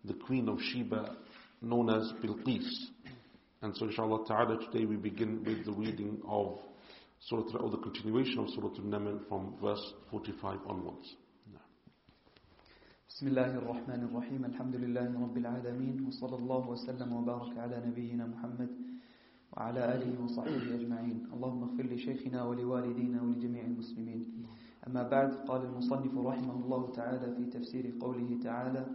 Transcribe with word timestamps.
the 0.05 0.15
Queen 0.15 0.49
of 0.49 0.59
Sheba, 0.59 1.15
known 1.61 1.89
as 1.89 2.11
Bilqis. 2.23 2.87
And 3.61 3.75
so 3.75 3.85
inshallah 3.85 4.25
ta'ala 4.27 4.59
today 4.71 4.85
we 4.85 4.97
begin 4.97 5.43
with 5.43 5.65
the 5.65 5.71
reading 5.71 6.21
of 6.27 6.59
Surah, 7.19 7.57
or 7.59 7.71
the 7.71 7.77
continuation 7.77 8.39
of 8.39 8.49
Surah 8.51 8.69
Al-Naml 8.77 9.27
from 9.27 9.55
verse 9.61 9.93
45 10.11 10.59
onwards. 10.67 11.15
بسم 13.09 13.27
الله 13.27 13.55
الرحمن 13.57 14.03
الرحيم 14.13 14.45
الحمد 14.45 14.75
لله 14.75 15.09
رب 15.21 15.37
العالمين 15.37 16.05
وصلى 16.05 16.35
الله 16.35 16.69
وسلم 16.69 17.13
وبارك 17.13 17.57
على 17.57 17.81
نبينا 17.87 18.27
محمد 18.27 18.69
وعلى 19.57 19.81
آله 19.95 20.23
وصحبه 20.23 20.75
أجمعين 20.75 21.27
اللهم 21.33 21.63
اغفر 21.63 21.83
لشيخنا 21.83 22.43
ولوالدينا 22.45 23.21
ولجميع 23.21 23.63
المسلمين 23.65 24.45
أما 24.87 25.03
بعد 25.09 25.33
قال 25.49 25.61
المصنف 25.65 26.13
رحمه 26.17 26.55
الله 26.65 26.91
تعالى 26.91 27.35
في 27.35 27.45
تفسير 27.57 27.93
قوله 27.99 28.37
تعالى 28.43 28.85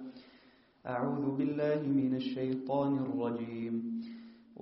أعوذ 0.86 1.36
بالله 1.36 1.82
من 1.82 2.14
الشيطان 2.14 2.98
الرجيم 2.98 3.74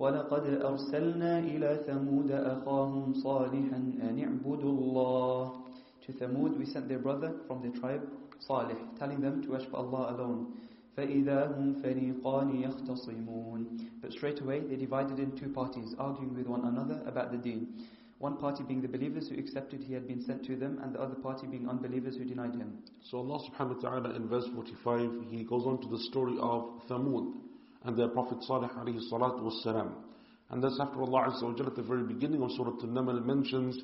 ولقد 0.00 0.46
أرسلنا 0.62 1.38
إلى 1.38 1.84
ثمود 1.86 2.30
أخاهم 2.30 3.12
صالحا 3.12 3.76
أن 3.76 4.18
اعبدوا 4.18 4.72
الله 4.72 5.52
To 6.06 6.12
Thamud 6.12 6.56
we 6.56 6.66
sent 6.66 6.88
their 6.88 7.00
brother 7.00 7.34
from 7.48 7.62
the 7.62 7.80
tribe 7.80 8.02
Salih, 8.38 8.76
telling 8.98 9.20
them 9.20 9.42
to 9.42 9.50
worship 9.50 9.74
Allah 9.74 10.14
alone. 10.14 10.54
فَإِذَا 10.96 11.58
هُمْ 11.58 11.82
فَرِيقَانِ 11.82 12.62
يَخْتَصِمُونَ 12.62 13.66
But 14.00 14.12
straight 14.12 14.40
away 14.40 14.60
they 14.60 14.76
divided 14.76 15.18
in 15.18 15.36
two 15.36 15.48
parties, 15.48 15.94
arguing 15.98 16.34
with 16.34 16.46
one 16.46 16.64
another 16.64 17.02
about 17.06 17.32
the 17.32 17.38
deen. 17.38 17.86
One 18.18 18.36
party 18.36 18.64
being 18.64 18.80
the 18.80 18.88
believers 18.88 19.28
who 19.28 19.38
accepted 19.38 19.82
he 19.82 19.92
had 19.92 20.06
been 20.06 20.22
sent 20.22 20.44
to 20.46 20.56
them, 20.56 20.78
and 20.82 20.94
the 20.94 21.00
other 21.00 21.16
party 21.16 21.46
being 21.46 21.68
unbelievers 21.68 22.16
who 22.16 22.24
denied 22.24 22.54
him. 22.54 22.78
So 23.02 23.18
Allah 23.18 23.40
subhanahu 23.50 23.82
wa 23.82 23.90
ta'ala 23.90 24.14
in 24.14 24.28
verse 24.28 24.46
45, 24.54 25.26
He 25.28 25.44
goes 25.44 25.66
on 25.66 25.80
to 25.82 25.88
the 25.88 25.98
story 25.98 26.36
of 26.40 26.82
Thamud 26.88 27.34
and 27.83 27.97
their 27.97 28.09
Prophet 28.09 28.37
Salih 28.43 28.69
alayhi 28.77 28.99
salatu 29.11 29.41
was 29.41 29.61
salam. 29.63 29.95
And 30.49 30.63
that's 30.63 30.77
after 30.81 31.01
Allah 31.01 31.31
Azza 31.31 31.67
at 31.67 31.75
the 31.75 31.81
very 31.81 32.03
beginning 32.03 32.41
of 32.43 32.51
Surah 32.51 32.71
Al-Naml 32.71 33.25
mentions 33.25 33.79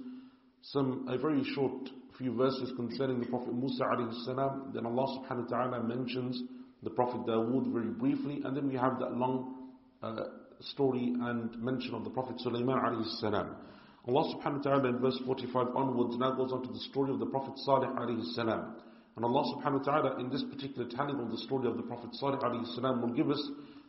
some, 0.62 1.06
a 1.10 1.18
very 1.18 1.44
short 1.56 1.90
few 2.18 2.36
verses 2.36 2.74
concerning 2.76 3.20
the 3.20 3.28
Prophet 3.28 3.54
Musa 3.54 3.84
alayhi 3.84 4.26
salam. 4.26 4.72
Then 4.74 4.86
Allah 4.86 5.06
subhanahu 5.20 5.50
wa 5.50 5.58
ta'ala 5.58 5.84
mentions 5.84 6.42
the 6.84 6.90
Prophet 6.90 7.26
Dawood 7.26 7.72
very 7.72 7.92
briefly, 7.92 8.42
and 8.44 8.56
then 8.56 8.68
we 8.68 8.76
have 8.76 9.00
that 9.00 9.14
long 9.14 9.70
uh, 10.04 10.16
story 10.62 11.14
and 11.22 11.56
mention 11.62 11.94
of 11.94 12.04
the 12.04 12.10
Prophet 12.10 12.40
Sulaiman 12.40 12.76
alayhi 12.78 13.20
salam. 13.20 13.56
Allah 14.08 14.24
subhanahu 14.36 14.58
wa 14.58 14.64
ta'ala 14.64 14.90
in 14.90 15.00
verse 15.00 15.20
45 15.26 15.68
onwards 15.76 16.18
now 16.18 16.32
goes 16.32 16.52
on 16.54 16.64
to 16.64 16.72
the 16.72 16.80
story 16.92 17.12
of 17.12 17.20
the 17.20 17.26
Prophet 17.26 17.54
Salih 17.66 17.88
alayhi 17.88 18.24
salam. 18.36 18.76
And 19.16 19.26
Allah 19.26 19.44
subhanahu 19.56 19.86
wa 19.86 19.92
ta'ala 19.92 20.20
in 20.20 20.30
this 20.30 20.44
particular 20.44 20.88
telling 20.90 21.20
of 21.20 21.30
the 21.30 21.38
story 21.40 21.68
of 21.68 21.76
the 21.76 21.84
Prophet 21.84 22.10
Salih 22.14 22.38
alayhi 22.38 22.74
salam 22.76 23.02
will 23.02 23.14
give 23.14 23.30
us 23.30 23.42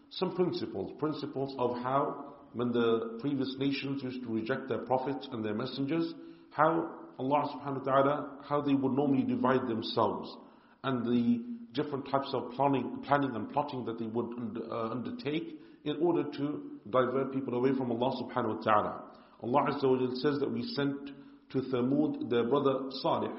some 0.09 0.35
principles, 0.35 0.91
principles 0.99 1.55
of 1.57 1.77
how 1.83 2.33
when 2.53 2.71
the 2.71 3.17
previous 3.19 3.55
nations 3.57 4.03
used 4.03 4.21
to 4.23 4.29
reject 4.29 4.69
their 4.69 4.79
prophets 4.79 5.27
and 5.31 5.43
their 5.43 5.55
messengers, 5.55 6.13
how 6.51 6.89
Allah 7.17 7.49
subhanahu 7.55 7.85
wa 7.85 7.91
ta'ala, 7.91 8.29
how 8.47 8.61
they 8.61 8.73
would 8.73 8.93
normally 8.93 9.23
divide 9.23 9.67
themselves 9.67 10.35
and 10.83 11.05
the 11.05 11.43
different 11.73 12.09
types 12.09 12.29
of 12.33 12.51
planning, 12.51 12.99
planning 13.05 13.35
and 13.35 13.51
plotting 13.51 13.85
that 13.85 13.97
they 13.97 14.05
would 14.05 14.61
uh, 14.69 14.89
undertake 14.91 15.59
in 15.85 15.97
order 16.01 16.23
to 16.37 16.61
divert 16.89 17.33
people 17.33 17.55
away 17.55 17.71
from 17.75 17.91
Allah 17.91 18.23
subhanahu 18.23 18.57
wa 18.57 18.63
ta'ala. 18.63 19.03
Allah 19.41 19.71
Azza 19.71 19.83
wa 19.83 20.15
says 20.15 20.39
that 20.39 20.51
we 20.51 20.63
sent 20.75 21.11
to 21.51 21.61
Thamud 21.61 22.29
their 22.29 22.43
brother 22.45 22.89
Salih. 23.01 23.31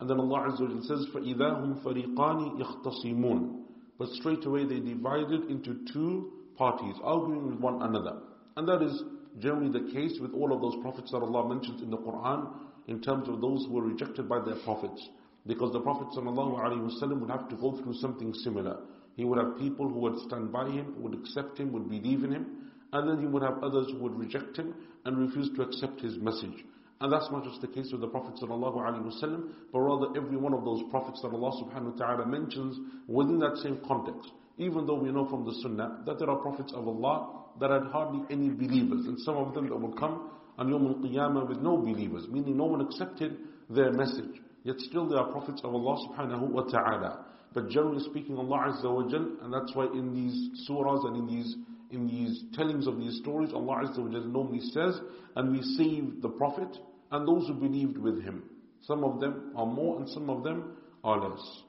And 0.00 0.08
then 0.08 0.18
Allah 0.18 0.50
Azza 0.50 0.60
wa 0.60 0.80
says, 0.82 1.06
فَإِذَا 1.14 1.38
هُمْ 1.38 1.82
فَرِيقَانِ 1.84 2.60
يَخْتَصِمُونَ 2.60 3.61
but 3.97 4.09
straight 4.09 4.45
away 4.45 4.65
they 4.65 4.79
divided 4.79 5.49
into 5.49 5.85
two 5.91 6.31
parties, 6.57 6.95
arguing 7.03 7.49
with 7.49 7.59
one 7.59 7.81
another. 7.81 8.21
And 8.57 8.67
that 8.67 8.81
is 8.81 9.03
generally 9.39 9.71
the 9.71 9.91
case 9.91 10.19
with 10.19 10.33
all 10.33 10.53
of 10.53 10.61
those 10.61 10.81
prophets 10.81 11.11
that 11.11 11.21
Allah 11.21 11.47
mentions 11.49 11.81
in 11.81 11.89
the 11.89 11.97
Quran 11.97 12.51
in 12.87 13.01
terms 13.01 13.27
of 13.29 13.41
those 13.41 13.65
who 13.65 13.73
were 13.73 13.83
rejected 13.83 14.27
by 14.27 14.39
their 14.39 14.55
prophets. 14.63 15.09
Because 15.45 15.73
the 15.73 15.81
Prophet 15.81 16.07
ﷺ 16.15 17.19
would 17.19 17.29
have 17.29 17.49
to 17.49 17.55
go 17.55 17.77
through 17.77 17.95
something 17.95 18.33
similar. 18.33 18.77
He 19.15 19.25
would 19.25 19.37
have 19.37 19.57
people 19.59 19.89
who 19.89 19.99
would 19.99 20.19
stand 20.19 20.51
by 20.51 20.69
him, 20.69 20.95
would 21.01 21.13
accept 21.13 21.59
him, 21.59 21.71
would 21.73 21.89
believe 21.89 22.23
in 22.23 22.31
him, 22.31 22.71
and 22.93 23.09
then 23.09 23.19
he 23.19 23.27
would 23.27 23.43
have 23.43 23.61
others 23.61 23.87
who 23.91 23.97
would 23.99 24.17
reject 24.17 24.57
him 24.57 24.73
and 25.05 25.17
refuse 25.17 25.49
to 25.55 25.63
accept 25.63 26.01
his 26.01 26.17
message. 26.17 26.63
And 27.03 27.11
that's 27.11 27.29
not 27.31 27.43
just 27.43 27.59
the 27.59 27.67
case 27.67 27.89
with 27.91 27.99
the 27.99 28.07
Prophet 28.07 28.35
ﷺ, 28.41 29.49
but 29.73 29.79
rather 29.79 30.07
every 30.15 30.37
one 30.37 30.53
of 30.53 30.63
those 30.63 30.81
prophets 30.89 31.21
that 31.21 31.33
Allah 31.33 31.51
subhanahu 31.61 31.99
wa 31.99 32.05
ta'ala 32.05 32.25
mentions 32.25 32.79
within 33.09 33.39
that 33.39 33.57
same 33.57 33.81
context. 33.85 34.31
Even 34.57 34.87
though 34.87 34.95
we 34.95 35.11
know 35.11 35.27
from 35.27 35.43
the 35.43 35.53
Sunnah 35.61 36.01
that 36.05 36.17
there 36.17 36.29
are 36.29 36.37
prophets 36.37 36.71
of 36.73 36.87
Allah 36.87 37.43
that 37.59 37.71
had 37.71 37.91
hardly 37.91 38.21
any 38.31 38.47
believers, 38.47 39.05
and 39.05 39.19
some 39.19 39.35
of 39.35 39.53
them 39.53 39.67
that 39.67 39.75
would 39.75 39.97
come 39.99 40.31
on 40.57 40.69
Yawm 40.69 40.87
al-Qiyamah 40.95 41.49
with 41.49 41.57
no 41.57 41.75
believers, 41.75 42.25
meaning 42.29 42.55
no 42.55 42.65
one 42.67 42.79
accepted 42.79 43.35
their 43.69 43.91
message. 43.91 44.39
Yet 44.63 44.79
still 44.79 45.09
they 45.09 45.17
are 45.17 45.29
prophets 45.29 45.59
of 45.65 45.75
Allah 45.75 46.07
subhanahu 46.07 46.51
wa 46.51 46.61
ta'ala. 46.61 47.25
But 47.53 47.67
generally 47.67 48.01
speaking, 48.05 48.37
Allah 48.37 48.71
Azza 48.71 48.85
wa 48.85 49.09
Jal, 49.09 49.27
and 49.41 49.53
that's 49.53 49.75
why 49.75 49.87
in 49.87 50.13
these 50.13 50.69
surahs 50.69 51.05
and 51.05 51.17
in 51.17 51.27
these 51.27 51.53
in 51.91 52.07
these 52.07 52.45
tellings 52.53 52.87
of 52.87 52.97
these 52.97 53.19
stories, 53.19 53.51
Allah 53.53 53.83
Azza 53.83 53.99
wa 53.99 54.09
Jal 54.09 54.23
normally 54.23 54.61
says, 54.71 54.99
and 55.35 55.51
we 55.51 55.61
saved 55.61 56.21
the 56.21 56.29
Prophet 56.29 56.69
and 57.12 57.26
those 57.26 57.46
who 57.48 57.54
believed 57.54 57.98
with 57.98 58.22
him. 58.22 58.42
Some 58.80 59.04
of 59.04 59.20
them 59.20 59.52
are 59.56 59.66
more 59.66 59.98
and 59.98 60.08
some 60.08 60.30
of 60.30 60.42
them 60.44 60.76
are 61.04 61.28
less. 61.28 61.62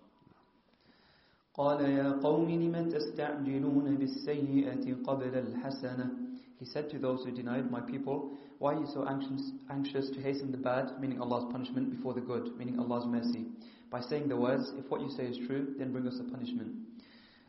قال 1.58 1.82
يا 1.82 2.12
قوم 2.24 2.50
لم 2.50 2.90
تستعجلون 2.90 3.96
بالسيئة 3.96 5.04
قبل 5.04 5.34
الحسنة 5.36 6.10
He 6.60 6.66
said 6.66 6.90
to 6.90 7.00
those 7.00 7.24
who 7.24 7.32
denied 7.32 7.72
my 7.72 7.80
people, 7.80 8.38
why 8.60 8.74
are 8.74 8.80
you 8.82 8.88
so 8.94 9.06
anxious, 9.08 9.52
anxious 9.70 10.10
to 10.10 10.22
hasten 10.22 10.52
the 10.52 10.58
bad, 10.58 11.00
meaning 11.00 11.22
Allah's 11.22 11.46
punishment, 11.52 11.90
before 11.90 12.14
the 12.14 12.20
good, 12.20 12.58
meaning 12.58 12.78
Allah's 12.80 13.06
mercy? 13.08 13.46
By 13.90 14.02
saying 14.02 14.28
the 14.28 14.36
words, 14.36 14.70
if 14.78 14.90
what 14.92 15.00
you 15.00 15.10
say 15.10 15.24
is 15.28 15.38
true, 15.48 15.74
then 15.78 15.94
bring 15.94 16.06
us 16.08 16.20
a 16.20 16.30
punishment. 16.30 16.72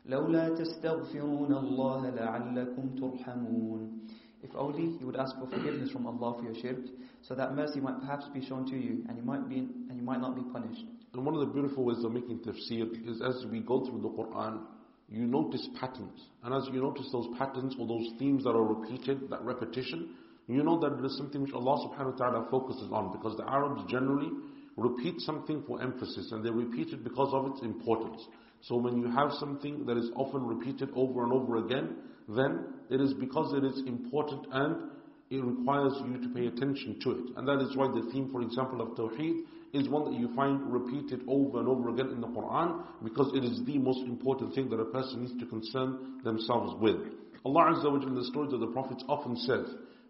لولا 0.09 0.49
تستغفرون 0.49 1.53
الله 1.53 2.09
لعلكم 2.09 2.89
ترحمون 2.95 3.99
if 4.48 4.54
only 4.54 4.96
you 5.00 5.06
would 5.06 5.16
ask 5.16 5.34
for 5.38 5.46
forgiveness 5.48 5.90
from 5.90 6.06
Allah 6.06 6.38
for 6.38 6.44
your 6.44 6.54
shirk, 6.62 6.84
so 7.22 7.34
that 7.34 7.54
mercy 7.56 7.80
might 7.80 7.98
perhaps 8.00 8.26
be 8.32 8.44
shown 8.46 8.64
to 8.66 8.76
you, 8.76 9.04
and 9.08 9.18
you 9.18 9.24
might 9.24 9.48
be 9.48 9.58
and 9.58 9.96
you 9.96 10.02
might 10.02 10.20
not 10.20 10.36
be 10.36 10.42
punished. 10.52 10.84
And 11.12 11.24
one 11.24 11.34
of 11.34 11.40
the 11.40 11.52
beautiful 11.52 11.84
ways 11.84 12.04
of 12.04 12.12
making 12.12 12.40
tafsir 12.40 12.86
is 13.08 13.20
as 13.22 13.44
we 13.50 13.60
go 13.60 13.84
through 13.86 14.02
the 14.02 14.08
Quran, 14.08 14.60
you 15.08 15.26
notice 15.26 15.68
patterns. 15.80 16.28
And 16.44 16.54
as 16.54 16.68
you 16.72 16.80
notice 16.80 17.08
those 17.10 17.26
patterns 17.38 17.74
or 17.78 17.88
those 17.88 18.06
themes 18.18 18.44
that 18.44 18.50
are 18.50 18.62
repeated, 18.62 19.30
that 19.30 19.42
repetition, 19.42 20.14
you 20.46 20.62
know 20.62 20.78
that 20.78 20.92
it 20.98 21.04
is 21.04 21.16
something 21.16 21.42
which 21.42 21.52
Allah 21.52 21.88
subhanahu 21.88 22.12
wa 22.12 22.30
ta'ala 22.30 22.48
focuses 22.50 22.90
on 22.92 23.10
because 23.12 23.36
the 23.36 23.48
Arabs 23.50 23.82
generally 23.90 24.30
repeat 24.76 25.20
something 25.20 25.64
for 25.66 25.82
emphasis 25.82 26.30
and 26.32 26.44
they 26.44 26.50
repeat 26.50 26.92
it 26.92 27.02
because 27.02 27.32
of 27.32 27.50
its 27.50 27.62
importance. 27.62 28.22
So 28.60 28.76
when 28.76 28.98
you 28.98 29.10
have 29.10 29.32
something 29.40 29.86
that 29.86 29.96
is 29.96 30.10
often 30.14 30.42
repeated 30.46 30.90
over 30.94 31.24
and 31.24 31.32
over 31.32 31.64
again, 31.64 31.96
then 32.28 32.75
it 32.89 33.01
is 33.01 33.13
because 33.13 33.53
it 33.53 33.63
is 33.63 33.83
important 33.87 34.47
and 34.51 34.91
it 35.29 35.43
requires 35.43 35.93
you 36.05 36.21
to 36.21 36.29
pay 36.33 36.47
attention 36.47 36.99
to 37.03 37.11
it. 37.11 37.37
And 37.37 37.47
that 37.47 37.61
is 37.61 37.75
why 37.75 37.87
the 37.87 38.09
theme, 38.11 38.29
for 38.31 38.41
example, 38.41 38.81
of 38.81 38.97
Tawheed 38.97 39.43
is 39.73 39.87
one 39.87 40.11
that 40.11 40.19
you 40.19 40.33
find 40.35 40.61
repeated 40.71 41.21
over 41.27 41.59
and 41.59 41.67
over 41.69 41.89
again 41.89 42.09
in 42.09 42.19
the 42.19 42.27
Quran 42.27 42.83
because 43.03 43.31
it 43.33 43.43
is 43.45 43.61
the 43.65 43.77
most 43.77 44.05
important 44.07 44.53
thing 44.53 44.69
that 44.69 44.79
a 44.79 44.85
person 44.85 45.21
needs 45.21 45.39
to 45.39 45.45
concern 45.45 46.19
themselves 46.23 46.75
with. 46.81 46.97
Allah 47.45 47.73
Azza 47.73 47.89
wa 47.89 48.05
in 48.05 48.13
the 48.13 48.25
stories 48.25 48.53
of 48.53 48.59
the 48.59 48.67
prophets 48.67 49.03
often 49.07 49.37
says 49.37 49.65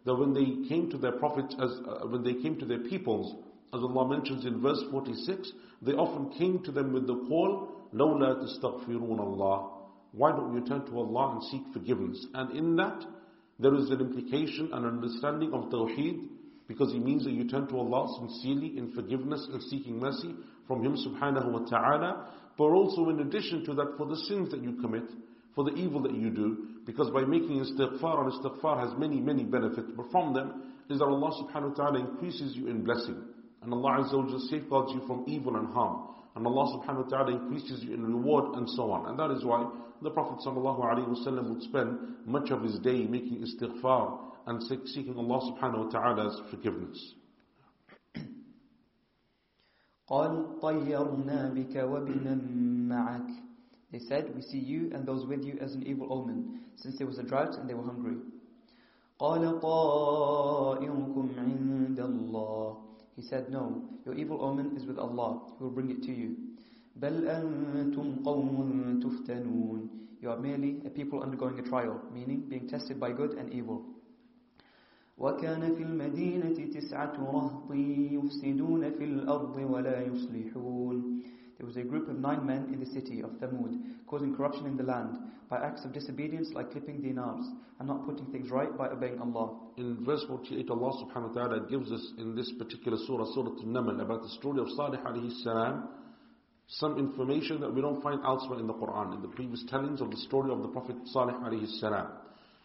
that 0.05 0.15
when 0.15 0.33
they 0.33 0.67
came 0.67 0.89
to 0.89 0.97
their 0.97 1.13
prophets, 1.13 1.55
as 1.61 1.69
uh, 1.87 2.07
when 2.07 2.23
they 2.23 2.33
came 2.41 2.57
to 2.59 2.65
their 2.65 2.79
peoples, 2.79 3.35
as 3.73 3.81
Allah 3.81 4.07
mentions 4.09 4.45
in 4.45 4.59
verse 4.59 4.81
46, 4.89 5.51
they 5.83 5.93
often 5.93 6.31
came 6.37 6.63
to 6.63 6.71
them 6.71 6.91
with 6.91 7.05
the 7.05 7.15
call, 7.27 7.87
لَوْلَا 7.93 8.43
تَسْتَغْفِرُونَ 8.43 9.19
اللَّهِ 9.19 9.74
why 10.16 10.30
don't 10.30 10.54
you 10.54 10.66
turn 10.66 10.86
to 10.86 10.98
Allah 10.98 11.34
and 11.34 11.42
seek 11.44 11.60
forgiveness? 11.74 12.24
And 12.32 12.56
in 12.56 12.76
that, 12.76 13.04
there 13.58 13.74
is 13.74 13.90
an 13.90 14.00
implication 14.00 14.70
and 14.72 14.86
understanding 14.86 15.52
of 15.52 15.70
Tawheed, 15.70 16.28
because 16.66 16.92
it 16.94 17.04
means 17.04 17.24
that 17.24 17.32
you 17.32 17.46
turn 17.48 17.68
to 17.68 17.76
Allah 17.76 18.08
sincerely 18.18 18.78
in 18.78 18.92
forgiveness 18.92 19.46
and 19.52 19.62
seeking 19.64 20.00
mercy 20.00 20.34
from 20.66 20.82
Him 20.82 20.96
subhanahu 20.96 21.52
wa 21.52 21.68
ta'ala, 21.68 22.28
but 22.56 22.64
also 22.64 23.10
in 23.10 23.20
addition 23.20 23.64
to 23.66 23.74
that 23.74 23.94
for 23.98 24.06
the 24.06 24.16
sins 24.28 24.50
that 24.50 24.62
you 24.62 24.80
commit, 24.80 25.04
for 25.54 25.64
the 25.64 25.74
evil 25.74 26.02
that 26.02 26.14
you 26.14 26.30
do, 26.30 26.66
because 26.86 27.10
by 27.10 27.20
making 27.20 27.60
istighfar, 27.60 28.24
and 28.24 28.32
istighfar 28.32 28.80
has 28.80 28.98
many, 28.98 29.20
many 29.20 29.44
benefits, 29.44 29.88
but 29.96 30.10
from 30.10 30.32
them 30.32 30.72
is 30.88 30.98
that 30.98 31.04
Allah 31.04 31.30
subhanahu 31.44 31.76
wa 31.76 31.84
ta'ala 31.84 32.00
increases 32.00 32.56
you 32.56 32.68
in 32.68 32.84
blessing. 32.84 33.22
And 33.62 33.72
Allah 33.72 34.04
Azza 34.04 34.16
wa 34.16 34.38
safeguards 34.50 34.92
you 34.94 35.06
from 35.06 35.24
evil 35.26 35.56
and 35.56 35.68
harm. 35.72 36.08
And 36.36 36.46
Allah 36.46 36.78
subhanahu 36.78 37.04
wa 37.04 37.10
ta'ala 37.10 37.32
increases 37.32 37.82
you 37.82 37.94
in 37.94 38.04
reward 38.04 38.54
and 38.56 38.68
so 38.70 38.90
on. 38.92 39.08
And 39.08 39.18
that 39.18 39.30
is 39.34 39.44
why 39.44 39.66
the 40.02 40.10
Prophet 40.10 40.38
ﷺ 40.46 41.48
would 41.48 41.62
spend 41.62 41.98
much 42.26 42.50
of 42.50 42.62
his 42.62 42.78
day 42.80 43.06
making 43.06 43.44
istighfar 43.44 44.18
and 44.46 44.62
seeking 44.62 45.16
Allah 45.16 45.40
subhanahu 45.52 45.86
wa 45.86 45.90
ta'ala's 45.90 46.40
forgiveness. 46.50 47.14
They 53.92 53.98
said, 54.00 54.34
we 54.34 54.42
see 54.42 54.58
you 54.58 54.90
and 54.94 55.06
those 55.06 55.26
with 55.26 55.44
you 55.44 55.58
as 55.60 55.74
an 55.74 55.84
evil 55.86 56.12
omen, 56.12 56.60
since 56.76 56.96
there 56.98 57.06
was 57.06 57.18
a 57.18 57.22
drought 57.22 57.54
and 57.58 57.68
they 57.68 57.74
were 57.74 57.84
hungry. 57.84 58.16
He 63.16 63.22
said, 63.22 63.48
no, 63.50 63.82
your 64.04 64.14
evil 64.14 64.44
omen 64.44 64.76
is 64.76 64.84
with 64.86 64.98
Allah, 64.98 65.40
who 65.58 65.64
will 65.64 65.70
bring 65.72 65.90
it 65.90 66.02
to 66.02 66.12
you. 66.12 66.36
بل 66.95 67.27
أنتم 67.27 68.15
قوم 68.25 68.99
تفتنون 69.03 69.89
You 70.21 70.29
are 70.29 70.37
merely 70.37 70.81
a 70.85 70.89
people 70.91 71.23
undergoing 71.23 71.57
a 71.57 71.63
trial, 71.63 71.99
meaning 72.13 72.41
being 72.47 72.67
tested 72.67 72.99
by 72.99 73.11
good 73.11 73.33
and 73.33 73.51
evil. 73.51 73.85
وكان 75.17 75.75
في 75.75 75.83
المدينة 75.83 76.73
تسعة 76.73 77.13
رهط 77.19 77.71
يفسدون 78.11 78.91
في 78.91 79.03
الأرض 79.03 79.55
ولا 79.57 80.01
يصلحون 80.01 81.21
There 81.57 81.67
was 81.67 81.77
a 81.77 81.83
group 81.83 82.09
of 82.09 82.17
nine 82.17 82.43
men 82.43 82.69
in 82.73 82.79
the 82.79 82.87
city 82.87 83.21
of 83.21 83.29
Thamud, 83.39 83.77
causing 84.07 84.35
corruption 84.35 84.65
in 84.65 84.77
the 84.77 84.83
land 84.83 85.15
by 85.47 85.57
acts 85.57 85.85
of 85.85 85.93
disobedience 85.93 86.49
like 86.53 86.71
clipping 86.71 87.01
dinars 87.01 87.45
and 87.77 87.87
not 87.87 88.03
putting 88.03 88.25
things 88.31 88.49
right 88.49 88.75
by 88.75 88.87
obeying 88.87 89.19
Allah. 89.21 89.59
In 89.77 90.03
verse 90.03 90.23
48, 90.27 90.69
Allah 90.71 90.91
subhanahu 91.05 91.35
wa 91.35 91.41
ta'ala 91.41 91.67
gives 91.69 91.91
us 91.91 92.13
in 92.17 92.33
this 92.35 92.51
particular 92.57 92.97
surah, 93.05 93.25
Surah 93.35 93.51
Al-Naml, 93.51 94.01
about 94.01 94.23
the 94.23 94.29
story 94.29 94.59
of 94.59 94.69
Salih 94.75 94.97
alayhi 95.05 95.31
salam, 95.43 95.89
some 96.68 96.98
information 96.98 97.60
that 97.60 97.72
we 97.72 97.80
don't 97.80 98.02
find 98.02 98.20
elsewhere 98.24 98.58
in 98.58 98.66
the 98.66 98.74
Quran, 98.74 99.14
in 99.14 99.22
the 99.22 99.28
previous 99.28 99.62
tellings 99.68 100.00
of 100.00 100.10
the 100.10 100.16
story 100.16 100.50
of 100.50 100.62
the 100.62 100.68
Prophet 100.68 100.96
Salih 101.06 101.34
alayhi 101.34 101.68
salam. 101.78 102.08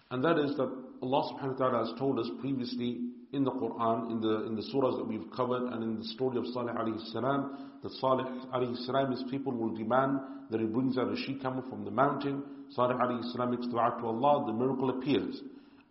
And 0.09 0.24
that 0.24 0.39
is 0.39 0.56
that 0.57 0.69
Allah 1.01 1.33
subhanahu 1.33 1.59
wa 1.59 1.69
ta'ala 1.69 1.86
has 1.88 2.00
told 2.00 2.19
us 2.19 2.27
previously 2.42 3.00
in 3.31 3.44
the 3.44 3.51
Quran, 3.51 4.12
in 4.12 4.19
the, 4.19 4.45
in 4.45 4.56
the 4.56 4.63
surahs 4.74 4.98
that 4.98 5.07
we've 5.07 5.30
covered, 5.36 5.63
and 5.71 5.83
in 5.83 6.00
the 6.00 6.06
story 6.06 6.38
of 6.38 6.45
Salih 6.48 6.74
alayhi 6.74 7.12
salam, 7.13 7.71
that 7.81 7.92
Salih 7.94 8.25
alayhi 8.53 8.75
salam, 8.86 9.12
his 9.12 9.24
people 9.30 9.53
will 9.53 9.74
demand 9.74 10.19
that 10.50 10.59
he 10.59 10.65
brings 10.65 10.97
out 10.97 11.12
a 11.12 11.15
she 11.15 11.36
camel 11.36 11.63
from 11.69 11.86
the 11.86 11.92
mountain. 11.92 12.44
Salih 12.71 12.95
alayhi 12.95 13.31
salam 13.31 13.51
makes 13.51 13.68
dua 13.68 13.95
to 14.00 14.07
Allah, 14.07 14.45
the 14.47 14.54
miracle 14.54 14.89
appears. 14.89 15.39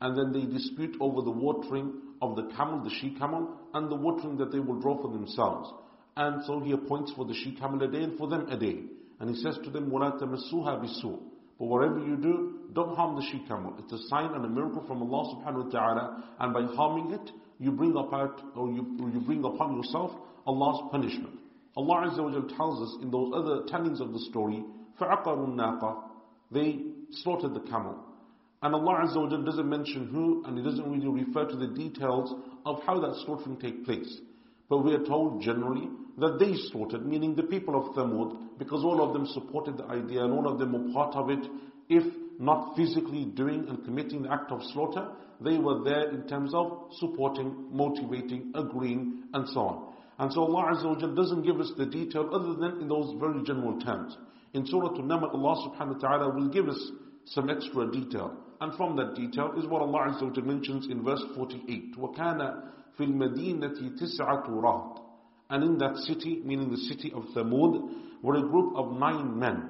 And 0.03 0.17
then 0.17 0.33
they 0.33 0.47
dispute 0.53 0.97
over 1.01 1.23
the 1.23 1.31
watering 1.31 1.93
of 2.21 2.37
the 2.37 2.45
camel, 2.56 2.83
the 2.83 2.91
she 3.01 3.15
camel, 3.19 3.56
and 3.73 3.91
the 3.91 3.97
watering 3.97 4.37
that 4.39 4.53
they 4.53 4.59
will 4.61 4.81
draw 4.81 5.01
for 5.01 5.11
themselves. 5.13 5.73
And 6.19 6.44
so 6.46 6.60
he 6.62 6.72
appoints 6.72 7.12
for 7.16 7.25
the 7.25 7.34
she 7.34 7.56
camel 7.56 7.84
a 7.84 7.88
day 7.88 8.04
and 8.04 8.18
for 8.18 8.28
them 8.28 8.48
a 8.50 8.57
day. 8.57 8.84
And 9.19 9.30
he 9.30 9.42
says 9.42 9.57
to 9.63 9.69
them, 9.69 9.92
وَلَا 9.92 10.22
تَمَسُّوهَا 10.22 10.84
بِسُوءٍ 10.84 11.19
But 11.60 11.66
whatever 11.66 12.00
you 12.00 12.18
do, 12.18 12.60
don't 12.74 12.96
harm 12.96 13.16
the 13.16 13.25
she 13.31 13.40
camel. 13.48 13.74
It's 13.80 13.92
a 13.92 14.07
sign 14.07 14.34
and 14.34 14.46
a 14.46 14.50
miracle 14.50 14.84
from 14.88 15.02
Allah 15.02 15.36
subhanahu 15.36 15.66
wa 15.66 15.72
ta'ala. 15.72 16.24
And 16.40 16.54
by 16.54 16.63
harming 16.75 17.13
it, 17.13 17.31
you 17.60 17.72
bring 17.72 17.92
about, 17.92 18.42
or 18.56 18.69
you, 18.69 18.98
you 19.13 19.22
bring 19.22 19.44
upon 19.44 19.78
yourself 19.78 20.12
Allah's 20.46 20.90
punishment. 20.92 21.40
Allah 21.78 22.10
Azza 22.10 22.24
wa 22.24 22.56
tells 22.56 22.81
us 22.81 23.02
in 23.02 23.12
those 23.12 23.34
other 23.36 23.63
tellings 23.68 24.00
of 24.00 24.13
the 24.13 24.19
story, 24.19 24.63
فَعَقَرُوا 25.00 25.56
النَّاقَةِ 25.56 26.04
They 26.52 26.80
slaughtered 27.12 27.54
the 27.54 27.62
camel. 27.62 28.04
And 28.62 28.74
Allah 28.74 29.06
Azza 29.06 29.18
wa 29.18 29.28
doesn't 29.28 29.69
mention 29.69 30.07
who, 30.07 30.44
and 30.46 30.57
He 30.57 30.63
doesn't 30.63 30.90
really 30.90 31.24
refer 31.24 31.46
to 31.46 31.56
the 31.56 31.68
details 31.68 32.34
of 32.66 32.81
how 32.84 33.00
that 33.00 33.22
slaughtering 33.25 33.57
take 33.57 33.86
place. 33.86 34.19
But 34.69 34.80
we 34.80 34.94
are 34.94 35.04
told 35.04 35.42
generally 35.42 35.90
that 36.18 36.40
they 36.40 36.54
slaughtered, 36.72 37.06
meaning 37.06 37.36
the 37.36 37.44
people 37.44 37.75
of 37.75 37.96
Thamud, 37.96 38.57
because 38.57 38.84
all 38.84 39.02
of 39.02 39.13
them 39.13 39.25
supported 39.25 39.78
the 39.78 39.86
idea 39.86 40.24
and 40.24 40.34
all 40.34 40.48
of 40.48 40.60
them 40.60 40.72
were 40.74 40.94
part 40.94 41.16
of 41.16 41.30
it, 41.30 41.46
if 41.90 42.04
not 42.40 42.75
physically 42.75 43.25
doing 43.25 43.66
and 43.68 43.84
committing 43.86 44.24
the 44.24 44.31
act 44.31 44.52
of 44.52 44.62
slaughter, 44.74 45.07
they 45.42 45.57
were 45.57 45.84
there 45.84 46.10
in 46.12 46.28
terms 46.28 46.54
of 46.54 46.88
supporting, 47.00 47.68
motivating, 47.72 48.52
agreeing, 48.56 49.24
and 49.34 49.48
so 49.50 49.60
on. 49.62 49.94
And 50.18 50.31
so 50.31 50.42
Allah 50.44 50.74
Azza 50.74 50.86
wa 50.86 51.13
doesn't 51.13 51.44
give 51.44 51.60
us 51.60 51.72
the 51.78 51.86
detail 51.86 52.30
other 52.31 52.54
than 52.54 52.81
in 52.81 52.88
those 52.88 53.13
very 53.19 53.44
general 53.44 53.80
terms. 53.81 54.16
In 54.54 54.66
Surah 54.66 54.96
An-Naml, 54.96 55.34
Allah 55.34 55.69
subhanahu 55.69 56.02
wa 56.02 56.10
ta'ala 56.10 56.34
will 56.34 56.48
give 56.48 56.69
us 56.69 56.92
some 57.25 57.50
extra 57.50 57.92
detail. 57.92 58.38
And 58.62 58.74
from 58.75 58.96
that 58.96 59.16
detail 59.16 59.54
is 59.57 59.66
what 59.68 59.81
Allah 59.81 60.13
Azza 60.13 60.24
wa 60.24 60.44
mentions 60.44 60.88
in 60.90 61.04
verse 61.04 61.24
48. 61.36 61.98
وَكَانَ 61.98 62.72
فِي 62.98 63.07
الْمَدِينَةِ 63.07 64.00
تِسْعَةُ 64.00 64.48
رَهْطٍ 64.50 64.88
and 65.50 65.64
in 65.64 65.79
that 65.79 65.97
city, 65.97 66.41
meaning 66.44 66.70
the 66.70 66.76
city 66.76 67.13
of 67.15 67.25
Thamud, 67.34 68.22
were 68.22 68.36
a 68.36 68.43
group 68.43 68.77
of 68.77 68.93
nine 68.93 69.39
men. 69.39 69.69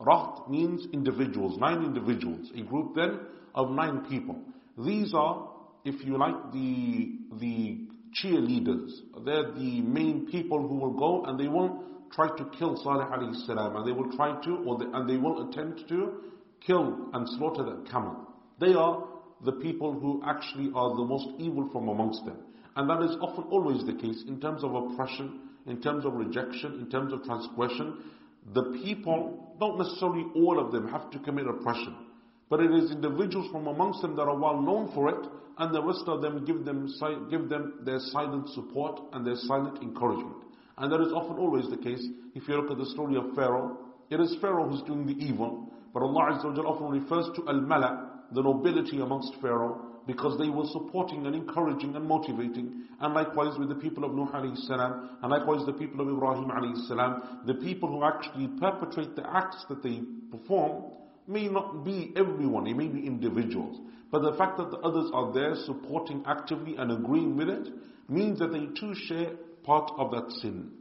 Raht 0.00 0.50
means 0.50 0.86
individuals, 0.92 1.58
nine 1.58 1.82
individuals. 1.84 2.50
A 2.56 2.62
group 2.62 2.94
then 2.94 3.20
of 3.54 3.70
nine 3.70 4.04
people. 4.08 4.36
These 4.78 5.14
are, 5.14 5.48
if 5.84 6.04
you 6.04 6.18
like, 6.18 6.52
the, 6.52 7.18
the 7.40 7.80
cheerleaders. 8.22 8.90
They're 9.24 9.52
the 9.52 9.80
main 9.82 10.26
people 10.30 10.66
who 10.66 10.76
will 10.76 10.98
go 10.98 11.24
and 11.24 11.38
they 11.38 11.48
will 11.48 11.84
try 12.12 12.28
to 12.28 12.44
kill 12.58 12.76
Salih 12.82 13.06
alayhi 13.06 13.46
salam 13.46 13.76
and 13.76 13.86
they 13.86 13.92
will 13.92 14.14
try 14.16 14.38
to, 14.44 14.56
or 14.66 14.78
they, 14.78 14.84
and 14.92 15.08
they 15.08 15.16
will 15.16 15.48
attempt 15.48 15.88
to 15.88 16.12
kill 16.66 17.08
and 17.12 17.26
slaughter 17.38 17.64
that 17.64 17.90
camel. 17.90 18.28
They 18.60 18.74
are 18.74 19.08
the 19.44 19.52
people 19.52 19.92
who 19.92 20.22
actually 20.24 20.70
are 20.74 20.90
the 20.96 21.04
most 21.04 21.28
evil 21.38 21.68
from 21.72 21.88
amongst 21.88 22.24
them. 22.24 22.38
And 22.76 22.88
that 22.88 23.02
is 23.02 23.16
often 23.20 23.44
always 23.50 23.84
the 23.84 23.94
case 23.94 24.24
in 24.26 24.40
terms 24.40 24.64
of 24.64 24.74
oppression, 24.74 25.40
in 25.66 25.80
terms 25.80 26.04
of 26.04 26.14
rejection, 26.14 26.80
in 26.80 26.90
terms 26.90 27.12
of 27.12 27.22
transgression. 27.24 27.98
The 28.54 28.80
people, 28.84 29.54
not 29.60 29.78
necessarily 29.78 30.24
all 30.34 30.58
of 30.58 30.72
them, 30.72 30.88
have 30.88 31.10
to 31.10 31.18
commit 31.20 31.46
oppression. 31.46 31.94
But 32.48 32.60
it 32.60 32.70
is 32.72 32.90
individuals 32.90 33.50
from 33.52 33.66
amongst 33.66 34.02
them 34.02 34.16
that 34.16 34.22
are 34.22 34.38
well 34.38 34.60
known 34.60 34.92
for 34.94 35.08
it, 35.08 35.26
and 35.58 35.74
the 35.74 35.82
rest 35.82 36.04
of 36.06 36.22
them 36.22 36.44
give 36.44 36.64
them, 36.64 36.88
give 37.30 37.48
them 37.48 37.80
their 37.84 37.98
silent 37.98 38.48
support 38.50 39.00
and 39.12 39.26
their 39.26 39.36
silent 39.36 39.82
encouragement. 39.82 40.36
And 40.78 40.90
that 40.90 41.00
is 41.00 41.12
often 41.12 41.36
always 41.36 41.68
the 41.68 41.76
case. 41.76 42.04
If 42.34 42.48
you 42.48 42.56
look 42.56 42.70
at 42.70 42.78
the 42.78 42.90
story 42.90 43.16
of 43.16 43.34
Pharaoh, 43.34 43.78
it 44.10 44.20
is 44.20 44.36
Pharaoh 44.40 44.68
who's 44.68 44.82
doing 44.82 45.06
the 45.06 45.22
evil, 45.22 45.70
but 45.92 46.02
Allah 46.02 46.40
often 46.66 47.00
refers 47.00 47.26
to 47.36 47.48
Al-Mala, 47.48 48.24
the 48.32 48.42
nobility 48.42 49.00
amongst 49.00 49.34
Pharaoh, 49.40 49.91
because 50.06 50.38
they 50.38 50.48
were 50.48 50.66
supporting 50.72 51.26
and 51.26 51.34
encouraging 51.34 51.94
and 51.96 52.06
motivating. 52.06 52.84
And 53.00 53.14
likewise 53.14 53.58
with 53.58 53.68
the 53.68 53.74
people 53.76 54.04
of 54.04 54.12
Nuh 54.12 54.30
alayhi 54.32 54.56
salam, 54.66 55.18
and 55.22 55.30
likewise 55.30 55.64
the 55.66 55.72
people 55.72 56.00
of 56.00 56.08
Ibrahim 56.08 56.50
alayhi 56.50 56.86
salam, 56.88 57.40
the 57.46 57.54
people 57.54 57.88
who 57.88 58.04
actually 58.04 58.48
perpetrate 58.58 59.14
the 59.16 59.24
acts 59.28 59.64
that 59.68 59.82
they 59.82 60.00
perform, 60.30 60.92
may 61.26 61.48
not 61.48 61.84
be 61.84 62.12
everyone, 62.16 62.66
it 62.66 62.76
may 62.76 62.88
be 62.88 63.06
individuals. 63.06 63.80
But 64.10 64.22
the 64.22 64.36
fact 64.36 64.58
that 64.58 64.70
the 64.70 64.78
others 64.78 65.10
are 65.14 65.32
there 65.32 65.54
supporting 65.64 66.24
actively 66.26 66.76
and 66.76 66.92
agreeing 66.92 67.36
with 67.36 67.48
it 67.48 67.68
means 68.08 68.40
that 68.40 68.52
they 68.52 68.66
too 68.78 68.94
share 68.94 69.30
part 69.64 69.90
of 69.96 70.10
that 70.10 70.30
sin. 70.42 70.72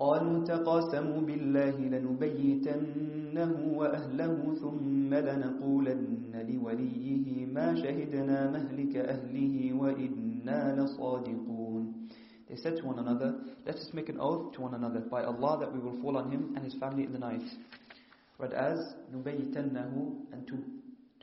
قالوا 0.00 0.44
تقاسموا 0.44 1.20
بالله 1.20 1.76
لنبيتنه 1.94 3.52
وأهله 3.80 4.54
ثم 4.62 5.14
لنقولن 5.14 6.32
لوليه 6.48 7.46
ما 7.46 7.74
شهدنا 7.82 8.50
مهلك 8.50 8.96
أهله 8.96 9.54
وإنا 9.80 10.60
لصادقون 10.80 11.84
They 12.48 12.56
said 12.56 12.78
to 12.78 12.86
one 12.86 12.98
another, 12.98 13.34
let 13.64 13.76
us 13.76 13.90
make 13.92 14.08
an 14.08 14.18
oath 14.18 14.54
to 14.54 14.62
one 14.62 14.74
another 14.74 14.98
by 14.98 15.22
Allah 15.22 15.58
that 15.60 15.72
we 15.72 15.78
will 15.78 16.00
fall 16.02 16.16
on 16.16 16.32
him 16.32 16.52
and 16.56 16.64
his 16.64 16.74
family 16.74 17.04
in 17.04 17.12
the 17.12 17.18
night. 17.18 17.44
Read 18.38 18.52
as 18.54 18.94
نبيتنه 19.14 20.16
and 20.32 20.50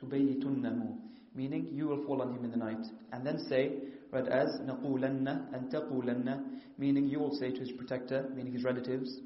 تبيتنه 0.02 0.98
meaning 1.36 1.68
you 1.74 1.88
will 1.88 2.04
fall 2.06 2.22
on 2.22 2.34
him 2.34 2.46
in 2.46 2.52
the 2.52 2.58
night. 2.58 2.86
And 3.12 3.26
then 3.26 3.40
say, 3.50 3.74
read 4.12 4.28
as 4.28 4.60
نقولن 4.62 5.54
and 5.54 5.72
تقولن 5.72 6.60
meaning 6.78 7.08
you 7.08 7.20
will 7.20 7.36
say 7.36 7.52
to 7.52 7.60
his 7.60 7.72
protector, 7.72 8.30
meaning 8.36 8.54
his 8.54 8.64
relatives, 8.64 9.20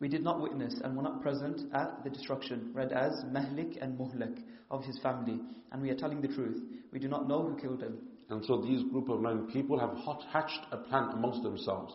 we 0.00 0.08
did 0.08 0.24
not 0.24 0.40
witness 0.40 0.74
and 0.82 0.96
were 0.96 1.02
not 1.02 1.22
present 1.22 1.60
at 1.74 2.02
the 2.02 2.10
destruction, 2.10 2.72
read 2.74 2.90
as 2.90 3.12
Mahlik 3.30 3.80
and 3.80 3.96
Muhlak 3.96 4.36
of 4.68 4.84
his 4.84 4.98
family, 4.98 5.40
and 5.70 5.80
we 5.80 5.90
are 5.90 5.94
telling 5.94 6.20
the 6.20 6.26
truth. 6.26 6.60
We 6.92 6.98
do 6.98 7.06
not 7.06 7.28
know 7.28 7.42
who 7.42 7.56
killed 7.60 7.82
him. 7.82 7.98
And 8.28 8.44
so 8.44 8.60
these 8.60 8.82
group 8.90 9.08
of 9.08 9.20
nine 9.20 9.46
people 9.52 9.78
have 9.78 9.96
hatched 10.32 10.66
a 10.72 10.78
plan 10.78 11.10
amongst 11.12 11.42
themselves. 11.42 11.94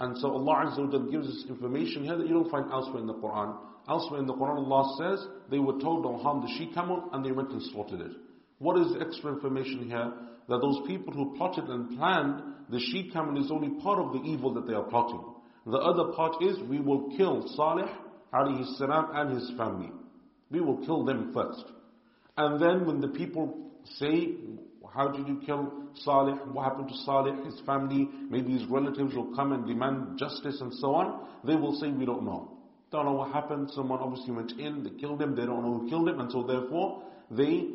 And 0.00 0.18
so 0.18 0.32
Allah 0.32 0.66
Azza 0.66 0.92
wa 0.92 0.98
gives 1.10 1.28
us 1.28 1.44
information 1.48 2.02
here 2.02 2.16
that 2.16 2.26
you 2.26 2.34
don't 2.34 2.50
find 2.50 2.70
elsewhere 2.72 3.00
in 3.00 3.06
the 3.06 3.14
Quran. 3.14 3.56
Elsewhere 3.88 4.18
in 4.18 4.26
the 4.26 4.34
Quran 4.34 4.56
Allah 4.56 4.96
says 4.98 5.26
they 5.50 5.58
were 5.58 5.78
told 5.80 6.02
don't 6.02 6.20
harm 6.20 6.40
the 6.40 6.52
she 6.58 6.72
camel 6.74 7.08
and 7.12 7.24
they 7.24 7.32
went 7.32 7.50
and 7.50 7.62
slaughtered 7.70 8.00
it. 8.00 8.12
What 8.58 8.78
is 8.80 8.92
the 8.94 9.00
extra 9.00 9.32
information 9.32 9.88
here? 9.88 10.12
That 10.49 10.61
those 10.61 10.81
people 10.87 11.13
who 11.13 11.37
plotted 11.37 11.65
and 11.65 11.97
planned 11.97 12.41
the 12.69 12.79
she 12.79 13.09
camel 13.11 13.43
is 13.43 13.51
only 13.51 13.81
part 13.81 13.99
of 13.99 14.13
the 14.13 14.21
evil 14.29 14.53
that 14.53 14.67
they 14.67 14.73
are 14.73 14.83
plotting. 14.83 15.23
The 15.65 15.77
other 15.77 16.13
part 16.13 16.41
is 16.41 16.57
we 16.69 16.79
will 16.79 17.15
kill 17.17 17.47
Salih 17.55 17.89
alayhi 18.33 18.77
salam 18.77 19.09
and 19.13 19.39
his 19.39 19.51
family. 19.57 19.91
We 20.51 20.61
will 20.61 20.85
kill 20.85 21.03
them 21.05 21.31
first. 21.33 21.65
And 22.37 22.61
then 22.61 22.85
when 22.85 23.01
the 23.01 23.09
people 23.09 23.71
say, 23.97 24.35
how 24.93 25.09
did 25.09 25.27
you 25.27 25.41
kill 25.45 25.71
Salih? 25.95 26.33
What 26.51 26.63
happened 26.63 26.89
to 26.89 26.97
Salih, 27.05 27.33
his 27.45 27.59
family? 27.65 28.07
Maybe 28.29 28.53
his 28.53 28.65
relatives 28.67 29.13
will 29.15 29.35
come 29.35 29.51
and 29.51 29.67
demand 29.67 30.17
justice 30.17 30.61
and 30.61 30.73
so 30.75 30.95
on. 30.95 31.27
They 31.43 31.55
will 31.55 31.79
say, 31.79 31.89
we 31.89 32.05
don't 32.05 32.23
know. 32.23 32.57
Don't 32.91 33.05
know 33.05 33.13
what 33.13 33.31
happened. 33.31 33.69
Someone 33.71 33.99
obviously 33.99 34.33
went 34.33 34.53
in, 34.53 34.83
they 34.83 34.89
killed 34.99 35.21
him, 35.21 35.35
they 35.35 35.45
don't 35.45 35.63
know 35.63 35.79
who 35.79 35.89
killed 35.89 36.09
him, 36.09 36.19
and 36.19 36.31
so 36.31 36.43
therefore 36.43 37.03
they 37.29 37.67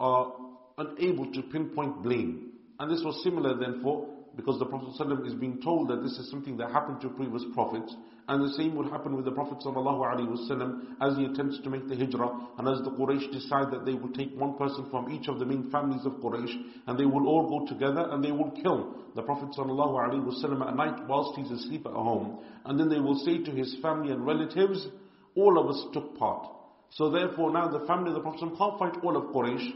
are 0.00 0.32
unable 0.77 1.31
to 1.31 1.41
pinpoint 1.43 2.03
blame. 2.03 2.51
And 2.79 2.91
this 2.91 3.03
was 3.03 3.21
similar 3.23 3.57
then 3.57 3.81
for 3.81 4.07
because 4.35 4.57
the 4.59 4.65
Prophet 4.65 4.89
ﷺ 4.97 5.27
is 5.27 5.33
being 5.33 5.61
told 5.61 5.89
that 5.89 6.01
this 6.01 6.17
is 6.17 6.29
something 6.31 6.55
that 6.57 6.71
happened 6.71 7.01
to 7.01 7.09
previous 7.09 7.43
prophets, 7.53 7.93
and 8.27 8.43
the 8.43 8.53
same 8.53 8.75
would 8.75 8.89
happen 8.89 9.15
with 9.15 9.25
the 9.25 9.31
Prophet 9.31 9.57
ﷺ 9.59 10.81
as 11.01 11.17
he 11.17 11.25
attempts 11.25 11.59
to 11.63 11.69
make 11.69 11.87
the 11.89 11.95
hijrah, 11.95 12.31
and 12.57 12.67
as 12.67 12.79
the 12.83 12.91
Quraysh 12.91 13.31
decide 13.31 13.71
that 13.71 13.85
they 13.85 13.93
will 13.93 14.11
take 14.13 14.33
one 14.39 14.57
person 14.57 14.87
from 14.89 15.11
each 15.11 15.27
of 15.27 15.39
the 15.39 15.45
main 15.45 15.69
families 15.69 16.05
of 16.05 16.13
Quraysh, 16.13 16.53
and 16.87 16.97
they 16.97 17.05
will 17.05 17.27
all 17.27 17.49
go 17.49 17.67
together 17.67 18.07
and 18.11 18.23
they 18.23 18.31
will 18.31 18.51
kill 18.51 18.95
the 19.15 19.21
Prophet 19.21 19.49
ﷺ 19.57 20.67
at 20.67 20.75
night 20.75 21.07
whilst 21.07 21.37
he's 21.37 21.51
asleep 21.51 21.85
at 21.85 21.91
home. 21.91 22.39
And 22.65 22.79
then 22.79 22.89
they 22.89 22.99
will 22.99 23.19
say 23.19 23.43
to 23.43 23.51
his 23.51 23.75
family 23.81 24.13
and 24.13 24.25
relatives, 24.25 24.87
all 25.35 25.59
of 25.59 25.69
us 25.69 25.85
took 25.93 26.17
part. 26.17 26.47
So 26.91 27.09
therefore 27.09 27.51
now 27.51 27.67
the 27.67 27.85
family 27.85 28.09
of 28.11 28.15
the 28.15 28.21
Prophet 28.21 28.39
can't 28.57 28.79
fight 28.79 29.03
all 29.03 29.17
of 29.17 29.33
Quraysh. 29.33 29.71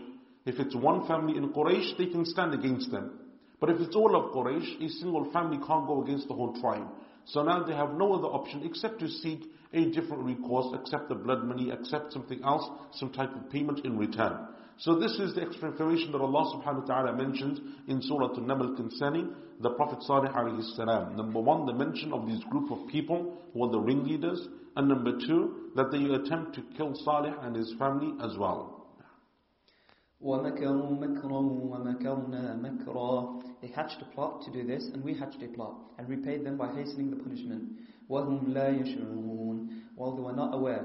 if 0.47 0.59
it's 0.59 0.75
one 0.75 1.07
family 1.07 1.37
in 1.37 1.51
Quraysh, 1.51 1.99
they 1.99 2.07
can 2.07 2.25
stand 2.25 2.55
against 2.55 2.91
them. 2.91 3.19
But 3.61 3.71
if 3.71 3.81
it's 3.81 3.95
all 3.95 4.17
of 4.17 4.33
Quraysh, 4.33 4.83
a 4.83 4.89
single 4.89 5.31
family 5.33 5.59
can't 5.59 5.87
go 5.87 6.03
against 6.03 6.29
the 6.29 6.35
whole 6.35 6.59
tribe. 6.61 6.87
So 7.27 7.43
now 7.43 7.63
they 7.63 7.75
have 7.75 7.93
no 7.93 8.15
other 8.15 8.29
option 8.29 8.63
except 8.65 9.01
to 9.01 9.09
seek 9.09 9.43
a 9.73 9.85
different 9.91 10.25
recourse, 10.25 10.75
accept 10.75 11.09
the 11.09 11.15
blood 11.15 11.45
money, 11.45 11.71
accept 11.71 12.13
something 12.13 12.43
else, 12.43 12.69
some 12.95 13.13
type 13.13 13.31
of 13.37 13.51
payment 13.51 13.85
in 13.85 13.99
return. 13.99 14.49
So 14.79 14.99
this 14.99 15.13
is 15.13 15.35
the 15.35 15.43
extra 15.43 15.71
information 15.71 16.13
that 16.13 16.23
Allah 16.23 16.57
subhanahu 16.57 16.89
wa 16.89 17.03
ta'ala 17.03 17.17
mentions 17.17 17.61
in 17.87 18.01
Surah 18.01 18.33
An-Naml 18.35 18.77
concerning 18.77 19.35
the 19.61 19.71
Prophet 19.71 20.03
Salih 20.05 20.31
alayhi 20.31 20.75
salam. 20.75 21.17
Number 21.17 21.39
one, 21.39 21.67
the 21.67 21.75
mention 21.75 22.15
of 22.15 22.27
this 22.27 22.43
group 22.51 22.71
of 22.71 22.89
people 22.89 23.37
who 23.53 23.65
are 23.65 23.71
the 23.71 23.79
ringleaders. 23.79 24.49
And 24.77 24.89
number 24.89 25.13
two, 25.27 25.71
that 25.77 25.91
they 25.93 26.05
attempt 26.05 26.55
to 26.55 26.63
kill 26.77 26.95
Salih 27.05 27.35
and 27.43 27.55
his 27.55 27.75
family 27.79 28.15
as 28.25 28.39
well. 28.39 28.80
وَمَكَرُوا 30.26 30.92
مَكْرًا 30.92 31.40
وَمَكَرْنَا 31.72 32.56
مَكْرًا 32.56 33.44
They 33.62 33.68
hatched 33.68 34.02
a 34.02 34.06
plot 34.06 34.42
to 34.42 34.52
do 34.52 34.66
this, 34.66 34.88
and 34.88 35.04
we 35.04 35.14
hatched 35.14 35.44
a 35.44 35.48
plot, 35.48 35.76
and 36.00 36.10
repaid 36.10 36.44
them 36.44 36.58
by 36.58 36.74
hastening 36.74 37.12
the 37.12 37.18
punishment. 37.18 37.78
وَهُمْ 38.10 38.48
لَا 38.48 38.70
يَشْعُرُونَ 38.82 39.70
While 39.96 40.16
they 40.16 40.24
were 40.24 40.34
not 40.34 40.56
aware. 40.56 40.84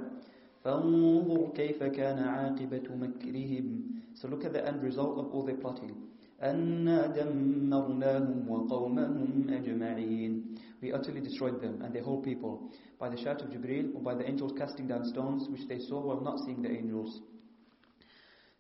فَانظُرْ 0.65 1.55
كَيْفَ 1.55 1.83
كَانَ 1.83 2.19
عَاقِبَةُ 2.19 2.87
مَكْرِهِمْ 2.91 4.01
So 4.15 4.29
look 4.29 4.45
at 4.45 4.53
the 4.53 4.67
end 4.67 4.83
result 4.83 5.19
of 5.19 5.33
all 5.33 5.45
their 5.45 5.57
plotting. 5.57 5.97
أَنَّا 6.43 7.17
دَمَّرْنَاهُمْ 7.17 8.47
وَقَوْمَهُمْ 8.47 9.49
أَجْمَعِينَ 9.49 10.59
We 10.83 10.93
utterly 10.93 11.23
destroyed 11.23 11.63
them 11.63 11.81
and 11.83 11.95
their 11.95 12.03
whole 12.03 12.21
people 12.21 12.71
by 12.99 13.09
the 13.09 13.17
shout 13.17 13.41
of 13.41 13.49
Jibreel 13.49 13.95
or 13.95 14.03
by 14.03 14.15
the 14.15 14.29
angels 14.29 14.53
casting 14.59 14.87
down 14.87 15.05
stones 15.05 15.49
which 15.49 15.67
they 15.67 15.79
saw 15.79 16.01
while 16.01 16.21
not 16.21 16.41
seeing 16.45 16.61
the 16.61 16.71
angels. 16.71 17.23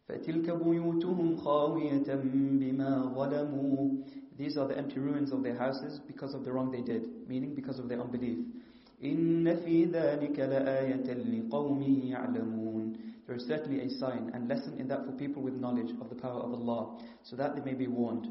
فَتِلْكَ 0.08 0.50
بُيُوتُهُمْ 0.50 1.36
خَاوِيَةً 1.36 2.08
بِمَا 2.60 3.14
ظَلَمُوا 3.14 4.04
These 4.36 4.56
are 4.56 4.66
the 4.66 4.76
empty 4.76 4.98
ruins 4.98 5.32
of 5.32 5.42
their 5.42 5.56
houses 5.56 6.00
because 6.06 6.34
of 6.34 6.44
the 6.44 6.52
wrong 6.52 6.70
they 6.70 6.80
did, 6.80 7.28
meaning 7.28 7.54
because 7.54 7.78
of 7.78 7.88
their 7.88 8.00
unbelief. 8.00 8.38
إِنَّ 9.02 9.44
فِي 9.44 9.90
ذَلِكَ 9.92 10.36
لَآيَةً 10.38 11.06
لِقَوْمِ 11.06 11.82
يَعْلَمُونَ 12.12 12.96
There 13.26 13.36
is 13.36 13.46
certainly 13.46 13.82
a 13.82 13.90
sign 13.90 14.30
and 14.34 14.48
lesson 14.48 14.78
in 14.78 14.88
that 14.88 15.06
for 15.06 15.12
people 15.12 15.42
with 15.42 15.54
knowledge 15.54 15.92
of 16.00 16.08
the 16.08 16.16
power 16.16 16.40
of 16.40 16.52
Allah, 16.52 16.98
so 17.22 17.36
that 17.36 17.54
they 17.54 17.62
may 17.62 17.74
be 17.74 17.86
warned. 17.86 18.26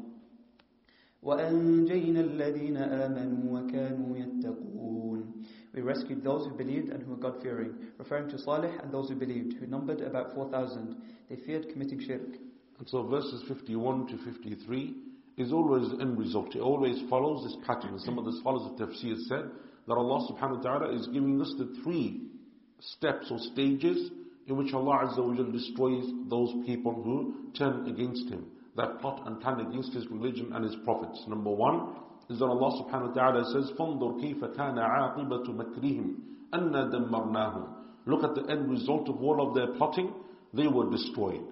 وَأَنْجَيْنَا 1.24 2.20
الَّذِينَ 2.20 2.76
آمَنُوا 2.76 3.50
وَكَانُوا 3.52 4.16
يَتَّقُونَ 4.16 5.44
we 5.75 5.81
rescued 5.81 6.23
those 6.23 6.47
who 6.47 6.53
believed 6.53 6.89
and 6.89 7.03
who 7.03 7.11
were 7.11 7.17
God-fearing, 7.17 7.75
referring 7.97 8.29
to 8.29 8.39
Salih 8.39 8.71
and 8.81 8.91
those 8.93 9.09
who 9.09 9.15
believed, 9.15 9.57
who 9.59 9.67
numbered 9.67 9.99
about 9.99 10.33
4,000. 10.33 10.95
They 11.29 11.35
feared 11.35 11.67
committing 11.69 11.99
shirk. 11.99 12.21
And 12.79 12.87
so 12.87 13.03
verses 13.03 13.43
51 13.49 14.07
to 14.07 14.17
53 14.17 14.95
is 15.37 15.51
always 15.51 15.91
the 15.91 15.97
end 15.97 16.17
result. 16.17 16.55
It 16.55 16.61
always 16.61 17.01
follows 17.09 17.43
this 17.43 17.57
pattern. 17.67 17.99
Some 17.99 18.17
of 18.17 18.23
the 18.23 18.37
scholars 18.39 18.71
of 18.71 18.77
tafsir 18.77 19.17
said 19.27 19.51
that 19.87 19.93
Allah 19.93 20.31
subhanahu 20.31 20.57
wa 20.57 20.61
ta'ala 20.63 20.95
is 20.95 21.07
giving 21.07 21.41
us 21.41 21.53
the 21.57 21.77
three 21.83 22.21
steps 22.79 23.27
or 23.29 23.37
stages 23.39 24.11
in 24.47 24.55
which 24.55 24.73
Allah 24.73 25.09
Azza 25.09 25.25
wa 25.25 25.51
destroys 25.51 26.05
those 26.29 26.53
people 26.65 26.93
who 26.93 27.51
turn 27.57 27.87
against 27.89 28.29
Him, 28.29 28.45
that 28.77 29.01
plot 29.01 29.23
and 29.25 29.41
plan 29.41 29.59
against 29.59 29.93
His 29.93 30.07
religion 30.07 30.51
and 30.53 30.63
His 30.63 30.75
prophets. 30.85 31.21
Number 31.27 31.51
one, 31.51 31.95
is 32.28 32.38
that 32.38 32.44
Allah 32.44 32.82
subhanahu 32.82 33.08
wa 33.08 33.14
ta'ala 33.14 33.44
says, 33.52 33.70
فَانظُرْ 33.78 34.20
كَيْفَ 34.22 34.56
كَانَ 34.56 34.78
عَاقِبَةُ 34.78 35.46
مَكْرِهِمْ 35.48 36.14
أَنَّا 36.54 36.92
دَمَّرْنَاهُمْ 36.92 37.68
Look 38.06 38.24
at 38.24 38.34
the 38.34 38.50
end 38.50 38.70
result 38.70 39.08
of 39.08 39.22
all 39.22 39.46
of 39.46 39.54
their 39.54 39.68
plotting. 39.76 40.12
They 40.54 40.66
were 40.66 40.90
destroyed. 40.90 41.44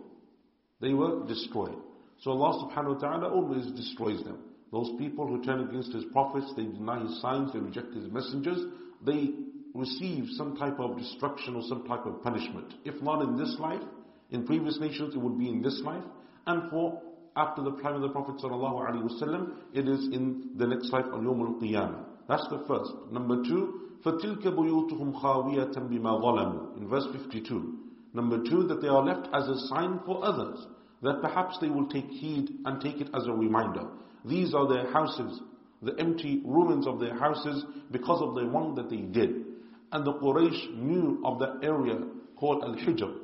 They 0.80 0.94
were 0.94 1.26
destroyed. 1.26 1.76
So 2.20 2.32
Allah 2.32 2.68
subhanahu 2.68 2.94
wa 2.94 3.00
ta'ala 3.00 3.28
always 3.32 3.66
destroys 3.72 4.22
them. 4.24 4.38
Those 4.72 4.90
people 4.98 5.26
who 5.26 5.42
turn 5.44 5.60
against 5.68 5.92
His 5.92 6.04
prophets, 6.12 6.52
they 6.56 6.64
deny 6.64 7.00
His 7.00 7.20
signs, 7.20 7.52
they 7.52 7.58
reject 7.58 7.94
His 7.94 8.10
messengers, 8.10 8.60
they 9.04 9.30
receive 9.74 10.24
some 10.36 10.56
type 10.56 10.78
of 10.78 10.98
destruction 10.98 11.54
or 11.54 11.62
some 11.68 11.86
type 11.86 12.04
of 12.06 12.22
punishment. 12.22 12.74
If 12.84 13.00
not 13.02 13.22
in 13.22 13.36
this 13.36 13.56
life, 13.58 13.82
in 14.30 14.46
previous 14.46 14.78
nations 14.80 15.14
it 15.14 15.18
would 15.18 15.38
be 15.38 15.48
in 15.48 15.62
this 15.62 15.80
life. 15.84 16.04
And 16.46 16.70
for 16.70 17.00
after 17.36 17.62
the 17.62 17.72
time 17.82 17.94
of 17.94 18.02
the 18.02 18.08
Prophet 18.08 18.36
ﷺ, 18.42 19.50
it 19.72 19.88
is 19.88 20.08
in 20.12 20.50
the 20.56 20.66
next 20.66 20.92
life 20.92 21.04
on 21.12 21.24
Yawm 21.24 21.40
al-Qiyamah. 21.40 22.04
That's 22.28 22.46
the 22.48 22.64
first. 22.66 22.90
Number 23.12 23.42
two, 23.44 23.88
فَتِلْكَ 24.04 24.42
بُيُوتُهُمْ 24.42 25.20
خَاوِيَةً 25.22 25.74
بِمَا 25.74 26.22
ظَلَمُوا 26.22 26.78
In 26.78 26.88
verse 26.88 27.06
52. 27.12 27.78
Number 28.12 28.38
two, 28.48 28.66
that 28.68 28.80
they 28.82 28.88
are 28.88 29.02
left 29.04 29.28
as 29.32 29.46
a 29.48 29.58
sign 29.68 30.00
for 30.04 30.24
others, 30.24 30.66
that 31.02 31.20
perhaps 31.22 31.58
they 31.60 31.68
will 31.68 31.86
take 31.88 32.06
heed 32.08 32.50
and 32.64 32.80
take 32.80 33.00
it 33.00 33.08
as 33.14 33.26
a 33.26 33.32
reminder. 33.32 33.86
These 34.24 34.54
are 34.54 34.68
their 34.68 34.92
houses, 34.92 35.40
the 35.82 35.94
empty 35.98 36.42
ruins 36.44 36.86
of 36.86 36.98
their 37.00 37.16
houses 37.16 37.64
because 37.90 38.20
of 38.20 38.34
the 38.34 38.44
wrong 38.46 38.74
that 38.74 38.90
they 38.90 38.96
did. 39.02 39.44
And 39.92 40.04
the 40.04 40.14
Quraysh 40.14 40.76
knew 40.76 41.22
of 41.24 41.38
the 41.38 41.58
area 41.62 41.98
called 42.36 42.62
Al-Hijr, 42.64 43.14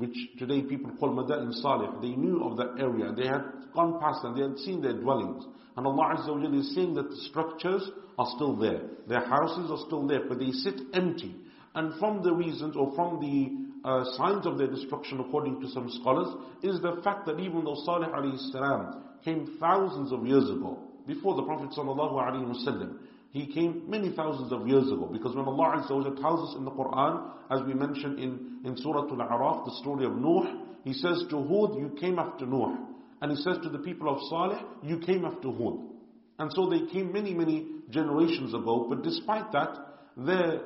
which 0.00 0.16
today 0.38 0.62
people 0.62 0.90
call 0.98 1.10
Madain 1.10 1.52
Salih. 1.60 1.88
They 2.00 2.16
knew 2.16 2.42
of 2.44 2.56
that 2.56 2.80
area. 2.80 3.12
They 3.12 3.26
had 3.26 3.44
gone 3.74 4.00
past 4.00 4.24
and 4.24 4.36
they 4.36 4.42
had 4.42 4.58
seen 4.58 4.80
their 4.80 4.94
dwellings. 4.94 5.44
And 5.76 5.86
Allah 5.86 6.16
Azza 6.16 6.28
wa 6.34 6.58
is 6.58 6.74
saying 6.74 6.94
that 6.94 7.10
the 7.10 7.16
structures 7.28 7.88
are 8.18 8.26
still 8.34 8.56
there. 8.56 8.80
Their 9.06 9.24
houses 9.26 9.70
are 9.70 9.84
still 9.86 10.06
there, 10.06 10.22
but 10.28 10.38
they 10.38 10.50
sit 10.50 10.80
empty. 10.94 11.36
And 11.74 11.98
from 12.00 12.22
the 12.22 12.32
reasons 12.32 12.76
or 12.76 12.92
from 12.96 13.20
the 13.20 13.88
uh, 13.88 14.04
signs 14.16 14.46
of 14.46 14.58
their 14.58 14.66
destruction, 14.66 15.20
according 15.20 15.60
to 15.60 15.68
some 15.68 15.88
scholars, 16.00 16.34
is 16.62 16.80
the 16.80 17.00
fact 17.04 17.26
that 17.26 17.38
even 17.38 17.64
though 17.64 17.76
Salih 17.84 18.08
alayhi 18.08 18.50
salam 18.50 19.04
came 19.24 19.56
thousands 19.60 20.12
of 20.12 20.26
years 20.26 20.48
ago, 20.50 20.78
before 21.06 21.34
the 21.34 21.42
Prophet 21.42 21.70
ﷺ. 21.76 22.96
He 23.32 23.46
came 23.46 23.84
many 23.88 24.10
thousands 24.10 24.52
of 24.52 24.66
years 24.66 24.86
ago 24.90 25.08
because 25.10 25.36
when 25.36 25.44
Allah 25.46 25.84
Azza 25.84 26.20
tells 26.20 26.50
us 26.50 26.56
in 26.56 26.64
the 26.64 26.70
Quran, 26.72 27.30
as 27.50 27.60
we 27.64 27.74
mentioned 27.74 28.18
in, 28.18 28.58
in 28.64 28.76
Surah 28.76 29.02
Al-A'raf, 29.02 29.64
the 29.64 29.76
story 29.80 30.04
of 30.04 30.16
Nuh, 30.16 30.64
He 30.84 30.92
says 30.92 31.24
to 31.30 31.36
Hud, 31.36 31.78
you 31.78 31.96
came 32.00 32.18
after 32.18 32.44
Nuh. 32.44 32.76
And 33.22 33.30
He 33.30 33.42
says 33.42 33.58
to 33.62 33.68
the 33.68 33.78
people 33.78 34.08
of 34.08 34.18
Salih, 34.28 34.60
you 34.82 34.98
came 34.98 35.24
after 35.24 35.48
Hud. 35.52 35.78
And 36.40 36.50
so 36.54 36.68
they 36.68 36.90
came 36.92 37.12
many, 37.12 37.34
many 37.34 37.66
generations 37.90 38.52
ago, 38.54 38.86
but 38.88 39.02
despite 39.02 39.52
that, 39.52 39.76
their 40.16 40.62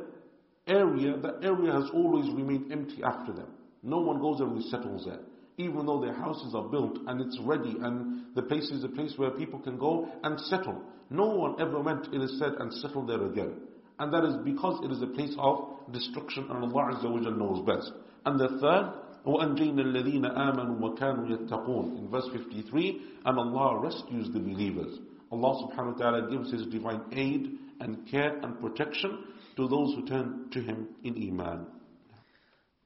area, 0.66 1.16
the 1.18 1.38
area 1.42 1.72
has 1.72 1.90
always 1.92 2.32
remained 2.32 2.72
empty 2.72 3.02
after 3.02 3.32
them. 3.32 3.48
No 3.82 3.98
one 3.98 4.20
goes 4.20 4.40
and 4.40 4.52
resettles 4.56 5.04
there 5.04 5.20
Even 5.57 5.85
though 5.85 5.99
their 5.99 6.13
houses 6.13 6.55
are 6.55 6.67
built 6.69 6.99
and 7.07 7.19
it's 7.19 7.37
ready 7.41 7.75
and 7.81 8.25
the 8.35 8.41
place 8.43 8.71
is 8.71 8.83
a 8.83 8.87
place 8.89 9.13
where 9.17 9.31
people 9.31 9.59
can 9.59 9.77
go 9.77 10.09
and 10.23 10.39
settle. 10.39 10.81
No 11.09 11.25
one 11.25 11.59
ever 11.59 11.81
went, 11.81 12.13
it 12.13 12.21
is 12.21 12.39
said, 12.39 12.53
and 12.59 12.71
settled 12.73 13.09
there 13.09 13.25
again. 13.25 13.53
And 13.99 14.13
that 14.13 14.23
is 14.23 14.35
because 14.45 14.83
it 14.85 14.91
is 14.91 15.01
a 15.01 15.07
place 15.07 15.35
of 15.37 15.65
destruction 15.91 16.47
and 16.49 16.63
Allah 16.63 16.93
Azza 16.95 17.11
wa 17.11 17.19
knows 17.19 17.65
best. 17.65 17.91
And 18.25 18.39
the 18.39 18.47
third, 18.61 18.93
وَأَنْجَيْنَا 19.25 19.81
الَّذِينَ 19.81 20.25
آمَنُوا 20.25 20.79
وَكَانُوا 20.79 21.49
يَتَّقُونَ 21.49 21.97
In 21.97 22.07
verse 22.09 22.27
53, 22.31 23.01
and 23.25 23.37
Allah 23.37 23.79
rescues 23.79 24.29
the 24.31 24.39
believers. 24.39 24.97
Allah 25.31 25.67
subhanahu 25.67 25.93
wa 25.93 25.97
ta'ala 25.97 26.31
gives 26.31 26.51
His 26.51 26.65
divine 26.67 27.01
aid 27.11 27.57
and 27.81 28.07
care 28.09 28.37
and 28.37 28.59
protection 28.59 29.25
to 29.57 29.67
those 29.67 29.93
who 29.95 30.05
turn 30.05 30.47
to 30.51 30.61
Him 30.61 30.87
in 31.03 31.15
Iman. 31.15 31.65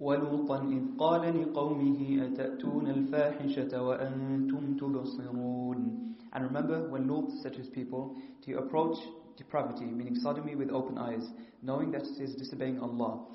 ولوطا 0.00 0.58
إذ 0.62 0.82
قال 0.98 1.22
لقومه 1.42 2.26
أتأتون 2.26 2.86
الفاحشة 2.86 3.82
وأنتم 3.82 4.76
تبصرون 4.76 6.04
And 6.32 6.44
remember 6.44 6.88
when 6.90 7.08
Lut 7.08 7.30
said 7.42 7.54
to 7.54 7.58
his 7.60 7.70
people, 7.70 8.14
to 8.44 8.58
approach 8.58 8.98
depravity, 9.38 9.86
meaning 9.86 10.14
sodomy 10.14 10.54
with 10.56 10.70
open 10.70 10.98
eyes, 10.98 11.30
knowing 11.62 11.90
that 11.92 12.02
it 12.02 12.20
is 12.20 12.34
disobeying 12.34 12.78
Allah. 12.80 13.26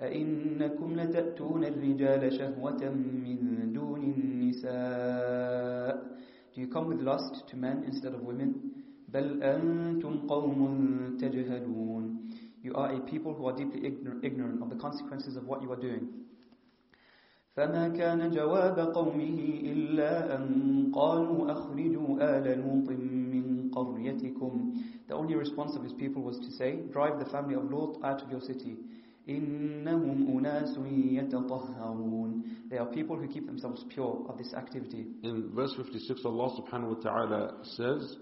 أئنكم 0.00 0.96
لتأتون 0.96 1.64
الرجال 1.64 2.32
شهوة 2.32 2.90
من 2.94 3.72
دون 3.72 4.02
النساء 4.02 5.94
Do 6.54 6.60
you 6.60 6.68
come 6.68 6.86
with 6.88 7.00
lust 7.00 7.46
to 7.48 7.56
men 7.56 7.84
instead 7.84 8.14
of 8.14 8.22
women? 8.22 8.54
بل 9.12 9.42
أنتم 9.42 10.26
قوم 10.28 11.16
تجهلون 11.20 12.29
You 12.63 12.73
are 12.73 12.93
a 12.93 12.99
people 13.01 13.33
who 13.33 13.45
are 13.47 13.53
deeply 13.55 13.85
ignorant 14.23 14.61
of 14.61 14.69
the 14.69 14.75
consequences 14.75 15.35
of 15.35 15.45
what 15.45 15.61
you 15.61 15.71
are 15.71 15.79
doing. 15.79 16.07
فما 17.55 17.87
كان 17.87 18.31
جواب 18.31 18.79
قومه 18.79 19.39
إلا 19.63 20.35
أن 20.35 20.91
قالوا 20.95 21.51
أخرجوا 21.51 22.17
آل 22.19 22.59
لوط 22.59 22.89
من 22.89 23.71
قريتكم 23.71 24.73
The 25.07 25.13
only 25.13 25.35
response 25.35 25.75
of 25.75 25.83
his 25.83 25.93
people 25.93 26.21
was 26.23 26.37
to 26.39 26.51
say, 26.51 26.79
drive 26.91 27.19
the 27.19 27.25
family 27.25 27.55
of 27.55 27.71
Lot 27.71 28.03
out 28.03 28.21
of 28.21 28.29
your 28.31 28.41
city. 28.41 28.75
إنهم 29.29 30.37
أناس 30.37 30.77
يتطهرون 30.87 32.43
They 32.69 32.77
are 32.77 32.87
people 32.87 33.15
who 33.15 33.27
keep 33.27 33.45
themselves 33.45 33.85
pure 33.89 34.25
of 34.27 34.37
this 34.37 34.53
activity. 34.53 35.05
In 35.23 35.51
verse 35.55 35.73
56, 35.77 36.25
Allah 36.25 36.49
subhanahu 36.61 36.95
wa 36.97 37.01
ta'ala 37.01 37.53
says, 37.63 38.17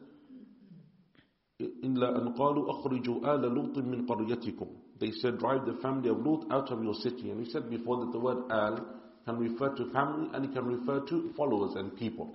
إلا 1.62 2.18
أن 2.22 2.34
قالوا 2.34 2.70
أخرجوا 2.72 3.36
آل 3.36 3.42
لوط 3.42 3.78
من 3.78 4.06
قريتكم 4.06 4.68
They 5.00 5.12
said, 5.12 5.38
drive 5.40 5.66
the 5.66 5.74
family 5.82 6.10
of 6.10 6.26
Lut 6.26 6.46
out 6.52 6.72
of 6.72 6.82
your 6.84 6.94
city. 6.94 7.30
And 7.30 7.40
we 7.40 7.46
said 7.50 7.70
before 7.70 7.98
that 8.06 8.12
the 8.12 8.20
word 8.20 8.50
al 8.52 8.86
can 9.26 9.38
refer 9.38 9.70
to 9.76 9.92
family 9.92 10.30
and 10.34 10.46
it 10.46 10.54
can 10.54 10.66
refer 10.66 11.00
to 11.08 11.34
followers 11.36 11.76
and 11.76 11.96
people. 11.98 12.34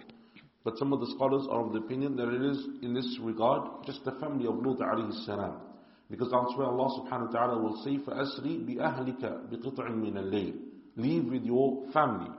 But 0.64 0.76
some 0.76 0.92
of 0.92 1.00
the 1.00 1.10
scholars 1.14 1.46
are 1.50 1.64
of 1.64 1.72
the 1.72 1.78
opinion 1.78 2.16
that 2.16 2.28
it 2.28 2.42
is, 2.42 2.58
in 2.82 2.92
this 2.92 3.18
regard, 3.22 3.86
just 3.86 4.04
the 4.04 4.12
family 4.12 4.46
of 4.46 4.56
Lut 4.56 4.80
alayhi 4.80 5.24
salam. 5.24 5.60
Because 6.10 6.32
elsewhere 6.32 6.66
Allah 6.66 7.00
subhanahu 7.00 7.32
wa 7.32 7.32
ta'ala 7.32 7.62
will 7.62 7.82
say, 7.84 7.96
فَأَسْرِ 7.98 8.66
بِأَهْلِكَ 8.66 9.50
بِقِطْعٍ 9.50 9.88
مِنَ 9.90 10.14
اللَّيْلِ 10.14 10.54
Leave 10.96 11.24
with 11.26 11.44
your 11.44 11.90
family. 11.92 12.30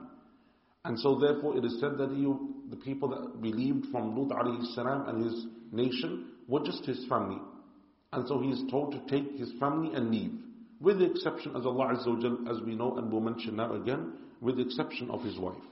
And 0.84 0.98
so 0.98 1.18
therefore 1.18 1.56
it 1.56 1.64
is 1.64 1.78
said 1.80 1.98
that 1.98 2.10
he, 2.10 2.24
the 2.68 2.76
people 2.76 3.08
that 3.08 3.40
believed 3.40 3.86
from 3.90 4.16
Lut 4.16 4.28
alayhi 4.36 4.64
salam 4.74 5.08
and 5.08 5.24
his 5.24 5.46
nation 5.72 6.26
were 6.48 6.64
just 6.64 6.84
his 6.84 7.04
family. 7.08 7.40
And 8.12 8.26
so 8.26 8.40
he 8.40 8.50
is 8.50 8.62
told 8.70 8.92
to 8.92 9.00
take 9.08 9.38
his 9.38 9.52
family 9.60 9.94
and 9.94 10.10
leave. 10.10 10.32
With 10.80 10.98
the 10.98 11.10
exception, 11.10 11.54
as 11.56 11.66
Allah 11.66 11.94
Azza 11.94 12.08
wa 12.08 12.20
Jal, 12.20 12.38
as 12.48 12.60
we 12.62 12.74
know 12.74 12.96
and 12.96 13.12
will 13.12 13.20
mention 13.20 13.56
now 13.56 13.74
again, 13.74 14.14
with 14.40 14.56
the 14.56 14.62
exception 14.62 15.10
of 15.10 15.22
his 15.22 15.38
wife. 15.38 15.62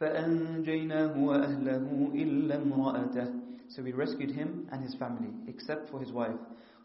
فأنجيناه 0.00 1.14
وأهله 1.16 2.10
إلا 2.14 2.56
امرأته 2.62 3.40
So 3.68 3.82
we 3.82 3.92
rescued 3.92 4.30
him 4.30 4.68
and 4.72 4.82
his 4.82 4.94
family, 4.94 5.30
except 5.48 5.90
for 5.90 6.00
his 6.00 6.10
wife. 6.12 6.36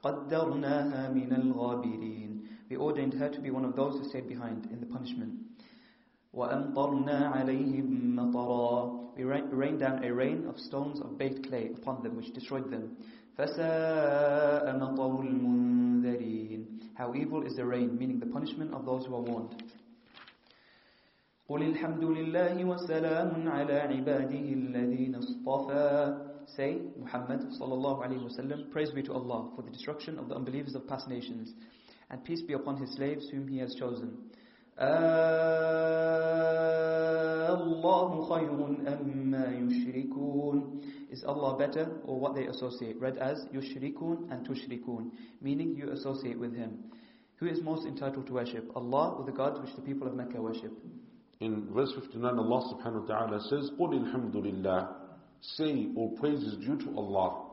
قدرناها 0.04 1.10
من 1.14 1.32
الغابرين 1.32 2.40
We 2.70 2.78
ordained 2.78 3.14
her 3.16 3.30
to 3.30 3.40
be 3.42 3.50
one 3.50 3.66
of 3.66 3.76
those 3.76 4.00
who 4.00 4.08
stayed 4.10 4.28
behind 4.28 4.68
in 4.72 4.80
the 4.80 4.86
punishment. 4.86 5.34
وأمطرنا 6.34 7.28
عليهم 7.28 8.16
مطرا 8.16 9.00
We 9.18 9.24
rained 9.26 9.80
down 9.80 10.04
a 10.04 10.14
rain 10.14 10.46
of 10.48 10.58
stones 10.58 11.02
of 11.02 11.18
baked 11.18 11.50
clay 11.50 11.72
upon 11.76 12.04
them 12.04 12.16
which 12.16 12.32
destroyed 12.34 12.72
them. 12.72 12.96
فساء 13.38 14.78
مطر 14.78 15.22
المنذرين 15.22 16.66
How 16.96 17.14
evil 17.16 17.46
is 17.46 17.56
the 17.56 17.66
rain, 17.66 17.98
meaning 17.98 18.20
the 18.20 18.26
punishment 18.28 18.74
of 18.74 18.86
those 18.86 19.06
who 19.06 19.16
are 19.16 19.22
warned. 19.22 19.64
قل 21.50 21.64
الحمد 21.64 22.04
لله 22.04 22.66
وسلام 22.66 23.48
على 23.50 23.74
عباده 23.80 24.54
الذين 24.54 25.16
اصطفى 25.16 26.30
Say, 26.56 26.80
Muhammad 26.98 27.42
sallallahu 27.60 28.04
alayhi 28.06 28.24
wasallam, 28.24 28.72
praise 28.72 28.90
be 28.92 29.04
to 29.04 29.14
Allah 29.14 29.52
for 29.56 29.62
the 29.62 29.70
destruction 29.70 30.18
of 30.18 30.30
the 30.30 30.36
unbelievers 30.36 30.74
of 30.76 30.88
past 30.88 31.08
nations, 31.08 31.54
and 32.10 32.24
peace 32.24 32.42
be 32.42 32.54
upon 32.54 32.78
His 32.78 32.96
slaves 32.96 33.30
whom 33.30 33.48
He 33.48 33.60
has 33.60 33.76
chosen. 33.76 34.18
الله 37.54 38.30
خير 38.30 38.52
أما 38.88 39.46
يشركون 39.56 40.80
Is 41.12 41.24
Allah 41.24 41.58
better 41.58 41.90
or 42.06 42.20
what 42.20 42.36
they 42.36 42.46
associate? 42.46 43.00
Read 43.02 43.18
as 43.18 43.44
yushrikun 43.52 44.32
and 44.32 44.48
tushrikun, 44.48 45.10
meaning 45.42 45.76
you 45.76 45.90
associate 45.90 46.38
with 46.40 46.54
Him. 46.56 46.78
Who 47.38 47.48
is 47.48 47.62
most 47.64 47.88
entitled 47.88 48.28
to 48.28 48.34
worship? 48.34 48.70
Allah 48.76 49.16
or 49.18 49.26
the 49.26 49.32
gods 49.32 49.60
which 49.60 49.74
the 49.76 49.82
people 49.82 50.08
of 50.08 50.14
Mecca 50.14 50.40
worship? 50.40 50.72
In 51.40 51.68
verse 51.74 51.92
59, 52.00 52.38
Allah 52.38 52.74
subhanahu 52.74 53.08
wa 53.08 53.08
ta'ala 53.08 53.42
says, 53.50 53.72
قُلِ 53.80 53.94
الْحَمْدُ 53.94 54.36
لِلَّهِ 54.36 54.88
Say, 55.42 55.88
all 55.96 56.10
praise 56.20 56.44
is 56.44 56.58
due 56.58 56.78
to 56.78 56.98
Allah. 56.98 57.46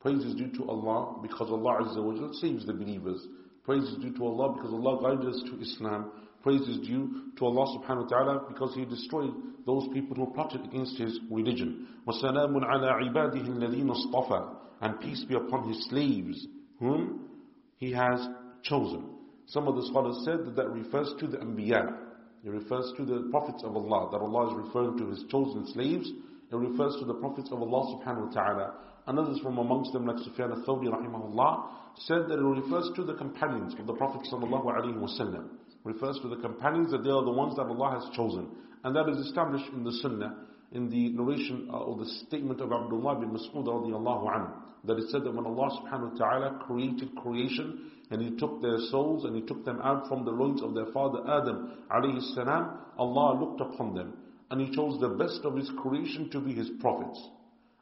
Praise 0.00 0.24
is 0.24 0.34
due 0.34 0.50
to 0.56 0.64
Allah 0.70 1.18
because 1.20 1.50
Allah 1.50 1.82
Azza 1.84 2.02
wa 2.02 2.14
Jal 2.14 2.32
saves 2.40 2.64
the 2.66 2.72
believers. 2.72 3.24
Praise 3.64 3.82
is 3.82 3.98
due 3.98 4.14
to 4.16 4.24
Allah 4.24 4.54
because 4.54 4.72
Allah 4.72 5.00
guided 5.02 5.28
us 5.34 5.42
to 5.50 5.60
Islam. 5.60 6.10
Praise 6.44 6.62
is 6.62 6.78
due 6.86 7.32
to 7.36 7.44
Allah 7.44 7.78
subhanahu 7.78 8.04
wa 8.04 8.08
ta'ala 8.08 8.44
because 8.48 8.74
He 8.74 8.86
destroyed 8.86 9.32
those 9.66 9.86
people 9.92 10.16
who 10.16 10.32
plotted 10.32 10.64
against 10.64 10.96
His 10.96 11.20
religion. 11.30 11.86
وَسَلَامٌ 12.06 12.56
عَلَىٰ 12.56 13.12
عِبَادِهِ 13.12 13.46
الَّذِينَ 13.46 13.90
اصْطَفَى 13.90 14.54
And 14.80 15.00
peace 15.00 15.22
be 15.28 15.34
upon 15.34 15.68
His 15.68 15.86
slaves, 15.90 16.46
whom 16.78 17.28
He 17.76 17.92
has 17.92 18.26
chosen. 18.62 19.04
Some 19.46 19.68
of 19.68 19.76
the 19.76 19.86
scholars 19.88 20.16
said 20.24 20.46
that 20.46 20.56
that 20.56 20.70
refers 20.70 21.12
to 21.20 21.26
the 21.26 21.36
Anbiya. 21.38 21.94
It 22.42 22.48
refers 22.50 22.90
to 22.96 23.04
the 23.04 23.28
prophets 23.30 23.62
of 23.62 23.76
Allah, 23.76 24.10
that 24.12 24.24
Allah 24.24 24.50
is 24.50 24.66
referring 24.66 24.96
to 24.96 25.08
His 25.08 25.22
chosen 25.30 25.66
slaves. 25.74 26.10
It 26.50 26.56
refers 26.56 26.96
to 27.00 27.04
the 27.04 27.14
prophets 27.14 27.50
of 27.52 27.60
Allah 27.60 28.00
subhanahu 28.00 28.28
wa 28.28 28.32
ta'ala. 28.32 28.74
And 29.06 29.18
others 29.18 29.40
from 29.40 29.58
amongst 29.58 29.92
them, 29.92 30.06
like 30.06 30.18
Sufyan 30.24 30.52
al-Thawri 30.52 30.86
rahimahullah, 30.88 31.64
said 31.98 32.28
that 32.28 32.38
it 32.38 32.62
refers 32.62 32.90
to 32.96 33.04
the 33.04 33.14
companions 33.14 33.74
of 33.78 33.86
the 33.86 33.92
Prophet 33.92 34.22
sallallahu 34.32 34.64
alaihi 34.64 34.96
wasallam 34.96 35.48
refers 35.85 36.19
to 36.21 36.27
the 36.27 36.35
companions 36.37 36.91
that 36.91 37.03
they 37.03 37.09
are 37.09 37.23
the 37.23 37.31
ones 37.31 37.55
that 37.55 37.67
Allah 37.67 38.01
has 38.01 38.15
chosen. 38.15 38.49
And 38.83 38.95
that 38.95 39.07
is 39.07 39.17
established 39.25 39.71
in 39.71 39.83
the 39.83 39.93
Sunnah, 40.01 40.35
in 40.71 40.89
the 40.89 41.09
narration 41.09 41.69
uh, 41.71 41.77
or 41.77 41.97
the 41.97 42.09
statement 42.27 42.59
of 42.59 42.73
Abdullah 42.73 43.19
bin 43.19 43.29
Mas'ud 43.29 43.65
radiallahu 43.65 44.27
anhu, 44.27 44.51
that 44.83 44.97
it 44.97 45.09
said 45.09 45.23
that 45.23 45.33
when 45.33 45.45
Allah 45.45 45.79
subhanahu 45.79 46.11
wa 46.11 46.17
ta'ala 46.17 46.63
created 46.67 47.15
creation, 47.15 47.91
and 48.11 48.21
He 48.21 48.37
took 48.37 48.61
their 48.61 48.77
souls 48.91 49.25
and 49.25 49.35
He 49.35 49.41
took 49.41 49.63
them 49.63 49.79
out 49.81 50.07
from 50.07 50.25
the 50.25 50.31
loins 50.31 50.61
of 50.61 50.75
their 50.75 50.87
father 50.87 51.19
Adam 51.27 51.77
alayhi 51.89 52.35
salam, 52.35 52.77
Allah 52.97 53.39
looked 53.39 53.61
upon 53.61 53.95
them, 53.95 54.17
and 54.51 54.61
He 54.61 54.75
chose 54.75 54.99
the 54.99 55.09
best 55.09 55.41
of 55.43 55.55
His 55.55 55.71
creation 55.81 56.29
to 56.31 56.39
be 56.39 56.53
His 56.53 56.69
prophets. 56.79 57.19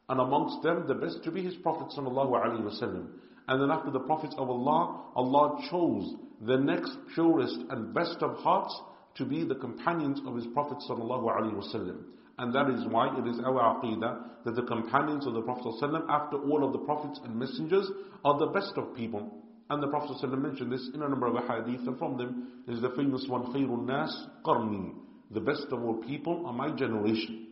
And 0.09 0.19
amongst 0.19 0.61
them, 0.63 0.85
the 0.87 0.95
best 0.95 1.23
to 1.23 1.31
be 1.31 1.41
His 1.41 1.55
Prophet 1.55 1.87
sallallahu 1.97 2.31
alayhi 2.31 2.61
wasallam. 2.61 3.07
And 3.47 3.61
then 3.61 3.71
after 3.71 3.91
the 3.91 3.99
prophets 3.99 4.35
of 4.37 4.49
Allah, 4.49 5.11
Allah 5.15 5.61
chose 5.69 6.15
the 6.46 6.56
next 6.56 6.96
purest 7.14 7.58
and 7.70 7.92
best 7.94 8.18
of 8.20 8.36
hearts 8.38 8.74
to 9.16 9.24
be 9.24 9.44
the 9.44 9.54
companions 9.56 10.20
of 10.26 10.36
his 10.36 10.46
Prophet 10.54 10.78
ﷺ. 10.88 11.96
And 12.38 12.54
that 12.54 12.70
is 12.70 12.86
why 12.86 13.18
it 13.18 13.26
is 13.26 13.40
our 13.40 13.82
aqidah 13.82 14.44
that 14.44 14.54
the 14.54 14.62
companions 14.62 15.26
of 15.26 15.34
the 15.34 15.42
Prophet 15.42 15.74
ﷺ, 15.82 16.06
after 16.08 16.36
all 16.36 16.64
of 16.64 16.72
the 16.72 16.78
prophets 16.78 17.18
and 17.24 17.34
messengers, 17.34 17.90
are 18.24 18.38
the 18.38 18.46
best 18.46 18.72
of 18.76 18.94
people. 18.94 19.42
And 19.70 19.82
the 19.82 19.88
Prophet 19.88 20.16
ﷺ 20.22 20.40
mentioned 20.40 20.72
this 20.72 20.88
in 20.94 21.02
a 21.02 21.08
number 21.08 21.26
of 21.26 21.34
hadith, 21.46 21.86
and 21.86 21.98
from 21.98 22.16
them 22.16 22.62
is 22.68 22.80
the 22.80 22.90
famous 22.90 23.26
one, 23.28 23.42
خَيْرُ 23.52 23.68
النَّاسِ 23.68 24.42
قَرْنِي 24.44 24.94
The 25.32 25.40
best 25.40 25.66
of 25.72 25.82
all 25.82 25.96
people 25.96 26.46
are 26.46 26.52
my 26.52 26.70
generation. 26.74 27.48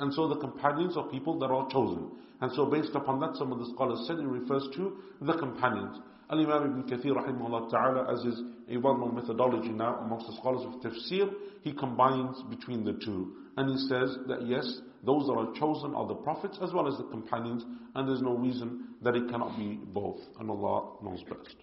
And 0.00 0.12
so 0.14 0.26
the 0.28 0.36
companions 0.40 0.96
are 0.96 1.04
people 1.08 1.38
that 1.40 1.50
are 1.50 1.68
chosen. 1.70 2.10
And 2.40 2.50
so 2.54 2.64
based 2.64 2.94
upon 2.94 3.20
that, 3.20 3.36
some 3.36 3.52
of 3.52 3.58
the 3.58 3.70
scholars 3.74 4.04
said 4.06 4.18
it 4.18 4.24
refers 4.26 4.66
to 4.76 4.96
the 5.20 5.34
companions. 5.34 5.98
Al-Imam 6.29 6.63
Ibn 6.71 6.83
Kathir 6.83 7.13
rahimahullah 7.15 7.69
ta'ala, 7.69 8.11
as 8.11 8.25
is 8.25 8.41
a 8.69 8.77
well-known 8.77 9.13
methodology 9.15 9.69
now 9.69 9.99
amongst 10.01 10.25
the 10.27 10.33
scholars 10.37 10.65
of 10.65 10.81
tafsir, 10.81 11.29
he 11.61 11.71
combines 11.71 12.41
between 12.49 12.83
the 12.83 12.93
two. 12.93 13.33
And 13.57 13.69
he 13.69 13.77
says 13.87 14.17
that 14.27 14.45
yes, 14.47 14.65
those 15.05 15.27
that 15.27 15.33
are 15.33 15.51
chosen 15.53 15.93
are 15.95 16.07
the 16.07 16.15
prophets 16.15 16.57
as 16.61 16.73
well 16.73 16.87
as 16.87 16.97
the 16.97 17.03
companions, 17.05 17.63
and 17.93 18.07
there's 18.09 18.21
no 18.23 18.35
reason 18.35 18.85
that 19.03 19.15
it 19.15 19.29
cannot 19.29 19.55
be 19.57 19.79
both. 19.93 20.19
And 20.39 20.49
Allah 20.49 20.93
knows 21.03 21.23
best. 21.23 21.55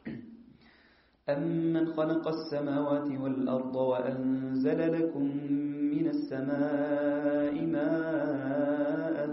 أمن 1.28 1.94
خلق 1.94 2.28
السماوات 2.28 3.08
والأرض 3.20 3.76
وأنزل 3.76 4.92
لكم 4.92 5.22
من 5.94 6.06
السماء 6.08 7.54
ماء 7.66 9.26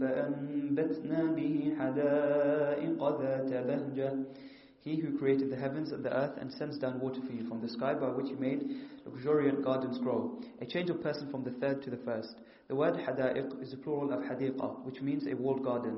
فأنبتنا 0.00 1.24
به 1.36 1.74
حدائق 1.78 3.20
ذات 3.20 3.50
بهجة 3.66 4.12
He 4.83 4.95
who 4.95 5.17
created 5.17 5.49
the 5.49 5.57
heavens 5.57 5.91
and 5.91 6.03
the 6.03 6.15
earth 6.15 6.37
and 6.39 6.51
sends 6.51 6.77
down 6.77 6.99
water 7.01 7.19
for 7.27 7.33
you 7.33 7.47
from 7.47 7.61
the 7.61 7.67
sky 7.67 7.93
by 7.93 8.07
which 8.07 8.29
he 8.29 8.35
made 8.35 8.77
luxuriant 9.05 9.63
gardens 9.63 9.97
grow. 9.97 10.39
A 10.61 10.65
change 10.65 10.89
of 10.89 11.03
person 11.03 11.29
from 11.29 11.43
the 11.43 11.51
third 11.51 11.81
to 11.83 11.89
the 11.89 11.97
first. 11.97 12.35
The 12.69 12.75
word 12.75 12.95
hadaiq 12.95 13.61
is 13.61 13.71
the 13.71 13.77
plural 13.77 14.13
of 14.13 14.21
hadiqa, 14.23 14.85
which 14.85 15.01
means 15.01 15.27
a 15.27 15.33
walled 15.35 15.63
garden. 15.63 15.97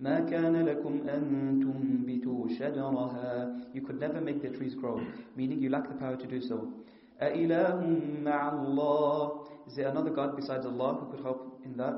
ما 0.00 0.20
كان 0.20 0.56
لكم 0.66 1.08
أن 1.08 1.60
تنبتوا 1.60 2.48
شجرها 2.48 3.74
You 3.74 3.82
could 3.82 4.00
never 4.00 4.20
make 4.20 4.42
the 4.42 4.48
trees 4.48 4.74
grow, 4.74 5.00
meaning 5.36 5.60
you 5.60 5.68
lack 5.68 5.88
the 5.88 5.94
power 5.94 6.16
to 6.16 6.26
do 6.26 6.40
so. 6.40 6.72
أإله 7.20 7.80
مع 8.24 8.52
الله 8.52 9.46
Is 9.66 9.76
there 9.76 9.88
another 9.88 10.10
God 10.10 10.34
besides 10.34 10.66
Allah 10.66 10.94
who 10.94 11.10
could 11.12 11.24
help 11.24 11.60
in 11.64 11.76
that? 11.76 11.94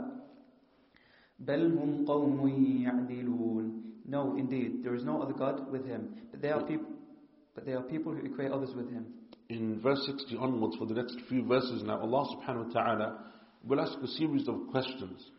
بل 1.38 1.78
هم 1.78 2.04
قوم 2.04 2.48
يعدلون 2.84 3.79
No, 4.10 4.36
indeed, 4.36 4.84
there 4.84 4.94
is 4.94 5.04
no 5.04 5.22
other 5.22 5.32
God 5.32 5.70
with 5.70 5.86
him. 5.86 6.14
But 6.30 6.42
there 6.42 6.54
are 6.54 6.62
people, 6.62 6.86
but 7.54 7.66
there 7.66 7.78
are 7.78 7.82
people 7.82 8.12
who 8.12 8.24
equate 8.24 8.52
others 8.52 8.70
with 8.76 8.90
him. 8.90 9.06
In 9.48 9.80
verse 9.80 10.04
60 10.06 10.36
onwards, 10.36 10.76
for 10.76 10.86
the 10.86 10.94
next 10.94 11.16
few 11.28 11.44
verses 11.44 11.82
now, 11.84 12.00
Allah 12.00 12.36
subhanahu 12.36 12.66
wa 12.66 12.72
ta'ala 12.72 13.18
will 13.64 13.80
ask 13.80 13.98
a 14.02 14.08
series 14.08 14.48
of 14.48 14.56
questions 14.70 15.30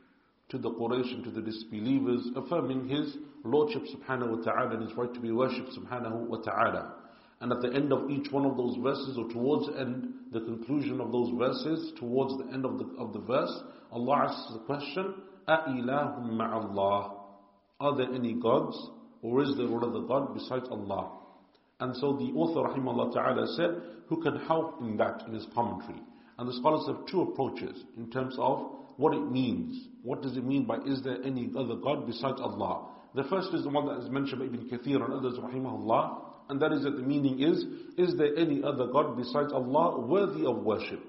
to 0.50 0.58
the 0.58 0.72
Quraysh 0.72 1.14
and 1.14 1.24
to 1.26 1.32
the 1.32 1.42
disbelievers, 1.42 2.30
affirming 2.36 2.88
His 2.88 3.18
Lordship 3.44 3.84
subhanahu 3.84 4.38
wa 4.38 4.44
ta'ala 4.44 4.76
and 4.76 4.88
His 4.88 4.98
right 4.98 5.14
to 5.14 5.20
be 5.20 5.32
worshipped 5.32 5.72
subhanahu 5.78 6.28
wa 6.28 6.38
ta'ala. 6.38 6.96
And 7.40 7.52
at 7.52 7.62
the 7.62 7.74
end 7.74 7.94
of 7.94 8.10
each 8.10 8.32
one 8.32 8.46
of 8.46 8.58
those 8.58 8.78
verses, 8.78 9.18
or 9.18 9.30
towards 9.30 9.68
the 9.68 9.80
end, 9.80 10.14
the 10.32 10.40
conclusion 10.40 11.00
of 11.00 11.12
those 11.12 11.32
verses, 11.38 11.92
towards 12.00 12.38
the 12.38 12.52
end 12.54 12.66
of 12.66 12.80
the, 12.80 12.86
of 12.98 13.14
the 13.14 13.20
verse, 13.20 13.62
Allah 13.92 14.28
asks 14.30 14.54
the 14.54 14.60
question, 14.60 15.16
أَإِلَهُمْ 15.48 16.32
مَعَ 16.32 16.74
اللَّهِ 16.74 17.21
Are 17.82 17.96
there 17.96 18.14
any 18.14 18.34
gods, 18.34 18.76
or 19.22 19.44
is 19.44 19.56
there 19.56 19.68
another 19.68 20.02
God 20.02 20.34
besides 20.34 20.68
Allah? 20.70 21.12
And 21.80 21.96
so 21.98 22.14
the 22.14 22.32
author, 22.36 22.68
rahimahullah 22.70 23.14
ta'ala, 23.14 23.48
said, 23.56 23.82
who 24.08 24.22
can 24.22 24.38
help 24.48 24.82
in 24.82 24.98
that 24.98 25.24
in 25.28 25.34
his 25.34 25.46
commentary? 25.54 26.02
And 26.38 26.48
the 26.48 26.54
scholars 26.54 26.88
have 26.88 27.06
two 27.08 27.22
approaches 27.22 27.84
in 27.98 28.10
terms 28.10 28.36
of 28.40 28.72
what 28.98 29.14
it 29.14 29.32
means. 29.32 29.88
What 30.02 30.22
does 30.22 30.38
it 30.38 30.44
mean 30.44 30.66
by 30.66 30.78
is 30.78 31.02
there 31.04 31.18
any 31.24 31.52
other 31.56 31.76
God 31.76 32.08
besides 32.08 32.40
Allah? 32.40 32.90
The 33.16 33.24
first 33.26 33.54
is 33.54 33.64
the 33.64 33.70
one 33.70 33.88
that 33.88 34.04
is 34.04 34.10
mentioned 34.10 34.40
by 34.40 34.46
Ibn 34.46 34.70
Kathir 34.70 35.04
and 35.04 35.14
others, 35.14 35.38
rahimahullah, 35.40 36.24
and 36.50 36.62
that 36.62 36.72
is 36.72 36.84
that 36.84 36.96
the 36.96 37.04
meaning 37.04 37.42
is, 37.42 37.66
is 37.98 38.18
there 38.18 38.36
any 38.38 38.64
other 38.64 38.88
God 38.88 39.18
besides 39.18 39.52
Allah 39.54 40.00
worthy 40.00 40.46
of 40.46 40.64
worship? 40.64 41.02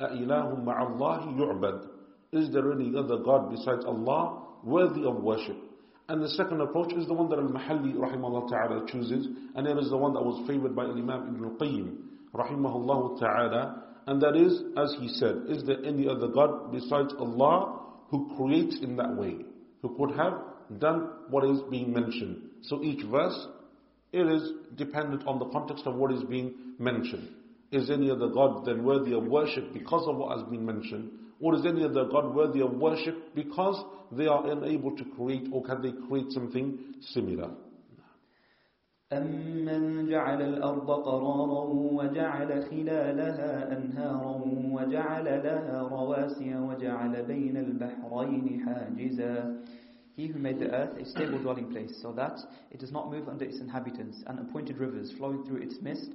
أَإِلَهُ 0.00 0.62
مَعَ 0.64 0.96
اللَّهِ 0.96 1.38
يُعْبَدْ 1.38 1.88
Is 2.32 2.52
there 2.52 2.72
any 2.72 2.92
other 2.96 3.18
God 3.18 3.50
besides 3.50 3.84
Allah 3.84 4.44
worthy 4.62 5.04
of 5.04 5.22
worship? 5.22 5.56
And 6.13 6.21
the 6.21 6.29
second 6.29 6.61
approach 6.61 6.93
is 6.93 7.07
the 7.07 7.13
one 7.15 7.27
that 7.29 7.39
Al-Mahalli 7.39 7.95
rahimahullah 7.95 8.47
ta'ala 8.47 8.85
chooses, 8.87 9.27
and 9.55 9.65
it 9.65 9.75
is 9.79 9.89
the 9.89 9.97
one 9.97 10.13
that 10.13 10.21
was 10.21 10.47
favored 10.47 10.75
by 10.75 10.83
Imam 10.83 11.35
Ibn 11.35 11.57
Qayyim 11.57 11.95
rahimahullah 12.35 13.19
ta'ala, 13.19 13.83
and 14.05 14.21
that 14.21 14.35
is, 14.35 14.61
as 14.77 14.95
he 14.99 15.07
said, 15.07 15.37
is 15.49 15.63
there 15.63 15.83
any 15.83 16.07
other 16.07 16.27
God 16.27 16.71
besides 16.71 17.15
Allah 17.17 17.79
who 18.09 18.31
creates 18.37 18.77
in 18.83 18.95
that 18.97 19.15
way, 19.15 19.37
who 19.81 19.97
could 19.97 20.15
have 20.15 20.33
done 20.77 21.09
what 21.31 21.45
is 21.45 21.59
being 21.71 21.91
mentioned? 21.91 22.43
So 22.61 22.83
each 22.83 23.03
verse, 23.09 23.47
it 24.11 24.27
is 24.27 24.51
dependent 24.75 25.25
on 25.25 25.39
the 25.39 25.49
context 25.49 25.87
of 25.87 25.95
what 25.95 26.11
is 26.11 26.21
being 26.25 26.53
mentioned. 26.77 27.27
Is 27.71 27.89
any 27.89 28.11
other 28.11 28.27
God 28.27 28.65
then 28.67 28.83
worthy 28.83 29.15
of 29.15 29.23
worship 29.23 29.73
because 29.73 30.07
of 30.07 30.17
what 30.17 30.37
has 30.37 30.47
been 30.47 30.63
mentioned? 30.63 31.09
Or 31.39 31.55
is 31.55 31.65
any 31.65 31.83
other 31.83 32.05
God 32.05 32.35
worthy 32.35 32.61
of 32.61 32.73
worship 32.73 33.33
because 33.33 33.83
they 34.12 34.26
are 34.26 34.46
unable 34.50 34.96
to 34.96 35.04
create 35.04 35.48
or 35.52 35.62
can 35.62 35.82
they 35.82 35.92
create 36.08 36.32
something 36.32 36.78
similar? 37.00 37.50
أمن 39.12 40.06
جعل 40.08 40.42
الأرض 40.42 40.90
قرارا 40.90 41.64
وجعل 41.72 42.62
خلالها 42.62 43.78
أنهارا 43.78 44.42
وجعل 44.72 45.24
لها 45.24 45.82
رواسي 45.88 46.56
وجعل 46.56 47.22
بين 47.24 47.56
البحرين 47.56 48.64
حاجزا 48.66 49.64
He 50.16 50.26
who 50.26 50.40
made 50.40 50.58
the 50.58 50.70
earth 50.74 50.98
a 50.98 51.04
stable 51.06 51.38
dwelling 51.38 51.70
place, 51.70 51.96
so 52.02 52.12
that 52.12 52.40
it 52.72 52.80
does 52.80 52.90
not 52.90 53.08
move 53.08 53.28
under 53.28 53.44
its 53.44 53.60
inhabitants, 53.60 54.24
and 54.26 54.40
appointed 54.40 54.76
rivers 54.78 55.12
flowing 55.12 55.44
through 55.46 55.62
its 55.62 55.80
midst, 55.80 56.10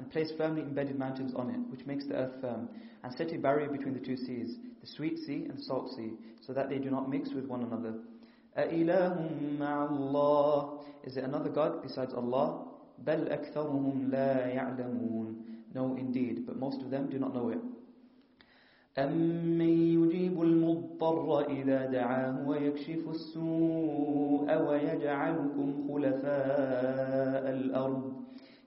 and 0.00 0.10
placed 0.10 0.36
firmly 0.36 0.62
embedded 0.62 0.98
mountains 0.98 1.34
on 1.34 1.50
it, 1.50 1.60
which 1.70 1.86
makes 1.86 2.06
the 2.06 2.14
earth 2.14 2.40
firm, 2.40 2.68
and 3.02 3.12
set 3.14 3.32
a 3.32 3.38
barrier 3.38 3.68
between 3.68 3.94
the 3.94 4.00
two 4.00 4.16
seas, 4.16 4.56
the 4.80 4.86
sweet 4.86 5.18
sea 5.18 5.46
and 5.48 5.58
the 5.58 5.62
salt 5.62 5.90
sea, 5.96 6.12
so 6.40 6.52
that 6.52 6.68
they 6.68 6.78
do 6.78 6.90
not 6.90 7.08
mix 7.08 7.30
with 7.32 7.46
one 7.46 7.62
another. 7.62 7.94
أَإِلَهٌ 8.58 9.58
مَعَ 9.58 9.90
اللَّهِ 9.90 10.84
Is 11.04 11.14
there 11.14 11.24
another 11.24 11.50
God 11.50 11.82
besides 11.82 12.14
Allah? 12.14 12.66
بَلْ 13.04 13.28
أَكْثَرُهُمْ 13.30 14.10
لَا 14.10 14.54
يَعْلَمُونَ 14.54 15.34
No, 15.74 15.96
indeed, 15.96 16.46
but 16.46 16.56
most 16.56 16.80
of 16.82 16.90
them 16.90 17.10
do 17.10 17.18
not 17.18 17.34
know 17.34 17.50
it. 17.50 17.58
أَمَّن 18.96 19.60
يُجِيبُ 19.60 20.40
الْمُضْطَرَّ 20.40 21.40
إِذَا 21.50 21.92
دَعَاهُ 21.92 22.48
وَيَكْشِفُ 22.48 23.08
السُّوءَ 23.08 24.48
وَيَجْعَلُكُمْ 24.48 25.88
خُلَفَاءَ 25.88 27.44
الْأَرْضِ 27.50 28.19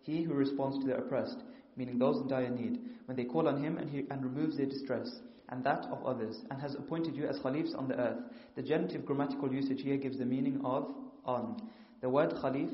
He 0.03 0.23
who 0.23 0.33
responds 0.33 0.79
to 0.79 0.87
the 0.87 0.97
oppressed, 0.97 1.37
meaning 1.75 1.99
those 1.99 2.21
in 2.21 2.27
dire 2.27 2.49
need, 2.49 2.79
when 3.05 3.15
they 3.15 3.25
call 3.25 3.47
on 3.47 3.63
him 3.63 3.77
and, 3.77 3.89
he, 3.89 4.05
and 4.09 4.23
removes 4.23 4.57
their 4.57 4.65
distress, 4.65 5.19
and 5.49 5.63
that 5.63 5.85
of 5.85 6.05
others, 6.05 6.37
and 6.49 6.61
has 6.61 6.75
appointed 6.75 7.15
you 7.15 7.25
as 7.25 7.39
khalifs 7.39 7.75
on 7.75 7.87
the 7.87 7.99
earth. 7.99 8.19
The 8.55 8.61
genitive 8.61 9.05
grammatical 9.05 9.51
usage 9.51 9.81
here 9.81 9.97
gives 9.97 10.17
the 10.17 10.25
meaning 10.25 10.61
of 10.63 10.93
on. 11.25 11.69
The 12.01 12.09
word 12.09 12.31
khalif, 12.31 12.71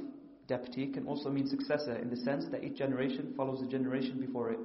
deputy, 0.47 0.87
can 0.87 1.07
also 1.07 1.29
mean 1.29 1.47
successor 1.47 1.95
in 1.95 2.09
the 2.09 2.17
sense 2.17 2.45
that 2.51 2.63
each 2.63 2.77
generation 2.77 3.33
follows 3.35 3.61
the 3.61 3.67
generation 3.67 4.19
before 4.19 4.51
it. 4.51 4.59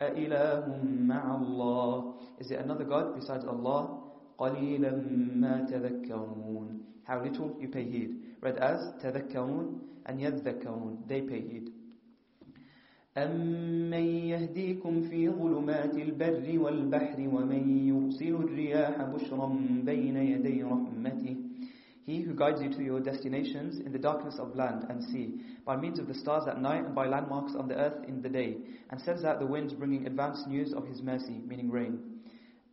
أَإِلَهٌ 0.00 1.06
مَعَ 1.06 1.40
اللَّهِ 1.40 2.14
Is 2.40 2.48
there 2.48 2.60
another 2.60 2.84
God 2.84 3.14
besides 3.18 3.44
Allah? 3.44 4.02
قَلِيلًا 4.38 5.36
مَا 5.36 5.70
تَذَكَّرُونَ 5.70 6.80
How 7.04 7.22
little 7.22 7.56
you 7.58 7.68
pay 7.68 7.84
heed. 7.84 8.36
Read 8.42 8.58
as 8.58 8.80
تَذَكَّرُونَ 9.02 9.78
and 10.04 10.20
يَذَّكَّرُونَ 10.20 11.08
They 11.08 11.22
pay 11.22 11.40
heed. 11.40 11.70
أَمَّن 13.16 14.06
يَهْدِيكُمْ 14.32 15.08
فِي 15.08 15.30
ظُلُمَاتِ 15.30 15.94
الْبَرِّ 15.94 16.58
وَالْبَحْرِ 16.58 17.18
وَمَن 17.18 17.62
يُرْسِلُ 17.88 18.34
الرِّيَاحَ 18.44 19.02
بُشْرًا 19.02 19.48
بَيْنَ 19.84 20.16
يَدَيْ 20.16 20.62
رَحْمَتِهِ 20.62 21.36
He 22.04 22.20
who 22.20 22.34
guides 22.34 22.60
you 22.60 22.70
to 22.70 22.82
your 22.84 23.00
destinations 23.00 23.80
in 23.80 23.90
the 23.90 23.98
darkness 23.98 24.38
of 24.38 24.54
land 24.54 24.84
and 24.90 25.02
sea, 25.02 25.40
by 25.64 25.76
means 25.76 25.98
of 25.98 26.08
the 26.08 26.14
stars 26.14 26.46
at 26.46 26.60
night 26.60 26.84
and 26.84 26.94
by 26.94 27.06
landmarks 27.06 27.54
on 27.56 27.68
the 27.68 27.74
earth 27.74 28.04
in 28.06 28.20
the 28.20 28.28
day, 28.28 28.58
and 28.90 29.00
sends 29.00 29.24
out 29.24 29.40
the 29.40 29.46
winds 29.46 29.72
bringing 29.72 30.06
advance 30.06 30.44
news 30.46 30.74
of 30.74 30.86
His 30.86 31.02
mercy, 31.02 31.40
meaning 31.46 31.70
rain. 31.70 32.20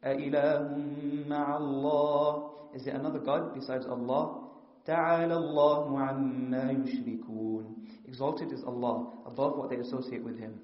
أَإِلَهٌ 0.04 1.28
مَعَ 1.30 1.58
اللَّهِ 1.58 2.76
Is 2.76 2.84
there 2.84 2.96
another 2.96 3.20
God 3.20 3.56
besides 3.56 3.86
Allah? 3.86 4.42
تَعَالَى 4.86 5.32
اللَّهُ 5.32 5.98
عَمَّا 5.98 6.72
يُشْرِكُونَ 6.84 7.64
Exalted 8.08 8.52
is 8.52 8.64
Allah, 8.64 9.12
above 9.26 9.58
what 9.58 9.70
they 9.70 9.78
associate 9.78 10.24
with 10.24 10.40
Him. 10.40 10.60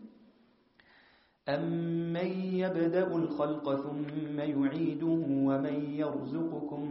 أَمَّن 1.48 2.54
يَبْدَأُ 2.54 3.10
الْخَلْقَ 3.10 3.64
ثُمَّ 3.64 4.38
يُعِيدُهُ 4.38 5.04
وَمَن 5.48 5.98
يَرْزُقُكُم 5.98 6.82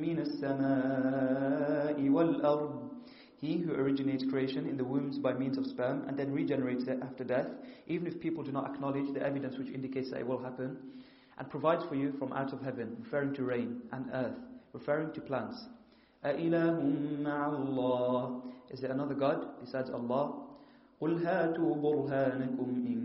مِّنَ 0.00 0.18
السَّمَاءِ 0.18 1.98
وَالْأَرْضِ 2.08 2.88
He 3.38 3.58
who 3.58 3.74
originates 3.74 4.24
creation 4.24 4.66
in 4.66 4.78
the 4.78 4.84
wombs 4.84 5.18
by 5.18 5.34
means 5.34 5.58
of 5.58 5.66
sperm 5.66 6.04
and 6.08 6.16
then 6.18 6.32
regenerates 6.32 6.84
it 6.84 6.98
after 7.02 7.24
death, 7.24 7.48
even 7.86 8.06
if 8.06 8.18
people 8.18 8.42
do 8.42 8.52
not 8.52 8.74
acknowledge 8.74 9.12
the 9.12 9.22
evidence 9.22 9.58
which 9.58 9.68
indicates 9.68 10.10
that 10.10 10.20
it 10.20 10.26
will 10.26 10.42
happen, 10.42 10.78
and 11.38 11.50
provides 11.50 11.84
for 11.84 11.94
you 11.94 12.12
from 12.18 12.32
out 12.32 12.54
of 12.54 12.62
heaven, 12.62 12.96
referring 13.02 13.34
to 13.34 13.44
rain, 13.44 13.82
and 13.92 14.06
earth, 14.14 14.38
referring 14.72 15.12
to 15.12 15.20
plants. 15.20 15.66
أَإِلَهٌ 16.24 17.20
مَعَ 17.22 17.50
اللَّهِ 17.50 18.42
Is 18.70 18.80
there 18.80 18.90
another 18.92 19.14
God 19.14 19.60
besides 19.60 19.90
Allah? 19.90 20.42
قُلْ 21.00 21.20
هَاتُوا 21.20 21.72
بُرْهَانَكُمْ 21.82 22.68
إِن 22.86 23.00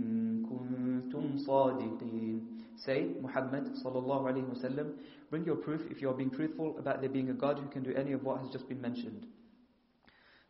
كُنتُمْ 0.47 1.45
صَادِقِينَ 1.45 2.41
Say, 2.77 3.09
Muhammad 3.21 3.65
sallallahu 3.83 4.31
alayhi 4.31 4.47
wasallam, 4.49 4.93
bring 5.29 5.45
your 5.45 5.57
proof 5.57 5.81
if 5.91 6.01
you 6.01 6.09
are 6.09 6.13
being 6.13 6.31
truthful 6.31 6.77
about 6.79 7.01
there 7.01 7.09
being 7.09 7.29
a 7.29 7.33
God 7.33 7.59
who 7.59 7.67
can 7.67 7.83
do 7.83 7.93
any 7.93 8.13
of 8.13 8.23
what 8.23 8.39
has 8.39 8.49
just 8.49 8.67
been 8.67 8.81
mentioned. 8.81 9.27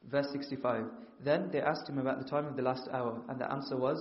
Verse 0.10 0.28
65. 0.32 0.86
Then 1.24 1.50
they 1.52 1.60
asked 1.62 1.90
him 1.90 1.98
about 1.98 2.20
the 2.24 2.30
time 2.30 2.46
of 2.46 2.56
the 2.56 2.62
last 2.62 2.88
hour, 2.92 3.22
and 3.28 3.40
the 3.40 3.52
answer 3.52 3.76
was, 3.76 4.00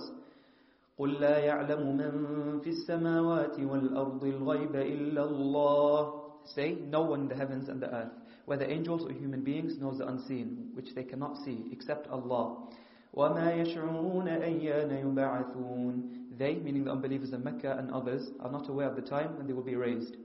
قل 0.99 1.19
لا 1.19 1.37
يعلم 1.39 1.97
من 1.97 2.59
في 2.61 2.69
السماوات 2.69 3.59
والأرض 3.59 4.23
الغيب 4.23 4.75
إلا 4.75 5.23
الله 5.23 6.21
Say, 6.55 6.75
no 6.89 7.01
one 7.01 7.21
in 7.21 7.27
the 7.27 7.35
heavens 7.35 7.69
and 7.69 7.81
the 7.81 7.93
earth, 7.93 8.11
whether 8.46 8.64
angels 8.64 9.04
or 9.04 9.12
human 9.12 9.42
beings, 9.42 9.78
knows 9.78 9.98
the 9.98 10.06
unseen, 10.06 10.70
which 10.72 10.94
they 10.94 11.02
cannot 11.02 11.36
see, 11.44 11.68
except 11.72 12.08
Allah. 12.08 12.68
وَمَا 13.14 13.52
يَشْعُرُونَ 13.62 14.28
أَيَّانَ 14.28 14.90
يُبْعَثُونَ 15.04 16.38
They, 16.38 16.54
meaning 16.54 16.84
the 16.84 16.92
unbelievers 16.92 17.32
in 17.32 17.42
Mecca 17.42 17.76
and 17.78 17.90
others, 17.90 18.30
are 18.40 18.50
not 18.50 18.68
aware 18.68 18.88
of 18.88 18.96
the 18.96 19.02
time 19.02 19.36
when 19.36 19.46
they 19.46 19.52
will 19.52 19.62
be 19.62 19.74
raised. 19.74 20.16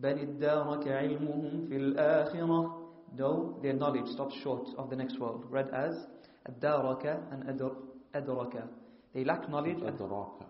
بَلِ 0.00 0.38
عِلْمُهُمْ 0.40 1.68
فِي 1.68 1.94
الْآخِرَةِ 1.94 2.88
Though 3.16 3.58
their 3.62 3.72
knowledge 3.72 4.06
stops 4.08 4.34
short 4.42 4.68
of 4.76 4.90
the 4.90 4.96
next 4.96 5.18
world, 5.18 5.46
read 5.50 5.70
as 5.70 6.06
أَدَّارَكَ 6.48 7.32
and 7.32 7.42
أَدْرَكَ 8.14 8.68
They 9.14 9.24
lack 9.24 9.48
knowledge. 9.48 9.78
أَدْرَاكَ 9.78 10.46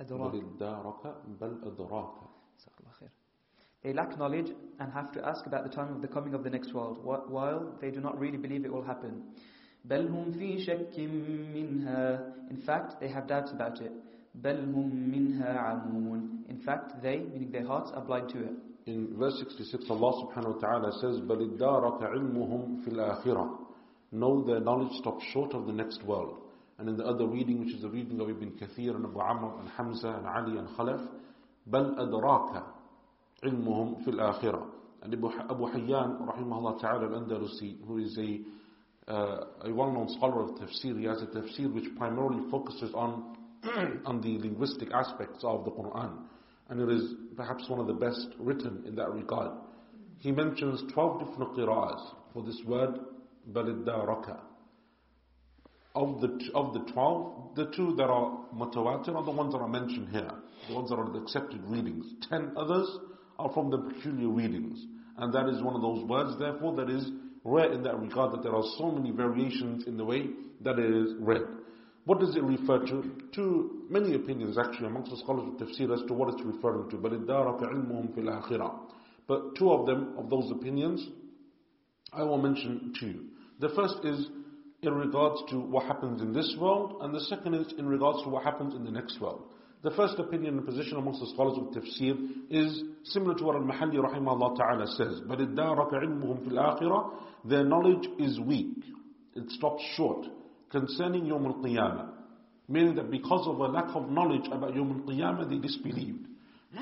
بَلِ 0.00 0.42
ادَّارَكَ 0.44 1.14
بَلْ 1.40 2.29
they 3.82 3.94
lack 3.94 4.18
knowledge 4.18 4.50
and 4.78 4.92
have 4.92 5.10
to 5.12 5.26
ask 5.26 5.46
about 5.46 5.64
the 5.64 5.70
time 5.70 5.94
of 5.94 6.02
the 6.02 6.08
coming 6.08 6.34
of 6.34 6.44
the 6.44 6.50
next 6.50 6.74
world, 6.74 6.98
while 7.02 7.78
they 7.80 7.90
do 7.90 8.00
not 8.00 8.18
really 8.18 8.36
believe 8.36 8.64
it 8.64 8.72
will 8.72 8.84
happen. 8.84 9.22
In 9.88 11.06
fact, 12.66 13.00
they 13.00 13.08
have 13.08 13.26
doubts 13.26 13.52
about 13.52 13.80
it. 13.80 13.92
In 16.48 16.58
fact, 16.64 17.02
they, 17.02 17.18
meaning 17.18 17.50
their 17.50 17.66
hearts, 17.66 17.90
are 17.94 18.04
blind 18.04 18.28
to 18.30 18.44
it. 18.44 18.52
In 18.86 19.14
verse 19.18 19.36
66, 19.38 19.90
Allah 19.90 20.24
subhanahu 20.24 20.54
wa 20.54 20.60
ta'ala 20.60 20.92
says, 21.00 21.20
بَلِ 21.20 21.58
عِلْمُهُمْ 21.58 22.84
فِي 22.84 22.92
الْآخِرَةِ 22.92 23.58
No, 24.12 24.42
their 24.44 24.60
knowledge 24.60 24.92
stops 24.98 25.24
short 25.32 25.52
of 25.54 25.66
the 25.66 25.72
next 25.72 26.04
world. 26.04 26.38
And 26.78 26.88
in 26.88 26.96
the 26.96 27.04
other 27.04 27.26
reading, 27.26 27.58
which 27.60 27.74
is 27.74 27.82
the 27.82 27.90
reading 27.90 28.20
of 28.20 28.30
Ibn 28.30 28.52
Kathir 28.52 28.94
and 28.94 29.04
Abu 29.04 29.20
Amr 29.20 29.58
and 29.60 29.68
Hamza 29.70 30.08
and 30.08 30.26
Ali 30.26 30.56
and 30.58 30.68
Khalaf, 30.68 31.06
بَلْ 31.68 31.98
أَدْرَاكَ 31.98 32.62
عِلْمُهُمْ 33.43 34.05
فِي 34.05 34.09
الْآخِرَةِ 34.09 34.65
And 35.03 35.13
Abu 35.13 35.29
Abu 35.29 35.65
Hayyan, 35.67 36.27
rahimahullah 36.27 36.81
ta'ala 36.81 37.05
al-Andalusi, 37.07 37.77
who 37.85 37.97
is 37.97 38.17
a, 38.17 39.11
uh, 39.11 39.45
a 39.61 39.73
well-known 39.73 40.09
scholar 40.09 40.43
of 40.43 40.55
tafsir, 40.55 40.97
he 40.99 41.05
has 41.05 41.21
a 41.21 41.27
tafsir 41.27 41.71
which 41.73 41.85
primarily 41.97 42.41
focuses 42.49 42.91
on, 42.93 43.35
on 44.05 44.21
the 44.21 44.37
linguistic 44.39 44.89
aspects 44.91 45.43
of 45.43 45.65
the 45.65 45.71
Quran. 45.71 46.17
And 46.69 46.81
it 46.81 46.89
is 46.89 47.13
perhaps 47.35 47.69
one 47.69 47.79
of 47.79 47.87
the 47.87 47.93
best 47.93 48.27
written 48.39 48.83
in 48.87 48.95
that 48.95 49.11
regard. 49.11 49.51
He 50.19 50.31
mentions 50.31 50.81
12 50.93 51.27
different 51.27 51.55
qira'as 51.55 52.01
for 52.33 52.41
this 52.41 52.59
word, 52.65 52.99
بَلِدَّارَكَ 53.51 54.39
of 55.95 56.19
the 56.19 56.27
of 56.53 56.73
the 56.73 56.79
12, 56.91 57.55
the 57.55 57.65
two 57.75 57.95
that 57.95 58.03
are 58.09 58.37
mutawatir 58.53 59.15
are 59.15 59.23
the 59.23 59.31
ones 59.31 59.53
that 59.53 59.59
are 59.59 59.67
mentioned 59.67 60.09
here, 60.09 60.29
the 60.67 60.75
ones 60.75 60.89
that 60.89 60.97
are 60.97 61.09
the 61.09 61.19
accepted 61.19 61.61
readings. 61.63 62.05
Ten 62.29 62.51
others 62.57 62.87
are 63.40 63.52
from 63.52 63.70
the 63.70 63.78
peculiar 63.78 64.28
readings. 64.28 64.84
And 65.16 65.32
that 65.34 65.48
is 65.48 65.62
one 65.62 65.74
of 65.74 65.82
those 65.82 66.04
words, 66.08 66.38
therefore, 66.38 66.76
that 66.76 66.90
is 66.90 67.10
rare 67.44 67.72
in 67.72 67.82
that 67.82 67.98
regard 67.98 68.32
that 68.32 68.42
there 68.42 68.54
are 68.54 68.64
so 68.78 68.90
many 68.90 69.10
variations 69.10 69.86
in 69.86 69.96
the 69.96 70.04
way 70.04 70.28
that 70.62 70.78
it 70.78 70.90
is 70.90 71.14
read. 71.18 71.42
What 72.04 72.20
does 72.20 72.34
it 72.36 72.42
refer 72.42 72.84
to? 72.86 73.12
To 73.34 73.84
many 73.88 74.14
opinions 74.14 74.58
actually 74.58 74.86
amongst 74.86 75.10
the 75.10 75.18
scholars 75.18 75.48
of 75.48 75.68
tafsir 75.68 75.92
as 75.92 76.06
to 76.08 76.14
what 76.14 76.32
it's 76.32 76.42
referring 76.42 76.90
to. 76.90 76.96
But 76.96 77.12
fil 77.12 77.26
akhirah. 77.28 78.78
But 79.26 79.56
two 79.56 79.70
of 79.70 79.86
them, 79.86 80.14
of 80.18 80.28
those 80.28 80.50
opinions, 80.50 81.06
I 82.12 82.22
will 82.22 82.38
mention 82.38 82.92
to 83.00 83.06
you. 83.06 83.24
The 83.60 83.68
first 83.76 84.04
is 84.04 84.28
in 84.82 84.94
regards 84.94 85.42
to 85.50 85.60
what 85.60 85.84
happens 85.84 86.22
in 86.22 86.32
this 86.32 86.56
world, 86.58 86.96
and 87.02 87.14
the 87.14 87.20
second 87.20 87.54
is 87.54 87.72
in 87.78 87.86
regards 87.86 88.22
to 88.24 88.30
what 88.30 88.44
happens 88.44 88.74
in 88.74 88.84
the 88.84 88.90
next 88.90 89.20
world. 89.20 89.44
The 89.82 89.90
first 89.92 90.18
opinion 90.18 90.58
and 90.58 90.66
position 90.66 90.98
amongst 90.98 91.20
the 91.20 91.26
scholars 91.28 91.56
of 91.56 91.72
tafsir 91.72 92.14
is 92.50 92.82
similar 93.04 93.34
to 93.36 93.44
what 93.44 93.56
Al-Mahalli 93.56 93.96
rahimahullah 93.96 94.56
ta'ala 94.56 94.86
says. 94.88 95.22
But 95.26 95.38
iddaraka 95.38 95.94
ilmuhum 95.94 96.44
fil 96.44 96.58
akhirah, 96.58 97.14
their 97.46 97.64
knowledge 97.64 98.06
is 98.18 98.38
weak. 98.40 98.76
It 99.34 99.50
stops 99.52 99.82
short 99.96 100.26
concerning 100.70 101.24
Yawm 101.24 101.46
al-Qiyamah. 101.46 102.10
Meaning 102.68 102.94
that 102.96 103.10
because 103.10 103.46
of 103.48 103.58
a 103.58 103.66
lack 103.68 103.94
of 103.94 104.10
knowledge 104.10 104.46
about 104.52 104.74
Yawm 104.74 105.00
al-Qiyamah, 105.00 105.48
they 105.48 105.56
disbelieved. 105.56 106.26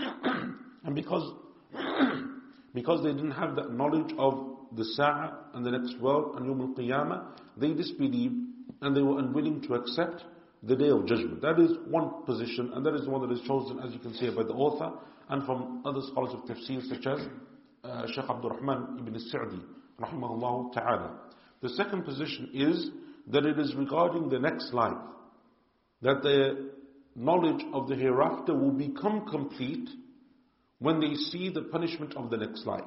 and 0.84 0.94
because, 0.94 1.34
because 2.74 3.04
they 3.04 3.12
didn't 3.12 3.30
have 3.30 3.54
that 3.54 3.72
knowledge 3.72 4.12
of 4.18 4.56
the 4.74 4.84
Sa'ah 4.84 5.50
and 5.54 5.64
the 5.64 5.70
next 5.70 6.00
world 6.00 6.34
and 6.36 6.46
Yawm 6.46 6.70
al-Qiyamah, 6.70 7.26
they 7.56 7.74
disbelieved 7.74 8.34
and 8.82 8.96
they 8.96 9.02
were 9.02 9.20
unwilling 9.20 9.60
to 9.62 9.74
accept 9.74 10.24
the 10.62 10.76
day 10.76 10.88
of 10.88 11.06
judgment. 11.06 11.40
That 11.42 11.58
is 11.58 11.70
one 11.88 12.24
position, 12.24 12.72
and 12.74 12.84
that 12.84 12.94
is 12.94 13.02
the 13.02 13.10
one 13.10 13.28
that 13.28 13.34
is 13.34 13.46
chosen, 13.46 13.78
as 13.80 13.92
you 13.92 13.98
can 14.00 14.14
see, 14.14 14.28
by 14.30 14.42
the 14.42 14.54
author 14.54 14.96
and 15.28 15.44
from 15.44 15.82
other 15.84 16.00
scholars 16.10 16.34
of 16.34 16.40
tafsir, 16.44 16.82
such 16.88 17.06
as 17.06 17.26
uh, 17.84 18.06
Shaykh 18.08 18.28
Abdul 18.28 18.50
Rahman 18.50 18.98
ibn 18.98 19.18
Sa'di, 19.18 19.60
rahimahullah 20.00 20.72
ta'ala. 20.72 21.20
The 21.62 21.68
second 21.70 22.04
position 22.04 22.50
is 22.54 22.90
that 23.28 23.44
it 23.44 23.58
is 23.58 23.74
regarding 23.74 24.28
the 24.28 24.38
next 24.38 24.72
life, 24.72 24.96
that 26.02 26.22
the 26.22 26.70
knowledge 27.14 27.64
of 27.72 27.88
the 27.88 27.94
hereafter 27.94 28.54
will 28.54 28.72
become 28.72 29.26
complete 29.26 29.88
when 30.78 31.00
they 31.00 31.14
see 31.14 31.50
the 31.50 31.62
punishment 31.62 32.16
of 32.16 32.30
the 32.30 32.36
next 32.36 32.64
life. 32.66 32.84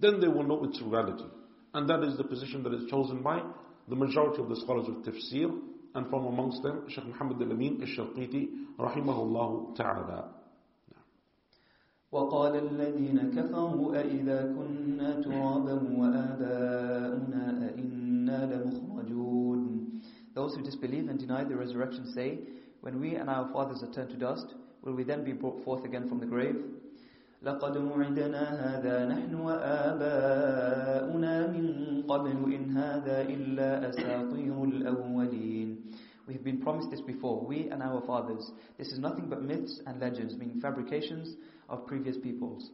Then 0.00 0.20
they 0.20 0.28
will 0.28 0.44
know 0.44 0.64
its 0.64 0.80
reality. 0.82 1.24
And 1.74 1.88
that 1.88 2.02
is 2.02 2.16
the 2.16 2.24
position 2.24 2.62
that 2.64 2.74
is 2.74 2.90
chosen 2.90 3.22
by 3.22 3.42
the 3.88 3.96
majority 3.96 4.42
of 4.42 4.48
the 4.48 4.56
scholars 4.56 4.86
of 4.88 4.96
tafsir, 4.96 5.50
and 5.94 6.08
from 6.08 6.26
amongst 6.26 6.62
them, 6.62 6.84
Shaykh 6.88 7.06
Muhammad 7.06 7.42
al-Amin 7.42 7.80
al-Sharqiti, 7.82 8.48
rahimahullah 8.78 9.76
ta'ala. 9.76 10.34
وقال 12.12 12.54
الذين 12.56 13.30
كفروا 13.30 13.94
أئذا 14.00 14.38
كنا 14.58 15.20
ترابا 15.22 15.74
وآباؤنا 15.94 17.42
أئنا 17.70 18.38
لمخرجون 18.50 19.60
Those 20.34 20.54
who 20.56 20.62
disbelieve 20.62 21.08
and 21.08 21.18
deny 21.20 21.44
the 21.44 21.54
resurrection 21.56 22.10
say, 22.12 22.38
When 22.80 22.98
we 23.00 23.14
and 23.14 23.30
our 23.30 23.48
fathers 23.52 23.82
are 23.84 23.92
turned 23.92 24.10
to 24.10 24.16
dust, 24.16 24.54
will 24.82 24.94
we 24.94 25.04
then 25.04 25.22
be 25.24 25.32
brought 25.32 25.62
forth 25.64 25.84
again 25.84 26.08
from 26.08 26.18
the 26.18 26.26
grave? 26.26 26.56
لقد 27.42 27.76
وعدنا 27.76 28.42
هذا 28.64 29.08
نحن 29.08 29.34
وآباؤنا 29.34 31.46
من 31.46 32.02
قبل 32.08 32.54
إن 32.54 32.76
هذا 32.76 33.22
إلا 33.22 33.88
أساطير 33.88 34.64
الأولين 34.64 35.69
We 36.29 36.33
have 36.33 36.43
been 36.43 36.61
promised 36.61 36.89
this 36.91 37.01
before, 37.01 37.45
we 37.45 37.69
and 37.69 37.83
our 37.83 38.01
fathers. 38.05 38.51
This 38.77 38.87
is 38.87 38.99
nothing 38.99 39.27
but 39.29 39.43
myths 39.43 39.79
and 39.85 39.99
legends, 39.99 40.35
meaning 40.35 40.59
fabrications 40.61 41.35
of 41.69 41.85
previous 41.87 42.17
peoples. 42.17 42.71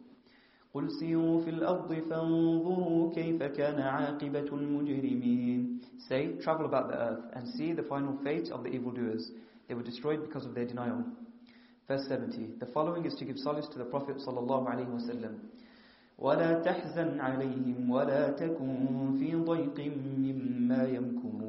قل 0.73 0.88
سيروا 0.99 1.41
في 1.43 1.49
الأرض 1.49 1.93
فانظروا 2.10 3.13
كيف 3.13 3.43
كان 3.43 3.79
عاقبة 3.81 4.47
المجرمين 4.53 5.79
Say, 6.07 6.34
travel 6.41 6.65
about 6.65 6.88
the 6.89 6.95
earth 6.97 7.23
and 7.34 7.47
see 7.55 7.73
the 7.73 7.84
final 7.84 8.17
fate 8.23 8.49
of 8.51 8.63
the 8.63 8.69
evildoers. 8.69 9.31
They 9.67 9.73
were 9.75 9.84
destroyed 9.84 10.21
because 10.25 10.45
of 10.45 10.55
their 10.55 10.65
denial. 10.65 11.03
Verse 11.88 12.07
70. 12.07 12.55
The 12.60 12.65
following 12.67 13.05
is 13.05 13.15
to 13.15 13.25
give 13.25 13.38
solace 13.38 13.67
to 13.73 13.77
the 13.79 13.86
Prophet 13.86 14.15
sallallahu 14.17 14.65
alaihi 14.73 14.88
wasallam. 14.88 15.39
ولا 16.21 16.62
تحزن 16.62 17.19
عليهم 17.19 17.89
ولا 17.89 18.29
تكن 18.31 19.17
في 19.19 19.36
ضيق 19.36 19.77
مما 19.97 20.84
يمكرون 20.88 21.44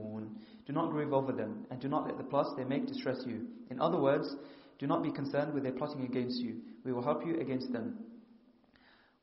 Do 0.66 0.72
not 0.72 0.90
grieve 0.90 1.12
over 1.12 1.32
them 1.32 1.66
and 1.70 1.80
do 1.80 1.88
not 1.88 2.06
let 2.06 2.16
the 2.18 2.24
plots 2.24 2.50
they 2.56 2.64
make 2.64 2.86
distress 2.86 3.22
you. 3.26 3.46
In 3.70 3.80
other 3.80 3.98
words, 3.98 4.34
do 4.78 4.86
not 4.86 5.02
be 5.02 5.10
concerned 5.10 5.52
with 5.54 5.62
their 5.62 5.72
plotting 5.72 6.04
against 6.04 6.40
you. 6.40 6.56
We 6.84 6.92
will 6.92 7.02
help 7.02 7.26
you 7.26 7.38
against 7.40 7.72
them. 7.72 7.98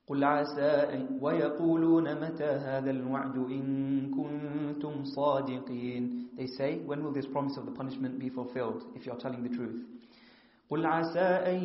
قل 0.09 0.23
عسى 0.23 0.88
أن- 0.91 1.21
ويقولون 1.21 2.15
متى 2.21 2.43
هذا 2.43 2.91
الوعد 2.91 3.38
إن 3.38 4.12
كنتم 4.15 5.03
صادقين 5.03 6.29
They 6.35 6.47
say, 6.47 6.79
when 6.85 7.03
will 7.03 7.12
this 7.12 7.27
promise 7.27 7.57
of 7.57 7.65
the 7.65 7.71
punishment 7.71 8.17
be 8.19 8.29
fulfilled 8.29 8.83
if 8.95 9.05
you 9.05 9.12
are 9.12 9.19
telling 9.19 9.43
the 9.43 9.49
truth? 9.49 9.85
قل 10.73 10.85
عسى 10.85 11.19
أن 11.19 11.63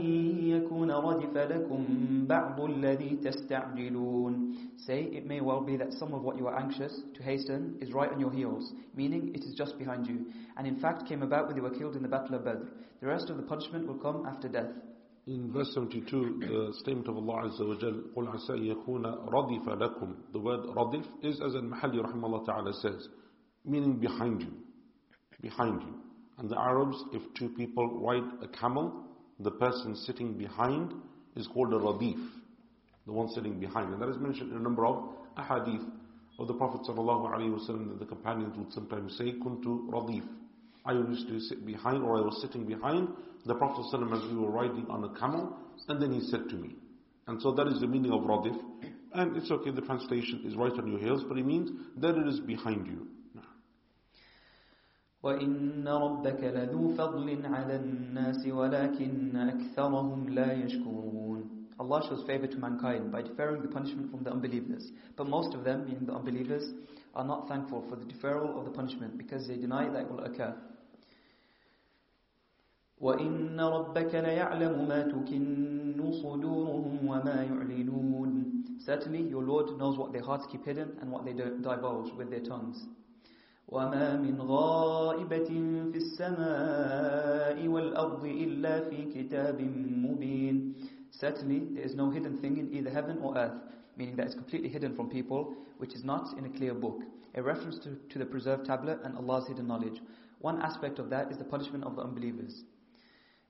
يكون 0.49 0.90
ردف 0.90 1.37
لكم 1.37 1.85
بعض 2.27 2.61
الذي 2.61 3.16
تستعجلون 3.16 4.55
Say, 4.87 5.03
it 5.12 5.27
may 5.27 5.40
well 5.40 5.61
be 5.61 5.77
that 5.77 5.92
some 5.92 6.12
of 6.14 6.23
what 6.23 6.37
you 6.38 6.47
are 6.47 6.59
anxious 6.59 6.92
to 7.14 7.23
hasten 7.23 7.77
is 7.81 7.92
right 7.92 8.11
on 8.11 8.20
your 8.20 8.31
heels, 8.31 8.73
meaning 8.94 9.35
it 9.35 9.44
is 9.44 9.55
just 9.55 9.79
behind 9.79 10.07
you, 10.07 10.27
and 10.57 10.66
in 10.66 10.79
fact 10.81 11.07
came 11.09 11.23
about 11.23 11.47
when 11.47 11.57
you 11.57 11.62
were 11.62 11.70
killed 11.79 11.97
in 11.97 12.03
the 12.03 12.09
battle 12.09 12.35
of 12.35 12.44
Badr. 12.44 12.64
The 13.01 13.07
rest 13.07 13.31
of 13.31 13.37
the 13.37 13.42
punishment 13.42 13.87
will 13.87 13.99
come 13.99 14.27
after 14.27 14.49
death. 14.49 14.73
In 15.27 15.53
verse 15.53 15.73
72, 15.75 16.38
the 16.40 16.75
statement 16.81 17.09
of 17.09 17.16
Allah 17.16 17.49
Azza 17.49 17.66
wa 17.66 17.75
Jal, 17.81 17.94
قُلْ 18.14 18.29
عَسَى 18.29 18.75
يَكُونَ 18.75 19.29
رَضِفَ 19.31 19.64
لَكُمْ 19.66 20.14
The 20.33 20.38
word 20.38 20.61
radif 20.77 21.05
is, 21.23 21.40
as 21.40 21.55
Al-Mahalli 21.55 22.03
rahimahullah 22.05 22.44
ta'ala 22.44 22.73
says, 22.75 23.09
meaning 23.64 23.94
behind 23.99 24.42
you. 24.42 24.53
Behind 25.40 25.81
you. 25.83 25.94
And 26.39 26.49
the 26.49 26.58
Arabs, 26.58 26.95
if 27.12 27.21
two 27.38 27.49
people 27.49 27.99
ride 27.99 28.23
a 28.41 28.47
camel, 28.47 29.04
the 29.39 29.52
person 29.52 29.95
sitting 29.95 30.38
behind 30.38 30.93
is 31.36 31.47
called 31.47 31.73
a 31.73 31.78
radif, 31.78 32.17
the 33.06 33.12
one 33.12 33.30
sitting 33.30 33.60
behind. 33.60 33.93
And 33.93 34.02
that 34.02 34.10
is 34.10 34.17
mentioned 34.17 34.52
in 34.52 34.58
a 34.58 34.62
number 34.62 34.86
of 34.86 35.04
ahadith 35.38 35.86
of 36.39 36.47
the 36.47 36.54
Prophet 36.54 36.82
ﷺ 36.88 37.89
that 37.89 37.99
the 37.99 38.06
companions 38.06 38.58
would 38.58 38.71
sometimes 38.71 39.17
say, 39.17 39.34
Kuntu 39.34 39.89
radif. 39.89 40.23
I 40.86 40.93
used 40.93 41.28
to 41.28 41.39
sit 41.41 41.65
behind 41.65 42.04
or 42.04 42.17
I 42.17 42.21
was 42.21 42.41
sitting 42.41 42.65
behind 42.65 43.10
the 43.45 43.56
Prophet 43.56 43.86
ﷺ 43.93 44.15
as 44.15 44.32
we 44.32 44.38
were 44.38 44.49
riding 44.49 44.86
on 44.89 45.04
a 45.04 45.19
camel 45.19 45.58
and 45.89 46.02
then 46.02 46.13
he 46.13 46.21
said 46.21 46.47
to 46.49 46.56
me. 46.56 46.75
And 47.28 47.41
so 47.41 47.52
that 47.52 47.67
is 47.67 47.82
the 47.82 47.88
meaning 47.88 48.12
of 48.12 48.21
radif. 48.21 48.58
And 49.13 49.36
it's 49.36 49.52
okay, 49.52 49.71
the 49.71 49.82
translation 49.82 50.43
is 50.45 50.56
right 50.56 50.71
on 50.71 50.88
your 50.88 50.99
heels, 50.99 51.23
but 51.28 51.38
it 51.38 51.45
means 51.45 51.69
that 51.97 52.15
it 52.15 52.28
is 52.28 52.39
behind 52.39 52.88
you. 52.88 53.08
وإن 55.23 55.88
ربك 55.88 56.44
لذو 56.44 56.94
فضل 56.94 57.47
على 57.47 57.77
الناس 57.77 58.47
ولكن 58.47 59.37
أكثرهم 59.37 60.29
لا 60.29 60.53
يشكرون 60.53 61.14
Allah 61.77 62.01
shows 62.09 62.23
favor 62.25 62.47
to 62.47 62.57
mankind 62.57 63.11
by 63.11 63.20
deferring 63.20 63.61
the 63.62 63.68
punishment 63.68 64.09
from 64.12 64.23
the 64.23 64.31
unbelievers. 64.31 64.92
But 65.16 65.27
most 65.27 65.55
of 65.55 65.64
them, 65.64 65.87
meaning 65.87 66.07
the 66.07 66.12
unbelievers, 66.12 66.73
are 67.16 67.25
not 67.25 67.49
thankful 67.49 67.85
for 67.88 67.97
the 67.97 68.05
deferral 68.05 68.57
of 68.57 68.64
the 68.64 68.70
punishment 68.70 69.18
because 69.18 69.49
they 69.49 69.57
deny 69.57 69.88
that 69.88 70.03
it 70.03 70.11
will 70.11 70.23
occur. 70.23 70.55
وَإِنَّ 73.03 73.57
رَبَّكَ 73.59 74.14
لَيَعْلَمُ 74.14 74.87
مَا 74.87 75.03
تُكِنُّ 75.11 75.99
صُدُورُهُمْ 76.23 77.05
وَمَا 77.05 77.51
يُعْلِنُونَ 77.51 78.81
Certainly 78.87 79.23
your 79.23 79.42
Lord 79.42 79.77
knows 79.77 79.99
what 79.99 80.12
their 80.12 80.23
hearts 80.23 80.47
keep 80.51 80.64
hidden 80.64 80.97
and 81.01 81.11
what 81.11 81.25
they 81.25 81.33
divulge 81.33 82.12
with 82.16 82.31
their 82.31 82.40
tongues. 82.40 82.87
وما 83.68 84.16
من 84.16 84.40
غائبة 84.40 85.49
في 85.92 85.97
السماء 85.99 87.68
والأرض 87.68 88.25
إلا 88.25 88.81
في 88.90 89.05
كتاب 89.14 89.61
مبين 90.07 90.75
Certainly 91.11 91.61
there 91.75 91.85
is 91.85 91.94
no 91.94 92.11
hidden 92.11 92.37
thing 92.38 92.57
in 92.59 92.73
either 92.75 92.90
heaven 92.90 93.18
or 93.23 93.38
earth, 93.38 93.55
meaning 93.97 94.16
that 94.16 94.27
it's 94.27 94.35
completely 94.35 94.68
hidden 94.68 94.94
from 94.97 95.09
people, 95.09 95.55
which 95.79 95.94
is 95.94 96.03
not 96.05 96.37
in 96.37 96.44
a 96.44 96.49
clear 96.49 96.75
book. 96.75 97.01
A 97.37 97.42
reference 97.42 97.79
to, 97.85 97.97
to 98.11 98.18
the 98.18 98.27
preserved 98.27 98.66
tablet 98.66 98.99
and 99.05 99.16
Allah's 99.16 99.47
hidden 99.49 99.66
knowledge. 99.68 100.01
One 100.40 100.61
aspect 100.61 100.99
of 100.99 101.09
that 101.11 101.31
is 101.31 101.38
the 101.38 101.44
punishment 101.44 101.85
of 101.85 101.94
the 101.97 102.03
unbelievers. 102.03 102.64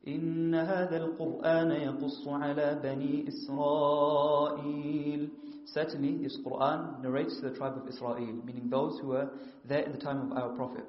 إن 0.07 0.55
هذا 0.55 0.97
القرآن 0.97 1.71
يقص 1.71 2.29
على 2.29 2.81
بني 2.83 3.29
إسرائيل 3.29 5.29
Certainly, 5.69 6.23
this 6.23 6.39
Quran 6.45 7.03
narrates 7.03 7.37
to 7.37 7.49
the 7.49 7.57
tribe 7.57 7.77
of 7.77 7.89
Israel, 7.89 8.41
meaning 8.45 8.69
those 8.71 8.99
who 9.01 9.09
were 9.09 9.31
there 9.65 9.83
in 9.83 9.93
the 9.93 9.99
time 9.99 10.31
of 10.31 10.37
our 10.37 10.51
Prophet. 10.51 10.85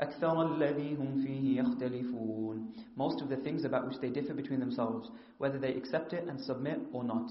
أكثر 0.00 0.42
الذي 0.42 0.96
هم 0.96 1.22
فيه 1.24 1.62
يختلفون 1.62 2.72
Most 2.96 3.20
of 3.20 3.28
the 3.28 3.36
things 3.36 3.64
about 3.64 3.86
which 3.86 4.00
they 4.00 4.10
differ 4.10 4.34
between 4.34 4.58
themselves, 4.58 5.10
whether 5.38 5.58
they 5.58 5.74
accept 5.74 6.12
it 6.12 6.26
and 6.28 6.40
submit 6.40 6.80
or 6.92 7.04
not. 7.04 7.30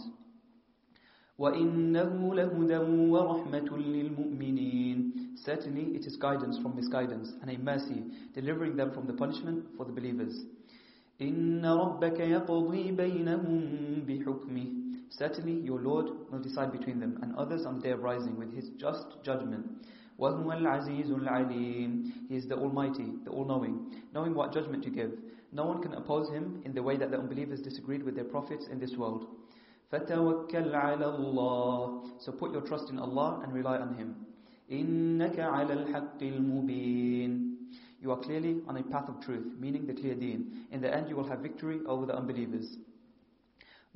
وَإِنَّهُ 1.39 2.33
لَهُدًى 2.35 2.79
وَرَحْمَةٌ 3.09 3.69
لِلْمُؤْمِنِينَ 3.69 5.37
Certainly 5.43 5.95
it 5.95 6.05
is 6.05 6.15
guidance 6.17 6.59
from 6.59 6.75
misguidance 6.75 7.31
and 7.41 7.49
a 7.49 7.57
mercy, 7.57 8.03
delivering 8.33 8.75
them 8.75 8.91
from 8.93 9.07
the 9.07 9.13
punishment 9.13 9.65
for 9.75 9.85
the 9.85 9.91
believers. 9.91 10.39
إِنَّ 11.19 11.61
رَبَّكَ 11.63 12.19
يَقْضِي 12.19 12.95
بَيْنَهُمْ 12.95 14.05
بِحُكْمِهِ 14.05 14.84
Certainly 15.09 15.65
your 15.65 15.79
Lord 15.79 16.07
will 16.31 16.39
decide 16.39 16.71
between 16.71 16.99
them 16.99 17.19
and 17.21 17.35
others 17.35 17.65
on 17.65 17.75
the 17.75 17.81
day 17.81 17.91
of 17.91 18.01
rising 18.01 18.37
with 18.37 18.53
His 18.53 18.69
just 18.77 19.05
judgment. 19.23 19.65
وَهُوَ 20.19 20.45
الْعَزِيزُ 20.45 21.09
الْعَلِيمُ 21.09 22.11
He 22.29 22.35
is 22.35 22.47
the 22.47 22.55
Almighty, 22.55 23.13
the 23.23 23.31
All-Knowing, 23.31 23.95
knowing 24.13 24.35
what 24.35 24.53
judgment 24.53 24.83
to 24.83 24.89
give. 24.89 25.11
No 25.51 25.65
one 25.65 25.81
can 25.81 25.93
oppose 25.93 26.29
Him 26.29 26.61
in 26.63 26.73
the 26.73 26.83
way 26.83 26.95
that 26.97 27.11
the 27.11 27.17
unbelievers 27.17 27.61
disagreed 27.61 28.03
with 28.03 28.15
their 28.15 28.25
prophets 28.25 28.67
in 28.71 28.79
this 28.79 28.95
world. 28.95 29.25
فَتَوَكَّلْ 29.91 30.71
عَلَى 30.71 31.03
اللَّهِ 31.03 32.21
So 32.21 32.31
put 32.31 32.51
your 32.51 32.61
trust 32.61 32.89
in 32.89 32.99
Allah 32.99 33.41
and 33.43 33.51
rely 33.51 33.77
on 33.77 33.95
Him. 33.95 34.15
إِنَّكَ 34.71 35.37
عَلَى 35.37 35.85
الْحَقِّ 35.85 36.21
الْمُبِينَ 36.21 37.55
You 37.99 38.11
are 38.11 38.19
clearly 38.19 38.61
on 38.67 38.77
a 38.77 38.83
path 38.83 39.09
of 39.09 39.19
truth, 39.19 39.45
meaning 39.59 39.85
the 39.85 39.93
clear 39.93 40.15
deen. 40.15 40.65
In 40.71 40.81
the 40.81 40.93
end 40.93 41.09
you 41.09 41.15
will 41.15 41.27
have 41.27 41.39
victory 41.39 41.79
over 41.87 42.05
the 42.05 42.15
unbelievers. 42.15 42.77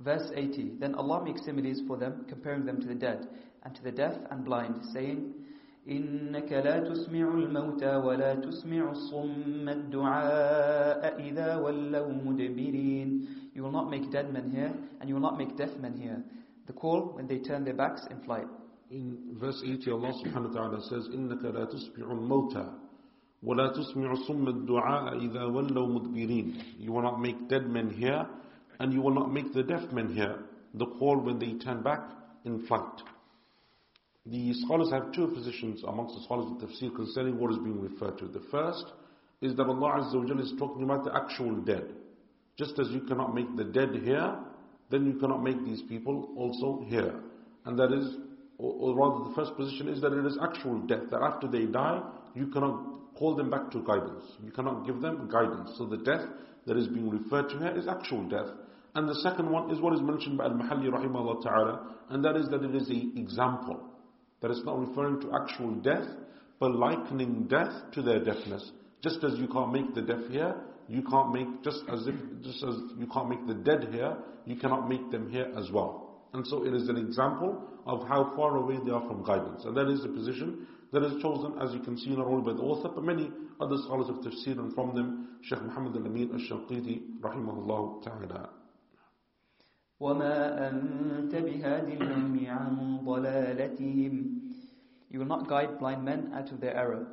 Verse 0.00 0.30
80 0.34 0.72
Then 0.80 0.94
Allah 0.94 1.22
makes 1.24 1.44
similes 1.44 1.80
for 1.86 1.96
them, 1.96 2.24
comparing 2.28 2.64
them 2.64 2.80
to 2.80 2.86
the 2.88 2.94
dead, 2.94 3.28
and 3.64 3.74
to 3.74 3.82
the 3.82 3.92
deaf 3.92 4.14
and 4.30 4.44
blind, 4.44 4.82
saying, 4.92 5.34
إنك 5.88 6.52
لا 6.52 6.80
تسمع 6.80 7.28
الموتى 7.34 7.96
ولا 7.96 8.34
تسمع 8.34 8.90
الصم 8.90 9.68
الدعاء 9.68 11.20
إذا 11.20 11.56
ولوا 11.56 12.12
مدبرين 12.12 13.26
You 13.54 13.62
will 13.64 13.72
not 13.72 13.90
make 13.90 14.10
dead 14.10 14.32
men 14.32 14.50
hear, 14.50 14.72
and 15.00 15.08
you 15.08 15.14
will 15.14 15.22
not 15.22 15.36
make 15.38 15.56
deaf 15.56 15.70
men 15.80 15.96
hear. 15.96 16.22
The 16.66 16.72
call 16.72 17.12
when 17.16 17.26
they 17.26 17.38
turn 17.38 17.64
their 17.64 17.74
backs 17.74 18.02
in 18.10 18.20
flight. 18.20 18.46
In 18.90 19.36
verse 19.40 19.60
80, 19.64 19.90
Allah 19.90 20.12
subhanahu 20.24 20.54
wa 20.54 20.60
ta'ala 20.60 20.80
says, 20.88 21.08
إنك 21.14 21.42
لا 21.44 21.64
تسمع 21.64 22.12
الموتى 22.12 22.66
ولا 23.42 23.68
تسمع 23.72 24.12
الصم 24.12 24.48
الدعاء 24.48 25.16
إذا 25.18 25.44
ولوا 25.44 25.86
مدبرين 25.86 26.54
You 26.78 26.92
will 26.92 27.02
not 27.02 27.20
make 27.20 27.48
dead 27.48 27.66
men 27.68 27.90
hear 27.90 28.26
and 28.80 28.92
you 28.92 29.00
will 29.02 29.14
not 29.14 29.32
make 29.32 29.52
the 29.52 29.62
deaf 29.62 29.92
men 29.92 30.12
hear 30.12 30.36
the 30.74 30.86
call 30.86 31.18
when 31.20 31.38
they 31.38 31.52
turn 31.64 31.82
back 31.82 32.00
in 32.44 32.66
flight. 32.66 33.02
The 34.26 34.52
scholars 34.54 34.90
have 34.90 35.12
two 35.12 35.28
positions 35.28 35.82
amongst 35.86 36.16
the 36.16 36.22
scholars 36.24 36.50
of 36.50 36.68
tafsir 36.68 36.94
concerning 36.94 37.38
what 37.38 37.52
is 37.52 37.58
being 37.58 37.80
referred 37.80 38.18
to. 38.18 38.26
The 38.26 38.44
first 38.50 38.84
is 39.42 39.54
that 39.56 39.66
Allah 39.66 40.02
Azza 40.02 40.14
wa 40.14 40.40
is 40.40 40.52
talking 40.58 40.82
about 40.82 41.04
the 41.04 41.14
actual 41.14 41.56
dead. 41.56 41.84
Just 42.56 42.78
as 42.78 42.88
you 42.88 43.00
cannot 43.00 43.34
make 43.34 43.54
the 43.56 43.64
dead 43.64 43.94
hear, 44.02 44.38
then 44.90 45.06
you 45.06 45.14
cannot 45.18 45.42
make 45.42 45.64
these 45.64 45.82
people 45.82 46.28
also 46.36 46.84
hear. 46.88 47.14
And 47.64 47.78
that 47.78 47.92
is, 47.92 48.16
or, 48.58 48.74
or 48.74 48.96
rather 48.96 49.28
the 49.28 49.34
first 49.34 49.56
position 49.56 49.88
is 49.88 50.00
that 50.00 50.12
it 50.12 50.24
is 50.26 50.38
actual 50.42 50.80
death, 50.80 51.04
that 51.10 51.22
after 51.22 51.48
they 51.48 51.64
die, 51.66 52.02
you 52.34 52.48
cannot 52.48 53.14
call 53.16 53.34
them 53.34 53.50
back 53.50 53.70
to 53.72 53.82
guidance. 53.82 54.24
You 54.44 54.52
cannot 54.52 54.86
give 54.86 55.00
them 55.00 55.28
guidance. 55.30 55.70
So 55.76 55.86
the 55.86 55.98
death 55.98 56.26
that 56.66 56.76
is 56.76 56.86
being 56.88 57.08
referred 57.08 57.48
to 57.50 57.58
here 57.58 57.76
is 57.76 57.88
actual 57.88 58.28
death. 58.28 58.48
And 58.94 59.08
the 59.08 59.14
second 59.16 59.50
one 59.50 59.70
is 59.70 59.80
what 59.80 59.94
is 59.94 60.00
mentioned 60.00 60.38
by 60.38 60.44
Al-Mahalli 60.44 60.90
rahimahullah 60.90 61.42
ta'ala, 61.42 61.96
and 62.10 62.24
that 62.24 62.36
is 62.36 62.48
that 62.50 62.64
it 62.64 62.74
is 62.74 62.88
an 62.88 63.12
example. 63.16 63.80
That 64.40 64.50
it's 64.50 64.64
not 64.64 64.80
referring 64.80 65.20
to 65.20 65.30
actual 65.42 65.74
death, 65.76 66.06
but 66.58 66.74
likening 66.74 67.46
death 67.48 67.72
to 67.92 68.02
their 68.02 68.24
deafness. 68.24 68.70
Just 69.02 69.22
as 69.22 69.38
you 69.38 69.48
can't 69.48 69.72
make 69.72 69.94
the 69.94 70.02
deaf 70.02 70.28
hear, 70.30 70.56
you 70.88 71.02
can't 71.02 71.32
make, 71.32 71.62
just 71.62 71.82
as 71.88 72.06
if, 72.06 72.14
just 72.42 72.64
as 72.64 72.74
you 72.98 73.06
can't 73.12 73.28
make 73.28 73.46
the 73.46 73.54
dead 73.54 73.88
hear, 73.92 74.16
you 74.44 74.56
cannot 74.56 74.88
make 74.88 75.10
them 75.10 75.30
hear 75.30 75.52
as 75.56 75.70
well. 75.70 76.24
And 76.32 76.46
so 76.46 76.66
it 76.66 76.74
is 76.74 76.88
an 76.88 76.96
example 76.96 77.62
of 77.86 78.06
how 78.08 78.32
far 78.36 78.56
away 78.56 78.78
they 78.84 78.90
are 78.90 79.06
from 79.06 79.24
guidance. 79.24 79.64
And 79.64 79.76
that 79.76 79.88
is 79.88 80.02
the 80.02 80.08
position 80.08 80.66
that 80.92 81.04
is 81.04 81.22
chosen, 81.22 81.54
as 81.60 81.72
you 81.72 81.80
can 81.80 81.96
see, 81.96 82.10
not 82.10 82.26
only 82.26 82.42
by 82.42 82.56
the 82.56 82.62
author, 82.62 82.88
but 82.92 83.04
many 83.04 83.30
other 83.60 83.76
scholars 83.84 84.08
of 84.08 84.16
tafsir, 84.16 84.58
and 84.58 84.74
from 84.74 84.94
them, 84.94 85.38
Shaykh 85.42 85.62
Muhammad 85.62 85.96
al-Amin 85.96 86.30
al-Shinqiti, 86.32 87.20
rahimahullah 87.20 88.02
ta'ala. 88.02 88.50
وما 90.00 90.68
أنت 90.68 91.34
بهاد 91.34 91.88
العمي 91.88 92.48
عن 92.48 92.98
ضلالتهم 93.04 94.40
You 95.12 95.18
will 95.18 95.26
not 95.26 95.48
guide 95.48 95.78
blind 95.78 96.04
men 96.04 96.30
out 96.32 96.52
of 96.52 96.60
their 96.60 96.74
error. 96.76 97.06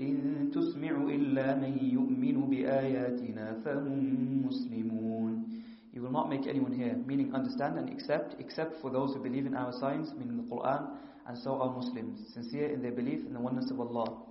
إن 0.00 0.50
تسمع 0.52 0.90
إلا 1.08 1.54
من 1.54 1.78
يؤمن 1.80 2.50
بآياتنا 2.50 3.52
فهم 3.64 4.46
مسلمون 4.46 5.46
You 5.94 6.02
will 6.02 6.12
not 6.12 6.28
make 6.28 6.46
anyone 6.46 6.72
hear, 6.72 6.94
meaning 7.06 7.32
understand 7.34 7.78
and 7.78 7.88
accept, 7.88 8.36
except 8.38 8.74
for 8.82 8.90
those 8.90 9.14
who 9.14 9.22
believe 9.22 9.46
in 9.46 9.54
our 9.56 9.72
signs, 9.72 10.12
meaning 10.18 10.36
the 10.36 10.42
Quran, 10.54 10.90
and 11.26 11.38
so 11.38 11.58
are 11.62 11.72
Muslims, 11.72 12.20
sincere 12.34 12.68
in 12.68 12.82
their 12.82 12.92
belief 12.92 13.24
in 13.26 13.32
the 13.32 13.40
oneness 13.40 13.70
of 13.70 13.80
Allah. 13.80 14.22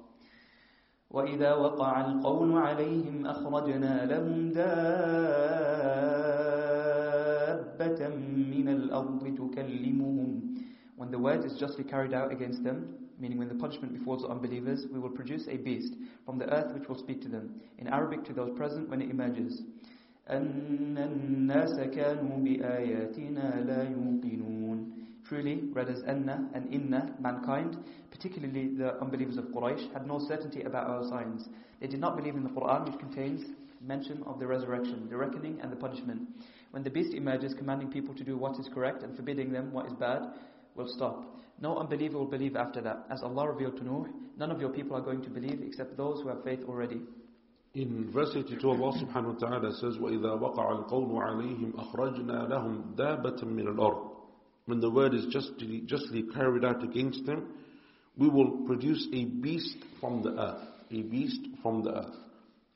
وإذا 1.12 1.54
وقع 1.54 2.06
القول 2.06 2.58
عليهم 2.58 3.26
أخرجنا 3.26 4.06
لهم 4.06 4.52
دار 4.52 6.15
مِنَ 7.75 8.69
الْأَرْضِ 8.69 9.37
تُكَلِّمُهُمْ 9.37 10.65
When 10.97 11.11
the 11.11 11.19
word 11.19 11.45
is 11.45 11.59
justly 11.59 11.85
carried 11.85 12.15
out 12.15 12.33
against 12.33 12.63
them, 12.63 12.95
meaning 13.19 13.39
when 13.39 13.49
the 13.49 13.55
punishment 13.55 13.93
befalls 13.93 14.23
the 14.23 14.29
unbelievers, 14.29 14.87
we 14.93 14.99
will 14.99 15.11
produce 15.11 15.47
a 15.49 15.57
beast 15.57 15.95
from 16.25 16.39
the 16.39 16.53
earth 16.53 16.73
which 16.75 16.89
will 16.89 16.99
speak 16.99 17.21
to 17.23 17.29
them. 17.29 17.61
In 17.79 17.89
Arabic 17.89 18.25
to 18.25 18.33
those 18.33 18.57
present 18.57 18.89
when 18.89 19.03
it 19.03 19.11
emerges. 19.11 19.63
أَنَّ 20.31 20.97
النَّاسَ 20.97 21.95
كَانُوا 21.95 22.39
بِآيَاتِنَا 22.45 23.67
لَا 23.67 23.91
يُوقِنُونَ 23.91 24.93
Truly, 25.25 25.61
read 25.73 25.89
as 25.89 26.03
anna 26.03 26.49
and 26.55 26.73
inna, 26.73 27.15
mankind, 27.21 27.77
particularly 28.11 28.75
the 28.77 29.01
unbelievers 29.01 29.37
of 29.37 29.45
Quraysh, 29.47 29.93
had 29.93 30.07
no 30.07 30.19
certainty 30.19 30.63
about 30.63 30.89
our 30.89 31.05
signs. 31.05 31.49
They 31.81 31.87
did 31.87 32.01
not 32.01 32.17
believe 32.17 32.35
in 32.35 32.43
the 32.43 32.51
Quran 32.51 32.87
which 32.87 32.99
contains 32.99 33.45
mention 33.81 34.23
of 34.25 34.39
the 34.39 34.47
resurrection, 34.47 35.09
the 35.09 35.17
reckoning 35.17 35.59
and 35.63 35.73
the 35.73 35.77
punishment. 35.77 36.29
When 36.75 36.83
the 36.83 36.91
beast 36.91 37.15
emerges 37.15 37.55
commanding 37.55 37.91
people 37.91 38.15
to 38.15 38.25
do 38.25 38.37
what 38.37 38.59
is 38.59 38.69
correct 38.73 39.03
and 39.03 39.17
forbidding 39.17 39.53
them 39.53 39.73
what 39.73 39.87
is 39.87 39.93
bad, 39.95 40.23
will 40.75 40.89
stop. 40.89 41.25
No 41.61 41.79
unbeliever 41.79 42.19
will 42.19 42.27
believe 42.27 42.57
after 42.57 42.81
that. 42.83 43.07
As 43.11 43.23
Allah 43.23 43.49
revealed 43.49 43.77
to 43.79 43.85
Nuh, 43.85 44.05
none 44.39 44.51
of 44.51 44.61
your 44.61 44.71
people 44.71 44.97
are 44.97 45.01
going 45.03 45.23
to 45.23 45.31
believe 45.31 45.61
except 45.63 45.97
those 45.97 46.23
who 46.23 46.29
have 46.29 46.43
faith 46.43 46.61
already. 46.67 47.01
In 47.75 48.11
verse 48.13 48.31
82, 48.35 48.69
Allah 48.69 48.99
subhanahu 48.99 49.41
wa 49.41 49.49
ta'ala 49.49 49.73
says, 49.75 49.97
وَإِذَا 49.99 50.41
وَقَعَ 50.41 50.89
الْقَوْلُ 50.91 51.11
عَلَيْهِمْ 51.13 51.73
أَخْرَجْنَا 51.75 52.49
لَهُمْ 52.51 52.97
دَابَةً 52.97 53.45
مِّنَ 53.45 53.77
الْأَرْضِ 53.77 54.11
When 54.67 54.81
the 54.81 54.91
word 54.91 55.15
is 55.15 55.27
justly, 55.27 55.83
justly 55.87 56.25
carried 56.35 56.65
out 56.65 56.83
against 56.83 57.25
them, 57.27 57.55
we 58.17 58.29
will 58.29 58.67
produce 58.67 59.07
a 59.13 59.25
beast 59.25 59.77
from 60.01 60.23
the 60.23 60.31
earth. 60.31 60.67
A 60.91 61.03
beast 61.03 61.41
from 61.63 61.85
the 61.85 61.91
earth. 61.97 62.17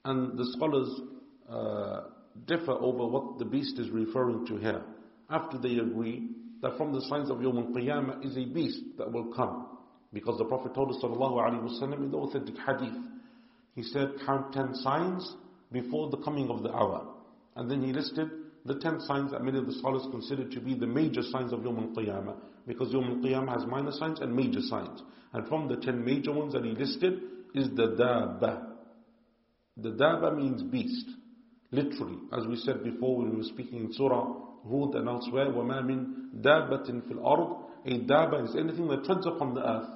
And 0.04 0.38
the 0.38 0.44
scholars 0.56 1.00
uh, 1.50 2.00
differ 2.45 2.71
over 2.71 3.07
what 3.07 3.39
the 3.39 3.45
beast 3.45 3.79
is 3.79 3.89
referring 3.89 4.45
to 4.47 4.57
here. 4.57 4.81
After 5.29 5.57
they 5.57 5.77
agree 5.77 6.29
that 6.61 6.77
from 6.77 6.93
the 6.93 7.01
signs 7.01 7.29
of 7.29 7.37
Yawm 7.37 7.67
al-Qiyamah 7.67 8.25
is 8.25 8.37
a 8.37 8.45
beast 8.45 8.81
that 8.97 9.11
will 9.11 9.33
come. 9.33 9.77
Because 10.11 10.37
the 10.37 10.45
Prophet 10.45 10.73
told 10.73 10.89
us 10.89 10.97
sallallahu 11.03 11.93
in 12.01 12.11
the 12.11 12.17
authentic 12.17 12.55
hadith, 12.65 12.97
he 13.75 13.83
said, 13.83 14.13
count 14.25 14.51
ten 14.53 14.73
signs 14.75 15.35
before 15.71 16.09
the 16.09 16.17
coming 16.17 16.49
of 16.49 16.63
the 16.63 16.71
hour. 16.73 17.07
And 17.55 17.69
then 17.69 17.83
he 17.83 17.93
listed 17.93 18.29
the 18.65 18.79
ten 18.79 18.99
signs 19.01 19.31
that 19.31 19.43
many 19.43 19.59
of 19.59 19.67
the 19.67 19.73
scholars 19.73 20.05
consider 20.11 20.49
to 20.49 20.59
be 20.59 20.73
the 20.73 20.87
major 20.87 21.21
signs 21.21 21.53
of 21.53 21.59
Yawm 21.59 21.95
al-Qiyamah. 21.95 22.35
Because 22.67 22.91
Yawm 22.91 23.17
al-Qiyamah 23.17 23.53
has 23.59 23.67
minor 23.67 23.91
signs 23.91 24.19
and 24.19 24.35
major 24.35 24.61
signs. 24.61 25.01
And 25.33 25.47
from 25.47 25.67
the 25.67 25.77
ten 25.77 26.03
major 26.03 26.33
ones 26.33 26.53
that 26.53 26.65
he 26.65 26.71
listed 26.71 27.21
is 27.53 27.69
the 27.69 27.95
Dabba. 27.99 28.65
The 29.77 29.91
Dabba 29.91 30.35
means 30.35 30.63
beast. 30.63 31.05
Literally, 31.70 32.18
as 32.32 32.46
we 32.46 32.56
said 32.56 32.84
before 32.84 33.18
when 33.18 33.30
we 33.30 33.36
were 33.38 33.42
speaking 33.42 33.80
in 33.80 33.92
Surah 33.92 34.26
Hud 34.68 34.94
and 34.94 35.08
elsewhere, 35.08 35.46
وَمَا 35.46 35.82
مِن 35.84 36.40
دَابَّةٍ 36.40 36.86
فِي 36.86 37.12
الْأَرْضِ 37.12 37.64
A 37.86 37.90
Dabba 38.00 38.44
is 38.44 38.56
anything 38.56 38.88
that 38.88 39.04
treads 39.04 39.26
upon 39.26 39.54
the 39.54 39.60
earth. 39.60 39.88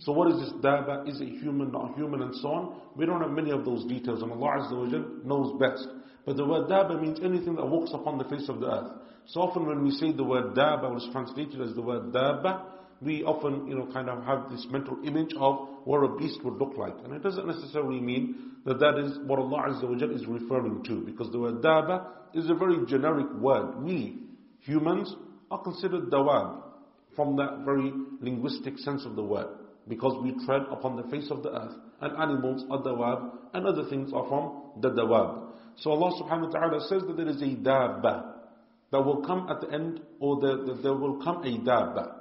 So 0.00 0.12
what 0.12 0.30
is 0.32 0.38
this 0.40 0.52
daba? 0.62 1.08
Is 1.08 1.20
it 1.20 1.28
human, 1.40 1.72
not 1.72 1.96
human, 1.96 2.22
and 2.22 2.34
so 2.36 2.48
on? 2.48 2.80
We 2.96 3.04
don't 3.06 3.20
have 3.20 3.32
many 3.32 3.50
of 3.50 3.64
those 3.64 3.84
details, 3.86 4.22
and 4.22 4.30
Allah 4.30 4.62
Azza 4.62 4.76
wa 4.78 4.88
Jal 4.88 5.04
knows 5.24 5.58
best. 5.58 5.88
But 6.24 6.36
the 6.36 6.44
word 6.44 6.68
daba 6.68 7.00
means 7.00 7.18
anything 7.22 7.56
that 7.56 7.66
walks 7.66 7.90
upon 7.92 8.18
the 8.18 8.24
face 8.24 8.48
of 8.48 8.60
the 8.60 8.66
earth. 8.66 8.92
So 9.26 9.40
often 9.40 9.66
when 9.66 9.82
we 9.82 9.90
say 9.90 10.12
the 10.12 10.24
word 10.24 10.54
daba, 10.54 10.84
or 10.84 10.98
is 10.98 11.08
translated 11.10 11.60
as 11.60 11.74
the 11.74 11.82
word 11.82 12.12
daba, 12.12 12.62
we 13.03 13.23
often, 13.23 13.67
you 13.67 13.75
know, 13.75 13.87
kind 13.91 14.09
of 14.09 14.23
have 14.23 14.49
this 14.49 14.65
mental 14.71 14.97
image 15.05 15.33
of 15.37 15.67
what 15.85 15.99
a 15.99 16.15
beast 16.17 16.39
would 16.43 16.55
look 16.55 16.77
like. 16.77 16.95
And 17.03 17.13
it 17.13 17.23
doesn't 17.23 17.47
necessarily 17.47 17.99
mean 17.99 18.51
that 18.65 18.79
that 18.79 18.97
is 18.97 19.17
what 19.25 19.39
Allah 19.39 19.69
Azza 19.69 19.83
wa 19.83 20.15
is 20.15 20.25
referring 20.27 20.83
to, 20.83 21.01
because 21.01 21.31
the 21.31 21.39
word 21.39 21.61
daba 21.61 22.07
is 22.33 22.49
a 22.49 22.53
very 22.53 22.85
generic 22.87 23.31
word. 23.39 23.83
We, 23.83 24.19
humans, 24.61 25.13
are 25.51 25.61
considered 25.61 26.09
dawab, 26.09 26.61
from 27.15 27.35
that 27.35 27.63
very 27.63 27.91
linguistic 28.21 28.79
sense 28.79 29.05
of 29.05 29.15
the 29.15 29.23
word 29.23 29.47
because 29.87 30.21
we 30.23 30.33
tread 30.45 30.61
upon 30.71 30.95
the 30.95 31.03
face 31.09 31.29
of 31.29 31.43
the 31.43 31.49
earth, 31.49 31.73
and 32.01 32.15
animals 32.17 32.63
are 32.69 32.81
dawab, 32.81 33.31
and 33.53 33.65
other 33.65 33.89
things 33.89 34.11
are 34.13 34.27
from 34.27 34.81
the 34.81 34.89
dawab. 34.89 35.49
So 35.77 35.91
Allah 35.91 36.11
subhanahu 36.21 36.53
wa 36.53 36.59
ta'ala 36.59 36.87
says 36.87 37.01
that 37.07 37.17
there 37.17 37.27
is 37.27 37.41
a 37.41 37.55
dabba 37.55 38.31
that 38.91 39.03
will 39.03 39.25
come 39.25 39.47
at 39.49 39.61
the 39.61 39.73
end, 39.73 40.01
or 40.19 40.39
the, 40.39 40.79
there 40.81 40.93
will 40.93 41.21
come 41.23 41.43
a 41.43 41.57
dabba. 41.59 42.15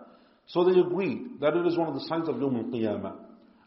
So 0.47 0.63
they 0.63 0.79
agree 0.79 1.25
that 1.41 1.55
it 1.55 1.65
is 1.67 1.77
one 1.77 1.87
of 1.87 1.93
the 1.93 2.05
signs 2.07 2.29
of 2.29 2.35
Yawm 2.35 2.57
al-Qiyamah. 2.57 3.15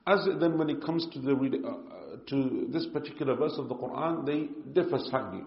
As 0.06 0.26
then 0.40 0.58
when 0.58 0.70
it 0.70 0.82
comes 0.82 1.06
to, 1.12 1.20
the, 1.20 1.32
uh, 1.32 1.68
uh, 1.68 2.16
to 2.28 2.68
this 2.72 2.86
particular 2.92 3.36
verse 3.36 3.54
of 3.58 3.68
the 3.68 3.74
Quran, 3.74 4.24
they 4.24 4.48
differ 4.72 4.98
slightly. 4.98 5.42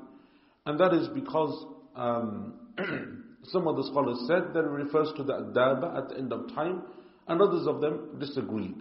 And 0.65 0.79
that 0.79 0.93
is 0.93 1.07
because 1.09 1.65
um, 1.95 2.53
some 3.45 3.67
of 3.67 3.75
the 3.75 3.83
scholars 3.83 4.19
said 4.27 4.53
that 4.53 4.63
it 4.63 4.69
refers 4.69 5.11
to 5.17 5.23
the 5.23 5.51
dabba 5.55 5.97
at 5.97 6.09
the 6.09 6.17
end 6.17 6.31
of 6.31 6.53
time, 6.53 6.83
and 7.27 7.41
others 7.41 7.67
of 7.67 7.81
them 7.81 8.19
disagreed. 8.19 8.75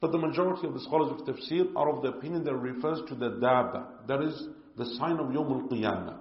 But 0.00 0.12
the 0.12 0.18
majority 0.18 0.66
of 0.66 0.74
the 0.74 0.80
scholars 0.80 1.12
of 1.12 1.26
tafsir 1.26 1.74
are 1.76 1.94
of 1.94 2.02
the 2.02 2.08
opinion 2.08 2.44
that 2.44 2.54
refers 2.54 3.00
to 3.08 3.14
the 3.14 3.30
daba, 3.30 4.06
that 4.08 4.22
is 4.22 4.48
the 4.76 4.86
sign 4.98 5.18
of 5.18 5.26
Yawm 5.26 5.62
al-Qiyamah. 5.62 6.16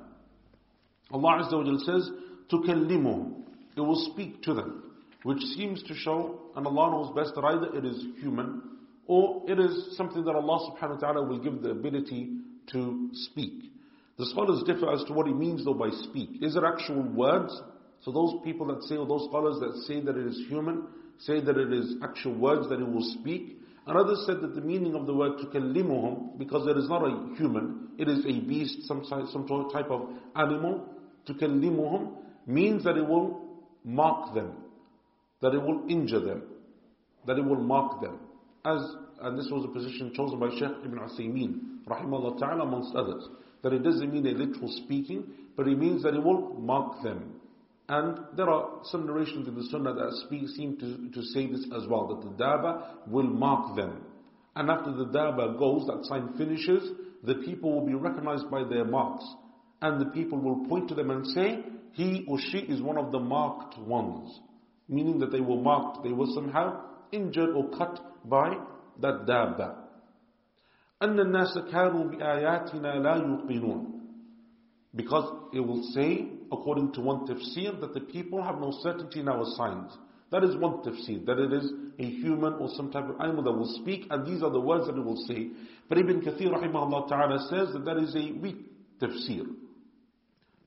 Allah 1.11 1.43
Azza 1.43 1.53
wa 1.57 1.63
Jal 1.63 1.79
says, 1.79 2.09
تُكَلِّمُهُمْ 2.51 3.43
It 3.75 3.82
will 3.82 4.09
speak 4.11 4.41
to 4.43 4.53
them, 4.53 4.84
which 5.26 5.42
seems 5.56 5.82
to 5.82 5.92
show, 5.92 6.38
and 6.54 6.64
Allah 6.64 6.92
knows 6.92 7.12
best, 7.16 7.34
that 7.34 7.44
either 7.44 7.76
it 7.76 7.84
is 7.84 8.00
human, 8.20 8.62
or 9.08 9.42
it 9.48 9.58
is 9.58 9.96
something 9.96 10.24
that 10.24 10.36
Allah 10.36 10.70
subhanahu 10.70 10.94
wa 10.94 11.00
ta'ala 11.00 11.26
will 11.26 11.40
give 11.40 11.62
the 11.62 11.70
ability 11.70 12.30
to 12.70 13.10
speak. 13.12 13.72
The 14.18 14.26
scholars 14.26 14.62
differ 14.64 14.92
as 14.92 15.02
to 15.08 15.12
what 15.12 15.26
he 15.26 15.32
means 15.34 15.64
though 15.64 15.74
by 15.74 15.90
speak. 15.90 16.30
Is 16.42 16.54
it 16.54 16.62
actual 16.62 17.02
words? 17.02 17.60
So 18.02 18.12
those 18.12 18.34
people 18.44 18.68
that 18.68 18.84
say, 18.84 18.96
or 18.96 19.04
those 19.04 19.26
scholars 19.28 19.58
that 19.58 19.82
say 19.88 20.00
that 20.00 20.16
it 20.16 20.26
is 20.28 20.44
human, 20.48 20.86
say 21.18 21.40
that 21.40 21.58
it 21.58 21.72
is 21.72 21.96
actual 22.04 22.34
words 22.34 22.68
that 22.68 22.78
he 22.78 22.84
will 22.84 23.02
speak. 23.20 23.58
And 23.88 23.98
others 23.98 24.22
said 24.26 24.40
that 24.42 24.54
the 24.54 24.60
meaning 24.60 24.94
of 24.94 25.06
the 25.06 25.14
word 25.14 25.38
tukallimuhum, 25.38 26.38
because 26.38 26.68
it 26.68 26.76
is 26.76 26.88
not 26.88 27.02
a 27.02 27.34
human, 27.36 27.88
it 27.98 28.08
is 28.08 28.24
a 28.24 28.40
beast, 28.46 28.86
some, 28.86 29.02
some 29.04 29.70
type 29.72 29.90
of 29.90 30.08
animal, 30.36 30.88
tukallimuhum, 31.28 32.12
means 32.46 32.84
that 32.84 32.96
it 32.96 33.06
will 33.08 33.58
mark 33.84 34.32
them, 34.32 34.52
that 35.41 35.55
it 35.55 35.62
will 35.62 35.84
injure 35.89 36.20
them, 36.20 36.43
that 37.26 37.39
it 37.39 37.45
will 37.45 37.61
mark 37.61 38.01
them. 38.01 38.18
As, 38.64 38.80
and 39.20 39.39
this 39.39 39.49
was 39.51 39.64
a 39.64 39.68
position 39.68 40.12
chosen 40.14 40.39
by 40.39 40.49
Sheikh 40.51 40.84
Ibn 40.84 40.99
Uthaymeen, 40.99 41.87
rahimahullah 41.87 42.39
ta'ala, 42.39 42.64
amongst 42.64 42.95
others, 42.97 43.28
that 43.62 43.72
it 43.72 43.82
doesn't 43.82 44.12
mean 44.12 44.26
a 44.26 44.30
literal 44.30 44.68
speaking, 44.84 45.24
but 45.57 45.68
it 45.68 45.78
means 45.78 46.03
that 46.03 46.14
it 46.14 46.22
will 46.22 46.55
mark 46.55 47.03
them. 47.03 47.41
And 47.89 48.18
there 48.37 48.51
are 48.51 48.80
some 48.84 49.07
narrations 49.07 49.47
in 49.47 49.55
the 49.55 49.64
Sunnah 49.70 49.95
that 49.95 50.12
speak, 50.26 50.49
seem 50.49 50.76
to, 50.78 51.11
to 51.12 51.22
say 51.26 51.47
this 51.47 51.64
as 51.76 51.87
well, 51.89 52.09
that 52.09 52.28
the 52.28 52.45
daba 52.45 53.07
will 53.07 53.28
mark 53.28 53.76
them. 53.76 54.05
And 54.57 54.70
after 54.70 54.93
the 54.93 55.07
daba 55.07 55.57
goes, 55.59 55.87
that 55.87 56.05
sign 56.07 56.37
finishes, 56.37 56.91
the 57.22 57.37
people 57.37 57.72
will 57.72 57.87
be 57.87 57.95
recognized 57.95 58.51
by 58.51 58.64
their 58.64 58.84
marks. 58.84 59.24
And 59.82 60.01
the 60.01 60.07
people 60.07 60.39
will 60.39 60.66
point 60.68 60.89
to 60.89 60.95
them 60.95 61.11
and 61.11 61.26
say, 61.28 61.62
he 61.93 62.24
or 62.26 62.39
she 62.41 62.59
is 62.59 62.82
one 62.82 62.99
of 62.99 63.12
the 63.12 63.20
marked 63.20 63.78
ones 63.78 64.41
Meaning 64.88 65.19
that 65.19 65.32
they 65.32 65.39
were 65.41 65.61
marked, 65.61 66.03
they 66.03 66.11
were 66.11 66.27
somehow 66.34 66.82
injured 67.11 67.49
or 67.55 67.69
cut 67.77 67.99
by 68.25 68.57
that 68.99 69.25
daba. 69.25 69.75
أن 71.01 71.19
الناس 71.19 71.57
كانوا 71.71 72.03
بآياتنا 72.11 72.99
لا 73.01 73.15
يوقنون 73.15 73.91
because 74.93 75.49
it 75.53 75.61
will 75.61 75.84
say, 75.93 76.27
according 76.51 76.91
to 76.93 77.01
one 77.01 77.25
tafsir, 77.25 77.79
that 77.79 77.93
the 77.93 78.01
people 78.01 78.43
have 78.43 78.59
no 78.59 78.71
certainty 78.82 79.21
in 79.21 79.29
our 79.29 79.45
signs. 79.55 79.91
That 80.32 80.43
is 80.43 80.55
one 80.57 80.84
tafsir, 80.84 81.25
that 81.25 81.39
it 81.39 81.53
is 81.53 81.71
a 81.97 82.03
human 82.05 82.53
or 82.53 82.69
some 82.75 82.91
type 82.91 83.07
of 83.09 83.19
animal 83.21 83.43
that 83.43 83.53
will 83.53 83.73
speak, 83.82 84.07
and 84.09 84.25
these 84.25 84.43
are 84.43 84.49
the 84.49 84.59
words 84.59 84.88
that 84.88 84.97
it 84.97 85.03
will 85.03 85.23
say. 85.27 85.49
But 85.88 85.97
Ibn 85.97 86.21
Kathir 86.21 86.51
rahimahullah 86.51 87.07
ta'ala 87.07 87.47
says 87.49 87.73
that 87.73 87.86
that 87.86 87.97
is 87.97 88.15
a 88.15 88.34
weak 88.39 88.57
tafsir. 88.99 89.45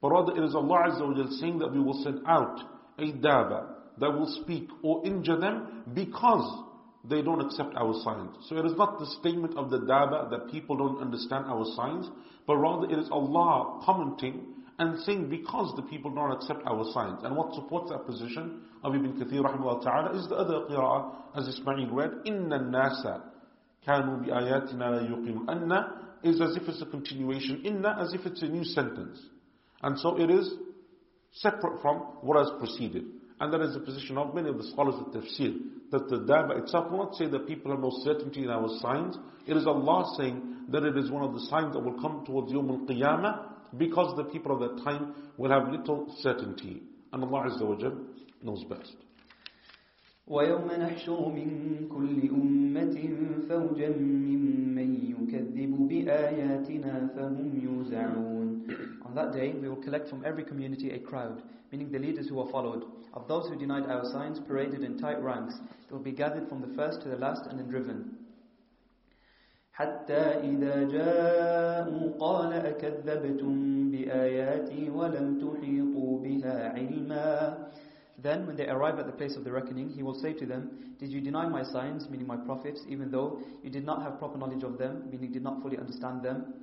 But 0.00 0.08
rather 0.08 0.36
it 0.36 0.44
is 0.44 0.54
Allah 0.54 0.88
Azza 0.88 1.00
wa 1.06 1.30
saying 1.40 1.58
that 1.58 1.72
we 1.72 1.80
will 1.80 2.02
send 2.02 2.20
out 2.26 2.60
a 2.98 3.12
daba 3.12 3.74
that 3.99 4.11
will 4.11 4.27
speak 4.43 4.69
or 4.81 5.05
injure 5.05 5.39
them 5.39 5.83
because 5.93 6.63
they 7.03 7.21
don't 7.21 7.41
accept 7.41 7.75
our 7.75 7.93
signs. 8.03 8.35
So 8.47 8.57
it 8.57 8.65
is 8.65 8.73
not 8.77 8.99
the 8.99 9.05
statement 9.19 9.55
of 9.57 9.69
the 9.69 9.79
daba 9.79 10.29
that 10.31 10.51
people 10.51 10.75
don't 10.75 11.01
understand 11.01 11.45
our 11.45 11.65
signs, 11.75 12.09
but 12.45 12.57
rather 12.57 12.91
it 12.91 12.99
is 12.99 13.07
Allah 13.11 13.81
commenting 13.85 14.45
and 14.79 14.99
saying 15.01 15.29
because 15.29 15.73
the 15.75 15.81
people 15.83 16.11
don't 16.11 16.31
accept 16.31 16.61
our 16.65 16.83
signs. 16.93 17.21
And 17.23 17.35
what 17.35 17.53
supports 17.53 17.89
that 17.91 18.05
position 18.05 18.61
of 18.83 18.95
Ibn 18.95 19.13
Kathir 19.13 19.41
rahimahullah 19.43 19.83
ta'ala 19.83 20.19
is 20.19 20.27
the 20.27 20.35
other 20.35 20.65
qira'ah 20.69 21.15
as 21.35 21.47
Ismail 21.47 21.89
read, 21.91 22.11
Inna 22.25 22.59
nasa 22.59 23.21
kanu 23.87 24.25
bi 24.25 24.31
ayatina 24.31 25.09
la. 25.09 25.53
Anna 25.53 26.01
is 26.23 26.41
as 26.41 26.55
if 26.55 26.63
it's 26.67 26.81
a 26.81 26.85
continuation. 26.85 27.61
Inna 27.65 27.97
as 27.99 28.13
if 28.13 28.25
it's 28.25 28.41
a 28.41 28.47
new 28.47 28.63
sentence. 28.63 29.19
And 29.81 29.97
so 29.99 30.19
it 30.19 30.29
is 30.29 30.53
separate 31.31 31.81
from 31.81 31.97
what 32.21 32.37
has 32.37 32.51
preceded. 32.59 33.03
And 33.40 33.52
that 33.52 33.60
is 33.62 33.74
the 33.74 33.80
position 33.80 34.16
of 34.16 34.34
many 34.34 34.48
of 34.48 34.56
the 34.58 34.64
scholars 34.70 34.94
of 35.00 35.12
tafsir, 35.12 35.54
that 35.90 36.08
the 36.08 36.18
daba 36.20 36.62
itself 36.62 36.90
will 36.90 36.98
not 36.98 37.14
say 37.16 37.26
that 37.26 37.46
people 37.46 37.70
have 37.72 37.80
no 37.80 37.90
certainty 38.04 38.44
in 38.44 38.50
our 38.50 38.68
signs. 38.80 39.16
It 39.46 39.56
is 39.56 39.66
Allah 39.66 40.14
saying 40.16 40.56
that 40.70 40.84
it 40.84 40.96
is 40.96 41.10
one 41.10 41.22
of 41.24 41.34
the 41.34 41.40
signs 41.50 41.72
that 41.74 41.80
will 41.80 42.00
come 42.00 42.24
towards 42.24 42.52
Yawm 42.52 42.70
al-Qiyamah, 42.70 43.76
because 43.76 44.16
the 44.16 44.24
people 44.24 44.52
of 44.52 44.60
that 44.60 44.84
time 44.84 45.14
will 45.36 45.50
have 45.50 45.68
little 45.68 46.14
certainty. 46.20 46.82
And 47.12 47.24
Allah 47.24 47.50
Azza 47.50 47.62
wa 47.66 47.76
Jal 47.76 47.96
knows 48.42 48.64
best. 48.64 48.94
ويوم 50.28 50.68
نحشر 50.80 51.28
من 51.28 51.48
كل 51.88 52.30
أمة 52.30 52.96
فوجا 53.48 53.88
ممن 53.98 54.94
يكذب 55.12 55.88
بآياتنا 55.88 57.06
فهم 57.16 57.60
يوزعون 57.64 58.64
On 59.04 59.14
that 59.14 59.32
day 59.32 59.52
we 59.52 59.68
will 59.68 59.76
collect 59.82 60.08
from 60.08 60.24
every 60.24 60.44
community 60.44 60.92
a 60.92 60.98
crowd, 60.98 61.42
meaning 61.70 61.92
the 61.92 61.98
leaders 61.98 62.26
who 62.28 62.40
are 62.40 62.50
followed. 62.50 62.84
Of 63.12 63.28
those 63.28 63.48
who 63.48 63.56
denied 63.56 63.86
our 63.86 64.04
signs, 64.04 64.40
paraded 64.40 64.82
in 64.82 64.98
tight 64.98 65.22
ranks, 65.22 65.54
they 65.88 65.94
will 65.94 66.02
be 66.02 66.12
gathered 66.12 66.48
from 66.48 66.60
the 66.60 66.74
first 66.74 67.02
to 67.02 67.08
the 67.08 67.16
last 67.16 67.46
and 67.46 67.58
then 67.58 67.68
driven. 67.68 68.18
حتى 69.74 70.22
إذا 70.54 70.84
جاءوا 70.88 72.18
قال 72.18 72.52
أكذبتم 72.52 73.90
بآياتي 73.90 74.90
ولم 74.90 75.38
تحيطوا 75.38 76.18
بها 76.22 76.68
علما 76.74 77.56
Then, 78.22 78.46
when 78.46 78.56
they 78.56 78.68
arrive 78.68 79.00
at 79.00 79.06
the 79.06 79.12
place 79.12 79.36
of 79.36 79.42
the 79.42 79.50
reckoning, 79.50 79.90
he 79.90 80.02
will 80.04 80.14
say 80.14 80.32
to 80.32 80.46
them, 80.46 80.94
Did 81.00 81.10
you 81.10 81.20
deny 81.20 81.48
my 81.48 81.64
signs, 81.64 82.08
meaning 82.08 82.28
my 82.28 82.36
prophets, 82.36 82.80
even 82.88 83.10
though 83.10 83.40
you 83.64 83.70
did 83.70 83.84
not 83.84 84.02
have 84.02 84.18
proper 84.20 84.38
knowledge 84.38 84.62
of 84.62 84.78
them, 84.78 85.08
meaning 85.10 85.32
did 85.32 85.42
not 85.42 85.60
fully 85.60 85.76
understand 85.76 86.22
them? 86.22 86.54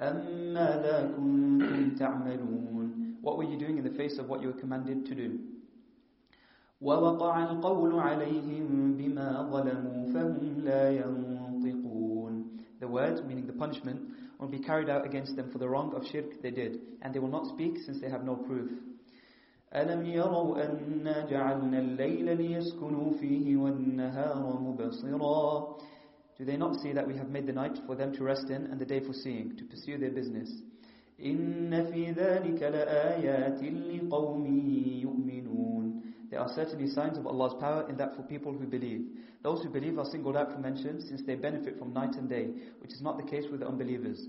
أَمَّاذَا 0.00 1.16
كُنْتُمْ 1.18 1.98
تَعْمَلُونَ 1.98 3.16
What 3.22 3.36
were 3.36 3.44
you 3.44 3.58
doing 3.58 3.78
in 3.78 3.84
the 3.84 3.90
face 3.90 4.18
of 4.18 4.28
what 4.28 4.40
you 4.40 4.46
were 4.48 4.60
commanded 4.60 5.04
to 5.06 5.14
do? 5.14 5.38
وَوَقَعَ 6.80 7.34
الْقَوْلُ 7.50 7.92
عَلَيْهِمْ 7.98 8.96
بِمَا 8.98 9.50
ظَلَمُوا 9.50 10.12
فَهُمْ 10.12 10.60
لَا 10.64 10.90
يَنطِقُونَ 11.00 12.44
The 12.80 12.88
word, 12.88 13.26
meaning 13.26 13.46
the 13.46 13.54
punishment, 13.54 14.00
will 14.38 14.48
be 14.48 14.58
carried 14.58 14.90
out 14.90 15.06
against 15.06 15.36
them 15.36 15.50
for 15.50 15.58
the 15.58 15.68
wrong 15.68 15.94
of 15.94 16.06
shirk 16.06 16.42
they 16.42 16.50
did, 16.50 16.80
and 17.00 17.14
they 17.14 17.20
will 17.20 17.28
not 17.28 17.46
speak 17.46 17.78
since 17.78 18.00
they 18.00 18.10
have 18.10 18.24
no 18.24 18.36
proof. 18.36 18.70
أَلَمْ 19.74 20.04
يَرَوْا 20.06 20.54
أَنَّا 20.64 21.30
جَعَلْنَا 21.30 21.78
اللَّيْلَ 21.78 22.36
لِيَسْكُنُوا 22.36 23.12
فِيهِ 23.20 23.56
وَالنَّهَارَ 23.56 24.60
مُبَصِرًا 24.60 25.78
Do 26.38 26.44
they 26.44 26.56
not 26.56 26.76
see 26.80 26.92
that 26.92 27.06
we 27.06 27.16
have 27.16 27.30
made 27.30 27.46
the 27.46 27.52
night 27.52 27.78
for 27.86 27.94
them 27.96 28.12
to 28.14 28.24
rest 28.24 28.50
in 28.50 28.66
and 28.66 28.78
the 28.78 28.84
day 28.84 29.00
for 29.00 29.12
seeing, 29.12 29.56
to 29.56 29.64
pursue 29.64 29.98
their 29.98 30.10
business? 30.10 30.50
إِنَّ 31.18 31.70
فِي 31.70 32.14
ذَلِكَ 32.14 32.60
لَآيَاتٍ 32.60 33.62
لِقَوْمٍ 33.62 34.44
يُؤْمِنُونَ 35.02 36.02
There 36.30 36.40
are 36.40 36.48
certainly 36.54 36.88
signs 36.88 37.16
of 37.18 37.26
Allah's 37.26 37.54
power 37.60 37.88
in 37.88 37.96
that 37.98 38.16
for 38.16 38.22
people 38.22 38.52
who 38.52 38.66
believe. 38.66 39.06
Those 39.42 39.62
who 39.62 39.68
believe 39.68 39.98
are 39.98 40.04
singled 40.04 40.36
out 40.36 40.52
for 40.52 40.58
mention 40.58 41.00
since 41.00 41.22
they 41.26 41.34
benefit 41.34 41.78
from 41.78 41.92
night 41.92 42.14
and 42.16 42.28
day, 42.28 42.50
which 42.80 42.92
is 42.92 43.02
not 43.02 43.16
the 43.18 43.30
case 43.30 43.44
with 43.50 43.60
the 43.60 43.68
unbelievers. 43.68 44.26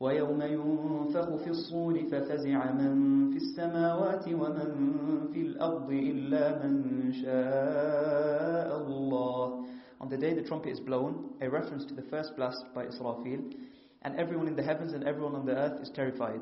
ويوم 0.00 0.42
ينفخ 0.42 1.36
في 1.36 1.50
الصور 1.50 1.94
ففزع 2.10 2.72
من 2.72 3.30
في 3.30 3.36
السماوات 3.36 4.28
ومن 4.28 5.28
في 5.32 5.40
الأرض 5.42 5.90
إلا 5.90 6.66
من 6.66 7.12
شاء 7.12 8.76
الله 8.86 9.64
On 10.00 10.08
the 10.08 10.16
day 10.16 10.34
the 10.34 10.42
trumpet 10.42 10.70
is 10.70 10.80
blown, 10.80 11.30
a 11.40 11.48
reference 11.48 11.84
to 11.84 11.94
the 11.94 12.02
first 12.02 12.34
blast 12.36 12.64
by 12.74 12.84
Israfil, 12.86 13.54
and 14.02 14.18
everyone 14.18 14.48
in 14.48 14.56
the 14.56 14.62
heavens 14.62 14.92
and 14.92 15.04
everyone 15.04 15.36
on 15.36 15.46
the 15.46 15.54
earth 15.54 15.80
is 15.80 15.90
terrified 15.94 16.40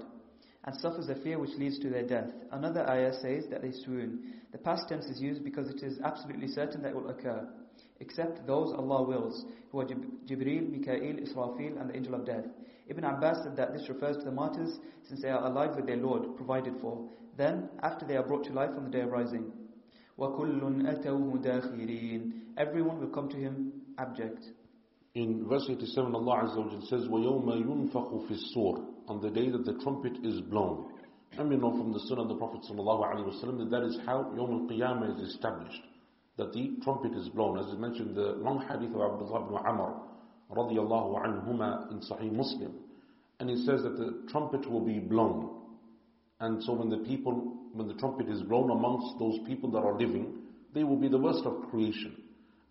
and 0.65 0.77
suffers 0.77 1.09
a 1.09 1.15
fear 1.15 1.39
which 1.39 1.57
leads 1.59 1.79
to 1.79 1.89
their 1.89 2.07
death. 2.07 2.31
Another 2.53 2.89
ayah 2.89 3.13
says 3.13 3.45
that 3.51 3.63
they 3.63 3.73
swoon. 3.73 4.35
The 4.53 4.59
past 4.59 4.89
tense 4.89 5.07
is 5.07 5.21
used 5.21 5.43
because 5.43 5.71
it 5.71 5.83
is 5.83 5.99
absolutely 6.05 6.49
certain 6.49 6.83
that 6.83 6.91
it 6.91 6.97
will 6.97 7.09
occur, 7.09 7.49
except 8.01 8.47
those 8.47 8.73
Allah 8.77 9.03
wills, 9.03 9.45
who 9.71 9.81
are 9.81 9.87
Jibreel, 9.87 10.71
Mikael, 10.71 11.17
Israfil, 11.17 11.81
and 11.81 11.89
the 11.89 11.97
angel 11.97 12.15
of 12.15 12.27
death. 12.27 12.45
Ibn 12.89 13.05
Abbas 13.05 13.45
said 13.45 13.57
that 13.57 13.73
this 13.73 13.89
refers 13.89 14.17
to 14.19 14.25
the 14.25 14.33
martyrs 14.33 14.79
since 15.09 15.23
they 15.23 15.29
are 15.29 15.47
alive 15.47 15.77
with 15.77 15.87
their 15.87 15.97
Lord, 15.97 16.37
provided 16.37 16.75
for. 16.81 17.09
Then, 17.37 17.69
after 17.83 18.05
they 18.05 18.17
are 18.17 18.27
brought 18.27 18.45
to 18.45 18.53
life 18.53 18.71
on 18.77 18.85
the 18.85 18.91
day 18.91 19.01
of 19.03 19.11
rising. 19.11 19.53
وَكُلٌّ 20.19 20.61
أَتَوْهُ 20.61 21.45
دَاخِرِينَ 21.45 22.33
Everyone 22.59 23.01
will 23.01 23.09
come 23.09 23.29
to 23.31 23.37
him 23.37 23.73
abject. 23.97 24.45
In 25.15 25.49
verse 25.49 25.67
87, 25.69 26.15
Allah 26.15 26.43
Azza 26.45 26.59
wa 26.59 26.81
says, 26.89 27.09
وَيَوْمَ 27.09 27.47
يُنْفَخُ 27.47 28.29
فِي 28.29 28.37
الصُّورِ 28.37 28.85
on 29.08 29.22
the 29.22 29.30
day 29.30 29.50
that 29.50 29.66
the 29.66 29.74
trumpet 29.84 30.14
is 30.24 30.42
blown. 30.42 30.92
And 31.38 31.50
we 31.50 31.58
know 31.58 31.72
from 31.72 31.92
the 31.92 32.00
Sunnah 32.00 32.24
of 32.24 32.30
the 32.30 32.36
Prophet 32.36 32.62
that 32.64 33.70
that 33.70 33.84
is 33.84 34.00
how 34.06 34.32
Yawm 34.36 34.70
al-Qiyamah 34.70 35.16
is 35.16 35.30
established. 35.30 35.82
That 36.38 36.54
the 36.54 36.78
trumpet 36.84 37.14
is 37.14 37.30
blown. 37.30 37.60
As 37.60 37.66
I 37.70 37.76
mentioned, 37.76 38.16
the 38.16 38.38
long 38.40 38.62
hadith 38.62 38.96
of 38.96 39.02
Abdullah 39.02 39.46
ibn 39.46 39.58
Amr 39.58 39.94
radiallahu 40.52 41.24
anhuma 41.24 41.92
in 41.92 42.00
Sahih 42.00 42.32
Muslim. 42.32 42.74
And 43.40 43.50
he 43.50 43.58
says 43.58 43.84
that 43.84 43.98
the 43.98 44.28
trumpet 44.32 44.70
will 44.70 44.86
be 44.86 45.00
blown. 45.00 45.62
And 46.40 46.64
so 46.64 46.74
when 46.74 46.90
the 46.90 47.06
people, 47.06 47.54
when 47.74 47.88
the 47.88 47.96
trumpet 47.96 48.30
is 48.30 48.42
blown 48.42 48.72
amongst 48.72 49.20
those 49.20 49.40
people 49.46 49.70
that 49.72 49.80
are 49.80 49.98
living, 49.98 50.34
they 50.74 50.84
will 50.84 50.98
be 50.98 51.10
the 51.10 51.18
worst 51.18 51.46
of 51.46 51.70
creation. 51.70 52.16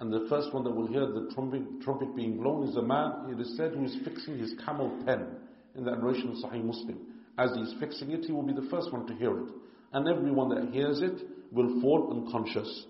And 0.00 0.12
the 0.12 0.26
first 0.28 0.52
one 0.52 0.64
that 0.64 0.74
will 0.74 0.86
hear 0.86 1.06
the 1.06 1.30
trumpet, 1.34 1.62
trumpet 1.82 2.16
being 2.16 2.38
blown 2.38 2.68
is 2.68 2.76
a 2.76 2.82
man, 2.82 3.30
it 3.30 3.40
is 3.40 3.56
said, 3.56 3.72
who 3.72 3.84
is 3.84 3.96
fixing 4.04 4.38
his 4.38 4.54
camel 4.64 4.90
pen 5.06 5.26
in 5.75 5.83
the 5.85 5.91
narration 5.91 6.29
of 6.29 6.35
Sahih 6.35 6.63
Muslim. 6.63 6.97
As 7.37 7.51
he 7.55 7.61
is 7.61 7.73
fixing 7.79 8.11
it, 8.11 8.25
he 8.25 8.31
will 8.31 8.43
be 8.43 8.53
the 8.53 8.67
first 8.69 8.91
one 8.91 9.05
to 9.07 9.15
hear 9.15 9.37
it. 9.39 9.49
And 9.93 10.07
everyone 10.07 10.49
that 10.49 10.73
hears 10.73 11.01
it 11.01 11.25
will 11.51 11.81
fall 11.81 12.11
unconscious. 12.11 12.85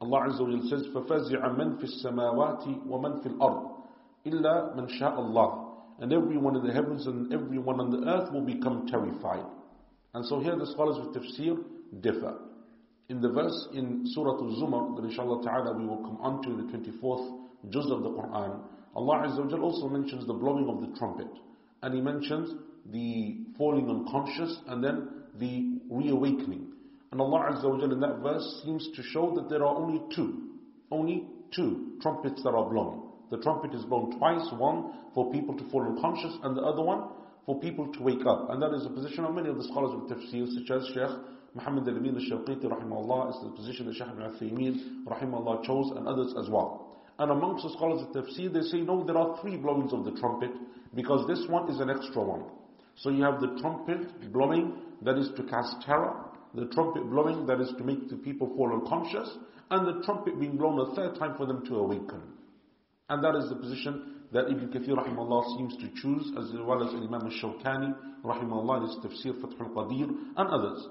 Allah 0.00 0.28
Azza 0.28 0.40
wa 0.40 0.68
says, 0.68 0.86
فَفَزِعَ 0.92 1.56
مَنْ 1.56 1.78
فِي 1.80 1.84
السَّمَاوَاتِ 1.84 2.86
وَمَنْ 2.86 3.22
فِي 3.22 3.28
الْأَرْضِ 3.30 3.70
إِلَّا 4.26 4.76
مَنْ 4.76 4.88
شَاءَ 5.00 5.16
اللَّهِ 5.16 5.68
And 6.00 6.12
everyone 6.12 6.56
in 6.56 6.66
the 6.66 6.72
heavens 6.72 7.06
and 7.06 7.32
everyone 7.32 7.78
on 7.78 7.90
the 7.90 8.08
earth 8.08 8.32
will 8.32 8.44
become 8.44 8.86
terrified. 8.88 9.44
And 10.14 10.26
so 10.26 10.40
here 10.40 10.56
the 10.56 10.66
scholars 10.66 10.96
of 10.98 11.14
tafsir 11.14 11.56
differ. 12.00 12.36
In 13.08 13.20
the 13.20 13.28
verse 13.30 13.68
in 13.72 14.02
Surah 14.06 14.32
Al-Zumar, 14.32 14.96
that 14.96 15.04
inshallah 15.04 15.44
ta'ala 15.44 15.76
we 15.78 15.86
will 15.86 15.98
come 15.98 16.18
on 16.20 16.42
to 16.42 16.50
the 16.56 16.76
24th 16.76 17.70
juz 17.70 17.90
of 17.90 18.02
the 18.02 18.10
Quran, 18.10 18.60
Allah 18.94 19.26
Azza 19.26 19.58
wa 19.58 19.58
also 19.58 19.88
mentions 19.88 20.26
the 20.26 20.34
blowing 20.34 20.68
of 20.68 20.80
the 20.80 20.98
trumpet. 20.98 21.28
And 21.81 21.93
He 21.93 22.01
mentions 22.01 22.53
the 22.91 23.37
falling 23.57 23.89
unconscious 23.89 24.57
and 24.67 24.83
then 24.83 25.09
the 25.39 25.79
reawakening. 25.89 26.71
And 27.11 27.21
Allah 27.21 27.51
Azza 27.51 27.69
wa 27.69 27.83
in 27.83 27.99
that 27.99 28.19
verse 28.21 28.61
seems 28.63 28.89
to 28.95 29.03
show 29.03 29.33
that 29.35 29.49
there 29.49 29.63
are 29.63 29.75
only 29.75 30.01
two, 30.13 30.49
only 30.91 31.27
two 31.55 31.97
trumpets 32.01 32.43
that 32.43 32.49
are 32.49 32.69
blown. 32.69 33.03
The 33.29 33.37
trumpet 33.37 33.73
is 33.73 33.83
blown 33.83 34.17
twice, 34.17 34.47
one 34.57 34.91
for 35.13 35.31
people 35.31 35.57
to 35.57 35.69
fall 35.69 35.83
unconscious 35.83 36.37
and 36.43 36.55
the 36.55 36.61
other 36.61 36.81
one 36.81 37.09
for 37.45 37.59
people 37.59 37.91
to 37.93 38.03
wake 38.03 38.25
up. 38.25 38.49
And 38.49 38.61
that 38.61 38.73
is 38.73 38.83
the 38.83 38.89
position 38.89 39.25
of 39.25 39.33
many 39.33 39.49
of 39.49 39.57
the 39.57 39.63
scholars 39.63 39.93
of 39.93 40.09
tafsir, 40.09 40.47
such 40.53 40.69
as 40.71 40.87
Sheikh 40.93 41.15
Muhammad 41.55 41.87
al-Amin 41.87 42.15
al-Shinqiti 42.15 42.65
rahimahullah, 42.65 43.29
is 43.31 43.43
the 43.43 43.49
position 43.55 43.87
that 43.87 43.95
Sheikh 43.95 44.07
ibn 44.07 44.23
Uthaymeen 44.23 45.05
rahimahullah 45.05 45.65
chose 45.65 45.91
and 45.95 46.07
others 46.07 46.33
as 46.39 46.49
well. 46.49 47.03
And 47.19 47.31
amongst 47.31 47.63
the 47.63 47.71
scholars 47.71 48.03
of 48.03 48.09
tafsir, 48.13 48.53
they 48.53 48.61
say, 48.61 48.81
no, 48.81 49.03
there 49.03 49.17
are 49.17 49.39
three 49.41 49.57
blowings 49.57 49.91
of 49.93 50.05
the 50.05 50.11
trumpet 50.11 50.51
because 50.95 51.27
this 51.27 51.45
one 51.49 51.69
is 51.69 51.79
an 51.79 51.89
extra 51.89 52.21
one. 52.21 52.43
So 52.95 53.09
you 53.09 53.23
have 53.23 53.39
the 53.39 53.57
trumpet 53.61 54.31
blowing 54.33 54.73
that 55.03 55.17
is 55.17 55.29
to 55.37 55.43
cast 55.43 55.81
terror, 55.85 56.25
the 56.55 56.65
trumpet 56.67 57.09
blowing 57.09 57.45
that 57.45 57.61
is 57.61 57.71
to 57.77 57.83
make 57.83 58.09
the 58.09 58.17
people 58.17 58.47
fall 58.55 58.73
unconscious, 58.73 59.29
and 59.69 59.85
the 59.87 60.03
trumpet 60.05 60.39
being 60.39 60.57
blown 60.57 60.79
a 60.79 60.95
third 60.95 61.19
time 61.19 61.35
for 61.37 61.45
them 61.45 61.65
to 61.67 61.75
awaken. 61.75 62.21
And 63.09 63.23
that 63.23 63.35
is 63.35 63.49
the 63.49 63.55
position 63.55 64.15
that 64.33 64.49
Ibn 64.49 64.69
Kathir 64.69 64.95
rahimahullah 64.95 65.57
seems 65.57 65.77
to 65.77 65.89
choose, 66.01 66.31
as 66.37 66.51
well 66.59 66.83
as 66.83 66.93
Imam 66.93 67.13
al-Shawkani 67.13 67.95
rahimahullah 68.23 68.77
in 68.77 68.87
his 68.87 68.97
tafsir 68.97 69.41
Fath 69.41 69.59
al-Qadir, 69.59 70.09
and 70.35 70.49
others. 70.49 70.87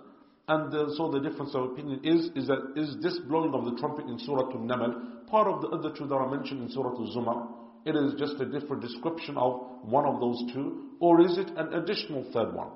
And 0.49 0.73
uh, 0.73 0.87
so 0.97 1.11
the 1.11 1.19
difference 1.19 1.55
of 1.55 1.65
opinion 1.65 2.01
is, 2.05 2.31
is 2.37 2.47
that 2.47 2.73
is 2.77 2.97
this 3.03 3.19
blowing 3.27 3.53
of 3.53 3.65
the 3.65 3.77
trumpet 3.81 4.07
in 4.07 4.19
Surah 4.21 4.47
Al-Naml 4.53 5.27
part 5.27 5.49
of 5.49 5.61
the 5.61 5.69
other 5.69 5.91
two 5.91 6.07
that 6.07 6.15
are 6.15 6.31
mentioned 6.31 6.63
in 6.63 6.71
Surah 6.71 6.91
Al-Zumar? 6.91 7.49
It 7.87 7.95
is 7.95 8.15
just 8.19 8.41
a 8.41 8.47
different 8.47 8.83
description 8.83 9.39
of 9.39 9.61
one 9.83 10.05
of 10.05 10.21
those 10.21 10.43
two, 10.53 10.91
or 10.99 11.21
is 11.21 11.39
it 11.39 11.49
an 11.57 11.73
additional 11.73 12.25
third 12.33 12.53
one? 12.53 12.71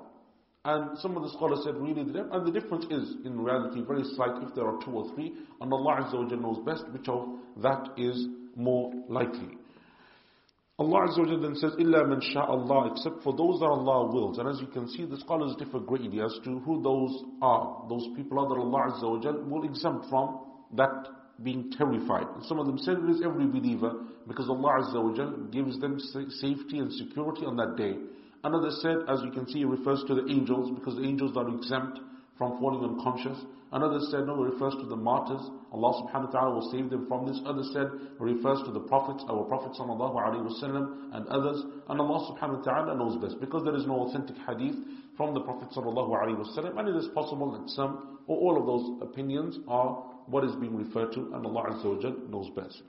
And 0.63 0.97
some 0.99 1.17
of 1.17 1.23
the 1.23 1.29
scholars 1.29 1.61
said 1.65 1.75
really 1.75 2.03
the 2.03 2.29
and 2.31 2.47
the 2.47 2.51
difference 2.57 2.85
is 2.89 3.15
in 3.25 3.41
reality 3.41 3.81
very 3.85 4.03
slight 4.15 4.41
if 4.41 4.55
there 4.55 4.67
are 4.67 4.79
two 4.85 4.91
or 4.91 5.13
three, 5.13 5.33
and 5.59 5.73
Allah 5.73 6.05
Azza 6.05 6.13
wa 6.13 6.35
knows 6.35 6.63
best 6.65 6.85
which 6.93 7.09
of 7.09 7.27
that 7.61 7.89
is 7.97 8.27
more 8.55 8.93
likely. 9.09 9.57
Allah 10.79 11.07
Azza 11.09 11.19
wa 11.19 11.41
then 11.41 11.55
says, 11.55 11.73
إِلَّا 11.79 12.05
مَن 12.05 12.21
شَاءَ 12.33 12.47
Allah," 12.47 12.91
except 12.91 13.21
for 13.23 13.33
those 13.35 13.59
that 13.59 13.67
Allah 13.67 14.13
wills. 14.13 14.37
And 14.37 14.47
as 14.47 14.61
you 14.61 14.67
can 14.67 14.87
see, 14.87 15.05
the 15.05 15.17
scholars 15.17 15.55
differ 15.59 15.79
greatly 15.79 16.21
as 16.21 16.33
to 16.45 16.59
who 16.59 16.81
those 16.81 17.23
are. 17.41 17.85
Those 17.89 18.07
people 18.15 18.39
are 18.39 18.47
that 18.47 18.61
Allah 18.61 18.93
Azza 18.93 19.03
wa 19.03 19.31
will 19.49 19.63
exempt 19.65 20.05
from 20.09 20.39
that 20.73 21.07
being 21.43 21.71
terrified. 21.71 22.27
And 22.35 22.45
some 22.45 22.59
of 22.59 22.65
them 22.65 22.77
said 22.77 22.97
it 22.97 23.09
is 23.09 23.21
every 23.23 23.45
believer 23.45 23.93
because 24.27 24.49
Allah 24.49 24.81
Azza 24.81 25.01
wa 25.01 25.47
gives 25.51 25.79
them 25.79 25.99
safety 25.99 26.79
and 26.79 26.91
security 26.93 27.45
on 27.45 27.55
that 27.57 27.75
day. 27.77 27.95
Another 28.43 28.71
said, 28.81 28.97
as 29.07 29.21
you 29.23 29.31
can 29.31 29.47
see, 29.47 29.61
it 29.61 29.67
refers 29.67 30.03
to 30.07 30.15
the 30.15 30.27
angels 30.29 30.71
because 30.77 30.95
the 30.95 31.03
angels 31.03 31.37
are 31.37 31.47
exempt 31.49 31.99
from 32.40 32.58
falling 32.60 32.84
unconscious. 32.84 33.38
Another 33.72 33.98
said, 34.10 34.26
no, 34.26 34.44
it 34.44 34.52
refers 34.54 34.74
to 34.80 34.86
the 34.86 34.96
martyrs. 34.96 35.42
Allah 35.72 35.92
subhanahu 36.04 36.26
wa 36.26 36.30
ta'ala 36.30 36.54
will 36.54 36.70
save 36.70 36.88
them 36.90 37.06
from 37.08 37.26
this. 37.26 37.40
Others 37.44 37.70
said, 37.72 37.86
it 37.86 38.20
refers 38.22 38.62
to 38.64 38.70
the 38.70 38.80
prophets, 38.80 39.24
our 39.28 39.44
Prophet 39.44 39.72
sallallahu 39.72 40.14
alayhi 40.14 40.44
wa 40.44 41.16
and 41.16 41.26
others. 41.28 41.62
And 41.88 42.00
Allah 42.00 42.30
subhanahu 42.30 42.58
wa 42.58 42.64
ta'ala 42.64 42.96
knows 42.96 43.20
best. 43.20 43.40
Because 43.40 43.64
there 43.64 43.74
is 43.74 43.86
no 43.86 44.06
authentic 44.06 44.36
hadith 44.46 44.76
from 45.16 45.34
the 45.34 45.40
Prophet 45.40 45.68
sallallahu 45.76 46.14
alayhi 46.14 46.38
wa 46.38 46.80
and 46.80 46.88
it 46.88 46.96
is 46.96 47.08
possible 47.14 47.58
that 47.58 47.68
some 47.70 48.20
or 48.26 48.36
all 48.36 48.58
of 48.60 48.66
those 48.66 49.02
opinions 49.02 49.58
are 49.66 50.04
what 50.26 50.44
is 50.44 50.54
being 50.56 50.76
referred 50.76 51.12
to, 51.12 51.20
and 51.34 51.46
Allah 51.46 51.70
Azza 51.70 51.84
wa 51.84 52.10
knows 52.30 52.50
best. 52.54 52.82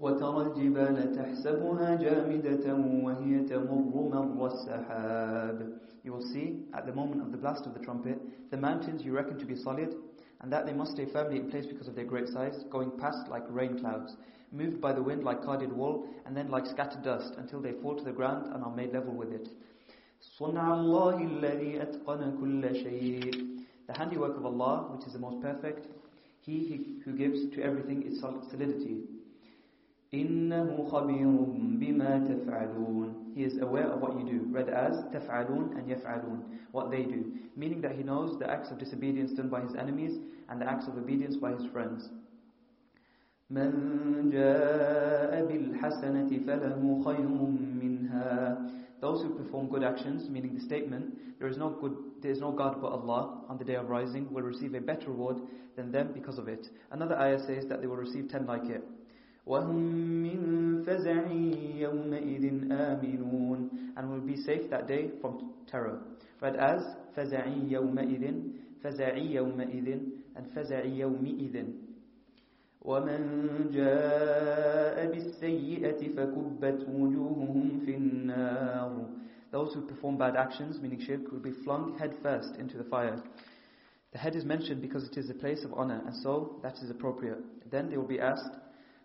وترى 0.00 0.42
الجبال 0.46 1.16
تحسبها 1.16 1.94
جامدة 1.94 2.74
وهي 3.04 3.40
تمر 3.48 4.08
مر 4.12 4.46
السحاب 4.46 5.78
you 6.03 6.11
will 6.11 6.21
see, 6.21 6.63
at 6.73 6.85
the 6.85 6.93
moment 6.93 7.21
of 7.21 7.31
the 7.31 7.37
blast 7.37 7.65
of 7.65 7.73
the 7.73 7.79
trumpet, 7.79 8.19
the 8.49 8.57
mountains 8.57 9.03
you 9.03 9.13
reckon 9.13 9.37
to 9.39 9.45
be 9.45 9.55
solid, 9.55 9.95
and 10.41 10.51
that 10.51 10.65
they 10.65 10.73
must 10.73 10.93
stay 10.93 11.05
firmly 11.05 11.37
in 11.37 11.49
place 11.49 11.65
because 11.65 11.87
of 11.87 11.95
their 11.95 12.05
great 12.05 12.27
size, 12.27 12.63
going 12.71 12.91
past 12.99 13.27
like 13.27 13.43
rain 13.49 13.79
clouds, 13.79 14.15
moved 14.51 14.81
by 14.81 14.91
the 14.91 15.01
wind 15.01 15.23
like 15.23 15.43
carded 15.43 15.71
wool, 15.71 16.07
and 16.25 16.35
then 16.35 16.49
like 16.49 16.65
scattered 16.65 17.03
dust, 17.03 17.35
until 17.37 17.61
they 17.61 17.73
fall 17.73 17.95
to 17.95 18.03
the 18.03 18.11
ground 18.11 18.51
and 18.53 18.63
are 18.63 18.75
made 18.75 18.91
level 18.91 19.13
with 19.13 19.31
it. 19.31 19.49
The 23.87 23.97
handiwork 23.97 24.37
of 24.37 24.45
Allah, 24.45 24.87
which 24.95 25.05
is 25.07 25.13
the 25.13 25.19
most 25.19 25.41
perfect, 25.41 25.87
He 26.41 26.97
who 27.05 27.13
gives 27.13 27.53
to 27.55 27.63
everything 27.63 28.03
its 28.07 28.19
solidity. 28.19 29.03
إِنَّهُ 30.14 30.90
خَبِيرٌ 30.90 31.78
بِمَا 31.80 32.28
تَفْعَلُونَ 32.28 33.34
He 33.34 33.44
is 33.44 33.58
aware 33.60 33.88
of 33.90 34.00
what 34.00 34.18
you 34.18 34.24
do, 34.24 34.46
read 34.50 34.68
as 34.68 34.96
تَفْعَلُونَ 35.12 35.76
and 35.76 35.88
يَفْعَلُونَ, 35.88 36.42
what 36.72 36.90
they 36.90 37.02
do. 37.02 37.32
Meaning 37.56 37.80
that 37.82 37.96
He 37.96 38.02
knows 38.02 38.38
the 38.38 38.48
acts 38.48 38.70
of 38.70 38.78
disobedience 38.78 39.32
done 39.32 39.48
by 39.48 39.60
His 39.60 39.74
enemies 39.74 40.18
and 40.48 40.60
the 40.60 40.70
acts 40.70 40.86
of 40.86 40.96
obedience 40.96 41.36
by 41.36 41.52
His 41.52 41.66
friends. 41.72 42.08
مَنْ 43.52 44.32
جَاءَ 44.32 45.42
بِالْحَسَنَةِ 45.46 46.46
فَلَهُ 46.46 47.04
خَيْرٌ 47.04 47.28
مِّنْهَا 47.82 48.70
Those 49.00 49.22
who 49.22 49.34
perform 49.34 49.68
good 49.68 49.82
actions, 49.82 50.30
meaning 50.30 50.54
the 50.54 50.60
statement, 50.60 51.38
there 51.38 51.48
is 51.48 51.58
no 51.58 51.70
good, 51.70 51.96
there 52.22 52.30
is 52.30 52.40
no 52.40 52.52
God 52.52 52.80
but 52.80 52.88
Allah 52.92 53.42
on 53.48 53.58
the 53.58 53.64
day 53.64 53.74
of 53.74 53.88
rising, 53.88 54.32
will 54.32 54.42
receive 54.42 54.74
a 54.74 54.80
better 54.80 55.08
reward 55.10 55.36
than 55.76 55.92
them 55.92 56.12
because 56.14 56.38
of 56.38 56.48
it. 56.48 56.68
Another 56.90 57.16
ayah 57.18 57.38
says 57.46 57.66
that 57.66 57.80
they 57.80 57.86
will 57.86 57.96
receive 57.96 58.28
ten 58.28 58.46
like 58.46 58.64
it. 58.64 58.82
وَهُمْ 59.46 59.76
مِنْ 60.26 60.84
فَزَعٍ 60.84 61.30
يَوْمَئِذٍ 61.78 62.44
آمِنُونَ 62.72 63.68
And 63.96 64.10
will 64.10 64.20
be 64.20 64.36
safe 64.36 64.68
that 64.70 64.88
day 64.88 65.10
from 65.20 65.52
terror. 65.70 66.00
Read 66.40 66.56
as 66.56 66.82
فَزَعٍ 67.16 67.46
يَوْمَئِذٍ 67.70 68.24
فَزَعِ 68.82 69.14
يَوْمَئِذٍ 69.16 69.88
and 70.36 70.46
فَزَعِ 70.54 70.84
يَوْمِئِذٍ 70.84 71.86
ومن 72.86 73.20
جاء 73.74 75.10
بالسيئة 75.12 76.00
فكبت 76.16 76.86
وجوههم 76.88 77.80
في 77.84 77.94
النار 77.96 79.06
Those 79.52 79.74
who 79.74 79.80
perform 79.82 80.18
bad 80.18 80.36
actions, 80.36 80.80
meaning 80.80 81.00
shirk, 81.00 81.30
will 81.32 81.38
be 81.38 81.52
flung 81.64 81.96
head 81.98 82.14
first 82.22 82.56
into 82.58 82.76
the 82.76 82.84
fire. 82.84 83.16
The 84.12 84.18
head 84.18 84.34
is 84.36 84.44
mentioned 84.44 84.82
because 84.82 85.04
it 85.04 85.16
is 85.16 85.30
a 85.30 85.34
place 85.34 85.64
of 85.64 85.72
honor, 85.72 86.02
and 86.04 86.14
so 86.22 86.56
that 86.62 86.74
is 86.82 86.90
appropriate. 86.90 87.38
Then 87.70 87.88
they 87.88 87.96
will 87.96 88.08
be 88.08 88.20
asked, 88.20 88.50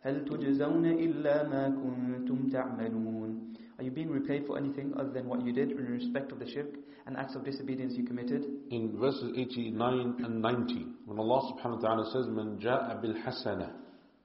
هل 0.05 0.25
تجزون 0.25 0.85
إلا 0.85 1.49
ما 1.49 1.69
كنتم 1.69 2.49
تعملون 2.49 3.51
Are 3.77 3.83
you 3.83 3.91
being 3.91 4.11
repaid 4.11 4.45
for 4.45 4.57
anything 4.57 4.93
other 4.95 5.09
than 5.09 5.27
what 5.27 5.43
you 5.43 5.51
did 5.51 5.71
in 5.71 5.91
respect 5.91 6.31
of 6.31 6.37
the 6.37 6.47
shirk 6.47 6.67
and 7.07 7.17
acts 7.17 7.33
of 7.35 7.43
disobedience 7.43 7.95
you 7.97 8.03
committed? 8.05 8.45
In 8.69 8.95
verses 8.99 9.33
89 9.35 10.15
and 10.23 10.39
90, 10.41 10.85
when 11.05 11.17
Allah 11.17 11.51
subhanahu 11.51 11.81
wa 11.81 11.87
ta'ala 11.87 12.11
says, 12.13 12.27
من 12.27 12.59
جاء 12.61 13.01
بالحسنة 13.01 13.69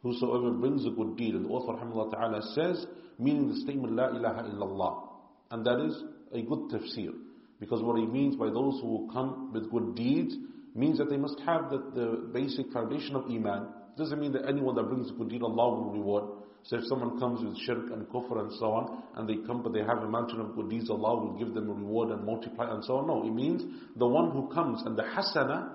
Whosoever 0.03 0.53
brings 0.53 0.86
a 0.86 0.90
good 0.90 1.16
deed, 1.16 1.34
and 1.34 1.47
the 1.47 1.49
author 1.49 1.72
rahimahullah 1.72 2.12
ta'ala 2.12 2.42
says, 2.55 2.86
meaning 3.18 3.49
the 3.49 3.57
statement, 3.57 3.94
La 3.94 4.09
ilaha 4.09 4.42
illallah. 4.42 5.09
And 5.51 5.64
that 5.66 5.80
is 5.80 6.01
a 6.32 6.42
good 6.42 6.70
tafsir. 6.70 7.11
Because 7.59 7.82
what 7.82 7.99
he 7.99 8.07
means 8.07 8.36
by 8.36 8.47
those 8.47 8.78
who 8.82 9.09
come 9.12 9.53
with 9.53 9.70
good 9.70 9.94
deeds, 9.97 10.34
means 10.74 10.99
that 10.99 11.09
they 11.09 11.16
must 11.16 11.40
have 11.47 11.70
the, 11.70 11.78
the 11.94 12.30
basic 12.32 12.70
foundation 12.72 13.16
of 13.16 13.24
Iman, 13.24 13.66
doesn't 13.97 14.19
mean 14.19 14.31
that 14.33 14.47
anyone 14.47 14.75
that 14.75 14.83
brings 14.83 15.11
good 15.11 15.29
deed, 15.29 15.43
Allah 15.43 15.69
will 15.69 15.91
reward. 15.91 16.23
So 16.63 16.77
if 16.77 16.85
someone 16.85 17.19
comes 17.19 17.43
with 17.43 17.57
shirk 17.59 17.91
and 17.91 18.07
kufr 18.07 18.39
and 18.39 18.51
so 18.59 18.71
on, 18.71 19.03
and 19.15 19.27
they 19.27 19.45
come 19.47 19.63
but 19.63 19.73
they 19.73 19.79
have 19.79 19.99
a 19.99 20.07
mountain 20.07 20.39
of 20.39 20.55
good 20.55 20.69
deeds, 20.69 20.89
Allah 20.89 21.15
will 21.15 21.37
give 21.37 21.53
them 21.53 21.69
a 21.69 21.73
reward 21.73 22.09
and 22.09 22.23
multiply 22.23 22.71
and 22.71 22.83
so 22.85 22.97
on. 22.97 23.07
No, 23.07 23.27
it 23.27 23.33
means 23.33 23.63
the 23.95 24.07
one 24.07 24.31
who 24.31 24.47
comes 24.53 24.83
and 24.85 24.95
the 24.95 25.03
hasana 25.03 25.73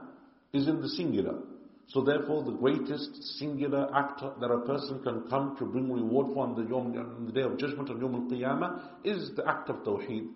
is 0.52 0.68
in 0.68 0.80
the 0.80 0.88
singular. 0.90 1.38
So 1.88 2.02
therefore 2.02 2.44
the 2.44 2.52
greatest 2.52 3.38
singular 3.38 3.88
act 3.94 4.20
that 4.20 4.50
a 4.50 4.60
person 4.66 5.02
can 5.02 5.28
come 5.28 5.56
to 5.58 5.64
bring 5.64 5.92
reward 5.92 6.34
for 6.34 6.46
on 6.46 6.54
the, 6.54 6.68
yom, 6.68 6.96
on 6.96 7.26
the 7.26 7.32
day 7.32 7.42
of 7.42 7.58
judgment 7.58 7.90
on 7.90 8.00
Yom 8.00 8.14
Al-Qiyamah 8.14 8.80
is 9.04 9.30
the 9.36 9.48
act 9.48 9.70
of 9.70 9.76
Tawheed 9.84 10.26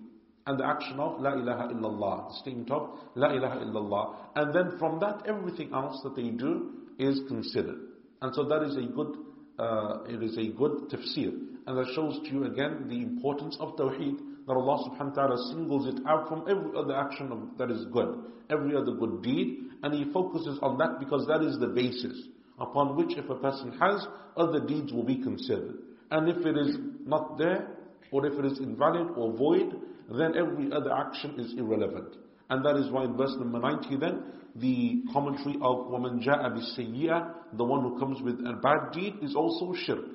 and 0.47 0.59
the 0.59 0.67
action 0.67 0.99
of 1.01 1.21
La 1.21 1.33
ilaha 1.35 1.75
illallah, 1.75 2.29
the 2.29 2.35
statement 2.41 2.71
of 2.71 2.99
La 3.15 3.33
ilaha 3.33 3.65
illallah. 3.65 4.17
And 4.37 4.55
then 4.55 4.79
from 4.79 5.01
that 5.01 5.23
everything 5.27 5.73
else 5.73 6.01
that 6.05 6.15
they 6.15 6.31
do 6.31 6.80
is 7.01 7.21
considered. 7.29 7.81
And 8.23 8.35
so 8.35 8.45
that 8.45 8.63
is 8.63 8.77
a 8.77 8.83
good, 8.83 9.17
uh, 9.59 10.05
it 10.09 10.23
is 10.23 10.37
a 10.37 10.49
good 10.57 10.91
tafsir. 10.91 11.33
And 11.67 11.79
that 11.79 11.93
shows 11.95 12.21
to 12.25 12.31
you 12.31 12.45
again 12.45 12.87
the 12.89 13.01
importance 13.01 13.57
of 13.61 13.77
tawheed, 13.77 14.19
that 14.47 14.53
Allah 14.53 14.91
subhanahu 14.91 15.17
wa 15.17 15.27
ta'ala 15.27 15.51
singles 15.53 15.95
it 15.95 16.01
out 16.07 16.29
from 16.29 16.45
every 16.49 16.71
other 16.77 16.97
action 16.97 17.33
of, 17.33 17.59
that 17.59 17.71
is 17.71 17.87
good, 17.93 18.25
every 18.51 18.77
other 18.77 18.93
good 18.93 19.23
deed, 19.23 19.59
and 19.83 19.95
He 19.95 20.13
focuses 20.13 20.59
on 20.63 20.79
that 20.79 20.99
because 20.99 21.27
that 21.27 21.43
is 21.43 21.59
the 21.59 21.69
basis 21.69 22.29
upon 22.59 22.97
which 22.97 23.17
if 23.17 23.29
a 23.31 23.37
person 23.37 23.73
has, 23.81 24.07
other 24.37 24.61
deeds 24.61 24.93
will 24.93 25.05
be 25.05 25.23
considered. 25.23 25.77
And 26.11 26.29
if 26.29 26.45
it 26.45 26.57
is 26.57 26.77
not 27.07 27.39
there, 27.39 27.69
or 28.11 28.27
if 28.27 28.39
it 28.39 28.45
is 28.45 28.59
invalid 28.59 29.09
or 29.17 29.37
void, 29.37 29.73
then 30.11 30.37
every 30.37 30.73
other 30.73 30.93
action 30.93 31.39
is 31.39 31.55
irrelevant. 31.57 32.17
And 32.50 32.64
that 32.64 32.76
is 32.78 32.92
why 32.92 33.06
in 33.06 33.18
verse 33.18 33.36
number 33.40 33.60
90 33.60 33.96
then, 33.98 34.24
the 34.56 35.04
commentary 35.12 35.56
of 35.56 35.88
وَمَنْ 35.88 36.24
جَاءَ 36.26 36.42
بِالسَّيِّئَةِ 36.54 37.58
The 37.58 37.64
one 37.64 37.82
who 37.82 38.00
comes 38.00 38.22
with 38.22 38.40
a 38.40 38.54
bad 38.62 38.94
deed 38.94 39.16
is 39.22 39.36
also 39.36 39.74
shirk. 39.74 40.06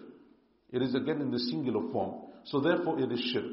It 0.71 0.83
is 0.83 0.95
again 0.95 1.21
in 1.21 1.31
the 1.31 1.39
singular 1.39 1.91
form. 1.93 2.31
So 2.45 2.61
therefore 2.61 3.01
it 3.01 3.11
is 3.13 3.21
shirk. 3.33 3.53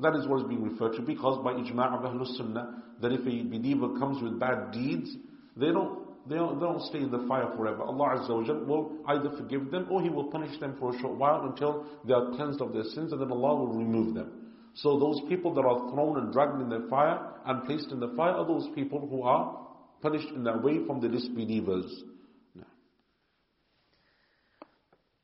That 0.00 0.14
is 0.16 0.26
what 0.26 0.40
is 0.42 0.48
being 0.48 0.62
referred 0.62 0.96
to 0.96 1.02
because 1.02 1.42
by 1.44 1.52
ijma' 1.52 1.98
of 1.98 2.04
Ahlul 2.04 2.26
Sunnah, 2.36 2.82
that 3.00 3.12
if 3.12 3.20
a 3.20 3.42
believer 3.48 3.98
comes 3.98 4.22
with 4.22 4.38
bad 4.40 4.72
deeds, 4.72 5.10
they 5.56 5.66
don't, 5.66 6.28
they 6.28 6.36
don't, 6.36 6.58
they 6.58 6.66
don't 6.66 6.82
stay 6.82 6.98
in 6.98 7.10
the 7.10 7.26
fire 7.28 7.52
forever. 7.56 7.82
Allah 7.82 8.18
Azza 8.18 8.30
wa 8.30 8.54
will 8.64 8.92
either 9.06 9.30
forgive 9.36 9.70
them 9.70 9.86
or 9.90 10.00
He 10.00 10.08
will 10.08 10.30
punish 10.30 10.58
them 10.60 10.76
for 10.78 10.94
a 10.94 10.98
short 11.00 11.16
while 11.16 11.42
until 11.46 11.84
they 12.06 12.14
are 12.14 12.30
cleansed 12.36 12.60
of 12.60 12.72
their 12.72 12.84
sins 12.84 13.12
and 13.12 13.20
then 13.20 13.30
Allah 13.30 13.56
will 13.56 13.74
remove 13.74 14.14
them. 14.14 14.41
So 14.74 14.98
those 14.98 15.20
people 15.28 15.54
that 15.54 15.64
are 15.64 15.90
thrown 15.90 16.18
and 16.18 16.32
dragged 16.32 16.60
in 16.60 16.68
the 16.68 16.86
fire 16.88 17.18
and 17.46 17.64
placed 17.64 17.90
in 17.90 18.00
the 18.00 18.14
fire 18.16 18.32
are 18.32 18.46
those 18.46 18.68
people 18.74 19.06
who 19.08 19.22
are 19.22 19.66
punished 20.00 20.30
in 20.30 20.44
that 20.44 20.62
way 20.62 20.84
from 20.86 21.00
the 21.00 21.08
disbelievers. 21.08 22.04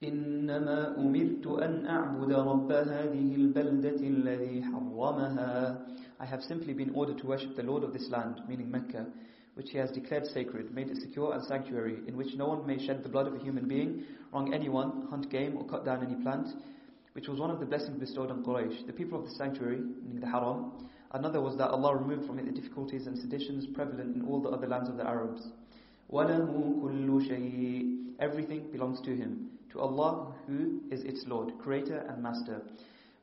إنما 0.04 0.98
أمرت 0.98 1.46
أن 1.46 1.86
أعبد 1.86 2.32
رب 2.32 2.72
هذه 2.72 3.36
البلدة 3.36 4.00
الذي 4.00 4.62
حرمها 4.62 5.78
I 6.20 6.26
have 6.26 6.42
simply 6.42 6.74
been 6.74 6.90
ordered 6.94 7.18
to 7.18 7.26
worship 7.26 7.56
the 7.56 7.62
Lord 7.62 7.82
of 7.82 7.92
this 7.92 8.08
land, 8.10 8.40
meaning 8.48 8.70
Mecca, 8.70 9.06
which 9.54 9.70
He 9.70 9.78
has 9.78 9.90
declared 9.90 10.26
sacred, 10.26 10.72
made 10.72 10.90
it 10.90 10.98
secure 10.98 11.32
and 11.32 11.42
sanctuary, 11.44 11.98
in 12.06 12.16
which 12.16 12.34
no 12.36 12.46
one 12.46 12.66
may 12.66 12.78
shed 12.84 13.02
the 13.02 13.08
blood 13.08 13.26
of 13.26 13.34
a 13.34 13.38
human 13.38 13.66
being, 13.66 14.04
wrong 14.32 14.54
anyone, 14.54 15.06
hunt 15.10 15.30
game 15.30 15.56
or 15.56 15.64
cut 15.66 15.84
down 15.84 16.04
any 16.04 16.22
plant, 16.22 16.48
which 17.18 17.28
was 17.28 17.38
one 17.38 17.50
of 17.50 17.60
the 17.60 17.66
blessings 17.66 17.98
bestowed 17.98 18.30
on 18.30 18.42
Quraysh, 18.44 18.86
the 18.86 18.92
people 18.92 19.18
of 19.18 19.24
the 19.24 19.34
sanctuary, 19.34 19.78
meaning 20.02 20.20
the 20.20 20.26
Haram. 20.26 20.88
Another 21.12 21.40
was 21.40 21.56
that 21.58 21.70
Allah 21.70 21.96
removed 21.96 22.26
from 22.26 22.40
it 22.40 22.44
the 22.46 22.60
difficulties 22.60 23.06
and 23.06 23.16
seditions 23.16 23.66
prevalent 23.72 24.16
in 24.16 24.26
all 24.26 24.42
the 24.42 24.48
other 24.48 24.66
lands 24.66 24.90
of 24.90 24.96
the 24.96 25.06
Arabs. 25.06 25.46
وَلَهُ 26.12 26.50
كُلُّ 26.82 27.30
شَيْءٍ 27.30 28.18
Everything 28.18 28.70
belongs 28.72 29.00
to 29.02 29.14
Him, 29.14 29.48
to 29.72 29.80
Allah 29.80 30.34
who 30.48 30.80
is 30.90 31.04
its 31.04 31.24
Lord, 31.28 31.52
Creator 31.60 32.04
and 32.08 32.20
Master. 32.20 32.62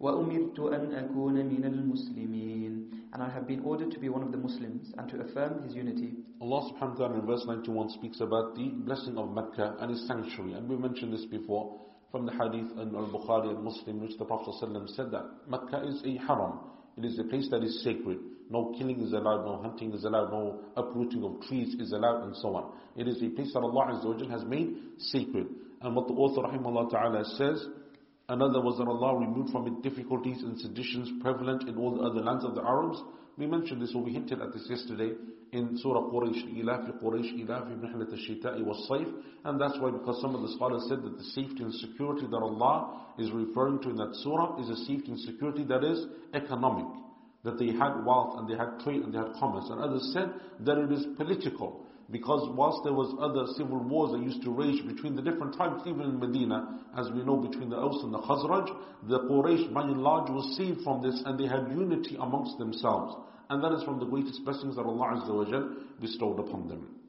وَأُمِرْتُ 0.01 0.57
أَنْ 0.57 1.11
أَكُونَ 1.11 1.35
مِنَ 1.35 1.63
الْمُسْلِمِينَ 1.63 2.87
And 3.13 3.21
I 3.21 3.29
have 3.29 3.45
been 3.45 3.59
ordered 3.59 3.91
to 3.91 3.99
be 3.99 4.07
one 4.07 4.23
of 4.23 4.31
the 4.31 4.37
Muslims 4.37 4.93
and 4.97 5.09
to 5.09 5.19
affirm 5.19 5.63
His 5.63 5.75
unity. 5.75 6.13
Allah 6.41 6.71
subhanahu 6.71 6.97
wa 6.97 7.07
ta'ala 7.07 7.19
in 7.19 7.25
verse 7.25 7.43
91 7.45 7.89
speaks 7.89 8.21
about 8.21 8.55
the 8.55 8.69
blessing 8.69 9.17
of 9.17 9.31
Mecca 9.33 9.75
and 9.79 9.91
His 9.91 10.07
sanctuary. 10.07 10.53
And 10.53 10.67
we 10.67 10.77
mentioned 10.77 11.13
this 11.13 11.25
before 11.25 11.79
from 12.10 12.26
the 12.26 12.32
hadith 12.32 12.70
in 12.78 12.94
Al-Bukhari 12.94 13.50
and 13.50 13.62
Muslim, 13.62 14.00
which 14.00 14.16
the 14.18 14.24
Prophet 14.24 14.54
ﷺ 14.62 14.88
said 14.94 15.10
that 15.10 15.24
Mecca 15.48 15.82
is 15.86 16.02
a 16.04 16.16
haram. 16.26 16.60
It 16.96 17.04
is 17.04 17.18
a 17.18 17.24
place 17.24 17.48
that 17.50 17.62
is 17.62 17.82
sacred. 17.84 18.18
No 18.48 18.72
killing 18.78 19.00
is 19.02 19.12
allowed, 19.12 19.44
no 19.44 19.60
hunting 19.60 19.92
is 19.92 20.04
allowed, 20.04 20.30
no 20.30 20.60
uprooting 20.76 21.24
of 21.24 21.42
trees 21.42 21.74
is 21.80 21.92
allowed, 21.92 22.24
and 22.24 22.36
so 22.36 22.54
on. 22.54 22.72
It 22.96 23.08
is 23.08 23.20
a 23.22 23.28
place 23.30 23.52
that 23.52 23.60
Allah 23.60 24.00
has 24.30 24.44
made 24.44 24.76
sacred. 24.98 25.48
And 25.82 25.94
what 25.94 26.06
the 26.08 26.14
author 26.14 26.42
rahimahullah 26.42 26.90
ta'ala 26.90 27.24
says, 27.36 27.66
another 28.28 28.60
was 28.60 28.78
that 28.78 28.86
Allah 28.88 29.18
removed 29.18 29.50
from 29.50 29.66
it 29.66 29.82
difficulties 29.82 30.42
and 30.42 30.58
seditions 30.58 31.10
prevalent 31.20 31.68
in 31.68 31.76
all 31.76 31.96
the 31.96 32.02
other 32.02 32.20
lands 32.20 32.44
of 32.44 32.54
the 32.54 32.62
Arabs. 32.62 33.02
We 33.36 33.46
mentioned 33.46 33.82
this 33.82 33.92
or 33.94 34.02
we 34.02 34.12
hinted 34.12 34.40
at 34.40 34.52
this 34.54 34.66
yesterday 34.70 35.12
in 35.52 35.78
Surah 35.78 36.10
Quraysh, 36.10 36.60
Ilafi 36.60 37.00
Quraysh, 37.02 37.34
Mihlat 37.34 38.12
al-Shita'i 38.12 38.64
was 38.64 38.86
safe. 38.88 39.08
And 39.44 39.60
that's 39.60 39.78
why 39.78 39.90
because 39.90 40.20
some 40.20 40.34
of 40.34 40.42
the 40.42 40.52
scholars 40.56 40.86
said 40.88 41.02
that 41.02 41.16
the 41.16 41.24
safety 41.24 41.62
and 41.62 41.72
security 41.74 42.26
that 42.26 42.36
Allah 42.36 43.14
is 43.18 43.30
referring 43.30 43.80
to 43.82 43.90
in 43.90 43.96
that 43.96 44.14
surah 44.22 44.60
is 44.60 44.68
a 44.68 44.76
safety 44.84 45.12
and 45.12 45.20
security 45.20 45.64
that 45.64 45.84
is 45.84 46.06
economic. 46.34 46.86
That 47.44 47.58
they 47.58 47.68
had 47.68 48.04
wealth 48.04 48.38
and 48.38 48.48
they 48.48 48.56
had 48.56 48.80
trade 48.82 49.02
and 49.02 49.14
they 49.14 49.18
had 49.18 49.32
commerce. 49.38 49.66
And 49.70 49.80
others 49.80 50.10
said 50.12 50.30
that 50.66 50.78
it 50.78 50.90
is 50.90 51.06
political. 51.16 51.86
Because 52.10 52.48
whilst 52.54 52.84
there 52.84 52.92
was 52.92 53.14
other 53.18 53.46
civil 53.56 53.82
wars 53.82 54.12
that 54.12 54.22
used 54.22 54.42
to 54.42 54.50
rage 54.50 54.86
between 54.86 55.16
the 55.16 55.22
different 55.22 55.54
tribes, 55.54 55.82
even 55.86 56.02
in 56.02 56.18
Medina, 56.20 56.86
as 56.96 57.10
we 57.10 57.24
know 57.24 57.36
between 57.36 57.68
the 57.68 57.76
Aus 57.76 58.02
and 58.04 58.14
the 58.14 58.18
Khazraj, 58.18 58.70
the 59.08 59.20
Quraysh 59.26 59.72
by 59.74 59.82
and 59.82 60.02
large 60.02 60.30
was 60.30 60.56
saved 60.56 60.82
from 60.82 61.02
this 61.02 61.20
and 61.26 61.38
they 61.38 61.46
had 61.46 61.68
unity 61.70 62.16
amongst 62.20 62.58
themselves 62.58 63.16
And 63.49 63.63
that 63.63 63.73
is 63.73 63.83
from 63.83 63.99
the 63.99 64.05
greatest 64.05 64.43
blessings 64.45 64.75
that 64.75 64.85
Allah 64.85 65.21
Azza 65.21 65.51
wa 65.51 65.67
bestowed 65.99 66.39
upon 66.39 66.67
them. 66.67 67.01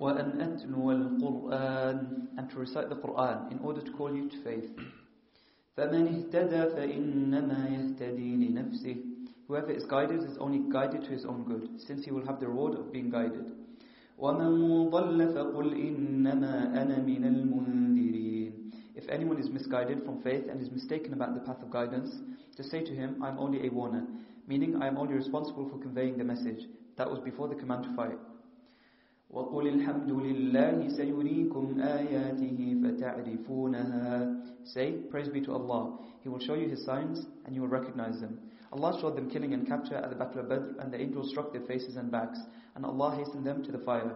وأن 0.00 0.40
أتلو 0.40 0.90
القرآن 0.92 2.38
and 2.38 2.50
to 2.50 2.58
recite 2.58 2.88
the 2.88 2.96
Quran 2.96 3.52
in 3.52 3.58
order 3.60 3.80
to 3.80 3.92
call 3.92 4.14
you 4.14 4.28
to 4.28 4.42
faith. 4.42 4.70
فمن 5.76 6.06
اهتدى 6.08 6.74
فإنما 6.76 7.68
يهتدي 7.68 8.36
لنفسه 8.36 8.96
Whoever 9.48 9.70
is 9.70 9.84
guided 9.84 10.22
is 10.22 10.38
only 10.38 10.60
guided 10.72 11.04
to 11.04 11.10
his 11.10 11.24
own 11.24 11.44
good, 11.44 11.80
since 11.80 12.04
he 12.04 12.10
will 12.10 12.24
have 12.26 12.40
the 12.40 12.48
reward 12.48 12.74
of 12.74 12.92
being 12.92 13.10
guided. 13.10 13.52
وَمَنْ 14.18 14.90
ضَلَّ 14.90 15.34
فَقُلْ 15.34 15.72
إِنَّمَا 15.74 16.72
أَنَا 16.72 17.04
مِنَ 17.04 17.24
الْمُنذِرِينَ 17.24 18.52
If 18.94 19.08
anyone 19.08 19.38
is 19.38 19.50
misguided 19.50 20.04
from 20.04 20.22
faith 20.22 20.44
and 20.48 20.60
is 20.60 20.70
mistaken 20.70 21.12
about 21.12 21.34
the 21.34 21.40
path 21.40 21.60
of 21.62 21.70
guidance, 21.70 22.14
to 22.56 22.62
say 22.62 22.82
to 22.84 22.94
him, 22.94 23.22
I 23.22 23.28
am 23.28 23.38
only 23.38 23.66
a 23.66 23.70
warner, 23.70 24.06
meaning 24.46 24.82
I 24.82 24.86
am 24.88 24.98
only 24.98 25.14
responsible 25.14 25.68
for 25.68 25.78
conveying 25.78 26.18
the 26.18 26.24
message. 26.24 26.66
That 26.96 27.10
was 27.10 27.20
before 27.20 27.48
the 27.48 27.54
command 27.54 27.84
to 27.84 27.94
fight. 27.96 28.18
وقل 29.32 29.68
الحمد 29.68 30.10
لله 30.12 30.88
سيريكم 30.88 31.80
آياته 31.80 32.58
فتعرفونها 32.84 34.36
Say, 34.64 34.92
praise 35.10 35.28
be 35.28 35.40
to 35.40 35.52
Allah. 35.52 35.98
He 36.20 36.28
will 36.28 36.38
show 36.38 36.54
you 36.54 36.68
His 36.68 36.84
signs 36.84 37.26
and 37.46 37.54
you 37.54 37.62
will 37.62 37.68
recognize 37.68 38.20
them. 38.20 38.38
Allah 38.72 38.98
showed 39.00 39.16
them 39.16 39.30
killing 39.30 39.54
and 39.54 39.66
capture 39.66 39.96
at 39.96 40.10
the 40.10 40.16
Battle 40.16 40.40
of 40.40 40.48
Badr 40.48 40.80
and 40.80 40.92
the 40.92 41.00
angels 41.00 41.30
struck 41.30 41.52
their 41.52 41.62
faces 41.62 41.96
and 41.96 42.10
backs 42.10 42.38
and 42.76 42.84
Allah 42.84 43.16
hastened 43.16 43.46
them 43.46 43.64
to 43.64 43.72
the 43.72 43.78
fire. 43.78 44.14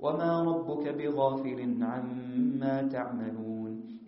وَمَا 0.00 0.44
رَبُّكَ 0.44 0.84
بِغَافِلٍ 0.96 1.78
عَمَّا 1.82 2.92
تَعْمَلُونَ 2.92 3.59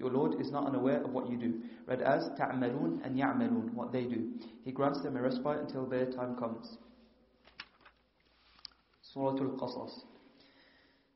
your 0.04 0.12
Lord 0.12 0.42
is 0.42 0.52
not 0.52 0.68
unaware 0.68 1.02
of 1.02 1.12
what 1.12 1.30
you 1.30 1.38
do. 1.38 1.62
Read 1.88 2.02
as 2.02 2.28
ta'malun 2.38 3.06
and 3.06 3.18
ya'malun, 3.18 3.74
what 3.74 3.94
they 3.94 4.04
do. 4.04 4.34
He 4.66 4.72
grants 4.74 5.02
them 5.02 5.16
a 5.16 5.22
respite 5.22 5.62
until 5.62 5.86
their 5.86 6.12
time 6.12 6.36
comes. 6.36 6.78
Surah 9.14 9.32
Al-Qasas. 9.32 9.92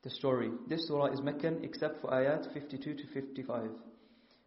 The 0.04 0.10
story. 0.10 0.52
This 0.70 0.88
surah 0.88 1.08
is 1.08 1.20
Meccan 1.22 1.60
except 1.64 2.00
for 2.00 2.12
ayat 2.12 2.54
52 2.54 2.94
to 2.94 3.08
55, 3.14 3.72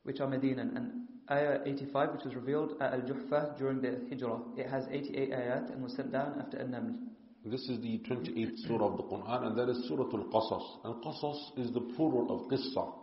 which 0.04 0.20
are 0.20 0.26
Medinan, 0.26 0.74
and 0.74 0.92
ayah 1.30 1.58
85, 1.66 2.12
which 2.12 2.24
was 2.24 2.34
revealed 2.34 2.80
at 2.80 2.94
Al-Juhfa 2.94 3.58
during 3.58 3.82
the 3.82 4.00
Hijrah. 4.08 4.40
It 4.56 4.70
has 4.70 4.86
88 4.90 5.32
ayat 5.32 5.70
and 5.70 5.82
was 5.82 5.94
sent 5.96 6.12
down 6.12 6.40
after 6.40 6.56
An-Naml. 6.56 6.96
This 7.44 7.68
is 7.68 7.78
the 7.80 7.98
28th 8.08 8.66
surah 8.66 8.86
of 8.86 8.96
the 8.96 9.02
Quran, 9.02 9.48
and 9.48 9.58
that 9.58 9.68
is 9.68 9.86
Surah 9.86 10.04
Al-Qasas. 10.04 10.84
And 10.84 11.04
Qasas 11.04 11.58
is 11.58 11.72
the 11.72 11.80
plural 11.94 12.30
of 12.30 12.50
Qissa. 12.50 12.99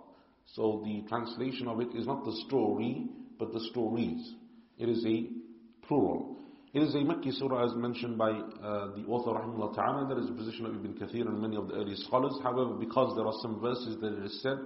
So 0.54 0.82
the 0.84 1.04
translation 1.08 1.68
of 1.68 1.80
it 1.82 1.90
is 1.96 2.08
not 2.08 2.26
the 2.26 2.36
story, 2.48 3.06
but 3.38 3.54
the 3.54 3.60
stories. 3.72 4.34
It 4.78 4.90
is 4.90 5.06
a 5.06 5.28
plural. 5.88 6.38
It 6.74 6.82
is 6.82 6.94
a 6.96 7.00
Makki 7.00 7.34
surah 7.34 7.66
as 7.66 7.76
mentioned 7.76 8.18
by 8.18 8.32
uh, 8.32 8.96
the 8.96 9.06
author 9.08 9.32
Rahimullah 9.32 9.76
Ta'ala. 9.76 10.08
That 10.08 10.22
is 10.22 10.28
the 10.28 10.36
position 10.36 10.66
of 10.66 10.76
Ibn 10.76 10.94
Kathir 10.94 11.28
and 11.28 11.42
many 11.42 11.56
of 11.56 11.70
the 11.70 11.76
early 11.76 11.96
scholars. 11.96 12.38
However, 12.44 12.74
because 12.74 13.16
there 13.16 13.26
are 13.26 13.38
some 13.42 13.60
verses 13.60 13.98
that 14.02 14.14
it 14.14 14.26
is 14.26 14.42
said 14.42 14.58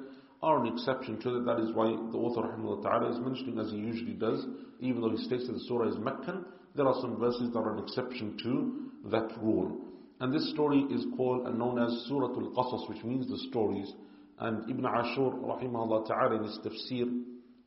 are 0.42 0.66
an 0.66 0.74
exception 0.74 1.20
to 1.22 1.32
that, 1.32 1.46
that 1.46 1.60
is 1.60 1.74
why 1.76 1.86
the 2.12 2.18
author 2.18 2.42
Rahimullah 2.42 2.82
Ta'ala 2.82 3.12
is 3.12 3.20
mentioning 3.20 3.60
as 3.60 3.72
he 3.72 3.78
usually 3.78 4.14
does, 4.14 4.46
even 4.80 5.02
though 5.02 5.12
he 5.12 5.24
states 5.24 5.46
that 5.46 5.54
the 5.54 5.66
surah 5.68 5.90
is 5.90 5.98
Meccan, 6.00 6.46
there 6.76 6.88
are 6.88 7.00
some 7.00 7.20
verses 7.20 7.52
that 7.54 7.60
are 7.60 7.78
an 7.78 7.84
exception 7.84 8.38
to 8.44 9.10
that 9.12 9.30
rule. 9.42 9.86
And 10.20 10.34
this 10.34 10.50
story 10.52 10.86
is 10.92 11.06
called 11.16 11.48
and 11.48 11.58
known 11.58 11.80
as 11.80 12.06
Surah 12.08 12.30
Al-Qasas, 12.30 12.90
which 12.90 13.04
means 13.04 13.28
the 13.28 13.38
stories. 13.50 13.92
And 14.41 14.69
Ibn 14.71 14.85
Ashur, 14.85 15.31
rahimahullah 15.31 16.07
ta'ala, 16.07 16.37
in 16.37 16.45
his 16.45 16.59
tafsir, 16.65 17.23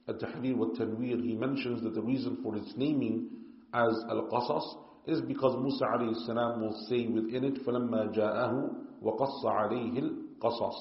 At-Tahrir 0.07 0.55
wa 0.55 0.67
Tanwir, 0.77 1.21
he 1.23 1.35
mentions 1.35 1.81
that 1.83 1.93
the 1.95 2.01
reason 2.01 2.37
for 2.43 2.55
its 2.55 2.71
naming 2.77 3.29
as 3.73 3.93
Al-Qasas 4.09 4.63
is 5.07 5.21
because 5.21 5.55
Musa 5.61 5.85
alayhi 5.85 6.15
salam 6.25 6.61
will 6.61 6.85
say 6.87 7.07
within 7.07 7.43
it, 7.43 7.65
فَلَمَّا 7.65 8.15
جَاءَهُ 8.15 8.75
وَقَصَّ 9.03 9.45
عَلَيْهِ 9.45 10.11
الْقَصَص 10.41 10.75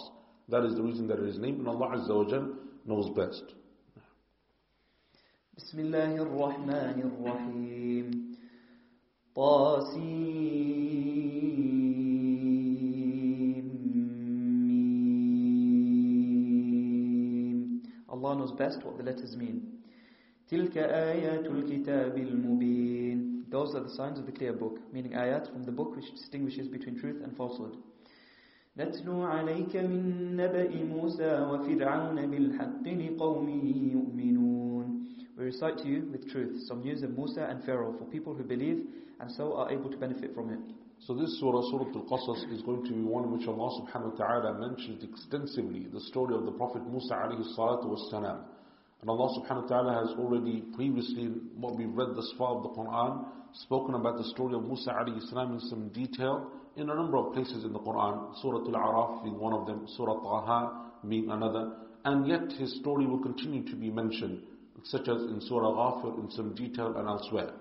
That 0.50 0.64
is 0.64 0.74
the 0.74 0.82
reason 0.82 1.06
that 1.08 1.18
it 1.18 1.28
is 1.28 1.38
named, 1.38 1.58
and 1.60 1.68
Allah 1.68 1.96
Azza 1.96 2.14
wa 2.14 2.24
Jal 2.28 2.48
knows 2.86 3.08
best. 3.16 3.54
بسم 5.58 5.78
الله 5.78 6.22
الرحمن 6.22 7.02
الرحيم 7.02 8.36
طاسيم 9.34 10.78
knows 18.52 18.52
best 18.52 18.84
what 18.84 18.96
the 18.96 19.04
letters 19.04 19.36
mean. 19.36 19.78
تلك 20.48 20.78
آيات 20.78 21.46
الكتاب 21.46 22.18
المبين 22.18 23.44
Those 23.50 23.74
are 23.74 23.80
the 23.80 23.88
signs 23.90 24.18
of 24.18 24.26
the 24.26 24.32
clear 24.32 24.52
book, 24.52 24.78
meaning 24.92 25.12
ayat 25.12 25.50
from 25.50 25.64
the 25.64 25.72
book 25.72 25.96
which 25.96 26.10
distinguishes 26.10 26.68
between 26.68 26.98
truth 26.98 27.22
and 27.22 27.36
falsehood. 27.36 27.76
نتلو 28.78 29.22
عليك 29.22 29.76
من 29.76 30.36
نبأ 30.36 30.84
موسى 30.84 31.40
وفرعون 31.50 32.26
بالحق 32.30 32.86
لقوم 32.88 33.48
يؤمنون 33.94 35.04
We 35.36 35.44
recite 35.44 35.78
to 35.78 35.88
you 35.88 36.08
with 36.12 36.30
truth 36.30 36.62
some 36.66 36.82
news 36.82 37.02
of 37.02 37.16
Musa 37.16 37.46
and 37.50 37.62
Pharaoh 37.64 37.94
for 37.98 38.04
people 38.04 38.34
who 38.34 38.44
believe 38.44 38.86
and 39.20 39.30
so 39.30 39.54
are 39.54 39.70
able 39.70 39.90
to 39.90 39.96
benefit 39.96 40.34
from 40.34 40.50
it. 40.50 40.60
So 41.05 41.13
this 41.13 41.37
surah, 41.41 41.61
Surah 41.69 41.91
Al-Qasas, 41.99 42.53
is 42.53 42.61
going 42.61 42.85
to 42.85 42.93
be 42.93 43.01
one 43.01 43.29
which 43.37 43.45
Allah 43.45 43.81
subhanahu 43.83 44.17
wa 44.17 44.25
ta'ala 44.25 44.69
mentioned 44.69 45.03
extensively 45.03 45.87
the 45.91 45.99
story 45.99 46.33
of 46.33 46.45
the 46.45 46.51
Prophet 46.51 46.81
Musa 46.87 47.15
alayhi 47.15 47.43
salatu. 47.57 47.91
And 49.01 49.09
Allah 49.09 49.27
subhanahu 49.37 49.63
wa 49.63 49.67
ta'ala 49.67 50.07
has 50.07 50.17
already 50.17 50.63
previously, 50.73 51.25
what 51.57 51.75
we've 51.75 51.93
read 51.93 52.15
thus 52.15 52.31
far 52.37 52.55
of 52.55 52.63
the 52.63 52.69
Quran, 52.69 53.25
spoken 53.51 53.95
about 53.95 54.17
the 54.17 54.23
story 54.29 54.55
of 54.55 54.63
Musa 54.63 54.91
alayhi 54.91 55.19
salam 55.27 55.51
in 55.51 55.59
some 55.59 55.89
detail 55.89 56.49
in 56.77 56.89
a 56.89 56.95
number 56.95 57.17
of 57.17 57.33
places 57.33 57.65
in 57.65 57.73
the 57.73 57.79
Quran. 57.79 58.33
Surah 58.41 58.59
Al-Araf 58.59 59.23
being 59.25 59.37
one 59.37 59.51
of 59.51 59.67
them, 59.67 59.85
Surah 59.97 60.21
Taha 60.23 60.91
being 61.09 61.29
another. 61.29 61.73
And 62.05 62.25
yet 62.25 62.49
his 62.53 62.79
story 62.79 63.07
will 63.07 63.19
continue 63.19 63.65
to 63.69 63.75
be 63.75 63.91
mentioned, 63.91 64.43
such 64.83 65.09
as 65.09 65.21
in 65.23 65.41
Surah 65.41 65.67
Ghafir 65.67 66.23
in 66.23 66.31
some 66.31 66.55
detail 66.55 66.95
and 66.95 67.09
elsewhere. 67.09 67.51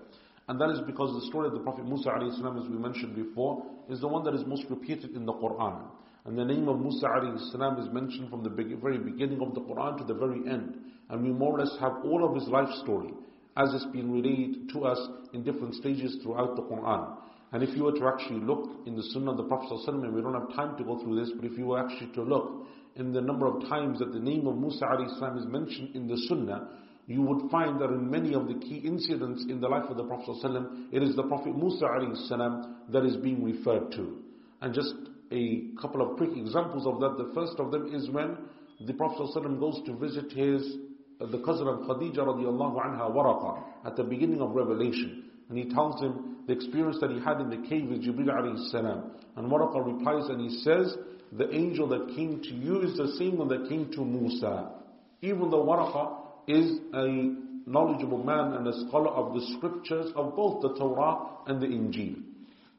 And 0.47 0.59
that 0.59 0.69
is 0.71 0.79
because 0.85 1.13
the 1.13 1.27
story 1.27 1.47
of 1.47 1.53
the 1.53 1.59
Prophet 1.59 1.85
Musa 1.85 2.11
as 2.11 2.69
we 2.69 2.77
mentioned 2.77 3.15
before, 3.15 3.65
is 3.89 4.01
the 4.01 4.07
one 4.07 4.23
that 4.25 4.33
is 4.33 4.45
most 4.45 4.65
repeated 4.69 5.15
in 5.15 5.25
the 5.25 5.33
Quran. 5.33 5.85
And 6.25 6.37
the 6.37 6.45
name 6.45 6.67
of 6.67 6.79
Musa 6.79 7.07
is 7.37 7.93
mentioned 7.93 8.29
from 8.29 8.43
the 8.43 8.49
very 8.49 8.97
beginning 8.97 9.41
of 9.41 9.53
the 9.53 9.61
Quran 9.61 9.97
to 9.97 10.03
the 10.03 10.13
very 10.13 10.39
end. 10.49 10.75
And 11.09 11.23
we 11.23 11.29
more 11.31 11.57
or 11.57 11.59
less 11.63 11.75
have 11.79 11.97
all 12.03 12.27
of 12.27 12.35
his 12.35 12.47
life 12.47 12.69
story 12.83 13.13
as 13.55 13.73
it's 13.73 13.85
been 13.87 14.11
relayed 14.11 14.69
to 14.73 14.85
us 14.85 14.99
in 15.33 15.43
different 15.43 15.75
stages 15.75 16.17
throughout 16.23 16.55
the 16.55 16.63
Quran. 16.63 17.17
And 17.51 17.61
if 17.61 17.75
you 17.75 17.83
were 17.83 17.91
to 17.91 18.07
actually 18.07 18.39
look 18.39 18.69
in 18.87 18.95
the 18.95 19.03
Sunnah 19.03 19.31
of 19.31 19.37
the 19.37 19.43
Prophet 19.43 19.69
ﷺ, 19.85 20.11
we 20.11 20.21
don't 20.21 20.33
have 20.33 20.55
time 20.55 20.75
to 20.77 20.83
go 20.83 20.99
through 21.03 21.19
this, 21.19 21.31
but 21.35 21.45
if 21.45 21.57
you 21.57 21.67
were 21.67 21.79
actually 21.79 22.11
to 22.13 22.23
look 22.23 22.65
in 22.95 23.13
the 23.13 23.21
number 23.21 23.45
of 23.45 23.67
times 23.69 23.99
that 23.99 24.11
the 24.11 24.19
name 24.19 24.47
of 24.47 24.57
Musa 24.57 24.87
is 25.05 25.45
mentioned 25.45 25.95
in 25.95 26.07
the 26.07 26.17
Sunnah, 26.27 26.67
you 27.07 27.21
would 27.21 27.51
find 27.51 27.79
that 27.81 27.89
in 27.89 28.09
many 28.09 28.33
of 28.33 28.47
the 28.47 28.53
key 28.55 28.77
incidents 28.83 29.45
in 29.49 29.59
the 29.59 29.67
life 29.67 29.85
of 29.89 29.97
the 29.97 30.03
Prophet 30.03 30.35
ﷺ, 30.43 30.87
it 30.93 31.03
is 31.03 31.15
the 31.15 31.23
Prophet 31.23 31.55
Musa 31.55 31.87
salam 32.27 32.75
that 32.89 33.03
is 33.05 33.17
being 33.17 33.43
referred 33.43 33.91
to. 33.93 34.19
And 34.61 34.73
just 34.73 34.93
a 35.31 35.63
couple 35.81 36.01
of 36.01 36.17
quick 36.17 36.29
examples 36.35 36.85
of 36.87 36.99
that. 37.01 37.17
The 37.17 37.31
first 37.33 37.59
of 37.59 37.71
them 37.71 37.93
is 37.93 38.09
when 38.09 38.37
the 38.85 38.93
Prophet 38.93 39.27
ﷺ 39.35 39.59
goes 39.59 39.81
to 39.85 39.95
visit 39.95 40.31
his 40.31 40.77
uh, 41.21 41.27
the 41.27 41.39
cousin 41.39 41.67
of 41.67 41.79
Khadija 41.81 42.17
radiallahu 42.17 42.75
anha, 42.83 43.11
Waraqa, 43.11 43.63
at 43.85 43.95
the 43.95 44.03
beginning 44.03 44.41
of 44.41 44.51
Revelation. 44.51 45.25
And 45.49 45.57
he 45.57 45.65
tells 45.69 46.01
him 46.01 46.37
the 46.47 46.53
experience 46.53 46.97
that 47.01 47.11
he 47.11 47.19
had 47.19 47.39
in 47.39 47.49
the 47.49 47.67
cave 47.69 47.89
with 47.89 48.03
Jibril 48.03 48.29
alayhi 48.29 48.71
salam. 48.71 49.11
And 49.35 49.51
Waraqa 49.51 49.85
replies 49.85 50.29
and 50.29 50.41
he 50.41 50.57
says, 50.61 50.95
the 51.37 51.51
angel 51.53 51.87
that 51.89 52.15
came 52.15 52.41
to 52.41 52.49
you 52.49 52.81
is 52.81 52.95
the 52.97 53.15
same 53.17 53.37
one 53.37 53.47
that 53.49 53.67
came 53.67 53.91
to 53.93 54.05
Musa. 54.05 54.71
Even 55.21 55.49
though 55.49 55.65
Waraqa 55.65 56.22
is 56.47 56.79
a 56.93 57.35
knowledgeable 57.65 58.23
man 58.23 58.53
and 58.53 58.67
a 58.67 58.87
scholar 58.87 59.09
of 59.09 59.33
the 59.33 59.41
scriptures 59.55 60.11
of 60.15 60.35
both 60.35 60.61
the 60.61 60.73
Torah 60.77 61.17
and 61.47 61.61
the 61.61 61.67
Injil. 61.67 62.21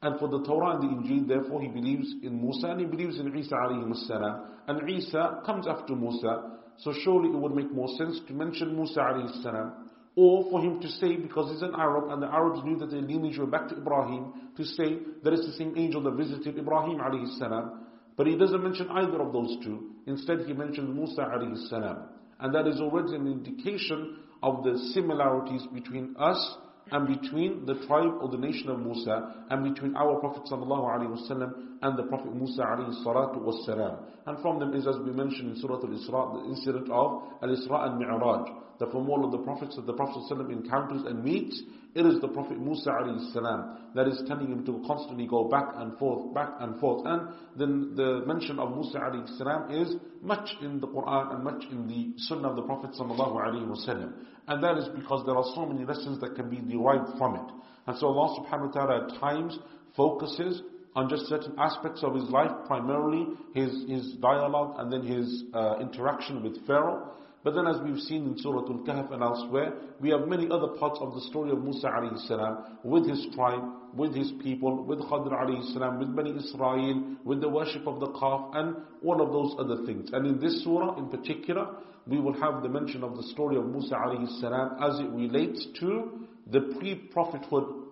And 0.02 0.18
for 0.18 0.28
the 0.28 0.44
Torah 0.44 0.76
and 0.76 0.82
the 0.82 0.94
Injil, 0.94 1.26
therefore, 1.26 1.62
he 1.62 1.68
believes 1.68 2.14
in 2.22 2.40
Musa 2.40 2.68
and 2.68 2.80
he 2.80 2.86
believes 2.86 3.18
in 3.18 3.34
Isa 3.34 3.54
alayhi 3.54 4.06
salam. 4.06 4.42
And 4.68 4.88
Isa 4.90 5.40
comes 5.46 5.66
after 5.66 5.96
Musa. 5.96 6.58
So 6.78 6.92
surely 7.04 7.30
it 7.30 7.36
would 7.36 7.54
make 7.54 7.72
more 7.72 7.88
sense 7.96 8.20
to 8.28 8.34
mention 8.34 8.76
Musa 8.76 9.00
alayhi 9.00 9.42
salam. 9.42 9.90
Or 10.16 10.48
for 10.50 10.60
him 10.60 10.80
to 10.80 10.88
say, 10.88 11.16
because 11.16 11.50
he's 11.50 11.62
an 11.62 11.74
Arab 11.74 12.10
and 12.10 12.22
the 12.22 12.26
Arabs 12.26 12.60
knew 12.64 12.78
that 12.78 12.90
their 12.90 13.00
lineage 13.00 13.38
were 13.38 13.46
back 13.46 13.68
to 13.68 13.76
Ibrahim, 13.76 14.32
to 14.56 14.64
say 14.64 14.98
that 15.22 15.32
it's 15.32 15.46
the 15.46 15.56
same 15.56 15.74
angel 15.76 16.02
that 16.02 16.12
visited 16.12 16.58
Ibrahim 16.58 16.98
alayhi 16.98 17.38
salam. 17.38 17.86
But 18.16 18.26
he 18.26 18.36
doesn't 18.36 18.62
mention 18.62 18.88
either 18.90 19.20
of 19.20 19.32
those 19.32 19.56
two. 19.64 19.90
Instead 20.06 20.40
he 20.46 20.52
mentions 20.52 20.94
Musa 20.94 21.22
alayhi 21.22 21.68
salam. 21.68 22.08
And 22.40 22.54
that 22.54 22.66
is 22.66 22.80
already 22.80 23.14
an 23.16 23.26
indication 23.26 24.18
of 24.42 24.62
the 24.64 24.76
similarities 24.92 25.62
between 25.72 26.14
us 26.18 26.56
and 26.90 27.06
between 27.08 27.64
the 27.64 27.74
tribe 27.86 28.12
or 28.20 28.28
the 28.28 28.36
nation 28.36 28.68
of 28.68 28.78
Musa 28.80 29.46
and 29.50 29.74
between 29.74 29.96
our 29.96 30.20
Prophet 30.20 30.42
ﷺ 30.50 31.73
and 31.84 31.98
the 31.98 32.04
Prophet 32.04 32.34
Musa 32.34 32.62
alayhi 32.62 33.04
salam. 33.04 33.98
And 34.26 34.40
from 34.40 34.58
them 34.58 34.72
is, 34.74 34.86
as 34.86 34.96
we 35.04 35.12
mentioned 35.12 35.54
in 35.54 35.56
Surah 35.60 35.76
Al-Isra, 35.84 36.42
the 36.42 36.48
incident 36.48 36.90
of 36.90 37.22
Al-Isra 37.42 37.88
and 37.88 37.98
Mi'raj. 37.98 38.48
That 38.80 38.90
from 38.90 39.08
all 39.08 39.24
of 39.24 39.30
the 39.30 39.38
prophets 39.38 39.76
that 39.76 39.86
the 39.86 39.92
Prophet 39.92 40.24
ﷺ 40.28 40.50
encounters 40.50 41.02
and 41.06 41.22
meets, 41.22 41.62
it 41.94 42.04
is 42.04 42.20
the 42.20 42.26
Prophet 42.26 42.58
Musa 42.58 42.90
alayhi 42.90 43.32
salam 43.32 43.92
that 43.94 44.08
is 44.08 44.20
telling 44.26 44.48
him 44.48 44.64
to 44.66 44.82
constantly 44.84 45.28
go 45.28 45.44
back 45.48 45.68
and 45.76 45.96
forth, 45.96 46.34
back 46.34 46.54
and 46.58 46.80
forth. 46.80 47.06
And 47.06 47.28
then 47.56 47.92
the 47.94 48.24
mention 48.26 48.58
of 48.58 48.74
Musa 48.74 48.98
alayhi 48.98 49.38
salam 49.38 49.70
is 49.70 49.94
much 50.22 50.48
in 50.62 50.80
the 50.80 50.88
Quran 50.88 51.34
and 51.36 51.44
much 51.44 51.62
in 51.70 51.86
the 51.86 52.14
Sunnah 52.24 52.48
of 52.48 52.56
the 52.56 52.62
Prophet 52.62 52.90
sallallahu 52.98 53.36
alayhi. 53.36 54.12
And 54.48 54.64
that 54.64 54.78
is 54.78 54.88
because 54.88 55.24
there 55.24 55.36
are 55.36 55.46
so 55.54 55.66
many 55.66 55.84
lessons 55.84 56.18
that 56.20 56.34
can 56.34 56.50
be 56.50 56.56
derived 56.56 57.16
from 57.16 57.36
it. 57.36 57.52
And 57.86 57.96
so 57.98 58.08
Allah 58.08 58.40
subhanahu 58.42 58.68
wa 58.68 58.72
ta'ala 58.72 59.06
at 59.06 59.20
times 59.20 59.56
focuses 59.96 60.62
on 60.94 61.08
just 61.08 61.26
certain 61.26 61.54
aspects 61.58 62.02
of 62.02 62.14
his 62.14 62.24
life, 62.30 62.50
primarily 62.66 63.26
his, 63.54 63.84
his 63.88 64.12
dialogue 64.20 64.76
and 64.78 64.92
then 64.92 65.02
his 65.04 65.44
uh, 65.52 65.78
interaction 65.80 66.42
with 66.42 66.66
Pharaoh. 66.66 67.10
But 67.42 67.54
then 67.54 67.66
as 67.66 67.76
we've 67.84 68.00
seen 68.00 68.24
in 68.24 68.38
Surah 68.38 68.60
Al-Kahf 68.60 69.12
and 69.12 69.22
elsewhere, 69.22 69.74
we 70.00 70.08
have 70.10 70.26
many 70.26 70.48
other 70.50 70.68
parts 70.78 70.98
of 71.02 71.12
the 71.14 71.20
story 71.28 71.50
of 71.50 71.62
Musa 71.62 71.88
alayhi 71.88 72.84
with 72.84 73.06
his 73.06 73.26
tribe, 73.34 73.62
with 73.94 74.14
his 74.14 74.32
people, 74.42 74.82
with 74.84 74.98
Khadr 75.00 75.30
alayhi 75.30 75.98
with 75.98 76.16
Bani 76.16 76.34
Israel, 76.36 77.16
with 77.22 77.42
the 77.42 77.48
worship 77.48 77.86
of 77.86 78.00
the 78.00 78.10
calf, 78.18 78.50
and 78.54 78.76
all 79.04 79.20
of 79.20 79.30
those 79.30 79.54
other 79.58 79.84
things. 79.84 80.08
And 80.14 80.26
in 80.26 80.40
this 80.40 80.64
surah 80.64 80.96
in 80.96 81.10
particular, 81.10 81.68
we 82.06 82.18
will 82.18 82.32
have 82.40 82.62
the 82.62 82.68
mention 82.70 83.04
of 83.04 83.14
the 83.14 83.22
story 83.24 83.56
of 83.56 83.66
Musa 83.66 83.94
alayhi 83.94 84.40
salam 84.40 84.78
as 84.82 85.00
it 85.00 85.10
relates 85.10 85.66
to 85.80 86.26
the 86.50 86.60
pre-prophethood 86.78 87.83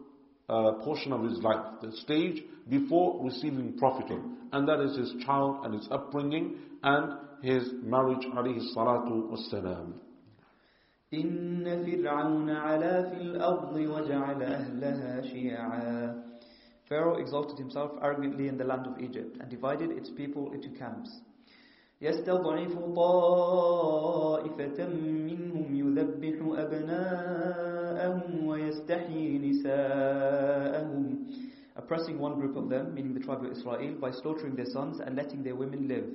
uh, 0.52 0.72
portion 0.84 1.12
of 1.12 1.24
his 1.24 1.40
life, 1.40 1.66
the 1.82 1.92
stage 1.98 2.44
before 2.70 3.24
receiving 3.24 3.78
prophethood. 3.78 4.24
And 4.52 4.68
that 4.68 4.80
is 4.80 4.98
his 4.98 5.14
child 5.26 5.66
and 5.66 5.74
his 5.74 5.88
upbringing 5.92 6.56
and 6.84 7.14
his 7.42 7.70
marriage 7.84 8.26
alayhi 8.34 8.62
salatu 8.76 9.30
wassalam. 9.30 9.94
إن 11.14 11.64
فرعون 11.86 12.50
علا 12.50 13.10
في 13.10 13.22
الأرض 13.22 13.76
وجعل 13.76 14.44
أهلها 14.44 15.22
شيعا 15.22 16.24
Pharaoh 16.90 17.16
exalted 17.16 17.58
himself 17.58 17.92
arrogantly 18.02 18.48
in 18.50 18.58
the 18.58 18.64
land 18.66 18.88
of 18.88 19.00
Egypt 19.00 19.38
and 19.40 19.50
divided 19.50 19.92
its 19.92 20.10
people 20.10 20.52
into 20.54 20.70
camps. 20.78 21.10
يستضعف 22.02 22.80
طائفة 22.96 24.88
منهم 24.90 25.76
يذبح 25.76 26.60
أبناءهم 26.60 27.71
ويستحيي 28.48 29.38
نساءهم 29.38 31.18
oppressing 31.78 32.18
one 32.20 32.40
group 32.40 32.56
of 32.56 32.70
them, 32.70 32.94
meaning 32.94 33.14
the 33.14 33.20
tribe 33.20 33.44
of 33.46 33.52
Israel, 33.52 33.96
by 34.02 34.12
slaughtering 34.12 34.56
their 34.56 34.66
sons 34.66 35.00
and 35.00 35.16
letting 35.16 35.44
their 35.44 35.56
women 35.56 35.88
live. 35.88 36.06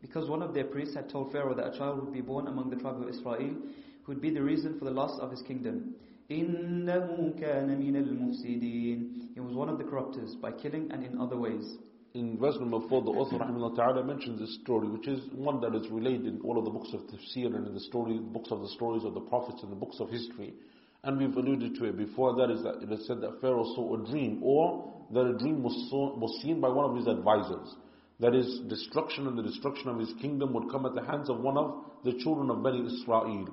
Because 0.00 0.28
one 0.28 0.42
of 0.42 0.54
their 0.54 0.64
priests 0.64 0.94
had 0.94 1.10
told 1.10 1.30
Pharaoh 1.30 1.54
that 1.54 1.74
a 1.74 1.78
child 1.78 2.00
would 2.00 2.12
be 2.12 2.22
born 2.22 2.46
among 2.46 2.70
the 2.70 2.76
tribe 2.76 3.00
of 3.02 3.08
Israel 3.08 3.54
who 4.02 4.12
would 4.12 4.22
be 4.22 4.30
the 4.30 4.42
reason 4.42 4.78
for 4.78 4.86
the 4.86 4.90
loss 4.90 5.18
of 5.20 5.30
his 5.30 5.42
kingdom. 5.42 5.94
إِنَّهُ 6.30 7.38
كَانَ 7.38 7.68
مِنَ 7.68 7.96
الْمُفْسِدِينَ 7.96 9.34
He 9.34 9.40
was 9.40 9.54
one 9.54 9.68
of 9.68 9.78
the 9.78 9.84
corruptors 9.84 10.40
by 10.40 10.52
killing 10.52 10.90
and 10.90 11.04
in 11.04 11.20
other 11.20 11.36
ways. 11.36 11.76
In 12.14 12.38
verse 12.38 12.56
number 12.58 12.80
4, 12.88 13.02
the 13.02 13.10
author 13.10 13.36
rahimahullah 13.36 13.76
ta'ala 13.76 14.04
mentions 14.04 14.40
this 14.40 14.58
story, 14.62 14.88
which 14.88 15.06
is 15.06 15.20
one 15.32 15.60
that 15.60 15.74
is 15.74 15.88
related 15.90 16.26
in 16.26 16.40
all 16.42 16.58
of 16.58 16.64
the 16.64 16.70
books 16.70 16.90
of 16.92 17.02
tafsir 17.02 17.54
and 17.54 17.66
in 17.66 17.74
the 17.74 17.80
story, 17.80 18.18
books 18.18 18.50
of 18.50 18.60
the 18.60 18.68
stories 18.68 19.04
of 19.04 19.14
the 19.14 19.20
prophets 19.20 19.62
and 19.62 19.70
the 19.70 19.76
books 19.76 20.00
of 20.00 20.08
history. 20.08 20.54
And 21.05 21.19
we've 21.19 21.37
alluded 21.37 21.75
to 21.75 21.85
it 21.85 21.97
before, 21.97 22.35
that 22.35 22.49
is 22.49 22.63
that 22.63 22.81
it 22.81 22.91
is 22.91 23.05
said 23.05 23.21
that 23.21 23.39
Pharaoh 23.39 23.63
saw 23.75 23.95
a 23.95 24.05
dream, 24.09 24.41
or 24.43 24.91
that 25.13 25.21
a 25.21 25.37
dream 25.37 25.61
was, 25.61 25.87
saw, 25.89 26.17
was 26.17 26.41
seen 26.41 26.59
by 26.59 26.67
one 26.67 26.89
of 26.89 26.97
his 26.97 27.05
advisors. 27.05 27.75
That 28.19 28.33
is, 28.33 28.61
destruction 28.67 29.27
and 29.27 29.37
the 29.37 29.43
destruction 29.43 29.89
of 29.89 29.99
his 29.99 30.11
kingdom 30.19 30.51
would 30.53 30.71
come 30.71 30.85
at 30.85 30.95
the 30.95 31.03
hands 31.03 31.29
of 31.29 31.39
one 31.41 31.57
of 31.57 31.85
the 32.03 32.13
children 32.23 32.49
of 32.49 32.63
Bani 32.63 32.85
Israel. 32.87 33.49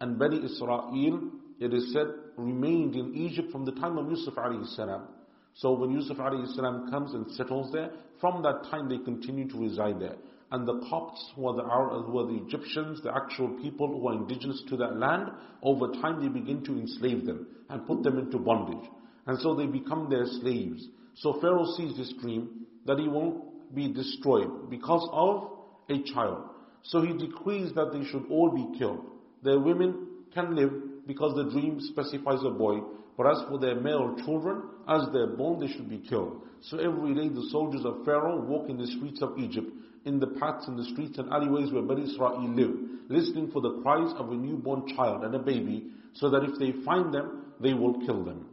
And 0.00 0.18
Bani 0.18 0.44
Israel, 0.44 1.30
it 1.60 1.72
is 1.72 1.92
said, 1.92 2.06
remained 2.36 2.96
in 2.96 3.14
Egypt 3.14 3.52
from 3.52 3.64
the 3.64 3.72
time 3.72 3.98
of 3.98 4.10
Yusuf 4.10 4.34
alayhi 4.34 4.66
salam. 4.74 5.06
So 5.54 5.72
when 5.74 5.90
Yusuf 5.92 6.16
alayhi 6.16 6.52
salam 6.56 6.90
comes 6.90 7.14
and 7.14 7.30
settles 7.32 7.72
there, 7.72 7.90
from 8.20 8.42
that 8.42 8.64
time 8.70 8.88
they 8.88 8.98
continue 8.98 9.48
to 9.48 9.58
reside 9.58 10.00
there. 10.00 10.16
And 10.50 10.66
the 10.66 10.80
Copts, 10.88 11.32
who 11.34 11.48
are 11.48 11.56
the, 11.56 11.62
who 11.62 12.18
are 12.18 12.26
the 12.26 12.44
Egyptians, 12.46 13.02
the 13.02 13.14
actual 13.14 13.48
people 13.60 13.88
who 13.88 14.08
are 14.08 14.14
indigenous 14.14 14.62
to 14.68 14.76
that 14.76 14.96
land, 14.96 15.30
over 15.62 15.88
time 16.00 16.22
they 16.22 16.28
begin 16.28 16.64
to 16.64 16.78
enslave 16.78 17.26
them 17.26 17.46
and 17.68 17.86
put 17.86 18.02
them 18.02 18.18
into 18.18 18.38
bondage. 18.38 18.88
And 19.26 19.38
so 19.40 19.54
they 19.54 19.66
become 19.66 20.08
their 20.08 20.24
slaves. 20.24 20.86
So 21.14 21.40
Pharaoh 21.40 21.66
sees 21.76 21.96
this 21.96 22.12
dream 22.20 22.66
that 22.84 22.98
he 22.98 23.08
won't 23.08 23.74
be 23.74 23.92
destroyed 23.92 24.70
because 24.70 25.08
of 25.12 25.50
a 25.88 26.02
child. 26.12 26.50
So 26.82 27.02
he 27.02 27.12
decrees 27.12 27.72
that 27.74 27.92
they 27.92 28.04
should 28.04 28.26
all 28.30 28.50
be 28.50 28.78
killed. 28.78 29.04
Their 29.42 29.58
women 29.58 30.06
can 30.32 30.54
live 30.54 31.06
because 31.06 31.34
the 31.34 31.50
dream 31.50 31.80
specifies 31.80 32.44
a 32.44 32.50
boy, 32.50 32.80
but 33.16 33.26
as 33.26 33.42
for 33.48 33.58
their 33.58 33.80
male 33.80 34.16
children, 34.24 34.62
as 34.88 35.02
they're 35.12 35.36
born, 35.36 35.60
they 35.60 35.72
should 35.72 35.88
be 35.88 35.98
killed. 36.08 36.42
So 36.62 36.78
every 36.78 37.14
day 37.14 37.28
the 37.28 37.48
soldiers 37.50 37.84
of 37.84 38.04
Pharaoh 38.04 38.40
walk 38.40 38.68
in 38.68 38.76
the 38.76 38.86
streets 38.86 39.22
of 39.22 39.38
Egypt, 39.38 39.68
in 40.05 40.19
the 40.19 40.27
paths 40.27 40.67
and 40.67 40.77
the 40.77 40.85
streets 40.85 41.17
and 41.17 41.31
alleyways 41.31 41.71
where 41.71 41.83
Bani 41.83 42.03
Israel 42.03 42.41
live, 42.55 42.75
listening 43.09 43.51
for 43.51 43.61
the 43.61 43.81
cries 43.81 44.13
of 44.17 44.31
a 44.31 44.35
newborn 44.35 44.87
child 44.95 45.23
and 45.23 45.35
a 45.35 45.39
baby, 45.39 45.91
so 46.13 46.29
that 46.29 46.43
if 46.43 46.57
they 46.59 46.73
find 46.83 47.13
them, 47.13 47.53
they 47.59 47.73
will 47.73 47.99
kill 48.05 48.23
them. 48.23 48.47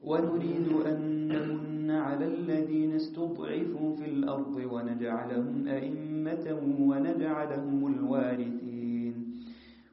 ونريد 0.00 0.68
أن 0.86 1.28
نمن 1.28 1.90
على 1.90 2.26
الذين 2.26 2.92
استضعفوا 2.92 3.96
في 3.96 4.04
الأرض 4.04 4.56
ونجعلهم 4.72 5.68
أئمة 5.68 6.46
ونجعلهم 6.80 7.86
الوارثين 7.86 8.80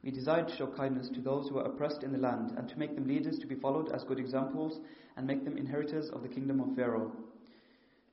We 0.03 0.12
desire 0.12 0.45
to 0.45 0.55
show 0.55 0.68
kindness 0.68 1.10
to 1.16 1.20
those 1.20 1.49
who 1.49 1.58
are 1.58 1.66
oppressed 1.66 2.03
in 2.03 2.14
the 2.14 2.18
land 2.18 2.53
and 2.58 2.70
to 2.70 2.80
make 2.80 2.95
them 2.95 3.10
leaders 3.10 3.38
to 3.39 3.47
be 3.47 3.55
followed 3.55 3.91
as 3.91 4.05
good 4.05 4.20
examples 4.20 4.80
and 5.18 5.28
make 5.28 5.43
them 5.43 5.58
inheritors 5.58 6.10
of 6.12 6.22
the 6.22 6.30
kingdom 6.30 6.62
of 6.62 6.74
Pharaoh. 6.78 7.12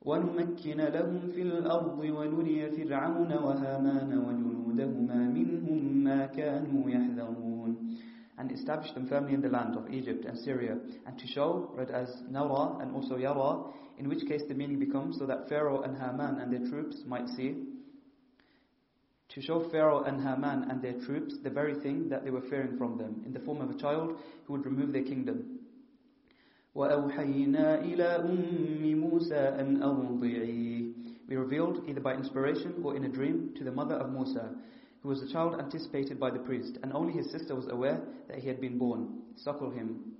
ونمكن 0.05 0.80
لهم 0.80 1.20
في 1.34 1.42
الأرض 1.42 1.99
ونري 1.99 2.70
فرعون 2.70 3.32
وهامان 3.32 4.18
وجنودهما 4.18 5.20
منهم 5.28 6.05
ما 6.05 6.26
كانوا 6.26 6.90
يحذرون 6.90 7.55
and 8.36 8.51
establish 8.51 8.92
them 8.92 9.07
firmly 9.07 9.32
in 9.32 9.40
the 9.40 9.49
land 9.49 9.76
of 9.76 9.88
Egypt 9.90 10.24
and 10.24 10.36
Syria, 10.38 10.76
and 11.07 11.16
to 11.18 11.26
show, 11.28 11.70
read 11.74 11.90
as 11.90 12.09
Nara 12.28 12.78
and 12.80 12.92
also 12.92 13.16
Yara, 13.16 13.62
in 13.97 14.09
which 14.09 14.26
case 14.26 14.42
the 14.49 14.55
meaning 14.55 14.80
becomes 14.80 15.18
so 15.18 15.26
that 15.26 15.49
Pharaoh 15.49 15.82
and 15.82 15.97
Haman 15.97 16.40
and 16.40 16.53
their 16.53 16.68
troops 16.68 16.97
might 17.07 17.28
see, 17.28 17.62
to 19.28 19.40
show 19.40 19.68
Pharaoh 19.70 20.03
and 20.03 20.20
Haman 20.20 20.68
and 20.68 20.82
their 20.82 20.99
troops 21.07 21.36
the 21.45 21.51
very 21.51 21.74
thing 21.80 22.09
that 22.09 22.24
they 22.24 22.30
were 22.30 22.42
fearing 22.51 22.76
from 22.76 22.99
them, 22.99 23.22
in 23.24 23.32
the 23.32 23.40
form 23.40 23.61
of 23.61 23.70
a 23.70 23.78
child 23.78 24.18
who 24.47 24.55
would 24.55 24.66
remove 24.66 24.92
their 24.92 25.05
kingdom. 25.05 25.57
وَأَوْحَيْنَا 26.74 27.84
إِلَى 27.84 28.09
أُمِّ 28.24 29.01
مُوسَى 29.01 29.61
أَنْ 29.61 29.82
أَرْضِعِيهِ 29.82 30.95
We 31.28 31.36
revealed, 31.36 31.88
either 31.88 32.01
by 32.01 32.14
inspiration 32.14 32.82
or 32.82 32.97
in 32.97 33.05
a 33.05 33.09
dream, 33.09 33.55
to 33.57 33.64
the 33.64 33.72
mother 33.72 33.95
of 33.95 34.12
Musa, 34.12 34.55
who 35.03 35.09
was 35.09 35.20
the 35.20 35.28
child 35.28 35.61
anticipated 35.61 36.18
by 36.18 36.30
the 36.30 36.40
priest, 36.40 36.78
and 36.82 36.92
only 36.92 37.12
his 37.12 37.30
sister 37.30 37.55
was 37.55 37.68
aware 37.68 38.01
that 38.28 38.38
he 38.38 38.49
had 38.49 38.61
been 38.61 38.78
born. 38.78 39.22
Suckle 39.36 39.70
him. 39.70 40.16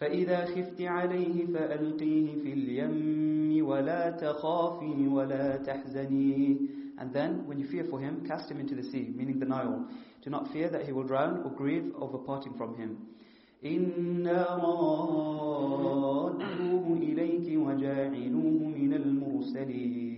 فإذا 0.00 0.44
خفت 0.44 0.80
عليه 0.80 1.46
فألقيه 1.46 2.42
في 2.42 2.52
اليم 2.52 3.66
ولا 3.66 4.10
تخافي 4.10 5.08
ولا 5.08 5.56
تحزني 5.56 6.58
And 6.98 7.12
then, 7.12 7.46
when 7.46 7.58
you 7.58 7.66
fear 7.66 7.84
for 7.84 8.00
him, 8.00 8.26
cast 8.26 8.50
him 8.50 8.58
into 8.60 8.74
the 8.74 8.82
sea, 8.82 9.12
meaning 9.14 9.38
the 9.38 9.46
Nile. 9.46 9.88
Do 10.22 10.30
not 10.30 10.52
fear 10.52 10.68
that 10.68 10.84
he 10.84 10.92
will 10.92 11.04
drown 11.04 11.42
or 11.44 11.50
grieve 11.50 11.92
over 11.96 12.18
parting 12.18 12.54
from 12.54 12.76
him. 12.76 12.98
إنا 13.64 14.56
رادوه 16.28 16.86
إليك 16.96 17.58
وجاعلوه 17.58 18.68
من 18.78 18.92
المرسلين 18.94 20.08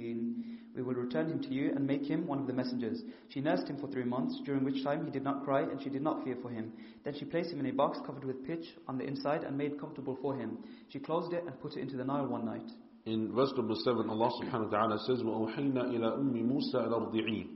we 0.80 0.82
will 0.82 0.94
return 0.94 1.28
him 1.28 1.42
to 1.42 1.48
you 1.52 1.72
and 1.74 1.86
make 1.86 2.06
him 2.06 2.26
one 2.26 2.38
of 2.38 2.46
the 2.46 2.52
messengers. 2.52 3.02
She 3.28 3.40
nursed 3.40 3.68
him 3.68 3.76
for 3.78 3.88
three 3.88 4.04
months, 4.04 4.40
during 4.46 4.64
which 4.64 4.82
time 4.82 5.04
he 5.04 5.10
did 5.10 5.24
not 5.24 5.44
cry 5.44 5.62
and 5.62 5.82
she 5.82 5.90
did 5.90 6.00
not 6.00 6.24
fear 6.24 6.36
for 6.40 6.48
him. 6.48 6.72
Then 7.04 7.14
she 7.18 7.24
placed 7.26 7.50
him 7.52 7.60
in 7.60 7.66
a 7.66 7.72
box 7.72 7.98
covered 8.06 8.24
with 8.24 8.46
pitch 8.46 8.64
on 8.88 8.96
the 8.96 9.04
inside 9.04 9.44
and 9.44 9.58
made 9.58 9.78
comfortable 9.80 10.16
for 10.22 10.34
him. 10.36 10.58
She 10.88 10.98
closed 10.98 11.32
it 11.32 11.44
and 11.46 11.60
put 11.60 11.76
it 11.76 11.80
into 11.80 11.96
the 11.96 12.04
Nile 12.04 12.26
one 12.26 12.46
night. 12.46 12.70
In 13.04 13.32
verse 13.34 13.52
number 13.56 13.74
7, 13.74 14.08
Allah 14.08 14.30
subhanahu 14.42 14.70
wa 14.70 14.78
ta'ala 14.78 14.98
says, 15.06 15.18
وَأَوْحَيْنَا 15.18 15.84
إِلَىٰ 15.84 16.18
أُمِّ 16.18 16.48
مُوسَى 16.48 16.86
الْأَرْضِعِينَ 16.88 17.48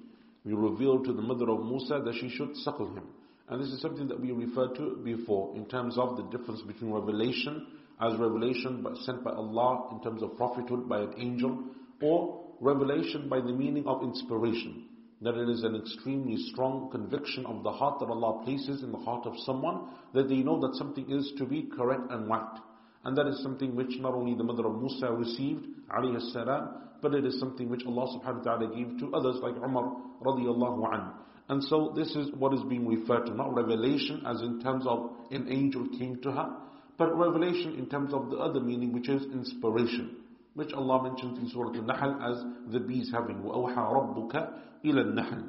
We 0.45 0.53
revealed 0.53 1.05
to 1.05 1.13
the 1.13 1.23
mother 1.23 1.49
of 1.51 1.65
Musa 1.65 2.01
that 2.05 2.15
she 2.21 2.29
should 2.29 2.55
suckle 2.57 2.95
him. 2.95 3.05
And 3.50 3.62
this 3.62 3.70
is 3.70 3.82
something 3.82 4.08
that 4.08 4.20
we 4.20 4.32
referred 4.32 4.76
to 4.76 5.02
before 5.04 5.56
in 5.56 5.66
terms 5.66 5.98
of 5.98 6.18
the 6.18 6.38
difference 6.38 6.62
between 6.62 6.92
revelation 6.92 7.66
as 8.02 8.18
revelation 8.18 8.86
sent 9.02 9.24
by 9.24 9.32
Allah 9.32 9.90
in 9.92 10.02
terms 10.02 10.22
of 10.22 10.38
prophethood 10.38 10.88
by 10.88 11.00
an 11.02 11.14
angel 11.18 11.64
or 12.02 12.46
revelation 12.62 13.28
by 13.28 13.40
the 13.42 13.52
meaning 13.52 13.86
of 13.88 14.04
inspiration. 14.04 14.86
That 15.22 15.36
it 15.36 15.50
is 15.50 15.64
an 15.64 15.76
extremely 15.76 16.38
strong 16.52 16.90
conviction 16.92 17.46
of 17.46 17.64
the 17.64 17.72
heart 17.72 18.00
that 18.00 18.06
Allah 18.06 18.44
places 18.46 18.84
in 18.84 18.92
the 18.92 19.00
heart 19.00 19.26
of 19.26 19.34
someone 19.40 19.90
that 20.14 20.30
they 20.30 20.38
know 20.38 20.62
that 20.62 20.76
something 20.76 21.10
is 21.12 21.34
to 21.40 21.46
be 21.46 21.64
correct 21.76 22.04
and 22.10 22.30
right. 22.30 22.60
And 23.04 23.18
that 23.18 23.28
is 23.28 23.42
something 23.42 23.76
which 23.76 23.98
not 24.00 24.14
only 24.14 24.36
the 24.36 24.44
mother 24.44 24.68
of 24.68 24.80
Musa 24.80 25.12
received, 25.12 25.66
alayhi 25.90 26.22
salam, 26.32 26.70
but 27.02 27.14
it 27.16 27.26
is 27.26 27.40
something 27.40 27.70
which 27.70 27.86
Allah 27.86 28.08
subhanahu 28.18 28.46
wa 28.46 28.58
ta'ala 28.58 28.76
gave 28.76 29.00
to 29.00 29.14
others 29.14 29.38
like 29.42 29.56
Umar 29.56 29.92
radiallahu 30.24 30.88
anhu. 30.94 31.14
And 31.49 31.63
so 31.65 31.93
this 31.95 32.09
is 32.17 32.31
what 32.39 32.55
is 32.55 32.63
being 32.69 32.87
referred 32.87 33.27
to, 33.27 33.35
not 33.35 33.55
revelation 33.55 34.23
as 34.27 34.41
in 34.41 34.63
terms 34.63 34.85
of 34.87 35.11
an 35.31 35.47
angel 35.51 35.87
came 35.99 36.21
to 36.23 36.33
her, 36.33 36.57
but 36.97 37.17
revelation 37.17 37.75
in 37.79 37.89
terms 37.89 38.15
of 38.15 38.31
the 38.31 38.37
other 38.37 38.61
meaning 38.61 38.93
which 38.93 39.09
is 39.09 39.23
inspiration 39.33 40.17
which 40.55 40.73
Allah 40.73 41.03
mentions 41.03 41.39
in 41.39 41.49
Surah 41.49 41.75
Al-Nahl 41.75 42.33
as 42.33 42.73
the 42.73 42.81
bees 42.81 43.11
having 43.13 43.39
وَأَوْحَى 43.39 43.75
رَبُّكَ 43.75 44.53
إِلَى 44.85 45.05
النَّحْلِ 45.05 45.49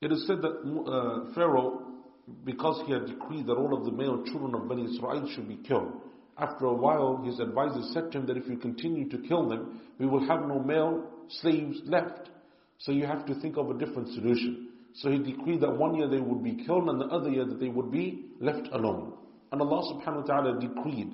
It 0.00 0.12
is 0.12 0.26
said 0.26 0.40
that 0.42 0.52
uh, 0.62 1.34
Pharaoh 1.34 1.82
because 2.44 2.82
he 2.86 2.92
had 2.92 3.06
decreed 3.06 3.46
that 3.46 3.56
all 3.56 3.76
of 3.76 3.84
the 3.84 3.92
male 3.92 4.24
children 4.24 4.54
of 4.54 4.66
Bani 4.66 4.84
Israel 4.84 5.28
should 5.34 5.46
be 5.46 5.56
killed. 5.56 5.92
After 6.38 6.64
a 6.66 6.72
while, 6.72 7.22
his 7.22 7.38
advisors 7.38 7.90
said 7.92 8.10
to 8.12 8.18
him 8.18 8.26
that 8.26 8.38
if 8.38 8.48
you 8.48 8.56
continue 8.56 9.08
to 9.10 9.18
kill 9.28 9.46
them, 9.46 9.80
we 9.98 10.06
will 10.06 10.26
have 10.26 10.48
no 10.48 10.58
male 10.58 11.04
slaves 11.28 11.80
left. 11.84 12.30
So 12.78 12.92
you 12.92 13.06
have 13.06 13.26
to 13.26 13.34
think 13.40 13.58
of 13.58 13.68
a 13.68 13.78
different 13.78 14.08
solution. 14.14 14.67
So 14.99 15.09
he 15.09 15.17
decreed 15.17 15.61
that 15.61 15.77
one 15.77 15.95
year 15.95 16.09
they 16.09 16.19
would 16.19 16.43
be 16.43 16.65
killed 16.65 16.89
and 16.89 16.99
the 16.99 17.05
other 17.05 17.29
year 17.29 17.45
that 17.45 17.59
they 17.59 17.69
would 17.69 17.89
be 17.89 18.25
left 18.41 18.67
alone. 18.73 19.13
And 19.51 19.61
Allah 19.61 19.93
subhanahu 19.93 20.27
wa 20.27 20.41
ta'ala 20.41 20.59
decreed 20.59 21.13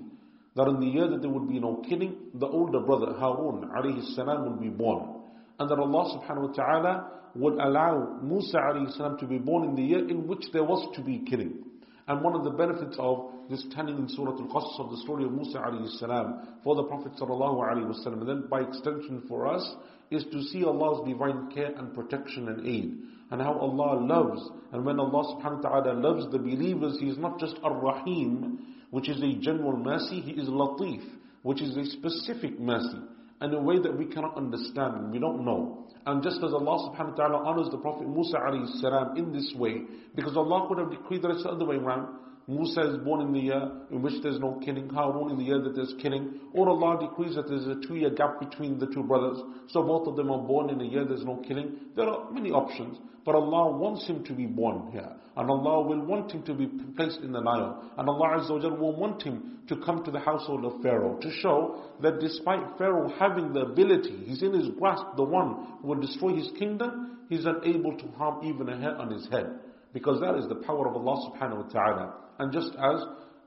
that 0.56 0.68
in 0.68 0.80
the 0.80 0.88
year 0.88 1.08
that 1.08 1.22
there 1.22 1.30
would 1.30 1.48
be 1.48 1.60
no 1.60 1.84
killing, 1.88 2.16
the 2.34 2.48
older 2.48 2.80
brother 2.80 3.14
Harun 3.14 3.70
alayhi 3.78 4.04
salam 4.16 4.50
would 4.50 4.60
be 4.60 4.70
born. 4.70 5.22
And 5.60 5.70
that 5.70 5.78
Allah 5.78 6.18
subhanahu 6.18 6.50
wa 6.50 6.54
ta'ala 6.56 7.12
would 7.36 7.54
allow 7.54 8.20
Musa 8.24 8.58
alayhi 8.58 8.92
salam 8.98 9.20
to 9.20 9.28
be 9.28 9.38
born 9.38 9.70
in 9.70 9.76
the 9.76 9.84
year 9.84 10.10
in 10.10 10.26
which 10.28 10.46
there 10.52 10.64
was 10.64 10.96
to 10.96 11.04
be 11.04 11.20
killing. 11.30 11.64
And 12.08 12.24
one 12.24 12.36
of 12.36 12.44
the 12.44 12.52
benefits 12.52 12.96
of 12.98 13.32
this 13.50 13.64
telling 13.76 13.98
in 13.98 14.10
Surah 14.10 14.32
Al-Qasas 14.32 14.80
of 14.80 14.90
the 14.92 14.98
story 15.04 15.26
of 15.26 15.32
Musa 15.32 15.60
alayhi 15.60 15.88
salam 16.00 16.60
for 16.64 16.76
the 16.76 16.84
Prophet 16.84 17.12
sallallahu 17.20 17.62
alayhi 17.62 17.86
wasallam, 17.86 18.22
and 18.22 18.30
then 18.30 18.44
by 18.50 18.62
extension 18.62 19.24
for 19.28 19.48
us, 19.48 19.64
is 20.12 20.24
to 20.32 20.44
see 20.44 20.64
Allah's 20.64 21.08
divine 21.08 21.52
care 21.54 21.72
and 21.78 21.94
protection 21.94 22.48
and 22.50 22.68
aid. 22.68 22.98
And 23.32 23.42
how 23.42 23.54
Allah 23.54 24.00
loves, 24.06 24.50
and 24.72 24.86
when 24.86 25.00
Allah 25.00 25.36
subhanahu 25.36 25.64
wa 25.64 25.82
ta'ala 25.82 26.00
loves 26.00 26.32
the 26.32 26.38
believers, 26.38 26.98
He 27.00 27.08
is 27.08 27.18
not 27.18 27.40
just 27.40 27.56
Ar-Rahim, 27.64 28.60
which 28.92 29.10
is 29.10 29.22
a 29.22 29.34
general 29.42 29.76
mercy, 29.76 30.22
He 30.22 30.32
is 30.32 30.48
Latif, 30.48 31.02
which 31.42 31.62
is 31.62 31.76
a 31.76 31.86
specific 31.86 32.60
mercy, 32.60 33.00
in 33.42 33.54
a 33.54 33.62
way 33.62 33.80
that 33.80 33.98
we 33.98 34.06
cannot 34.06 34.38
understand 34.38 34.96
and 34.96 35.12
we 35.12 35.20
don't 35.20 35.44
know. 35.44 35.88
And 36.06 36.22
just 36.22 36.38
as 36.38 36.54
Allah 36.54 36.94
subhanahu 36.94 37.12
wa 37.12 37.16
ta'ala 37.16 37.38
honors 37.46 37.70
the 37.72 37.78
Prophet 37.80 38.08
Musa 38.08 38.38
alayhi 38.38 38.80
salam 38.80 39.18
in 39.18 39.34
this 39.34 39.54
way, 39.58 39.82
because 40.16 40.38
Allah 40.38 40.68
could 40.68 40.78
have 40.78 40.92
decreed 40.92 41.24
that 41.24 41.32
it's 41.32 41.44
the 41.44 41.50
other 41.50 41.66
way 41.66 41.78
around, 41.78 42.08
Musa 42.48 42.82
is 42.94 42.98
born 43.04 43.22
in 43.22 43.34
the 43.34 43.40
year 43.40 43.72
in 43.90 44.04
which 44.04 44.22
there's 44.22 44.40
no 44.40 44.60
killing, 44.64 44.88
Harun 44.90 45.32
in 45.32 45.38
the 45.38 45.44
year 45.44 45.60
that 45.62 45.76
there's 45.76 45.96
killing, 46.00 46.40
or 46.54 46.70
Allah 46.70 47.08
decrees 47.10 47.34
that 47.36 47.48
there's 47.48 47.66
a 47.66 47.76
two 47.88 47.96
year 47.96 48.12
gap 48.12 48.40
between 48.40 48.78
the 48.78 48.86
two 48.88 49.02
brothers, 49.02 49.42
so 49.70 49.82
both 49.82 50.08
of 50.08 50.16
them 50.16 50.30
are 50.30 50.46
born 50.46 50.70
in 50.70 50.80
a 50.80 50.86
year 50.86 51.06
there's 51.06 51.26
no 51.26 51.38
killing. 51.38 51.76
There 51.96 52.08
are 52.08 52.32
many 52.32 52.52
options, 52.52 53.00
but 53.26 53.34
Allah 53.34 53.76
wants 53.76 54.06
him 54.06 54.24
to 54.26 54.34
be 54.34 54.46
born 54.46 54.92
here, 54.92 55.12
and 55.36 55.50
Allah 55.50 55.88
will 55.88 56.06
want 56.06 56.32
him 56.32 56.44
to 56.44 56.54
be 56.54 56.68
placed 56.96 57.22
in 57.22 57.32
the 57.32 57.42
Nile, 57.42 57.92
and 57.98 58.08
Allah 58.08 58.38
Azza 58.38 58.80
will 58.80 58.96
want 58.96 59.24
him 59.24 59.58
to 59.68 59.78
come 59.78 60.04
to 60.04 60.12
the 60.12 60.20
household 60.20 60.66
of 60.66 60.84
Pharaoh, 60.84 61.18
to 61.22 61.32
show 61.42 61.82
that 62.04 62.20
despite 62.20 62.78
Pharaoh 62.78 63.12
having 63.18 63.54
the 63.54 63.62
ability, 63.62 64.22
he's 64.26 64.44
in 64.44 64.54
his 64.54 64.70
grasp, 64.80 65.04
the 65.18 65.24
one 65.24 65.80
who 65.82 65.88
will 65.88 66.00
destroy 66.00 66.36
his 66.36 66.52
kingdom, 66.60 67.18
he's 67.28 67.46
unable 67.46 67.98
to 67.98 68.08
harm 68.10 68.46
even 68.46 68.70
a 68.70 68.78
hair 68.80 68.96
on 68.98 69.10
his 69.10 69.28
head. 69.30 69.48
Because 69.94 70.20
that 70.20 70.36
is 70.36 70.48
the 70.48 70.56
power 70.56 70.88
of 70.88 70.96
Allah 70.96 71.32
subhanahu 71.32 71.66
wa 71.66 71.70
ta'ala. 71.72 72.14
And 72.40 72.52
just 72.52 72.72
as, 72.76 73.02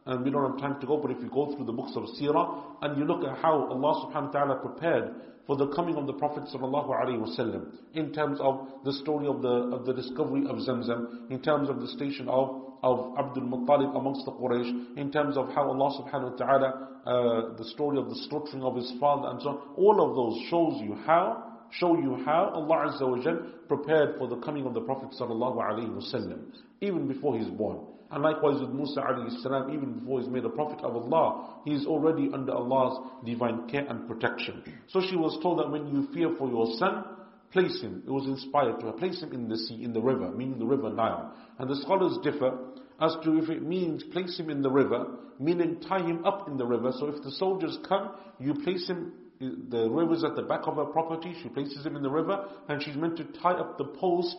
and 0.06 0.24
we 0.24 0.30
don't 0.30 0.52
have 0.52 0.60
time 0.60 0.80
to 0.80 0.86
go, 0.86 0.96
but 0.96 1.10
if 1.10 1.18
you 1.20 1.28
go 1.30 1.54
through 1.54 1.66
the 1.66 1.72
books 1.72 1.92
of 1.96 2.04
Sirah, 2.20 2.76
and 2.82 2.98
you 2.98 3.04
look 3.04 3.24
at 3.24 3.38
how 3.38 3.68
Allah 3.68 4.06
subhanahu 4.06 4.26
wa 4.26 4.30
ta'ala 4.32 4.56
prepared 4.56 5.14
for 5.46 5.56
the 5.56 5.68
coming 5.68 5.96
of 5.96 6.06
the 6.06 6.12
Prophet 6.12 6.44
sallallahu 6.44 6.88
alaihi 6.88 7.20
wasallam, 7.20 7.72
in 7.94 8.12
terms 8.12 8.38
of 8.40 8.68
the 8.84 8.92
story 8.92 9.26
of 9.26 9.42
the, 9.42 9.48
of 9.48 9.86
the 9.86 9.92
discovery 9.94 10.44
of 10.48 10.56
Zamzam, 10.56 11.30
in 11.30 11.40
terms 11.40 11.68
of 11.68 11.80
the 11.80 11.88
station 11.88 12.28
of 12.28 12.64
of 12.82 13.14
Abdul 13.18 13.44
Muttalib 13.44 13.96
amongst 13.96 14.24
the 14.24 14.32
Quraysh, 14.32 14.96
in 14.96 15.10
terms 15.10 15.36
of 15.36 15.48
how 15.50 15.68
Allah 15.68 16.00
subhanahu 16.00 16.32
wa 16.32 16.36
ta'ala, 16.36 16.88
uh, 17.06 17.56
the 17.56 17.64
story 17.64 17.98
of 17.98 18.08
the 18.08 18.14
slaughtering 18.28 18.62
of 18.62 18.76
his 18.76 18.92
father 19.00 19.28
and 19.30 19.42
so 19.42 19.48
on, 19.48 19.58
all 19.76 19.98
of 20.00 20.14
those 20.14 20.48
shows 20.48 20.80
you 20.82 20.94
how 21.04 21.44
show 21.70 21.96
you 21.98 22.22
how 22.24 22.50
Allah 22.54 22.92
Azza 22.92 23.06
wa 23.06 23.32
prepared 23.68 24.16
for 24.18 24.26
the 24.26 24.36
coming 24.36 24.64
of 24.66 24.74
the 24.74 24.80
Prophet 24.80 25.10
sallallahu 25.18 25.56
alaihi 25.56 25.90
wasallam, 25.90 26.52
even 26.80 27.06
before 27.08 27.36
he's 27.36 27.48
born. 27.48 27.80
And 28.10 28.22
likewise 28.22 28.60
with 28.60 28.70
Musa 28.70 29.00
alayhi 29.00 29.42
salam, 29.42 29.72
even 29.72 29.98
before 29.98 30.20
he's 30.20 30.28
made 30.28 30.44
a 30.44 30.48
prophet 30.48 30.82
of 30.84 30.96
Allah, 30.96 31.60
he 31.64 31.72
is 31.72 31.86
already 31.86 32.30
under 32.32 32.52
Allah's 32.52 33.10
divine 33.24 33.68
care 33.68 33.86
and 33.86 34.08
protection. 34.08 34.62
So 34.88 35.00
she 35.00 35.16
was 35.16 35.38
told 35.42 35.58
that 35.58 35.70
when 35.70 35.86
you 35.88 36.08
fear 36.14 36.34
for 36.38 36.48
your 36.48 36.66
son, 36.78 37.04
place 37.52 37.80
him. 37.82 38.02
It 38.06 38.10
was 38.10 38.26
inspired 38.26 38.80
to 38.80 38.86
her. 38.86 38.92
Place 38.92 39.22
him 39.22 39.32
in 39.32 39.48
the 39.48 39.56
sea, 39.56 39.84
in 39.84 39.92
the 39.92 40.00
river, 40.00 40.30
meaning 40.30 40.58
the 40.58 40.66
river 40.66 40.90
Nile. 40.90 41.34
And 41.58 41.68
the 41.68 41.76
scholars 41.76 42.18
differ 42.22 42.58
as 43.00 43.14
to 43.24 43.38
if 43.38 43.48
it 43.48 43.62
means 43.62 44.02
place 44.04 44.38
him 44.38 44.50
in 44.50 44.62
the 44.62 44.70
river, 44.70 45.06
meaning 45.38 45.80
tie 45.80 46.04
him 46.04 46.24
up 46.24 46.48
in 46.48 46.56
the 46.56 46.66
river. 46.66 46.92
So 46.98 47.08
if 47.08 47.22
the 47.22 47.30
soldiers 47.32 47.78
come, 47.88 48.12
you 48.40 48.54
place 48.54 48.88
him 48.88 49.12
the 49.40 49.88
river's 49.88 50.24
at 50.24 50.34
the 50.34 50.42
back 50.42 50.62
of 50.66 50.76
her 50.76 50.86
property, 50.86 51.34
she 51.42 51.48
places 51.48 51.86
him 51.86 51.96
in 51.96 52.02
the 52.02 52.10
river, 52.10 52.48
and 52.68 52.82
she's 52.82 52.96
meant 52.96 53.16
to 53.18 53.24
tie 53.40 53.52
up 53.52 53.78
the 53.78 53.84
post, 53.84 54.36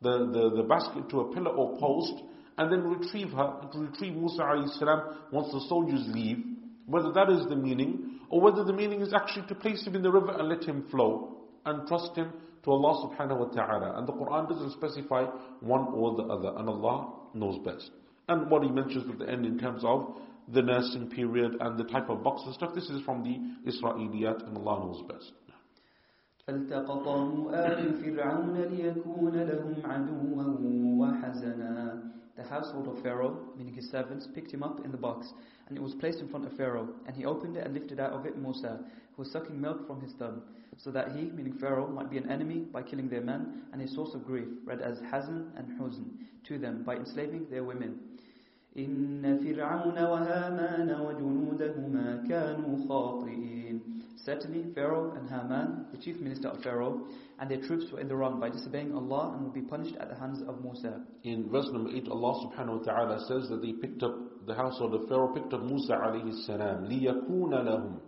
the, 0.00 0.30
the, 0.32 0.62
the 0.62 0.62
basket 0.62 1.08
to 1.10 1.20
a 1.20 1.34
pillar 1.34 1.50
or 1.50 1.78
post, 1.78 2.14
and 2.57 2.71
then 2.71 2.83
retrieve 2.83 3.29
her, 3.31 3.67
to 3.71 3.79
retrieve 3.79 4.15
Musa 4.15 4.43
salam 4.77 5.01
once 5.31 5.51
the 5.51 5.65
soldiers 5.67 6.03
leave. 6.07 6.37
Whether 6.85 7.11
that 7.13 7.29
is 7.29 7.47
the 7.47 7.55
meaning, 7.55 8.19
or 8.29 8.41
whether 8.41 8.63
the 8.63 8.73
meaning 8.73 9.01
is 9.01 9.13
actually 9.13 9.47
to 9.47 9.55
place 9.55 9.85
him 9.85 9.95
in 9.95 10.01
the 10.01 10.11
river 10.11 10.31
and 10.31 10.49
let 10.49 10.63
him 10.63 10.85
flow, 10.91 11.37
and 11.65 11.87
trust 11.87 12.15
him 12.15 12.33
to 12.63 12.71
Allah 12.71 13.07
subhanahu 13.07 13.39
wa 13.39 13.45
ta'ala. 13.45 13.97
And 13.97 14.07
the 14.07 14.13
Quran 14.13 14.49
doesn't 14.49 14.71
specify 14.71 15.25
one 15.61 15.87
or 15.93 16.15
the 16.15 16.23
other, 16.23 16.57
and 16.57 16.67
Allah 16.67 17.13
knows 17.33 17.59
best. 17.63 17.91
And 18.27 18.49
what 18.49 18.63
he 18.63 18.69
mentions 18.69 19.09
at 19.09 19.19
the 19.19 19.29
end 19.29 19.45
in 19.45 19.57
terms 19.57 19.83
of 19.85 20.15
the 20.51 20.61
nursing 20.61 21.09
period 21.09 21.55
and 21.59 21.77
the 21.77 21.85
type 21.85 22.09
of 22.09 22.23
box 22.23 22.41
and 22.45 22.53
stuff. 22.53 22.73
This 22.75 22.89
is 22.89 23.01
from 23.03 23.23
the 23.23 23.71
Israeliyat 23.71 24.47
and 24.47 24.57
Allah 24.57 24.85
knows 24.85 25.03
best. 25.07 25.31
فالتقطه 26.47 27.51
آل 27.53 27.93
فرعون 27.93 28.57
ليكون 28.61 29.35
لهم 29.35 29.75
عدوا 29.85 30.45
وحزنا 30.99 32.03
The 32.37 32.43
household 32.43 32.87
of 32.87 33.01
Pharaoh, 33.01 33.37
meaning 33.57 33.73
his 33.73 33.89
servants, 33.89 34.27
picked 34.27 34.51
him 34.51 34.63
up 34.63 34.83
in 34.83 34.91
the 34.91 34.97
box, 34.97 35.33
and 35.67 35.77
it 35.77 35.81
was 35.81 35.93
placed 35.95 36.19
in 36.19 36.27
front 36.27 36.45
of 36.45 36.53
Pharaoh, 36.57 36.89
and 37.05 37.15
he 37.15 37.25
opened 37.25 37.57
it 37.57 37.65
and 37.65 37.73
lifted 37.73 37.99
out 37.99 38.11
of 38.11 38.25
it 38.25 38.37
Musa, 38.37 38.79
who 39.15 39.21
was 39.21 39.31
sucking 39.31 39.59
milk 39.59 39.85
from 39.85 40.01
his 40.01 40.13
thumb, 40.13 40.41
so 40.77 40.91
that 40.91 41.15
he, 41.15 41.25
meaning 41.25 41.53
Pharaoh, 41.53 41.87
might 41.87 42.09
be 42.09 42.17
an 42.17 42.29
enemy 42.29 42.59
by 42.59 42.81
killing 42.81 43.09
their 43.09 43.21
men, 43.21 43.63
and 43.71 43.81
a 43.81 43.87
source 43.87 44.13
of 44.15 44.25
grief, 44.25 44.47
read 44.65 44.81
as 44.81 44.99
Hazan 45.01 45.51
and 45.55 45.79
Huzn, 45.79 46.05
to 46.45 46.57
them 46.57 46.83
by 46.83 46.95
enslaving 46.95 47.47
their 47.49 47.63
women. 47.63 47.99
إن 48.77 49.21
فرعون 49.37 49.97
وهامان 49.97 50.89
وجنودهما 50.89 52.23
كانوا 52.27 52.77
خاطئين 52.87 53.79
Certainly, 54.24 54.74
Pharaoh 54.74 55.12
and 55.12 55.28
Haman, 55.28 55.86
the 55.92 55.98
chief 55.98 56.20
minister 56.20 56.48
of 56.48 56.62
Pharaoh, 56.62 57.06
and 57.38 57.50
their 57.50 57.60
troops 57.60 57.86
were 57.92 58.00
in 58.00 58.08
the 58.08 58.16
wrong 58.16 58.40
by 58.40 58.48
disobeying 58.50 58.92
Allah 58.94 59.32
and 59.34 59.44
will 59.44 59.52
be 59.52 59.62
punished 59.62 59.96
at 59.96 60.08
the 60.08 60.16
hands 60.16 60.42
of 60.46 60.62
Musa. 60.62 61.00
In 61.24 61.48
verse 61.50 61.68
number 61.72 61.90
8, 61.90 62.08
Allah 62.08 62.46
subhanahu 62.46 62.80
wa 62.80 62.84
ta'ala 62.84 63.18
says 63.28 63.48
that 63.48 63.62
they 63.62 63.72
picked 63.72 64.02
up, 64.02 64.46
the 64.46 64.54
household 64.54 64.94
of 64.94 65.08
Pharaoh 65.08 65.32
picked 65.32 65.52
up 65.52 65.62
Musa 65.62 65.92
alayhi 65.92 66.44
salam, 66.46 66.86
لِيَكُونَ 66.86 67.52
لَهُمْ 67.52 68.00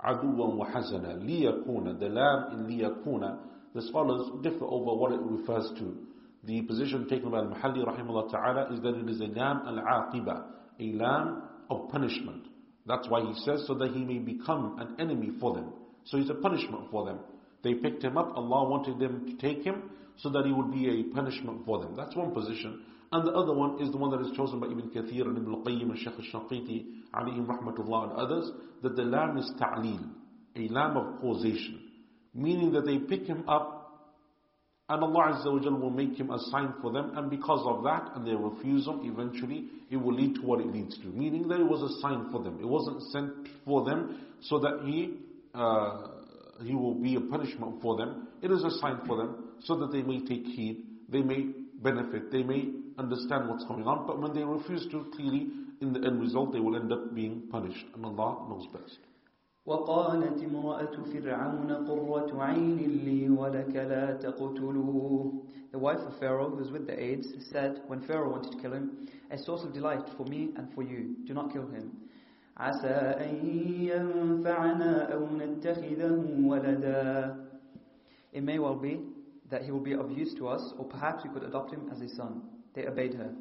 عَدُوًا 0.00 0.56
وَحَزَنًا 0.58 1.22
لِيَكُونَ 1.24 1.98
The 1.98 2.08
lam 2.08 2.52
in 2.52 2.66
لِيَكُونَ 2.66 3.38
The 3.74 3.82
scholars 3.82 4.30
differ 4.42 4.64
over 4.64 4.94
what 4.94 5.12
it 5.12 5.20
refers 5.20 5.70
to. 5.78 5.96
The 6.44 6.62
position 6.62 7.08
taken 7.08 7.30
by 7.30 7.38
Al-Mahalli 7.38 7.86
rahimahullah 7.86 8.30
ta'ala 8.30 8.74
is 8.74 8.80
that 8.82 8.94
it 8.94 9.08
is 9.08 9.20
a 9.20 9.26
lam 9.26 9.62
al-aqiba, 9.66 10.44
a 10.80 10.92
lam 10.92 11.42
of 11.70 11.88
punishment. 11.90 12.48
That's 12.86 13.08
why 13.08 13.20
he 13.22 13.34
says 13.44 13.64
so 13.66 13.74
that 13.74 13.92
he 13.92 14.04
may 14.04 14.18
become 14.18 14.76
an 14.78 14.96
enemy 15.00 15.30
for 15.40 15.54
them. 15.54 15.72
So 16.04 16.18
it's 16.18 16.30
a 16.30 16.34
punishment 16.34 16.90
for 16.90 17.06
them. 17.06 17.18
They 17.62 17.74
picked 17.74 18.04
him 18.04 18.18
up, 18.18 18.36
Allah 18.36 18.68
wanted 18.68 18.98
them 18.98 19.26
to 19.26 19.36
take 19.36 19.64
him 19.64 19.90
so 20.18 20.28
that 20.30 20.44
he 20.44 20.52
would 20.52 20.70
be 20.70 20.88
a 20.88 21.14
punishment 21.14 21.64
for 21.64 21.80
them. 21.80 21.94
That's 21.96 22.14
one 22.14 22.32
position. 22.32 22.82
And 23.10 23.26
the 23.26 23.32
other 23.32 23.54
one 23.54 23.80
is 23.80 23.90
the 23.90 23.96
one 23.96 24.10
that 24.10 24.20
is 24.20 24.36
chosen 24.36 24.60
by 24.60 24.66
Ibn 24.66 24.90
Kathir 24.90 25.22
and 25.22 25.38
Ibn 25.38 25.54
al-Qayyim 25.54 25.90
and 25.90 25.98
Shaykh 25.98 26.14
al-Shinqiti 26.18 26.84
alayhim 27.14 27.46
rahmatullah 27.46 28.10
and 28.10 28.12
others, 28.12 28.50
that 28.82 28.96
the 28.96 29.02
lam 29.02 29.38
is 29.38 29.50
ta'leel, 29.58 30.04
a 30.56 30.68
lam 30.68 30.96
of 30.96 31.20
causation. 31.20 31.80
Meaning 32.34 32.72
that 32.72 32.84
they 32.84 32.98
pick 32.98 33.26
him 33.26 33.48
up 33.48 33.73
and 34.88 35.02
Allah 35.02 35.32
Azza 35.32 35.50
wa 35.50 35.60
Jal 35.60 35.78
will 35.78 35.90
make 35.90 36.18
him 36.18 36.30
a 36.30 36.38
sign 36.50 36.74
for 36.82 36.92
them, 36.92 37.16
and 37.16 37.30
because 37.30 37.64
of 37.66 37.84
that, 37.84 38.10
and 38.14 38.26
their 38.26 38.36
refusal, 38.36 39.00
eventually, 39.04 39.64
it 39.90 39.96
will 39.96 40.14
lead 40.14 40.34
to 40.34 40.42
what 40.42 40.60
it 40.60 40.66
leads 40.66 40.98
to. 40.98 41.06
Meaning 41.06 41.48
that 41.48 41.60
it 41.60 41.66
was 41.66 41.80
a 41.80 42.00
sign 42.02 42.30
for 42.30 42.42
them. 42.42 42.58
It 42.60 42.66
wasn't 42.66 43.02
sent 43.10 43.30
for 43.64 43.84
them 43.84 44.20
so 44.42 44.58
that 44.58 44.82
he, 44.84 45.14
uh, 45.54 46.08
he 46.62 46.74
will 46.74 46.94
be 46.94 47.16
a 47.16 47.20
punishment 47.20 47.80
for 47.80 47.96
them. 47.96 48.28
It 48.42 48.50
is 48.50 48.62
a 48.62 48.70
sign 48.78 49.00
for 49.06 49.16
them 49.16 49.54
so 49.60 49.76
that 49.78 49.90
they 49.90 50.02
may 50.02 50.20
take 50.20 50.44
heed, 50.44 50.84
they 51.08 51.22
may 51.22 51.46
benefit, 51.82 52.30
they 52.30 52.42
may 52.42 52.68
understand 52.98 53.48
what's 53.48 53.64
going 53.64 53.86
on. 53.86 54.06
But 54.06 54.20
when 54.20 54.34
they 54.34 54.44
refuse 54.44 54.86
to, 54.90 55.06
clearly, 55.16 55.48
in 55.80 55.94
the 55.94 56.06
end 56.06 56.20
result, 56.20 56.52
they 56.52 56.60
will 56.60 56.76
end 56.76 56.92
up 56.92 57.14
being 57.14 57.44
punished. 57.50 57.86
And 57.94 58.04
Allah 58.04 58.46
knows 58.50 58.66
best. 58.70 58.98
وقالت 59.65 60.43
امرأة 60.43 60.95
فرعون 61.13 61.71
قرة 61.71 62.43
عين 62.43 62.77
لي 62.77 63.29
ولك 63.29 63.75
لا 63.75 64.13
تقتلوه 64.17 65.33
The 65.71 65.77
wife 65.77 65.99
of 65.99 66.17
Pharaoh, 66.19 66.49
who 66.49 66.55
was 66.55 66.71
with 66.71 66.87
the 66.87 66.99
aides, 66.99 67.27
said, 67.51 67.81
when 67.85 68.01
Pharaoh 68.01 68.31
wanted 68.31 68.53
to 68.53 68.57
kill 68.57 68.73
him, 68.73 69.07
A 69.29 69.37
source 69.37 69.61
of 69.63 69.71
delight 69.71 70.01
for 70.17 70.25
me 70.25 70.49
and 70.57 70.73
for 70.73 70.81
you, 70.81 71.15
do 71.27 71.33
not 71.35 71.53
kill 71.53 71.67
him. 71.67 71.91
عسى 72.57 72.87
أن 72.89 73.45
ينفعنا 73.79 75.13
أو 75.13 75.27
نتخذه 75.37 76.45
ولدا 76.45 77.35
It 78.33 78.43
may 78.43 78.57
well 78.59 78.75
be 78.75 78.99
that 79.49 79.61
he 79.63 79.71
will 79.71 79.79
be 79.79 79.93
of 79.93 80.11
use 80.11 80.33
to 80.35 80.47
us, 80.47 80.73
or 80.77 80.85
perhaps 80.85 81.23
we 81.23 81.29
could 81.31 81.43
adopt 81.43 81.71
him 81.71 81.89
as 81.91 82.01
a 82.01 82.09
son. 82.15 82.41
They 82.73 82.85
obeyed 82.87 83.13
her. 83.13 83.33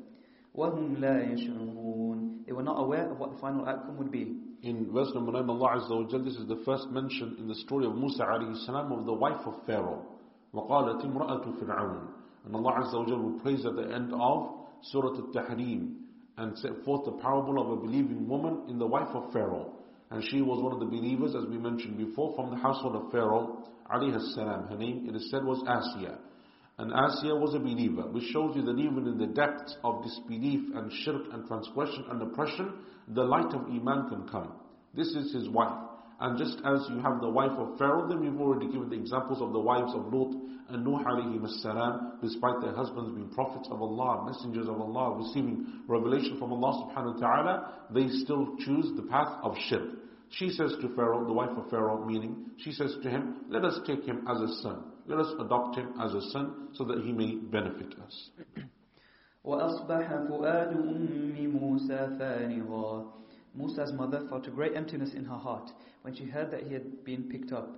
وهم 0.54 0.96
لا 1.00 1.32
يشعرون. 1.32 2.44
They 2.46 2.52
were 2.52 2.62
not 2.62 2.78
aware 2.78 3.10
of 3.10 3.18
what 3.18 3.30
the 3.32 3.38
final 3.38 3.66
outcome 3.66 3.96
would 3.96 4.10
be. 4.10 4.36
In 4.62 4.90
verse 4.92 5.08
number 5.14 5.32
9, 5.32 5.48
Allah 5.48 5.80
Azza 5.80 5.90
wa 5.90 6.08
Jal, 6.10 6.24
this 6.24 6.34
is 6.34 6.46
the 6.48 6.60
first 6.64 6.88
mention 6.90 7.36
in 7.38 7.46
the 7.46 7.54
story 7.54 7.86
of 7.86 7.94
Musa 7.94 8.24
alayhi 8.24 8.56
salam 8.66 8.90
of 8.92 9.06
the 9.06 9.12
wife 9.12 9.46
of 9.46 9.54
Pharaoh. 9.66 10.04
وقالت 10.52 11.04
امرأة 11.04 11.60
فرعون. 11.60 12.08
And 12.44 12.56
Allah 12.56 12.80
Azza 12.82 12.94
wa 12.94 13.06
Jal 13.06 13.18
will 13.18 13.40
praise 13.40 13.64
at 13.64 13.76
the 13.76 13.92
end 13.94 14.12
of 14.12 14.66
Surah 14.82 15.16
Al-Tahrim 15.16 15.94
and 16.38 16.56
set 16.58 16.72
forth 16.84 17.04
the 17.04 17.12
parable 17.22 17.60
of 17.60 17.78
a 17.78 17.82
believing 17.82 18.28
woman 18.28 18.64
in 18.68 18.78
the 18.78 18.86
wife 18.86 19.08
of 19.14 19.32
Pharaoh. 19.32 19.72
And 20.10 20.24
she 20.30 20.40
was 20.40 20.62
one 20.62 20.72
of 20.72 20.80
the 20.80 20.86
believers, 20.86 21.34
as 21.36 21.44
we 21.50 21.58
mentioned 21.58 21.98
before, 21.98 22.34
from 22.34 22.50
the 22.50 22.56
household 22.56 22.96
of 22.96 23.12
Pharaoh 23.12 23.64
alayhi 23.92 24.18
salam. 24.34 24.68
Her 24.68 24.76
name, 24.76 25.06
it 25.08 25.14
is 25.14 25.30
said, 25.30 25.44
was 25.44 25.62
Asiya. 25.64 26.18
And 26.79 26.91
Asiya 26.91 27.39
was 27.39 27.53
a 27.53 27.59
believer, 27.59 28.09
which 28.09 28.23
shows 28.31 28.55
you 28.55 28.63
that 28.63 28.79
even 28.79 29.07
in 29.07 29.17
the 29.17 29.27
depths 29.27 29.77
of 29.83 30.03
disbelief 30.03 30.61
and 30.75 30.91
shirk 31.03 31.21
and 31.31 31.47
transgression 31.47 32.05
and 32.09 32.21
oppression, 32.21 32.73
the 33.09 33.23
light 33.23 33.53
of 33.53 33.67
Iman 33.67 34.09
can 34.09 34.27
come. 34.27 34.53
This 34.95 35.07
is 35.09 35.33
his 35.33 35.49
wife. 35.49 35.89
And 36.19 36.37
just 36.37 36.57
as 36.65 36.87
you 36.89 36.99
have 37.01 37.21
the 37.21 37.29
wife 37.29 37.51
of 37.51 37.77
Pharaoh, 37.77 38.07
then 38.07 38.21
we've 38.21 38.39
already 38.39 38.71
given 38.71 38.89
the 38.89 38.95
examples 38.95 39.41
of 39.41 39.51
the 39.53 39.59
wives 39.59 39.91
of 39.93 40.11
Lut 40.11 40.33
and 40.69 40.85
Nuh 40.85 41.47
salam, 41.61 42.13
despite 42.21 42.61
their 42.61 42.73
husbands 42.73 43.11
being 43.13 43.29
prophets 43.29 43.67
of 43.69 43.81
Allah, 43.81 44.25
messengers 44.25 44.67
of 44.67 44.79
Allah, 44.79 45.17
receiving 45.17 45.81
revelation 45.87 46.37
from 46.39 46.53
Allah 46.53 46.87
subhanahu 46.87 47.15
wa 47.15 47.19
ta'ala, 47.19 47.73
they 47.93 48.07
still 48.23 48.55
choose 48.59 48.95
the 48.95 49.03
path 49.03 49.37
of 49.43 49.55
shirk. 49.69 49.89
She 50.29 50.49
says 50.49 50.73
to 50.81 50.89
Pharaoh, 50.95 51.25
the 51.25 51.33
wife 51.33 51.55
of 51.55 51.69
Pharaoh, 51.69 52.03
meaning, 52.05 52.51
she 52.57 52.71
says 52.71 52.95
to 53.03 53.09
him, 53.09 53.45
let 53.49 53.65
us 53.65 53.79
take 53.85 54.05
him 54.05 54.25
as 54.27 54.41
a 54.41 54.61
son. 54.61 54.92
Let 55.06 55.18
us 55.18 55.32
adopt 55.40 55.76
him 55.76 55.94
as 56.00 56.14
a 56.14 56.20
son 56.30 56.68
so 56.74 56.84
that 56.84 56.98
he 57.04 57.12
may 57.12 57.36
benefit 57.36 57.94
us. 58.06 58.30
وأصبح 59.44 60.28
فؤاد 60.28 60.72
أم 60.76 61.50
موسى 61.60 62.18
فارغا 62.18 63.12
Musa's 63.54 63.92
mother 63.92 64.26
felt 64.28 64.46
a 64.46 64.50
great 64.50 64.76
emptiness 64.76 65.14
in 65.14 65.24
her 65.24 65.36
heart 65.36 65.70
when 66.02 66.14
she 66.14 66.24
heard 66.24 66.50
that 66.50 66.64
he 66.64 66.74
had 66.74 67.04
been 67.04 67.24
picked 67.24 67.50
up. 67.52 67.68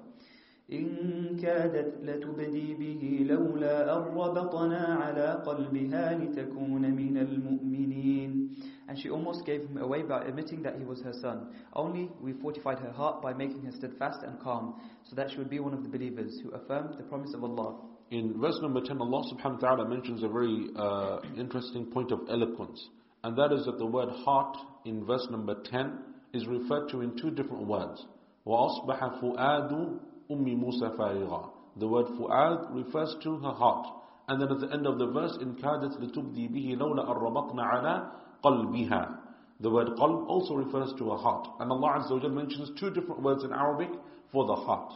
إن 0.72 1.36
كادت 1.42 2.04
لتبدي 2.04 2.74
به 2.74 3.26
لولا 3.34 3.96
أن 3.96 4.02
ربطنا 4.14 4.78
على 5.02 5.42
قلبها 5.46 6.18
لتكون 6.18 6.82
من 6.94 7.16
المؤمنين 7.18 8.50
And 8.88 8.98
she 8.98 9.08
almost 9.08 9.46
gave 9.46 9.62
him 9.62 9.78
away 9.78 10.02
by 10.02 10.24
admitting 10.24 10.62
that 10.62 10.74
he 10.76 10.84
was 10.84 11.00
her 11.02 11.12
son. 11.22 11.54
Only 11.74 12.10
we 12.20 12.32
fortified 12.32 12.80
her 12.80 12.90
heart 12.90 13.22
by 13.22 13.32
making 13.32 13.62
her 13.64 13.70
steadfast 13.70 14.24
and 14.24 14.40
calm, 14.40 14.74
so 15.04 15.14
that 15.14 15.30
she 15.30 15.38
would 15.38 15.48
be 15.48 15.60
one 15.60 15.72
of 15.72 15.84
the 15.84 15.88
believers 15.88 16.40
who 16.42 16.50
affirmed 16.50 16.94
the 16.98 17.04
promise 17.04 17.32
of 17.32 17.44
Allah. 17.44 17.76
In 18.10 18.40
verse 18.40 18.58
number 18.60 18.80
10, 18.80 19.00
Allah 19.00 19.22
subhanahu 19.32 19.62
wa 19.62 19.68
ta'ala 19.68 19.88
mentions 19.88 20.24
a 20.24 20.28
very 20.28 20.70
uh, 20.74 21.20
interesting 21.36 21.86
point 21.86 22.10
of 22.10 22.18
eloquence. 22.28 22.84
And 23.22 23.36
that 23.36 23.52
is 23.52 23.64
that 23.66 23.78
the 23.78 23.86
word 23.86 24.08
heart 24.08 24.56
in 24.84 25.04
verse 25.04 25.24
number 25.30 25.54
10 25.70 25.98
is 26.34 26.48
referred 26.48 26.88
to 26.88 27.02
in 27.02 27.16
two 27.16 27.30
different 27.30 27.68
words. 27.68 28.04
وَأَصْبَحَ 28.44 29.22
فُؤَادُ 29.22 30.00
Ummi 30.29 30.57
Musa 30.57 30.91
Farigha. 30.97 31.49
The 31.77 31.87
word 31.87 32.05
fu'ad 32.07 32.73
refers 32.73 33.15
to 33.23 33.37
her 33.37 33.51
heart. 33.51 33.87
And 34.27 34.41
then 34.41 34.51
at 34.51 34.59
the 34.59 34.73
end 34.73 34.87
of 34.87 34.97
the 34.97 35.07
verse, 35.07 35.37
in 35.41 35.55
kadat 35.55 35.99
litubdi 35.99 36.49
bihi 36.49 36.77
lawla 36.77 37.07
arrabatna 37.07 37.73
ala 37.73 38.11
qalbiha. 38.43 39.17
The 39.59 39.69
word 39.69 39.89
qalb 39.89 40.27
also 40.27 40.55
refers 40.55 40.93
to 40.97 41.11
a 41.11 41.17
heart. 41.17 41.47
And 41.59 41.71
Allah 41.71 41.99
Azza 41.99 42.21
wa 42.21 42.29
mentions 42.29 42.71
two 42.79 42.89
different 42.89 43.21
words 43.21 43.43
in 43.43 43.51
Arabic 43.53 43.89
for 44.31 44.45
the 44.45 44.55
heart. 44.55 44.93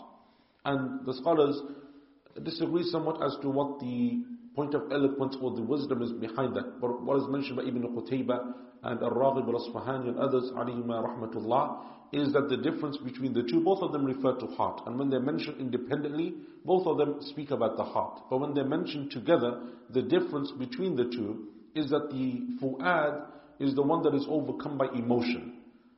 And 0.66 1.06
the 1.06 1.14
scholars 1.14 1.62
disagree 2.44 2.84
somewhat 2.84 3.24
as 3.24 3.36
to 3.42 3.50
what 3.50 3.80
the 3.80 4.24
point 4.59 4.75
of 4.75 4.91
eloquence 4.93 5.37
or 5.41 5.55
the 5.55 5.63
wisdom 5.63 6.03
is 6.03 6.13
behind 6.13 6.55
that. 6.57 6.81
But 6.81 7.03
what 7.03 7.19
is 7.19 7.29
mentioned 7.29 7.57
by 7.57 7.65
Ibn 7.65 7.83
Qutayba 7.83 8.55
and 8.83 9.03
Al-Raghib 9.03 9.49
al-Asfahani 9.49 10.09
and 10.09 10.19
others, 10.19 10.51
alayhima 10.57 11.05
rahmatullah, 11.05 11.79
is 12.13 12.33
that 12.33 12.49
the 12.49 12.57
difference 12.57 12.97
between 12.99 13.33
the 13.33 13.43
two, 13.43 13.61
both 13.61 13.83
of 13.83 13.93
them 13.93 14.05
refer 14.05 14.35
to 14.39 14.47
heart. 14.47 14.83
And 14.87 14.99
when 14.99 15.11
they're 15.11 15.21
mentioned 15.21 15.61
independently, 15.61 16.35
both 16.65 16.87
of 16.87 16.99
them 16.99 17.17
speak 17.21 17.51
about 17.51 17.77
the 17.77 17.83
heart. 17.83 18.21
But 18.31 18.39
when 18.39 18.55
they're 18.55 18.65
mentioned 18.65 19.11
together, 19.11 19.61
the 19.91 20.03
difference 20.03 20.53
between 20.53 20.95
the 20.97 21.05
two 21.05 21.49
is 21.75 21.91
that 21.91 22.11
the 22.11 22.43
fu'ad 22.63 23.27
is 23.59 23.75
the 23.75 23.83
one 23.83 24.03
that 24.03 24.15
is 24.15 24.27
overcome 24.29 24.79
by 24.79 24.87
emotion. 24.95 25.55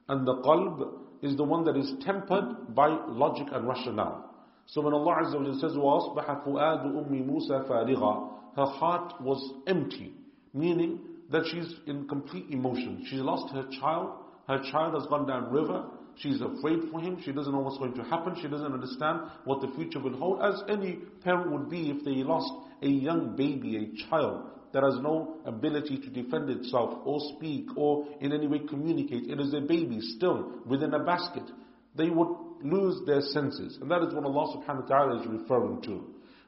And 0.09 0.27
the 0.27 0.37
qalb 0.37 0.89
is 1.23 1.37
the 1.37 1.45
one 1.45 1.65
that 1.65 1.77
is 1.77 1.93
tempered 2.03 2.75
by 2.75 2.89
logic 3.09 3.49
and 3.53 3.67
rationale. 3.67 4.31
So 4.67 4.81
when 4.81 4.95
Allah 4.95 5.23
Azza 5.23 5.39
wa 5.39 5.61
says, 5.61 5.73
وَأَصْبَحَ 5.73 6.47
فُؤَادُ 6.47 6.85
أُمِّ 6.87 7.27
مُوسَى 7.27 7.69
فَارِغًا 7.69 8.31
her 8.56 8.66
heart 8.66 9.22
was 9.22 9.42
empty, 9.68 10.14
meaning 10.54 11.00
that 11.32 11.46
she's 11.52 11.74
in 11.88 12.08
complete 12.08 12.46
emotion. 12.50 13.06
She's 13.10 13.22
lost 13.22 13.54
her 13.54 13.66
child, 13.80 14.12
her 14.48 14.62
child 14.72 14.96
has 14.96 15.06
gone 15.08 15.28
down 15.28 15.52
river, 15.52 15.86
she's 16.18 16.42
afraid 16.42 16.80
for 16.92 17.00
him, 17.00 17.22
she 17.24 17.32
doesn't 17.32 17.54
know 17.54 17.60
what's 17.60 17.78
going 17.78 17.94
to 17.96 18.04
happen, 18.04 18.36
she 18.42 18.50
doesn't 18.50 18.74
understand 18.74 19.22
what 19.46 19.62
the 19.62 19.70
future 19.76 20.00
will 20.00 20.18
hold, 20.18 20.42
as 20.42 20.62
any 20.68 21.00
parent 21.24 21.52
would 21.52 21.70
be 21.70 21.90
if 21.90 22.04
they 22.04 22.24
lost 22.24 22.52
a 22.82 22.88
young 22.88 23.36
baby, 23.36 23.78
a 23.78 24.10
child 24.10 24.48
that 24.74 24.84
has 24.84 24.96
no 25.02 25.38
ability 25.46 25.98
to 26.00 26.10
defend 26.10 26.50
itself 26.50 27.02
or 27.06 27.20
speak 27.36 27.68
or 27.76 28.06
in 28.20 28.34
any 28.34 28.48
way 28.48 28.60
communicate. 28.60 29.30
It 29.30 29.40
is 29.40 29.54
a 29.54 29.62
baby 29.62 30.00
still 30.02 30.62
within 30.66 30.94
a 30.94 31.04
basket. 31.04 31.44
They 31.96 32.10
would 32.10 32.30
lose 32.64 33.02
their 33.06 33.22
senses. 33.22 33.78
And 33.82 33.92
that 33.92 34.02
is 34.04 34.14
what 34.14 34.24
Allah 34.24 34.58
subhanahu 34.58 34.84
wa 34.84 34.88
ta'ala 34.88 35.22
is 35.22 35.28
referring 35.28 35.82
to. 35.84 36.06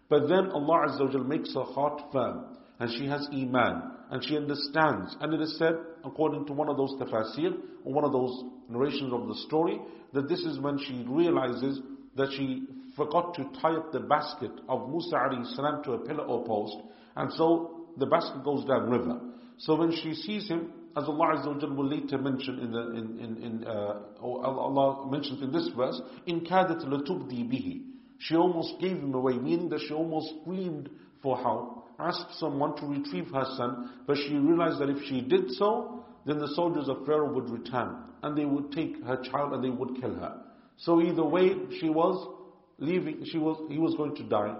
But 0.09 0.27
then 0.27 0.51
Allah 0.51 0.87
Azza 0.89 1.13
wa 1.13 1.23
makes 1.23 1.53
her 1.53 1.63
heart 1.63 2.01
firm. 2.11 2.57
And 2.79 2.91
she 2.91 3.07
has 3.07 3.27
iman. 3.31 3.91
And 4.11 4.23
she 4.23 4.37
understands. 4.37 5.15
And 5.21 5.33
it 5.33 5.41
is 5.41 5.57
said, 5.57 5.75
according 6.03 6.45
to 6.47 6.53
one 6.53 6.69
of 6.69 6.77
those 6.77 6.93
tafasir, 6.99 7.53
or 7.83 7.93
one 7.93 8.03
of 8.03 8.11
those 8.11 8.43
narrations 8.69 9.11
of 9.13 9.27
the 9.27 9.35
story, 9.47 9.79
that 10.13 10.27
this 10.27 10.39
is 10.41 10.59
when 10.59 10.77
she 10.77 11.03
realizes 11.07 11.79
that 12.15 12.29
she 12.37 12.63
forgot 12.95 13.33
to 13.35 13.43
tie 13.61 13.75
up 13.75 13.91
the 13.91 14.01
basket 14.01 14.51
of 14.69 14.89
Musa 14.89 15.17
salam 15.55 15.83
to 15.83 15.93
a 15.93 15.99
pillar 15.99 16.25
or 16.25 16.45
post. 16.45 16.77
And 17.15 17.31
so 17.33 17.87
the 17.97 18.05
basket 18.05 18.43
goes 18.43 18.65
down 18.65 18.89
river. 18.89 19.19
So 19.57 19.75
when 19.75 19.91
she 19.91 20.13
sees 20.13 20.47
him, 20.47 20.71
as 20.95 21.05
Allah 21.05 21.37
Azza 21.37 21.75
will 21.75 21.87
later 21.87 22.17
mention 22.19 22.59
in 22.59 22.71
the 22.71 22.91
in 22.91 23.19
in, 23.19 23.43
in 23.43 23.63
uh, 23.67 24.01
Allah 24.21 25.09
mentions 25.09 25.41
in 25.41 25.51
this 25.51 25.69
verse, 25.75 25.99
in 26.27 26.41
kadat 26.41 26.85
latubdi 26.85 27.49
bihi. 27.49 27.92
She 28.23 28.35
almost 28.35 28.79
gave 28.79 28.97
him 28.97 29.13
away, 29.13 29.33
meaning 29.33 29.69
that 29.69 29.81
she 29.81 29.93
almost 29.93 30.33
screamed 30.41 30.89
for 31.21 31.37
help, 31.37 31.89
asked 31.99 32.39
someone 32.39 32.75
to 32.77 32.85
retrieve 32.85 33.27
her 33.33 33.45
son, 33.57 34.01
but 34.07 34.17
she 34.17 34.35
realized 34.35 34.79
that 34.79 34.89
if 34.89 35.03
she 35.09 35.21
did 35.21 35.51
so, 35.51 36.05
then 36.25 36.39
the 36.39 36.53
soldiers 36.55 36.87
of 36.87 37.05
Pharaoh 37.05 37.33
would 37.33 37.49
return 37.49 37.97
and 38.21 38.37
they 38.37 38.45
would 38.45 38.71
take 38.71 39.03
her 39.03 39.17
child 39.17 39.53
and 39.53 39.63
they 39.63 39.69
would 39.69 39.99
kill 39.99 40.15
her. 40.15 40.41
So 40.77 41.01
either 41.01 41.23
way, 41.25 41.51
she 41.81 41.89
was 41.89 42.29
leaving, 42.77 43.25
she 43.25 43.37
was, 43.37 43.61
he 43.69 43.77
was 43.77 43.93
going 43.95 44.15
to 44.15 44.23
die. 44.23 44.55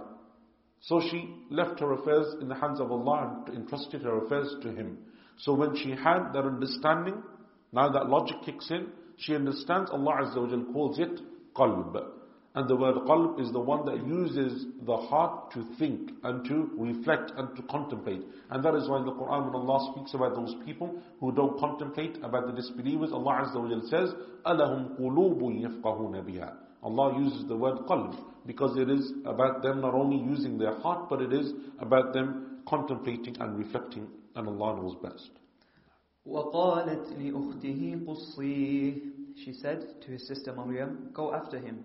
So 0.82 1.00
she 1.10 1.34
left 1.50 1.80
her 1.80 1.94
affairs 1.94 2.36
in 2.42 2.50
the 2.50 2.56
hands 2.56 2.82
of 2.82 2.92
Allah 2.92 3.46
and 3.48 3.58
entrusted 3.58 4.02
her 4.02 4.26
affairs 4.26 4.54
to 4.64 4.74
Him. 4.74 4.98
So 5.38 5.54
when 5.54 5.76
she 5.78 5.92
had 5.92 6.34
that 6.34 6.44
understanding, 6.44 7.24
now 7.72 7.90
that 7.90 8.10
logic 8.10 8.38
kicks 8.46 8.70
in, 8.70 8.90
she 9.18 9.34
understands 9.34 9.90
Allah 9.92 10.24
Azza 10.24 10.42
wa 10.42 10.74
calls 10.74 11.00
it 11.00 11.22
qalb. 11.56 12.23
And 12.55 12.69
the 12.69 12.77
word 12.77 12.97
qalb 13.07 13.41
is 13.41 13.53
the 13.53 13.61
one 13.61 13.85
that 13.87 14.05
uses 14.07 14.67
the 14.85 14.97
heart 14.97 15.53
to 15.53 15.65
think 15.79 16.11
and 16.25 16.45
to 16.47 16.71
reflect 16.77 17.31
and 17.37 17.55
to 17.57 17.63
contemplate. 17.63 18.23
And 18.51 18.65
that 18.65 18.75
is 18.75 18.89
why 18.89 18.99
in 18.99 19.05
the 19.05 19.13
Quran 19.13 19.45
when 19.47 19.55
Allah 19.55 19.93
speaks 19.93 20.15
about 20.15 20.35
those 20.35 20.57
people 20.65 21.01
who 21.21 21.31
don't 21.31 21.59
contemplate 21.61 22.17
about 22.23 22.47
the 22.47 22.53
disbelievers, 22.53 23.11
Allah 23.13 23.45
Azza 23.47 23.63
wa 23.63 23.69
Jal 23.69 23.83
says, 23.89 24.15
أَلَهُمْ 24.47 24.99
قُلُوبٌ 24.99 25.41
يَفْقَهُونَ 25.41 26.25
بِهَا 26.25 26.55
Allah 26.83 27.19
uses 27.19 27.47
the 27.49 27.57
word 27.57 27.79
qalb 27.89 28.17
because 28.47 28.77
it 28.77 28.89
is 28.89 29.13
about 29.25 29.63
them 29.63 29.81
not 29.81 29.95
only 29.95 30.17
using 30.17 30.59
their 30.59 30.75
heart, 30.79 31.09
but 31.11 31.21
it 31.21 31.33
is 31.33 31.53
about 31.81 32.13
them 32.13 32.61
contemplating 32.67 33.37
and 33.41 33.59
reflecting, 33.59 34.07
and 34.37 34.49
Allah 34.49 34.77
knows 34.81 34.97
best. 35.03 35.31
وقالت 36.27 37.13
لأخته 37.19 38.07
قصيه 38.07 39.01
She 39.45 39.53
said 39.53 40.01
to 40.03 40.11
his 40.11 40.27
sister 40.27 40.53
Maryam, 40.53 41.11
go 41.13 41.33
after 41.33 41.59
him, 41.59 41.85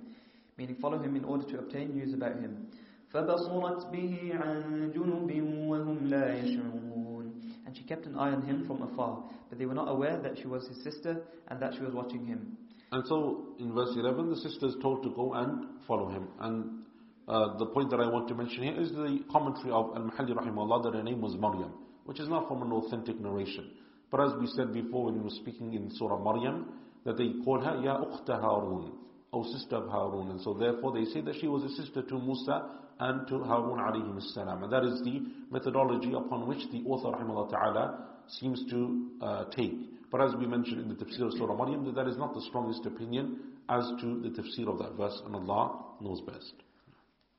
meaning 0.57 0.75
follow 0.81 1.01
him 1.01 1.15
in 1.15 1.23
order 1.23 1.45
to 1.51 1.59
obtain 1.59 1.93
news 1.93 2.13
about 2.13 2.39
him. 2.39 2.67
فبصرت 3.13 3.91
به 3.91 4.31
عن 4.33 4.91
جنب 4.95 5.29
وهم 5.69 5.97
لا 6.07 6.33
يشعرون 6.33 7.31
And 7.65 7.77
she 7.77 7.83
kept 7.83 8.05
an 8.05 8.15
eye 8.17 8.31
on 8.31 8.41
him 8.41 8.65
from 8.67 8.81
afar, 8.81 9.23
but 9.49 9.57
they 9.57 9.65
were 9.65 9.73
not 9.73 9.87
aware 9.87 10.19
that 10.21 10.37
she 10.37 10.47
was 10.47 10.67
his 10.67 10.83
sister 10.83 11.21
and 11.47 11.59
that 11.61 11.73
she 11.75 11.81
was 11.81 11.93
watching 11.93 12.25
him. 12.25 12.57
And 12.91 13.03
so 13.07 13.55
in 13.59 13.73
verse 13.73 13.95
11, 13.95 14.29
the 14.29 14.35
sister 14.35 14.67
is 14.67 14.75
told 14.81 15.01
to 15.03 15.09
go 15.15 15.33
and 15.33 15.65
follow 15.87 16.09
him. 16.09 16.27
And 16.39 16.83
uh, 17.27 17.57
the 17.57 17.65
point 17.67 17.89
that 17.91 17.99
I 17.99 18.07
want 18.07 18.27
to 18.27 18.35
mention 18.35 18.63
here 18.63 18.79
is 18.79 18.91
the 18.91 19.23
commentary 19.31 19.71
of 19.71 19.95
Al-Mahalli 19.95 20.35
rahimahullah 20.35 20.83
that 20.83 20.93
her 20.93 21.03
name 21.03 21.21
was 21.21 21.35
Maryam, 21.35 21.71
which 22.05 22.19
is 22.19 22.27
not 22.27 22.47
from 22.47 22.61
an 22.61 22.71
authentic 22.71 23.19
narration. 23.19 23.71
But 24.11 24.21
as 24.27 24.33
we 24.39 24.47
said 24.47 24.73
before 24.73 25.05
when 25.05 25.15
we 25.15 25.21
were 25.21 25.29
speaking 25.41 25.73
in 25.73 25.89
Surah 25.91 26.19
Maryam, 26.21 26.67
that 27.05 27.17
they 27.17 27.31
call 27.43 27.61
her 27.61 27.81
Ya 27.81 27.97
Ukhta 27.97 28.39
Harun. 28.39 28.91
O 29.31 29.43
sister 29.43 29.77
of 29.77 29.89
Harun. 29.89 30.29
And 30.31 30.41
so 30.41 30.53
therefore 30.53 30.93
they 30.93 31.05
say 31.05 31.21
that 31.21 31.35
she 31.41 31.47
was 31.47 31.63
a 31.63 31.69
sister 31.81 32.01
to 32.03 32.19
Musa 32.19 32.69
and 32.99 33.27
to 33.27 33.43
Harun 33.43 33.79
alayhi 33.79 34.21
salam. 34.33 34.63
And 34.63 34.71
that 34.71 34.83
is 34.83 35.01
the 35.03 35.21
methodology 35.51 36.13
upon 36.13 36.47
which 36.47 36.61
the 36.71 36.83
author 36.87 37.17
rahimahullah 37.17 37.49
ta'ala 37.49 38.05
seems 38.27 38.63
to 38.69 39.09
uh, 39.21 39.45
take. 39.45 39.73
But 40.11 40.21
as 40.21 40.35
we 40.35 40.45
mentioned 40.45 40.79
in 40.79 40.89
the 40.89 40.95
tafsir 40.95 41.25
of 41.25 41.33
Surah 41.33 41.55
Maryam, 41.55 41.85
that, 41.85 41.95
that 41.95 42.07
is 42.07 42.17
not 42.17 42.35
the 42.35 42.41
strongest 42.41 42.85
opinion 42.85 43.39
as 43.69 43.83
to 44.01 44.21
the 44.21 44.29
tafsir 44.29 44.67
of 44.67 44.77
that 44.77 44.93
verse, 44.95 45.19
and 45.25 45.35
Allah 45.35 45.85
knows 46.01 46.21
best. 46.21 46.53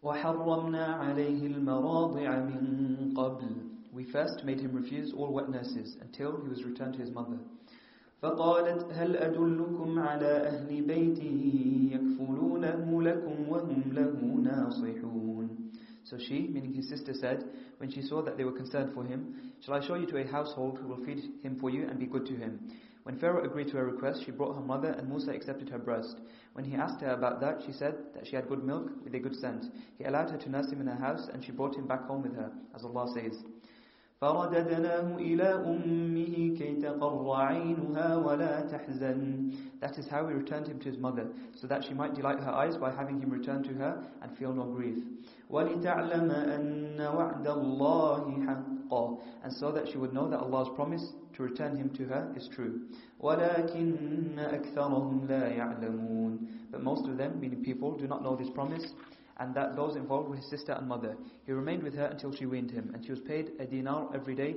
وحرمنا 0.02 0.84
عليه 0.86 1.46
المراضع 1.46 2.38
من 2.44 3.14
قبل 3.16 3.70
We 3.94 4.04
first 4.10 4.44
made 4.44 4.58
him 4.58 4.74
refuse 4.74 5.12
all 5.16 5.32
wet 5.32 5.48
nurses 5.48 5.96
until 6.00 6.42
he 6.42 6.48
was 6.48 6.64
returned 6.64 6.94
to 6.94 6.98
his 7.00 7.12
mother. 7.12 7.38
فقالت 8.22 8.92
هل 8.92 9.16
أدلكم 9.16 9.98
على 9.98 10.26
أهل 10.26 10.82
بيت 10.82 11.18
يكفلونه 11.92 13.02
لكم 13.02 13.48
وهم 13.48 13.82
له 13.92 14.16
ناصحون 14.42 15.48
So 16.04 16.18
she, 16.18 16.48
meaning 16.48 16.74
his 16.74 16.88
sister, 16.88 17.14
said, 17.14 17.44
when 17.78 17.90
she 17.90 18.02
saw 18.02 18.20
that 18.22 18.36
they 18.36 18.44
were 18.44 18.52
concerned 18.52 18.92
for 18.92 19.04
him, 19.04 19.52
Shall 19.60 19.74
I 19.74 19.80
show 19.86 19.94
you 19.94 20.06
to 20.06 20.18
a 20.18 20.26
household 20.26 20.78
who 20.78 20.88
will 20.88 21.02
feed 21.04 21.22
him 21.42 21.56
for 21.58 21.70
you 21.70 21.88
and 21.88 21.98
be 21.98 22.04
good 22.06 22.26
to 22.26 22.36
him? 22.36 22.60
When 23.04 23.18
Pharaoh 23.18 23.44
agreed 23.44 23.68
to 23.68 23.76
her 23.78 23.86
request, 23.86 24.22
she 24.24 24.30
brought 24.30 24.54
her 24.54 24.60
mother, 24.60 24.90
and 24.90 25.08
Musa 25.08 25.30
accepted 25.32 25.68
her 25.70 25.78
breast. 25.78 26.16
When 26.54 26.64
he 26.64 26.76
asked 26.76 27.00
her 27.00 27.12
about 27.12 27.40
that, 27.40 27.62
she 27.64 27.72
said 27.72 27.94
that 28.14 28.26
she 28.26 28.36
had 28.36 28.48
good 28.48 28.64
milk 28.64 28.90
with 29.02 29.14
a 29.14 29.18
good 29.18 29.36
scent. 29.36 29.64
He 29.98 30.04
allowed 30.04 30.30
her 30.30 30.38
to 30.38 30.50
nurse 30.50 30.70
him 30.70 30.80
in 30.82 30.86
her 30.86 30.94
house, 30.94 31.28
and 31.32 31.44
she 31.44 31.52
brought 31.52 31.76
him 31.76 31.86
back 31.86 32.06
home 32.06 32.22
with 32.22 32.34
her, 32.36 32.50
as 32.74 32.84
Allah 32.84 33.06
says. 33.14 33.42
فرددناه 34.20 35.16
إلى 35.16 35.42
أمه 35.42 36.34
كي 36.58 36.74
تقر 36.82 37.32
عينها 37.32 38.16
ولا 38.16 38.60
تحزن 38.60 39.52
That 39.80 39.98
is 39.98 40.08
how 40.08 40.24
we 40.24 40.32
returned 40.32 40.66
him 40.66 40.78
to 40.78 40.88
his 40.88 40.98
mother, 40.98 41.26
so 41.60 41.66
that 41.66 41.84
she 41.84 41.92
might 41.92 42.14
delight 42.14 42.40
her 42.40 42.50
eyes 42.50 42.76
by 42.78 42.90
having 42.90 43.20
him 43.20 43.28
return 43.28 43.62
to 43.64 43.74
her 43.74 44.02
and 44.22 44.36
feel 44.38 44.52
no 44.54 44.64
grief. 44.64 44.96
وَلِتَعْلَمَ 45.50 46.30
أَنَّ 46.56 46.96
وَعْدَ 46.96 47.44
اللَّهِ 47.44 48.46
حَقًّا 48.46 49.20
And 49.42 49.52
so 49.52 49.70
that 49.72 49.88
she 49.88 49.98
would 49.98 50.14
know 50.14 50.30
that 50.30 50.40
Allah's 50.40 50.70
promise 50.74 51.04
to 51.36 51.42
return 51.42 51.76
him 51.76 51.90
to 51.90 52.04
her 52.04 52.32
is 52.34 52.48
true. 52.54 52.80
وَلَكِنَّ 53.22 54.38
أَكْثَرَهُمْ 54.38 55.28
لَا 55.28 55.58
يَعْلَمُونَ 55.58 56.38
But 56.70 56.82
most 56.82 57.06
of 57.06 57.18
them, 57.18 57.40
meaning 57.40 57.62
people, 57.62 57.92
do 57.98 58.06
not 58.06 58.22
know 58.22 58.36
this 58.36 58.48
promise 58.50 58.86
and 59.39 59.55
that 59.55 59.75
those 59.75 59.95
involved 59.95 60.29
were 60.29 60.35
his 60.35 60.49
sister 60.49 60.73
and 60.73 60.87
mother. 60.87 61.15
He 61.45 61.51
remained 61.51 61.83
with 61.83 61.95
her 61.95 62.05
until 62.05 62.33
she 62.33 62.45
weaned 62.45 62.71
him, 62.71 62.91
and 62.93 63.03
she 63.03 63.11
was 63.11 63.21
paid 63.21 63.51
a 63.59 63.65
dinar 63.65 64.09
every 64.13 64.35
day 64.35 64.55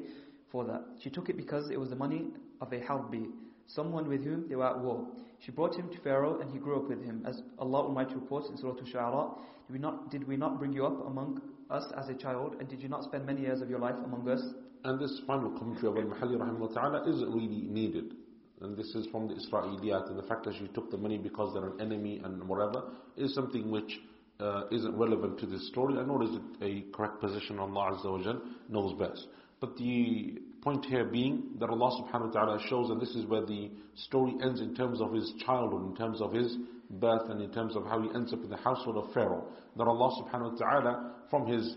for 0.51 0.65
that. 0.65 0.83
She 1.01 1.11
took 1.11 1.29
it 1.29 1.37
because 1.37 1.71
it 1.71 1.79
was 1.79 1.91
the 1.91 1.97
money 1.97 2.27
of 2.61 2.73
a 2.73 2.81
harbi, 2.81 3.27
someone 3.67 4.09
with 4.09 4.25
whom 4.25 4.49
they 4.49 4.57
were 4.57 4.67
at 4.67 4.79
war. 4.79 5.07
She 5.41 5.51
brought 5.51 5.75
him 5.75 5.89
to 5.91 5.99
Pharaoh, 6.01 6.41
and 6.41 6.51
he 6.51 6.59
grew 6.59 6.77
up 6.77 6.89
with 6.89 7.03
him. 7.03 7.25
As 7.27 7.43
Allah 7.59 7.83
Almighty 7.85 8.15
reports 8.15 8.49
in 8.51 8.57
Surah 8.57 8.77
Al-Shu'ara, 8.79 9.39
did 9.67 9.73
we, 9.73 9.79
not, 9.79 10.11
did 10.11 10.27
we 10.29 10.37
not 10.37 10.59
bring 10.59 10.73
you 10.73 10.85
up 10.87 11.07
among 11.07 11.41
us 11.71 11.85
as 11.97 12.09
a 12.09 12.15
child, 12.15 12.57
and 12.61 12.69
did 12.69 12.81
you 12.81 12.89
not 12.89 13.05
spend 13.05 13.25
many 13.25 13.43
years 13.43 13.61
of 13.61 13.71
your 13.71 13.79
life 13.79 13.97
among 14.05 14.29
us? 14.29 14.43
And 14.85 15.01
this 15.01 15.21
final 15.27 15.51
commentary 15.59 15.89
of 15.89 15.97
Al-Mahalli 15.97 16.37
rahimahullah 16.37 16.75
ta'ala 16.75 17.09
isn't 17.09 17.33
really 17.33 17.63
needed. 17.63 18.15
And 18.61 18.77
this 18.77 18.95
is 18.95 19.07
from 19.11 19.27
the 19.27 19.35
Israeliyat, 19.35 20.11
and 20.11 20.19
the 20.19 20.23
fact 20.25 20.45
that 20.45 20.55
she 20.55 20.69
took 20.69 20.91
the 20.91 20.97
money 20.97 21.19
because 21.19 21.53
they're 21.55 21.71
an 21.71 21.81
enemy 21.81 22.21
and 22.23 22.47
whatever, 22.47 22.85
is 23.17 23.35
something 23.35 23.71
which 23.71 23.99
uh, 24.43 24.64
isn't 24.70 24.97
relevant 24.97 25.39
to 25.39 25.47
this 25.47 25.69
story, 25.69 25.97
and 25.98 26.09
nor 26.09 26.23
is 26.24 26.31
it 26.31 26.43
a 26.62 26.85
correct 26.94 27.20
position. 27.20 27.59
Allah 27.59 27.93
Azza 27.93 28.10
wa 28.10 28.23
Jal 28.23 28.43
knows 28.69 28.98
best. 28.98 29.28
But 29.60 29.77
the 29.77 30.39
point 30.62 30.85
here 30.86 31.05
being 31.05 31.51
that 31.60 31.70
Allah 31.70 32.02
subhanahu 32.02 32.27
wa 32.27 32.32
ta'ala 32.32 32.59
shows, 32.69 32.90
and 32.90 33.01
this 33.01 33.14
is 33.14 33.24
where 33.27 33.47
the 33.47 33.70
story 33.94 34.35
ends 34.43 34.60
in 34.60 34.74
terms 34.74 35.01
of 35.01 35.12
his 35.12 35.32
childhood, 35.47 35.82
in 35.90 35.97
terms 35.97 36.20
of 36.20 36.32
his 36.32 36.56
birth, 36.90 37.31
and 37.31 37.40
in 37.40 37.52
terms 37.52 37.77
of 37.77 37.85
how 37.85 38.01
he 38.02 38.09
ends 38.14 38.32
up 38.32 38.43
in 38.43 38.51
the 38.51 38.56
household 38.56 38.97
of 38.97 39.12
Pharaoh. 39.14 39.47
That 39.77 39.85
Allah 39.85 40.10
subhanahu 40.23 40.52
wa 40.52 40.59
ta'ala, 40.59 41.12
from 41.31 41.47
his 41.47 41.77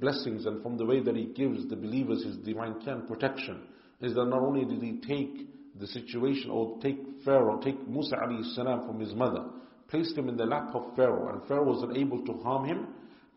blessings 0.00 0.46
and 0.46 0.62
from 0.62 0.76
the 0.76 0.84
way 0.84 1.00
that 1.00 1.16
he 1.16 1.26
gives 1.26 1.68
the 1.68 1.76
believers 1.76 2.24
his 2.24 2.36
divine 2.38 2.80
care 2.80 2.94
and 2.94 3.06
protection, 3.06 3.62
is 4.00 4.14
that 4.14 4.26
not 4.26 4.42
only 4.42 4.64
did 4.64 4.82
he 4.82 5.00
take 5.06 5.46
the 5.78 5.86
situation 5.86 6.50
or 6.50 6.78
take 6.80 6.98
Pharaoh, 7.24 7.60
take 7.62 7.86
Musa 7.88 8.16
alayhi 8.16 8.54
salam 8.54 8.86
from 8.86 8.98
his 8.98 9.14
mother, 9.14 9.44
placed 9.90 10.16
him 10.16 10.28
in 10.28 10.36
the 10.36 10.46
lap 10.46 10.70
of 10.74 10.94
Pharaoh, 10.96 11.32
and 11.32 11.46
Pharaoh 11.46 11.64
was 11.64 11.82
unable 11.82 12.24
to 12.24 12.32
harm 12.42 12.64
him, 12.64 12.86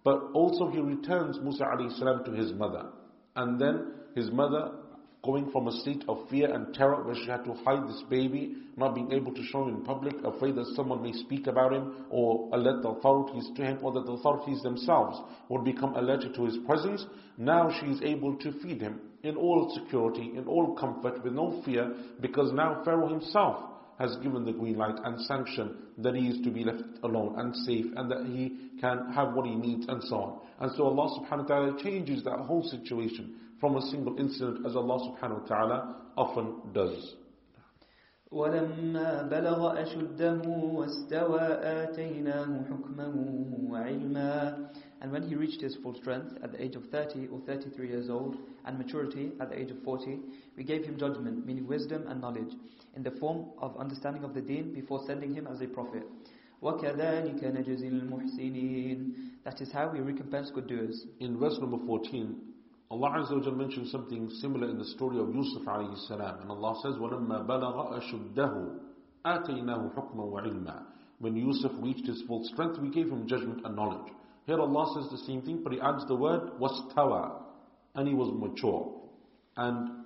but 0.03 0.19
also 0.33 0.69
he 0.69 0.79
returns 0.79 1.39
Musa 1.41 1.65
salam 1.97 2.23
to 2.25 2.31
his 2.31 2.53
mother. 2.53 2.85
And 3.35 3.59
then 3.59 3.93
his 4.15 4.31
mother, 4.31 4.71
going 5.23 5.49
from 5.51 5.67
a 5.67 5.71
state 5.71 6.03
of 6.07 6.29
fear 6.29 6.53
and 6.53 6.73
terror 6.73 7.03
where 7.03 7.15
she 7.15 7.25
had 7.25 7.45
to 7.45 7.53
hide 7.53 7.87
this 7.87 8.03
baby, 8.09 8.57
not 8.75 8.93
being 8.93 9.11
able 9.11 9.33
to 9.33 9.43
show 9.43 9.67
him 9.67 9.75
in 9.75 9.83
public, 9.83 10.13
afraid 10.23 10.55
that 10.55 10.71
someone 10.75 11.01
may 11.01 11.13
speak 11.13 11.47
about 11.47 11.73
him 11.73 12.05
or 12.09 12.49
alert 12.53 12.83
the 12.83 12.89
authorities 12.89 13.49
to 13.55 13.63
him, 13.63 13.79
or 13.81 13.93
that 13.93 14.05
the 14.05 14.11
authorities 14.11 14.61
themselves 14.61 15.17
would 15.49 15.63
become 15.63 15.95
alerted 15.95 16.35
to 16.35 16.45
his 16.45 16.57
presence. 16.67 17.05
Now 17.37 17.71
she 17.79 17.87
is 17.87 18.01
able 18.03 18.35
to 18.37 18.51
feed 18.61 18.81
him 18.81 18.99
in 19.23 19.37
all 19.37 19.73
security, 19.73 20.33
in 20.35 20.45
all 20.45 20.75
comfort, 20.75 21.23
with 21.23 21.33
no 21.33 21.61
fear, 21.63 21.93
because 22.19 22.51
now 22.51 22.81
Pharaoh 22.83 23.07
himself 23.07 23.73
has 24.02 24.16
given 24.22 24.44
the 24.44 24.52
green 24.52 24.76
light 24.76 24.94
and 25.04 25.20
sanctioned 25.26 25.74
that 25.98 26.14
he 26.14 26.28
is 26.28 26.40
to 26.44 26.50
be 26.50 26.64
left 26.64 26.82
alone 27.02 27.34
and 27.38 27.54
safe 27.66 27.86
and 27.96 28.10
that 28.10 28.24
he 28.26 28.70
can 28.80 29.10
have 29.12 29.34
what 29.34 29.44
he 29.46 29.54
needs 29.56 29.86
and 29.88 30.02
so 30.04 30.16
on. 30.16 30.40
And 30.60 30.72
so 30.76 30.84
Allah 30.84 31.18
subhanahu 31.20 31.42
wa 31.42 31.46
ta'ala 31.48 31.82
changes 31.82 32.22
that 32.24 32.38
whole 32.38 32.62
situation 32.62 33.34
from 33.60 33.76
a 33.76 33.82
single 33.82 34.16
incident 34.18 34.64
as 34.66 34.76
Allah 34.76 34.98
subhanahu 35.10 35.42
wa 35.42 35.46
ta'ala 35.48 35.96
often 36.16 36.72
does. 36.72 37.14
ولما 38.32 39.22
بلغ 39.22 39.82
أشده 39.82 40.42
واستوى 40.48 41.40
آتيناه 41.62 42.64
حكما 42.68 43.06
وعلما 43.70 44.68
And 45.02 45.12
when 45.12 45.28
he 45.28 45.34
reached 45.34 45.60
his 45.60 45.76
full 45.82 45.94
strength 45.94 46.36
at 46.42 46.52
the 46.52 46.62
age 46.62 46.74
of 46.74 46.84
30 46.90 47.28
or 47.28 47.40
33 47.46 47.88
years 47.88 48.10
old 48.10 48.36
and 48.64 48.78
maturity 48.78 49.32
at 49.40 49.50
the 49.50 49.58
age 49.58 49.70
of 49.70 49.82
40, 49.82 50.18
we 50.56 50.64
gave 50.64 50.84
him 50.84 50.98
judgment, 50.98 51.46
meaning 51.46 51.66
wisdom 51.66 52.06
and 52.08 52.20
knowledge, 52.20 52.52
in 52.94 53.02
the 53.02 53.10
form 53.12 53.46
of 53.58 53.76
understanding 53.76 54.24
of 54.24 54.34
the 54.34 54.40
deen 54.40 54.72
before 54.74 55.00
sending 55.06 55.34
him 55.34 55.46
as 55.46 55.60
a 55.60 55.66
prophet. 55.66 56.02
وَكَذَلِكَ 56.62 57.40
نَجْزِي 57.44 57.88
الْمُحْسِنِينَ 57.88 59.12
That 59.44 59.60
is 59.60 59.70
how 59.72 59.90
we 59.92 60.00
recompense 60.00 60.50
good 60.52 60.66
doers. 60.66 61.06
In 61.20 61.38
verse 61.38 61.56
number 61.60 61.78
14, 61.86 62.36
Allah 62.90 63.10
Azza 63.18 63.44
wa 63.44 63.52
mentions 63.52 63.92
something 63.92 64.28
similar 64.40 64.68
in 64.70 64.78
the 64.78 64.84
story 64.84 65.18
of 65.20 65.32
Yusuf 65.34 65.62
alayhi 65.66 65.96
salam. 66.08 66.40
And 66.40 66.50
Allah 66.50 66.80
says, 66.82 66.94
وَلَمَّا 66.94 67.46
بَلَغَ 67.46 68.00
أَشُدَّهُ 68.02 68.78
آتَيْنَاهُ 69.26 69.94
حُكْمًا 69.94 70.32
وَعِلْمًا 70.32 70.82
When 71.20 71.36
Yusuf 71.36 71.70
reached 71.80 72.06
his 72.06 72.22
full 72.26 72.42
strength, 72.44 72.78
we 72.80 72.90
gave 72.90 73.08
him 73.08 73.28
judgment 73.28 73.60
and 73.64 73.76
knowledge. 73.76 74.10
Here 74.45 74.59
Allah 74.59 75.01
says 75.01 75.11
the 75.11 75.25
same 75.25 75.41
thing, 75.41 75.61
but 75.63 75.73
He 75.73 75.79
adds 75.79 76.05
the 76.07 76.15
word 76.15 76.51
wastawa, 76.59 77.43
and 77.95 78.07
he 78.07 78.13
was 78.13 78.31
mature. 78.33 79.01
And 79.55 80.05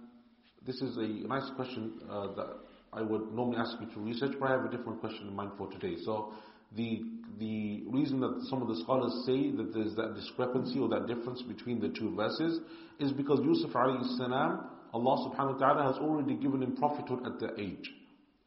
this 0.66 0.82
is 0.82 0.98
a 0.98 1.08
nice 1.28 1.50
question 1.56 1.94
uh, 2.10 2.34
that 2.36 2.58
I 2.94 3.02
would 3.02 3.34
normally 3.34 3.58
ask 3.58 3.78
you 3.80 3.88
to 3.94 4.00
research, 4.00 4.34
but 4.40 4.50
I 4.50 4.52
have 4.54 4.66
a 4.66 4.70
different 4.76 5.00
question 5.00 5.28
in 5.28 5.36
mind 5.36 5.52
for 5.58 5.72
today. 5.72 5.96
So 6.04 6.34
the 6.76 7.02
the 7.40 7.84
reason 7.88 8.20
that 8.20 8.46
some 8.50 8.62
of 8.62 8.68
the 8.68 8.82
scholars 8.84 9.14
say 9.26 9.52
that 9.52 9.72
there's 9.74 9.96
that 9.96 10.16
discrepancy 10.16 10.80
or 10.80 10.90
that 10.90 11.08
difference 11.08 11.42
between 11.44 11.80
the 11.80 11.90
two 11.90 12.16
verses 12.16 12.60
is 13.00 13.12
because 13.14 13.40
Yusuf 13.44 13.72
alayhi 13.72 14.18
salam, 14.18 14.70
Allah 14.94 15.30
subhanahu 15.30 15.54
wa 15.54 15.60
ta'ala 15.60 15.94
has 15.94 16.02
already 16.02 16.36
given 16.36 16.64
him 16.64 16.76
prophethood 16.76 17.20
at 17.26 17.40
that 17.40 17.60
age. 17.60 17.92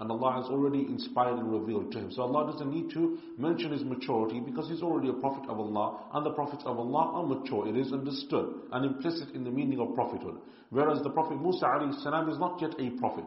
And 0.01 0.10
Allah 0.10 0.40
has 0.40 0.47
already 0.47 0.81
inspired 0.81 1.39
and 1.39 1.52
revealed 1.52 1.93
to 1.93 1.98
him. 1.98 2.10
So 2.10 2.22
Allah 2.22 2.51
doesn't 2.51 2.72
need 2.72 2.90
to 2.94 3.18
mention 3.36 3.70
his 3.70 3.85
maturity 3.85 4.40
because 4.40 4.66
he's 4.68 4.82
already 4.82 5.10
a 5.10 5.12
prophet 5.12 5.48
of 5.48 5.60
Allah 5.60 6.06
and 6.14 6.24
the 6.24 6.31
prophets 6.31 6.62
of 6.64 6.78
Allah 6.78 7.12
are 7.20 7.27
mature. 7.27 7.68
It 7.68 7.77
is 7.77 7.93
understood 7.93 8.62
and 8.72 8.86
implicit 8.86 9.35
in 9.35 9.44
the 9.44 9.51
meaning 9.51 9.78
of 9.78 9.94
prophethood. 9.94 10.39
Whereas 10.70 11.02
the 11.02 11.10
Prophet 11.10 11.40
Musa 11.40 11.66
salam 12.02 12.31
is 12.31 12.39
not 12.39 12.62
yet 12.62 12.72
a 12.78 12.90
prophet 12.98 13.27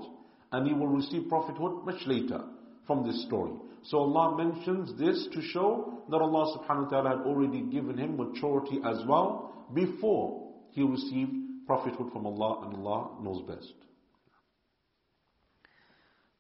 and 0.52 0.68
he 0.68 0.74
will 0.74 0.88
receive 0.88 1.30
prophethood 1.30 1.86
much 1.86 2.02
later 2.08 2.42
from 2.88 3.06
this 3.06 3.24
story. 3.28 3.54
So 3.84 4.00
Allah 4.00 4.38
mentions 4.38 4.98
this 4.98 5.28
to 5.34 5.42
show 5.42 5.94
that 6.10 6.18
Allah 6.18 6.58
subhanahu 6.58 6.86
wa 6.86 6.90
ta'ala 6.90 7.10
had 7.18 7.28
already 7.28 7.62
given 7.62 7.98
him 7.98 8.18
maturity 8.18 8.80
as 8.86 9.06
well 9.08 9.68
before 9.74 10.52
he 10.72 10.84
received 10.84 11.32
prophethood 11.68 12.12
from 12.12 12.26
Allah 12.26 12.66
and 12.66 12.76
Allah 12.76 13.12
knows 13.22 13.42
best. 13.48 13.74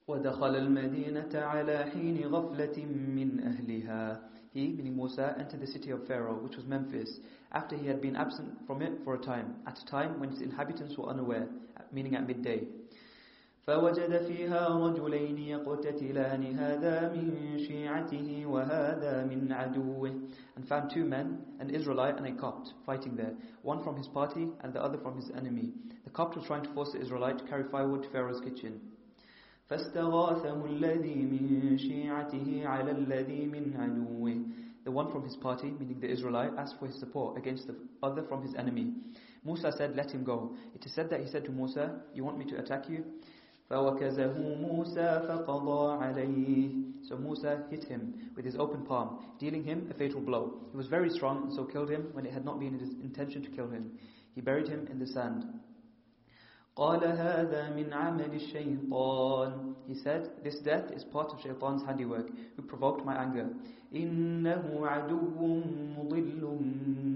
ودخل 0.08 0.56
المدينة 0.56 1.34
على 1.34 1.84
حين 1.84 2.26
غفلة 2.26 2.86
من 2.86 3.40
أهلها 3.40 4.20
He, 4.54 4.68
meaning 4.72 4.96
Musa, 4.96 5.36
entered 5.38 5.60
the 5.60 5.66
city 5.66 5.90
of 5.90 6.06
Pharaoh, 6.06 6.38
which 6.42 6.56
was 6.56 6.64
Memphis, 6.64 7.20
after 7.52 7.76
he 7.76 7.86
had 7.86 8.00
been 8.00 8.16
absent 8.16 8.66
from 8.66 8.80
it 8.80 8.92
for 9.04 9.14
a 9.14 9.18
time, 9.18 9.56
at 9.66 9.78
a 9.78 9.84
time 9.84 10.18
when 10.18 10.30
its 10.30 10.40
inhabitants 10.40 10.96
were 10.96 11.06
unaware, 11.06 11.46
meaning 11.92 12.16
at 12.16 12.26
midday. 12.26 12.66
فوجد 13.66 14.22
فيها 14.26 14.68
رجلين 14.68 15.38
يقتتلان 15.38 16.42
هذا 16.56 17.12
من 17.12 17.58
شيعته 17.58 18.46
وهذا 18.46 19.24
من 19.24 19.52
عدوه 19.52 20.20
and 20.56 20.66
found 20.66 20.90
two 20.90 21.04
men, 21.04 21.38
an 21.60 21.68
Israelite 21.68 22.16
and 22.16 22.26
a 22.26 22.32
Copt, 22.32 22.72
fighting 22.86 23.14
there, 23.14 23.34
one 23.62 23.84
from 23.84 23.96
his 23.96 24.08
party 24.08 24.48
and 24.62 24.72
the 24.72 24.82
other 24.82 24.96
from 24.96 25.16
his 25.16 25.30
enemy. 25.30 25.74
The 26.04 26.10
Copt 26.10 26.36
was 26.36 26.46
trying 26.46 26.64
to 26.64 26.72
force 26.72 26.92
the 26.92 27.00
Israelite 27.00 27.38
to 27.38 27.44
carry 27.44 27.64
firewood 27.64 28.04
to 28.04 28.08
Pharaoh's 28.08 28.40
kitchen. 28.40 28.80
فاستغاثه 29.68 30.64
الذي 30.66 31.14
من 31.14 31.78
شيعته 31.78 32.66
على 32.66 32.90
الذي 32.90 33.46
من 33.46 33.76
عدوه 33.76 34.44
The 34.84 34.92
one 34.92 35.12
from 35.12 35.22
his 35.24 35.36
party, 35.36 35.70
meaning 35.78 36.00
the 36.00 36.08
Israelite, 36.08 36.52
asked 36.56 36.78
for 36.78 36.86
his 36.86 36.98
support 36.98 37.36
against 37.36 37.66
the 37.66 37.76
other 38.02 38.22
from 38.22 38.40
his 38.42 38.54
enemy. 38.54 38.94
Musa 39.44 39.70
said, 39.76 39.94
let 39.94 40.10
him 40.10 40.24
go. 40.24 40.56
It 40.74 40.86
is 40.86 40.94
said 40.94 41.10
that 41.10 41.20
he 41.20 41.26
said 41.26 41.44
to 41.44 41.50
Musa, 41.50 42.00
you 42.14 42.24
want 42.24 42.38
me 42.38 42.46
to 42.46 42.58
attack 42.58 42.88
you? 42.88 43.04
فَوَكَزَهُ 43.70 44.34
مُوسَى 44.62 45.26
فَقَضَى 45.28 46.00
عَلَيْهِ 46.02 47.06
So 47.06 47.16
Musa 47.18 47.64
hit 47.70 47.84
him 47.84 48.30
with 48.34 48.46
his 48.46 48.56
open 48.56 48.86
palm, 48.86 49.22
dealing 49.38 49.62
him 49.62 49.88
a 49.90 49.94
fatal 49.94 50.22
blow. 50.22 50.54
He 50.70 50.76
was 50.78 50.86
very 50.86 51.10
strong 51.10 51.42
and 51.42 51.52
so 51.52 51.64
killed 51.64 51.90
him 51.90 52.08
when 52.12 52.24
it 52.24 52.32
had 52.32 52.46
not 52.46 52.58
been 52.58 52.78
his 52.78 52.94
intention 53.02 53.42
to 53.42 53.50
kill 53.50 53.68
him. 53.68 53.90
He 54.34 54.40
buried 54.40 54.68
him 54.68 54.88
in 54.90 54.98
the 54.98 55.06
sand. 55.06 55.44
قال 56.76 57.04
هذا 57.04 57.74
من 57.76 57.92
عمل 57.92 58.34
الشيطان 58.34 59.74
He 59.88 59.94
said, 59.94 60.30
this 60.44 60.58
death 60.58 60.90
is 60.94 61.02
part 61.04 61.30
of 61.32 61.40
shaitan's 61.40 61.82
handiwork, 61.82 62.28
who 62.56 62.62
provoked 62.62 63.06
my 63.06 63.16
anger. 63.16 63.48
إنه 63.94 64.86
عدو 64.86 65.62
مضل 65.98 66.58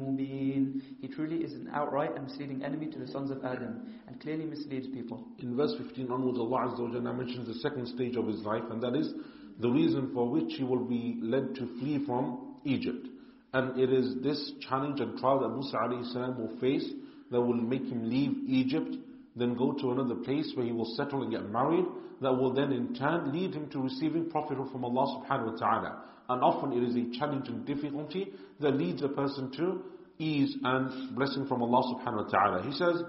مبين 0.01 0.83
He 1.01 1.09
truly 1.09 1.45
is 1.45 1.53
an 1.53 1.69
outright 1.73 2.17
and 2.17 2.25
misleading 2.25 2.65
enemy 2.65 2.87
to 2.87 2.99
the 2.99 3.07
sons 3.07 3.31
of 3.31 3.45
Adam, 3.45 3.83
and 4.09 4.19
clearly 4.21 4.47
misleads 4.47 4.89
people. 4.89 5.23
In 5.39 5.55
verse 5.55 5.75
15 5.79 6.11
onwards, 6.11 6.39
Allah 6.39 6.71
Azza 6.71 6.81
wa 6.81 6.89
Jalla 6.89 7.17
mentions 7.17 7.47
the 7.47 7.55
second 7.61 7.87
stage 7.89 8.17
of 8.17 8.27
his 8.27 8.41
life, 8.41 8.65
and 8.71 8.83
that 8.83 8.97
is 8.97 9.13
the 9.61 9.69
reason 9.71 10.11
for 10.15 10.29
which 10.31 10.55
he 10.57 10.65
will 10.65 10.85
be 10.85 11.19
led 11.23 11.55
to 11.57 11.67
flee 11.79 12.03
from 12.07 12.57
Egypt. 12.65 13.07
And 13.53 13.79
it 13.79 13.93
is 13.93 14.17
this 14.23 14.53
challenge 14.67 14.99
and 15.01 15.19
trial 15.19 15.41
that 15.41 15.51
Musa 15.51 15.77
alayhi 15.77 16.11
salam 16.13 16.39
will 16.41 16.59
face 16.59 16.91
that 17.31 17.41
will 17.41 17.55
make 17.55 17.85
him 17.85 18.09
leave 18.09 18.33
Egypt 18.49 18.97
then 19.40 19.56
go 19.56 19.74
to 19.74 19.92
another 19.92 20.16
place 20.16 20.52
where 20.56 20.66
he 20.66 20.72
will 20.72 20.94
settle 20.96 21.22
and 21.24 21.32
get 21.32 21.50
married, 21.50 21.86
that 22.22 22.34
will 22.34 22.54
then 22.54 22.72
in 22.72 22.94
turn 22.94 23.32
lead 23.32 23.54
him 23.54 23.70
to 23.70 23.80
receiving 23.80 24.30
profit 24.30 24.58
from 24.72 24.84
Allah 24.84 25.22
subhanahu 25.22 25.54
wa 25.54 25.58
ta'ala. 25.58 26.04
And 26.30 26.44
often 26.44 26.74
it 26.74 26.84
is 26.84 26.96
a 26.96 27.18
challenge 27.18 27.48
and 27.48 27.66
difficulty 27.66 28.34
that 28.60 28.76
leads 28.76 29.02
a 29.02 29.10
person 29.10 29.52
to 29.58 29.84
ease 30.18 30.56
and 30.64 31.16
blessing 31.16 31.46
from 31.48 31.62
Allah 31.62 31.96
subhanahu 31.96 32.26
wa 32.26 32.30
ta'ala. 32.30 32.64
He 32.64 32.72
says, 32.72 33.04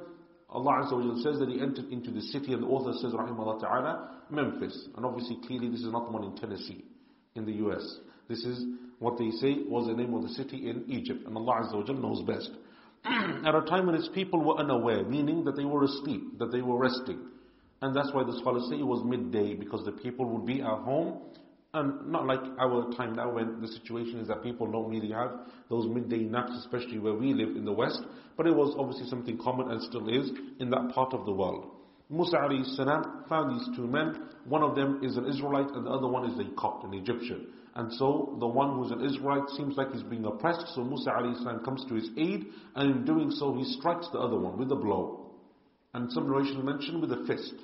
Allah 0.51 0.85
Azza 0.85 0.93
wa 0.93 1.23
says 1.23 1.39
that 1.41 1.49
he 1.49 1.61
entered 1.61 1.91
into 1.91 2.11
the 2.11 2.23
city 2.23 2.53
and 2.53 2.63
the 2.63 2.67
author 2.67 2.93
says, 3.01 3.13
rahimahullah 3.13 3.61
ta'ala, 3.61 4.11
Memphis. 4.31 4.89
And 4.97 5.05
obviously 5.05 5.39
clearly 5.47 5.69
this 5.71 5.81
is 5.81 5.93
not 5.93 6.07
the 6.07 6.13
one 6.13 6.25
in 6.25 6.37
Tennessee, 6.37 6.85
in 7.35 7.45
the 7.45 7.53
US. 7.67 7.99
This 8.29 8.45
is 8.45 8.65
what 8.99 9.19
they 9.19 9.31
say 9.31 9.57
was 9.67 9.87
the 9.87 9.95
name 9.95 10.15
of 10.15 10.23
the 10.23 10.31
city 10.31 10.69
in 10.69 10.85
Egypt. 10.89 11.27
And 11.27 11.37
Allah 11.37 11.63
Azza 11.65 11.75
wa 11.75 11.95
knows 11.95 12.23
best. 12.23 12.51
at 13.47 13.55
a 13.55 13.63
time 13.63 13.87
when 13.87 13.95
his 13.95 14.09
people 14.15 14.43
were 14.43 14.59
unaware, 14.59 15.05
meaning 15.05 15.45
that 15.45 15.57
they 15.57 15.65
were 15.65 15.85
asleep, 15.85 16.39
that 16.39 16.53
they 16.53 16.61
were 16.61 16.79
resting. 16.79 17.21
And 17.81 17.95
that's 17.95 18.13
why 18.13 18.25
the 18.25 18.37
scholars 18.41 18.67
say 18.69 18.77
it 18.77 18.87
was 18.87 19.05
midday, 19.05 19.55
because 19.55 19.85
the 19.85 19.93
people 19.93 20.27
would 20.27 20.45
be 20.45 20.61
at 20.61 20.67
home, 20.67 21.21
and 21.75 22.11
not 22.11 22.27
like 22.27 22.41
our 22.59 22.91
time 22.97 23.15
now 23.15 23.31
when 23.31 23.61
the 23.61 23.69
situation 23.69 24.21
is 24.21 24.29
that 24.29 24.43
people 24.43 24.71
don't 24.71 24.91
really 24.91 25.13
have 25.13 25.31
those 25.69 25.87
midday 25.87 26.25
naps, 26.25 26.53
especially 26.59 26.99
where 26.99 27.15
we 27.15 27.35
live 27.35 27.57
in 27.57 27.65
the 27.65 27.73
West, 27.73 28.03
but 28.37 28.47
it 28.47 28.55
was 28.55 28.75
obviously 28.79 29.07
something 29.09 29.39
common 29.39 29.71
and 29.71 29.83
still 29.83 30.09
is 30.09 30.31
in 30.61 30.71
that 30.71 30.91
part 30.95 31.13
of 31.13 31.27
the 31.27 31.33
world. 31.33 31.71
Musa 32.11 32.37
alayhi 32.37 33.29
found 33.29 33.61
these 33.61 33.77
two 33.77 33.87
men. 33.87 34.31
One 34.47 34.63
of 34.63 34.75
them 34.75 35.01
is 35.03 35.19
an 35.19 35.27
Israelite 35.27 35.69
and 35.73 35.85
the 35.85 35.91
other 35.91 36.09
one 36.09 36.31
is 36.31 36.39
a 36.39 36.51
Copt, 36.59 36.85
an 36.85 36.95
Egyptian. 36.95 37.49
And 37.79 37.93
so 37.93 38.37
the 38.41 38.47
one 38.47 38.75
who's 38.75 38.91
an 38.91 39.05
Israelite 39.05 39.49
seems 39.51 39.77
like 39.77 39.93
he's 39.93 40.03
being 40.03 40.25
oppressed, 40.25 40.67
so 40.75 40.83
Musa 40.83 41.13
salam 41.15 41.65
comes 41.65 41.85
to 41.89 41.95
his 41.95 42.11
aid, 42.19 42.47
and 42.75 42.91
in 42.91 43.05
doing 43.05 43.31
so 43.31 43.55
he 43.55 43.65
strikes 43.79 44.09
the 44.13 44.19
other 44.19 44.37
one 44.37 44.59
with 44.59 44.73
a 44.73 44.75
blow. 44.75 45.31
And 45.95 46.13
some 46.13 46.29
narrations 46.29 46.65
mention 46.65 47.01
with 47.01 47.13
a 47.13 47.25
fist. 47.25 47.55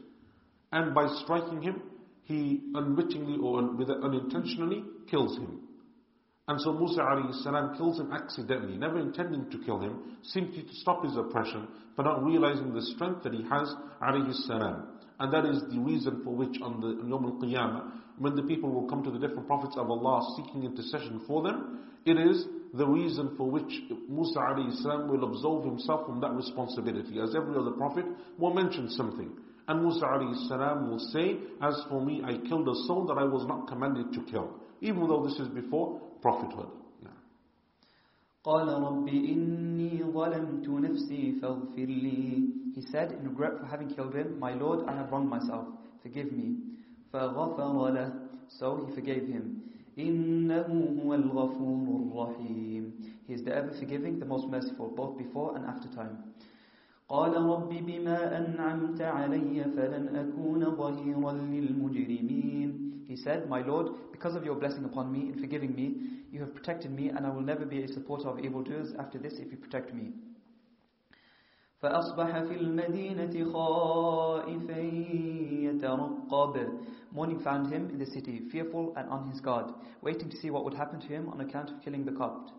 And 0.71 0.95
by 0.95 1.09
striking 1.25 1.61
him, 1.63 1.83
he 2.23 2.63
unwittingly 2.75 3.39
or 3.43 3.59
unintentionally 3.59 4.85
kills 5.11 5.37
him. 5.37 5.63
And 6.47 6.61
so 6.61 6.75
Musa 6.75 7.03
salam 7.43 7.77
kills 7.77 7.99
him 7.99 8.13
accidentally, 8.13 8.77
never 8.77 9.01
intending 9.01 9.51
to 9.51 9.59
kill 9.65 9.81
him, 9.81 10.19
simply 10.23 10.63
to 10.63 10.75
stop 10.75 11.05
his 11.05 11.17
oppression, 11.17 11.67
but 11.97 12.05
not 12.05 12.23
realizing 12.25 12.73
the 12.73 12.83
strength 12.83 13.25
that 13.25 13.35
he 13.35 13.43
has 13.51 13.75
salam. 14.47 15.01
And 15.19 15.33
that 15.33 15.45
is 15.45 15.61
the 15.73 15.81
reason 15.81 16.23
for 16.23 16.37
which 16.37 16.61
on 16.63 16.81
the 16.81 17.05
Yom 17.09 17.25
al-Qiyamah, 17.25 17.91
when 18.18 18.36
the 18.36 18.44
people 18.44 18.70
will 18.70 18.88
come 18.90 19.04
to 19.04 19.12
the 19.12 19.20
different 19.20 19.48
prophets 19.48 19.76
of 19.78 19.90
Allah 19.90 20.22
seeking 20.38 20.64
intercession 20.64 21.22
for 21.28 21.42
them, 21.44 21.80
it 22.06 22.18
is 22.18 22.46
the 22.74 22.86
reason 22.86 23.36
for 23.38 23.50
which 23.50 23.72
Musa 24.08 24.40
salam 24.82 25.10
will 25.10 25.24
absolve 25.24 25.66
himself 25.66 26.06
from 26.06 26.20
that 26.22 26.32
responsibility. 26.34 27.20
As 27.20 27.36
every 27.36 27.56
other 27.56 27.72
prophet 27.72 28.06
will 28.38 28.54
mention 28.54 28.90
something. 28.90 29.32
And 29.68 29.82
Musa 29.82 30.00
salam 30.48 30.90
will 30.90 31.00
say, 31.00 31.38
As 31.62 31.82
for 31.90 32.04
me, 32.04 32.22
I 32.24 32.38
killed 32.48 32.68
a 32.68 32.76
soul 32.88 33.06
that 33.08 33.18
I 33.18 33.24
was 33.26 33.46
not 33.48 33.68
commanded 33.68 34.14
to 34.14 34.22
kill. 34.32 34.56
Even 34.82 35.08
though 35.08 35.26
this 35.28 35.40
is 35.40 35.48
before 35.50 36.00
prophethood. 36.22 36.70
قال 38.44 38.68
رب 38.70 39.08
إني 39.08 40.04
ظلمت 40.14 40.70
نفسي 40.70 41.40
فاغفر 41.42 41.86
لي 41.86 42.48
He 42.76 42.82
said 42.92 43.12
in 43.12 43.28
regret 43.28 43.60
for 43.60 43.66
having 43.66 43.90
killed 43.94 44.14
him, 44.16 44.40
My 44.40 44.54
Lord, 44.54 44.88
I 44.88 44.96
have 44.96 45.12
wronged 45.12 45.30
myself, 45.30 45.68
forgive 46.02 46.32
me. 46.32 46.56
فغفر 47.14 47.90
له 47.90 48.14
So 48.48 48.86
he 48.86 48.94
forgave 48.96 49.28
him. 49.28 49.62
إنه 50.00 51.02
هو 51.04 51.14
الغفور 51.14 52.02
الرحيم 52.02 52.94
He 53.28 53.34
is 53.34 53.44
the 53.44 53.56
ever 53.56 53.72
forgiving, 53.72 54.20
the 54.20 54.26
most 54.26 54.48
merciful, 54.48 54.90
both 54.90 55.18
before 55.18 55.56
and 55.56 55.66
after 55.66 55.88
time. 55.90 56.18
قال 57.10 57.36
رب 57.36 57.70
بما 57.70 58.38
أنعمت 58.38 59.02
علي 59.02 59.64
فلن 59.64 60.16
أكون 60.16 60.76
ظهيرا 60.76 61.32
للمجرمين 61.32 62.90
He 63.08 63.16
said, 63.16 63.50
My 63.50 63.62
Lord, 63.62 63.88
because 64.12 64.36
of 64.36 64.46
your 64.46 64.56
blessing 64.56 64.86
upon 64.86 65.12
me 65.12 65.22
in 65.30 65.40
forgiving 65.40 65.74
me, 65.76 65.96
you 66.32 66.40
have 66.42 66.54
protected 66.54 66.92
me 66.92 67.10
and 67.10 67.26
I 67.26 67.30
will 67.32 67.42
never 67.42 67.66
be 67.66 67.82
a 67.84 67.88
supporter 67.88 68.28
of 68.28 68.40
evildoers 68.40 68.94
after 69.00 69.18
this 69.18 69.40
if 69.40 69.52
you 69.52 69.58
protect 69.58 69.96
me. 69.96 70.14
فأصبح 71.84 72.44
في 72.44 72.56
المدينة 72.56 73.54
خائفا 73.54 74.80
يترقب 75.64 76.80
Morning 77.12 77.40
found 77.40 77.74
him 77.74 77.90
in 77.90 77.98
the 77.98 78.06
city, 78.06 78.42
fearful 78.52 78.94
and 78.96 79.10
on 79.10 79.30
his 79.32 79.42
guard, 79.42 79.72
waiting 80.02 80.30
to 80.30 80.38
see 80.38 80.52
what 80.52 80.64
would 80.64 80.76
happen 80.76 81.00
to 81.00 81.08
him 81.08 81.28
on 81.30 81.42
account 81.42 81.72
of 81.72 81.82
killing 81.84 82.06
the 82.06 82.12
Copt. 82.12 82.52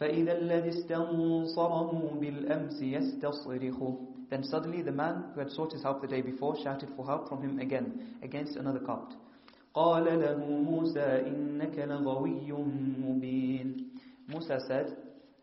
فإذا 0.00 0.38
الذي 0.38 0.68
استنصره 0.68 2.18
بالأمس 2.20 2.82
يستصرخه 2.82 3.96
Then 4.30 4.42
suddenly 4.42 4.82
the 4.82 4.90
man 4.90 5.24
who 5.34 5.40
had 5.40 5.50
sought 5.50 5.72
his 5.72 5.82
help 5.82 6.00
the 6.00 6.08
day 6.08 6.22
before 6.22 6.56
shouted 6.56 6.88
for 6.96 7.06
help 7.06 7.28
from 7.28 7.42
him 7.42 7.60
again, 7.60 8.16
against 8.22 8.56
another 8.56 8.80
Copt. 8.80 9.14
قال 9.74 10.04
له 10.04 10.36
موسى 10.38 11.28
إنك 11.28 11.78
لغوي 11.78 12.52
مبين 12.52 13.90
Musa 14.28 14.58
said 14.66 14.96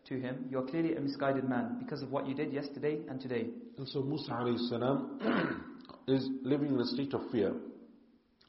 to 0.08 0.18
him, 0.20 0.46
You 0.50 0.58
are 0.58 0.64
clearly 0.66 0.96
a 0.96 1.00
misguided 1.00 1.48
man 1.48 1.76
because 1.78 2.02
of 2.02 2.10
what 2.10 2.26
you 2.26 2.34
did 2.34 2.52
yesterday 2.52 3.00
and 3.08 3.20
today. 3.20 3.46
And 3.78 3.88
so 3.88 4.02
Musa 4.02 4.32
alayhi 4.32 4.68
salam 4.68 5.18
is 6.08 6.28
living 6.42 6.74
in 6.74 6.80
a 6.80 6.86
state 6.86 7.14
of 7.14 7.22
fear. 7.30 7.52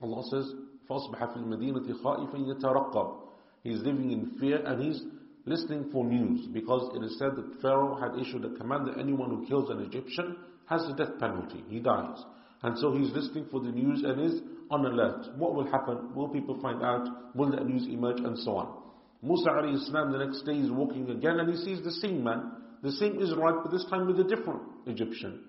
Allah 0.01 0.23
says, 0.31 0.53
فَأَصْبَحَ 0.89 1.17
فِي 1.17 1.37
الْمَدِينَةِ 1.37 2.01
خَائِفًا 2.03 2.35
يَتَرَقَّبُ 2.35 3.19
He's 3.63 3.79
living 3.79 4.11
in 4.11 4.37
fear 4.39 4.61
and 4.65 4.83
he's 4.83 5.01
listening 5.45 5.89
for 5.91 6.03
news 6.05 6.47
because 6.47 6.95
it 6.95 7.03
is 7.05 7.17
said 7.17 7.35
that 7.35 7.61
Pharaoh 7.61 7.95
had 7.95 8.19
issued 8.19 8.43
a 8.43 8.57
command 8.57 8.87
that 8.87 8.97
anyone 8.99 9.29
who 9.29 9.47
kills 9.47 9.69
an 9.69 9.79
Egyptian 9.81 10.35
has 10.67 10.85
the 10.87 10.93
death 10.93 11.17
penalty. 11.19 11.63
He 11.69 11.79
dies. 11.79 12.17
And 12.63 12.77
so 12.77 12.93
he's 12.95 13.11
listening 13.11 13.45
for 13.51 13.59
the 13.59 13.71
news 13.71 14.03
and 14.03 14.21
is 14.21 14.41
on 14.69 14.85
alert. 14.85 15.37
What 15.37 15.53
will 15.53 15.69
happen? 15.69 16.13
Will 16.15 16.29
people 16.29 16.59
find 16.61 16.81
out? 16.83 17.35
Will 17.35 17.51
that 17.51 17.65
news 17.65 17.87
emerge? 17.87 18.19
And 18.19 18.37
so 18.39 18.57
on. 18.57 18.83
Musa 19.22 19.50
alayhi 19.50 19.78
the 19.90 20.24
next 20.24 20.42
day 20.42 20.54
is 20.54 20.70
walking 20.70 21.10
again 21.10 21.40
and 21.40 21.50
he 21.50 21.56
sees 21.64 21.82
the 21.82 21.92
same 21.92 22.22
man, 22.22 22.52
the 22.82 22.92
same 22.92 23.20
Israelite, 23.20 23.64
but 23.64 23.72
this 23.72 23.84
time 23.90 24.06
with 24.06 24.20
a 24.20 24.24
different 24.24 24.62
Egyptian. 24.86 25.40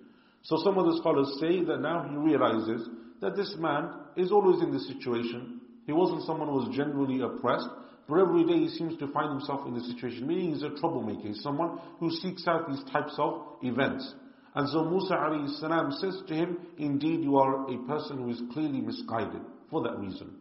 So 0.42 0.58
some 0.64 0.78
of 0.78 0.86
the 0.86 0.98
scholars 1.00 1.38
say 1.40 1.64
that 1.66 1.82
now 1.82 2.08
he 2.10 2.16
realizes 2.16 2.88
that 3.22 3.36
this 3.36 3.56
man 3.60 3.92
is 4.16 4.32
always 4.32 4.64
in 4.64 4.72
this 4.72 4.88
situation. 4.88 5.62
He 5.86 5.92
wasn't 5.92 6.24
someone 6.24 6.48
who 6.48 6.56
was 6.56 6.76
genuinely 6.76 7.22
oppressed, 7.22 7.70
but 8.08 8.20
every 8.20 8.44
day 8.46 8.58
he 8.58 8.70
seems 8.70 8.98
to 9.00 9.08
find 9.12 9.30
himself 9.38 9.68
in 9.68 9.76
this 9.76 9.88
situation, 9.88 10.26
meaning 10.26 10.54
he's 10.54 10.64
a 10.64 10.70
troublemaker. 10.80 11.28
He's 11.28 11.44
someone 11.44 11.80
who 12.00 12.10
seeks 12.10 12.48
out 12.48 12.68
these 12.68 12.84
types 12.92 13.14
of 13.20 13.58
events. 13.62 14.16
And 14.56 14.68
so 14.70 14.84
Musa 14.86 15.14
alayhi 15.14 15.60
salam 15.60 15.92
says 15.92 16.20
to 16.28 16.34
him, 16.34 16.58
indeed 16.80 17.22
you 17.22 17.38
are 17.38 17.70
a 17.70 17.78
person 17.86 18.18
who 18.18 18.30
is 18.30 18.42
clearly 18.52 18.82
misguided 18.82 19.42
for 19.70 19.84
that 19.84 20.00
reason. 20.00 20.36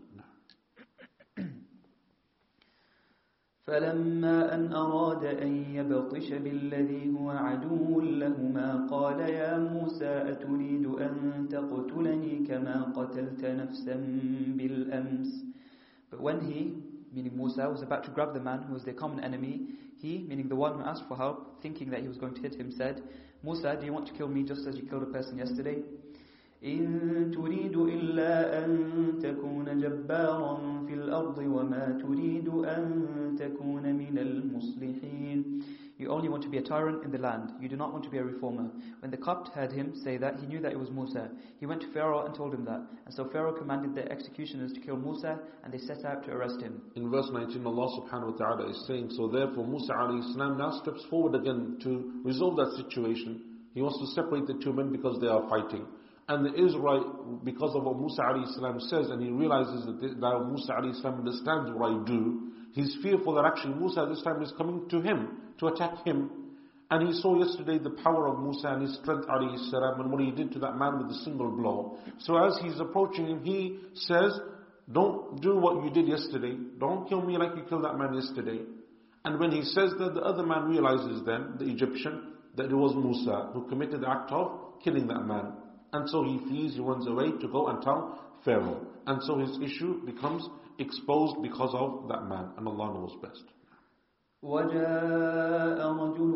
فلما 3.68 4.54
أن 4.54 4.72
أراد 4.72 5.24
أن 5.24 5.52
يبطش 5.76 6.32
بالذي 6.32 7.12
هو 7.16 7.30
عدو 7.30 8.00
لهما 8.00 8.86
قال 8.90 9.20
يا 9.20 9.58
موسى 9.58 10.12
أتريد 10.32 10.86
أن 10.86 11.46
تقتلني 11.50 12.46
كما 12.48 12.82
قتلت 12.96 13.44
نفسا 13.44 13.96
بالأمس 14.56 15.44
But 16.10 16.22
when 16.22 16.40
he, 16.40 16.72
meaning 17.12 17.36
Musa, 17.36 17.68
was 17.68 17.82
about 17.82 18.04
to 18.04 18.10
grab 18.10 18.32
the 18.32 18.40
man 18.40 18.62
who 18.62 18.72
was 18.72 18.84
their 18.84 18.94
common 18.94 19.22
enemy, 19.22 19.66
he, 20.00 20.24
meaning 20.26 20.48
the 20.48 20.56
one 20.56 20.78
who 20.78 20.84
asked 20.86 21.04
for 21.06 21.18
help, 21.18 21.60
thinking 21.60 21.90
that 21.90 22.00
he 22.00 22.08
was 22.08 22.16
going 22.16 22.34
to 22.36 22.40
hit 22.40 22.54
him, 22.54 22.72
said, 22.72 23.02
Musa, 23.42 23.76
do 23.78 23.84
you 23.84 23.92
want 23.92 24.06
to 24.06 24.14
kill 24.14 24.28
me 24.28 24.42
just 24.44 24.66
as 24.66 24.76
you 24.76 24.84
killed 24.84 25.02
a 25.02 25.12
person 25.12 25.36
yesterday? 25.36 25.82
إن 26.63 27.31
تريد 27.35 27.77
إلا 27.77 28.65
أن 28.65 28.71
تكون 29.21 29.79
جبارا 29.79 30.83
في 30.87 30.93
الأرض 30.93 31.37
وما 31.37 31.97
تريد 32.01 32.49
أن 32.49 33.35
تكون 33.39 33.95
من 33.95 34.17
المصلحين 34.17 35.63
You 35.99 36.09
only 36.09 36.27
want 36.27 36.41
to 36.43 36.49
be 36.49 36.57
a 36.57 36.61
tyrant 36.61 37.03
in 37.05 37.11
the 37.11 37.19
land. 37.19 37.51
You 37.61 37.69
do 37.69 37.75
not 37.77 37.93
want 37.93 38.03
to 38.05 38.09
be 38.09 38.17
a 38.17 38.23
reformer. 38.23 38.69
When 38.99 39.11
the 39.11 39.17
Copt 39.17 39.49
heard 39.49 39.71
him 39.71 39.93
say 40.03 40.17
that, 40.17 40.39
he 40.39 40.47
knew 40.47 40.59
that 40.59 40.71
it 40.71 40.79
was 40.79 40.89
Musa. 40.89 41.29
He 41.59 41.67
went 41.67 41.81
to 41.81 41.93
Pharaoh 41.93 42.25
and 42.25 42.33
told 42.35 42.53
him 42.53 42.65
that. 42.65 42.81
And 43.05 43.13
so 43.13 43.29
Pharaoh 43.31 43.53
commanded 43.53 43.93
the 43.93 44.11
executioners 44.11 44.73
to 44.73 44.79
kill 44.79 44.97
Musa, 44.97 45.39
and 45.63 45.71
they 45.71 45.77
set 45.77 46.03
out 46.03 46.25
to 46.25 46.31
arrest 46.31 46.59
him. 46.61 46.81
In 46.95 47.11
verse 47.11 47.29
19, 47.31 47.65
Allah 47.65 48.01
subhanahu 48.01 48.31
wa 48.31 48.37
ta'ala 48.37 48.69
is 48.71 48.83
saying, 48.87 49.11
So 49.11 49.27
therefore 49.27 49.67
Musa 49.67 49.93
alayhi 49.93 50.33
salam 50.33 50.57
now 50.57 50.71
steps 50.81 51.05
forward 51.09 51.35
again 51.39 51.77
to 51.83 52.21
resolve 52.25 52.57
that 52.57 52.73
situation. 52.83 53.41
He 53.75 53.81
wants 53.81 53.99
to 53.99 54.07
separate 54.21 54.47
the 54.47 54.59
two 54.63 54.73
men 54.73 54.91
because 54.91 55.19
they 55.21 55.27
are 55.27 55.47
fighting. 55.47 55.85
And 56.28 56.44
the 56.44 56.52
Israelite, 56.62 57.42
because 57.44 57.74
of 57.74 57.84
what 57.84 57.98
Musa 57.98 58.22
salam 58.54 58.78
says, 58.80 59.08
and 59.08 59.22
he 59.22 59.30
realizes 59.30 59.86
that 59.86 60.18
now 60.18 60.44
Musa 60.44 60.72
alayhi 60.72 61.00
salam 61.00 61.20
understands 61.20 61.70
what 61.72 61.90
I 61.90 62.04
do, 62.04 62.52
he's 62.72 62.96
fearful 63.02 63.34
that 63.34 63.46
actually 63.46 63.74
Musa 63.74 64.06
this 64.08 64.22
time 64.22 64.42
is 64.42 64.52
coming 64.58 64.86
to 64.90 65.00
him 65.00 65.38
to 65.58 65.68
attack 65.68 66.04
him. 66.04 66.30
And 66.90 67.08
he 67.08 67.14
saw 67.20 67.42
yesterday 67.42 67.78
the 67.78 67.96
power 68.02 68.28
of 68.28 68.40
Musa 68.40 68.68
and 68.68 68.82
his 68.82 68.94
strength, 68.96 69.24
salam, 69.26 70.00
and 70.00 70.12
what 70.12 70.20
he 70.20 70.30
did 70.30 70.52
to 70.52 70.58
that 70.60 70.76
man 70.76 70.98
with 70.98 71.16
a 71.16 71.20
single 71.24 71.50
blow. 71.50 71.98
So 72.18 72.36
as 72.36 72.58
he's 72.62 72.78
approaching 72.78 73.26
him, 73.26 73.42
he 73.42 73.78
says, 73.94 74.38
Don't 74.92 75.40
do 75.40 75.56
what 75.56 75.82
you 75.82 75.90
did 75.90 76.08
yesterday. 76.08 76.56
Don't 76.78 77.08
kill 77.08 77.22
me 77.22 77.38
like 77.38 77.56
you 77.56 77.62
killed 77.68 77.84
that 77.84 77.96
man 77.96 78.12
yesterday. 78.12 78.60
And 79.24 79.40
when 79.40 79.50
he 79.50 79.62
says 79.62 79.92
that, 79.98 80.14
the 80.14 80.20
other 80.20 80.42
man 80.42 80.64
realizes 80.64 81.22
then, 81.24 81.54
the 81.58 81.66
Egyptian, 81.66 82.34
that 82.56 82.66
it 82.66 82.74
was 82.74 82.94
Musa 82.94 83.50
who 83.52 83.66
committed 83.68 84.02
the 84.02 84.10
act 84.10 84.30
of 84.30 84.80
killing 84.82 85.06
that 85.08 85.24
man. 85.26 85.52
And 85.91 86.09
so 86.09 86.23
he 86.23 86.39
flees, 86.47 86.73
he 86.73 86.79
runs 86.79 87.07
away 87.07 87.31
to 87.39 87.47
go 87.47 87.67
and 87.67 87.81
tell 87.81 88.19
Pharaoh. 88.43 88.85
And 89.05 89.21
so 89.23 89.37
his 89.37 89.57
issue 89.61 90.05
becomes 90.05 90.47
exposed 90.79 91.41
because 91.41 91.73
of 91.73 92.07
that 92.09 92.27
man. 92.27 92.51
And 92.57 92.67
Allah 92.67 92.93
knows 92.93 93.15
best. 93.21 93.43
وجاء 94.43 95.79
رجل 95.79 96.33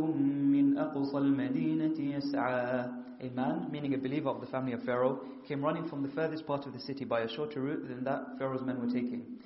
من 0.48 0.78
أقصى 0.78 1.18
المدينة 1.18 2.00
يسعى 2.00 3.08
A 3.20 3.30
man, 3.32 3.68
meaning 3.72 3.96
a 3.96 3.98
believer 3.98 4.30
of 4.30 4.42
the 4.42 4.48
family 4.48 4.74
of 4.74 4.84
Pharaoh, 4.84 5.20
came 5.48 5.64
running 5.64 5.88
from 5.90 6.04
the 6.04 6.10
furthest 6.10 6.46
part 6.46 6.68
of 6.68 6.74
the 6.74 6.80
city 6.80 7.04
by 7.04 7.22
a 7.22 7.28
shorter 7.28 7.62
route 7.62 7.88
than 7.88 8.04
that 8.04 8.38
Pharaoh's 8.38 8.62
men 8.62 8.80
were 8.80 8.94
taking. 8.94 9.40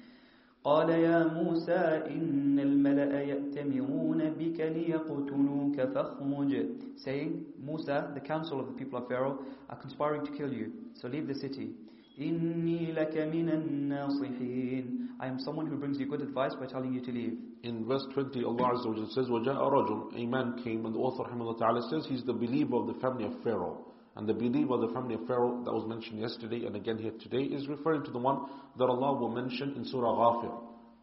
قال 0.65 0.89
يا 0.89 1.25
موسى 1.33 2.05
إن 2.13 2.59
الملأ 2.59 3.21
يأتمرون 3.21 4.29
بك 4.39 4.59
ليقتلوك 4.61 5.75
فاخرج 5.81 6.65
Saying, 6.97 7.45
Musa, 7.57 8.11
the 8.13 8.19
council 8.19 8.59
of 8.59 8.67
the 8.67 8.73
people 8.73 8.99
of 8.99 9.07
Pharaoh 9.07 9.39
are 9.69 9.77
conspiring 9.77 10.23
to 10.25 10.31
kill 10.38 10.53
you, 10.53 10.71
so 10.93 11.07
leave 11.07 11.27
the 11.27 11.33
city. 11.33 11.73
إني 12.19 12.91
لك 12.93 13.17
من 13.17 13.49
الناصحين 13.49 14.97
I 15.19 15.27
am 15.27 15.39
someone 15.39 15.65
who 15.67 15.77
brings 15.77 15.99
you 15.99 16.05
good 16.07 16.21
advice 16.21 16.53
by 16.59 16.65
telling 16.67 16.93
you 16.93 17.01
to 17.01 17.11
leave. 17.11 17.38
In 17.63 17.85
verse 17.88 18.03
20, 18.13 18.43
Allah 18.43 18.73
Azza 18.73 18.88
wa 18.88 18.95
Jalla 18.95 19.11
says, 19.13 19.27
وَجَاءَ 19.27 19.55
رَجُلٌ 19.55 20.19
A 20.19 20.25
man 20.25 20.59
came, 20.63 20.85
and 20.85 20.95
the 20.95 20.99
author 20.99 21.23
rahimahullah 21.23 21.59
ta'ala 21.59 21.81
says 21.91 22.05
he's 22.09 22.23
the 22.23 22.33
believer 22.33 22.75
of 22.75 22.88
the 22.88 22.95
family 22.95 23.25
of 23.25 23.33
Pharaoh. 23.43 23.85
And 24.15 24.27
the 24.27 24.33
believer 24.33 24.73
of 24.73 24.81
the 24.81 24.93
family 24.93 25.15
of 25.15 25.25
Pharaoh 25.25 25.63
that 25.63 25.71
was 25.71 25.88
mentioned 25.88 26.19
yesterday 26.19 26.65
and 26.65 26.75
again 26.75 26.97
here 26.97 27.13
today 27.21 27.43
is 27.43 27.67
referring 27.67 28.03
to 28.03 28.11
the 28.11 28.19
one 28.19 28.45
that 28.77 28.85
Allah 28.85 29.17
will 29.17 29.29
mention 29.29 29.73
in 29.75 29.85
Surah 29.85 30.13
Ghafir. 30.13 30.51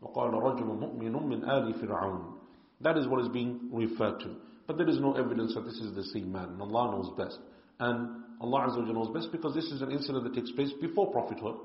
وَقَالَ 0.03 0.33
رَجُلٌ 0.33 0.63
مُؤْمِنٌ 0.63 1.13
مِّنْ 1.13 1.49
آلِ 1.49 1.75
فِرْعَوْنَ 1.83 2.35
That 2.83 2.99
is 2.99 3.09
what 3.09 3.23
is 3.23 3.29
being 3.29 3.71
referred 3.73 4.21
to. 4.21 4.37
But 4.67 4.77
there 4.77 4.89
is 4.89 5.01
no 5.01 5.15
evidence 5.15 5.55
that 5.55 5.65
this 5.65 5.81
is 5.81 5.95
the 5.95 6.05
same 6.05 6.31
man, 6.31 6.51
and 6.51 6.61
Allah 6.61 6.93
knows 6.93 7.11
best. 7.17 7.39
And 7.81 8.25
Allah 8.41 8.69
Azza 8.69 8.79
wa 8.79 8.85
Jalla 8.85 8.95
knows 8.95 9.15
best 9.15 9.33
because 9.33 9.55
this 9.55 9.65
is 9.65 9.81
an 9.83 9.91
incident 9.91 10.25
that 10.25 10.35
takes 10.35 10.51
place 10.53 10.71
before 10.81 11.11
prophethood. 11.11 11.57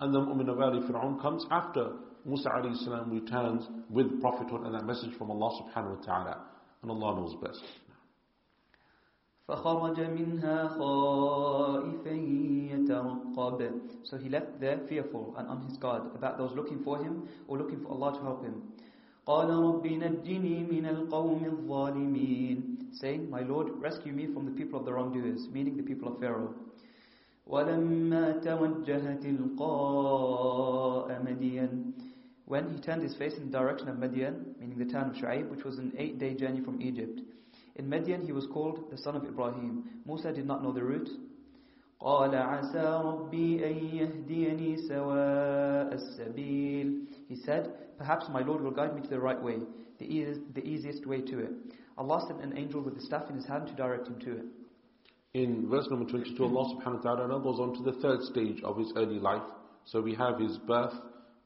And 0.00 0.12
the 0.12 0.20
Mu'min 0.20 0.48
of 0.48 0.60
Ali 0.60 0.80
Fir'aun 0.80 1.20
comes 1.22 1.46
after 1.50 1.92
Musa 2.24 2.48
alayhi 2.50 2.76
salam 2.84 3.10
returns 3.10 3.66
with 3.88 4.20
prophethood 4.20 4.62
and 4.62 4.74
that 4.74 4.84
message 4.84 5.16
from 5.16 5.30
Allah 5.30 5.62
subhanahu 5.62 5.98
wa 5.98 6.04
ta'ala. 6.04 6.44
And 6.82 6.90
Allah 6.90 7.20
knows 7.20 7.36
best. 7.42 7.62
فخرج 9.48 10.00
منها 10.00 10.68
خائفا 10.68 12.10
يترقب 12.72 13.80
So 14.04 14.18
he 14.18 14.28
left 14.28 14.60
there 14.60 14.78
fearful 14.88 15.34
and 15.38 15.48
on 15.48 15.62
his 15.66 15.78
guard 15.78 16.02
about 16.14 16.36
those 16.36 16.52
looking 16.54 16.82
for 16.84 16.98
him 16.98 17.26
or 17.48 17.56
looking 17.56 17.80
for 17.80 17.88
Allah 17.88 18.12
to 18.18 18.20
help 18.20 18.44
him. 18.44 18.62
قال 19.26 19.48
رب 19.50 19.86
نجني 19.86 20.64
من 20.70 20.86
القوم 20.86 21.44
الظالمين 21.44 22.78
Saying, 22.92 23.30
My 23.30 23.40
Lord, 23.40 23.70
rescue 23.80 24.12
me 24.12 24.26
from 24.26 24.44
the 24.44 24.50
people 24.52 24.78
of 24.80 24.84
the 24.84 24.92
wrongdoers, 24.92 25.48
meaning 25.50 25.78
the 25.78 25.82
people 25.82 26.08
of 26.08 26.20
Pharaoh. 26.20 26.54
ولما 27.46 28.32
توجه 28.44 29.14
تلقاء 29.14 31.22
مدين 31.24 31.92
When 32.44 32.68
he 32.68 32.78
turned 32.80 33.02
his 33.02 33.14
face 33.16 33.34
in 33.38 33.50
the 33.50 33.58
direction 33.58 33.88
of 33.88 33.96
Madian, 33.96 34.58
meaning 34.60 34.76
the 34.78 34.84
town 34.92 35.08
of 35.10 35.16
Shu'aib, 35.16 35.48
which 35.50 35.64
was 35.64 35.78
an 35.78 35.92
eight-day 35.96 36.34
journey 36.34 36.60
from 36.62 36.80
Egypt, 36.82 37.20
in 37.75 37.89
Madian, 37.89 38.25
he 38.25 38.31
was 38.31 38.45
called 38.53 38.91
the 38.91 38.97
son 38.97 39.15
of 39.15 39.25
Ibrahim. 39.25 39.83
Musa 40.05 40.31
did 40.31 40.45
not 40.45 40.63
know 40.63 40.71
the 40.71 40.83
route. 40.83 41.09
قال 42.01 42.35
عسى 42.35 43.01
ربي 43.05 43.65
أن 43.65 43.75
يهديني 43.95 44.77
سواء 44.87 45.93
السبيل 45.93 47.05
He 47.29 47.35
said, 47.37 47.73
perhaps 47.97 48.25
my 48.29 48.41
Lord 48.41 48.61
will 48.61 48.71
guide 48.71 48.93
me 48.93 49.01
to 49.01 49.07
the 49.07 49.19
right 49.19 49.41
way, 49.41 49.59
the, 49.99 50.37
the 50.53 50.63
easiest 50.67 51.05
way 51.07 51.21
to 51.21 51.39
it. 51.39 51.51
Allah 51.97 52.25
sent 52.27 52.41
an 52.41 52.57
angel 52.57 52.81
with 52.81 52.97
a 52.97 53.01
staff 53.01 53.29
in 53.29 53.37
his 53.37 53.45
hand 53.45 53.67
to 53.67 53.73
direct 53.73 54.07
him 54.07 54.19
to 54.19 54.31
it. 54.37 54.45
In 55.33 55.69
verse 55.69 55.87
number 55.89 56.09
22, 56.09 56.43
Allah 56.43 56.75
subhanahu 56.75 57.03
wa 57.05 57.15
ta'ala 57.15 57.41
goes 57.41 57.59
on 57.59 57.73
to 57.75 57.83
the 57.83 57.97
third 58.01 58.21
stage 58.23 58.61
of 58.63 58.77
his 58.77 58.91
early 58.95 59.19
life. 59.19 59.41
So 59.85 60.01
we 60.01 60.13
have 60.15 60.39
his 60.39 60.57
birth, 60.57 60.93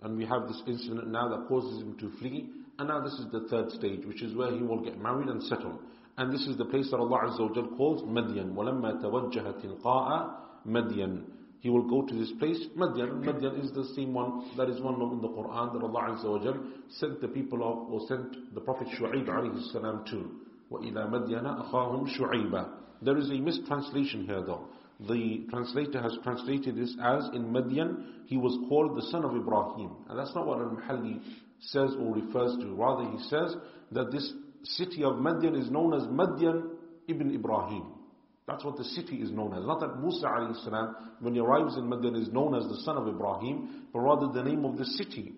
and 0.02 0.18
we 0.18 0.26
have 0.26 0.48
this 0.48 0.62
incident 0.68 1.08
now 1.08 1.30
that 1.30 1.48
causes 1.48 1.82
him 1.82 1.98
to 2.00 2.10
flee. 2.18 2.50
And 2.80 2.90
now 2.90 3.02
this 3.02 3.14
is 3.14 3.32
the 3.32 3.48
third 3.50 3.72
stage, 3.72 4.06
which 4.06 4.22
is 4.22 4.36
where 4.36 4.52
he 4.52 4.62
will 4.62 4.84
get 4.84 5.00
married 5.00 5.30
and 5.30 5.42
settle. 5.44 5.80
And 6.18 6.34
this 6.34 6.48
is 6.48 6.58
the 6.58 6.66
place 6.66 6.90
that 6.92 6.98
Allah 6.98 7.30
Azza 7.30 7.40
wa 7.42 7.78
calls 7.78 8.02
Madian. 8.04 8.54
وَلَمَّا 8.54 9.04
تَوَجَّهَ 9.04 9.64
تِلْقَاءَ 9.64 10.36
Madian. 10.68 11.24
He 11.60 11.70
will 11.70 11.88
go 11.88 12.08
to 12.08 12.14
this 12.16 12.32
place, 12.40 12.60
Madian. 12.76 13.24
Madian 13.24 13.64
is 13.64 13.72
the 13.72 13.86
same 13.96 14.14
one, 14.14 14.52
that 14.58 14.70
is 14.70 14.82
one 14.82 14.96
in 14.96 15.22
the 15.22 15.28
Quran 15.28 15.74
that 15.74 15.84
Allah 15.84 16.18
Azza 16.18 16.26
wa 16.26 16.64
sent 16.90 17.22
the 17.22 17.28
people 17.28 17.60
of, 17.64 17.92
or 17.92 18.08
sent 18.08 18.54
the 18.56 18.62
Prophet 18.62 18.88
Shu'aib 19.00 19.28
alayhi 19.28 19.72
salam 19.72 20.04
to. 20.10 20.32
وَإِلَى 20.72 21.10
مَدْيَنَ 21.10 21.72
أَخَاهُمْ 21.72 22.20
شُعَيْبًا 22.20 22.70
There 23.04 23.18
is 23.18 23.30
a 23.30 23.34
mistranslation 23.34 24.26
here 24.26 24.42
though. 24.42 24.68
The 25.08 25.46
translator 25.52 26.02
has 26.02 26.18
translated 26.24 26.76
this 26.76 26.96
as, 27.04 27.30
in 27.34 27.52
Madian, 27.54 28.26
he 28.26 28.38
was 28.38 28.58
called 28.68 28.98
the 28.98 29.04
son 29.12 29.24
of 29.24 29.36
Ibrahim. 29.36 29.92
And 30.10 30.18
that's 30.18 30.34
not 30.34 30.48
what 30.48 30.58
Al-Mahalli 30.58 31.22
says 31.60 31.92
or 32.00 32.16
refers 32.16 32.58
to. 32.58 32.74
Rather, 32.74 33.10
he 33.12 33.24
says 33.26 33.56
that 33.92 34.12
this 34.12 34.34
city 34.76 35.04
of 35.04 35.14
Madian 35.16 35.60
is 35.60 35.70
known 35.70 35.94
as 35.94 36.04
Madian 36.04 36.70
ibn 37.08 37.34
Ibrahim. 37.34 37.94
That's 38.48 38.64
what 38.64 38.78
the 38.78 38.84
city 38.84 39.18
is 39.18 39.32
known 39.32 39.54
as. 39.54 39.66
Not 39.66 39.82
that 39.82 40.00
Musa 40.00 40.28
salam, 40.64 40.96
when 41.20 41.34
he 41.34 41.40
arrives 41.40 41.76
in 41.76 41.84
Madian, 41.84 42.22
is 42.22 42.30
known 42.32 42.56
as 42.56 42.64
the 42.64 42.82
son 42.86 42.98
of 42.98 43.08
Ibrahim, 43.08 43.88
but 43.92 44.00
rather 44.00 44.28
the 44.28 44.44
name 44.44 44.64
of 44.66 44.78
the 44.78 44.86
city 44.86 45.34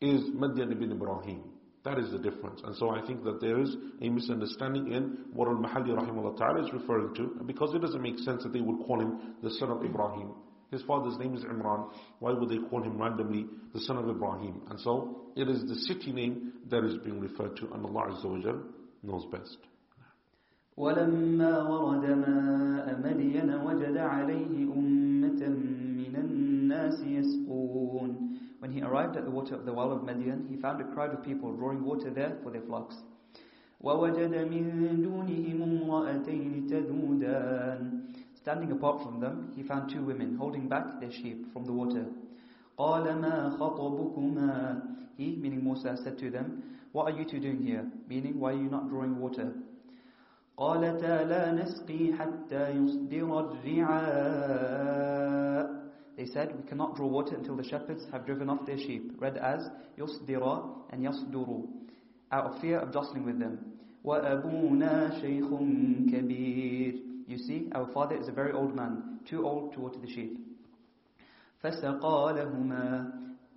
is 0.00 0.20
Madian 0.34 0.70
ibn 0.72 0.92
Ibrahim. 0.92 1.42
That 1.84 1.98
is 1.98 2.10
the 2.10 2.18
difference. 2.18 2.60
And 2.64 2.74
so 2.76 2.90
I 2.90 3.00
think 3.06 3.22
that 3.24 3.40
there 3.40 3.60
is 3.60 3.74
a 4.02 4.08
misunderstanding 4.08 4.92
in 4.92 5.18
what 5.32 5.48
Al-Mahalli 5.48 5.96
rahimahullah 5.96 6.64
is 6.64 6.72
referring 6.72 7.14
to, 7.14 7.44
because 7.46 7.72
it 7.74 7.80
doesn't 7.80 8.02
make 8.02 8.18
sense 8.18 8.42
that 8.42 8.52
they 8.52 8.60
would 8.60 8.84
call 8.86 9.00
him 9.00 9.36
the 9.42 9.50
son 9.52 9.70
of 9.70 9.84
Ibrahim. 9.84 10.32
His 10.71 10.81
father's 10.83 11.17
name 11.17 11.35
is 11.35 11.43
Imran. 11.43 11.89
Why 12.19 12.31
would 12.31 12.49
they 12.49 12.59
call 12.69 12.81
him 12.81 12.97
randomly 12.97 13.45
the 13.73 13.81
son 13.81 13.97
of 13.97 14.09
Ibrahim? 14.09 14.61
And 14.69 14.79
so 14.79 15.31
it 15.35 15.49
is 15.49 15.63
the 15.67 15.75
city 15.75 16.11
name 16.13 16.53
that 16.69 16.83
is 16.85 16.97
being 17.03 17.19
referred 17.19 17.57
to, 17.57 17.71
and 17.73 17.85
Allah 17.85 18.13
Azza 18.13 18.25
wa 18.25 18.37
Jal 18.39 18.61
knows 19.03 19.25
best. 19.31 19.57
ولما 20.77 21.63
ورد 21.69 22.05
ماء 22.05 22.99
مدين 23.03 23.49
وجد 23.65 23.97
عليه 23.97 24.73
أمة 24.73 25.41
من 25.99 26.15
الناس 26.15 26.99
يسقون 27.03 28.37
When 28.59 28.71
he 28.71 28.81
arrived 28.81 29.17
at 29.17 29.25
the 29.25 29.31
water 29.31 29.55
of 29.55 29.65
the 29.65 29.73
well 29.73 29.91
of 29.91 30.03
Madian, 30.03 30.47
he 30.47 30.55
found 30.55 30.79
a 30.81 30.85
crowd 30.93 31.13
of 31.13 31.23
people 31.23 31.51
drawing 31.51 31.83
water 31.83 32.09
there 32.11 32.37
for 32.43 32.51
their 32.51 32.61
flocks. 32.61 32.95
ووجد 33.81 34.35
من 34.35 35.01
دونهم 35.01 35.61
امرأتين 35.61 36.67
تذودان 36.69 38.01
Standing 38.45 38.71
apart 38.71 39.03
from 39.03 39.19
them, 39.19 39.51
he 39.55 39.63
found 39.63 39.91
two 39.91 40.03
women 40.03 40.35
holding 40.35 40.67
back 40.67 40.99
their 40.99 41.11
sheep 41.11 41.51
from 41.53 41.65
the 41.65 41.71
water. 41.73 42.05
قال 42.77 43.03
ما 43.21 43.49
خطبكما 43.59 44.81
He, 45.17 45.35
meaning 45.35 45.63
Musa, 45.63 45.95
said 46.03 46.17
to 46.19 46.29
them, 46.31 46.63
What 46.93 47.05
are 47.11 47.17
you 47.17 47.25
two 47.25 47.39
doing 47.39 47.61
here? 47.61 47.85
Meaning, 48.09 48.39
why 48.39 48.51
are 48.53 48.55
you 48.55 48.69
not 48.69 48.89
drawing 48.89 49.19
water? 49.19 49.53
قالتا 50.57 51.23
لا 51.23 51.51
نسقي 51.51 52.13
حتى 52.13 52.69
يصدر 52.69 53.39
الرعاء 53.39 55.01
They 56.17 56.25
said, 56.25 56.55
we 56.55 56.63
cannot 56.69 56.95
draw 56.95 57.07
water 57.07 57.35
until 57.35 57.55
the 57.55 57.63
shepherds 57.63 58.05
have 58.11 58.25
driven 58.25 58.49
off 58.49 58.65
their 58.65 58.77
sheep, 58.77 59.13
read 59.19 59.37
as 59.37 59.69
يصدر 59.97 60.63
and 60.91 61.03
يصدر, 61.03 61.63
out 62.31 62.45
of 62.45 62.59
fear 62.61 62.79
of 62.79 62.91
jostling 62.91 63.25
with 63.25 63.39
them. 63.39 63.57
وأبونا 64.03 65.21
شيخ 65.21 65.47
كبير 66.11 66.95
you 67.26 67.38
see, 67.38 67.68
our 67.74 67.86
father 67.92 68.16
is 68.16 68.28
a 68.28 68.32
very 68.32 68.52
old 68.52 68.74
man, 68.74 69.18
too 69.28 69.44
old 69.44 69.72
to 69.74 69.80
water 69.80 69.98
the 70.00 70.08
sheep. 70.08 70.38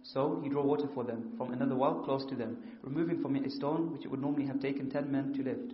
So 0.02 0.40
he 0.42 0.50
drew 0.50 0.64
water 0.64 0.88
for 0.94 1.04
them 1.04 1.34
from 1.38 1.52
another 1.52 1.76
well 1.76 2.02
close 2.04 2.26
to 2.30 2.36
them, 2.36 2.58
removing 2.82 3.22
from 3.22 3.36
it 3.36 3.46
a 3.46 3.50
stone 3.52 3.92
which 3.92 4.06
it 4.06 4.12
would 4.12 4.22
normally 4.22 4.46
have 4.48 4.60
taken 4.60 4.90
ten 4.90 5.12
men 5.12 5.34
to 5.34 5.44
lift. 5.44 5.74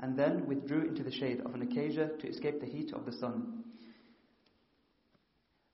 And 0.00 0.16
then 0.16 0.46
withdrew 0.46 0.88
into 0.88 1.02
the 1.02 1.10
shade 1.10 1.40
of 1.44 1.54
an 1.54 1.62
acacia 1.62 2.10
to 2.20 2.28
escape 2.28 2.60
the 2.60 2.66
heat 2.66 2.92
of 2.92 3.04
the 3.04 3.12
sun. 3.12 3.64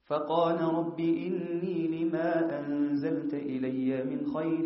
فقال 0.09 0.61
رب 0.61 0.99
إني 0.99 1.87
لما 1.87 2.59
أنزلت 2.59 3.33
إلي 3.33 4.03
من 4.03 4.33
خير 4.33 4.65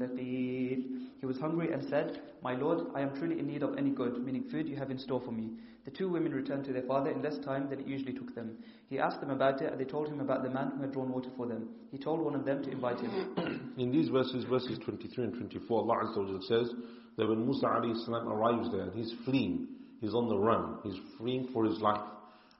فقير 0.00 0.82
He 1.18 1.24
was 1.24 1.38
hungry 1.38 1.72
and 1.72 1.82
said, 1.88 2.20
My 2.42 2.54
Lord, 2.54 2.88
I 2.94 3.00
am 3.00 3.16
truly 3.16 3.38
in 3.38 3.46
need 3.46 3.62
of 3.62 3.78
any 3.78 3.90
good, 3.90 4.22
meaning 4.22 4.44
food 4.50 4.68
you 4.68 4.76
have 4.76 4.90
in 4.90 4.98
store 4.98 5.20
for 5.24 5.32
me. 5.32 5.50
The 5.86 5.90
two 5.90 6.10
women 6.10 6.32
returned 6.32 6.66
to 6.66 6.74
their 6.74 6.82
father 6.82 7.10
in 7.10 7.22
less 7.22 7.38
time 7.38 7.70
than 7.70 7.80
it 7.80 7.86
usually 7.86 8.12
took 8.12 8.34
them. 8.34 8.58
He 8.90 8.98
asked 8.98 9.20
them 9.20 9.30
about 9.30 9.62
it, 9.62 9.72
and 9.72 9.80
they 9.80 9.84
told 9.86 10.08
him 10.08 10.20
about 10.20 10.42
the 10.42 10.50
man 10.50 10.72
who 10.76 10.82
had 10.82 10.92
drawn 10.92 11.10
water 11.10 11.30
for 11.36 11.46
them. 11.46 11.70
He 11.90 11.96
told 11.98 12.20
one 12.20 12.34
of 12.34 12.44
them 12.44 12.62
to 12.64 12.70
invite 12.70 13.00
him. 13.00 13.72
In 13.78 13.90
these 13.90 14.08
verses, 14.08 14.44
verses 14.44 14.78
23 14.84 15.24
and 15.24 15.34
24, 15.34 15.80
Allah 15.80 16.04
Azza 16.04 16.18
wa 16.18 16.40
says 16.42 16.70
that 17.16 17.26
when 17.26 17.44
Musa 17.46 17.66
alayhi 17.66 17.96
salam 18.04 18.28
arrives 18.28 18.70
there, 18.70 18.90
he's 18.94 19.12
fleeing, 19.24 19.68
he's 20.00 20.12
on 20.14 20.28
the 20.28 20.36
run, 20.36 20.78
he's 20.84 21.00
fleeing 21.16 21.48
for 21.52 21.64
his 21.64 21.80
life. 21.80 22.02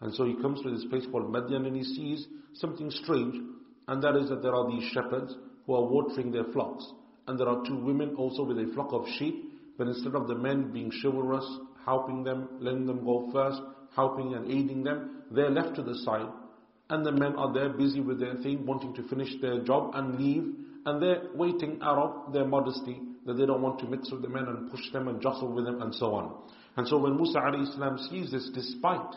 And 0.01 0.13
so 0.13 0.25
he 0.25 0.35
comes 0.41 0.61
to 0.61 0.71
this 0.71 0.85
place 0.85 1.05
called 1.11 1.31
Madian 1.31 1.67
and 1.67 1.75
he 1.75 1.83
sees 1.83 2.27
something 2.53 2.89
strange, 2.89 3.35
and 3.87 4.01
that 4.03 4.15
is 4.15 4.29
that 4.29 4.41
there 4.41 4.55
are 4.55 4.69
these 4.69 4.91
shepherds 4.91 5.35
who 5.65 5.75
are 5.75 5.85
watering 5.85 6.31
their 6.31 6.45
flocks. 6.45 6.85
And 7.27 7.39
there 7.39 7.47
are 7.47 7.63
two 7.65 7.77
women 7.77 8.15
also 8.15 8.43
with 8.43 8.57
a 8.57 8.71
flock 8.73 8.91
of 8.93 9.07
sheep, 9.17 9.51
but 9.77 9.87
instead 9.87 10.15
of 10.15 10.27
the 10.27 10.35
men 10.35 10.71
being 10.71 10.91
chivalrous, 11.01 11.45
helping 11.85 12.23
them, 12.23 12.49
letting 12.59 12.85
them 12.85 13.05
go 13.05 13.29
first, 13.31 13.61
helping 13.95 14.33
and 14.33 14.49
aiding 14.51 14.83
them, 14.83 15.23
they're 15.31 15.49
left 15.49 15.75
to 15.75 15.83
the 15.83 15.95
side. 15.99 16.27
And 16.89 17.05
the 17.05 17.11
men 17.11 17.35
are 17.35 17.53
there 17.53 17.69
busy 17.69 18.01
with 18.01 18.19
their 18.19 18.35
thing, 18.35 18.65
wanting 18.65 18.93
to 18.95 19.07
finish 19.07 19.29
their 19.41 19.63
job 19.63 19.91
and 19.93 20.19
leave. 20.19 20.43
And 20.85 21.01
they're 21.01 21.23
waiting 21.35 21.79
out 21.81 21.97
of 21.97 22.33
their 22.33 22.45
modesty 22.45 22.99
that 23.25 23.35
they 23.35 23.45
don't 23.45 23.61
want 23.61 23.79
to 23.79 23.85
mix 23.85 24.11
with 24.11 24.23
the 24.23 24.29
men 24.29 24.45
and 24.47 24.69
push 24.71 24.91
them 24.91 25.07
and 25.07 25.21
jostle 25.21 25.53
with 25.53 25.65
them 25.65 25.81
and 25.81 25.93
so 25.93 26.13
on. 26.15 26.35
And 26.75 26.87
so 26.87 26.97
when 26.97 27.15
Musa 27.15 27.39
a.s. 27.39 28.09
sees 28.09 28.31
this, 28.31 28.49
despite 28.53 29.15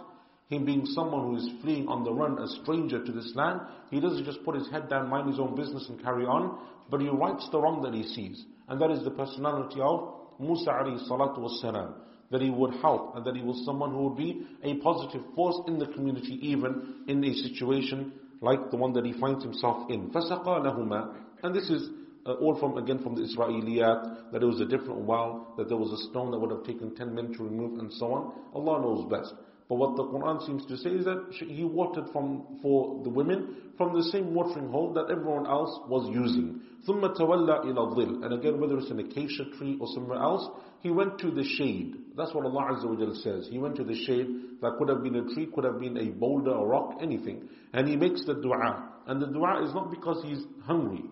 him 0.49 0.65
being 0.65 0.85
someone 0.87 1.27
who 1.27 1.35
is 1.37 1.49
fleeing 1.61 1.87
on 1.87 2.03
the 2.03 2.11
run, 2.11 2.39
a 2.39 2.47
stranger 2.61 3.03
to 3.03 3.11
this 3.11 3.31
land, 3.35 3.61
he 3.91 3.99
doesn't 3.99 4.25
just 4.25 4.43
put 4.43 4.55
his 4.55 4.69
head 4.71 4.89
down, 4.89 5.07
mind 5.07 5.29
his 5.29 5.39
own 5.39 5.55
business 5.55 5.85
and 5.89 6.01
carry 6.01 6.25
on, 6.25 6.59
but 6.89 7.01
he 7.01 7.07
rights 7.07 7.47
the 7.51 7.59
wrong 7.59 7.83
that 7.83 7.93
he 7.93 8.03
sees. 8.03 8.43
And 8.67 8.81
that 8.81 8.89
is 8.89 9.03
the 9.03 9.11
personality 9.11 9.79
of 9.79 10.15
Musa 10.39 10.71
alayhi 10.71 11.07
salatu 11.07 11.39
wasalam. 11.39 11.93
That 12.31 12.41
he 12.41 12.49
would 12.49 12.75
help 12.75 13.15
and 13.15 13.25
that 13.25 13.35
he 13.35 13.41
was 13.41 13.63
someone 13.65 13.91
who 13.91 14.09
would 14.09 14.17
be 14.17 14.45
a 14.63 14.75
positive 14.77 15.21
force 15.35 15.59
in 15.67 15.79
the 15.79 15.87
community 15.87 16.37
even 16.41 17.03
in 17.07 17.23
a 17.23 17.33
situation 17.33 18.13
like 18.41 18.69
the 18.69 18.77
one 18.77 18.93
that 18.93 19.05
he 19.05 19.13
finds 19.13 19.43
himself 19.43 19.89
in. 19.89 20.11
فَسَقَى 20.11 20.45
لَهُمَا 20.45 21.15
And 21.43 21.55
this 21.55 21.69
is 21.69 21.89
uh, 22.25 22.33
all 22.33 22.59
from 22.59 22.77
again 22.77 23.01
from 23.01 23.15
the 23.15 23.21
Israeliyat, 23.21 24.31
that 24.31 24.43
it 24.43 24.45
was 24.45 24.61
a 24.61 24.65
different 24.65 25.01
well, 25.01 25.53
that 25.57 25.69
there 25.69 25.77
was 25.77 25.91
a 25.91 26.09
stone 26.09 26.31
that 26.31 26.39
would 26.39 26.51
have 26.51 26.63
taken 26.63 26.95
10 26.95 27.15
men 27.15 27.33
to 27.33 27.43
remove 27.43 27.79
and 27.79 27.91
so 27.93 28.13
on. 28.13 28.33
Allah 28.53 28.81
knows 28.81 29.09
best. 29.09 29.33
But 29.69 29.75
what 29.75 29.95
the 29.95 30.03
Quran 30.03 30.43
seems 30.47 30.65
to 30.65 30.77
say 30.77 30.89
is 30.89 31.05
that 31.05 31.31
he 31.31 31.63
watered 31.63 32.05
from, 32.11 32.57
for 32.61 33.03
the 33.03 33.09
women 33.09 33.55
from 33.77 33.95
the 33.95 34.03
same 34.11 34.33
watering 34.33 34.69
hole 34.69 34.93
that 34.93 35.11
everyone 35.11 35.45
else 35.45 35.79
was 35.87 36.09
using. 36.11 36.59
ثُمَّ 36.87 37.01
تَوَلَّى 37.15 37.65
إِلَى 37.65 37.77
الظِّلِ 37.77 38.25
And 38.25 38.33
again, 38.33 38.59
whether 38.59 38.79
it's 38.79 38.89
an 38.89 38.99
acacia 38.99 39.45
tree 39.59 39.77
or 39.79 39.87
somewhere 39.93 40.17
else, 40.17 40.49
he 40.81 40.89
went 40.89 41.19
to 41.19 41.29
the 41.29 41.43
shade. 41.43 41.97
That's 42.17 42.33
what 42.33 42.45
Allah 42.45 42.71
Azza 42.73 42.85
wa 42.89 43.13
says. 43.13 43.47
He 43.51 43.59
went 43.59 43.75
to 43.75 43.83
the 43.83 43.93
shade 43.93 44.27
that 44.61 44.75
could 44.79 44.89
have 44.89 45.03
been 45.03 45.15
a 45.17 45.33
tree, 45.35 45.47
could 45.53 45.65
have 45.65 45.79
been 45.79 45.97
a 45.97 46.05
boulder, 46.05 46.51
a 46.51 46.65
rock, 46.65 46.95
anything. 46.99 47.47
And 47.71 47.87
he 47.87 47.95
makes 47.95 48.25
the 48.25 48.33
dua. 48.33 48.89
And 49.05 49.21
the 49.21 49.27
dua 49.27 49.63
is 49.63 49.73
not 49.75 49.91
because 49.91 50.23
he's 50.25 50.43
hungry, 50.63 51.03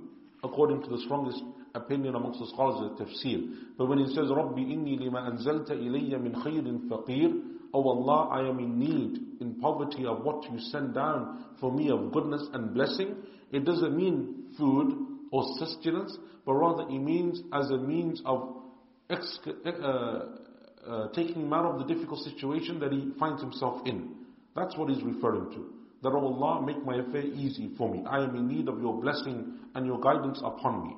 according 0.44 0.82
to 0.82 0.90
the 0.90 0.99
strongest 1.06 1.44
opinion 1.76 2.15
amongst 2.15 2.40
the 2.40 2.48
scholars 2.48 2.91
of 2.91 2.98
tafsir. 2.98 3.53
But 3.78 3.88
when 3.88 3.99
he 3.99 4.07
says, 4.07 4.26
رَبِّ 4.26 4.57
إِنِّي 4.57 4.99
لِمَا 4.99 5.32
أَنزَلْتَ 5.32 5.69
إِلَيَّ 5.69 6.11
مِنْ 6.19 6.36
خَيْرٍ 6.44 6.90
فَقِيرٍ 6.90 7.41
Oh 7.74 7.89
Allah, 7.89 8.28
I 8.31 8.49
am 8.49 8.59
in 8.59 8.78
need, 8.78 9.40
in 9.40 9.55
poverty 9.61 10.05
of 10.05 10.23
what 10.23 10.44
you 10.51 10.59
send 10.59 10.94
down 10.94 11.44
for 11.59 11.73
me 11.73 11.90
of 11.90 12.12
goodness 12.12 12.47
and 12.53 12.74
blessing. 12.74 13.16
It 13.51 13.65
doesn't 13.65 13.97
mean 13.97 14.53
food 14.59 14.94
or 15.31 15.44
sustenance, 15.59 16.16
but 16.44 16.55
rather 16.55 16.82
it 16.82 16.99
means 16.99 17.40
as 17.53 17.70
a 17.70 17.78
means 17.78 18.20
of 18.27 18.57
uh, 19.11 19.19
uh, 20.86 21.09
taking 21.15 21.43
him 21.43 21.53
out 21.53 21.65
of 21.65 21.78
the 21.78 21.94
difficult 21.94 22.20
situation 22.20 22.78
that 22.81 22.93
he 22.93 23.12
finds 23.19 23.40
himself 23.40 23.86
in. 23.86 24.15
That's 24.55 24.77
what 24.77 24.90
he's 24.90 25.03
referring 25.03 25.51
to. 25.53 25.73
That, 26.03 26.11
oh 26.11 26.35
Allah, 26.35 26.66
make 26.66 26.85
my 26.85 26.97
affair 26.97 27.23
easy 27.23 27.70
for 27.78 27.90
me. 27.90 28.03
I 28.07 28.24
am 28.24 28.35
in 28.36 28.49
need 28.49 28.69
of 28.69 28.81
your 28.81 29.01
blessing 29.01 29.55
and 29.74 29.86
your 29.86 30.01
guidance 30.01 30.40
upon 30.44 30.89
me. 30.89 30.94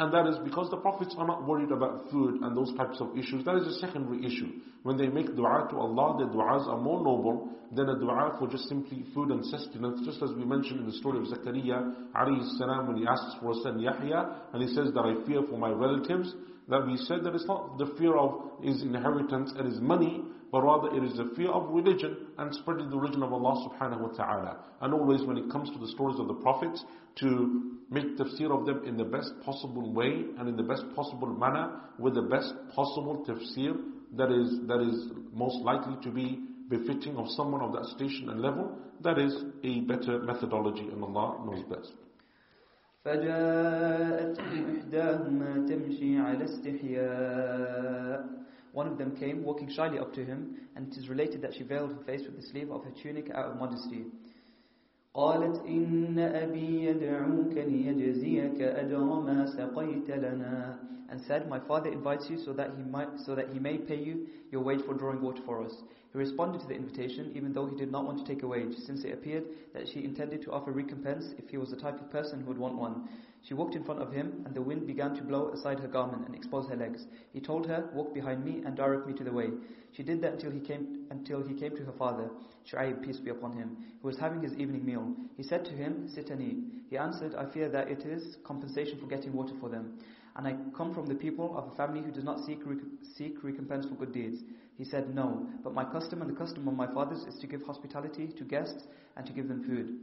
And 0.00 0.10
that 0.14 0.26
is 0.26 0.38
because 0.42 0.70
the 0.70 0.78
Prophets 0.78 1.14
are 1.18 1.26
not 1.26 1.46
worried 1.46 1.70
about 1.70 2.10
food 2.10 2.40
and 2.40 2.56
those 2.56 2.72
types 2.74 3.02
of 3.02 3.18
issues. 3.18 3.44
That 3.44 3.56
is 3.56 3.66
a 3.66 3.78
secondary 3.80 4.24
issue. 4.24 4.48
When 4.82 4.96
they 4.96 5.08
make 5.08 5.36
dua 5.36 5.68
to 5.68 5.76
Allah, 5.76 6.16
their 6.16 6.28
du'as 6.28 6.66
are 6.68 6.80
more 6.80 7.04
noble 7.04 7.50
than 7.70 7.86
a 7.86 7.98
dua 7.98 8.34
for 8.38 8.48
just 8.48 8.66
simply 8.66 9.04
food 9.12 9.30
and 9.30 9.44
sustenance. 9.44 10.00
Just 10.06 10.22
as 10.22 10.30
we 10.32 10.46
mentioned 10.46 10.80
in 10.80 10.86
the 10.86 10.96
story 11.04 11.18
of 11.18 11.24
Zakaria, 11.26 11.92
alayhi 12.16 12.88
when 12.88 12.96
he 12.96 13.06
asks 13.06 13.36
for 13.42 13.50
a 13.50 13.54
son 13.62 13.78
Yahya, 13.78 14.36
and 14.54 14.62
he 14.62 14.74
says 14.74 14.88
that 14.94 15.04
I 15.04 15.22
fear 15.26 15.42
for 15.50 15.58
my 15.58 15.68
relatives, 15.68 16.32
that 16.70 16.86
we 16.86 16.96
said 16.96 17.22
that 17.24 17.34
it's 17.34 17.46
not 17.46 17.76
the 17.76 17.92
fear 17.98 18.16
of 18.16 18.40
his 18.62 18.80
inheritance 18.80 19.52
and 19.54 19.70
his 19.70 19.82
money, 19.82 20.24
but 20.51 20.61
rather 20.61 20.95
it 20.95 21.03
is 21.03 21.17
the 21.17 21.31
fear 21.35 21.49
of 21.49 21.69
religion 21.69 22.17
and 22.37 22.53
spreading 22.55 22.89
the 22.89 22.97
religion 22.97 23.23
of 23.23 23.33
Allah 23.33 23.69
subhanahu 23.69 24.01
wa 24.01 24.07
ta'ala. 24.09 24.57
And 24.81 24.93
always 24.93 25.23
when 25.23 25.37
it 25.37 25.51
comes 25.51 25.69
to 25.71 25.79
the 25.79 25.87
stories 25.87 26.19
of 26.19 26.27
the 26.27 26.35
prophets, 26.35 26.83
to 27.19 27.77
make 27.89 28.17
tafsir 28.17 28.51
of 28.51 28.65
them 28.65 28.83
in 28.85 28.97
the 28.97 29.05
best 29.05 29.31
possible 29.43 29.93
way 29.93 30.25
and 30.37 30.49
in 30.49 30.57
the 30.57 30.63
best 30.63 30.83
possible 30.95 31.27
manner 31.27 31.79
with 31.97 32.15
the 32.15 32.23
best 32.23 32.53
possible 32.73 33.25
tafsir 33.27 33.75
that 34.17 34.31
is, 34.31 34.59
that 34.67 34.81
is 34.81 35.11
most 35.33 35.63
likely 35.63 35.95
to 36.03 36.11
be 36.11 36.39
befitting 36.69 37.15
of 37.17 37.27
someone 37.29 37.61
of 37.61 37.71
that 37.73 37.85
station 37.95 38.29
and 38.29 38.41
level, 38.41 38.77
that 39.01 39.19
is 39.19 39.33
a 39.63 39.81
better 39.81 40.19
methodology 40.19 40.87
and 40.87 41.03
Allah 41.03 41.37
knows 41.45 41.63
best. 41.69 41.93
إحداهما 44.65 45.65
تمشي 45.69 46.19
على 46.19 46.43
استحياء 46.43 48.38
One 48.73 48.87
of 48.87 48.97
them 48.97 49.15
came 49.15 49.43
walking 49.43 49.69
shyly 49.69 49.99
up 49.99 50.13
to 50.13 50.25
him 50.25 50.67
and 50.75 50.91
it 50.91 50.97
is 50.97 51.07
related 51.09 51.41
that 51.41 51.53
she 51.55 51.63
veiled 51.63 51.93
her 51.93 52.03
face 52.05 52.21
with 52.25 52.35
the 52.35 52.41
sleeve 52.41 52.69
of 52.71 52.83
her 52.83 52.91
tunic 53.01 53.29
out 53.31 53.45
of 53.51 53.57
modesty. 53.57 54.05
قالت 55.15 55.63
إن 55.65 56.19
أبي 56.19 56.85
يدعوك 56.85 57.53
ليجزيك 57.53 58.61
أجر 58.61 58.99
ما 59.21 59.45
سقيت 59.45 60.09
لنا 60.09 60.77
and 61.09 61.21
said, 61.21 61.47
My 61.47 61.59
father 61.59 61.91
invites 61.91 62.29
you 62.29 62.37
so 62.43 62.51
that 62.53 62.71
he 62.75 62.83
might 62.83 63.07
so 63.25 63.35
that 63.35 63.49
he 63.53 63.59
may 63.59 63.77
pay 63.77 63.95
you 63.97 64.27
your 64.51 64.61
wage 64.61 64.81
for 64.85 64.93
drawing 64.93 65.21
water 65.21 65.41
for 65.45 65.63
us. 65.63 65.73
he 66.12 66.18
responded 66.18 66.60
to 66.60 66.66
the 66.66 66.74
invitation, 66.74 67.30
even 67.36 67.52
though 67.52 67.66
he 67.66 67.76
did 67.76 67.92
not 67.92 68.04
want 68.04 68.18
to 68.18 68.24
take 68.24 68.42
a 68.42 68.48
wage, 68.48 68.76
since 68.76 69.04
it 69.04 69.12
appeared 69.12 69.44
that 69.74 69.86
she 69.86 70.02
intended 70.04 70.42
to 70.42 70.50
offer 70.50 70.72
recompense 70.72 71.34
if 71.38 71.48
he 71.50 71.56
was 71.56 71.70
the 71.70 71.76
type 71.76 72.00
of 72.00 72.10
person 72.10 72.40
who 72.40 72.46
would 72.46 72.58
want 72.58 72.74
one. 72.74 73.08
She 73.42 73.54
walked 73.54 73.76
in 73.76 73.84
front 73.84 74.02
of 74.02 74.12
him, 74.12 74.42
and 74.44 74.52
the 74.52 74.60
wind 74.60 74.86
began 74.88 75.14
to 75.14 75.22
blow 75.22 75.50
aside 75.50 75.78
her 75.78 75.88
garment 75.88 76.26
and 76.26 76.34
expose 76.34 76.68
her 76.68 76.76
legs. 76.76 77.06
He 77.32 77.40
told 77.40 77.66
her, 77.68 77.88
Walk 77.94 78.12
behind 78.12 78.44
me 78.44 78.62
and 78.66 78.76
direct 78.76 79.06
me 79.06 79.14
to 79.14 79.24
the 79.24 79.32
way. 79.32 79.50
She 79.92 80.02
did 80.02 80.20
that 80.22 80.32
until 80.34 80.50
he 80.50 80.60
came 80.60 81.06
until 81.10 81.42
he 81.42 81.54
came 81.54 81.76
to 81.76 81.84
her 81.84 81.92
father, 81.92 82.28
Shu'aib, 82.66 83.02
peace 83.02 83.18
be 83.20 83.30
upon 83.30 83.52
him, 83.52 83.76
who 84.02 84.08
was 84.08 84.18
having 84.18 84.42
his 84.42 84.54
evening 84.56 84.84
meal. 84.84 85.14
He 85.36 85.42
said 85.44 85.64
to 85.66 85.72
him, 85.72 86.08
Sit 86.08 86.30
and 86.30 86.42
eat. 86.42 86.58
He 86.90 86.98
answered, 86.98 87.34
I 87.36 87.46
fear 87.46 87.68
that 87.68 87.88
it 87.88 88.04
is 88.04 88.36
compensation 88.44 88.98
for 88.98 89.06
getting 89.06 89.32
water 89.32 89.54
for 89.60 89.68
them. 89.68 89.98
And 90.36 90.46
I 90.46 90.56
come 90.76 90.92
from 90.94 91.06
the 91.06 91.14
people 91.14 91.56
of 91.56 91.72
a 91.72 91.76
family 91.76 92.02
who 92.02 92.10
does 92.12 92.24
not 92.24 92.44
seek, 92.44 92.60
rec- 92.64 92.78
seek 93.02 93.42
recompense 93.42 93.86
for 93.86 93.94
good 93.94 94.12
deeds. 94.12 94.42
He 94.80 94.86
said, 94.86 95.14
No, 95.14 95.46
but 95.62 95.74
my 95.74 95.84
custom 95.84 96.22
and 96.22 96.30
the 96.30 96.34
custom 96.34 96.66
of 96.66 96.72
my 96.72 96.86
fathers 96.86 97.26
is 97.28 97.38
to 97.40 97.46
give 97.46 97.60
hospitality 97.64 98.28
to 98.28 98.44
guests 98.44 98.84
and 99.14 99.26
to 99.26 99.32
give 99.34 99.46
them 99.46 99.62
food. 99.62 100.00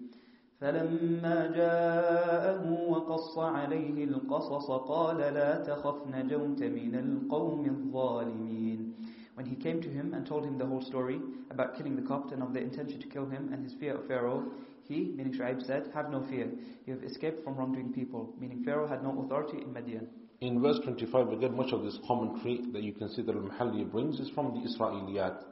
فلما 0.61 1.51
جاءه 1.55 2.89
وقص 2.89 3.37
عليه 3.37 4.03
القصص 4.03 4.71
قال 4.71 5.17
لا 5.17 5.63
تخف 5.63 6.07
نجوت 6.07 6.63
من 6.63 6.95
القوم 6.95 7.65
الظالمين 7.65 8.93
When 9.33 9.47
he 9.47 9.55
came 9.55 9.81
to 9.81 9.89
him 9.89 10.13
and 10.13 10.27
told 10.27 10.45
him 10.45 10.59
the 10.59 10.65
whole 10.67 10.83
story 10.83 11.21
about 11.49 11.75
killing 11.75 11.95
the 11.95 12.07
Copt 12.07 12.31
and 12.31 12.43
of 12.43 12.53
their 12.53 12.61
intention 12.61 12.99
to 12.99 13.07
kill 13.07 13.25
him 13.25 13.49
and 13.51 13.63
his 13.63 13.73
fear 13.73 13.95
of 13.95 14.07
Pharaoh, 14.07 14.43
he, 14.83 15.11
meaning 15.15 15.33
Shu'aib, 15.33 15.65
said, 15.65 15.89
Have 15.95 16.11
no 16.11 16.21
fear, 16.29 16.51
you 16.85 16.93
have 16.93 17.03
escaped 17.03 17.43
from 17.43 17.55
wrongdoing 17.55 17.93
people, 17.93 18.31
meaning 18.39 18.63
Pharaoh 18.63 18.87
had 18.87 19.01
no 19.01 19.23
authority 19.23 19.57
in 19.57 19.73
Madian. 19.73 20.05
In 20.41 20.61
verse 20.61 20.79
25, 20.83 21.29
again, 21.29 21.55
much 21.55 21.71
of 21.73 21.83
this 21.83 21.97
commentary 22.07 22.61
that 22.71 22.83
you 22.83 22.93
can 22.93 23.09
see 23.09 23.23
that 23.23 23.35
Al-Mahalli 23.35 23.91
brings 23.91 24.19
is 24.19 24.29
from 24.35 24.53
the 24.53 24.69
Israeliyat, 24.69 25.43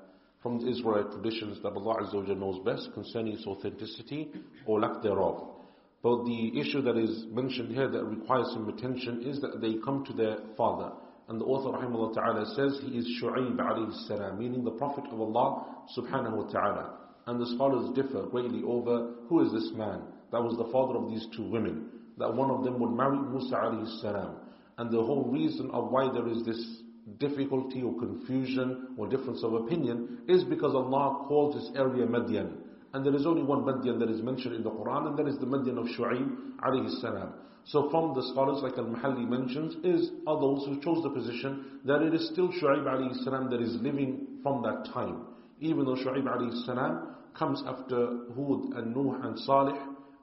from 0.44 0.60
the 0.60 0.70
Israelite 0.70 1.12
traditions 1.12 1.62
that 1.64 1.74
Allah 1.74 2.04
Azza 2.04 2.38
knows 2.38 2.64
best 2.64 2.94
concerning 2.94 3.34
its 3.34 3.48
authenticity 3.48 4.30
or 4.68 4.80
lack 4.80 5.02
thereof. 5.02 5.56
But 6.04 6.26
the 6.26 6.60
issue 6.60 6.84
that 6.84 6.98
is 6.98 7.26
mentioned 7.32 7.74
here 7.74 7.90
that 7.90 8.04
requires 8.04 8.48
some 8.54 8.70
attention 8.70 9.24
is 9.24 9.42
that 9.42 9.60
they 9.60 9.76
come 9.84 10.06
to 10.06 10.14
their 10.14 10.38
father 10.56 10.92
And 11.28 11.42
the 11.42 11.46
author 11.46 11.76
rahimahullah 11.76 12.14
ta'ala 12.14 12.46
says 12.56 12.80
he 12.84 12.98
is 13.00 13.08
Shu'aib 13.20 13.58
alayhi 13.58 14.08
salam, 14.08 14.38
meaning 14.38 14.64
the 14.64 14.72
Prophet 14.72 15.06
of 15.12 15.20
Allah 15.20 15.66
subhanahu 15.98 16.38
wa 16.38 16.52
ta'ala. 16.52 16.98
And 17.26 17.42
the 17.42 17.48
scholars 17.56 17.90
differ 17.96 18.28
greatly 18.28 18.62
over 18.64 19.14
who 19.28 19.44
is 19.44 19.52
this 19.52 19.72
man 19.76 20.04
that 20.32 20.44
was 20.44 20.56
the 20.58 20.72
father 20.72 21.00
of 21.00 21.10
these 21.10 21.26
two 21.36 21.50
women, 21.50 21.90
that 22.20 22.32
one 22.32 22.52
of 22.52 22.64
them 22.64 22.80
would 22.80 22.92
marry 22.92 23.18
Musa 23.18 23.56
alayhi 23.56 24.02
salam. 24.02 24.36
And 24.78 24.92
the 24.92 25.02
whole 25.02 25.30
reason 25.32 25.70
of 25.72 25.92
why 25.92 26.12
there 26.12 26.28
is 26.28 26.44
this 26.46 26.82
difficulty 27.18 27.82
or 27.82 27.98
confusion 28.00 28.96
or 28.98 29.08
difference 29.08 29.44
of 29.44 29.54
opinion 29.54 30.20
is 30.28 30.44
because 30.44 30.74
Allah 30.74 31.26
calls 31.28 31.56
this 31.56 31.72
area 31.76 32.06
Madian. 32.06 32.58
And 32.94 33.06
there 33.06 33.16
is 33.16 33.26
only 33.26 33.44
one 33.44 33.62
Madian 33.64 34.00
that 34.00 34.10
is 34.10 34.22
mentioned 34.22 34.56
in 34.56 34.64
the 34.64 34.72
Quran, 34.72 35.08
and 35.08 35.18
that 35.18 35.28
is 35.28 35.38
the 35.38 35.46
Madian 35.46 35.78
of 35.78 35.86
Shu'aib 35.86 36.60
alayhi 36.64 37.02
salam. 37.02 37.34
So 37.66 37.90
from 37.90 38.14
the 38.14 38.22
scholars 38.32 38.62
like 38.64 38.78
Al-Mahalli 38.78 39.28
mentions, 39.28 39.76
is 39.84 40.12
those 40.26 40.66
who 40.66 40.80
chose 40.82 41.04
the 41.04 41.10
position 41.10 41.80
that 41.86 42.02
it 42.02 42.14
is 42.14 42.30
still 42.32 42.50
Shu'aib 42.50 42.86
alayhi 42.86 43.24
salam 43.24 43.50
that 43.52 43.62
is 43.62 43.76
living 43.82 44.40
from 44.44 44.62
that 44.64 44.92
time. 44.94 45.26
Even 45.60 45.86
though 45.86 45.96
Shu'aib 45.96 46.24
alayhi 46.24 46.66
salam 46.66 47.16
comes 47.38 47.62
after 47.66 48.08
Hud 48.36 48.78
and 48.78 48.96
Nuh 48.96 49.20
and 49.24 49.40
Salih 49.40 49.78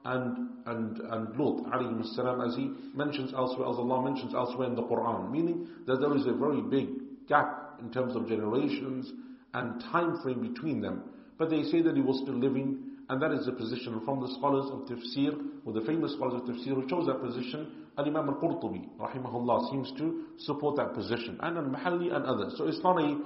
and 0.05 0.49
and 0.65 0.97
and 0.99 1.39
Lut 1.39 1.65
alayhi 1.71 2.47
as 2.47 2.55
he 2.55 2.71
mentions 2.93 3.33
elsewhere, 3.33 3.69
as 3.69 3.77
Allah 3.77 4.03
mentions 4.03 4.33
elsewhere 4.33 4.67
in 4.67 4.75
the 4.75 4.83
Quran, 4.83 5.31
meaning 5.31 5.67
that 5.87 5.99
there 5.99 6.15
is 6.15 6.25
a 6.25 6.33
very 6.33 6.61
big 6.61 7.27
gap 7.27 7.79
in 7.79 7.91
terms 7.91 8.15
of 8.15 8.27
generations 8.27 9.11
and 9.53 9.81
time 9.91 10.19
frame 10.21 10.41
between 10.41 10.81
them. 10.81 11.03
But 11.37 11.49
they 11.49 11.63
say 11.63 11.81
that 11.81 11.95
he 11.95 12.01
was 12.01 12.19
still 12.21 12.37
living 12.37 12.93
and 13.09 13.21
that 13.21 13.31
is 13.31 13.45
the 13.45 13.51
position 13.51 14.01
from 14.05 14.21
the 14.21 14.33
scholars 14.37 14.69
of 14.71 14.87
tafsir, 14.87 15.37
or 15.65 15.73
the 15.73 15.81
famous 15.81 16.13
scholars 16.13 16.41
of 16.41 16.47
tafsir 16.47 16.73
who 16.73 16.87
chose 16.87 17.05
that 17.07 17.21
position. 17.21 17.67
Al-Imam 17.97 18.29
al-Qurtubi, 18.29 18.89
rahimahullah, 18.97 19.69
seems 19.69 19.91
to 19.97 20.23
support 20.37 20.77
that 20.77 20.93
position. 20.93 21.37
And 21.41 21.57
al-Mahalli 21.57 22.15
and 22.15 22.25
others. 22.25 22.55
So 22.57 22.67
it's 22.67 22.81
not 22.81 22.97
a 22.99 23.19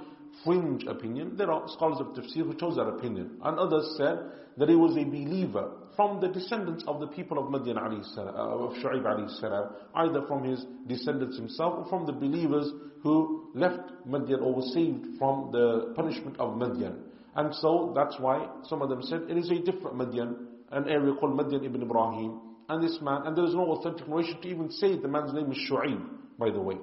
fringe 0.44 0.84
opinion. 0.84 1.36
There 1.36 1.50
are 1.50 1.66
scholars 1.68 2.00
of 2.00 2.08
tafsir 2.08 2.44
who 2.44 2.54
chose 2.54 2.76
that 2.76 2.86
opinion. 2.86 3.38
And 3.42 3.58
others 3.58 3.94
said 3.96 4.18
that 4.56 4.68
he 4.68 4.74
was 4.74 4.96
a 4.96 5.04
believer 5.04 5.70
from 5.98 6.20
the 6.20 6.28
descendants 6.28 6.84
of 6.86 7.00
the 7.00 7.08
people 7.08 7.40
of 7.40 7.50
Madian 7.50 7.76
uh, 7.76 8.20
of 8.22 8.72
Shu'aib 8.74 9.02
alayhi 9.02 9.40
salam, 9.40 9.70
either 9.96 10.24
from 10.28 10.44
his 10.44 10.64
descendants 10.86 11.36
himself 11.36 11.74
or 11.76 11.88
from 11.90 12.06
the 12.06 12.12
believers 12.12 12.70
who 13.02 13.50
left 13.52 13.80
Madian 14.06 14.40
or 14.40 14.54
were 14.54 14.70
saved 14.72 15.18
from 15.18 15.50
the 15.50 15.92
punishment 15.96 16.38
of 16.38 16.54
Madian. 16.54 17.00
And 17.34 17.52
so 17.56 17.92
that's 17.96 18.14
why 18.20 18.48
some 18.68 18.80
of 18.80 18.90
them 18.90 19.02
said 19.02 19.22
it 19.28 19.36
is 19.36 19.50
a 19.50 19.58
different 19.58 19.96
Madian, 19.96 20.36
an 20.70 20.88
area 20.88 21.14
called 21.18 21.36
Madian 21.36 21.64
ibn 21.64 21.82
Ibrahim. 21.82 22.42
And 22.68 22.80
this 22.80 22.96
man, 23.02 23.22
and 23.24 23.36
there 23.36 23.46
is 23.46 23.54
no 23.54 23.72
authentic 23.72 24.06
narration 24.06 24.40
to 24.40 24.48
even 24.48 24.70
say 24.70 24.96
the 24.96 25.08
man's 25.08 25.34
name 25.34 25.50
is 25.50 25.58
Shu'aib, 25.68 26.00
by 26.38 26.50
the 26.50 26.60
way. 26.60 26.76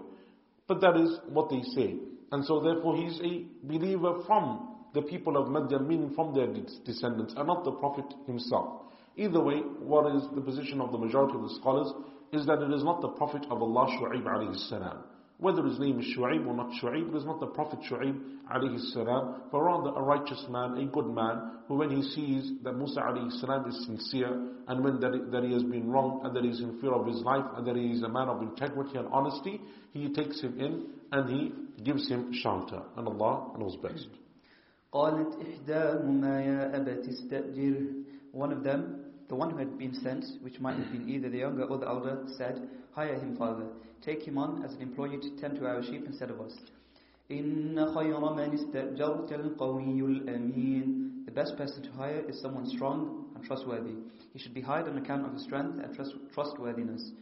But 0.67 0.81
that 0.81 0.97
is 0.97 1.19
what 1.29 1.49
they 1.49 1.61
say. 1.73 1.95
And 2.33 2.43
so 2.43 2.59
therefore 2.59 2.97
he's 2.97 3.17
a 3.21 3.45
believer 3.65 4.23
from 4.27 4.75
the 4.93 5.03
people 5.03 5.37
of 5.37 5.47
Madian, 5.47 5.87
meaning 5.87 6.13
from 6.13 6.35
their 6.35 6.47
descendants, 6.83 7.33
and 7.37 7.47
not 7.47 7.63
the 7.63 7.71
Prophet 7.71 8.13
himself. 8.27 8.81
Either 9.16 9.40
way, 9.42 9.56
what 9.80 10.14
is 10.14 10.22
the 10.34 10.40
position 10.40 10.80
of 10.80 10.92
the 10.92 10.98
majority 10.98 11.34
of 11.34 11.42
the 11.42 11.54
scholars 11.60 11.92
is 12.32 12.46
that 12.46 12.62
it 12.62 12.72
is 12.72 12.84
not 12.84 13.00
the 13.00 13.08
Prophet 13.08 13.44
of 13.50 13.60
Allah, 13.62 13.86
Shu'aib 13.98 14.22
alayhi 14.24 14.56
salam. 14.68 14.98
Whether 15.38 15.64
his 15.64 15.78
name 15.80 15.98
is 15.98 16.06
Shu'aib 16.16 16.46
or 16.46 16.54
not 16.54 16.70
Shu'aib, 16.82 17.08
it 17.12 17.16
is 17.16 17.24
not 17.24 17.40
the 17.40 17.46
Prophet 17.46 17.80
Shu'aib 17.90 18.14
alayhi 18.54 18.78
salam, 18.92 19.42
but 19.50 19.60
rather 19.60 19.90
a 19.90 20.02
righteous 20.02 20.44
man, 20.48 20.76
a 20.78 20.84
good 20.86 21.06
man, 21.06 21.52
who 21.66 21.76
when 21.76 21.90
he 21.90 22.02
sees 22.02 22.52
that 22.62 22.74
Musa 22.76 23.00
alayhi 23.00 23.32
salam 23.40 23.68
is 23.68 23.84
sincere, 23.86 24.48
and 24.68 24.84
when 24.84 25.00
that, 25.00 25.30
that 25.32 25.42
he 25.44 25.52
has 25.54 25.62
been 25.64 25.90
wrong, 25.90 26.20
and 26.24 26.36
that 26.36 26.44
he 26.44 26.50
is 26.50 26.60
in 26.60 26.78
fear 26.80 26.92
of 26.92 27.06
his 27.06 27.20
life, 27.22 27.44
and 27.56 27.66
that 27.66 27.74
he 27.76 27.90
is 27.90 28.02
a 28.02 28.08
man 28.08 28.28
of 28.28 28.42
integrity 28.42 28.96
and 28.98 29.08
honesty, 29.08 29.60
he 29.92 30.12
takes 30.12 30.40
him 30.40 30.60
in, 30.60 30.86
and 31.12 31.28
he 31.28 31.52
gives 31.82 32.08
him 32.08 32.32
shelter. 32.32 32.82
And 32.96 33.08
Allah 33.08 33.52
knows 33.58 33.76
best. 33.82 34.06
قالت 34.92 35.38
إحداهما 35.38 36.40
يا 36.40 36.76
أبت 36.76 37.06
استأجر 37.08 38.04
One 38.32 38.52
of 38.52 38.62
them, 38.62 39.03
the 39.28 39.34
one 39.34 39.50
who 39.50 39.58
had 39.58 39.78
been 39.78 39.94
sent, 39.94 40.24
which 40.42 40.60
might 40.60 40.76
have 40.76 40.90
been 40.92 41.08
either 41.08 41.28
the 41.28 41.38
younger 41.38 41.64
or 41.64 41.78
the 41.78 41.86
elder, 41.86 42.24
said, 42.36 42.68
Hire 42.92 43.14
him, 43.14 43.36
father. 43.36 43.66
Take 44.02 44.22
him 44.22 44.38
on 44.38 44.64
as 44.64 44.74
an 44.74 44.82
employee 44.82 45.18
to 45.18 45.30
tend 45.40 45.58
to 45.58 45.66
our 45.66 45.82
sheep 45.82 46.04
instead 46.06 46.30
of 46.30 46.40
us. 46.40 46.56
إن 47.30 47.76
خير 47.94 48.20
من 48.20 48.54
استأجرت 48.54 49.32
القوي 49.32 50.00
الأمين 50.00 51.24
The 51.26 51.30
best 51.30 51.56
person 51.56 51.82
to 51.84 51.90
hire 51.92 52.24
is 52.28 52.40
someone 52.40 52.66
strong 52.66 53.26
and 53.36 53.44
trustworthy. 53.44 53.94
He 54.32 54.38
should 54.40 54.54
be 54.54 54.60
hired 54.60 54.88
on 54.88 54.98
account 54.98 55.26
of 55.26 55.32
his 55.34 55.44
strength 55.44 55.78
and 55.82 55.94
trust 55.94 56.14
trustworthiness. 56.34 57.12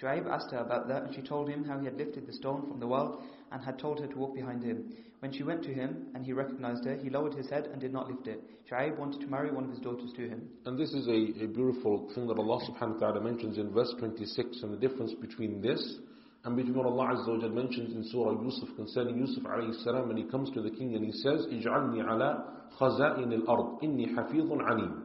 Shu'aib 0.00 0.26
asked 0.26 0.52
her 0.52 0.58
about 0.58 0.88
that 0.88 1.02
and 1.02 1.14
she 1.14 1.20
told 1.20 1.50
him 1.50 1.64
how 1.64 1.78
he 1.78 1.84
had 1.84 1.98
lifted 1.98 2.26
the 2.26 2.32
stone 2.32 2.66
from 2.66 2.80
the 2.80 2.86
well 2.86 3.22
and 3.52 3.62
had 3.62 3.78
told 3.78 4.00
her 4.00 4.06
to 4.06 4.18
walk 4.18 4.34
behind 4.34 4.62
him. 4.62 4.92
When 5.20 5.32
she 5.32 5.42
went 5.42 5.64
to 5.64 5.74
him 5.74 6.06
and 6.14 6.24
he 6.24 6.32
recognized 6.32 6.84
her, 6.84 6.96
he 6.96 7.10
lowered 7.10 7.34
his 7.34 7.50
head 7.50 7.68
and 7.72 7.80
did 7.80 7.92
not 7.92 8.08
lift 8.08 8.28
it. 8.28 8.42
Shu'aib 8.70 8.96
wanted 8.98 9.20
to 9.20 9.26
marry 9.26 9.50
one 9.50 9.64
of 9.64 9.70
his 9.70 9.80
daughters 9.80 10.12
to 10.16 10.28
him. 10.28 10.48
And 10.64 10.78
this 10.78 10.92
is 10.92 11.08
a, 11.08 11.44
a 11.44 11.48
beautiful 11.48 12.10
thing 12.14 12.28
that 12.28 12.38
Allah 12.38 12.60
subhanahu 12.70 13.00
wa 13.00 13.10
ta'ala 13.10 13.20
mentions 13.22 13.58
in 13.58 13.72
verse 13.72 13.92
26 13.98 14.62
and 14.62 14.72
the 14.72 14.76
difference 14.76 15.14
between 15.20 15.60
this 15.60 15.98
and 16.44 16.56
between 16.56 16.76
what 16.76 16.86
Allah 16.86 17.16
Azza 17.16 17.42
wa 17.42 17.48
mentions 17.48 17.94
in 17.94 18.04
Surah 18.04 18.40
Yusuf 18.42 18.68
concerning 18.76 19.18
Yusuf 19.18 19.42
alayhi 19.42 19.82
salam 19.82 20.08
when 20.08 20.16
he 20.16 20.24
comes 20.24 20.50
to 20.50 20.62
the 20.62 20.70
king 20.70 20.94
and 20.94 21.04
he 21.04 21.12
says, 21.12 21.46
اجعلني 21.50 22.02
على 22.02 22.44
خزائن 22.78 23.32
الأرض 23.32 23.82
إني 23.82 24.14
حفيظ 24.14 24.52
عليم. 24.52 25.02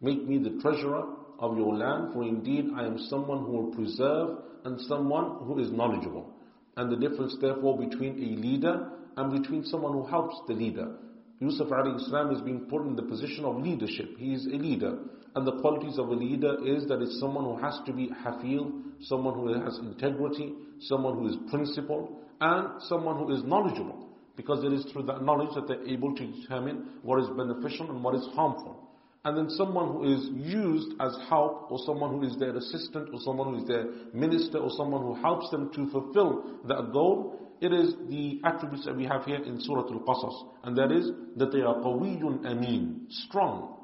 Make 0.00 0.28
me 0.28 0.38
the 0.38 0.60
treasurer 0.60 1.02
of 1.40 1.56
your 1.56 1.74
land, 1.74 2.12
for 2.12 2.22
indeed 2.22 2.66
I 2.76 2.86
am 2.86 2.98
someone 3.10 3.44
who 3.44 3.52
will 3.52 3.74
preserve 3.74 4.38
and 4.64 4.80
someone 4.82 5.44
who 5.46 5.58
is 5.58 5.72
knowledgeable. 5.72 6.31
And 6.75 6.91
the 6.91 6.95
difference 6.95 7.35
therefore 7.39 7.77
between 7.77 8.17
a 8.17 8.41
leader 8.41 8.89
and 9.15 9.41
between 9.41 9.63
someone 9.63 9.93
who 9.93 10.05
helps 10.05 10.35
the 10.47 10.53
leader. 10.53 10.95
Yusuf 11.39 11.67
salam 11.67 12.33
is 12.33 12.41
being 12.41 12.61
put 12.69 12.83
in 12.83 12.95
the 12.95 13.03
position 13.03 13.45
of 13.45 13.57
leadership. 13.57 14.17
He 14.17 14.33
is 14.33 14.45
a 14.45 14.55
leader. 14.55 14.97
And 15.35 15.45
the 15.47 15.59
qualities 15.59 15.97
of 15.97 16.09
a 16.09 16.13
leader 16.13 16.57
is 16.65 16.85
that 16.87 17.01
it's 17.01 17.19
someone 17.19 17.43
who 17.45 17.57
has 17.57 17.79
to 17.85 17.93
be 17.93 18.09
hafil, 18.23 18.71
someone 19.01 19.33
who 19.33 19.53
has 19.61 19.77
integrity, 19.79 20.53
someone 20.79 21.15
who 21.15 21.27
is 21.27 21.35
principled, 21.49 22.15
and 22.39 22.81
someone 22.83 23.17
who 23.17 23.35
is 23.35 23.43
knowledgeable. 23.43 24.09
Because 24.35 24.63
it 24.63 24.73
is 24.73 24.85
through 24.91 25.03
that 25.03 25.23
knowledge 25.23 25.53
that 25.55 25.67
they're 25.67 25.87
able 25.87 26.15
to 26.15 26.25
determine 26.25 26.87
what 27.01 27.19
is 27.19 27.27
beneficial 27.35 27.89
and 27.89 28.03
what 28.03 28.15
is 28.15 28.25
harmful. 28.33 28.82
And 29.25 29.37
then 29.37 29.49
someone 29.51 29.93
who 29.93 30.03
is 30.03 30.29
used 30.33 30.93
as 30.99 31.15
help, 31.29 31.71
or 31.71 31.79
someone 31.85 32.11
who 32.11 32.23
is 32.23 32.35
their 32.37 32.55
assistant, 32.57 33.09
or 33.13 33.19
someone 33.21 33.53
who 33.53 33.61
is 33.61 33.67
their 33.67 33.85
minister, 34.13 34.57
or 34.57 34.69
someone 34.71 35.01
who 35.01 35.13
helps 35.15 35.49
them 35.49 35.71
to 35.73 35.89
fulfill 35.91 36.59
that 36.67 36.91
goal, 36.91 37.39
it 37.61 37.71
is 37.71 37.95
the 38.09 38.41
attributes 38.43 38.83
that 38.85 38.97
we 38.97 39.05
have 39.05 39.23
here 39.23 39.41
in 39.41 39.61
Surah 39.61 39.83
Al-Qasas. 39.83 40.49
And 40.63 40.77
that 40.77 40.91
is 40.91 41.09
that 41.37 41.53
they 41.53 41.61
are 41.61 41.75
qawiyun 41.75 42.45
ameen, 42.45 43.05
strong. 43.09 43.77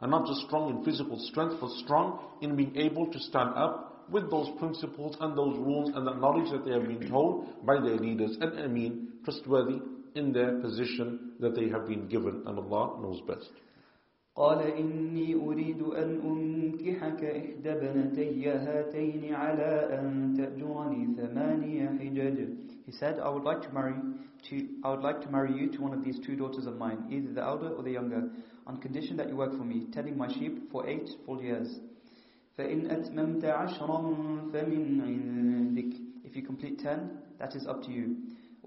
And 0.00 0.10
not 0.10 0.26
just 0.26 0.40
strong 0.46 0.70
in 0.70 0.84
physical 0.84 1.18
strength, 1.30 1.56
but 1.60 1.70
strong 1.84 2.18
in 2.40 2.56
being 2.56 2.76
able 2.76 3.06
to 3.12 3.18
stand 3.20 3.50
up 3.54 4.06
with 4.10 4.28
those 4.28 4.48
principles 4.58 5.16
and 5.20 5.38
those 5.38 5.56
rules 5.58 5.94
and 5.94 6.04
that 6.04 6.18
knowledge 6.18 6.50
that 6.50 6.64
they 6.64 6.72
have 6.72 6.88
been 6.88 7.08
told 7.08 7.64
by 7.64 7.74
their 7.74 7.96
leaders. 7.96 8.36
And 8.40 8.58
ameen, 8.58 9.12
trustworthy 9.22 9.80
in 10.16 10.32
their 10.32 10.58
position 10.58 11.34
that 11.38 11.54
they 11.54 11.68
have 11.68 11.86
been 11.86 12.08
given. 12.08 12.42
And 12.46 12.58
Allah 12.58 13.00
knows 13.00 13.20
best. 13.28 13.50
قال 14.35 14.59
إني 14.61 15.35
أريد 15.35 15.81
أن 15.81 16.09
أنكحك 16.31 17.23
إحدى 17.23 17.71
بنتي 17.81 18.49
هاتين 18.49 19.33
على 19.33 19.71
أن 19.99 20.33
تأجرني 20.37 21.15
ثمانية 21.15 21.87
حجج 21.99 22.37
He 22.85 22.91
said, 22.91 23.19
I 23.19 23.29
would 23.29 23.43
like 23.43 23.61
to 23.63 23.71
marry 23.73 23.95
to, 24.49 24.67
I 24.83 24.89
would 24.91 25.01
like 25.01 25.21
to 25.21 25.29
marry 25.31 25.51
you 25.59 25.71
to 25.71 25.81
one 25.81 25.93
of 25.93 26.03
these 26.03 26.19
two 26.19 26.35
daughters 26.35 26.67
of 26.67 26.77
mine, 26.77 27.07
either 27.09 27.33
the 27.33 27.41
elder 27.41 27.69
or 27.69 27.81
the 27.81 27.91
younger, 27.91 28.29
on 28.67 28.77
condition 28.77 29.17
that 29.17 29.27
you 29.29 29.35
work 29.35 29.51
for 29.57 29.63
me, 29.63 29.87
tending 29.91 30.17
my 30.17 30.27
sheep 30.27 30.69
for 30.71 30.87
eight 30.87 31.09
full 31.25 31.41
years. 31.41 31.79
فإن 32.57 32.91
أتممت 32.91 33.45
عشرا 33.45 34.01
فمن 34.53 35.01
عندك 35.01 35.95
If 36.25 36.35
you 36.35 36.43
complete 36.43 36.79
ten, 36.79 37.17
that 37.39 37.55
is 37.55 37.65
up 37.67 37.83
to 37.83 37.91
you. 37.91 38.17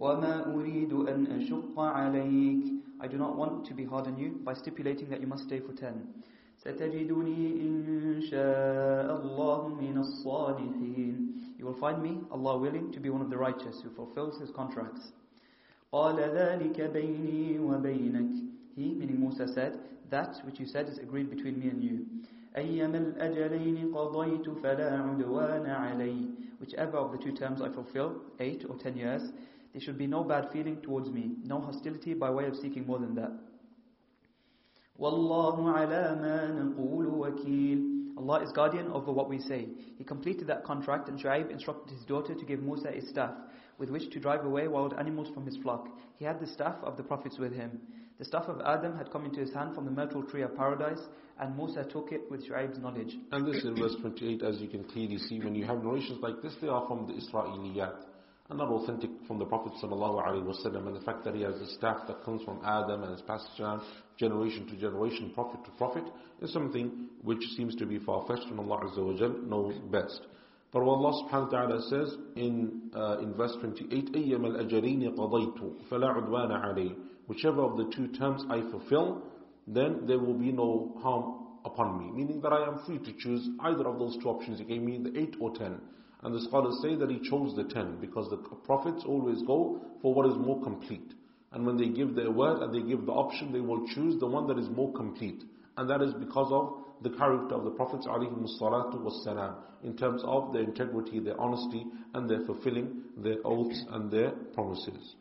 وما 0.02 0.54
أريد 0.54 0.92
أن 0.92 1.26
أشق 1.26 1.78
عليك 1.78 2.64
I 3.00 3.06
do 3.06 3.16
not 3.16 3.36
want 3.36 3.64
to 3.66 3.74
be 3.74 3.84
hard 3.84 4.06
on 4.06 4.18
you 4.18 4.40
by 4.44 4.54
stipulating 4.54 5.08
that 5.10 5.20
you 5.20 5.26
must 5.26 5.44
stay 5.44 5.60
for 5.60 5.72
ten. 5.72 6.06
ستجدني 6.58 7.62
إن 7.62 8.20
شاء 8.20 9.06
الله 9.22 9.68
من 9.68 9.98
الصالحين 9.98 11.34
You 11.58 11.66
will 11.66 11.74
find 11.74 12.02
me, 12.02 12.18
Allah 12.30 12.58
willing, 12.58 12.92
to 12.92 13.00
be 13.00 13.10
one 13.10 13.20
of 13.20 13.30
the 13.30 13.36
righteous 13.36 13.80
who 13.82 13.90
fulfills 13.90 14.38
his 14.40 14.50
contracts. 14.50 15.12
قال 15.92 16.16
ذلك 16.16 16.80
بيني 16.80 17.58
وبينك 17.58 18.30
He, 18.76 18.94
meaning 18.94 19.20
Musa, 19.20 19.46
said, 19.48 19.78
That 20.10 20.36
which 20.44 20.60
you 20.60 20.66
said 20.66 20.88
is 20.88 20.98
agreed 20.98 21.30
between 21.30 21.58
me 21.58 21.68
and 21.68 21.82
you. 21.82 22.06
أيما 22.56 22.98
الأجلين 22.98 23.94
قضيت 23.94 24.50
فلا 24.50 24.98
عدوان 25.02 25.66
علي 25.66 26.26
Whichever 26.60 26.96
of 26.98 27.12
the 27.12 27.18
two 27.18 27.32
terms 27.32 27.62
I 27.62 27.68
fulfill, 27.68 28.16
eight 28.40 28.64
or 28.68 28.76
ten 28.76 28.96
years, 28.96 29.22
there 29.73 29.81
should 29.81 29.97
be 29.97 30.07
no 30.07 30.23
bad 30.23 30.49
feeling 30.53 30.77
towards 30.81 31.09
me, 31.09 31.31
no 31.43 31.59
hostility 31.59 32.13
by 32.13 32.29
way 32.29 32.45
of 32.45 32.55
seeking 32.55 32.85
more 32.85 32.99
than 32.99 33.15
that. 33.15 33.31
Allah 38.15 38.43
is 38.43 38.51
guardian 38.51 38.87
over 38.91 39.11
what 39.11 39.27
we 39.29 39.39
say. 39.39 39.67
He 39.97 40.03
completed 40.03 40.45
that 40.47 40.63
contract 40.63 41.09
and 41.09 41.19
Shu'aib 41.19 41.49
instructed 41.49 41.91
his 41.91 42.05
daughter 42.05 42.35
to 42.35 42.45
give 42.45 42.61
Musa 42.61 42.91
his 42.91 43.09
staff, 43.09 43.33
with 43.79 43.89
which 43.89 44.11
to 44.11 44.19
drive 44.19 44.45
away 44.45 44.67
wild 44.67 44.93
animals 44.93 45.29
from 45.33 45.47
his 45.47 45.57
flock. 45.57 45.87
He 46.17 46.25
had 46.25 46.39
the 46.39 46.45
staff 46.45 46.75
of 46.83 46.95
the 46.95 47.03
prophets 47.03 47.39
with 47.39 47.53
him. 47.53 47.81
The 48.19 48.25
staff 48.25 48.45
of 48.47 48.61
Adam 48.61 48.95
had 48.95 49.11
come 49.11 49.25
into 49.25 49.39
his 49.39 49.51
hand 49.51 49.73
from 49.73 49.85
the 49.85 49.91
myrtle 49.91 50.21
tree 50.21 50.43
of 50.43 50.55
paradise, 50.55 51.01
and 51.39 51.57
Musa 51.57 51.83
took 51.83 52.11
it 52.11 52.29
with 52.29 52.47
Shu'aib's 52.47 52.77
knowledge. 52.77 53.17
And 53.31 53.47
this 53.47 53.63
in 53.63 53.75
verse 53.75 53.95
28, 53.99 54.43
as 54.43 54.61
you 54.61 54.67
can 54.67 54.83
clearly 54.83 55.17
see, 55.17 55.39
when 55.39 55.55
you 55.55 55.65
have 55.65 55.83
narrations 55.83 56.19
like 56.21 56.39
this, 56.43 56.53
they 56.61 56.67
are 56.67 56.85
from 56.87 57.07
the 57.07 57.13
Israeliyat 57.13 58.12
and 58.52 58.58
not 58.58 58.68
authentic 58.68 59.10
from 59.26 59.38
the 59.38 59.44
Prophet 59.44 59.72
ﷺ. 59.82 60.86
And 60.86 60.96
the 60.96 61.00
fact 61.00 61.24
that 61.24 61.34
he 61.34 61.42
has 61.42 61.54
a 61.56 61.66
staff 61.74 62.06
that 62.06 62.24
comes 62.24 62.42
from 62.44 62.60
Adam 62.64 63.02
and 63.02 63.14
is 63.14 63.22
passed 63.22 63.48
down 63.58 63.82
generation 64.18 64.66
to 64.68 64.76
generation, 64.76 65.32
prophet 65.34 65.62
to 65.64 65.70
prophet, 65.72 66.04
is 66.40 66.52
something 66.52 67.08
which 67.22 67.42
seems 67.56 67.74
to 67.76 67.84
be 67.84 67.98
far-fetched 67.98 68.46
and 68.46 68.58
Allah 68.58 68.80
Azza 68.84 69.04
wa 69.04 69.18
Jal 69.18 69.34
knows 69.46 69.74
best. 69.90 70.20
But 70.72 70.82
Allah 70.82 71.24
subhanahu 71.24 71.52
wa 71.52 71.58
ta'ala 71.58 71.82
says 71.88 72.14
in, 72.36 72.90
uh, 72.94 73.18
in 73.18 73.34
verse 73.34 73.52
28, 73.60 74.12
أَيَّمَ 74.12 74.40
الْأَجَلِينِ 74.40 75.14
قَضَيْتُ 75.16 75.88
فَلَا 75.90 76.16
عُدْوَانَ 76.16 76.50
عَلَيْهِ 76.50 76.94
Whichever 77.26 77.62
of 77.62 77.76
the 77.76 77.90
two 77.94 78.08
terms 78.18 78.42
I 78.50 78.60
fulfill, 78.70 79.22
then 79.66 80.06
there 80.06 80.18
will 80.18 80.34
be 80.34 80.52
no 80.52 80.96
harm 81.02 81.46
upon 81.64 81.98
me. 81.98 82.10
Meaning 82.12 82.40
that 82.42 82.52
I 82.52 82.66
am 82.66 82.80
free 82.86 82.98
to 82.98 83.12
choose 83.18 83.46
either 83.60 83.86
of 83.86 83.98
those 83.98 84.16
two 84.22 84.28
options 84.28 84.58
he 84.58 84.64
gave 84.64 84.82
me, 84.82 84.98
the 84.98 85.18
8 85.18 85.36
or 85.40 85.54
10. 85.54 85.80
And 86.22 86.34
the 86.34 86.40
scholars 86.40 86.78
say 86.82 86.96
that 86.96 87.10
he 87.10 87.20
chose 87.20 87.54
the 87.54 87.64
10 87.64 88.00
because 88.00 88.28
the 88.28 88.38
prophets 88.38 89.04
always 89.06 89.40
go 89.42 89.80
for 90.02 90.14
what 90.14 90.26
is 90.26 90.36
more 90.36 90.60
complete. 90.62 91.14
And 91.52 91.64
when 91.64 91.76
they 91.76 91.88
give 91.88 92.14
their 92.14 92.30
word 92.30 92.60
and 92.62 92.74
they 92.74 92.86
give 92.86 93.06
the 93.06 93.12
option, 93.12 93.52
they 93.52 93.60
will 93.60 93.86
choose 93.88 94.18
the 94.18 94.26
one 94.26 94.46
that 94.48 94.58
is 94.58 94.68
more 94.68 94.92
complete. 94.92 95.42
And 95.76 95.88
that 95.88 96.02
is 96.02 96.12
because 96.14 96.50
of 96.50 96.84
the 97.02 97.16
character 97.16 97.54
of 97.54 97.64
the 97.64 97.70
Prophets 97.70 98.06
والسلام, 98.06 99.54
in 99.84 99.96
terms 99.96 100.22
of 100.24 100.52
their 100.52 100.62
integrity, 100.62 101.20
their 101.20 101.40
honesty, 101.40 101.86
and 102.14 102.28
their 102.28 102.40
fulfilling 102.40 103.02
their 103.16 103.36
oaths 103.44 103.84
and 103.90 104.10
their 104.10 104.32
promises. 104.54 105.14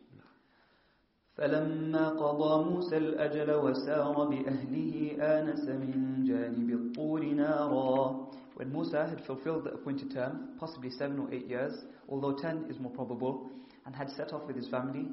فلما 1.38 2.08
قضى 2.08 2.64
موسى 2.70 2.96
الأجل 2.96 3.54
وسار 3.54 4.26
بأهله 4.26 5.16
آنس 5.20 5.68
من 5.68 6.24
جانب 6.24 6.70
الطور 6.70 7.24
نارا 7.24 8.28
When 8.54 8.72
Musa 8.72 9.06
had 9.06 9.24
fulfilled 9.24 9.64
the 9.64 9.72
appointed 9.72 10.12
term, 10.12 10.50
possibly 10.58 10.90
seven 10.90 11.18
or 11.18 11.32
eight 11.32 11.46
years, 11.46 11.84
although 12.08 12.32
ten 12.32 12.66
is 12.68 12.78
more 12.78 12.90
probable, 12.90 13.50
and 13.86 13.94
had 13.94 14.10
set 14.10 14.32
off 14.32 14.46
with 14.46 14.56
his 14.56 14.68
family, 14.68 15.08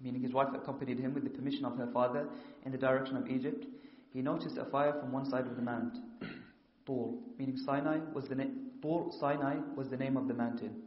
meaning 0.00 0.22
his 0.22 0.32
wife 0.32 0.48
accompanied 0.54 0.98
him 0.98 1.14
with 1.14 1.24
the 1.24 1.30
permission 1.30 1.64
of 1.64 1.76
her 1.76 1.88
father 1.92 2.28
in 2.64 2.72
the 2.72 2.78
direction 2.78 3.16
of 3.16 3.28
Egypt, 3.28 3.66
he 4.12 4.22
noticed 4.22 4.56
a 4.56 4.64
fire 4.66 4.94
from 5.00 5.12
one 5.12 5.28
side 5.28 5.46
of 5.46 5.56
the 5.56 5.62
mount. 5.62 5.98
Tur, 6.86 7.12
meaning 7.38 7.56
Sinai 7.56 7.98
was 8.14 8.28
the 8.28 8.34
name. 8.34 8.70
Tur 8.80 9.10
Sinai 9.20 9.56
was 9.76 9.88
the 9.88 9.96
name 9.96 10.16
of 10.16 10.28
the 10.28 10.34
mountain. 10.34 10.82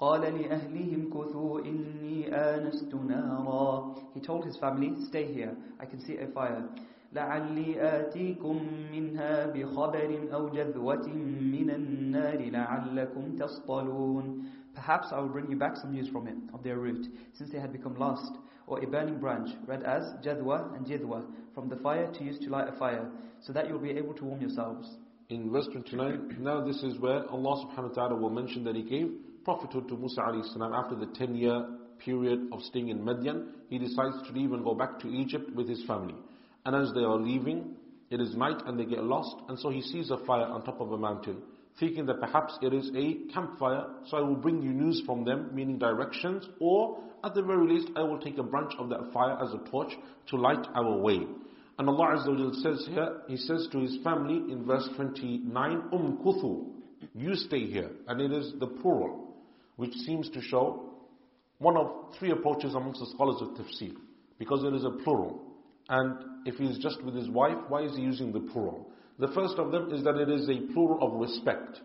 قال 0.00 0.22
لأهلهم 0.22 1.10
كثوا 1.10 1.60
إني 1.60 2.32
آنست 2.32 2.94
نارا 2.94 3.94
He 4.14 4.20
told 4.20 4.46
his 4.46 4.56
family, 4.56 4.94
stay 5.08 5.30
here, 5.32 5.54
I 5.78 5.84
can 5.84 6.00
see 6.00 6.16
a 6.16 6.26
fire. 6.28 6.64
لعلي 7.12 7.80
آتيكم 8.00 8.56
منها 8.92 9.46
بخبر 9.46 10.28
أو 10.34 10.48
جذوة 10.48 11.06
من 11.56 11.70
النار 11.70 12.50
لعلكم 12.50 13.36
تصطلون 13.36 14.44
Perhaps 14.74 15.08
I 15.12 15.18
will 15.18 15.28
bring 15.28 15.50
you 15.50 15.56
back 15.56 15.76
some 15.76 15.92
news 15.92 16.08
from 16.08 16.28
it, 16.28 16.36
of 16.54 16.62
their 16.62 16.78
route, 16.78 17.06
since 17.34 17.50
they 17.50 17.58
had 17.58 17.72
become 17.72 17.96
lost, 17.96 18.32
or 18.68 18.78
a 18.82 18.86
burning 18.86 19.18
branch, 19.18 19.50
read 19.66 19.82
as 19.82 20.04
jadwa 20.24 20.74
and 20.76 20.86
jidwa, 20.86 21.24
from 21.54 21.68
the 21.68 21.76
fire 21.76 22.10
to 22.12 22.24
use 22.24 22.38
to 22.38 22.48
light 22.50 22.68
a 22.68 22.78
fire, 22.78 23.10
so 23.40 23.52
that 23.52 23.68
you'll 23.68 23.80
be 23.80 23.90
able 23.90 24.14
to 24.14 24.24
warm 24.24 24.40
yourselves. 24.40 24.88
In 25.28 25.50
verse 25.50 25.66
29, 25.72 26.36
now 26.38 26.64
this 26.64 26.82
is 26.84 26.98
where 26.98 27.28
Allah 27.28 27.66
subhanahu 27.66 27.88
wa 27.90 27.94
ta'ala 27.94 28.14
will 28.14 28.30
mention 28.30 28.62
that 28.64 28.76
He 28.76 28.82
gave 28.84 29.10
prophethood 29.44 29.88
to 29.88 29.96
Musa 29.96 30.20
alayhi 30.20 30.52
salam 30.52 30.72
after 30.72 30.94
the 30.94 31.06
10 31.06 31.34
year 31.34 31.66
period 31.98 32.48
of 32.52 32.62
staying 32.62 32.88
in 32.88 33.00
Madian. 33.00 33.48
He 33.68 33.78
decides 33.78 34.16
to 34.26 34.32
leave 34.32 34.52
and 34.52 34.64
go 34.64 34.74
back 34.74 34.98
to 35.00 35.08
Egypt 35.08 35.54
with 35.54 35.68
his 35.68 35.82
family. 35.84 36.14
And 36.65 36.75
as 36.75 36.91
they 36.93 37.01
are 37.01 37.17
leaving, 37.17 37.75
it 38.09 38.21
is 38.21 38.35
night 38.35 38.61
and 38.65 38.79
they 38.79 38.85
get 38.85 39.03
lost, 39.03 39.35
and 39.49 39.57
so 39.59 39.69
he 39.69 39.81
sees 39.81 40.09
a 40.11 40.17
fire 40.25 40.45
on 40.45 40.63
top 40.63 40.81
of 40.81 40.91
a 40.91 40.97
mountain 40.97 41.41
thinking 41.79 42.05
that 42.05 42.19
perhaps 42.19 42.57
it 42.61 42.73
is 42.73 42.89
a 42.95 43.31
campfire, 43.33 43.85
so 44.07 44.17
I 44.17 44.21
will 44.21 44.35
bring 44.35 44.61
you 44.61 44.71
news 44.71 45.01
from 45.05 45.25
them, 45.25 45.49
meaning 45.53 45.77
directions, 45.77 46.47
or 46.59 46.99
at 47.23 47.33
the 47.33 47.41
very 47.41 47.67
least, 47.67 47.89
I 47.95 48.03
will 48.03 48.19
take 48.19 48.37
a 48.37 48.43
branch 48.43 48.73
of 48.79 48.89
that 48.89 49.11
fire 49.11 49.37
as 49.41 49.53
a 49.53 49.69
torch 49.69 49.91
to 50.27 50.37
light 50.37 50.65
our 50.75 50.97
way. 50.97 51.21
And 51.77 51.89
Allah 51.89 52.17
Azza 52.17 52.29
wa 52.29 52.51
says 52.61 52.87
here, 52.89 53.21
He 53.27 53.35
says 53.35 53.67
to 53.71 53.79
His 53.79 53.97
family 54.03 54.51
in 54.51 54.63
verse 54.65 54.87
29, 54.95 55.49
Um 55.91 56.19
kuthu, 56.23 56.67
you 57.13 57.35
stay 57.35 57.65
here. 57.65 57.91
And 58.07 58.21
it 58.21 58.31
is 58.31 58.53
the 58.59 58.67
plural, 58.67 59.35
which 59.75 59.93
seems 60.05 60.29
to 60.29 60.41
show 60.41 60.93
one 61.57 61.75
of 61.75 62.15
three 62.17 62.31
approaches 62.31 62.75
amongst 62.75 63.01
the 63.01 63.07
scholars 63.07 63.41
of 63.41 63.49
tafsir, 63.57 63.95
because 64.39 64.63
it 64.63 64.73
is 64.73 64.85
a 64.85 64.91
plural. 65.03 65.41
And 65.89 66.15
if 66.45 66.55
he 66.55 66.65
is 66.65 66.77
just 66.77 67.03
with 67.03 67.15
his 67.15 67.29
wife, 67.29 67.57
why 67.67 67.81
is 67.81 67.95
he 67.95 68.01
using 68.01 68.31
the 68.31 68.39
plural? 68.39 68.89
The 69.19 69.27
first 69.29 69.55
of 69.57 69.71
them 69.71 69.91
is 69.91 70.03
that 70.03 70.15
it 70.15 70.29
is 70.29 70.47
a 70.49 70.73
plural 70.73 71.01
of 71.01 71.19
respect. 71.19 71.81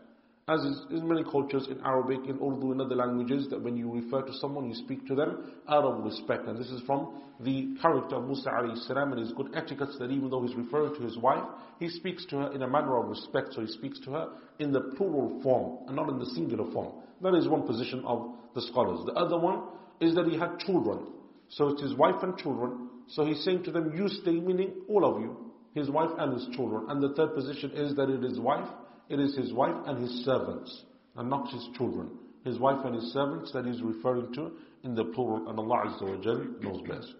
As 0.49 0.61
is 0.63 0.87
in 0.91 1.07
many 1.07 1.23
cultures, 1.23 1.69
in 1.71 1.81
Arabic, 1.85 2.27
in 2.27 2.37
Urdu, 2.43 2.73
in 2.73 2.81
other 2.81 2.97
languages, 2.97 3.47
that 3.51 3.63
when 3.63 3.77
you 3.77 3.89
refer 3.89 4.23
to 4.23 4.33
someone, 4.39 4.69
you 4.69 4.75
speak 4.75 5.07
to 5.07 5.15
them 5.15 5.53
out 5.69 5.85
of 5.85 6.05
respect. 6.05 6.49
And 6.49 6.59
this 6.59 6.71
is 6.71 6.83
from 6.87 7.23
the 7.39 7.77
character 7.81 8.17
of 8.17 8.27
Musa 8.27 8.51
salam 8.89 9.13
and 9.13 9.21
his 9.21 9.33
good 9.33 9.55
etiquette 9.55 9.91
that 10.01 10.11
even 10.11 10.29
though 10.29 10.43
he's 10.43 10.57
referring 10.57 10.97
to 10.97 11.03
his 11.03 11.17
wife, 11.19 11.45
he 11.79 11.89
speaks 11.89 12.27
to 12.27 12.37
her 12.39 12.53
in 12.53 12.63
a 12.63 12.69
manner 12.69 12.97
of 12.97 13.09
respect. 13.09 13.55
So 13.55 13.61
he 13.61 13.69
speaks 13.69 14.01
to 14.01 14.11
her 14.11 14.29
in 14.59 14.73
the 14.73 14.81
plural 14.97 15.41
form 15.43 15.87
and 15.87 15.95
not 15.95 16.09
in 16.09 16.19
the 16.19 16.27
singular 16.27 16.69
form. 16.73 16.95
That 17.23 17.35
is 17.35 17.47
one 17.47 17.63
position 17.63 18.03
of 18.05 18.35
the 18.55 18.63
scholars. 18.63 19.07
The 19.07 19.13
other 19.13 19.39
one 19.39 19.63
is 20.01 20.17
that 20.17 20.27
he 20.27 20.37
had 20.37 20.59
children. 20.59 21.07
So 21.49 21.69
it's 21.69 21.83
his 21.83 21.95
wife 21.95 22.23
and 22.23 22.37
children. 22.37 22.90
So 23.11 23.25
he's 23.25 23.43
saying 23.45 23.65
to 23.65 23.71
them, 23.73 23.93
you 23.97 24.09
stay, 24.09 24.33
meaning 24.33 24.73
all 24.89 25.05
of 25.05 25.21
you 25.21 25.51
his 25.75 25.89
wife 25.89 26.11
and 26.19 26.33
his 26.33 26.49
children. 26.57 26.87
And 26.89 27.03
the 27.03 27.15
third 27.15 27.35
position 27.35 27.71
is 27.73 27.95
that 27.97 28.09
it 28.11 28.25
is 28.25 28.39
wife, 28.39 28.69
it 29.09 29.21
is 29.21 29.37
his 29.37 29.53
wife 29.53 29.77
and 29.87 29.99
his 30.03 30.25
servants, 30.25 30.85
and 31.17 31.31
not 31.31 31.49
his 31.51 31.67
children. 31.77 32.11
His 32.45 32.59
wife 32.59 32.85
and 32.85 32.95
his 32.95 33.13
servants 33.13 33.53
that 33.53 33.67
he's 33.67 33.83
referring 33.83 34.33
to 34.35 34.53
in 34.83 34.95
the 34.95 35.05
plural, 35.05 35.49
and 35.49 35.59
Allah 35.59 35.87
Azza 35.87 36.03
wa 36.03 36.23
Jal 36.23 36.45
knows 36.61 36.81
best. 36.89 37.15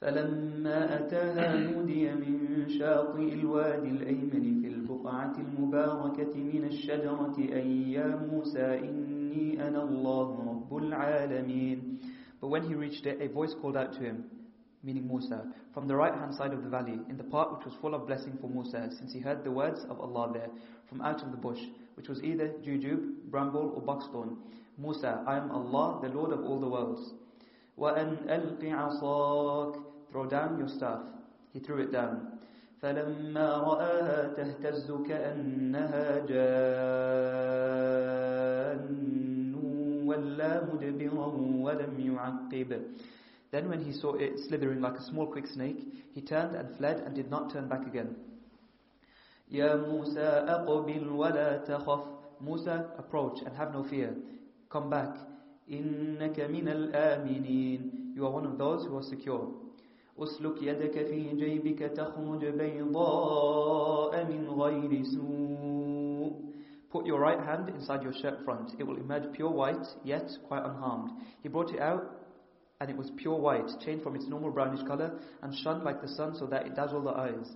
فلما 0.00 1.00
أتاها 1.00 1.56
نودي 1.56 2.14
من 2.14 2.68
شاطئ 2.78 3.32
الوادي 3.32 3.88
الأيمن 3.88 4.60
في 4.62 4.68
البقعة 4.68 5.32
المباركة 5.38 6.34
من 6.36 6.64
الشجرة 6.64 7.36
أي 7.38 7.92
يا 7.92 8.28
موسى 8.30 8.78
إني 8.78 9.68
أنا 9.68 9.82
الله 9.82 10.28
رب 10.50 10.76
العالمين 10.76 11.98
But 12.39 12.47
when 12.47 12.63
he 12.63 12.75
reached 12.75 13.05
it, 13.05 13.21
a 13.21 13.27
voice 13.27 13.53
called 13.61 13.77
out 13.77 13.93
to 13.93 13.99
him, 13.99 14.25
meaning 14.83 15.07
Musa, 15.07 15.45
from 15.73 15.87
the 15.87 15.95
right 15.95 16.13
hand 16.13 16.33
side 16.33 16.53
of 16.53 16.63
the 16.63 16.69
valley, 16.69 16.99
in 17.09 17.17
the 17.17 17.23
part 17.23 17.55
which 17.55 17.65
was 17.65 17.75
full 17.81 17.93
of 17.93 18.07
blessing 18.07 18.37
for 18.41 18.49
Musa, 18.49 18.89
since 18.97 19.13
he 19.13 19.19
heard 19.19 19.43
the 19.43 19.51
words 19.51 19.85
of 19.89 19.99
Allah 19.99 20.31
there, 20.33 20.49
from 20.89 21.01
out 21.01 21.21
of 21.21 21.31
the 21.31 21.37
bush, 21.37 21.59
which 21.95 22.09
was 22.09 22.23
either 22.23 22.49
jujube, 22.63 23.29
bramble, 23.29 23.73
or 23.75 23.81
buckstone. 23.81 24.37
Musa, 24.77 25.23
I 25.27 25.37
am 25.37 25.51
Allah, 25.51 25.99
the 26.01 26.09
Lord 26.09 26.31
of 26.31 26.43
all 26.43 26.59
the 26.59 26.67
worlds. 26.67 27.13
وَأَنْ 27.77 28.27
أَلْقِ 28.27 28.61
عَصَاكَ 28.63 29.83
Throw 30.11 30.25
down 30.25 30.59
your 30.59 30.67
staff. 30.67 31.01
He 31.53 31.59
threw 31.59 31.77
it 31.81 31.91
down. 31.91 32.39
فلما 32.81 33.57
رآها 33.57 34.33
تهتز 34.33 34.91
كأنها 34.91 36.25
جان 36.25 37.61
ولا 40.16 40.64
مدبرا 40.64 41.26
ولم 41.64 41.94
يعقب 42.00 42.70
then 43.52 43.68
when 43.68 43.80
he 43.80 43.92
saw 43.92 44.14
it 44.14 44.38
slithering 44.48 44.80
like 44.80 44.94
a 44.98 45.02
small 45.02 45.26
quick 45.26 45.46
snake, 45.46 45.78
he 46.12 46.20
turned 46.20 46.56
and 46.56 46.76
fled 46.76 47.00
and 47.00 47.14
did 47.14 47.30
not 47.30 47.52
turn 47.52 47.68
back 47.68 47.86
again. 47.86 48.16
Musa 49.50 50.44
aqbil 50.48 51.08
wa 51.12 51.28
la 51.28 51.58
takhaf. 51.64 52.02
Musa, 52.40 52.90
approach 52.98 53.38
and 53.46 53.56
have 53.56 53.72
no 53.72 53.84
fear. 53.84 54.14
Come 54.68 54.90
back. 54.90 55.14
Innaka 55.70 56.50
min 56.50 56.68
al-aminin. 56.68 58.14
You 58.14 58.26
are 58.26 58.30
one 58.30 58.44
of 58.46 58.58
those 58.58 58.84
who 58.84 58.98
are 58.98 59.02
secure. 59.02 59.48
أسلك 60.18 60.62
يدك 60.62 61.06
في 61.06 61.36
جيبك 61.36 61.78
تخرج 61.78 62.44
بيضاء 62.44 64.24
من 64.24 64.48
غير 64.50 65.02
سوء 65.02 65.85
Put 66.95 67.05
your 67.05 67.19
right 67.19 67.39
hand 67.39 67.69
inside 67.69 68.03
your 68.03 68.13
shirt 68.13 68.43
front. 68.43 68.73
It 68.77 68.83
will 68.83 68.97
emerge 68.97 69.31
pure 69.33 69.49
white, 69.49 69.85
yet 70.03 70.29
quite 70.47 70.65
unharmed. 70.65 71.11
He 71.41 71.49
brought 71.49 71.73
it 71.73 71.79
out 71.79 72.21
and 72.81 72.89
it 72.89 72.97
was 72.97 73.11
pure 73.15 73.37
white, 73.37 73.69
changed 73.85 74.03
from 74.03 74.15
its 74.15 74.27
normal 74.27 74.49
brownish 74.49 74.85
color, 74.87 75.19
and 75.43 75.55
shone 75.59 75.83
like 75.83 76.01
the 76.01 76.07
sun 76.07 76.35
so 76.35 76.47
that 76.47 76.65
it 76.65 76.75
dazzled 76.75 77.05
the 77.05 77.11
eyes. 77.11 77.53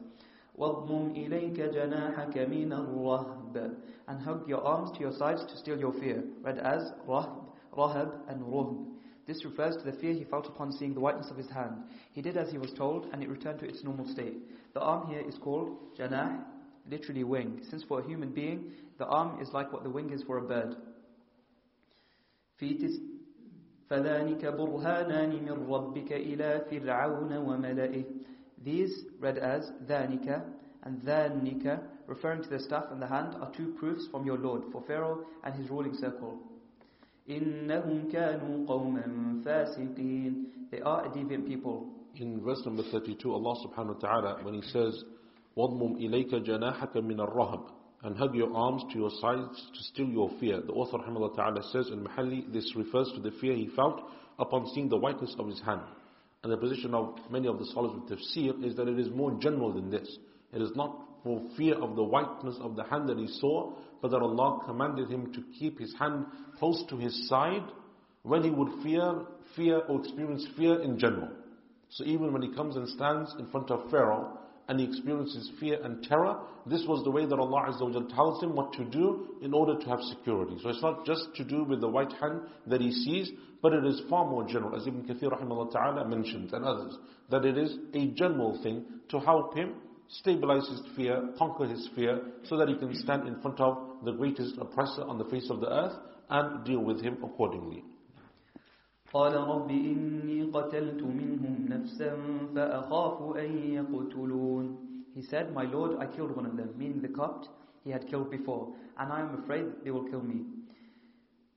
وَضْمُمْ 0.58 1.18
إِلَيْكَ 1.18 1.58
جَنَاحَكَ 1.58 2.36
مِنَ 2.48 2.70
الرَّهْبِ 2.70 3.76
And 4.08 4.22
hug 4.22 4.48
your 4.48 4.62
arms 4.62 4.92
to 4.92 5.00
your 5.00 5.12
sides 5.14 5.44
to 5.44 5.58
still 5.58 5.80
your 5.80 5.94
fear, 5.94 6.24
read 6.44 6.60
as 6.60 6.92
rahb, 7.08 7.44
rahab, 7.76 8.14
and 8.30 8.42
ruhb. 8.44 8.86
This 9.26 9.44
refers 9.44 9.76
to 9.78 9.84
the 9.84 9.98
fear 9.98 10.14
he 10.14 10.26
felt 10.26 10.46
upon 10.46 10.72
seeing 10.72 10.94
the 10.94 11.00
whiteness 11.00 11.32
of 11.32 11.38
his 11.38 11.50
hand. 11.50 11.74
He 12.14 12.22
did 12.22 12.38
as 12.38 12.52
he 12.52 12.60
was 12.60 12.72
told, 12.74 13.08
and 13.12 13.24
it 13.24 13.30
returned 13.30 13.60
to 13.62 13.68
its 13.68 13.84
normal 13.84 14.08
state. 14.08 14.38
The 14.76 14.82
arm 14.82 15.08
here 15.10 15.24
is 15.28 15.40
called 15.40 15.76
janah, 15.98 16.44
literally 16.90 17.24
wing, 17.24 17.62
since 17.70 17.84
for 17.84 18.00
a 18.00 18.08
human 18.08 18.32
being, 18.32 18.72
the 18.98 19.06
arm 19.06 19.42
is 19.42 19.50
like 19.54 19.72
what 19.74 19.84
the 19.84 19.90
wing 19.90 20.12
is 20.12 20.24
for 20.24 20.38
a 20.38 20.42
bird. 20.42 20.76
في 22.60 22.74
تس 22.74 23.02
فذلك 23.90 24.46
برهانان 24.46 25.44
من 25.44 25.68
ربك 25.70 26.12
إلى 26.14 26.66
فرعون 26.70 27.38
وملئه 27.38 28.04
These 28.64 29.06
read 29.20 29.38
as 29.38 29.72
ذلك 29.88 30.42
and 30.84 31.02
ذلك 31.04 31.80
referring 32.08 32.44
to 32.44 32.50
the 32.50 32.60
staff 32.60 32.86
in 32.92 33.00
the 33.00 33.08
hand 33.08 33.36
are 33.42 33.52
two 33.52 33.74
proofs 33.80 34.08
from 34.12 34.26
your 34.26 34.38
Lord 34.38 34.64
for 34.72 34.82
Pharaoh 34.88 35.26
and 35.44 35.54
his 35.56 35.70
ruling 35.70 35.94
circle. 35.96 36.40
إنهم 37.30 38.12
كانوا 38.12 38.68
قوما 38.68 39.42
فاسقين 39.46 40.46
They 40.72 40.82
are 40.82 41.06
a 41.06 41.10
deviant 41.10 41.48
people. 41.48 41.90
In 42.16 42.42
verse 42.42 42.62
number 42.66 42.84
32, 42.92 43.32
Allah 43.32 43.56
subhanahu 43.68 44.02
wa 44.02 44.10
ta'ala, 44.10 44.44
when 44.44 44.56
He 44.56 44.62
says, 44.72 45.04
وَضْمُمْ 45.60 45.98
إِلَيْكَ 45.98 46.36
جَنَاحَكَ 46.46 46.98
مِنَ 46.98 47.20
الرَّهَبِ 47.20 47.70
And 48.04 48.18
hug 48.18 48.36
your 48.36 48.54
arms 48.56 48.84
to 48.92 49.00
your 49.00 49.10
sides 49.22 49.70
to 49.74 49.84
still 49.84 50.08
your 50.08 50.30
fear. 50.40 50.62
The 50.62 50.74
author 50.74 50.98
rahimahullah 50.98 51.36
ta'ala 51.36 51.64
says 51.72 51.90
in 51.92 52.04
Mahalli, 52.04 52.52
this 52.52 52.76
refers 52.76 53.12
to 53.16 53.22
the 53.22 53.32
fear 53.40 53.56
he 53.56 53.70
felt 53.76 54.02
upon 54.38 54.68
seeing 54.74 54.90
the 54.90 54.98
whiteness 54.98 55.36
of 55.40 55.48
his 55.48 55.62
hand. 55.62 55.82
And 56.44 56.52
the 56.52 56.58
position 56.58 56.94
of 56.94 57.18
many 57.32 57.48
of 57.48 57.58
the 57.58 57.66
scholars 57.66 57.94
with 57.96 58.20
tafsir 58.20 58.64
is 58.64 58.76
that 58.76 58.88
it 58.88 59.00
is 59.00 59.10
more 59.10 59.38
general 59.40 59.74
than 59.74 59.90
this. 59.90 60.18
It 60.54 60.62
is 60.62 60.72
not 60.76 60.96
for 61.24 61.42
fear 61.58 61.76
of 61.82 61.96
the 61.96 62.04
whiteness 62.04 62.56
of 62.62 62.76
the 62.76 62.84
hand 62.84 63.10
that 63.10 63.18
he 63.18 63.28
saw, 63.28 63.74
but 64.02 64.12
that 64.12 64.22
Allah 64.22 64.62
commanded 64.66 65.10
him 65.10 65.34
to 65.34 65.44
keep 65.58 65.80
his 65.80 65.94
hand 65.98 66.26
close 66.60 66.84
to 66.90 66.98
his 66.98 67.28
side 67.28 67.64
when 68.22 68.44
he 68.44 68.52
would 68.52 68.84
fear, 68.84 69.22
fear 69.56 69.80
or 69.88 70.02
experience 70.02 70.46
fear 70.56 70.82
in 70.82 71.00
general. 71.00 71.30
So 71.90 72.04
even 72.04 72.32
when 72.32 72.44
he 72.44 72.54
comes 72.54 72.76
and 72.76 72.88
stands 72.90 73.34
in 73.40 73.48
front 73.48 73.72
of 73.72 73.90
Pharaoh 73.90 74.38
and 74.71 74.79
he 74.79 74.87
experiences 74.87 75.51
fear 75.59 75.83
and 75.83 76.01
terror, 76.05 76.39
this 76.65 76.85
was 76.87 77.03
the 77.03 77.11
way 77.11 77.27
that 77.27 77.37
Allah 77.37 77.77
tells 78.15 78.41
him 78.41 78.55
what 78.55 78.73
to 78.75 78.85
do 78.85 79.35
in 79.43 79.53
order 79.53 79.77
to 79.77 79.87
have 79.89 79.99
security. 80.03 80.57
So 80.63 80.69
it's 80.69 80.81
not 80.81 81.05
just 81.05 81.35
to 81.35 81.45
do 81.45 81.65
with 81.65 81.81
the 81.81 81.89
white 81.89 82.13
hand 82.13 82.43
that 82.69 82.81
he 82.81 82.93
sees, 82.93 83.33
but 83.63 83.73
it 83.73 83.85
is 83.85 84.01
far 84.09 84.31
more 84.31 84.47
general, 84.47 84.77
as 84.77 84.87
Ibn 84.87 85.03
Kathir 85.03 85.73
ta'ala 85.73 86.07
mentioned 86.07 86.53
and 86.53 86.65
others, 86.65 86.97
that 87.31 87.45
it 87.45 87.59
is 87.59 87.79
a 87.95 88.07
general 88.13 88.63
thing 88.63 88.85
to 89.09 89.19
help 89.19 89.57
him 89.57 89.75
stabilize 90.07 90.69
his 90.69 90.83
fear, 90.95 91.31
conquer 91.37 91.67
his 91.67 91.89
fear, 91.97 92.21
so 92.45 92.57
that 92.57 92.69
he 92.69 92.77
can 92.77 92.95
stand 92.95 93.27
in 93.27 93.41
front 93.41 93.59
of 93.59 93.77
the 94.05 94.13
greatest 94.13 94.55
oppressor 94.61 95.03
on 95.03 95.19
the 95.19 95.25
face 95.25 95.51
of 95.51 95.59
the 95.59 95.69
earth 95.69 95.97
and 96.29 96.65
deal 96.65 96.79
with 96.79 97.03
him 97.03 97.19
accordingly. 97.25 97.83
قال 99.13 99.35
رب 99.35 99.71
إني 99.71 100.43
قتلت 100.43 101.03
منهم 101.03 101.67
نفسا 101.69 102.17
فأخاف 102.55 103.37
أن 103.37 103.51
يقتلون 103.59 104.77
He 105.15 105.23
said, 105.23 105.53
My 105.53 105.65
Lord, 105.65 105.99
I 105.99 106.07
killed 106.07 106.37
one 106.37 106.47
of 106.47 106.57
them, 106.57 106.71
meaning 106.79 107.03
the 107.03 107.09
Copt 107.09 107.49
he 107.85 107.91
had 107.91 108.07
killed 108.07 108.31
before, 108.31 108.69
and 108.97 109.13
I 109.13 109.21
am 109.21 109.43
afraid 109.43 109.67
they 109.85 109.91
will 109.91 110.05
kill 110.05 110.23
me. 110.23 110.45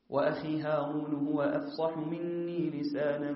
وأخي 0.09 0.61
هارون 0.61 1.13
هو 1.27 1.41
أفصح 1.41 1.97
مني 1.97 2.69
لسانا 2.69 3.34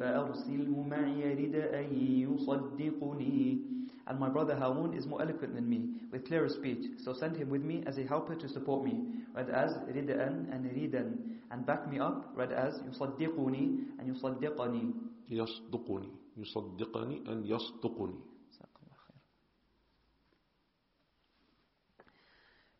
فأرسله 0.00 0.82
معي 0.90 1.20
يرد 1.20 1.54
أن 1.54 1.94
يصدقني 1.98 3.58
And 4.07 4.19
my 4.19 4.29
brother 4.29 4.55
Harun 4.55 4.93
is 4.93 5.05
more 5.05 5.21
eloquent 5.21 5.55
than 5.55 5.67
me, 5.69 5.89
with 6.11 6.25
clearer 6.25 6.49
speech, 6.49 6.99
so 7.03 7.13
send 7.13 7.35
him 7.35 7.49
with 7.49 7.61
me 7.61 7.83
as 7.85 7.97
a 7.97 8.03
helper 8.03 8.35
to 8.35 8.47
support 8.47 8.83
me, 8.83 9.03
read 9.35 9.49
as 9.49 9.73
rida'an 9.87 10.51
and 10.53 10.65
ridan, 10.73 11.39
and 11.51 11.65
back 11.65 11.89
me 11.89 11.99
up, 11.99 12.31
read 12.35 12.51
as 12.51 12.79
yusaddiquni 12.79 13.99
and 13.99 14.15
yusaddiqani. 14.15 14.93
يصدقني 15.29 16.09
يصدقني 16.37 17.27
and 17.27 17.45
يصدقني 17.45 18.15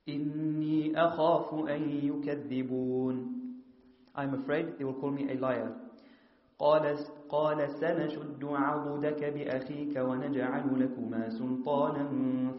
إني 0.08 0.96
أخاف 0.96 1.54
أن 1.68 1.82
يكذبون 2.04 3.34
I'm 4.16 4.34
afraid 4.34 4.80
they 4.80 4.84
will 4.84 4.96
call 4.96 5.12
me 5.12 5.30
a 5.30 5.36
liar. 5.36 5.76
قال 6.62 6.98
قال 7.30 7.70
سنشد 7.80 8.44
عضدك 8.44 9.24
بأخيك 9.24 9.96
ونجعل 9.98 10.66
لكما 10.84 11.30
سلطانا 11.30 12.06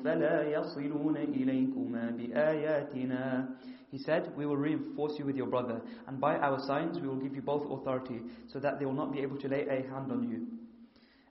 فلا 0.05 0.43
يصلون 0.49 1.17
إليكما 1.17 2.11
بآياتنا 2.11 3.49
He 3.91 3.97
said, 3.99 4.33
we 4.37 4.45
will 4.45 4.57
reinforce 4.59 5.19
you 5.19 5.25
with 5.25 5.35
your 5.35 5.47
brother, 5.47 5.81
and 6.07 6.21
by 6.21 6.37
our 6.37 6.59
signs 6.67 7.01
we 7.01 7.09
will 7.09 7.17
give 7.17 7.35
you 7.35 7.41
both 7.41 7.65
authority, 7.71 8.21
so 8.53 8.61
that 8.61 8.79
they 8.79 8.85
will 8.85 8.93
not 8.93 9.13
be 9.13 9.21
able 9.21 9.39
to 9.39 9.49
lay 9.49 9.63
a 9.67 9.83
hand 9.91 10.13
on 10.13 10.29
you. 10.31 10.47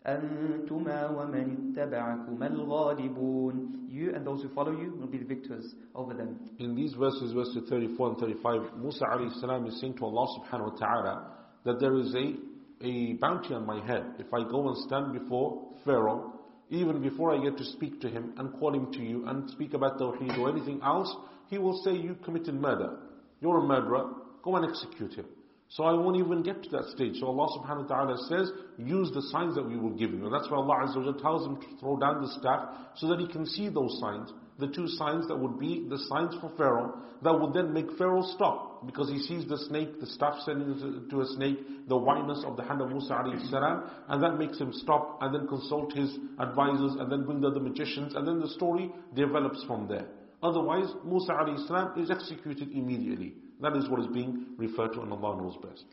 أنتما 0.08 1.10
ومن 1.10 1.76
اتبعكما 1.78 2.48
الغالبون 2.48 3.74
You 3.90 4.14
and 4.16 4.26
those 4.26 4.42
who 4.44 4.50
follow 4.50 4.72
you 4.72 4.96
will 5.00 5.08
be 5.08 5.18
the 5.20 5.26
victors 5.26 5.74
over 5.96 6.14
them. 6.14 6.40
In 6.60 6.76
these 6.76 6.94
verses, 6.94 7.32
verses 7.34 7.64
34 7.70 8.10
and 8.10 8.18
35, 8.18 8.78
Musa 8.80 9.06
alayhi 9.06 9.40
salam 9.40 9.66
is 9.68 9.80
saying 9.80 9.96
to 9.96 10.06
Allah 10.06 10.28
subhanahu 10.40 10.74
wa 10.74 10.78
ta'ala 10.78 11.32
that 11.64 11.80
there 11.80 11.96
is 11.96 12.14
a, 12.16 12.36
a 12.83 13.15
bounty 13.15 13.55
on 13.55 13.67
my 13.67 13.85
head. 13.85 14.05
If 14.19 14.33
I 14.33 14.43
go 14.43 14.69
and 14.69 14.77
stand 14.87 15.13
before 15.13 15.69
Pharaoh, 15.85 16.33
even 16.71 17.03
before 17.03 17.35
I 17.35 17.43
get 17.43 17.59
to 17.59 17.65
speak 17.65 18.01
to 18.01 18.09
him 18.09 18.33
and 18.39 18.53
call 18.59 18.75
him 18.75 18.93
to 18.93 18.99
you 18.99 19.27
and 19.27 19.51
speak 19.51 19.75
about 19.75 19.99
Tawheed 19.99 20.39
or 20.39 20.51
anything 20.51 20.81
else, 20.83 21.15
he 21.49 21.59
will 21.59 21.83
say, 21.85 21.93
you 21.93 22.17
committed 22.25 22.55
murder. 22.55 22.99
You're 23.41 23.59
a 23.59 23.63
murderer. 23.63 24.11
Go 24.43 24.57
and 24.57 24.65
execute 24.65 25.15
him. 25.15 25.27
So 25.69 25.85
I 25.85 25.93
won't 25.93 26.17
even 26.17 26.43
get 26.43 26.63
to 26.63 26.71
that 26.71 26.85
stage. 26.95 27.17
So 27.19 27.27
Allah 27.27 27.49
subhanahu 27.59 27.89
wa 27.89 27.97
ta'ala 27.97 28.17
says, 28.29 28.51
use 28.79 29.11
the 29.13 29.23
signs 29.33 29.55
that 29.55 29.67
we 29.67 29.77
will 29.77 29.97
give 29.97 30.11
you. 30.11 30.25
And 30.25 30.33
that's 30.33 30.51
why 30.51 30.59
Allah 30.59 30.87
Azza 30.87 31.05
wa 31.05 31.13
tells 31.21 31.47
him 31.47 31.57
to 31.57 31.67
throw 31.81 31.99
down 31.99 32.21
the 32.21 32.29
staff 32.39 32.69
so 32.97 33.09
that 33.09 33.21
he 33.21 33.27
can 33.27 33.47
see 33.47 33.69
those 33.69 33.99
signs. 34.01 34.31
The 34.63 34.69
two 34.69 34.87
signs 34.87 35.27
that 35.27 35.37
would 35.37 35.59
be 35.59 35.89
the 35.89 35.99
signs 36.09 36.37
for 36.41 36.49
Pharaoh 36.57 36.95
that 37.23 37.33
would 37.33 37.53
then 37.53 37.73
make 37.73 37.99
Pharaoh 37.99 38.23
stop. 38.23 38.87
Because 38.87 39.09
he 39.11 39.19
sees 39.19 39.45
the 39.49 39.59
snake, 39.59 39.99
the 39.99 40.07
staff 40.07 40.37
sending 40.45 41.09
to 41.11 41.21
a 41.21 41.27
snake, 41.35 41.89
the 41.89 41.97
whiteness 41.97 42.45
of 42.47 42.57
the 42.57 42.63
hand 42.63 42.81
of 42.81 42.91
Musa 42.91 43.13
alayhi 43.13 43.51
salam, 43.51 43.91
and 44.07 44.23
that 44.23 44.39
makes 44.39 44.61
him 44.61 44.73
stop 44.73 45.19
and 45.21 45.35
then 45.35 45.49
consult 45.49 45.93
his 45.95 46.17
advisors 46.39 46.95
and 46.95 47.11
then 47.11 47.25
bring 47.25 47.41
the 47.41 47.51
magicians 47.59 48.15
and 48.15 48.27
then 48.27 48.39
the 48.39 48.51
story 48.51 48.93
develops 49.17 49.65
from 49.65 49.89
there. 49.89 50.07
Otherwise, 50.45 50.87
Musa 51.05 51.33
alayhi 51.33 51.67
salam 51.67 52.01
is 52.01 52.09
executed 52.09 52.71
immediately. 52.71 53.35
That 53.61 53.77
is 53.77 53.89
what 53.89 53.99
is 53.99 54.07
being 54.15 54.47
referred 54.59 54.93
to 54.93 55.01
and 55.01 55.13
Allah 55.13 55.43
knows 55.43 55.57
best. 55.61 55.87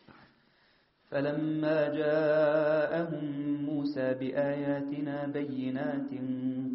فلما 1.12 1.80
جاءهم 1.94 3.26
موسى 3.66 4.14
بآياتنا 4.14 5.26
بينات 5.28 6.12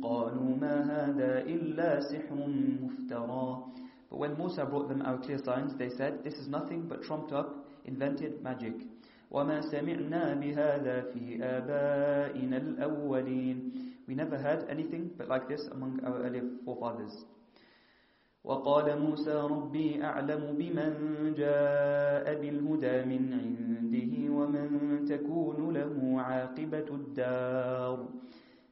قالوا 0.03 0.51
ما 0.61 0.77
هذا 0.95 1.33
إلا 1.47 2.01
سحر 2.01 2.39
مفترى 2.83 3.65
But 4.11 4.19
when 4.19 4.37
Musa 4.39 4.65
brought 4.65 4.89
them 4.89 5.03
our 5.03 5.19
clear 5.19 5.39
signs, 5.39 5.75
they 5.77 5.89
said, 5.89 6.23
This 6.23 6.35
is 6.35 6.47
nothing 6.47 6.83
but 6.89 7.03
trumped 7.03 7.33
up, 7.33 7.67
invented 7.85 8.43
magic. 8.43 8.75
وما 9.31 9.61
سمعنا 9.61 10.35
بهذا 10.35 11.01
في 11.01 11.43
آبائنا 11.43 12.57
الأولين 12.57 13.73
We 14.07 14.15
never 14.15 14.37
heard 14.37 14.67
anything 14.69 15.11
but 15.17 15.29
like 15.29 15.49
this 15.49 15.67
among 15.73 16.01
our 16.05 16.23
earlier 16.23 16.45
forefathers. 16.65 17.25
وقال 18.44 19.00
موسى 19.00 19.34
ربي 19.34 20.04
أعلم 20.04 20.56
بمن 20.58 20.94
جاء 21.38 22.26
بالهدى 22.42 22.96
من 23.06 23.22
عنده 23.34 24.14
ومن 24.34 24.70
تكون 25.06 25.74
له 25.74 26.22
عاقبة 26.22 26.88
الدار 26.90 28.08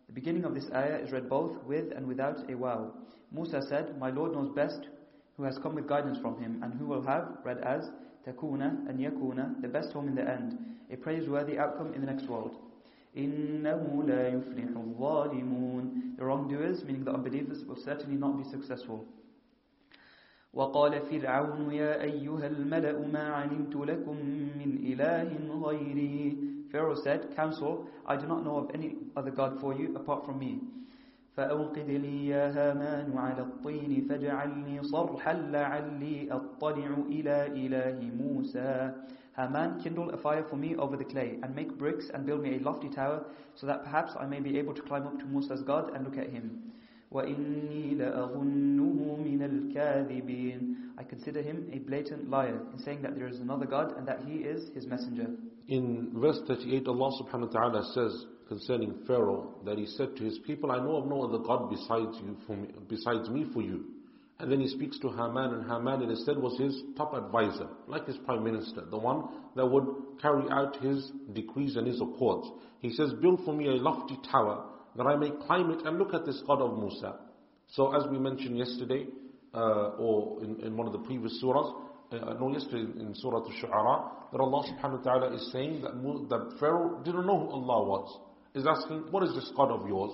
The 0.07 0.13
beginning 0.13 0.45
of 0.45 0.55
this 0.55 0.71
ayah 0.73 0.97
is 1.03 1.11
read 1.11 1.27
both 1.29 1.63
with 1.65 1.91
and 1.91 2.07
without 2.07 2.49
a 2.49 2.55
wow. 2.55 2.93
Musa 3.31 3.61
said, 3.61 3.99
My 3.99 4.09
Lord 4.09 4.33
knows 4.33 4.49
best 4.55 4.87
who 5.35 5.43
has 5.43 5.59
come 5.59 5.75
with 5.75 5.87
guidance 5.87 6.17
from 6.17 6.39
him 6.39 6.63
and 6.63 6.73
who 6.73 6.85
will 6.85 7.03
have, 7.03 7.37
read 7.43 7.59
as, 7.59 7.91
takuna 8.25 8.87
and 8.89 8.97
yakuna, 8.99 9.61
the 9.61 9.67
best 9.67 9.91
home 9.91 10.07
in 10.07 10.15
the 10.15 10.27
end, 10.27 10.57
a 10.91 10.95
praiseworthy 10.95 11.59
outcome 11.59 11.93
in 11.93 12.01
the 12.01 12.07
next 12.07 12.27
world. 12.27 12.55
إِنَّهُ 13.15 14.03
لَا 14.05 14.31
يُفْلِحُ 14.33 14.73
الظَّالِمُونَ 14.73 16.17
The 16.17 16.23
wrongdoers, 16.25 16.83
meaning 16.85 17.03
the 17.03 17.11
unbelievers, 17.11 17.65
will 17.65 17.75
certainly 17.75 18.17
not 18.17 18.37
be 18.37 18.49
successful. 18.49 19.05
وقال 20.53 21.01
فرعون 21.01 21.71
يا 21.71 22.01
أيها 22.01 22.47
الملأ 22.47 23.07
ما 23.07 23.29
علمت 23.29 23.75
لكم 23.75 24.15
من 24.59 24.77
إله 24.83 25.29
غيري 25.65 26.47
Pharaoh 26.71 26.95
said, 26.95 27.33
Council, 27.33 27.87
I 28.05 28.17
do 28.17 28.27
not 28.27 28.43
know 28.43 28.57
of 28.57 28.71
any 28.73 28.97
other 29.15 29.31
God 29.31 29.61
for 29.61 29.73
you 29.73 29.95
apart 29.95 30.25
from 30.25 30.39
me. 30.39 30.59
فأوقد 31.37 31.89
لي 31.89 32.27
يا 32.27 32.49
هامان 32.49 33.17
على 33.17 33.41
الطين 33.41 34.07
فاجعلني 34.09 34.83
صرحا 34.83 35.33
لعلي 35.33 36.31
أطلع 36.31 37.05
إلى 37.09 37.47
إله 37.47 38.11
موسى 38.19 38.93
Haman, 39.37 39.79
kindle 39.79 40.09
a 40.09 40.17
fire 40.17 40.43
for 40.49 40.55
me 40.55 40.75
over 40.77 40.97
the 40.97 41.05
clay, 41.05 41.37
and 41.43 41.55
make 41.55 41.77
bricks 41.77 42.09
and 42.11 42.25
build 42.25 42.41
me 42.41 42.55
a 42.55 42.59
lofty 42.59 42.89
tower, 42.89 43.23
so 43.53 43.67
that 43.67 43.83
perhaps 43.83 44.13
I 44.19 44.25
may 44.25 44.39
be 44.39 44.57
able 44.57 44.73
to 44.73 44.81
climb 44.81 45.05
up 45.05 45.19
to 45.19 45.25
Musa's 45.25 45.61
God 45.61 45.93
and 45.93 46.03
look 46.03 46.17
at 46.17 46.31
him. 46.31 46.73
وَإِنِّي 47.13 47.95
لَأَظُنُّهُ 47.95 49.17
مِنَ 49.23 49.41
الْكَاذِبِينَ 49.41 50.75
I 50.97 51.03
consider 51.03 51.41
him 51.41 51.69
a 51.71 51.77
blatant 51.79 52.29
liar 52.29 52.59
in 52.73 52.79
saying 52.79 53.03
that 53.03 53.15
there 53.15 53.27
is 53.27 53.39
another 53.39 53.65
God 53.65 53.95
and 53.97 54.07
that 54.07 54.21
he 54.25 54.37
is 54.37 54.69
his 54.73 54.85
messenger. 54.87 55.27
In 55.67 56.11
verse 56.15 56.39
38, 56.47 56.87
Allah 56.87 57.11
subhanahu 57.21 57.53
wa 57.53 57.59
ta'ala 57.59 57.91
says 57.93 58.25
concerning 58.47 58.95
Pharaoh 59.05 59.55
that 59.65 59.77
he 59.77 59.85
said 59.85 60.15
to 60.17 60.23
his 60.23 60.39
people, 60.39 60.71
I 60.71 60.77
know 60.77 60.97
of 60.97 61.07
no 61.07 61.23
other 61.23 61.37
God 61.37 61.69
besides 61.69 62.17
you, 62.23 62.35
for 62.47 62.55
me, 62.57 62.69
besides 62.89 63.29
me 63.29 63.45
for 63.53 63.61
you. 63.61 63.85
And 64.39 64.51
then 64.51 64.59
he 64.59 64.67
speaks 64.67 64.99
to 64.99 65.09
Haman, 65.09 65.53
and 65.53 65.63
Haman, 65.63 66.03
it 66.03 66.11
is 66.11 66.23
said, 66.25 66.37
was 66.37 66.57
his 66.59 66.83
top 66.95 67.13
advisor, 67.13 67.67
like 67.87 68.05
his 68.05 68.17
prime 68.17 68.43
minister, 68.43 68.81
the 68.89 68.97
one 68.97 69.23
that 69.55 69.65
would 69.65 69.87
carry 70.21 70.49
out 70.51 70.77
his 70.77 71.11
decrees 71.33 71.75
and 71.75 71.87
his 71.87 71.99
accords. 72.01 72.47
He 72.79 72.91
says, 72.91 73.13
Build 73.21 73.43
for 73.45 73.53
me 73.53 73.67
a 73.67 73.71
lofty 73.71 74.17
tower 74.31 74.63
that 74.96 75.04
I 75.06 75.16
may 75.16 75.30
climb 75.46 75.70
it 75.70 75.84
and 75.86 75.98
look 75.98 76.14
at 76.14 76.24
this 76.26 76.42
God 76.46 76.60
of 76.60 76.78
Musa. 76.78 77.16
So, 77.68 77.94
as 77.94 78.04
we 78.10 78.18
mentioned 78.18 78.58
yesterday, 78.58 79.06
uh, 79.54 79.96
or 79.98 80.42
in, 80.42 80.60
in, 80.60 80.76
one 80.76 80.86
of 80.86 80.92
the 80.92 81.00
previous 81.00 81.42
surahs, 81.42 81.74
uh, 82.12 82.34
no, 82.38 82.50
yesterday 82.52 82.82
in 83.00 83.14
Surah 83.14 83.38
Al-Shu'ara, 83.38 84.10
that 84.32 84.40
Allah 84.40 84.64
subhanahu 84.68 85.04
wa 85.04 85.12
ta'ala 85.12 85.34
is 85.34 85.50
saying 85.52 85.82
that, 85.82 85.92
that 86.28 86.56
Pharaoh 86.60 87.00
didn't 87.04 87.26
know 87.26 87.38
who 87.38 87.50
Allah 87.50 87.88
was. 87.88 88.20
Is 88.54 88.66
asking, 88.66 89.10
What 89.10 89.22
is 89.22 89.34
this 89.34 89.50
God 89.56 89.70
of 89.70 89.86
yours? 89.88 90.12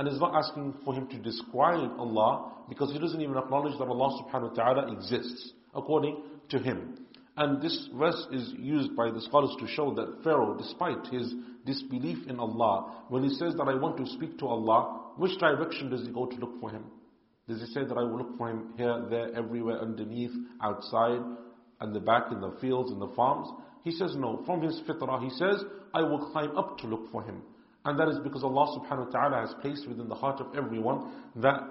and 0.00 0.08
is 0.08 0.18
not 0.18 0.34
asking 0.34 0.74
for 0.82 0.94
him 0.94 1.06
to 1.08 1.18
describe 1.18 1.90
Allah 1.98 2.52
because 2.70 2.90
he 2.90 2.98
doesn't 2.98 3.20
even 3.20 3.36
acknowledge 3.36 3.78
that 3.78 3.84
Allah 3.84 4.22
subhanahu 4.22 4.56
wa 4.56 4.64
ta'ala 4.64 4.92
exists 4.92 5.52
according 5.74 6.22
to 6.48 6.58
him. 6.58 7.06
And 7.40 7.62
this 7.62 7.88
verse 7.94 8.26
is 8.32 8.52
used 8.58 8.94
by 8.94 9.10
the 9.10 9.22
scholars 9.22 9.56
to 9.60 9.66
show 9.66 9.94
that 9.94 10.22
Pharaoh, 10.22 10.58
despite 10.58 11.06
his 11.06 11.32
disbelief 11.64 12.18
in 12.28 12.38
Allah, 12.38 13.04
when 13.08 13.22
he 13.22 13.30
says 13.30 13.54
that 13.54 13.66
I 13.66 13.76
want 13.76 13.96
to 13.96 14.04
speak 14.12 14.38
to 14.40 14.46
Allah, 14.46 15.12
which 15.16 15.38
direction 15.38 15.88
does 15.88 16.04
he 16.06 16.12
go 16.12 16.26
to 16.26 16.36
look 16.36 16.60
for 16.60 16.68
him? 16.70 16.84
Does 17.48 17.60
he 17.60 17.66
say 17.72 17.86
that 17.86 17.96
I 17.96 18.02
will 18.02 18.18
look 18.18 18.36
for 18.36 18.50
him 18.50 18.74
here, 18.76 19.06
there, 19.08 19.34
everywhere, 19.34 19.80
underneath, 19.80 20.32
outside, 20.62 21.22
and 21.80 21.94
the 21.94 22.00
back, 22.00 22.30
in 22.30 22.42
the 22.42 22.58
fields, 22.60 22.92
in 22.92 22.98
the 22.98 23.08
farms? 23.16 23.48
He 23.84 23.92
says 23.92 24.14
no. 24.16 24.42
From 24.44 24.60
his 24.60 24.78
fitrah, 24.86 25.22
he 25.24 25.30
says, 25.30 25.64
I 25.94 26.02
will 26.02 26.30
climb 26.32 26.54
up 26.58 26.76
to 26.80 26.86
look 26.88 27.10
for 27.10 27.22
him. 27.22 27.40
And 27.86 27.98
that 27.98 28.08
is 28.08 28.18
because 28.22 28.44
Allah 28.44 28.78
subhanahu 28.78 29.06
wa 29.06 29.12
ta'ala 29.12 29.46
has 29.46 29.54
placed 29.62 29.88
within 29.88 30.10
the 30.10 30.14
heart 30.14 30.42
of 30.42 30.54
everyone 30.54 31.10
that, 31.36 31.62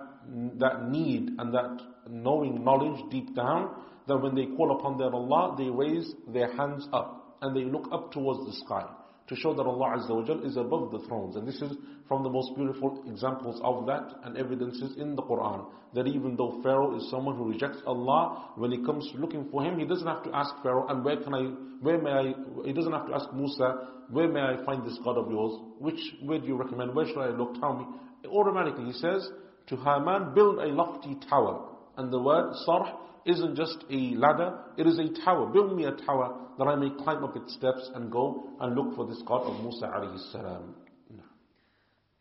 that 0.59 0.89
need 0.89 1.29
and 1.37 1.53
that 1.53 1.81
knowing 2.09 2.63
knowledge 2.63 2.99
deep 3.11 3.35
down 3.35 3.75
that 4.07 4.17
when 4.17 4.35
they 4.35 4.45
call 4.57 4.77
upon 4.77 4.97
their 4.97 5.13
Allah, 5.13 5.55
they 5.57 5.69
raise 5.69 6.13
their 6.27 6.55
hands 6.55 6.87
up 6.91 7.37
and 7.41 7.55
they 7.55 7.63
look 7.63 7.87
up 7.91 8.11
towards 8.11 8.45
the 8.45 8.65
sky 8.65 8.85
to 9.29 9.35
show 9.35 9.53
that 9.53 9.61
Allah 9.61 9.97
Azza 9.97 10.09
wa 10.09 10.43
is 10.43 10.57
above 10.57 10.91
the 10.91 10.99
thrones. 11.07 11.35
And 11.35 11.47
this 11.47 11.61
is 11.61 11.77
from 12.07 12.23
the 12.23 12.29
most 12.29 12.55
beautiful 12.55 13.03
examples 13.07 13.61
of 13.63 13.85
that 13.85 14.11
and 14.23 14.35
evidences 14.35 14.97
in 14.97 15.15
the 15.15 15.21
Quran. 15.21 15.67
That 15.93 16.07
even 16.07 16.35
though 16.35 16.59
Pharaoh 16.63 16.97
is 16.97 17.09
someone 17.11 17.37
who 17.37 17.51
rejects 17.51 17.77
Allah, 17.85 18.53
when 18.55 18.71
he 18.71 18.83
comes 18.83 19.07
looking 19.13 19.47
for 19.51 19.63
him, 19.63 19.77
he 19.77 19.85
doesn't 19.85 20.07
have 20.07 20.23
to 20.23 20.35
ask 20.35 20.55
Pharaoh, 20.63 20.87
and 20.87 21.05
where 21.05 21.17
can 21.17 21.33
I, 21.35 21.41
where 21.81 22.01
may 22.01 22.09
I, 22.09 22.33
he 22.65 22.73
doesn't 22.73 22.91
have 22.91 23.07
to 23.07 23.13
ask 23.13 23.31
Musa, 23.33 23.87
where 24.09 24.27
may 24.27 24.41
I 24.41 24.65
find 24.65 24.83
this 24.83 24.97
God 25.03 25.17
of 25.17 25.29
yours? 25.29 25.61
Which, 25.77 25.99
where 26.23 26.39
do 26.39 26.47
you 26.47 26.55
recommend? 26.55 26.95
Where 26.95 27.05
should 27.05 27.19
I 27.19 27.29
look? 27.29 27.59
Tell 27.59 27.75
me. 27.77 27.85
Automatically 28.27 28.85
he 28.85 28.93
says 28.93 29.29
to 29.68 29.76
Haman, 29.76 30.34
build 30.34 30.59
a 30.59 30.66
lofty 30.66 31.16
tower. 31.28 31.70
And 31.96 32.12
the 32.12 32.20
word 32.20 32.52
sarh 32.66 32.98
isn't 33.24 33.56
just 33.56 33.84
a 33.90 34.14
ladder, 34.16 34.59
it 34.76 34.86
is 34.86 34.98
a 34.98 35.24
tower. 35.24 35.46
Build 35.52 35.76
me 35.76 35.84
a 35.84 35.92
tower 35.92 36.36
that 36.59 36.64
I 36.64 36.76
may 36.76 36.90
climb 37.02 37.24
up 37.24 37.36
its 37.36 37.55
steps 37.55 37.90
and 37.94 38.10
go 38.10 38.51
and 38.60 38.74
look 38.74 38.94
for 38.94 39.06
this 39.06 39.22
God 39.26 39.42
of 39.42 39.62
Musa 39.62 39.86
alayhi 39.86 40.32
salam. 40.32 40.74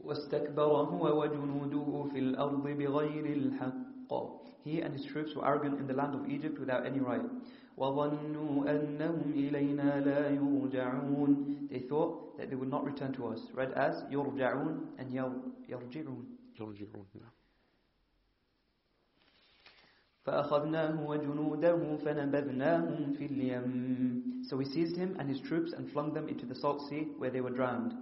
واستكبر 0.04 0.64
هو 0.64 1.22
وجنوده 1.22 2.04
في 2.12 2.20
الأرض 2.20 2.68
بغير 2.68 3.26
الحق 3.26 3.84
He 4.66 4.82
and 4.82 4.94
his 4.94 5.06
troops 5.12 5.36
were 5.36 5.46
arrogant 5.46 5.80
in 5.80 5.88
the 5.88 5.94
land 5.94 6.14
of 6.16 6.30
Egypt 6.30 6.60
without 6.60 6.86
any 6.86 7.00
right. 7.00 7.22
وظنوا 7.78 8.72
أنهم 8.72 9.32
إلينا 9.32 10.00
لا 10.00 10.30
يرجعون 10.30 11.68
They 11.72 11.80
thought 11.90 12.38
that 12.38 12.50
they 12.50 12.56
would 12.56 12.70
not 12.70 12.84
return 12.84 13.14
to 13.14 13.28
us. 13.28 13.40
Read 13.54 13.72
as 13.74 13.96
يرجعون 14.12 15.00
and 15.00 15.12
يرجعون. 15.12 16.26
يرجعون. 16.60 17.06
فأخذناه 20.26 21.10
وجنوده 21.10 21.98
فنبذناهم 21.98 23.14
في 23.14 23.26
اليم 23.26 24.24
So 24.50 24.58
we 24.58 24.66
seized 24.66 24.96
him 24.98 25.16
and 25.20 25.30
his 25.30 25.40
troops 25.42 25.74
and 25.74 25.92
flung 25.92 26.14
them 26.14 26.28
into 26.28 26.46
the 26.46 26.56
salt 26.56 26.82
sea 26.90 27.08
where 27.18 27.30
they 27.30 27.42
were 27.42 27.50
drowned. 27.50 27.94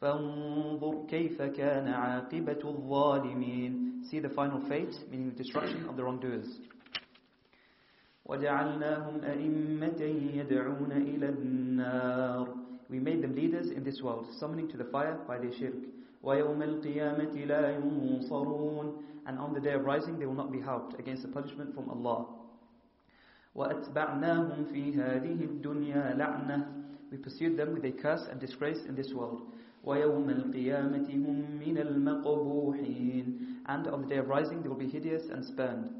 فانظر 0.00 1.06
كيف 1.08 1.42
كان 1.42 1.88
عاقبة 1.88 2.60
الظالمين 2.64 4.02
See 4.10 4.18
the 4.18 4.28
final 4.30 4.60
fate, 4.68 4.94
meaning 5.10 5.30
the 5.30 5.42
destruction 5.42 5.86
of 5.88 5.96
the 5.96 6.02
wrongdoers. 6.04 6.48
وجعلناهم 8.26 9.20
أئمة 9.24 10.00
يدعون 10.34 10.92
إلى 10.92 11.28
النار 11.28 12.56
We 12.90 12.98
made 12.98 13.22
them 13.22 13.34
leaders 13.36 13.70
in 13.70 13.84
this 13.84 14.02
world, 14.02 14.26
summoning 14.38 14.68
to 14.68 14.76
the 14.76 14.84
fire 14.84 15.16
by 15.26 15.38
their 15.38 15.52
shirk. 15.52 15.74
ويوم 16.24 16.62
القيامة 16.62 17.44
لا 17.44 17.76
ينصرون 17.76 19.02
And 19.26 19.38
on 19.38 19.52
the 19.52 19.60
day 19.60 19.74
of 19.74 19.84
rising 19.84 20.18
they 20.18 20.26
will 20.26 20.34
not 20.34 20.50
be 20.50 20.60
helped 20.60 20.98
against 20.98 21.22
the 21.22 21.28
punishment 21.28 21.74
from 21.74 21.88
Allah. 21.90 22.26
وأتبعناهم 23.54 24.64
في 24.72 24.94
هذه 24.94 25.44
الدنيا 25.44 26.14
لعنة 26.16 26.66
We 27.10 27.16
pursued 27.16 27.56
them 27.56 27.74
with 27.74 27.84
a 27.84 27.92
curse 27.92 28.26
and 28.30 28.40
disgrace 28.40 28.84
in 28.88 28.94
this 28.94 29.12
world. 29.12 29.42
ويوم 29.84 30.30
القيامة 30.30 31.08
هم 31.08 31.58
من 31.60 31.78
المقبوحين 31.78 33.38
And 33.66 33.86
on 33.88 34.02
the 34.02 34.08
day 34.08 34.18
of 34.18 34.28
rising 34.28 34.62
they 34.62 34.68
will 34.68 34.76
be 34.76 34.88
hideous 34.88 35.28
and 35.30 35.44
spurned. 35.44 35.90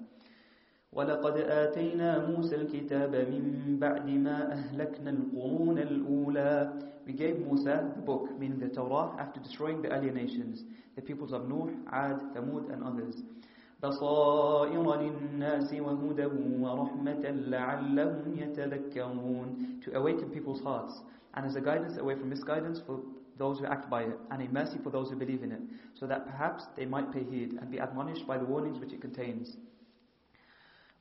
ولقد 0.95 1.37
آتينا 1.37 2.27
موسى 2.27 2.55
الكتاب 2.57 3.15
من 3.15 3.77
بعد 3.81 4.11
ما 4.11 4.53
أهلكنا 4.53 5.11
القرون 5.11 5.79
الأولى 5.79 6.73
We 7.07 7.13
gave 7.13 7.39
Musa 7.39 7.93
the 7.97 8.03
book, 8.03 8.39
meaning 8.39 8.59
the 8.61 8.69
Torah, 8.69 9.17
after 9.19 9.41
destroying 9.41 9.83
the 9.83 9.89
earlier 9.89 10.13
nations, 10.13 10.65
the 10.95 11.03
peoples 11.03 11.33
of 11.33 11.49
Nuh, 11.49 11.71
Ad, 11.91 12.21
Thamud 12.35 12.71
and 12.73 12.85
others. 12.85 13.23
بصائر 13.83 15.01
للناس 15.01 15.75
وهدى 15.75 16.27
ورحمة 16.61 17.25
لعلهم 17.49 18.39
يتذكرون 18.39 19.81
To 19.85 19.97
awaken 19.97 20.31
people's 20.31 20.61
hearts 20.61 21.01
and 21.35 21.47
as 21.47 21.57
a 21.57 21.61
guidance 21.61 21.97
away 21.97 22.15
from 22.15 22.29
misguidance 22.29 22.81
for 22.87 23.01
those 23.39 23.59
who 23.59 23.65
act 23.65 23.89
by 23.89 24.03
it 24.03 24.19
and 24.31 24.43
a 24.43 24.49
mercy 24.53 24.79
for 24.85 24.91
those 24.91 25.09
who 25.09 25.17
believe 25.17 25.43
in 25.43 25.53
it 25.53 25.63
so 25.95 26.07
that 26.07 26.27
perhaps 26.27 26.67
they 26.77 26.85
might 26.85 27.11
pay 27.11 27.25
heed 27.25 27.55
and 27.61 27.71
be 27.71 27.79
admonished 27.79 28.27
by 28.27 28.37
the 28.37 28.45
warnings 28.45 28.79
which 28.79 28.93
it 28.93 29.01
contains. 29.01 29.57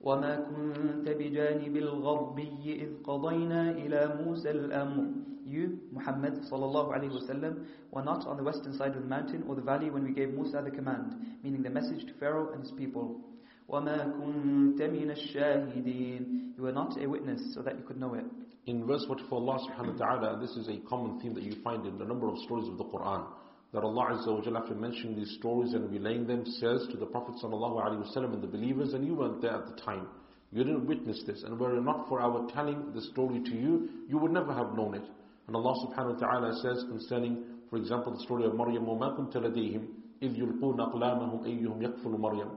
وما 0.03 0.35
كنت 0.47 1.09
بجانب 1.09 1.75
الغربي 1.77 2.63
إذ 2.83 3.03
قضينا 3.03 3.71
إلى 3.71 4.23
موسى 4.25 4.51
الأمر 4.51 5.05
You, 5.49 5.79
Muhammad 5.91 6.43
sallallahu 6.45 6.93
alayhi 6.93 7.09
wasallam, 7.09 7.65
were 7.89 8.03
not 8.03 8.27
on 8.27 8.37
the 8.37 8.43
western 8.43 8.71
side 8.77 8.95
of 8.95 9.01
the 9.01 9.07
mountain 9.09 9.43
or 9.49 9.55
the 9.55 9.63
valley 9.63 9.89
when 9.89 10.03
we 10.03 10.11
gave 10.13 10.29
Musa 10.29 10.61
the 10.63 10.69
command, 10.69 11.15
meaning 11.43 11.63
the 11.63 11.71
message 11.71 12.05
to 12.05 12.13
Pharaoh 12.19 12.53
and 12.53 12.61
his 12.61 12.71
people. 12.73 13.19
وَمَا 13.67 14.13
كُنْتَ 14.13 14.77
مِنَ 14.79 15.09
الشَّاهِدِينَ 15.09 16.53
You 16.55 16.63
were 16.63 16.71
not 16.71 17.01
a 17.01 17.07
witness 17.07 17.41
so 17.55 17.63
that 17.63 17.77
you 17.79 17.83
could 17.83 17.99
know 17.99 18.13
it. 18.13 18.25
In 18.67 18.85
verse 18.85 19.03
44, 19.07 19.39
Allah 19.39 19.57
subhanahu 19.67 19.97
wa 19.99 20.05
ta'ala, 20.05 20.39
this 20.39 20.51
is 20.55 20.67
a 20.69 20.77
common 20.87 21.19
theme 21.19 21.33
that 21.33 21.41
you 21.43 21.55
find 21.63 21.83
in 21.87 21.99
a 21.99 22.05
number 22.05 22.27
of 22.29 22.37
stories 22.45 22.67
of 22.67 22.77
the 22.77 22.83
Quran. 22.85 23.25
That 23.73 23.83
Allah 23.83 24.17
Azza 24.17 24.27
wa 24.27 24.41
Jalla, 24.41 24.61
after 24.61 24.73
mentioning 24.73 25.15
these 25.15 25.35
stories 25.39 25.73
and 25.73 25.91
relaying 25.91 26.25
them, 26.25 26.43
says 26.45 26.87
to 26.91 26.97
the 26.97 27.05
Prophet 27.05 27.35
sallallahu 27.43 27.83
alaihi 27.83 28.03
wasallam 28.03 28.33
and 28.33 28.41
the 28.41 28.47
believers, 28.47 28.93
and 28.93 29.05
you 29.05 29.13
weren't 29.13 29.41
there 29.41 29.53
at 29.53 29.67
the 29.67 29.81
time. 29.81 30.07
You 30.51 30.63
didn't 30.63 30.87
witness 30.87 31.21
this, 31.27 31.43
and 31.43 31.59
were 31.59 31.77
it 31.77 31.81
not 31.81 32.09
for 32.09 32.19
our 32.19 32.47
telling 32.51 32.91
the 32.93 33.01
story 33.01 33.41
to 33.43 33.51
you, 33.51 33.89
you 34.07 34.17
would 34.17 34.31
never 34.31 34.53
have 34.53 34.73
known 34.75 34.95
it. 34.95 35.03
And 35.45 35.55
Allah 35.55 35.75
subhanahu 35.85 36.19
wa 36.19 36.19
ta'ala 36.19 36.59
says 36.61 36.83
concerning, 36.89 37.43
for 37.69 37.77
example, 37.77 38.13
the 38.13 38.23
story 38.23 38.45
of 38.45 38.55
Maryam, 38.55 38.85
وَمَا 38.85 39.17
كُنْتَ 39.17 39.37
لَدَيْهِمْ 39.37 39.87
إِذْ 40.23 40.35
يُلْقُونَ 40.35 40.79
أَقْلَامَهُمْ 40.79 41.45
أَيُّهُمْ 41.45 41.81
يَكْفُلُ 41.81 42.11
مَرْيَمْ 42.19 42.49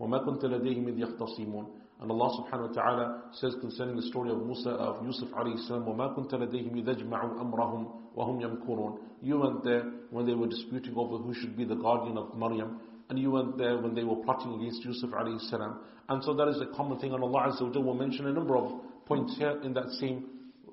وَمَا 0.00 0.18
كُنْتَ 0.24 0.44
لَدَيْهِمْ 0.44 0.88
إِذْ 0.88 0.98
يَخْتَصِمُونَ 0.98 1.66
And 2.00 2.10
Allah 2.10 2.42
subhanahu 2.42 2.68
wa 2.68 2.74
ta'ala 2.74 3.22
says 3.32 3.54
concerning 3.60 3.96
the 3.96 4.02
story 4.02 4.30
of 4.30 4.44
Musa, 4.44 4.70
of 4.70 5.04
Yusuf 5.04 5.28
alayhi 5.30 5.64
salam, 5.66 5.84
وَمَا 5.84 6.16
كُنْتَ 6.18 6.32
لَدَيْهِمْ 6.32 6.74
إِذْ 6.74 7.02
أَجْمَعُوا 7.02 7.40
أَمْرَهُمْ 7.40 8.16
وَهُمْ 8.16 8.40
يَمْكُرُونَ 8.42 8.98
You 9.22 9.38
weren't 9.38 9.64
there 9.64 9.84
when 10.10 10.26
they 10.26 10.34
were 10.34 10.48
disputing 10.48 10.94
over 10.96 11.18
who 11.18 11.32
should 11.34 11.56
be 11.56 11.64
the 11.64 11.76
guardian 11.76 12.18
of 12.18 12.36
Maryam. 12.36 12.80
And 13.08 13.18
you 13.18 13.30
weren't 13.30 13.56
there 13.58 13.78
when 13.78 13.94
they 13.94 14.04
were 14.04 14.16
plotting 14.16 14.54
against 14.54 14.84
Yusuf 14.84 15.10
alayhi 15.10 15.40
salam. 15.50 15.78
And 16.08 16.22
so 16.24 16.34
that 16.34 16.48
is 16.48 16.60
a 16.60 16.74
common 16.76 16.98
thing. 16.98 17.12
And 17.12 17.22
Allah 17.22 17.48
Azza 17.52 17.62
wa 17.62 17.68
Jalla 17.70 17.84
will 17.84 17.94
mention 17.94 18.26
a 18.26 18.32
number 18.32 18.56
of 18.56 18.72
points 19.06 19.36
here 19.38 19.60
in 19.62 19.72
that 19.74 19.88
same 20.00 20.26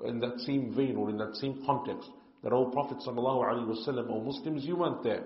in 0.05 0.19
that 0.19 0.39
same 0.39 0.73
vein 0.75 0.95
or 0.95 1.09
in 1.09 1.17
that 1.17 1.35
same 1.35 1.61
context 1.65 2.09
that, 2.43 2.53
O 2.53 2.65
Prophet 2.71 2.97
ﷺ, 3.05 4.09
O 4.09 4.21
Muslims, 4.21 4.65
you 4.65 4.75
weren't 4.75 5.03
there. 5.03 5.23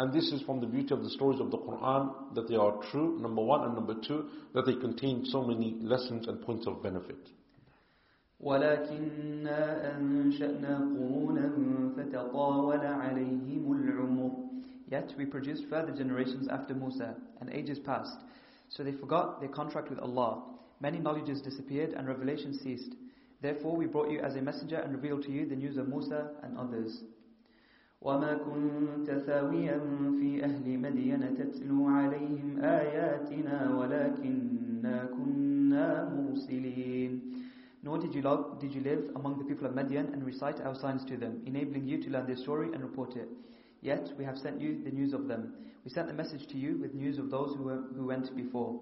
And 0.00 0.12
this 0.12 0.30
is 0.30 0.42
from 0.42 0.60
the 0.60 0.66
beauty 0.66 0.92
of 0.92 1.02
the 1.02 1.10
stories 1.10 1.40
of 1.40 1.50
the 1.50 1.58
Quran, 1.58 2.34
that 2.34 2.48
they 2.48 2.56
are 2.56 2.82
true, 2.90 3.18
number 3.18 3.42
one, 3.42 3.64
and 3.64 3.74
number 3.74 3.94
two, 4.06 4.28
that 4.54 4.66
they 4.66 4.74
contain 4.74 5.24
so 5.24 5.42
many 5.42 5.76
lessons 5.80 6.28
and 6.28 6.40
points 6.42 6.66
of 6.66 6.82
benefit. 6.82 7.30
ولكننا 8.40 9.96
أنشأنا 9.96 10.78
قرونا 10.78 11.52
فتطاول 11.96 12.80
عليهم 12.86 13.72
العمر 13.72 14.30
Yet 14.88 15.14
we 15.18 15.24
produced 15.24 15.64
further 15.68 15.92
generations 15.92 16.46
after 16.48 16.74
Musa, 16.74 17.16
and 17.40 17.50
ages 17.50 17.78
passed. 17.78 18.18
So 18.68 18.84
they 18.84 18.92
forgot 18.92 19.40
their 19.40 19.48
contract 19.48 19.90
with 19.90 19.98
Allah. 19.98 20.44
Many 20.80 20.98
knowledges 20.98 21.40
disappeared 21.40 21.92
and 21.94 22.06
revelation 22.06 22.54
ceased. 22.62 22.94
Therefore 23.40 23.76
we 23.76 23.86
brought 23.86 24.10
you 24.10 24.20
as 24.20 24.36
a 24.36 24.42
messenger 24.42 24.76
and 24.76 24.92
revealed 24.92 25.24
to 25.24 25.32
you 25.32 25.46
the 25.46 25.56
news 25.56 25.76
of 25.76 25.88
Musa 25.88 26.30
and 26.42 26.56
others. 26.56 27.02
وما 28.00 28.34
كنت 28.34 29.10
ثاويا 29.10 29.78
في 30.20 30.44
أهل 30.44 30.78
مدين 30.78 31.34
تتلو 31.34 31.86
عليهم 31.86 32.58
آياتنا 32.60 33.76
ولكننا 33.76 35.04
كنا 35.04 36.14
مرسلين 36.14 37.20
Nor 37.82 37.98
did 37.98 38.14
you, 38.16 38.22
love, 38.22 38.58
did 38.58 38.74
you 38.74 38.80
live 38.80 39.10
among 39.14 39.38
the 39.38 39.44
people 39.44 39.64
of 39.64 39.72
Madian 39.72 40.12
and 40.12 40.24
recite 40.26 40.60
our 40.60 40.74
signs 40.74 41.04
to 41.04 41.16
them, 41.16 41.40
enabling 41.46 41.86
you 41.86 42.02
to 42.02 42.10
learn 42.10 42.26
their 42.26 42.36
story 42.36 42.72
and 42.72 42.82
report 42.82 43.14
it. 43.14 43.28
Yet 43.80 44.12
we 44.18 44.24
have 44.24 44.36
sent 44.36 44.60
you 44.60 44.82
the 44.82 44.90
news 44.90 45.12
of 45.12 45.28
them. 45.28 45.52
We 45.84 45.90
sent 45.92 46.08
the 46.08 46.12
message 46.14 46.48
to 46.48 46.58
you 46.58 46.78
with 46.78 46.94
news 46.94 47.18
of 47.18 47.30
those 47.30 47.54
who, 47.54 47.62
were, 47.62 47.82
who 47.94 48.06
went 48.06 48.34
before. 48.34 48.80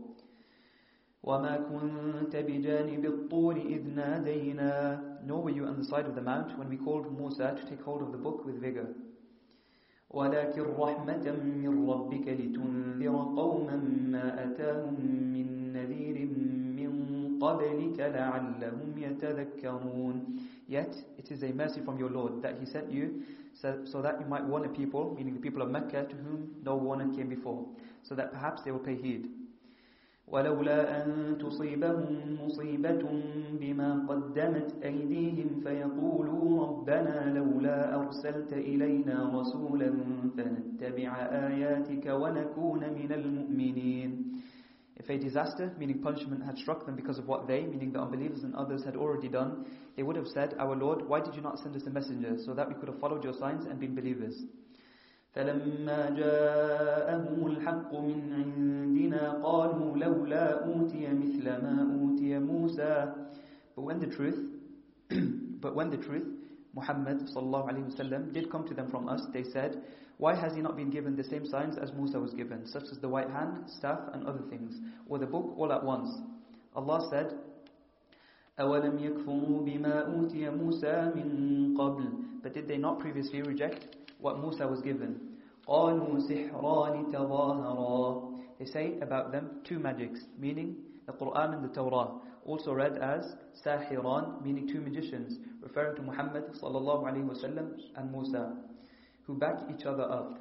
وما 1.25 1.57
كنت 1.57 2.37
بجانب 2.37 3.05
الطور 3.05 3.57
إذ 3.57 3.95
نادينا 3.95 5.01
Nor 5.27 5.43
were 5.43 5.51
you 5.51 5.65
on 5.65 5.79
the 5.79 5.85
side 5.85 6.07
of 6.07 6.15
the 6.15 6.21
mount 6.23 6.59
when 6.59 6.69
we 6.69 6.77
called 6.77 7.19
Musa 7.19 7.57
to 7.59 7.71
take 7.71 7.83
hold 7.83 8.03
of 8.03 8.13
the 8.13 8.19
book 8.19 8.45
with 8.45 8.61
vigor. 8.61 8.89
ولكن 10.11 10.63
رحمة 10.63 11.33
من 11.63 11.91
ربك 11.91 12.29
لتنذر 12.29 13.17
قوما 13.37 13.77
ما 14.11 14.45
أتاهم 14.45 14.95
من 15.35 15.73
نذير 15.73 16.29
من 16.77 16.91
قبلك 17.41 18.01
لعلهم 18.01 18.99
يتذكرون 18.99 20.39
Yet 20.67 20.97
it 21.19 21.31
is 21.31 21.43
a 21.43 21.53
mercy 21.53 21.81
from 21.81 21.99
your 21.99 22.11
Lord 22.11 22.43
that 22.43 22.57
He 22.59 22.65
sent 22.65 22.91
you 22.91 23.23
so, 23.53 23.81
so 23.85 24.01
that 24.03 24.19
you 24.21 24.27
might 24.27 24.45
warn 24.45 24.65
a 24.65 24.69
people, 24.69 25.15
meaning 25.17 25.35
the 25.35 25.41
people 25.41 25.61
of 25.61 25.71
Mecca 25.71 26.05
to 26.05 26.17
whom 26.17 26.55
no 26.63 26.75
warning 26.77 27.15
came 27.15 27.29
before, 27.29 27.67
so 28.03 28.15
that 28.15 28.33
perhaps 28.33 28.63
they 28.63 28.71
will 28.71 28.79
pay 28.79 28.97
heed. 28.97 29.29
ولولا 30.32 31.06
أن 31.06 31.38
تصيبهم 31.38 32.38
مصيبة 32.44 33.02
بما 33.62 34.06
قدمت 34.10 34.84
أيديهم 34.84 35.60
فيقولوا 35.64 36.66
ربنا 36.68 37.34
لولا 37.38 37.96
أرسلت 37.96 38.54
إلينا 38.54 39.40
رسولا 39.40 39.92
فنتبع 40.38 41.12
آياتك 41.18 42.06
ونكون 42.06 42.80
من 42.80 43.12
المؤمنين 43.12 44.26
If 45.00 45.10
a 45.10 45.18
disaster, 45.18 45.72
meaning 45.80 46.00
punishment, 46.02 46.44
had 46.44 46.58
struck 46.58 46.86
them 46.86 46.98
because 46.98 47.18
of 47.20 47.26
what 47.26 47.48
they, 47.48 47.62
meaning 47.62 47.94
the 47.94 48.02
unbelievers 48.02 48.44
and 48.44 48.54
others, 48.54 48.84
had 48.84 48.98
already 48.98 49.30
done, 49.30 49.66
they 49.96 50.04
would 50.04 50.18
have 50.18 50.28
said, 50.28 50.56
Our 50.60 50.76
Lord, 50.76 51.08
why 51.08 51.22
did 51.22 51.36
you 51.36 51.42
not 51.42 51.58
send 51.58 51.74
us 51.78 51.84
a 51.88 51.90
messenger 51.90 52.36
so 52.46 52.54
that 52.54 52.68
we 52.68 52.74
could 52.76 52.90
have 52.90 53.00
followed 53.00 53.24
your 53.24 53.34
signs 53.34 53.66
and 53.66 53.80
been 53.80 53.96
believers? 53.96 54.44
فلما 55.35 56.11
جاءهم 56.11 57.47
الحق 57.47 57.91
من 57.95 58.21
عندنا 58.33 59.43
قالوا 59.43 59.97
لولا 59.97 60.65
أوتي 60.67 61.09
مثل 61.09 61.45
ما 61.45 61.75
أوتي 61.95 62.39
موسى 62.39 63.13
But 63.77 63.83
when 63.83 63.99
the 63.99 64.07
truth, 64.07 64.39
but 65.61 65.75
when 65.75 65.91
the 65.91 65.97
truth, 65.97 66.27
Muhammad 66.75 67.19
sallallahu 67.35 67.69
alaihi 67.71 67.91
wasallam 67.91 68.33
did 68.33 68.51
come 68.51 68.67
to 68.69 68.75
them 68.75 68.89
from 68.91 69.09
us, 69.09 69.21
they 69.33 69.43
said, 69.53 69.83
Why 70.19 70.35
has 70.37 70.55
he 70.55 70.61
not 70.63 70.77
been 70.77 70.91
given 70.91 71.17
the 71.17 71.25
same 71.25 71.45
signs 71.45 71.77
as 71.79 71.93
Musa 71.93 72.21
was 72.21 72.33
given, 72.35 72.67
such 72.67 72.85
as 72.93 72.99
the 73.01 73.09
white 73.09 73.31
hand, 73.31 73.65
staff, 73.67 73.99
and 74.13 74.25
other 74.27 74.43
things, 74.49 74.79
or 75.09 75.19
the 75.19 75.27
book 75.27 75.55
all 75.59 75.73
at 75.73 75.83
once? 75.85 76.09
Allah 76.77 77.09
said, 77.11 77.33
أَوَلَمْ 78.61 78.99
يَكْفُرُوا 79.03 79.67
بِمَا 79.67 80.07
أُوتِيَ 80.15 80.47
مُوسَى 80.55 81.15
مِن 81.17 81.75
قَبْلِ 81.77 82.43
But 82.43 82.55
did 82.55 82.69
they 82.69 82.77
not 82.77 83.01
previously 83.01 83.43
reject 83.43 83.87
what 84.21 84.41
Musa 84.41 84.67
was 84.67 84.81
given? 84.83 85.19
قَالُوا 85.69 86.19
سِحْرَانِ 86.29 87.13
تَظَاهَرَا 87.13 88.39
They 88.59 88.67
say 88.67 88.99
about 89.01 89.33
them 89.33 89.61
two 89.65 89.79
magics, 89.79 90.21
meaning 90.39 90.77
the 91.07 91.13
Quran 91.13 91.55
and 91.55 91.65
the 91.65 91.75
Torah, 91.75 92.13
also 92.45 92.73
read 92.73 92.99
as 92.99 93.25
Sahiran, 93.65 94.43
meaning 94.45 94.69
two 94.69 94.81
magicians, 94.81 95.39
referring 95.63 95.97
to 95.97 96.03
Muhammad 96.03 96.45
sallallahu 96.63 97.05
alaihi 97.05 97.25
wasallam 97.29 97.73
and 97.97 98.13
Musa, 98.13 98.57
who 99.27 99.35
back 99.39 99.57
each 99.75 99.85
other 99.87 100.05
up. 100.05 100.39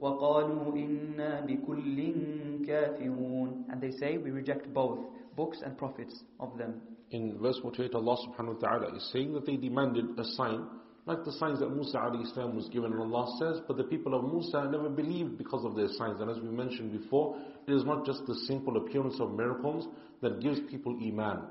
وَقَالُوا 0.00 0.72
إِنَّا 0.74 1.46
بِكُلٍّ 1.46 2.66
كَافِرُونَ 2.66 3.64
And 3.70 3.80
they 3.80 3.90
say 3.90 4.16
we 4.18 4.30
reject 4.30 4.72
both, 4.72 4.98
books 5.36 5.58
and 5.64 5.76
prophets 5.76 6.22
of 6.38 6.56
them. 6.56 6.80
In 7.10 7.38
verse 7.38 7.58
48, 7.60 7.94
Allah 7.94 8.16
subhanahu 8.28 8.60
wa 8.62 8.68
ta'ala 8.68 8.96
is 8.96 9.10
saying 9.12 9.32
that 9.34 9.44
they 9.46 9.56
demanded 9.56 10.06
a 10.18 10.24
sign, 10.36 10.64
like 11.05 11.23
the 11.23 11.31
signs 11.33 11.59
that 11.59 11.69
Musa 11.69 11.99
salam 12.33 12.55
was 12.55 12.67
given. 12.69 12.91
And 12.91 13.01
Allah 13.01 13.37
says, 13.39 13.61
but 13.67 13.77
the 13.77 13.83
people 13.83 14.15
of 14.15 14.23
Musa 14.31 14.67
never 14.71 14.89
believed 14.89 15.37
because 15.37 15.63
of 15.63 15.75
their 15.75 15.87
signs. 15.89 16.19
And 16.19 16.29
as 16.31 16.39
we 16.39 16.49
mentioned 16.49 16.91
before, 16.99 17.37
it 17.67 17.73
is 17.73 17.85
not 17.85 18.05
just 18.05 18.25
the 18.25 18.35
simple 18.47 18.77
appearance 18.77 19.19
of 19.19 19.33
miracles 19.33 19.87
that 20.21 20.41
gives 20.41 20.59
people 20.69 20.97
iman. 21.05 21.43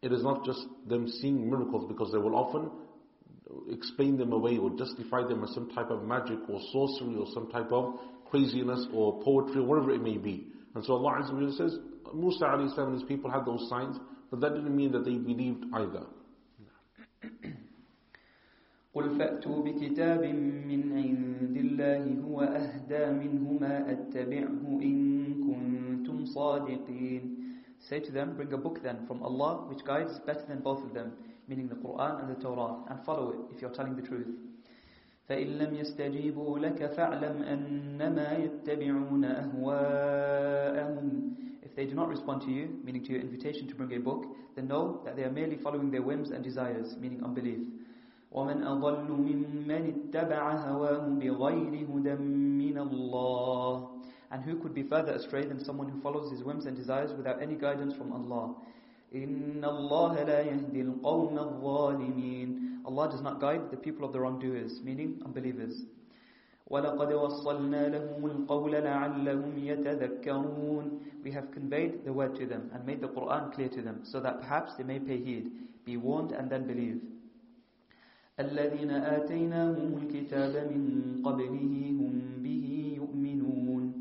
It 0.00 0.12
is 0.12 0.22
not 0.22 0.44
just 0.44 0.60
them 0.86 1.08
seeing 1.08 1.48
miracles 1.48 1.84
because 1.88 2.10
they 2.12 2.18
will 2.18 2.36
often 2.36 2.70
explain 3.70 4.16
them 4.16 4.32
away 4.32 4.56
or 4.56 4.70
justify 4.76 5.22
them 5.22 5.44
as 5.44 5.52
some 5.54 5.70
type 5.70 5.90
of 5.90 6.02
magic 6.02 6.38
or 6.48 6.60
sorcery 6.72 7.16
or 7.16 7.26
some 7.34 7.50
type 7.50 7.70
of 7.72 7.98
craziness 8.30 8.86
or 8.92 9.22
poetry 9.22 9.60
or 9.60 9.64
whatever 9.64 9.92
it 9.92 10.02
may 10.02 10.16
be. 10.16 10.48
And 10.74 10.84
so 10.84 10.94
Allah 10.94 11.52
says, 11.56 11.78
Musa 12.14 12.44
alayhi 12.44 12.78
and 12.78 12.94
his 12.94 13.02
people 13.04 13.30
had 13.30 13.44
those 13.44 13.68
signs, 13.68 13.96
but 14.30 14.40
that 14.40 14.54
didn't 14.54 14.74
mean 14.76 14.92
that 14.92 15.04
they 15.04 15.16
believed 15.16 15.64
either. 15.74 16.06
قل 18.95 19.09
فأتوا 19.09 19.63
بكتاب 19.63 20.23
من 20.71 20.81
عند 20.93 21.57
الله 21.57 22.21
هو 22.27 22.41
أهدى 22.41 23.05
منهما 23.11 23.91
أتبعه 23.91 24.61
إن 24.81 24.97
كنتم 25.47 26.25
صادقين 26.25 27.37
Say 27.79 27.99
to 27.99 28.11
them, 28.11 28.35
bring 28.35 28.53
a 28.53 28.57
book 28.57 28.83
then 28.83 29.07
from 29.07 29.23
Allah 29.23 29.65
which 29.67 29.83
guides 29.83 30.19
better 30.19 30.45
than 30.47 30.59
both 30.59 30.83
of 30.83 30.93
them, 30.93 31.13
meaning 31.47 31.67
the 31.67 31.75
Quran 31.75 32.19
and 32.21 32.29
the 32.29 32.39
Torah, 32.39 32.75
and 32.89 33.03
follow 33.03 33.31
it 33.31 33.39
if 33.55 33.59
you're 33.61 33.71
telling 33.71 33.95
the 33.95 34.03
truth. 34.03 34.27
فإن 35.29 35.47
لم 35.47 35.75
يستجيبوا 35.75 36.59
لك 36.59 36.85
فاعلم 36.85 37.41
أنما 37.41 38.37
يتبعون 38.37 39.25
أهواءهم 39.25 41.21
If 41.63 41.75
they 41.75 41.85
do 41.85 41.95
not 41.95 42.09
respond 42.09 42.41
to 42.41 42.51
you, 42.51 42.79
meaning 42.83 43.03
to 43.05 43.13
your 43.13 43.21
invitation 43.21 43.67
to 43.67 43.75
bring 43.75 43.93
a 43.93 43.99
book, 43.99 44.25
then 44.55 44.67
know 44.67 45.01
that 45.05 45.15
they 45.15 45.23
are 45.23 45.31
merely 45.31 45.55
following 45.55 45.89
their 45.89 46.01
whims 46.01 46.31
and 46.31 46.43
desires, 46.43 46.97
meaning 46.99 47.23
unbelief. 47.23 47.59
ومن 48.35 48.63
أضل 48.63 49.11
ممن 49.11 49.81
اتبع 49.93 50.51
هواه 50.55 51.07
بغير 51.19 51.73
هدى 51.91 52.15
من 52.15 52.77
الله 52.77 53.87
And 54.31 54.41
who 54.43 54.55
could 54.59 54.73
be 54.73 54.83
further 54.83 55.11
astray 55.11 55.43
than 55.45 55.59
someone 55.59 55.89
who 55.89 55.99
follows 55.99 56.31
his 56.31 56.41
whims 56.43 56.65
and 56.65 56.75
desires 56.77 57.11
without 57.13 57.41
any 57.41 57.55
guidance 57.55 57.93
from 57.93 58.13
Allah? 58.13 58.55
إن 59.13 59.59
الله 59.63 60.23
لا 60.23 60.39
يهدي 60.41 60.81
القوم 60.81 61.37
الظالمين 61.39 62.71
Allah 62.85 63.11
does 63.11 63.21
not 63.21 63.39
guide 63.41 63.69
the 63.69 63.77
people 63.77 64.05
of 64.05 64.13
the 64.13 64.19
wrongdoers, 64.19 64.81
meaning 64.83 65.21
unbelievers. 65.25 65.83
ولقد 66.71 67.13
وصلنا 67.13 67.87
لهم 67.89 68.25
القول 68.25 68.71
لعلهم 68.71 69.57
يتذكرون 69.57 70.99
We 71.23 71.31
have 71.31 71.51
conveyed 71.51 72.05
the 72.05 72.13
word 72.13 72.35
to 72.35 72.45
them 72.45 72.71
and 72.73 72.85
made 72.85 73.01
the 73.01 73.09
Quran 73.09 73.53
clear 73.53 73.67
to 73.69 73.81
them 73.81 73.99
so 74.03 74.21
that 74.21 74.39
perhaps 74.41 74.75
they 74.77 74.83
may 74.85 74.99
pay 74.99 75.17
heed, 75.17 75.51
be 75.85 75.97
warned 75.97 76.31
and 76.31 76.49
then 76.49 76.65
believe. 76.65 77.01
الذين 78.40 78.90
آتيناهم 78.90 79.98
الكتاب 80.02 80.52
من 80.72 80.82
قبله 81.24 81.74
هم 82.00 82.42
به 82.42 82.92
يؤمنون 82.96 83.92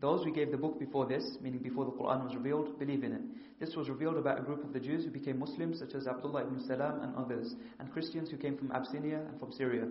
Those 0.00 0.26
we 0.26 0.32
gave 0.32 0.50
the 0.50 0.58
book 0.58 0.78
before 0.78 1.06
this, 1.06 1.24
meaning 1.40 1.60
before 1.60 1.86
the 1.86 1.92
Quran 1.92 2.24
was 2.24 2.34
revealed, 2.34 2.78
believe 2.78 3.04
in 3.04 3.12
it. 3.12 3.22
This 3.58 3.74
was 3.74 3.88
revealed 3.88 4.18
about 4.18 4.38
a 4.38 4.42
group 4.42 4.62
of 4.62 4.72
the 4.74 4.80
Jews 4.80 5.04
who 5.04 5.10
became 5.10 5.38
Muslims, 5.38 5.78
such 5.78 5.94
as 5.94 6.06
Abdullah 6.06 6.42
ibn 6.42 6.60
Salam 6.66 7.00
and 7.00 7.16
others, 7.16 7.54
and 7.78 7.90
Christians 7.90 8.30
who 8.30 8.36
came 8.36 8.58
from 8.58 8.70
Abyssinia 8.72 9.20
and 9.28 9.38
from 9.38 9.52
Syria. 9.52 9.86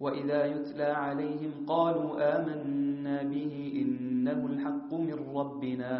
وإذا 0.00 0.44
يتلى 0.46 0.84
عليهم 0.84 1.52
قالوا 1.66 2.40
آمنا 2.40 3.22
به 3.22 3.72
إنه 3.82 4.46
الحق 4.46 4.94
من 4.94 5.18
ربنا 5.34 5.92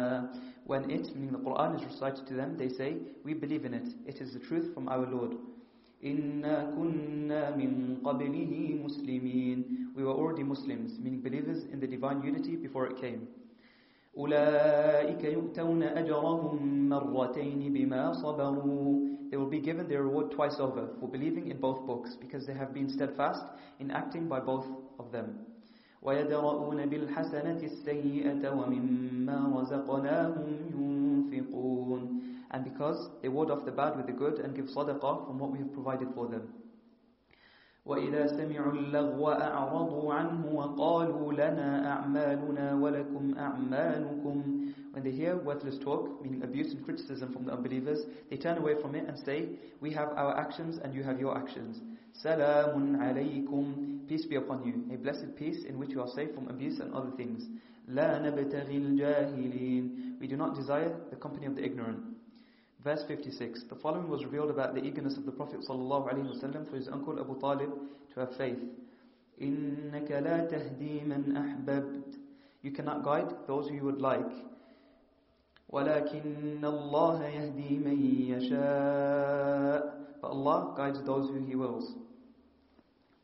When 0.66 0.90
it, 0.90 1.14
meaning 1.16 1.32
the 1.32 1.38
Quran, 1.38 1.76
is 1.76 1.84
recited 1.84 2.26
to 2.26 2.34
them, 2.34 2.56
they 2.56 2.68
say, 2.68 2.96
We 3.24 3.34
believe 3.34 3.64
in 3.64 3.74
it. 3.74 3.88
It 4.06 4.20
is 4.20 4.32
the 4.32 4.38
truth 4.38 4.72
from 4.74 4.88
our 4.88 5.06
Lord. 5.06 5.36
إِنَّا 6.04 6.74
كُنَّا 6.74 7.56
مِن 7.56 8.02
قَبْلِهِ 8.02 8.84
مُسْلِمِينَ 8.84 9.94
We 9.94 10.02
were 10.02 10.12
already 10.12 10.42
Muslims, 10.42 10.98
meaning 10.98 11.20
believers 11.20 11.64
in 11.72 11.78
the 11.80 11.86
divine 11.86 12.22
unity 12.22 12.56
before 12.56 12.86
it 12.86 13.00
came. 13.00 13.28
أُولَئِكَ 14.18 15.22
يُؤْتَوْنَ 15.22 15.82
أَجْرَهُم 15.96 16.88
مَرَّتَيْنِ 16.88 17.72
بِمَا 17.72 18.22
صَبَرُوا 18.22 19.30
They 19.30 19.36
will 19.36 19.46
be 19.46 19.60
given 19.60 19.88
their 19.88 20.02
reward 20.02 20.32
twice 20.32 20.56
over 20.58 20.88
for 21.00 21.08
believing 21.08 21.50
in 21.50 21.58
both 21.58 21.86
books 21.86 22.16
because 22.20 22.46
they 22.46 22.54
have 22.54 22.74
been 22.74 22.88
steadfast 22.88 23.46
in 23.78 23.90
acting 23.90 24.28
by 24.28 24.40
both 24.40 24.66
of 24.98 25.12
them. 25.12 25.45
ويدرؤون 26.01 26.85
بالحسنة 26.85 27.59
السيئة 27.63 28.43
ومما 28.49 29.37
رزقناهم 29.61 30.47
ينفقون 30.77 32.21
And 32.49 32.63
because 32.63 33.09
they 33.21 33.27
ward 33.27 33.51
off 33.51 33.65
the 33.65 33.71
bad 33.71 33.97
with 33.97 34.05
the 34.07 34.13
good 34.13 34.39
and 34.39 34.55
give 34.55 34.65
sadaqah 34.67 35.27
from 35.27 35.37
what 35.39 35.51
we 35.51 35.59
have 35.59 35.73
provided 35.73 36.07
for 36.15 36.27
them. 36.27 36.47
وإذا 37.85 38.27
سمعوا 38.27 38.71
اللغو 38.71 39.27
أعرضوا 39.31 40.13
عنه 40.13 40.45
وقالوا 40.53 41.33
لنا 41.33 41.91
أعمالنا 41.91 42.75
ولكم 42.75 43.33
أعمالكم 43.37 44.43
when 44.96 45.04
they 45.04 45.10
hear 45.10 45.36
worthless 45.36 45.78
talk, 45.78 46.22
meaning 46.22 46.42
abuse 46.42 46.72
and 46.72 46.84
criticism 46.84 47.32
from 47.32 47.44
the 47.44 47.52
unbelievers, 47.52 48.00
they 48.30 48.36
turn 48.36 48.58
away 48.58 48.74
from 48.80 48.94
it 48.94 49.06
and 49.08 49.18
say, 49.18 49.48
We 49.80 49.92
have 49.92 50.10
our 50.10 50.36
actions 50.38 50.78
and 50.82 50.94
you 50.94 51.02
have 51.02 51.18
your 51.18 51.36
actions. 51.36 51.80
Salamun 52.24 52.98
alaykum, 52.98 54.06
peace 54.08 54.26
be 54.26 54.36
upon 54.36 54.64
you. 54.64 54.94
A 54.94 54.98
blessed 54.98 55.34
peace 55.36 55.64
in 55.64 55.78
which 55.78 55.90
you 55.90 56.00
are 56.02 56.08
safe 56.14 56.34
from 56.34 56.48
abuse 56.48 56.78
and 56.80 56.92
other 56.94 57.10
things. 57.16 57.44
La 57.88 58.18
nabtaghi 58.18 58.98
jahilin. 58.98 60.20
We 60.20 60.26
do 60.26 60.36
not 60.36 60.54
desire 60.54 60.94
the 61.10 61.16
company 61.16 61.46
of 61.46 61.56
the 61.56 61.64
ignorant. 61.64 62.00
Verse 62.84 63.02
56. 63.06 63.64
The 63.68 63.76
following 63.76 64.08
was 64.08 64.24
revealed 64.24 64.50
about 64.50 64.74
the 64.74 64.82
eagerness 64.84 65.16
of 65.16 65.24
the 65.24 65.32
Prophet 65.32 65.60
ﷺ 65.68 66.68
for 66.70 66.76
his 66.76 66.88
uncle 66.88 67.18
Abu 67.18 67.38
Talib 67.40 67.70
to 68.14 68.20
have 68.20 68.36
faith. 68.36 68.58
إِنَّكَ 69.40 70.08
لَا 70.10 70.50
تَهْدِي 70.50 71.06
مَنْ 71.06 71.32
أَحْبَبْتَ 71.32 72.16
You 72.62 72.72
cannot 72.72 73.04
guide 73.04 73.32
those 73.46 73.68
who 73.68 73.74
you 73.74 73.84
would 73.84 74.00
like. 74.00 74.30
وَلَكِنَّ 75.72 76.60
اللَّهَ 76.64 77.18
يَهْدِي 77.24 77.78
مَن 77.80 77.96
يَشَاءُ 78.28 79.92
But 80.20 80.28
Allah 80.28 80.74
guides 80.76 80.98
those 81.06 81.30
who 81.30 81.44
He 81.46 81.56
wills. 81.56 81.94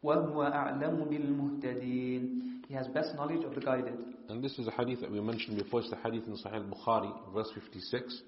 وَهُوَ 0.02 0.52
أَعْلَمُ 0.52 1.09
بِالْمُهْتَدِينَ 1.10 2.65
He 2.69 2.74
has 2.74 2.89
best 2.89 3.15
knowledge 3.16 3.44
of 3.44 3.55
the 3.55 3.60
guided. 3.60 3.94
And 4.31 4.43
this 4.43 4.59
is 4.59 4.66
a 4.66 4.70
hadith 4.70 5.01
that 5.01 5.10
we 5.10 5.20
mentioned 5.20 5.59
before. 5.59 5.81
It's 5.81 5.90
the 5.90 5.97
hadith 5.97 6.24
in 6.27 6.36
Sahih 6.36 6.66
Bukhari, 6.70 7.12
verse 7.35 7.51
56, 7.55 8.23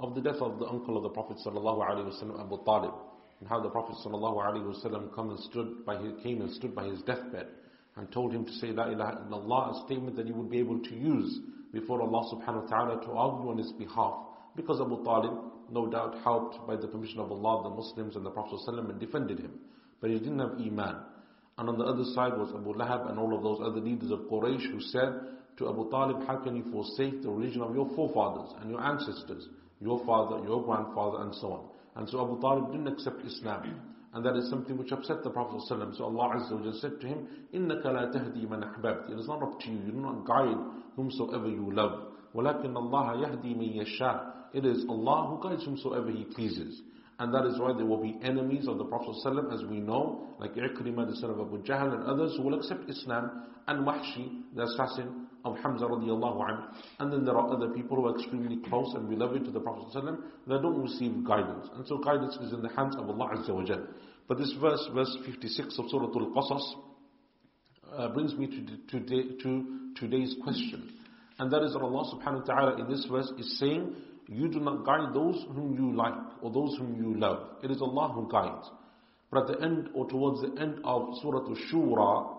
of 0.00 0.14
the 0.14 0.20
death 0.20 0.40
of 0.40 0.58
the 0.58 0.66
uncle 0.66 0.96
of 0.96 1.02
the 1.04 1.08
Prophet 1.10 1.36
sallallahu 1.46 1.78
alaihi 1.88 2.10
wasallam, 2.12 2.40
Abu 2.40 2.64
Talib, 2.64 2.94
and 3.38 3.48
how 3.48 3.60
the 3.60 3.68
Prophet 3.70 3.96
sallallahu 4.04 4.36
alaihi 4.36 4.64
wasallam 4.74 5.14
come 5.14 5.30
and 5.30 5.38
stood 5.40 5.84
by 5.86 5.96
his, 5.96 6.12
came 6.22 6.40
and 6.40 6.50
stood 6.52 6.74
by 6.74 6.84
his 6.86 7.00
deathbed 7.02 7.46
and 7.97 8.11
told 8.11 8.33
him 8.33 8.45
to 8.45 8.51
say 8.53 8.67
La 8.67 8.89
ilaha 8.89 9.25
illallah, 9.29 9.71
a 9.71 9.85
statement 9.85 10.15
that 10.17 10.25
he 10.25 10.31
would 10.31 10.49
be 10.49 10.59
able 10.59 10.79
to 10.79 10.95
use 10.95 11.39
before 11.71 12.01
Allah 12.01 12.23
subhanahu 12.33 12.63
wa 12.63 12.69
ta'ala 12.69 13.05
to 13.05 13.11
argue 13.11 13.49
on 13.49 13.57
his 13.57 13.71
behalf. 13.73 14.15
Because 14.55 14.79
Abu 14.81 15.03
Talib, 15.03 15.33
no 15.71 15.87
doubt, 15.87 16.17
helped 16.23 16.65
by 16.67 16.75
the 16.75 16.87
permission 16.87 17.19
of 17.19 17.31
Allah, 17.31 17.69
the 17.69 17.75
Muslims 17.75 18.15
and 18.15 18.25
the 18.25 18.31
Prophet 18.31 18.59
and 18.67 18.99
defended 18.99 19.39
him. 19.39 19.59
But 20.01 20.09
he 20.09 20.19
didn't 20.19 20.39
have 20.39 20.59
Iman. 20.59 20.97
And 21.57 21.69
on 21.69 21.77
the 21.77 21.85
other 21.85 22.03
side 22.13 22.37
was 22.37 22.53
Abu 22.53 22.73
Lahab 22.73 23.09
and 23.09 23.17
all 23.17 23.35
of 23.35 23.43
those 23.43 23.59
other 23.61 23.79
leaders 23.79 24.11
of 24.11 24.19
Quraysh 24.31 24.71
who 24.71 24.81
said 24.81 25.13
to 25.57 25.69
Abu 25.69 25.89
Talib, 25.89 26.27
how 26.27 26.37
can 26.37 26.55
you 26.55 26.65
forsake 26.71 27.21
the 27.21 27.29
religion 27.29 27.61
of 27.61 27.73
your 27.73 27.89
forefathers 27.95 28.53
and 28.59 28.69
your 28.69 28.81
ancestors, 28.81 29.47
your 29.79 30.03
father, 30.05 30.43
your 30.45 30.63
grandfather 30.63 31.23
and 31.23 31.33
so 31.35 31.53
on. 31.53 31.69
And 31.95 32.09
so 32.09 32.21
Abu 32.21 32.41
Talib 32.41 32.71
didn't 32.71 32.87
accept 32.87 33.25
Islam. 33.25 33.94
And 34.14 34.24
that 34.26 34.36
is 34.36 34.50
something 34.50 34.76
which 34.76 34.90
upset 34.92 35.22
the 35.22 35.30
Prophet 35.30 35.60
ﷺ. 35.70 35.96
So 35.96 36.04
Allah 36.04 36.36
Azza 36.36 36.52
wa 36.64 36.72
said 36.80 37.00
to 37.00 37.06
him, 37.06 37.28
إِنَّكَ 37.54 37.84
لَا 37.84 38.12
تَهْدِي 38.12 38.46
مَنْ 38.48 38.64
أَحْبَبْتِ 38.64 39.10
It 39.12 39.18
is 39.18 39.28
not 39.28 39.42
up 39.42 39.60
to 39.60 39.70
you. 39.70 39.78
You 39.86 39.92
do 39.92 40.00
not 40.00 40.26
guide 40.26 40.56
whomsoever 40.96 41.48
you 41.48 41.70
love. 41.72 42.08
وَلَكِنَّ 42.34 42.74
اللَّهَ 42.74 43.24
يَهْدِي 43.24 43.56
مَن 43.56 43.86
يَشَاءُ 43.86 44.32
It 44.54 44.66
is 44.66 44.84
Allah 44.88 45.28
who 45.28 45.48
guides 45.48 45.64
whomsoever 45.64 46.10
He 46.10 46.24
pleases. 46.24 46.82
And 47.17 47.33
that 47.33 47.45
is 47.45 47.57
why 47.59 47.71
there 47.73 47.85
will 47.85 48.01
be 48.01 48.17
enemies 48.23 48.67
of 48.67 48.77
the 48.77 48.83
Prophet 48.83 49.15
ﷺ, 49.25 49.53
as 49.53 49.63
we 49.69 49.79
know, 49.79 50.27
like 50.37 50.53
Ikrimah, 50.55 51.09
the 51.09 51.15
son 51.15 51.29
of 51.29 51.39
Abu 51.39 51.63
Jahl, 51.63 51.93
and 51.93 52.03
others 52.03 52.33
who 52.35 52.43
will 52.43 52.59
accept 52.59 52.89
Islam, 52.89 53.43
and 53.67 53.87
Wahshi, 53.87 54.41
the 54.53 54.63
assassin 54.63 55.27
of 55.45 55.57
Hamza 55.59 55.85
radiallahu 55.85 56.41
anhu. 56.41 56.65
And 56.99 57.13
then 57.13 57.23
there 57.23 57.37
are 57.37 57.53
other 57.53 57.69
people 57.69 57.97
who 57.97 58.07
are 58.07 58.17
extremely 58.17 58.57
close 58.67 58.93
and 58.95 59.09
beloved 59.09 59.45
to 59.45 59.51
the 59.51 59.61
Prophet 59.61 59.85
ﷺ 59.95 60.17
that 60.47 60.61
don't 60.61 60.81
receive 60.81 61.25
guidance. 61.25 61.67
And 61.75 61.87
so 61.87 61.99
guidance 61.99 62.35
is 62.41 62.51
in 62.51 62.61
the 62.61 62.69
hands 62.69 62.95
of 62.97 63.09
Allah 63.09 63.37
Azza 63.37 63.53
wa 63.53 63.63
Jal. 63.63 63.87
But 64.27 64.37
this 64.37 64.53
verse, 64.59 64.85
verse 64.93 65.17
56 65.25 65.79
of 65.79 65.85
Surah 65.89 66.07
Al-Qasas, 66.07 66.73
uh, 67.95 68.09
brings 68.09 68.35
me 68.35 68.47
to, 68.47 68.99
to, 68.99 69.37
to 69.41 69.65
today's 69.95 70.35
question. 70.43 70.91
And 71.37 71.51
that 71.51 71.63
is 71.63 71.73
that 71.73 71.79
Allah 71.79 72.11
subhanahu 72.13 72.47
wa 72.47 72.53
ta'ala 72.55 72.81
in 72.81 72.89
this 72.89 73.05
verse 73.09 73.31
is 73.37 73.59
saying, 73.59 73.95
you 74.27 74.47
do 74.47 74.59
not 74.59 74.85
guide 74.85 75.13
those 75.13 75.45
whom 75.53 75.75
you 75.77 75.95
like 75.95 76.13
or 76.44 76.50
those 76.50 76.76
whom 76.78 76.96
you 76.96 77.18
love. 77.18 77.56
It 77.62 77.70
is 77.70 77.80
Allah 77.82 78.12
who 78.14 78.30
guides. 78.30 78.70
But 79.30 79.48
at 79.50 79.58
the 79.58 79.64
end 79.64 79.90
or 79.94 80.08
towards 80.08 80.40
the 80.42 80.60
end 80.60 80.80
of 80.84 81.14
Surah 81.22 81.46
Al-Shura, 81.46 82.36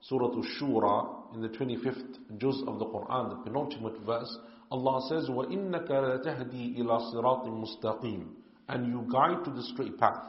Surah 0.00 0.26
Al-Shura, 0.26 1.34
in 1.34 1.42
the 1.42 1.48
25th 1.48 2.38
juz 2.38 2.62
of 2.66 2.78
the 2.78 2.86
Quran, 2.86 3.30
the 3.30 3.36
penultimate 3.36 3.98
verse, 4.04 4.38
Allah 4.70 5.06
says, 5.08 5.28
وَإِنَّكَ 5.28 5.88
لَتَهْدِي 5.88 6.78
إِلَى 6.78 7.14
صِرَاطٍ 7.14 7.46
مُسْتَقِيمٍ 7.46 8.26
And 8.68 8.86
you 8.86 9.06
guide 9.10 9.44
to 9.44 9.50
the 9.50 9.62
straight 9.62 9.98
path. 9.98 10.24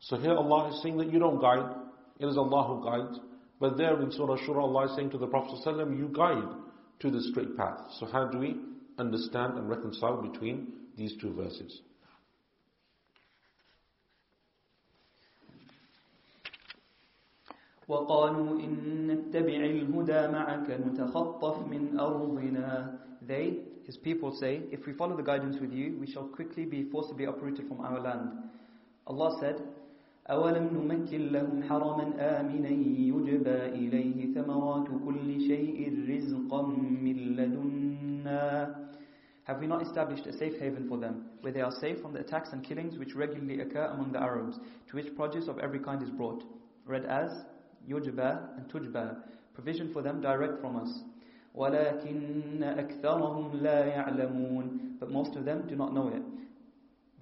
So 0.00 0.16
here 0.16 0.34
Allah 0.34 0.70
is 0.74 0.82
saying 0.82 0.96
that 0.98 1.12
you 1.12 1.18
don't 1.18 1.40
guide, 1.40 1.74
it 2.18 2.26
is 2.26 2.36
Allah 2.36 2.64
who 2.66 2.84
guides. 2.84 3.18
But 3.58 3.76
there 3.76 4.00
in 4.00 4.10
Surah 4.12 4.36
Shura, 4.38 4.62
Allah 4.62 4.86
is 4.86 4.96
saying 4.96 5.10
to 5.10 5.18
the 5.18 5.26
Prophet 5.26 5.58
ﷺ, 5.64 5.98
you 5.98 6.08
guide 6.08 6.56
to 7.00 7.10
the 7.10 7.20
straight 7.30 7.56
path. 7.56 7.78
So 7.98 8.06
how 8.06 8.26
do 8.26 8.38
we 8.38 8.56
understand 8.98 9.58
and 9.58 9.68
reconcile 9.68 10.22
between 10.22 10.72
these 10.96 11.14
two 11.20 11.34
verses? 11.34 11.80
وقالوا 17.88 18.60
إن 18.60 19.06
نتبع 19.06 19.56
الهدى 19.74 20.28
معك 20.32 20.70
نتخطف 20.70 21.66
من 21.66 21.98
أرضنا 21.98 22.98
They, 23.26 23.58
his 23.84 23.96
people 23.96 24.32
say, 24.40 24.62
if 24.72 24.86
we 24.86 24.92
follow 24.92 25.16
the 25.16 25.22
guidance 25.22 25.56
with 25.60 25.72
you, 25.72 25.96
we 26.00 26.06
shall 26.10 26.24
quickly 26.24 26.64
be 26.64 26.84
forcibly 26.90 27.24
uprooted 27.26 27.68
from 27.68 27.80
our 27.80 28.00
land. 28.00 28.30
Allah 29.06 29.36
said, 29.40 29.60
أولم 30.30 30.68
نمكن 30.74 31.32
لهم 31.32 31.62
حرما 31.62 32.14
آمنا 32.40 32.68
يجبى 32.68 33.66
إليه 33.66 34.34
ثمرات 34.34 34.88
كل 35.04 35.40
شيء 35.40 36.06
رزقا 36.08 36.62
من 37.02 37.16
لدنا 37.36 38.76
Have 39.44 39.58
we 39.58 39.66
not 39.66 39.82
established 39.82 40.26
a 40.26 40.32
safe 40.38 40.60
haven 40.60 40.86
for 40.88 40.96
them, 40.96 41.24
where 41.40 41.52
they 41.52 41.60
are 41.60 41.72
safe 41.80 42.00
from 42.00 42.12
the 42.12 42.20
attacks 42.20 42.50
and 42.52 42.62
killings 42.62 42.98
which 42.98 43.16
regularly 43.16 43.60
occur 43.60 43.86
among 43.86 44.12
the 44.12 44.20
Arabs, 44.20 44.58
to 44.88 44.96
which 44.96 45.14
produce 45.16 45.48
of 45.48 45.58
every 45.58 45.80
kind 45.80 46.02
is 46.02 46.10
brought? 46.10 46.44
Read 46.86 47.04
as 47.06 47.32
يجبى 47.88 48.56
and 48.56 48.68
تجبى, 48.68 49.16
provision 49.54 49.92
for 49.92 50.02
them 50.02 50.20
direct 50.20 50.60
from 50.60 50.76
us. 50.76 51.04
ولكن 51.54 52.62
أكثرهم 52.62 53.56
لا 53.62 53.84
يعلمون 53.86 54.98
But 55.00 55.10
most 55.10 55.36
of 55.36 55.44
them 55.44 55.66
do 55.66 55.76
not 55.76 55.92
know 55.94 56.08
it 56.08 56.22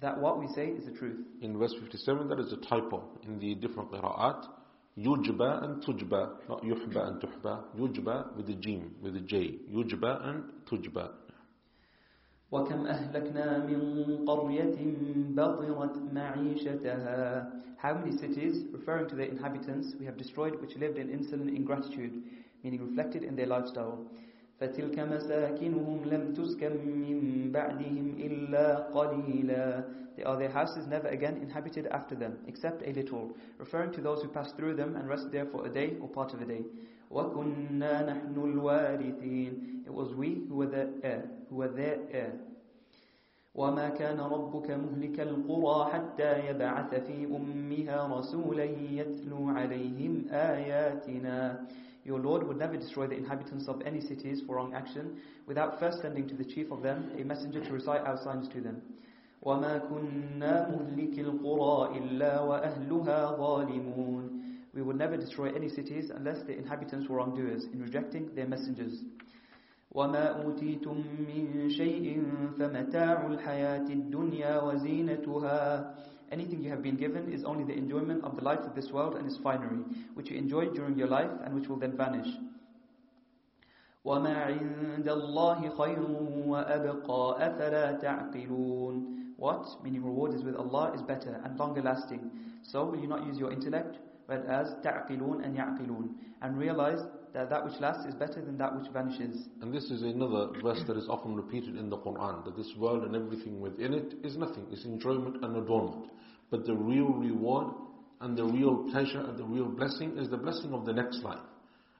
that 0.01 0.19
what 0.19 0.39
we 0.39 0.47
say 0.47 0.67
is 0.67 0.85
the 0.85 0.91
truth. 0.91 1.17
In 1.41 1.57
verse 1.57 1.73
57, 1.81 2.27
there 2.29 2.39
is 2.39 2.53
a 2.53 2.57
typo 2.57 3.03
in 3.23 3.39
the 3.39 3.55
different 3.55 3.91
qira'at. 3.91 4.45
Yujba 4.97 5.63
and 5.63 5.83
tujba, 5.83 6.31
not 6.49 6.63
yuhba 6.63 7.07
and 7.07 7.21
tuhba. 7.21 7.63
Yujba 7.77 8.35
with 8.35 8.47
the 8.47 8.55
jim, 8.55 8.95
with 9.01 9.13
the 9.13 9.21
j. 9.21 9.55
Yujba 9.71 10.27
and 10.27 10.43
tujba. 10.69 11.09
وكم 12.53 12.85
أهلكنا 12.85 13.65
من 13.65 13.79
قرية 14.25 14.77
بطرت 15.35 15.97
معيشتها 16.13 17.51
How 17.77 17.93
many 17.93 18.11
cities, 18.11 18.65
referring 18.73 19.07
to 19.07 19.15
their 19.15 19.27
inhabitants, 19.27 19.95
we 19.97 20.05
have 20.05 20.17
destroyed 20.17 20.59
which 20.59 20.75
lived 20.75 20.97
in 20.97 21.09
insolent 21.09 21.55
ingratitude, 21.55 22.11
meaning 22.61 22.81
reflected 22.85 23.23
in 23.23 23.35
their 23.37 23.45
lifestyle. 23.47 24.05
فتلك 24.59 24.99
مساكنهم 24.99 26.05
لم 26.05 26.33
تسكن 26.33 26.71
من 26.85 27.51
بعدهم 27.51 28.15
إلا 28.19 28.91
قليلا 28.91 29.83
They 30.17 30.23
are 30.23 30.37
their 30.37 30.49
houses 30.49 30.85
never 30.87 31.07
again 31.07 31.37
inhabited 31.37 31.87
after 31.87 32.15
them, 32.15 32.39
except 32.47 32.81
a 32.85 32.91
little, 32.91 33.31
referring 33.57 33.93
to 33.93 34.01
those 34.01 34.21
who 34.21 34.27
passed 34.27 34.57
through 34.57 34.75
them 34.75 34.97
and 34.97 35.07
rested 35.07 35.31
there 35.31 35.45
for 35.45 35.65
a 35.65 35.69
day 35.69 35.95
or 36.01 36.09
part 36.09 36.33
of 36.33 36.41
a 36.41 36.45
day. 36.45 36.65
وَكُنَّا 37.09 38.05
نَحْنُ 38.09 38.35
الْوَارِثِينَ 38.35 39.85
It 39.85 39.93
was 39.93 40.13
we 40.13 40.43
who 40.49 40.55
were 40.55 40.67
their 40.67 40.89
heir, 41.03 41.23
Heir. 41.52 42.32
وما 43.54 43.88
كان 43.88 44.20
ربك 44.20 44.70
مهلك 44.70 45.20
القرى 45.20 45.92
حتى 45.92 46.48
يبعث 46.48 46.94
في 46.94 47.24
أمها 47.24 48.18
رسولا 48.18 48.64
يتلو 48.64 49.48
عليهم 49.48 50.24
آياتنا 50.30 51.66
Your 52.04 52.18
Lord 52.18 52.46
would 52.46 52.58
never 52.58 52.76
destroy 52.76 53.06
the 53.06 53.16
inhabitants 53.16 53.66
of 53.66 53.80
any 53.86 54.00
cities 54.00 54.42
for 54.46 54.56
wrong 54.56 54.74
action 54.74 55.16
without 55.46 55.80
first 55.80 56.02
sending 56.02 56.28
to 56.28 56.34
the 56.34 56.44
chief 56.44 56.70
of 56.70 56.82
them 56.82 57.10
a 57.18 57.24
messenger 57.24 57.64
to 57.64 57.72
recite 57.72 58.02
our 58.02 58.18
signs 58.22 58.46
to 58.48 58.60
them. 58.60 58.82
وَمَا 59.42 59.88
كُنَّا 59.88 60.70
مُهْلِكِ 60.70 61.18
الْقُرَىٰ 61.18 61.96
إِلَّا 61.96 62.40
وَأَهْلُهَا 62.40 63.38
ظَالِمُونَ 63.38 64.40
We 64.74 64.82
would 64.82 64.96
never 64.96 65.16
destroy 65.16 65.50
any 65.54 65.68
cities 65.70 66.10
unless 66.14 66.42
the 66.42 66.58
inhabitants 66.58 67.08
were 67.08 67.16
wrongdoers 67.16 67.64
in 67.72 67.80
rejecting 67.80 68.34
their 68.34 68.46
messengers. 68.46 69.02
وَمَا 69.93 70.25
أُوتِيتُم 70.45 70.97
مِّن 71.27 71.69
شَيْءٍ 71.69 72.23
فَمَتَاعُ 72.59 73.27
الْحَيَاةِ 73.27 73.87
الدُّنْيَا 73.89 74.61
وَزِينَتُهَا 74.61 75.95
Anything 76.31 76.61
you 76.61 76.69
have 76.69 76.83
been 76.83 76.95
given 76.95 77.31
is 77.33 77.43
only 77.43 77.63
the 77.63 77.73
enjoyment 77.73 78.23
of 78.23 78.35
the 78.35 78.43
life 78.43 78.59
of 78.59 78.75
this 78.75 78.91
world 78.91 79.15
and 79.15 79.25
its 79.25 79.37
finery, 79.37 79.81
which 80.13 80.29
you 80.29 80.37
enjoyed 80.37 80.75
during 80.75 80.95
your 80.95 81.07
life 81.07 81.31
and 81.43 81.55
which 81.55 81.67
will 81.67 81.77
then 81.77 81.97
vanish. 81.97 82.27
وَمَا 84.05 84.35
عِندَ 84.45 85.05
اللَّهِ 85.07 85.75
خَيْرٌ 85.75 85.99
وَأَبْقَى 86.47 87.39
أَفَلَا 87.41 87.99
تَعْقِلُونَ 88.03 89.35
What? 89.37 89.65
Meaning 89.83 90.03
reward 90.03 90.33
is 90.35 90.43
with 90.43 90.55
Allah 90.55 90.91
is 90.93 91.01
better 91.01 91.41
and 91.43 91.57
longer 91.57 91.81
lasting. 91.81 92.29
So 92.61 92.85
will 92.85 92.99
you 92.99 93.07
not 93.07 93.25
use 93.25 93.39
your 93.39 93.51
intellect? 93.51 93.97
But 94.27 94.45
as 94.45 94.75
تَعْقِلُونَ 94.85 95.43
and 95.43 95.57
يَعْقِلُونَ 95.57 96.09
And 96.43 96.57
realize 96.59 96.99
that 97.34 97.50
that 97.50 97.64
which 97.64 97.74
lasts 97.80 98.06
is 98.06 98.14
better 98.14 98.40
than 98.40 98.56
that 98.58 98.74
which 98.74 98.90
vanishes. 98.92 99.48
And 99.60 99.74
this 99.74 99.84
is 99.90 100.02
another 100.02 100.48
verse 100.62 100.80
that 100.86 100.96
is 100.96 101.08
often 101.08 101.34
repeated 101.34 101.76
in 101.76 101.90
the 101.90 101.98
Quran, 101.98 102.44
that 102.44 102.56
this 102.56 102.72
world 102.78 103.02
and 103.02 103.16
everything 103.16 103.60
within 103.60 103.92
it 103.92 104.14
is 104.22 104.36
nothing, 104.36 104.66
it's 104.70 104.84
enjoyment 104.84 105.44
and 105.44 105.56
adornment. 105.56 106.12
But 106.50 106.64
the 106.64 106.76
real 106.76 107.08
reward 107.12 107.74
and 108.20 108.38
the 108.38 108.44
real 108.44 108.88
pleasure 108.92 109.20
and 109.20 109.36
the 109.36 109.44
real 109.44 109.66
blessing 109.66 110.16
is 110.16 110.30
the 110.30 110.36
blessing 110.36 110.72
of 110.72 110.86
the 110.86 110.92
next 110.92 111.24
life. 111.24 111.44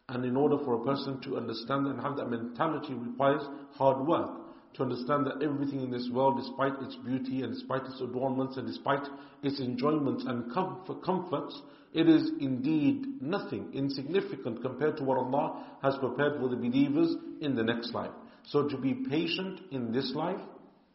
And 0.09 0.25
in 0.25 0.37
order 0.37 0.57
for 0.65 0.75
a 0.75 0.85
person 0.85 1.21
to 1.23 1.37
understand 1.37 1.89
and 1.89 2.01
have 2.01 2.17
that 2.17 2.31
mentality 2.31 2.95
requires 2.95 3.43
hard 3.73 4.07
work. 4.07 4.31
To 4.75 4.83
understand 4.83 5.27
that 5.27 5.43
everything 5.43 5.83
in 5.83 5.91
this 5.91 6.09
world, 6.13 6.37
despite 6.37 6.73
its 6.83 6.97
beauty 6.97 7.43
and 7.43 7.55
despite 7.55 7.85
its 7.85 8.01
adornments 8.01 8.57
and 8.57 8.67
despite 8.67 9.07
its 9.43 9.61
enjoyments 9.61 10.25
and 10.27 10.53
comfort, 10.53 11.03
comforts, 11.05 11.61
it 11.95 12.09
is 12.09 12.33
indeed 12.41 13.23
nothing, 13.23 13.71
insignificant 13.73 14.61
compared 14.63 14.97
to 14.97 15.05
what 15.05 15.17
Allah 15.17 15.65
has 15.83 15.97
prepared 15.99 16.41
for 16.41 16.49
the 16.49 16.57
believers 16.57 17.15
in 17.41 17.55
the 17.55 17.63
next 17.63 17.95
life. 17.95 18.11
So 18.43 18.69
to 18.69 18.77
be 18.77 18.95
patient 19.09 19.61
in 19.71 19.93
this 19.93 20.13
life, 20.15 20.41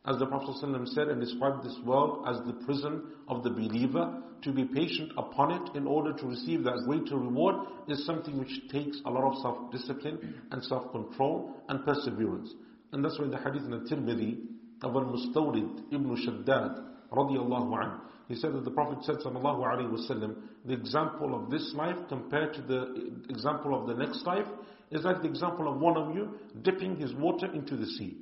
as 0.06 0.18
the 0.18 0.26
Prophet 0.26 0.56
ﷺ 0.62 0.88
said 0.90 1.08
and 1.08 1.20
described 1.20 1.64
this 1.64 1.78
world 1.86 2.26
as 2.28 2.38
the 2.46 2.54
prison 2.66 3.04
of 3.28 3.44
the 3.44 3.50
believer, 3.50 4.22
to 4.42 4.52
be 4.52 4.66
patient 4.66 5.12
upon 5.18 5.52
it 5.52 5.76
in 5.76 5.86
order 5.86 6.14
to 6.14 6.26
receive 6.26 6.64
that 6.64 6.84
greater 6.86 7.18
reward 7.18 7.56
is 7.88 8.06
something 8.06 8.38
which 8.38 8.62
takes 8.72 8.98
a 9.06 9.10
lot 9.10 9.24
of 9.24 9.42
self-discipline 9.42 10.42
and 10.52 10.64
self-control 10.64 11.64
and 11.68 11.86
perseverance. 11.86 12.54
And 12.92 13.04
that's 13.04 13.20
why 13.20 13.28
the 13.28 13.38
hadith 13.38 13.64
in 13.64 13.72
the 13.72 13.80
Tirmidhi 13.90 14.40
of 14.84 14.96
Al-Mustawrid 14.96 15.92
ibn 15.92 16.16
Shaddad 16.16 16.86
radiallahu 17.12 17.72
anhu, 17.72 18.00
he 18.30 18.36
said 18.36 18.54
that 18.54 18.64
the 18.64 18.72
Prophet 18.72 19.04
said 19.04 19.16
sallallahu 19.16 19.60
alayhi 19.66 19.92
wasallam, 19.92 20.36
the 20.64 20.74
example 20.74 21.34
of 21.36 21.50
this 21.50 21.74
life 21.76 21.98
compared 22.08 22.54
to 22.54 22.62
the 22.62 23.12
example 23.28 23.74
of 23.74 23.88
the 23.88 23.96
next 23.96 24.24
life 24.26 24.46
is 24.92 25.04
like 25.04 25.24
the 25.24 25.28
example 25.28 25.68
of 25.68 25.80
one 25.82 25.98
of 25.98 26.16
you 26.16 26.38
dipping 26.62 26.96
his 26.96 27.12
water 27.16 27.52
into 27.52 27.76
the 27.76 27.88
sea. 27.88 28.18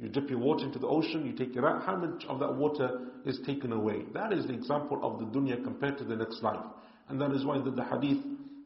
You 0.00 0.08
dip 0.08 0.28
your 0.28 0.40
water 0.40 0.64
into 0.64 0.80
the 0.80 0.88
ocean, 0.88 1.24
you 1.24 1.32
take 1.32 1.56
it 1.56 1.64
out, 1.64 1.84
how 1.86 1.94
much 1.94 2.24
of 2.28 2.40
that 2.40 2.52
water 2.52 3.12
is 3.24 3.38
taken 3.46 3.70
away? 3.70 4.02
That 4.12 4.32
is 4.32 4.44
the 4.48 4.54
example 4.54 4.98
of 5.04 5.20
the 5.20 5.26
dunya 5.26 5.62
compared 5.62 5.98
to 5.98 6.04
the 6.04 6.16
next 6.16 6.42
life. 6.42 6.64
And 7.08 7.20
that 7.20 7.30
is 7.30 7.44
why 7.44 7.58
the, 7.58 7.70
the 7.70 7.84
hadith, 7.84 8.24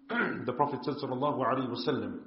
the 0.47 0.55
Prophet 0.55 0.81
said 0.85 0.95
sallallahu 0.95 1.37
alayhi 1.37 1.69
wasallam, 1.69 2.21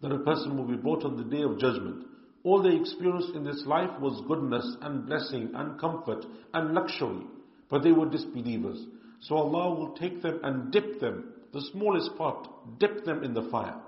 that 0.00 0.10
a 0.10 0.18
person 0.18 0.56
will 0.56 0.64
be 0.66 0.76
brought 0.76 1.04
on 1.04 1.16
the 1.16 1.24
day 1.24 1.42
of 1.42 1.60
judgment. 1.60 2.06
All 2.42 2.62
they 2.62 2.74
experienced 2.74 3.34
in 3.34 3.44
this 3.44 3.62
life 3.66 3.90
was 4.00 4.22
goodness 4.26 4.76
and 4.80 5.06
blessing 5.06 5.50
and 5.54 5.78
comfort 5.78 6.24
and 6.54 6.72
luxury, 6.72 7.26
but 7.68 7.82
they 7.82 7.92
were 7.92 8.08
disbelievers. 8.08 8.86
So 9.20 9.36
Allah 9.36 9.74
will 9.74 9.94
take 9.96 10.22
them 10.22 10.40
and 10.42 10.72
dip 10.72 11.00
them, 11.00 11.34
the 11.52 11.60
smallest 11.72 12.16
part, 12.16 12.48
dip 12.78 13.04
them 13.04 13.22
in 13.22 13.34
the 13.34 13.48
fire. 13.50 13.78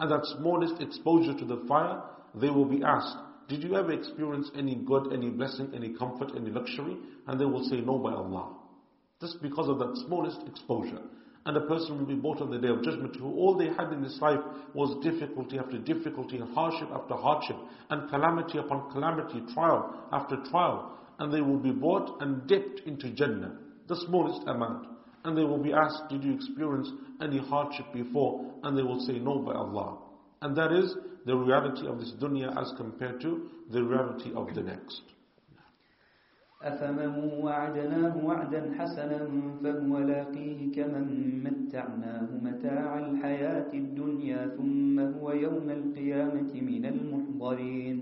And 0.00 0.10
that 0.10 0.24
smallest 0.38 0.80
exposure 0.80 1.34
to 1.38 1.44
the 1.44 1.64
fire, 1.68 2.02
they 2.34 2.48
will 2.48 2.64
be 2.64 2.82
asked, 2.82 3.16
did 3.48 3.62
you 3.62 3.76
ever 3.76 3.92
experience 3.92 4.50
any 4.56 4.76
good, 4.76 5.12
any 5.12 5.28
blessing, 5.28 5.70
any 5.74 5.90
comfort, 5.90 6.32
any 6.34 6.50
luxury? 6.50 6.96
And 7.26 7.38
they 7.38 7.44
will 7.44 7.64
say, 7.68 7.80
no 7.82 7.98
by 7.98 8.12
Allah. 8.12 8.56
Just 9.20 9.42
because 9.42 9.68
of 9.68 9.78
that 9.78 10.02
smallest 10.06 10.40
exposure. 10.48 11.02
And 11.44 11.56
a 11.56 11.62
person 11.62 11.98
will 11.98 12.06
be 12.06 12.14
brought 12.14 12.40
on 12.40 12.50
the 12.50 12.58
day 12.58 12.68
of 12.68 12.84
judgment 12.84 13.16
who 13.16 13.26
all 13.26 13.56
they 13.56 13.66
had 13.66 13.92
in 13.92 14.02
this 14.02 14.18
life 14.20 14.38
was 14.74 15.02
difficulty 15.02 15.58
after 15.58 15.78
difficulty 15.78 16.36
and 16.36 16.54
hardship 16.54 16.88
after 16.94 17.14
hardship 17.14 17.56
and 17.90 18.08
calamity 18.08 18.58
upon 18.58 18.90
calamity, 18.92 19.42
trial 19.52 20.06
after 20.12 20.36
trial. 20.50 20.98
And 21.18 21.32
they 21.32 21.40
will 21.40 21.58
be 21.58 21.72
brought 21.72 22.22
and 22.22 22.46
dipped 22.46 22.80
into 22.86 23.10
Jannah, 23.10 23.58
the 23.88 23.96
smallest 24.06 24.46
amount. 24.46 24.86
And 25.24 25.36
they 25.36 25.44
will 25.44 25.62
be 25.62 25.72
asked, 25.72 26.08
did 26.10 26.22
you 26.24 26.34
experience 26.34 26.90
any 27.20 27.38
hardship 27.38 27.86
before? 27.92 28.52
And 28.62 28.76
they 28.76 28.82
will 28.82 29.00
say, 29.00 29.18
no 29.18 29.38
by 29.40 29.52
Allah. 29.52 29.98
And 30.42 30.56
that 30.56 30.72
is 30.72 30.94
the 31.26 31.36
reality 31.36 31.86
of 31.86 31.98
this 31.98 32.12
dunya 32.20 32.56
as 32.60 32.72
compared 32.76 33.20
to 33.20 33.48
the 33.70 33.82
reality 33.82 34.32
of 34.34 34.54
the 34.54 34.62
next. 34.62 35.02
أفمن 36.62 37.14
وعدناه 37.42 38.14
وعدا 38.26 38.62
حسنا 38.78 39.18
فهو 39.62 39.98
لاقيه 39.98 40.72
كمن 40.72 41.06
متعناه 41.44 42.28
متاع 42.42 42.98
الحياة 42.98 43.70
الدنيا 43.74 44.46
ثم 44.56 45.00
هو 45.00 45.32
يوم 45.32 45.66
القيامة 45.70 46.52
من 46.54 46.84
المحضرين 46.86 47.96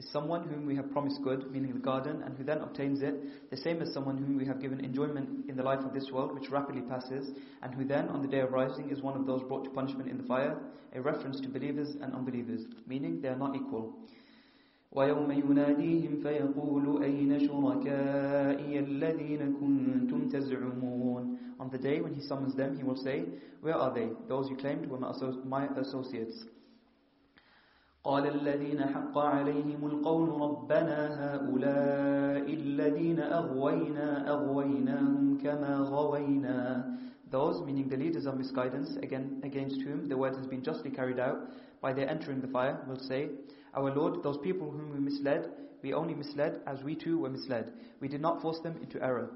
is 0.00 0.08
someone 0.08 0.42
whom 0.48 0.64
we 0.64 0.74
have 0.74 0.90
promised 0.92 1.20
good, 1.22 1.52
meaning 1.52 1.74
the 1.74 1.78
garden, 1.78 2.22
and 2.24 2.34
who 2.38 2.42
then 2.42 2.58
obtains 2.58 3.02
it, 3.02 3.50
the 3.50 3.56
same 3.58 3.82
as 3.82 3.92
someone 3.92 4.16
whom 4.16 4.38
we 4.38 4.46
have 4.46 4.58
given 4.58 4.82
enjoyment 4.82 5.28
in 5.46 5.56
the 5.58 5.62
life 5.62 5.80
of 5.80 5.92
this 5.92 6.10
world, 6.10 6.32
which 6.32 6.48
rapidly 6.50 6.80
passes, 6.80 7.28
and 7.62 7.74
who 7.74 7.84
then, 7.84 8.08
on 8.08 8.22
the 8.22 8.28
day 8.28 8.40
of 8.40 8.50
rising, 8.50 8.88
is 8.88 9.02
one 9.02 9.14
of 9.14 9.26
those 9.26 9.42
brought 9.42 9.64
to 9.64 9.70
punishment 9.70 10.08
in 10.08 10.16
the 10.16 10.24
fire, 10.24 10.56
a 10.94 11.00
reference 11.02 11.38
to 11.42 11.48
believers 11.48 11.96
and 12.00 12.14
unbelievers, 12.14 12.62
meaning 12.86 13.20
they 13.20 13.28
are 13.28 13.36
not 13.36 13.54
equal. 13.54 13.92
ويوم 14.91 15.31
يناديهم 15.31 16.15
فيقول 16.23 17.03
أين 17.03 17.39
شركائي 17.47 18.79
الذين 18.79 19.55
كنتم 19.59 20.29
تزعمون 20.29 21.37
On 21.57 21.69
the 21.69 21.77
day 21.77 22.01
when 22.01 22.13
he 22.13 22.21
summons 22.21 22.53
them, 22.55 22.75
he 22.75 22.83
will 22.83 22.97
say, 22.97 23.23
Where 23.61 23.75
are 23.75 23.93
they? 23.93 24.09
Those 24.27 24.49
you 24.49 24.57
claimed 24.57 24.87
were 24.89 24.99
my 24.99 25.67
associates. 25.77 26.45
قال 28.05 28.27
الذين 28.27 28.81
حق 28.85 29.17
عليهم 29.17 29.85
القول 29.85 30.29
ربنا 30.41 30.97
هؤلاء 31.25 32.53
الذين 32.53 33.19
أغوينا 33.19 34.29
أغويناهم 34.29 35.37
كما 35.43 35.77
غوينا 35.77 36.95
Those, 37.31 37.65
meaning 37.65 37.89
the 37.89 37.97
leaders 37.97 38.27
of 38.27 38.37
misguidance, 38.37 38.95
again, 38.97 39.41
against 39.43 39.81
whom 39.81 40.07
the 40.07 40.15
word 40.15 40.35
has 40.35 40.45
been 40.45 40.63
justly 40.63 40.91
carried 40.91 41.19
out, 41.19 41.39
by 41.81 41.91
their 41.91 42.07
entering 42.07 42.39
the 42.39 42.47
fire, 42.47 42.77
will 42.87 42.99
say, 42.99 43.29
Our 43.73 43.93
Lord, 43.93 44.23
those 44.23 44.37
people 44.37 44.71
whom 44.71 44.93
we 44.93 44.99
misled, 44.99 45.49
we 45.83 45.93
only 45.93 46.15
misled 46.15 46.61
as 46.65 46.81
we 46.83 46.95
too 46.95 47.19
were 47.19 47.29
misled. 47.29 47.73
We 47.99 48.07
did 48.07 48.21
not 48.21 48.41
force 48.41 48.59
them 48.59 48.77
into 48.81 49.03
error. 49.03 49.29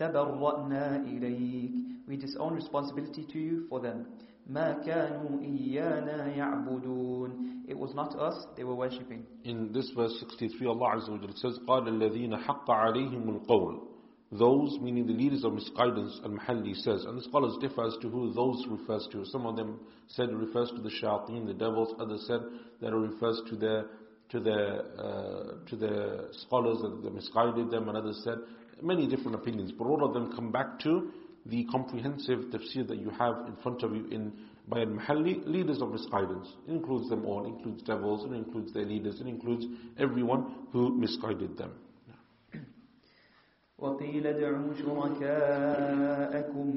تَبَرَّأْنَا 0.00 1.06
إِلَيْكَ 1.06 2.08
We 2.08 2.16
disown 2.16 2.54
responsibility 2.54 3.26
to 3.32 3.38
you 3.38 3.66
for 3.68 3.80
them. 3.80 4.06
مَا 4.50 4.84
كَانُوا 4.84 5.40
إِيَّانَا 5.40 6.36
يَعْبُدُونَ 6.36 7.68
It 7.68 7.78
was 7.78 7.94
not 7.94 8.18
us 8.18 8.46
they 8.56 8.64
were 8.64 8.74
worshipping. 8.74 9.24
In 9.44 9.72
this 9.72 9.90
verse 9.96 10.12
63, 10.18 10.66
Allah 10.66 10.96
Azza 10.96 11.10
wa 11.10 11.18
Jalla 11.18 11.38
says, 11.38 11.58
قَالَ 11.68 11.88
الَّذِينَ 11.88 12.44
حَقَّ 12.44 12.68
عَلَيْهِمُ 12.68 13.46
الْقَوْلُ 13.46 13.85
those, 14.31 14.77
meaning 14.81 15.07
the 15.07 15.13
leaders 15.13 15.45
of 15.45 15.53
misguidance, 15.53 16.19
Al-Mahalli 16.23 16.75
says, 16.75 17.05
and 17.05 17.17
the 17.17 17.23
scholars 17.23 17.55
differ 17.61 17.85
as 17.85 17.95
to 18.01 18.09
who 18.09 18.33
those 18.33 18.65
refers 18.67 19.07
to. 19.13 19.23
Some 19.25 19.45
of 19.45 19.55
them 19.55 19.79
said 20.07 20.29
it 20.29 20.35
refers 20.35 20.69
to 20.71 20.81
the 20.81 20.89
shayateen, 20.89 21.47
the 21.47 21.53
devils. 21.53 21.95
Others 21.97 22.25
said 22.27 22.41
that 22.81 22.87
it 22.87 22.95
refers 22.95 23.41
to 23.49 23.55
the 23.55 23.87
to 24.29 24.41
the 24.41 24.51
uh, 24.51 25.65
to 25.69 25.75
the 25.77 26.27
scholars 26.33 26.79
that 26.81 27.13
misguided 27.13 27.71
them, 27.71 27.87
and 27.87 27.97
others 27.97 28.19
said 28.25 28.37
many 28.81 29.07
different 29.07 29.35
opinions. 29.35 29.71
But 29.71 29.85
all 29.85 30.03
of 30.03 30.13
them 30.13 30.33
come 30.35 30.51
back 30.51 30.77
to 30.81 31.09
the 31.45 31.63
comprehensive 31.71 32.39
tafsir 32.51 32.85
that 32.89 32.97
you 32.97 33.09
have 33.11 33.47
in 33.47 33.55
front 33.63 33.81
of 33.83 33.95
you 33.95 34.07
in 34.11 34.33
by 34.67 34.81
al-Mahalli, 34.81 35.47
leaders 35.47 35.81
of 35.81 35.93
misguidance. 35.93 36.49
It 36.67 36.71
includes 36.71 37.09
them 37.09 37.25
all, 37.25 37.45
includes 37.45 37.81
devils, 37.83 38.29
it 38.29 38.35
includes 38.35 38.73
their 38.73 38.83
leaders, 38.85 39.21
it 39.21 39.27
includes 39.27 39.65
everyone 39.97 40.67
who 40.73 40.97
misguided 40.97 41.57
them. 41.57 41.71
وَقِيلَ 43.78 44.22
دَعُوا 44.22 44.74
شُرَكَاءَكُمْ 45.20 46.68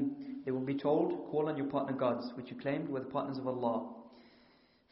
They 0.44 0.50
will 0.50 0.60
be 0.60 0.74
told, 0.74 1.30
call 1.30 1.48
on 1.48 1.56
your 1.56 1.66
partner 1.66 1.92
gods, 1.96 2.32
which 2.36 2.50
you 2.50 2.56
claimed 2.56 2.88
were 2.88 3.00
the 3.00 3.06
partners 3.06 3.38
of 3.38 3.46
Allah. 3.46 3.86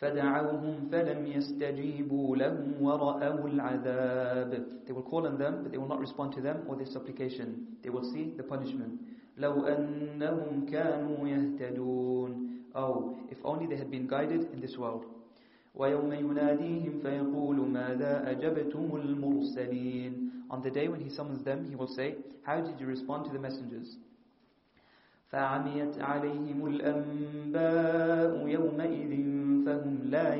فَدَعَوْهُمْ 0.00 0.90
فَلَمْ 0.90 1.26
يَسْتَجِيبُوا 1.26 2.36
لَهُمْ 2.36 2.80
وَرَأَوُا 2.80 3.44
الْعَذَابِ 3.54 4.86
They 4.86 4.92
will 4.92 5.02
call 5.02 5.26
on 5.26 5.38
them, 5.38 5.62
but 5.62 5.72
they 5.72 5.78
will 5.78 5.88
not 5.88 6.00
respond 6.00 6.32
to 6.34 6.40
them 6.40 6.62
or 6.68 6.76
their 6.76 6.86
supplication. 6.86 7.76
They 7.82 7.90
will 7.90 8.04
see 8.12 8.32
the 8.36 8.42
punishment. 8.42 9.00
لو 9.38 9.66
أنهم 9.66 10.66
كانوا 10.70 11.28
يهتدون 11.28 12.50
Oh, 12.76 13.16
if 13.30 13.38
only 13.44 13.66
they 13.66 13.76
had 13.76 13.90
been 13.90 14.06
guided 14.08 14.52
in 14.52 14.60
this 14.60 14.76
world. 14.76 15.04
ويوم 15.75 16.13
يناديهم 16.13 16.99
فيقول 17.03 17.55
ماذا 17.69 18.31
أجبتم 18.31 18.89
المرسلين 18.95 20.29
On 20.51 20.61
the 20.61 20.71
day 20.71 20.87
when 20.87 20.99
he 20.99 21.09
summons 21.09 21.43
them, 21.43 21.63
he 21.69 21.75
will 21.75 21.87
say, 21.87 22.15
How 22.43 22.59
did 22.59 22.79
you 22.79 22.87
respond 22.87 23.25
to 23.25 23.31
the 23.31 23.39
messengers? 23.39 23.97
فعميت 25.31 25.99
عليهم 26.01 26.67
الأنباء 26.67 28.47
يومئذ 28.47 29.11
فهم 29.65 29.99
لا 30.05 30.35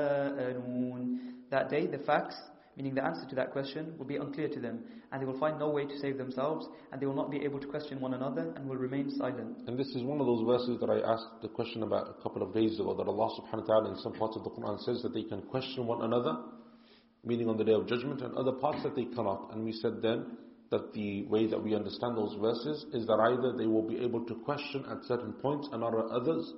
يتساءلون 0.00 1.18
That 1.50 1.68
day 1.68 1.86
the 1.86 1.98
facts 1.98 2.36
meaning 2.80 2.94
the 2.94 3.04
answer 3.04 3.26
to 3.28 3.34
that 3.34 3.52
question 3.52 3.92
will 3.98 4.06
be 4.06 4.16
unclear 4.16 4.48
to 4.48 4.58
them, 4.58 4.80
and 5.12 5.20
they 5.20 5.26
will 5.26 5.38
find 5.38 5.58
no 5.58 5.68
way 5.68 5.84
to 5.84 5.98
save 5.98 6.16
themselves, 6.16 6.66
and 6.90 6.98
they 6.98 7.04
will 7.04 7.14
not 7.14 7.30
be 7.30 7.44
able 7.44 7.60
to 7.60 7.66
question 7.66 8.00
one 8.00 8.14
another, 8.14 8.54
and 8.56 8.66
will 8.66 8.76
remain 8.76 9.10
silent. 9.18 9.58
And 9.66 9.78
this 9.78 9.88
is 9.88 10.02
one 10.02 10.18
of 10.18 10.24
those 10.24 10.46
verses 10.46 10.80
that 10.80 10.88
I 10.88 10.98
asked 11.12 11.42
the 11.42 11.48
question 11.48 11.82
about 11.82 12.08
a 12.08 12.22
couple 12.22 12.42
of 12.42 12.54
days 12.54 12.80
ago, 12.80 12.94
that 12.94 13.06
Allah 13.06 13.28
subhanahu 13.38 13.68
wa 13.68 13.74
ta'ala 13.74 13.90
in 13.90 13.98
some 13.98 14.14
parts 14.14 14.34
of 14.34 14.44
the 14.44 14.50
Quran 14.50 14.82
says 14.82 15.02
that 15.02 15.12
they 15.12 15.24
can 15.24 15.42
question 15.42 15.86
one 15.86 16.00
another, 16.00 16.38
meaning 17.22 17.50
on 17.50 17.58
the 17.58 17.64
day 17.64 17.74
of 17.74 17.86
judgment, 17.86 18.22
and 18.22 18.34
other 18.34 18.52
parts 18.52 18.82
that 18.82 18.96
they 18.96 19.04
cannot. 19.04 19.50
And 19.52 19.62
we 19.62 19.72
said 19.72 20.00
then 20.00 20.38
that 20.70 20.94
the 20.94 21.26
way 21.26 21.46
that 21.48 21.62
we 21.62 21.74
understand 21.74 22.16
those 22.16 22.34
verses 22.40 22.86
is 22.94 23.06
that 23.06 23.20
either 23.20 23.52
they 23.58 23.66
will 23.66 23.86
be 23.86 23.98
able 23.98 24.24
to 24.24 24.34
question 24.36 24.86
at 24.90 25.04
certain 25.04 25.34
points 25.34 25.68
and 25.70 25.82
not 25.82 25.92
at 25.92 26.06
others, 26.06 26.50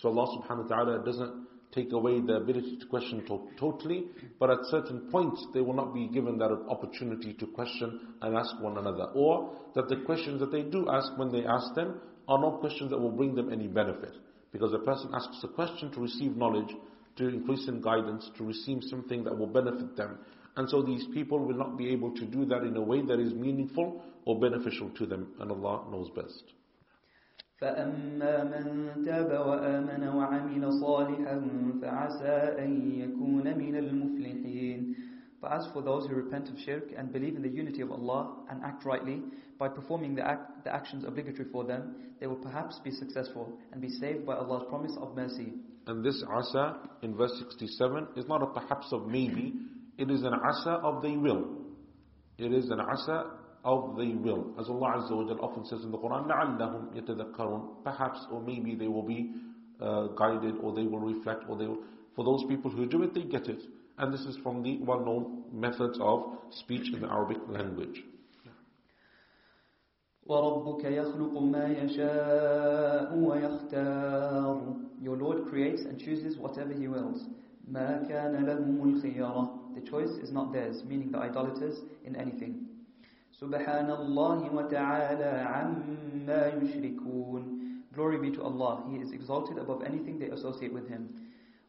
So 0.00 0.08
Allah 0.08 0.26
subhanahu 0.40 0.68
wa 0.68 0.76
ta'ala 0.76 1.04
doesn't 1.04 1.49
take 1.72 1.92
away 1.92 2.20
the 2.20 2.34
ability 2.34 2.78
to 2.78 2.86
question 2.86 3.24
to 3.26 3.48
totally, 3.58 4.06
but 4.38 4.50
at 4.50 4.58
certain 4.70 5.08
points 5.10 5.46
they 5.54 5.60
will 5.60 5.74
not 5.74 5.94
be 5.94 6.08
given 6.08 6.38
that 6.38 6.50
opportunity 6.68 7.32
to 7.34 7.46
question 7.46 8.00
and 8.22 8.36
ask 8.36 8.60
one 8.60 8.78
another. 8.78 9.04
Or 9.14 9.56
that 9.74 9.88
the 9.88 9.96
questions 10.04 10.40
that 10.40 10.50
they 10.50 10.62
do 10.62 10.88
ask 10.90 11.16
when 11.16 11.30
they 11.30 11.44
ask 11.44 11.74
them 11.74 12.00
are 12.28 12.40
not 12.40 12.60
questions 12.60 12.90
that 12.90 12.98
will 12.98 13.12
bring 13.12 13.34
them 13.34 13.52
any 13.52 13.68
benefit. 13.68 14.14
Because 14.52 14.72
a 14.72 14.78
person 14.78 15.10
asks 15.14 15.38
a 15.44 15.48
question 15.48 15.92
to 15.92 16.00
receive 16.00 16.36
knowledge, 16.36 16.74
to 17.16 17.28
increase 17.28 17.68
in 17.68 17.80
guidance, 17.80 18.30
to 18.36 18.44
receive 18.44 18.82
something 18.84 19.22
that 19.24 19.36
will 19.36 19.46
benefit 19.46 19.96
them. 19.96 20.18
And 20.56 20.68
so 20.68 20.82
these 20.82 21.06
people 21.14 21.38
will 21.38 21.56
not 21.56 21.78
be 21.78 21.88
able 21.90 22.12
to 22.16 22.24
do 22.26 22.44
that 22.46 22.64
in 22.64 22.76
a 22.76 22.82
way 22.82 23.02
that 23.02 23.20
is 23.20 23.32
meaningful 23.32 24.02
or 24.24 24.40
beneficial 24.40 24.90
to 24.90 25.06
them. 25.06 25.34
And 25.40 25.50
Allah 25.50 25.84
knows 25.90 26.10
best. 26.10 26.42
فأما 27.61 28.43
من 28.43 29.05
تاب 29.05 29.31
وآمن 29.47 30.07
وعمل 30.07 30.73
صالحا 30.73 31.37
فعسى 31.81 32.37
أن 32.59 32.91
يكون 32.91 33.57
من 33.57 33.75
المفلحين 33.75 34.95
But 35.41 35.51
as 35.53 35.67
for 35.73 35.81
those 35.83 36.07
who 36.07 36.15
repent 36.15 36.49
of 36.49 36.57
shirk 36.59 36.85
and 36.97 37.13
believe 37.13 37.35
in 37.35 37.43
the 37.43 37.49
unity 37.49 37.81
of 37.81 37.91
Allah 37.91 38.37
and 38.49 38.63
act 38.63 38.83
rightly, 38.83 39.21
by 39.59 39.67
performing 39.67 40.15
the, 40.15 40.27
act, 40.27 40.63
the 40.63 40.73
actions 40.73 41.03
obligatory 41.05 41.47
for 41.51 41.63
them, 41.63 41.95
they 42.19 42.27
will 42.27 42.35
perhaps 42.35 42.79
be 42.83 42.91
successful 42.91 43.57
and 43.71 43.81
be 43.81 43.89
saved 43.89 44.25
by 44.25 44.35
Allah's 44.35 44.63
promise 44.69 44.95
of 44.99 45.15
mercy. 45.15 45.53
And 45.87 46.03
this 46.03 46.23
asa 46.27 46.77
in 47.03 47.15
verse 47.15 47.31
67 47.37 48.07
is 48.17 48.25
not 48.27 48.41
a 48.41 48.47
perhaps 48.47 48.87
of 48.91 49.07
maybe, 49.07 49.53
it 49.97 50.09
is 50.09 50.23
an 50.23 50.33
asa 50.33 50.71
of 50.83 51.01
they 51.01 51.15
will. 51.15 51.45
It 52.37 52.51
is 52.51 52.69
an 52.69 52.79
asa 52.79 53.25
of 53.65 53.97
they 53.97 54.09
will. 54.09 54.53
As 54.59 54.69
Allah 54.69 54.97
Azza 54.97 55.11
wa 55.11 55.23
Jal 55.27 55.39
often 55.41 55.65
says 55.65 55.83
in 55.83 55.91
the 55.91 55.97
Quran, 55.97 56.27
لَعَلَّهُمْ 56.27 56.95
يَتَذَكَّرُونَ 56.95 57.83
Perhaps 57.83 58.19
or 58.31 58.39
maybe 58.41 58.75
they 58.75 58.87
will 58.87 59.03
be 59.03 59.31
uh, 59.81 60.07
guided 60.15 60.55
or 60.61 60.73
they 60.73 60.83
will 60.83 60.99
reflect 60.99 61.43
or 61.49 61.57
they 61.57 61.65
will. 61.65 61.79
For 62.15 62.23
those 62.23 62.43
people 62.47 62.69
who 62.71 62.85
do 62.85 63.01
it, 63.03 63.13
they 63.13 63.23
get 63.23 63.47
it. 63.47 63.61
And 63.97 64.13
this 64.13 64.21
is 64.21 64.37
from 64.43 64.61
the 64.61 64.77
well-known 64.81 65.43
methods 65.51 65.97
of 65.99 66.37
speech 66.51 66.93
in 66.93 67.01
the 67.01 67.07
Arabic 67.07 67.37
language. 67.47 68.03
وَرَبُّكَ 70.29 70.81
يَخْلُقُ 70.85 71.33
مَا 71.33 71.65
يَشَاءُ 71.83 73.13
وَيَخْتَارُ 73.13 74.75
Your 75.01 75.17
Lord 75.17 75.47
creates 75.49 75.81
and 75.81 75.99
chooses 75.99 76.37
whatever 76.37 76.73
He 76.73 76.87
wills. 76.87 77.23
مَا 77.71 78.07
كَانَ 78.09 78.45
لَهُمُ 78.45 78.81
الْخِيَرَةِ 78.81 79.75
The 79.75 79.81
choice 79.89 80.09
is 80.23 80.31
not 80.31 80.51
theirs, 80.51 80.83
meaning 80.87 81.11
the 81.11 81.19
idolaters 81.19 81.77
in 82.05 82.15
anything. 82.15 82.65
سبحان 83.39 83.89
الله 83.91 84.55
وتعالى 84.55 85.31
عما 85.43 86.47
يشركون 86.63 87.55
Glory 87.93 88.17
be 88.19 88.29
to 88.35 88.43
Allah, 88.43 88.83
He 88.89 88.97
is 88.97 89.11
exalted 89.13 89.57
above 89.57 89.81
anything 89.83 90.19
they 90.19 90.27
associate 90.27 90.73
with 90.73 90.87
Him. 90.89 91.09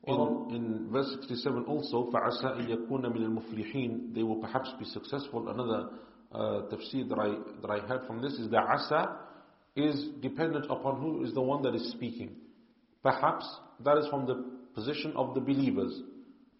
In, 0.07 0.47
in 0.51 0.89
verse 0.91 1.07
67 1.20 1.65
also, 1.65 2.11
فَعَسَىٰ 2.11 2.61
أَن 2.61 2.69
يَكُونَ 2.69 3.07
مِنَ 3.07 3.23
الْمُفْلِحِينَ 3.23 4.15
They 4.15 4.23
will 4.24 4.37
perhaps 4.41 4.73
be 4.78 4.85
successful. 4.85 5.49
Another 5.49 5.91
uh, 6.33 6.39
tafsir 6.70 7.09
that 7.09 7.19
I, 7.19 7.28
that 7.62 7.70
I 7.70 7.87
heard 7.87 8.07
from 8.07 8.20
this 8.23 8.33
is 8.35 8.51
that 8.51 8.65
asa 8.65 9.19
is 9.77 10.09
dependent 10.20 10.66
upon 10.70 11.01
who 11.01 11.24
is 11.24 11.33
the 11.33 11.41
one 11.41 11.62
that 11.62 11.74
is 11.74 11.91
speaking. 11.93 12.37
Perhaps 13.03 13.45
that 13.85 13.99
is 13.99 14.07
from 14.09 14.27
the 14.27 14.45
position 14.74 15.12
of 15.16 15.35
the 15.35 15.41
believers. 15.41 16.01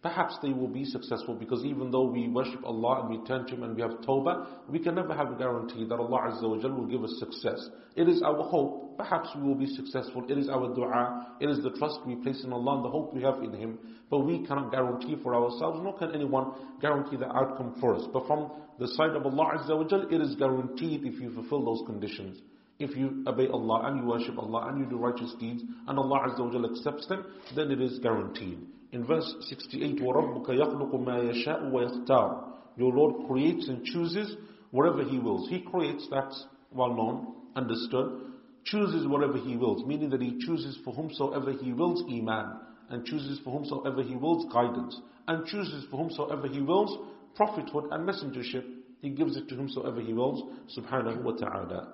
Perhaps 0.02 0.38
they 0.42 0.52
will 0.52 0.68
be 0.68 0.84
successful 0.84 1.36
because 1.36 1.64
even 1.64 1.92
though 1.92 2.06
we 2.10 2.26
worship 2.26 2.64
Allah 2.64 3.02
and 3.02 3.10
we 3.10 3.24
turn 3.24 3.46
to 3.46 3.54
Him 3.54 3.62
and 3.62 3.76
we 3.76 3.82
have 3.82 3.92
tawbah, 4.00 4.46
we 4.68 4.80
can 4.80 4.96
never 4.96 5.14
have 5.14 5.30
a 5.30 5.36
guarantee 5.36 5.84
that 5.84 5.94
Allah 5.94 6.32
Azza 6.32 6.42
wa 6.42 6.56
will 6.56 6.86
give 6.86 7.04
us 7.04 7.14
success. 7.20 7.68
It 7.94 8.08
is 8.08 8.20
our 8.20 8.42
hope, 8.42 8.98
perhaps 8.98 9.28
we 9.36 9.42
will 9.42 9.54
be 9.54 9.66
successful. 9.66 10.24
It 10.28 10.36
is 10.38 10.48
our 10.48 10.74
dua, 10.74 11.36
it 11.40 11.48
is 11.48 11.62
the 11.62 11.70
trust 11.78 12.00
we 12.04 12.16
place 12.16 12.42
in 12.42 12.52
Allah 12.52 12.76
and 12.76 12.84
the 12.84 12.90
hope 12.90 13.14
we 13.14 13.22
have 13.22 13.44
in 13.44 13.52
Him. 13.52 13.78
But 14.10 14.26
we 14.26 14.44
cannot 14.44 14.72
guarantee 14.72 15.16
for 15.22 15.36
ourselves, 15.36 15.78
nor 15.80 15.96
can 15.96 16.12
anyone 16.12 16.50
guarantee 16.80 17.16
the 17.16 17.28
outcome 17.28 17.76
for 17.80 17.94
us. 17.94 18.02
But 18.12 18.26
from 18.26 18.50
the 18.80 18.88
side 18.88 19.10
of 19.10 19.24
Allah 19.24 19.58
Azza 19.58 19.76
wa 19.76 19.86
it 20.10 20.20
is 20.20 20.34
guaranteed 20.34 21.04
if 21.04 21.20
you 21.20 21.32
fulfill 21.32 21.64
those 21.64 21.86
conditions. 21.86 22.40
If 22.80 22.96
you 22.96 23.22
obey 23.28 23.46
Allah 23.46 23.82
and 23.86 24.00
you 24.00 24.06
worship 24.06 24.36
Allah 24.36 24.66
and 24.68 24.80
you 24.80 24.86
do 24.86 24.96
righteous 24.96 25.32
deeds 25.38 25.62
and 25.86 25.96
Allah 25.96 26.26
Azza 26.26 26.40
wa 26.40 26.68
accepts 26.68 27.06
them, 27.06 27.24
then 27.54 27.70
it 27.70 27.80
is 27.80 28.00
guaranteed. 28.00 28.58
In 28.91 29.05
verse 29.05 29.35
68, 29.41 29.99
وَرَبُّكَ 29.99 30.47
يَخْلُقُ 30.47 30.95
مَا 30.95 31.31
يَشَاءُ 31.31 31.71
وَيَخْتَارُ 31.71 32.43
Your 32.77 32.93
Lord 32.93 33.27
creates 33.27 33.67
and 33.67 33.83
chooses 33.83 34.35
whatever 34.71 35.03
He 35.03 35.19
wills. 35.19 35.49
He 35.49 35.61
creates, 35.61 36.07
that's 36.09 36.45
well 36.71 36.93
known, 36.95 37.35
understood. 37.55 38.21
Chooses 38.63 39.07
whatever 39.07 39.37
He 39.37 39.55
wills, 39.57 39.85
meaning 39.85 40.09
that 40.11 40.21
He 40.21 40.39
chooses 40.45 40.77
for 40.83 40.93
whomsoever 40.93 41.51
He 41.51 41.73
wills 41.73 42.03
Iman, 42.09 42.59
and 42.89 43.05
chooses 43.05 43.39
for 43.43 43.51
whomsoever 43.51 44.03
He 44.03 44.15
wills 44.15 44.51
guidance, 44.53 44.99
and 45.27 45.45
chooses 45.45 45.85
for 45.91 45.97
whomsoever 45.97 46.47
He 46.47 46.61
wills 46.61 46.97
prophethood 47.35 47.85
and 47.91 48.07
messengership. 48.07 48.65
He 49.01 49.09
gives 49.09 49.37
it 49.37 49.47
to 49.49 49.55
whomsoever 49.55 50.01
He 50.01 50.13
wills, 50.13 50.43
subhanahu 50.77 51.23
wa 51.23 51.31
ta'ala. 51.33 51.93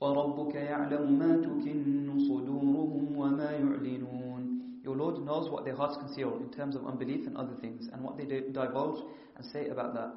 وَرَبُّكَ 0.00 0.54
يَعْلَمُ 0.54 1.18
مَا 1.18 1.40
تُكِنُّ 1.40 2.28
صُدُورُهُمْ 2.28 3.16
وَمَا 3.16 3.50
يُعْلِنُونَ 3.60 4.49
your 4.82 4.96
Lord 4.96 5.24
knows 5.24 5.50
what 5.50 5.64
their 5.64 5.74
hearts 5.74 5.96
conceal 5.96 6.36
in 6.36 6.50
terms 6.50 6.76
of 6.76 6.86
unbelief 6.86 7.26
and 7.26 7.36
other 7.36 7.54
things, 7.60 7.88
and 7.92 8.02
what 8.02 8.16
they 8.16 8.24
divulge 8.24 9.02
and 9.36 9.44
say 9.44 9.68
about 9.68 9.94
that. 9.94 10.12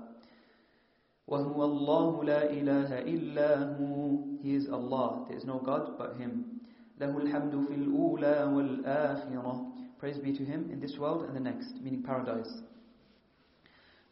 وَهُوَ 1.29 1.55
اللَّهُ 1.55 2.23
لَا 2.23 2.51
إِلَهَ 2.51 2.89
إِلَّا 3.05 3.79
هُ 3.79 4.41
He 4.41 4.55
is 4.55 4.67
Allah, 4.69 5.25
there 5.27 5.37
is 5.37 5.45
no 5.45 5.59
God 5.59 5.97
but 5.97 6.15
Him. 6.17 6.61
لَهُ 6.99 7.15
الْحَمْدُ 7.15 7.67
فِي 7.67 7.75
الْأُولَى 7.77 8.83
وَالْآخِرَةِ 8.83 9.71
Praise 9.99 10.17
be 10.17 10.33
to 10.33 10.43
Him 10.43 10.69
in 10.71 10.79
this 10.79 10.97
world 10.97 11.25
and 11.25 11.35
the 11.35 11.39
next, 11.39 11.75
meaning 11.81 12.01
paradise. 12.01 12.61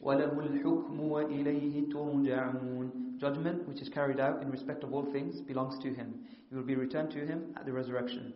وَلَهُ 0.04 0.36
الْحُكْمُ 0.36 1.00
وَإِلَيْهِ 1.00 1.92
تُرْجَعُونَ 1.92 3.20
Judgment, 3.20 3.68
which 3.68 3.82
is 3.82 3.90
carried 3.90 4.20
out 4.20 4.44
in 4.44 4.52
respect 4.52 4.84
of 4.84 4.94
all 4.94 5.12
things, 5.12 5.42
belongs 5.42 5.82
to 5.82 5.92
Him. 5.92 6.14
You 6.52 6.58
will 6.58 6.64
be 6.64 6.76
returned 6.76 7.10
to 7.12 7.26
Him 7.26 7.56
at 7.58 7.66
the 7.66 7.74
resurrection. 7.74 8.34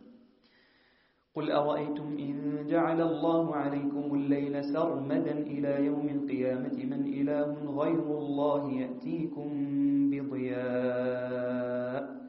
قل 1.35 1.51
أرأيتم 1.51 2.17
إن 2.19 2.67
جعل 2.67 3.01
الله 3.01 3.55
عليكم 3.55 4.15
الليل 4.15 4.63
سرمدا 4.73 5.31
إلى 5.31 5.85
يوم 5.85 6.07
القيامة 6.09 6.77
من 6.91 7.01
إله 7.07 7.55
غير 7.81 8.03
الله 8.19 8.71
يأتيكم 8.71 9.49
بضياء 10.11 12.21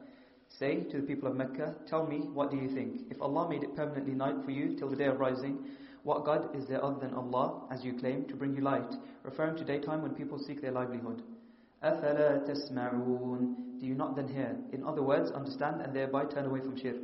Say 0.47 0.83
to 0.91 1.01
the 1.01 1.07
people 1.07 1.29
of 1.29 1.35
Mecca, 1.35 1.73
tell 1.87 2.05
me, 2.05 2.19
what 2.31 2.51
do 2.51 2.57
you 2.57 2.69
think? 2.69 3.01
If 3.09 3.19
Allah 3.21 3.49
made 3.49 3.63
it 3.63 3.75
permanently 3.75 4.13
night 4.13 4.35
for 4.45 4.51
you 4.51 4.75
till 4.77 4.87
the 4.87 4.95
day 4.95 5.07
of 5.07 5.19
rising, 5.19 5.57
what 6.03 6.25
God 6.25 6.55
is 6.55 6.67
there 6.67 6.83
other 6.85 6.99
than 6.99 7.15
Allah, 7.15 7.63
as 7.71 7.83
you 7.83 7.93
claim, 7.93 8.25
to 8.25 8.35
bring 8.35 8.55
you 8.55 8.61
light, 8.61 8.93
referring 9.23 9.57
to 9.57 9.63
daytime 9.65 10.03
when 10.03 10.13
people 10.13 10.37
seek 10.37 10.61
their 10.61 10.71
livelihood? 10.71 11.23
أَفَلَا 11.83 12.47
تَسْمَعُونَ 12.47 13.79
Do 13.79 13.85
you 13.85 13.95
not 13.95 14.15
then 14.15 14.27
hear? 14.27 14.55
In 14.71 14.83
other 14.85 15.01
words, 15.01 15.31
understand 15.31 15.81
and 15.81 15.93
thereby 15.93 16.25
turn 16.25 16.45
away 16.45 16.59
from 16.59 16.79
shirk. 16.79 17.01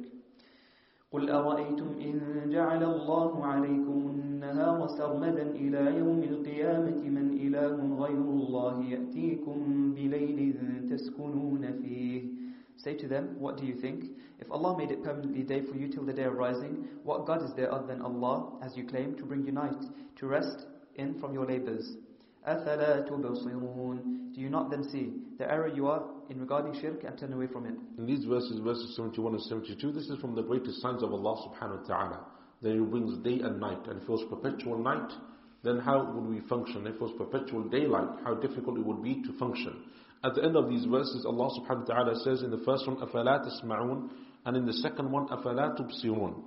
قل 1.14 1.30
أرأيتم 1.30 1.90
إن 2.02 2.50
جعل 2.50 2.84
الله 2.84 3.46
عليكم 3.46 3.98
النهار 4.14 4.88
سرمدا 4.88 5.42
إلى 5.52 5.98
يوم 5.98 6.20
القيامة 6.24 7.02
من 7.10 7.28
إله 7.46 7.76
غير 8.04 8.22
الله 8.38 8.84
يأتيكم 8.84 9.58
بليل 9.94 10.54
تسكنون 10.90 11.64
فيه 11.82 12.22
Say 12.78 12.94
to 12.96 13.08
them, 13.10 13.36
what 13.38 13.58
do 13.58 13.66
you 13.66 13.74
think? 13.76 14.06
If 14.40 14.50
Allah 14.50 14.78
made 14.78 14.90
it 14.90 15.04
permanently 15.04 15.44
day 15.44 15.62
for 15.62 15.76
you 15.76 15.90
till 15.90 16.06
the 16.06 16.14
day 16.14 16.24
of 16.24 16.36
rising, 16.36 16.88
what 17.04 17.26
God 17.26 17.44
is 17.44 17.52
there 17.54 17.70
other 17.74 17.88
than 17.88 18.02
Allah, 18.02 18.54
as 18.62 18.78
you 18.78 18.86
claim, 18.88 19.16
to 19.18 19.26
bring 19.26 19.46
you 19.46 19.52
night, 19.52 19.84
to 20.16 20.28
rest 20.28 20.68
in 20.96 21.20
from 21.20 21.34
your 21.34 21.46
labors? 21.46 21.98
أَفَلَا 22.48 23.10
تُبَصِرُونَ 23.10 24.34
Do 24.34 24.42
you 24.42 24.50
not 24.50 24.70
then 24.70 24.84
see 24.90 25.14
the 25.38 25.52
error 25.52 25.68
you 25.68 25.88
are 25.88 26.04
in 26.30 26.40
regarding 26.40 26.80
shirk 26.82 27.04
and 27.04 27.18
turn 27.18 27.34
away 27.34 27.48
from 27.48 27.66
it? 27.66 27.76
In 27.98 28.06
these 28.06 28.26
verses, 28.26 28.60
verses 28.64 28.96
71 28.96 29.34
and 29.34 29.44
72, 29.44 29.92
this 29.92 30.10
is 30.10 30.20
from 30.20 30.36
the 30.36 30.42
greatest 30.42 30.82
signs 30.82 31.04
of 31.04 31.12
Allah 31.12 31.36
subhanahu 31.48 31.82
wa 31.82 31.88
ta'ala. 31.88 32.26
That 32.62 32.74
He 32.74 32.80
brings 32.80 33.18
day 33.24 33.40
and 33.44 33.60
night. 33.60 33.86
And 33.88 34.02
if 34.02 34.04
it 34.04 34.10
was 34.10 34.24
perpetual 34.30 34.78
night, 34.78 35.12
then 35.64 35.80
how 35.80 36.12
would 36.14 36.26
we 36.26 36.40
function? 36.48 36.88
If 36.88 36.96
it 36.96 37.02
was 37.02 37.12
perpetual 37.18 37.64
daylight, 37.64 38.08
how 38.24 38.36
difficult 38.36 38.78
it 38.78 38.86
would 38.86 39.04
be 39.04 39.22
to 39.24 39.38
function. 39.38 39.84
At 40.24 40.36
the 40.36 40.44
end 40.44 40.56
of 40.56 40.70
these 40.70 40.86
verses, 40.86 41.26
Allah 41.26 41.50
subhanahu 41.60 41.88
wa 41.88 41.96
ta'ala 41.96 42.16
says 42.24 42.42
in 42.42 42.52
the 42.52 42.64
first 42.66 42.88
one, 42.88 42.98
أَفَلَا 42.98 43.48
تَسْمَعُونَ 43.48 44.10
And 44.46 44.58
in 44.58 44.66
the 44.66 44.74
second 44.74 45.12
one, 45.12 45.28
أَفَلَا 45.28 45.80
تُبْصِرُونَ 45.80 46.44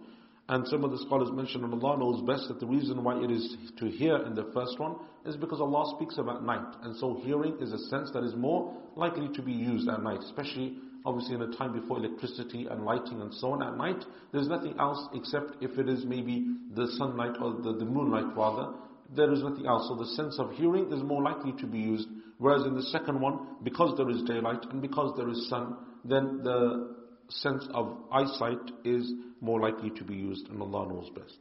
and 0.50 0.66
some 0.68 0.86
of 0.86 0.92
the 0.92 1.00
scholars 1.00 1.30
mention, 1.34 1.64
and 1.66 1.74
Allah 1.74 1.98
knows 1.98 2.22
best, 2.22 2.48
that 2.48 2.60
the 2.62 2.68
reason 2.68 3.04
why 3.04 3.22
it 3.22 3.30
is 3.30 3.58
to 3.80 3.88
hear 3.88 4.16
in 4.26 4.34
the 4.34 4.50
first 4.54 4.80
one 4.80 4.96
is 5.26 5.36
because 5.36 5.60
Allah 5.60 5.94
speaks 5.98 6.18
about 6.18 6.46
night. 6.46 6.76
And 6.84 6.96
so 6.96 7.20
hearing 7.22 7.58
is 7.60 7.74
a 7.74 7.80
sense 7.90 8.12
that 8.14 8.24
is 8.24 8.34
more 8.34 8.74
likely 8.96 9.28
to 9.36 9.42
be 9.42 9.52
used 9.52 9.90
at 9.90 10.02
night, 10.02 10.20
especially 10.20 10.78
obviously 11.06 11.36
in 11.36 11.42
a 11.42 11.56
time 11.58 11.74
before 11.74 11.98
electricity 11.98 12.66
and 12.70 12.84
lighting 12.84 13.22
and 13.22 13.34
so 13.34 13.52
on 13.52 13.64
at 13.64 13.76
night. 13.78 14.04
There's 14.32 14.48
nothing 14.48 14.76
else 14.80 15.08
except 15.14 15.62
if 15.62 15.78
it 15.78 15.90
is 15.90 16.06
maybe 16.06 16.56
the 16.76 16.88
sunlight 16.98 17.36
or 17.42 17.62
the, 17.62 17.74
the 17.78 17.86
moonlight 17.86 18.36
rather. 18.36 18.74
There 19.16 19.32
is 19.32 19.42
nothing 19.42 19.66
else. 19.66 19.88
So 19.90 19.96
the 19.96 20.08
sense 20.16 20.40
of 20.40 20.52
hearing 20.52 20.92
is 20.94 21.04
more 21.04 21.24
likely 21.24 21.54
to 21.60 21.68
be 21.68 21.80
used. 21.80 22.08
Whereas 22.38 22.66
in 22.66 22.76
the 22.76 22.84
second 22.84 23.20
one, 23.20 23.40
because 23.64 23.98
there 23.98 24.10
is 24.10 24.22
daylight 24.24 24.64
and 24.70 24.82
because 24.82 25.14
there 25.18 25.30
is 25.30 25.50
sun, 25.50 25.76
then 26.06 26.42
the 26.44 26.97
sense 27.29 27.67
of 27.75 27.99
eyesight 28.13 28.71
is 28.85 29.13
more 29.41 29.61
likely 29.61 29.91
to 29.91 30.05
be 30.05 30.15
used, 30.15 30.49
and 30.49 30.61
Allah 30.61 30.89
knows 30.89 31.11
best. 31.11 31.39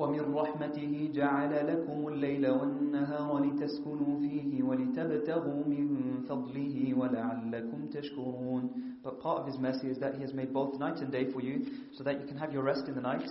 ومن 0.00 0.34
رحمته 0.34 1.10
جعل 1.14 1.52
لكم 1.66 2.08
الليل 2.08 2.48
والنهار 2.50 3.44
لتسكنوا 3.44 4.20
فيه 4.20 4.62
ولتبتغوا 4.62 5.64
من 5.66 6.22
فضله 6.28 6.94
ولعلكم 6.94 7.88
تشكرون 7.90 8.70
But 9.02 9.20
part 9.20 9.40
of 9.40 9.46
His 9.46 9.58
mercy 9.58 9.88
is 9.88 9.98
that 9.98 10.14
He 10.14 10.22
has 10.22 10.32
made 10.32 10.54
both 10.54 10.78
night 10.78 10.98
and 11.00 11.12
day 11.12 11.30
for 11.30 11.40
you 11.42 11.66
so 11.92 12.04
that 12.04 12.18
you 12.20 12.26
can 12.26 12.38
have 12.38 12.52
your 12.52 12.62
rest 12.62 12.88
in 12.88 12.94
the 12.94 13.00
night 13.00 13.28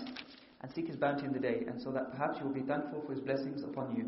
and 0.61 0.71
seek 0.71 0.87
His 0.87 0.95
bounty 0.95 1.25
in 1.25 1.33
the 1.33 1.39
day 1.39 1.63
and 1.67 1.81
so 1.81 1.91
that 1.91 2.11
perhaps 2.11 2.37
you 2.39 2.45
will 2.45 2.53
be 2.53 2.61
thankful 2.61 3.01
for 3.05 3.13
His 3.13 3.21
blessings 3.21 3.63
upon 3.63 3.95
you. 3.95 4.05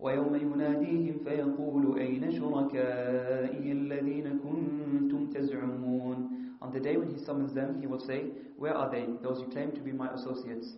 ويوم 0.00 0.34
يناديهم 0.34 1.16
فيقول 1.24 1.98
أين 1.98 2.30
شركائي 2.32 3.72
الذين 3.72 4.26
كنتم 4.44 5.30
تزعمون 5.30 6.18
On 6.62 6.70
the 6.72 6.80
day 6.80 6.96
when 6.96 7.08
He 7.10 7.18
summons 7.18 7.52
them, 7.52 7.80
He 7.80 7.86
will 7.86 8.00
say, 8.00 8.24
Where 8.56 8.74
are 8.74 8.90
they, 8.90 9.06
those 9.22 9.40
you 9.40 9.46
claim 9.48 9.72
to 9.72 9.80
be 9.80 9.92
my 9.92 10.08
associates? 10.12 10.76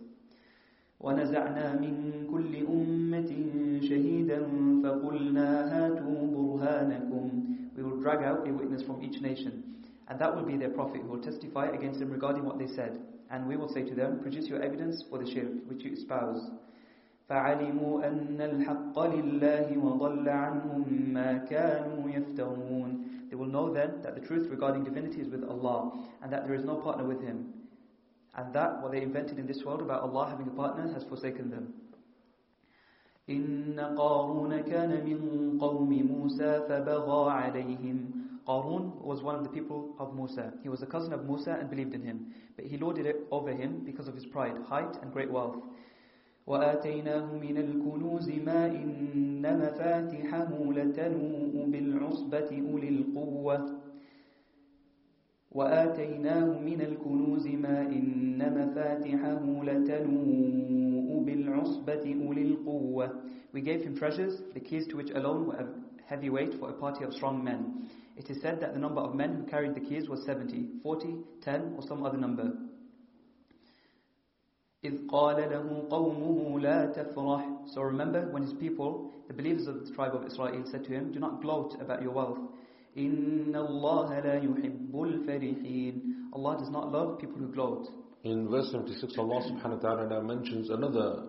ونزعنا 0.99 1.79
من 1.81 2.27
كل 2.31 2.55
أمة 2.67 3.31
شهيدا 3.81 4.39
فقلنا 4.83 5.47
هاتوا 5.71 6.27
برهانكم 6.35 7.29
We 7.77 7.83
will 7.83 8.01
drag 8.01 8.23
out 8.23 8.47
a 8.47 8.51
witness 8.51 8.83
from 8.83 9.01
each 9.01 9.21
nation 9.21 9.63
and 10.09 10.19
that 10.19 10.35
will 10.35 10.43
be 10.43 10.57
their 10.57 10.69
prophet 10.71 11.01
who 11.01 11.07
will 11.07 11.21
testify 11.23 11.67
against 11.67 11.99
them 11.99 12.11
regarding 12.11 12.43
what 12.43 12.59
they 12.59 12.67
said 12.67 12.99
and 13.31 13.47
we 13.47 13.55
will 13.55 13.69
say 13.69 13.83
to 13.83 13.95
them 13.95 14.19
produce 14.19 14.47
your 14.47 14.61
evidence 14.61 15.03
for 15.09 15.17
the 15.19 15.31
shirk 15.33 15.51
which 15.67 15.83
you 15.85 15.93
espouse 15.93 16.51
فعلموا 17.29 18.07
أن 18.07 18.41
الحق 18.41 18.99
لله 18.99 19.77
وضل 19.77 20.29
عنهم 20.29 21.13
ما 21.13 21.37
كانوا 21.37 22.09
يفترون 22.09 23.05
They 23.29 23.35
will 23.35 23.45
know 23.45 23.71
then 23.71 24.01
that 24.01 24.15
the 24.15 24.21
truth 24.21 24.49
regarding 24.49 24.83
divinity 24.83 25.21
is 25.21 25.29
with 25.29 25.43
Allah 25.43 25.91
and 26.23 26.33
that 26.33 26.47
there 26.47 26.55
is 26.55 26.65
no 26.65 26.75
partner 26.75 27.05
with 27.05 27.21
Him 27.21 27.53
and 28.35 28.53
that 28.53 28.81
what 28.81 28.91
they 28.91 29.01
invented 29.01 29.37
in 29.37 29.45
this 29.45 29.63
world 29.65 29.81
about 29.81 30.01
Allah 30.01 30.29
having 30.29 30.47
a 30.47 30.51
partner 30.51 30.91
has 30.93 31.03
forsaken 31.03 31.49
them. 31.49 31.73
إن 33.29 33.79
قارون 33.79 34.61
كان 34.61 35.05
من 35.05 35.57
قوم 35.61 35.89
موسى 35.89 36.61
فبغى 36.69 37.31
عليهم 37.31 38.19
Qarun 38.47 38.99
was 39.03 39.21
one 39.21 39.35
of 39.35 39.43
the 39.43 39.49
people 39.49 39.93
of 39.99 40.15
Musa. 40.15 40.51
He 40.63 40.69
was 40.69 40.81
a 40.81 40.87
cousin 40.87 41.13
of 41.13 41.23
Musa 41.25 41.51
and 41.59 41.69
believed 41.69 41.93
in 41.93 42.01
him. 42.01 42.33
But 42.55 42.65
he 42.65 42.77
lorded 42.77 43.05
it 43.05 43.27
over 43.29 43.51
him 43.51 43.83
because 43.85 44.07
of 44.07 44.15
his 44.15 44.25
pride, 44.25 44.57
height 44.67 44.97
and 45.03 45.13
great 45.13 45.29
wealth. 45.29 45.57
وآتيناه 46.46 47.26
من 47.38 47.56
الكنوز 47.58 48.28
ما 48.30 48.66
إن 48.66 49.42
مفاتحه 49.42 50.72
لتنوء 50.72 51.66
بالعصبة 51.72 52.50
أولي 52.70 52.88
القوة 52.88 53.80
وآتيناه 55.52 56.58
من 56.58 56.80
الكنوز 56.80 57.46
ما 57.46 57.80
إن 57.82 58.38
مفاتحه 58.58 59.42
لتنوء 59.64 61.22
بالعصبة 61.26 62.04
أولي 62.26 62.42
القوة 62.42 63.24
We 63.54 63.60
gave 63.60 63.82
him 63.82 63.96
treasures, 63.96 64.42
the 64.52 64.58
keys 64.58 64.88
to 64.88 64.96
which 64.96 65.10
alone 65.10 65.46
were 65.46 65.54
a 65.54 65.66
heavy 66.06 66.28
weight 66.28 66.54
for 66.58 66.70
a 66.70 66.72
party 66.72 67.04
of 67.04 67.14
strong 67.14 67.42
men. 67.44 67.88
It 68.16 68.28
is 68.28 68.42
said 68.42 68.60
that 68.60 68.74
the 68.74 68.80
number 68.80 69.00
of 69.00 69.14
men 69.14 69.32
who 69.32 69.42
carried 69.44 69.76
the 69.76 69.80
keys 69.80 70.08
was 70.08 70.24
70, 70.26 70.80
40, 70.82 71.18
10 71.40 71.74
or 71.76 71.82
some 71.86 72.04
other 72.04 72.18
number. 72.18 72.52
إذ 74.85 75.07
قال 75.07 75.35
له 75.35 75.87
قومه 75.89 76.59
لا 76.59 76.85
تفرح 76.93 77.67
So 77.73 77.81
remember 77.81 78.29
when 78.31 78.43
his 78.43 78.53
people, 78.53 79.11
the 79.27 79.33
believers 79.33 79.67
of 79.67 79.85
the 79.85 79.93
tribe 79.93 80.15
of 80.15 80.25
Israel 80.25 80.63
said 80.71 80.85
to 80.85 80.91
him, 80.91 81.11
Do 81.11 81.19
not 81.19 81.41
gloat 81.41 81.75
about 81.81 82.01
your 82.01 82.11
wealth. 82.11 82.39
إن 82.97 83.55
الله 83.55 84.19
لا 84.19 84.35
يحب 84.43 84.91
الفرحين 84.93 86.01
Allah 86.33 86.57
does 86.59 86.69
not 86.69 86.91
love 86.91 87.19
people 87.19 87.37
who 87.37 87.47
gloat. 87.47 87.87
In 88.23 88.47
verse 88.49 88.71
76, 88.71 89.15
Allah 89.17 89.41
subhanahu 89.51 89.83
wa 89.83 89.95
ta'ala 89.95 90.23
mentions 90.23 90.69
another 90.69 91.23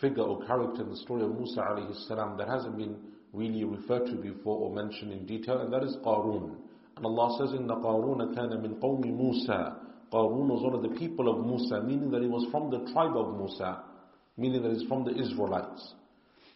figure 0.00 0.22
or 0.22 0.44
character 0.46 0.82
in 0.82 0.88
the 0.90 0.96
story 0.96 1.22
of 1.22 1.30
Musa 1.36 1.60
alayhi 1.60 1.94
salam 2.08 2.36
that 2.38 2.48
hasn't 2.48 2.76
been 2.76 2.96
really 3.32 3.64
referred 3.64 4.06
to 4.06 4.16
before 4.16 4.56
or 4.58 4.74
mentioned 4.74 5.12
in 5.12 5.26
detail, 5.26 5.58
and 5.60 5.72
that 5.72 5.84
is 5.84 5.96
Qarun. 6.04 6.56
And 6.96 7.06
Allah 7.06 7.38
says, 7.38 7.50
إِنَّ 7.58 7.68
قَارُونَ 7.68 8.34
كَانَ 8.34 8.50
مِنْ 8.62 8.80
قَوْمِ 8.80 9.02
مُوسَى 9.04 9.83
Qarun 10.15 10.47
was 10.47 10.63
one 10.63 10.73
of 10.73 10.81
the 10.81 10.95
people 10.97 11.27
of 11.27 11.45
Musa, 11.45 11.83
meaning 11.83 12.09
that 12.11 12.21
he 12.21 12.27
was 12.27 12.47
from 12.49 12.71
the 12.71 12.89
tribe 12.93 13.17
of 13.17 13.35
Musa, 13.35 13.83
meaning 14.37 14.63
that 14.63 14.71
he's 14.71 14.87
from 14.87 15.03
the 15.03 15.11
Israelites. 15.11 15.93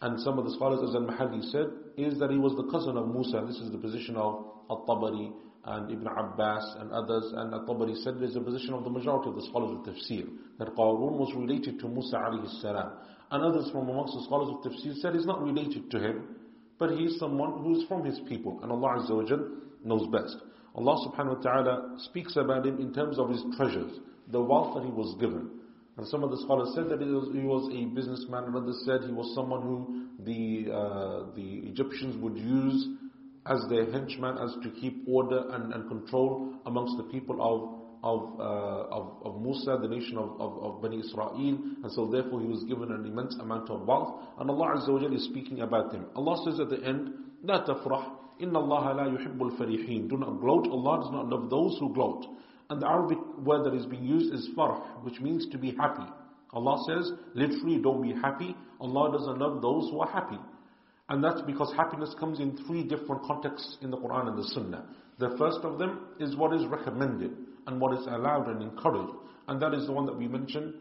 And 0.00 0.18
some 0.20 0.38
of 0.38 0.46
the 0.46 0.52
scholars, 0.56 0.80
as 0.80 0.94
Al-Mahalli 0.96 1.44
said, 1.52 1.68
is 1.98 2.18
that 2.20 2.30
he 2.30 2.38
was 2.38 2.56
the 2.56 2.64
cousin 2.72 2.96
of 2.96 3.12
Musa. 3.12 3.44
This 3.46 3.60
is 3.60 3.70
the 3.70 3.76
position 3.76 4.16
of 4.16 4.64
Al-Tabari 4.70 5.28
and 5.64 5.92
Ibn 5.92 6.06
Abbas 6.08 6.64
and 6.80 6.90
others. 6.90 7.32
And 7.36 7.52
Al-Tabari 7.52 8.00
said 8.00 8.16
there's 8.18 8.36
a 8.36 8.40
position 8.40 8.72
of 8.72 8.84
the 8.84 8.88
majority 8.88 9.28
of 9.28 9.36
the 9.36 9.44
scholars 9.52 9.76
of 9.76 9.84
Tafsir, 9.84 10.24
that 10.58 10.72
Qarun 10.72 11.20
was 11.20 11.28
related 11.36 11.78
to 11.80 11.88
Musa 11.88 12.16
alayhi 12.16 12.48
salam. 12.62 12.96
And 13.30 13.44
others 13.44 13.68
from 13.70 13.90
amongst 13.90 14.14
the 14.14 14.24
scholars 14.24 14.48
of 14.48 14.64
Tafsir 14.64 14.96
said 15.04 15.12
he's 15.12 15.28
not 15.28 15.42
related 15.42 15.90
to 15.90 16.00
him, 16.00 16.36
but 16.78 16.96
he 16.96 17.04
is 17.04 17.20
someone 17.20 17.60
who 17.60 17.76
is 17.76 17.84
from 17.88 18.06
his 18.06 18.18
people. 18.26 18.58
And 18.62 18.72
Allah 18.72 19.04
Azza 19.04 19.12
wa 19.12 19.36
knows 19.84 20.08
best. 20.08 20.36
Allah 20.75 21.07
subhanahu 21.07 21.37
wa 21.37 21.41
ta'ala 21.41 21.95
speaks 21.99 22.35
about 22.35 22.65
him 22.65 22.79
in 22.79 22.93
terms 22.93 23.17
of 23.17 23.29
his 23.29 23.43
treasures, 23.55 23.99
the 24.31 24.41
wealth 24.41 24.75
that 24.75 24.83
he 24.83 24.91
was 24.91 25.15
given. 25.19 25.49
And 25.97 26.05
some 26.07 26.23
of 26.23 26.31
the 26.31 26.37
scholars 26.43 26.73
said 26.75 26.89
that 26.89 26.99
he 26.99 27.07
was, 27.07 27.29
he 27.33 27.39
was 27.39 27.71
a 27.71 27.85
businessman, 27.95 28.43
and 28.45 28.55
others 28.55 28.81
said 28.85 29.01
he 29.05 29.13
was 29.13 29.33
someone 29.33 29.61
who 29.61 30.07
the, 30.25 30.71
uh, 30.71 31.35
the 31.35 31.69
Egyptians 31.69 32.17
would 32.21 32.37
use 32.37 32.89
as 33.45 33.63
their 33.69 33.89
henchman, 33.91 34.37
as 34.37 34.51
to 34.63 34.69
keep 34.81 35.05
order 35.07 35.45
and, 35.51 35.71
and 35.71 35.87
control 35.87 36.53
amongst 36.65 36.97
the 36.97 37.03
people 37.03 37.37
of 37.41 37.85
of, 38.05 38.39
uh, 38.39 38.43
of, 38.93 39.17
of 39.23 39.41
Musa, 39.41 39.79
the 39.81 39.87
nation 39.87 40.15
of, 40.17 40.39
of, 40.39 40.63
of 40.63 40.81
Bani 40.81 40.99
Israel, 40.99 41.33
and 41.33 41.91
so 41.91 42.05
therefore 42.05 42.39
he 42.39 42.45
was 42.45 42.63
given 42.65 42.91
an 42.91 43.03
immense 43.03 43.35
amount 43.41 43.71
of 43.71 43.81
wealth, 43.81 44.21
and 44.39 44.47
Allah 44.47 44.75
Azza 44.77 44.89
wa 44.89 45.07
is 45.07 45.25
speaking 45.25 45.61
about 45.61 45.91
him. 45.91 46.05
Allah 46.15 46.37
says 46.45 46.59
at 46.59 46.69
the 46.69 46.85
end, 46.85 47.09
لا 47.43 47.65
تفرح 47.65 48.18
إن 48.41 48.55
الله 48.55 48.91
لا 48.93 49.05
يحب 49.05 49.41
الفرحين. 49.41 50.09
Do 50.09 50.17
not 50.17 50.39
gloat, 50.39 50.67
Allah 50.67 51.03
does 51.03 51.11
not 51.11 51.27
love 51.29 51.49
those 51.49 51.77
who 51.79 51.93
gloat. 51.93 52.25
And 52.69 52.81
the 52.81 52.87
Arabic 52.87 53.19
word 53.43 53.63
that 53.65 53.73
is 53.75 53.85
being 53.85 54.03
used 54.03 54.33
is 54.33 54.49
farh, 54.55 54.81
which 55.03 55.19
means 55.21 55.47
to 55.51 55.57
be 55.57 55.71
happy. 55.71 56.09
Allah 56.51 56.77
says, 56.87 57.11
literally, 57.33 57.79
don't 57.79 58.01
be 58.01 58.13
happy. 58.13 58.55
Allah 58.79 59.11
doesn't 59.11 59.37
love 59.37 59.61
those 59.61 59.89
who 59.91 59.99
are 59.99 60.09
happy. 60.09 60.39
And 61.09 61.23
that's 61.23 61.41
because 61.41 61.71
happiness 61.75 62.15
comes 62.19 62.39
in 62.39 62.57
three 62.65 62.83
different 62.83 63.23
contexts 63.23 63.77
in 63.81 63.91
the 63.91 63.97
Quran 63.97 64.29
and 64.29 64.37
the 64.37 64.47
Sunnah. 64.47 64.85
The 65.19 65.35
first 65.37 65.59
of 65.63 65.77
them 65.77 66.07
is 66.19 66.35
what 66.35 66.53
is 66.53 66.65
recommended 66.65 67.31
and 67.67 67.79
what 67.79 67.97
is 67.97 68.05
allowed 68.07 68.47
and 68.49 68.61
encouraged. 68.61 69.13
And 69.47 69.61
that 69.61 69.73
is 69.73 69.85
the 69.85 69.91
one 69.91 70.05
that 70.07 70.17
we 70.17 70.27
mentioned 70.27 70.73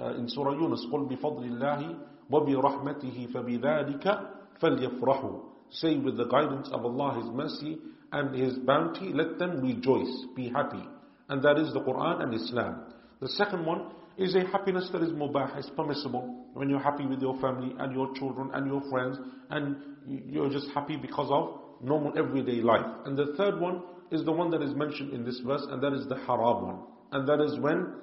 uh, 0.00 0.14
in 0.16 0.28
Surah 0.28 0.52
Yunus. 0.52 0.84
قُلْ 0.92 1.08
بِفَضْلِ 1.08 1.44
اللَّهِ 1.44 1.98
وَبِرَحْمَتِهِ 2.32 3.32
فَبِذَلِكَ 3.32 4.30
فَلْيَفْرَحُوا 4.60 5.43
Say 5.71 5.97
with 5.97 6.17
the 6.17 6.25
guidance 6.25 6.69
of 6.71 6.85
Allah, 6.85 7.21
His 7.21 7.29
mercy 7.31 7.77
and 8.11 8.35
His 8.35 8.57
bounty, 8.59 9.11
let 9.13 9.39
them 9.39 9.61
rejoice, 9.61 10.25
be 10.35 10.49
happy. 10.49 10.83
And 11.29 11.41
that 11.43 11.57
is 11.57 11.73
the 11.73 11.81
Quran 11.81 12.23
and 12.23 12.33
Islam. 12.33 12.83
The 13.19 13.29
second 13.29 13.65
one 13.65 13.91
is 14.17 14.35
a 14.35 14.45
happiness 14.45 14.89
that 14.91 15.01
is 15.01 15.09
mubah, 15.09 15.57
is 15.59 15.69
permissible. 15.75 16.45
When 16.53 16.69
you're 16.69 16.79
happy 16.79 17.05
with 17.05 17.21
your 17.21 17.39
family 17.41 17.75
and 17.79 17.93
your 17.93 18.13
children 18.15 18.51
and 18.53 18.67
your 18.67 18.81
friends 18.89 19.17
and 19.49 19.77
you're 20.07 20.49
just 20.49 20.69
happy 20.73 20.95
because 20.95 21.29
of 21.31 21.59
normal 21.81 22.17
everyday 22.17 22.61
life. 22.61 22.85
And 23.05 23.17
the 23.17 23.33
third 23.37 23.59
one 23.59 23.81
is 24.11 24.23
the 24.23 24.31
one 24.31 24.51
that 24.51 24.61
is 24.61 24.73
mentioned 24.75 25.13
in 25.13 25.25
this 25.25 25.39
verse 25.45 25.65
and 25.69 25.81
that 25.81 25.93
is 25.93 26.07
the 26.07 26.15
haram 26.15 26.65
one. 26.65 26.79
And 27.11 27.27
that 27.27 27.41
is 27.41 27.59
when 27.59 27.93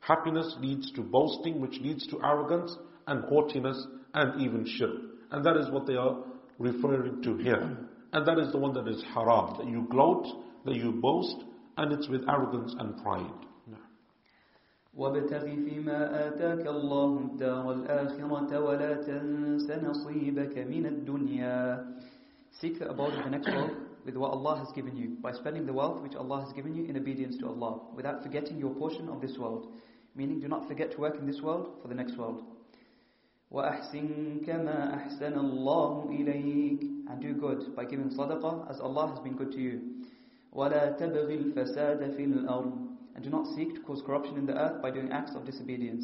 happiness 0.00 0.56
leads 0.60 0.90
to 0.92 1.02
boasting, 1.02 1.60
which 1.60 1.78
leads 1.80 2.06
to 2.08 2.20
arrogance 2.24 2.76
and 3.06 3.24
haughtiness 3.24 3.86
and 4.14 4.40
even 4.40 4.66
shirk. 4.66 4.96
And 5.30 5.44
that 5.44 5.56
is 5.56 5.70
what 5.70 5.86
they 5.86 5.94
are 5.94 6.24
referring 6.61 7.21
to 7.23 7.37
here. 7.37 7.77
And 8.13 8.25
that 8.25 8.39
is 8.39 8.51
the 8.51 8.57
one 8.57 8.73
that 8.73 8.87
is 8.87 9.03
haram, 9.13 9.55
that 9.57 9.67
you 9.67 9.87
gloat, 9.89 10.25
that 10.65 10.75
you 10.75 10.91
boast, 10.93 11.35
and 11.77 11.91
it's 11.93 12.07
with 12.07 12.27
arrogance 12.27 12.73
and 12.79 12.97
pride. 13.03 13.31
وابتغ 14.97 15.45
فيما 15.45 16.27
آتاك 16.27 16.67
الله 16.67 17.19
الدار 17.19 17.71
الآخرة 17.73 18.59
ولا 18.59 18.93
تنس 18.93 19.71
نصيبك 19.71 20.57
من 20.57 20.85
الدنيا 20.85 21.85
Seek 22.59 22.79
the 22.79 22.89
abode 22.89 23.13
of 23.13 23.23
the 23.23 23.29
next 23.29 23.47
world 23.47 23.71
with 24.05 24.15
what 24.15 24.31
Allah 24.31 24.57
has 24.57 24.71
given 24.73 24.97
you 24.97 25.17
by 25.21 25.31
spending 25.33 25.67
the 25.67 25.73
wealth 25.73 26.01
which 26.01 26.15
Allah 26.15 26.41
has 26.45 26.51
given 26.53 26.73
you 26.73 26.85
in 26.85 26.97
obedience 26.97 27.37
to 27.37 27.47
Allah 27.47 27.81
without 27.95 28.23
forgetting 28.23 28.57
your 28.57 28.73
portion 28.73 29.07
of 29.07 29.21
this 29.21 29.37
world 29.37 29.67
meaning 30.15 30.39
do 30.39 30.47
not 30.47 30.67
forget 30.67 30.91
to 30.93 30.97
work 30.99 31.19
in 31.19 31.27
this 31.27 31.41
world 31.41 31.77
for 31.83 31.87
the 31.89 31.93
next 31.93 32.17
world 32.17 32.41
وأحسن 33.51 34.39
كما 34.45 34.93
أحسن 34.95 35.33
الله 35.39 36.09
إليك 36.11 36.81
and 37.09 37.21
do 37.21 37.33
good 37.33 37.75
by 37.75 37.85
giving 37.85 38.09
sadaqah 38.09 38.69
as 38.69 38.79
Allah 38.81 39.07
has 39.07 39.19
been 39.19 39.35
good 39.37 39.51
to 39.53 39.59
you 39.61 39.79
ولا 40.53 40.91
تبغ 40.99 41.29
الفساد 41.29 42.11
في 42.15 42.23
الأرض 42.23 42.87
and 43.15 43.23
do 43.23 43.29
not 43.29 43.47
seek 43.55 43.73
to 43.75 43.81
cause 43.81 44.01
corruption 44.05 44.37
in 44.37 44.45
the 44.45 44.53
earth 44.53 44.81
by 44.81 44.91
doing 44.91 45.11
acts 45.11 45.33
of 45.35 45.45
disobedience 45.45 46.03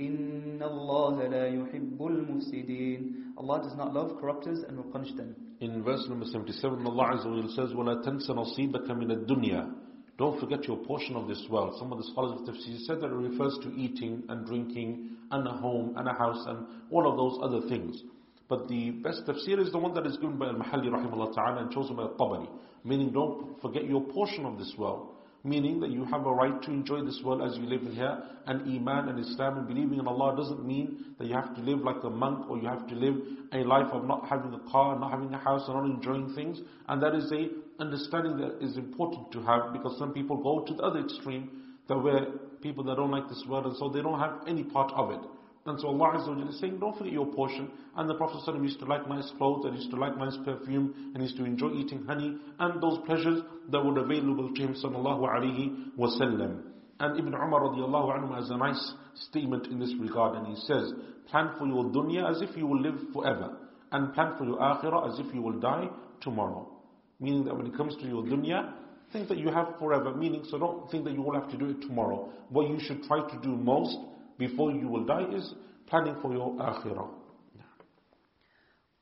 إن 0.00 0.62
الله 0.62 1.28
لا 1.28 1.46
يحب 1.48 1.98
المفسدين 2.06 3.14
Allah 3.38 3.62
does 3.62 3.76
not 3.76 3.92
love 3.94 4.18
corruptors 4.20 4.64
and 4.66 4.76
will 4.76 4.90
punish 4.90 5.12
them. 5.14 5.34
In 5.60 5.82
verse 5.84 6.04
number 6.08 6.24
77, 6.26 6.84
Allah 6.86 7.14
Azza 7.14 7.26
wa 7.26 7.36
Jalla 7.36 7.54
says, 7.54 7.70
وَلَا 7.72 8.02
تَنْسَ 8.04 8.28
نَصِيبَكَ 8.30 8.90
مِنَ 8.90 9.10
الدُّنْيَا 9.12 9.74
don't 10.17 10.39
forget 10.39 10.67
your 10.67 10.77
portion 10.77 11.15
of 11.15 11.27
this 11.27 11.43
world. 11.49 11.75
Some 11.79 11.91
of 11.91 11.97
the 11.97 12.03
scholars 12.11 12.39
of 12.39 12.47
tafsir 12.47 12.77
said 12.85 13.01
that 13.01 13.07
it 13.07 13.29
refers 13.29 13.57
to 13.63 13.73
eating 13.75 14.23
and 14.29 14.45
drinking 14.45 15.09
and 15.31 15.47
a 15.47 15.51
home 15.51 15.95
and 15.97 16.07
a 16.07 16.13
house 16.13 16.43
and 16.47 16.67
all 16.91 17.09
of 17.09 17.17
those 17.17 17.39
other 17.41 17.67
things. 17.67 18.01
But 18.47 18.67
the 18.67 18.91
best 18.91 19.25
tafsir 19.25 19.59
is 19.59 19.71
the 19.71 19.79
one 19.79 19.95
that 19.95 20.05
is 20.05 20.17
given 20.17 20.37
by 20.37 20.47
Al-Mahalli 20.47 20.89
rahimahullah 20.89 21.33
ta'ala 21.33 21.61
and 21.61 21.71
chosen 21.71 21.95
by 21.95 22.03
Al-Tabari. 22.03 22.47
Meaning 22.83 23.11
don't 23.11 23.59
forget 23.61 23.85
your 23.85 24.01
portion 24.01 24.45
of 24.45 24.59
this 24.59 24.71
world. 24.77 25.15
Meaning 25.43 25.79
that 25.79 25.89
you 25.89 26.05
have 26.05 26.25
a 26.25 26.31
right 26.31 26.61
to 26.61 26.71
enjoy 26.71 27.03
this 27.03 27.19
world 27.25 27.41
as 27.41 27.57
you 27.57 27.65
live 27.65 27.81
here. 27.81 28.21
And 28.45 28.61
Iman 28.61 29.09
and 29.09 29.19
Islam 29.19 29.57
and 29.57 29.67
believing 29.67 29.99
in 29.99 30.07
Allah 30.07 30.35
doesn't 30.37 30.65
mean 30.65 31.15
that 31.17 31.27
you 31.27 31.33
have 31.33 31.55
to 31.55 31.61
live 31.61 31.79
like 31.79 32.03
a 32.03 32.09
monk 32.09 32.49
or 32.49 32.59
you 32.59 32.67
have 32.67 32.87
to 32.87 32.95
live 32.95 33.15
a 33.51 33.63
life 33.63 33.91
of 33.91 34.05
not 34.05 34.27
having 34.29 34.53
a 34.53 34.71
car, 34.71 34.99
not 34.99 35.11
having 35.11 35.33
a 35.33 35.39
house, 35.39 35.63
and 35.67 35.75
not 35.75 35.85
enjoying 35.85 36.33
things. 36.35 36.59
And 36.87 37.01
that 37.01 37.15
is 37.15 37.31
a 37.31 37.47
understanding 37.79 38.37
that 38.37 38.63
is 38.63 38.77
important 38.77 39.31
to 39.31 39.41
have 39.43 39.73
because 39.73 39.97
some 39.97 40.13
people 40.13 40.37
go 40.37 40.65
to 40.65 40.73
the 40.73 40.83
other 40.83 40.99
extreme 40.99 41.49
that 41.87 41.97
where 41.97 42.27
people 42.61 42.83
that 42.85 42.95
don't 42.95 43.11
like 43.11 43.27
this 43.27 43.43
world 43.47 43.65
and 43.65 43.75
so 43.77 43.89
they 43.89 44.01
don't 44.01 44.19
have 44.19 44.41
any 44.47 44.63
part 44.63 44.91
of 44.93 45.11
it. 45.11 45.19
And 45.65 45.79
so 45.79 45.87
Allah 45.87 46.17
Azza 46.17 46.35
wa 46.35 46.49
is 46.49 46.59
saying, 46.59 46.79
don't 46.79 46.97
forget 46.97 47.13
your 47.13 47.25
portion. 47.27 47.71
And 47.95 48.09
the 48.09 48.15
Prophet 48.15 48.41
ﷺ 48.45 48.63
used 48.63 48.79
to 48.79 48.85
like 48.85 49.07
nice 49.07 49.31
clothes, 49.37 49.63
and 49.65 49.75
used 49.77 49.91
to 49.91 49.95
like 49.95 50.17
nice 50.17 50.35
perfume, 50.43 51.11
and 51.13 51.23
used 51.23 51.37
to 51.37 51.45
enjoy 51.45 51.71
eating 51.71 52.03
honey, 52.05 52.35
and 52.59 52.81
those 52.83 52.99
pleasures 53.05 53.41
that 53.69 53.83
were 53.83 53.97
available 53.97 54.53
to 54.53 54.61
him 54.61 54.73
sallallahu 54.73 55.21
alayhi 55.21 55.71
wasallam. 55.97 56.63
And 56.99 57.17
Ibn 57.17 57.33
Umar 57.33 57.61
radiallahu 57.61 58.17
anhu 58.17 58.35
has 58.35 58.49
a 58.49 58.57
nice 58.57 58.93
statement 59.29 59.67
in 59.67 59.79
this 59.79 59.93
regard, 60.01 60.35
and 60.35 60.47
he 60.47 60.55
says, 60.67 60.91
plan 61.29 61.51
for 61.57 61.65
your 61.65 61.85
dunya 61.85 62.29
as 62.29 62.41
if 62.41 62.57
you 62.57 62.67
will 62.67 62.81
live 62.81 62.99
forever, 63.13 63.55
and 63.93 64.13
plan 64.13 64.33
for 64.37 64.43
your 64.43 64.57
akhirah 64.57 65.13
as 65.13 65.19
if 65.19 65.33
you 65.33 65.41
will 65.41 65.59
die 65.61 65.87
tomorrow. 66.19 66.72
Meaning 67.20 67.44
that 67.44 67.56
when 67.56 67.66
it 67.66 67.76
comes 67.76 67.96
to 67.96 68.06
your 68.06 68.22
dunya, 68.22 68.72
think 69.12 69.28
that 69.28 69.38
you 69.38 69.50
have 69.50 69.78
forever, 69.78 70.14
meaning 70.14 70.44
so 70.48 70.58
don't 70.58 70.90
think 70.90 71.04
that 71.04 71.12
you 71.12 71.22
will 71.22 71.34
have 71.34 71.50
to 71.50 71.56
do 71.56 71.70
it 71.70 71.80
tomorrow. 71.82 72.30
What 72.50 72.68
you 72.68 72.78
should 72.80 73.02
try 73.04 73.20
to 73.28 73.36
do 73.42 73.48
most 73.48 73.96
before 74.38 74.70
you 74.72 74.88
will 74.88 75.04
die 75.04 75.26
is 75.34 75.54
planning 75.86 76.16
for 76.22 76.32
your 76.32 76.52
akhirah. 76.56 77.08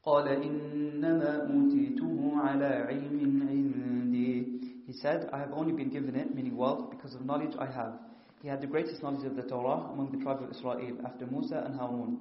قال 0.06 0.28
إنما 0.28 1.50
أوتيته 1.50 2.32
على 2.36 2.86
علم 2.86 3.42
عندي 3.42 4.86
He 4.86 4.92
said, 4.92 5.28
I 5.32 5.38
have 5.38 5.52
only 5.52 5.72
been 5.72 5.90
given 5.90 6.14
it, 6.14 6.32
meaning 6.32 6.56
wealth, 6.56 6.90
because 6.90 7.16
of 7.16 7.26
knowledge 7.26 7.56
I 7.58 7.66
have. 7.66 7.94
He 8.40 8.46
had 8.46 8.60
the 8.60 8.68
greatest 8.68 9.02
knowledge 9.02 9.26
of 9.26 9.34
the 9.34 9.42
Torah 9.42 9.90
among 9.92 10.12
the 10.12 10.22
tribe 10.22 10.40
of 10.44 10.50
Israel 10.52 10.96
after 11.04 11.26
Musa 11.26 11.64
and 11.66 11.74
Harun. 11.74 12.20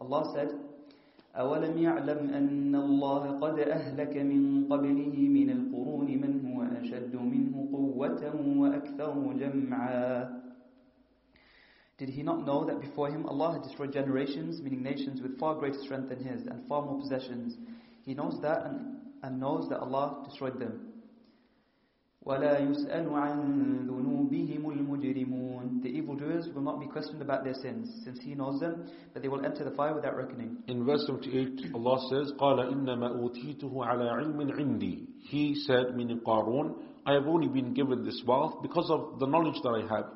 Allah 0.00 0.32
said, 0.34 0.50
أولم 1.35 1.77
يعلم 1.77 2.29
أن 2.29 2.75
الله 2.75 3.39
قد 3.39 3.59
أهلك 3.59 4.17
من 4.17 4.67
قبله 4.71 5.15
من 5.37 5.49
القرون 5.49 6.05
من 6.05 6.31
هو 6.47 6.63
أشد 6.79 7.15
منه 7.15 7.69
قوة 7.71 8.21
وأكثر 8.57 9.33
جمعا 9.33 10.41
Did 11.97 12.09
he 12.09 12.23
not 12.23 12.45
know 12.45 12.65
that 12.65 12.81
before 12.81 13.09
him 13.09 13.25
Allah 13.25 13.53
had 13.53 13.63
destroyed 13.63 13.93
generations, 13.93 14.61
meaning 14.61 14.83
nations 14.83 15.21
with 15.21 15.39
far 15.39 15.55
greater 15.55 15.79
strength 15.79 16.09
than 16.09 16.19
his 16.23 16.45
and 16.45 16.67
far 16.67 16.81
more 16.81 16.99
possessions? 16.99 17.55
He 18.03 18.13
knows 18.13 18.41
that 18.41 18.65
and, 18.65 18.97
and 19.23 19.39
knows 19.39 19.69
that 19.69 19.79
Allah 19.79 20.21
destroyed 20.25 20.59
them. 20.59 20.94
The 25.82 25.88
evildoers 25.88 26.48
will 26.54 26.62
not 26.62 26.78
be 26.78 26.86
questioned 26.86 27.22
about 27.22 27.44
their 27.44 27.54
sins, 27.54 28.02
since 28.04 28.20
He 28.20 28.34
knows 28.34 28.60
them, 28.60 28.90
but 29.12 29.22
they 29.22 29.28
will 29.28 29.44
enter 29.44 29.64
the 29.64 29.70
fire 29.70 29.94
without 29.94 30.16
reckoning. 30.16 30.58
In 30.68 30.84
verse 30.84 31.06
78, 31.06 31.72
Allah 31.74 31.98
says, 32.10 32.32
قَالَ 32.38 32.72
إِنَّمَا 32.72 33.16
أُوتِيتُهُ 33.16 33.72
عَلَى 33.72 34.12
عِلْمٍ 34.12 34.50
عِنْدِي 34.52 35.06
He 35.22 35.54
said, 35.66 35.96
meaning 35.96 36.20
Qarun, 36.20 36.74
I 37.06 37.14
have 37.14 37.26
only 37.26 37.48
been 37.48 37.72
given 37.72 38.04
this 38.04 38.22
wealth 38.26 38.60
because 38.62 38.90
of 38.90 39.18
the 39.18 39.26
knowledge 39.26 39.60
that 39.62 39.70
I 39.70 39.80
have. 39.94 40.06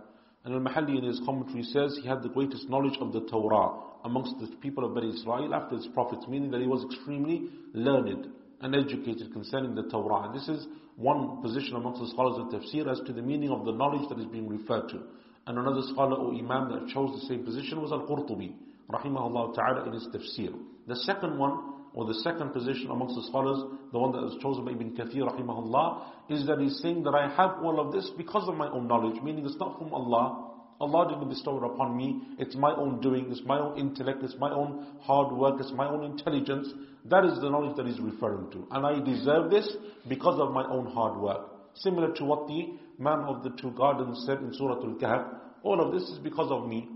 And 0.44 0.54
Al-Mahalli 0.54 0.98
in 0.98 1.04
his 1.04 1.20
commentary 1.24 1.62
says 1.62 1.98
he 2.02 2.06
had 2.06 2.22
the 2.22 2.28
greatest 2.28 2.68
knowledge 2.68 2.98
of 3.00 3.14
the 3.14 3.22
Torah 3.22 3.80
amongst 4.04 4.38
the 4.38 4.54
people 4.58 4.84
of 4.84 4.94
Bani 4.94 5.08
Israel 5.08 5.54
after 5.54 5.76
his 5.76 5.86
prophets, 5.88 6.26
meaning 6.28 6.50
that 6.50 6.60
he 6.60 6.66
was 6.66 6.84
extremely 6.84 7.48
learned 7.72 8.28
and 8.60 8.74
educated 8.74 9.32
concerning 9.32 9.74
the 9.74 9.84
Torah. 9.84 10.28
And 10.28 10.34
this 10.34 10.48
is 10.48 10.66
one 10.99 11.41
position 11.41 11.77
amongst 11.77 12.01
the 12.01 12.09
scholars 12.09 12.37
of 12.37 12.51
tafsir 12.51 12.91
as 12.91 12.99
to 13.07 13.13
the 13.13 13.21
meaning 13.21 13.49
of 13.51 13.63
the 13.63 13.71
knowledge 13.71 14.07
that 14.09 14.19
is 14.19 14.25
being 14.25 14.49
referred 14.49 14.89
to. 14.89 14.99
And 15.47 15.57
another 15.57 15.81
scholar 15.93 16.17
or 16.17 16.33
imam 16.33 16.69
that 16.71 16.93
chose 16.93 17.21
the 17.21 17.25
same 17.27 17.45
position 17.45 17.81
was 17.81 17.93
Al-Qurtubi, 17.93 18.53
rahimahullah 18.91 19.55
ta'ala 19.55 19.87
in 19.87 19.93
his 19.93 20.07
tafsir. 20.13 20.53
The 20.87 20.97
second 20.97 21.39
one, 21.39 21.75
or 21.93 22.05
the 22.05 22.15
second 22.15 22.51
position 22.51 22.91
amongst 22.91 23.15
the 23.15 23.23
scholars, 23.29 23.63
the 23.93 23.97
one 23.97 24.11
that 24.11 24.21
was 24.21 24.37
chosen 24.41 24.65
by 24.65 24.71
Ibn 24.71 24.95
Kathir 24.95 25.23
rahimahullah, 25.23 26.03
is 26.29 26.45
that 26.47 26.59
he's 26.59 26.77
saying 26.81 27.03
that 27.03 27.15
I 27.15 27.29
have 27.29 27.63
all 27.63 27.79
of 27.79 27.93
this 27.93 28.11
because 28.17 28.47
of 28.49 28.55
my 28.55 28.69
own 28.69 28.87
knowledge, 28.87 29.21
meaning 29.23 29.45
it's 29.45 29.57
not 29.57 29.79
from 29.79 29.93
Allah. 29.93 30.48
Allah 30.79 31.09
didn't 31.09 31.27
bestow 31.29 31.57
it 31.57 31.65
upon 31.65 31.97
me. 31.97 32.21
It's 32.37 32.55
my 32.55 32.73
own 32.73 33.01
doing, 33.01 33.27
it's 33.29 33.43
my 33.45 33.59
own 33.59 33.77
intellect, 33.77 34.23
it's 34.23 34.35
my 34.39 34.51
own 34.51 34.95
hard 35.01 35.35
work, 35.35 35.59
it's 35.59 35.73
my 35.73 35.87
own 35.87 36.05
intelligence. 36.05 36.69
That 37.05 37.25
is 37.25 37.39
the 37.41 37.49
knowledge 37.49 37.75
that 37.75 37.85
he's 37.85 37.99
referring 37.99 38.49
to. 38.51 38.67
And 38.71 38.85
I 38.85 38.99
deserve 39.03 39.51
this 39.51 39.69
because 40.07 40.39
of 40.39 40.53
my 40.53 40.63
own 40.69 40.87
hard 40.87 41.19
work. 41.19 41.49
Similar 41.75 42.13
to 42.15 42.23
what 42.23 42.47
the 42.47 42.73
man 42.97 43.19
of 43.19 43.43
the 43.43 43.49
two 43.61 43.71
gardens 43.71 44.23
said 44.25 44.39
in 44.39 44.53
Surah 44.53 44.75
Al-Kahf, 44.81 45.35
all 45.63 45.81
of 45.85 45.93
this 45.93 46.09
is 46.09 46.19
because 46.19 46.49
of 46.49 46.67
me. 46.67 46.87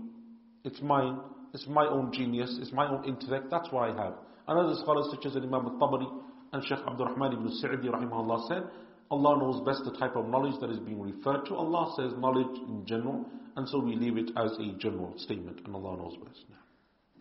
It's 0.64 0.80
mine, 0.80 1.18
it's 1.52 1.66
my 1.66 1.86
own 1.86 2.10
genius, 2.12 2.58
it's 2.60 2.72
my 2.72 2.88
own 2.88 3.04
intellect, 3.04 3.50
that's 3.50 3.70
what 3.70 3.90
I 3.90 4.02
have. 4.02 4.14
And 4.48 4.58
other 4.58 4.74
scholars 4.82 5.08
such 5.10 5.26
as 5.26 5.36
Imam 5.36 5.54
al-Tabari 5.66 6.06
and 6.52 6.64
Sheikh 6.64 6.78
Abdul 6.86 7.06
Rahman 7.06 7.32
ibn 7.34 7.50
Sa'di 7.52 7.88
rahimahullah 7.88 8.48
said, 8.48 8.62
Allah 9.11 9.37
knows 9.39 9.61
best 9.65 9.83
the 9.85 9.97
type 9.97 10.15
of 10.15 10.27
knowledge 10.27 10.59
that 10.61 10.69
is 10.69 10.79
being 10.79 11.01
referred 11.01 11.45
to. 11.47 11.55
Allah 11.55 11.93
says 11.97 12.13
knowledge 12.19 12.55
in 12.67 12.85
general, 12.85 13.25
and 13.55 13.67
so 13.67 13.79
we 13.79 13.95
leave 13.95 14.17
it 14.17 14.31
as 14.37 14.51
a 14.59 14.73
general 14.77 15.13
statement, 15.17 15.61
and 15.65 15.75
Allah 15.75 15.97
knows 15.97 16.15
best. 16.17 16.45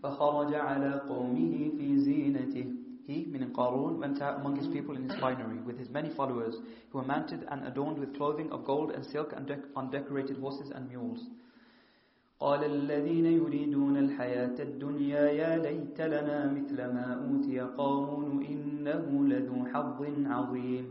فخرج 0.02 0.54
على 0.54 1.00
قومه 1.08 1.70
في 1.78 1.98
زينته 1.98 2.74
He, 3.08 3.24
meaning 3.24 3.54
Qarun, 3.54 3.98
went 3.98 4.20
out 4.20 4.40
among 4.40 4.56
his 4.56 4.66
people 4.68 4.94
in 4.94 5.08
his 5.08 5.18
finery 5.18 5.60
with 5.64 5.78
his 5.78 5.88
many 5.88 6.10
followers, 6.10 6.54
who 6.90 6.98
were 6.98 7.04
mounted 7.04 7.42
and 7.50 7.66
adorned 7.66 7.98
with 7.98 8.14
clothing 8.14 8.52
of 8.52 8.66
gold 8.66 8.90
and 8.90 9.02
silk 9.06 9.32
and 9.34 9.46
dec- 9.48 9.64
on 9.74 9.90
decorated 9.90 10.36
horses 10.38 10.70
and 10.74 10.88
mules. 10.90 11.20
قال 12.40 12.64
الذين 12.64 13.26
يريدون 13.26 13.96
الحياة 13.96 14.62
الدنيا 14.62 15.20
يا 15.30 15.56
ليت 15.58 16.00
لنا 16.00 16.52
مثل 16.52 16.76
ما 16.76 17.26
أوتي 17.26 17.60
قارون 17.60 18.44
إنه 18.44 19.24
لذو 19.24 19.64
حظ 19.74 20.00
عظيم 20.26 20.84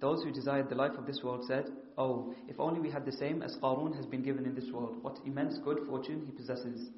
Those 0.00 0.22
who 0.22 0.32
desired 0.32 0.68
the 0.68 0.74
life 0.74 0.98
of 0.98 1.06
this 1.06 1.22
world 1.22 1.44
said, 1.46 1.66
Oh, 1.96 2.34
if 2.48 2.58
only 2.60 2.80
we 2.80 2.90
had 2.90 3.04
the 3.04 3.12
same 3.12 3.42
as 3.42 3.56
Qarun 3.62 3.96
has 3.96 4.06
been 4.06 4.22
given 4.22 4.44
in 4.44 4.54
this 4.54 4.70
world. 4.72 5.02
What 5.02 5.18
immense 5.24 5.58
good 5.64 5.86
fortune 5.86 6.22
he 6.26 6.32
possesses. 6.32 6.90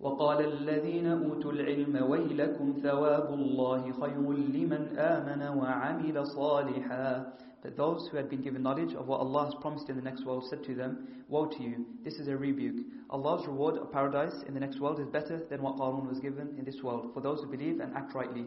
وقال 0.00 0.44
الذين 0.44 1.06
أوتوا 1.06 1.52
العلم 1.52 2.10
ويلكم 2.10 2.72
ثواب 2.82 3.34
الله 3.34 3.92
خير 3.92 4.32
لمن 4.32 4.98
آمن 4.98 5.58
وعمل 5.58 6.26
صالحا 6.26 7.32
But 7.62 7.76
those 7.76 8.06
who 8.08 8.16
had 8.16 8.28
been 8.28 8.42
given 8.42 8.62
knowledge 8.62 8.94
of 8.94 9.08
what 9.08 9.18
Allah 9.18 9.46
has 9.46 9.54
promised 9.60 9.88
in 9.88 9.96
the 9.96 10.02
next 10.02 10.24
world 10.24 10.44
said 10.48 10.62
to 10.64 10.74
them, 10.74 11.08
Woe 11.28 11.46
to 11.46 11.62
you, 11.62 11.86
this 12.04 12.14
is 12.14 12.28
a 12.28 12.36
rebuke. 12.36 12.76
Allah's 13.10 13.44
reward 13.46 13.78
of 13.78 13.90
paradise 13.90 14.44
in 14.46 14.54
the 14.54 14.60
next 14.60 14.78
world 14.78 15.00
is 15.00 15.08
better 15.08 15.42
than 15.50 15.62
what 15.62 15.76
Qarun 15.76 16.06
was 16.06 16.20
given 16.20 16.54
in 16.58 16.64
this 16.64 16.82
world, 16.84 17.10
for 17.12 17.20
those 17.20 17.40
who 17.40 17.50
believe 17.50 17.80
and 17.80 17.92
act 17.96 18.14
rightly. 18.14 18.46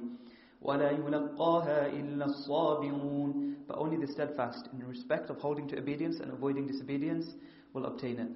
ولا 0.63 0.91
يلقاها 0.91 1.87
إلا 1.87 2.25
الصابرون 2.25 3.55
But 3.67 3.77
only 3.77 3.97
the 3.97 4.11
steadfast, 4.11 4.67
in 4.73 4.87
respect 4.87 5.29
of 5.29 5.37
holding 5.37 5.67
to 5.67 5.77
obedience 5.77 6.19
and 6.19 6.31
avoiding 6.31 6.65
disobedience, 6.65 7.35
will 7.73 7.85
obtain 7.85 8.19
it. 8.19 8.29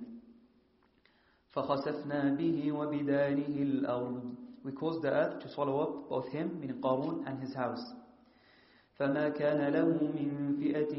فخسفنا 1.56 2.36
به 2.38 2.72
وبداره 2.72 3.64
الأرض 3.64 4.36
We 4.64 4.72
caused 4.72 5.02
the 5.02 5.12
earth 5.12 5.40
to 5.42 5.50
swallow 5.50 5.80
up 5.82 6.10
both 6.10 6.30
him, 6.30 6.60
meaning 6.62 6.80
Qarun, 6.82 7.28
and 7.28 7.40
his 7.42 7.54
house. 7.54 7.94
فما 9.00 9.30
كان 9.30 9.74
له 9.74 9.88
من 9.88 10.56
فئة 10.60 10.94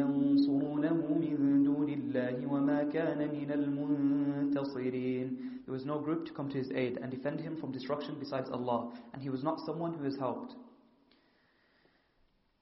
ينصرونه 0.00 1.18
من 1.20 1.62
دون 1.64 1.88
الله 1.88 2.46
وما 2.46 2.82
كان 2.84 3.18
من 3.18 3.50
المنتصرين 3.52 5.38
There 5.64 5.72
was 5.74 5.84
no 5.84 5.98
group 5.98 6.24
to 6.26 6.32
come 6.32 6.48
to 6.50 6.58
his 6.58 6.70
aid 6.72 6.98
and 7.02 7.10
defend 7.10 7.40
him 7.40 7.56
from 7.56 7.72
destruction 7.72 8.16
besides 8.18 8.48
Allah, 8.50 8.90
and 9.12 9.22
he 9.22 9.28
was 9.30 9.42
not 9.42 9.60
someone 9.66 9.92
who 9.94 10.04
is 10.04 10.16
helped. 10.16 10.54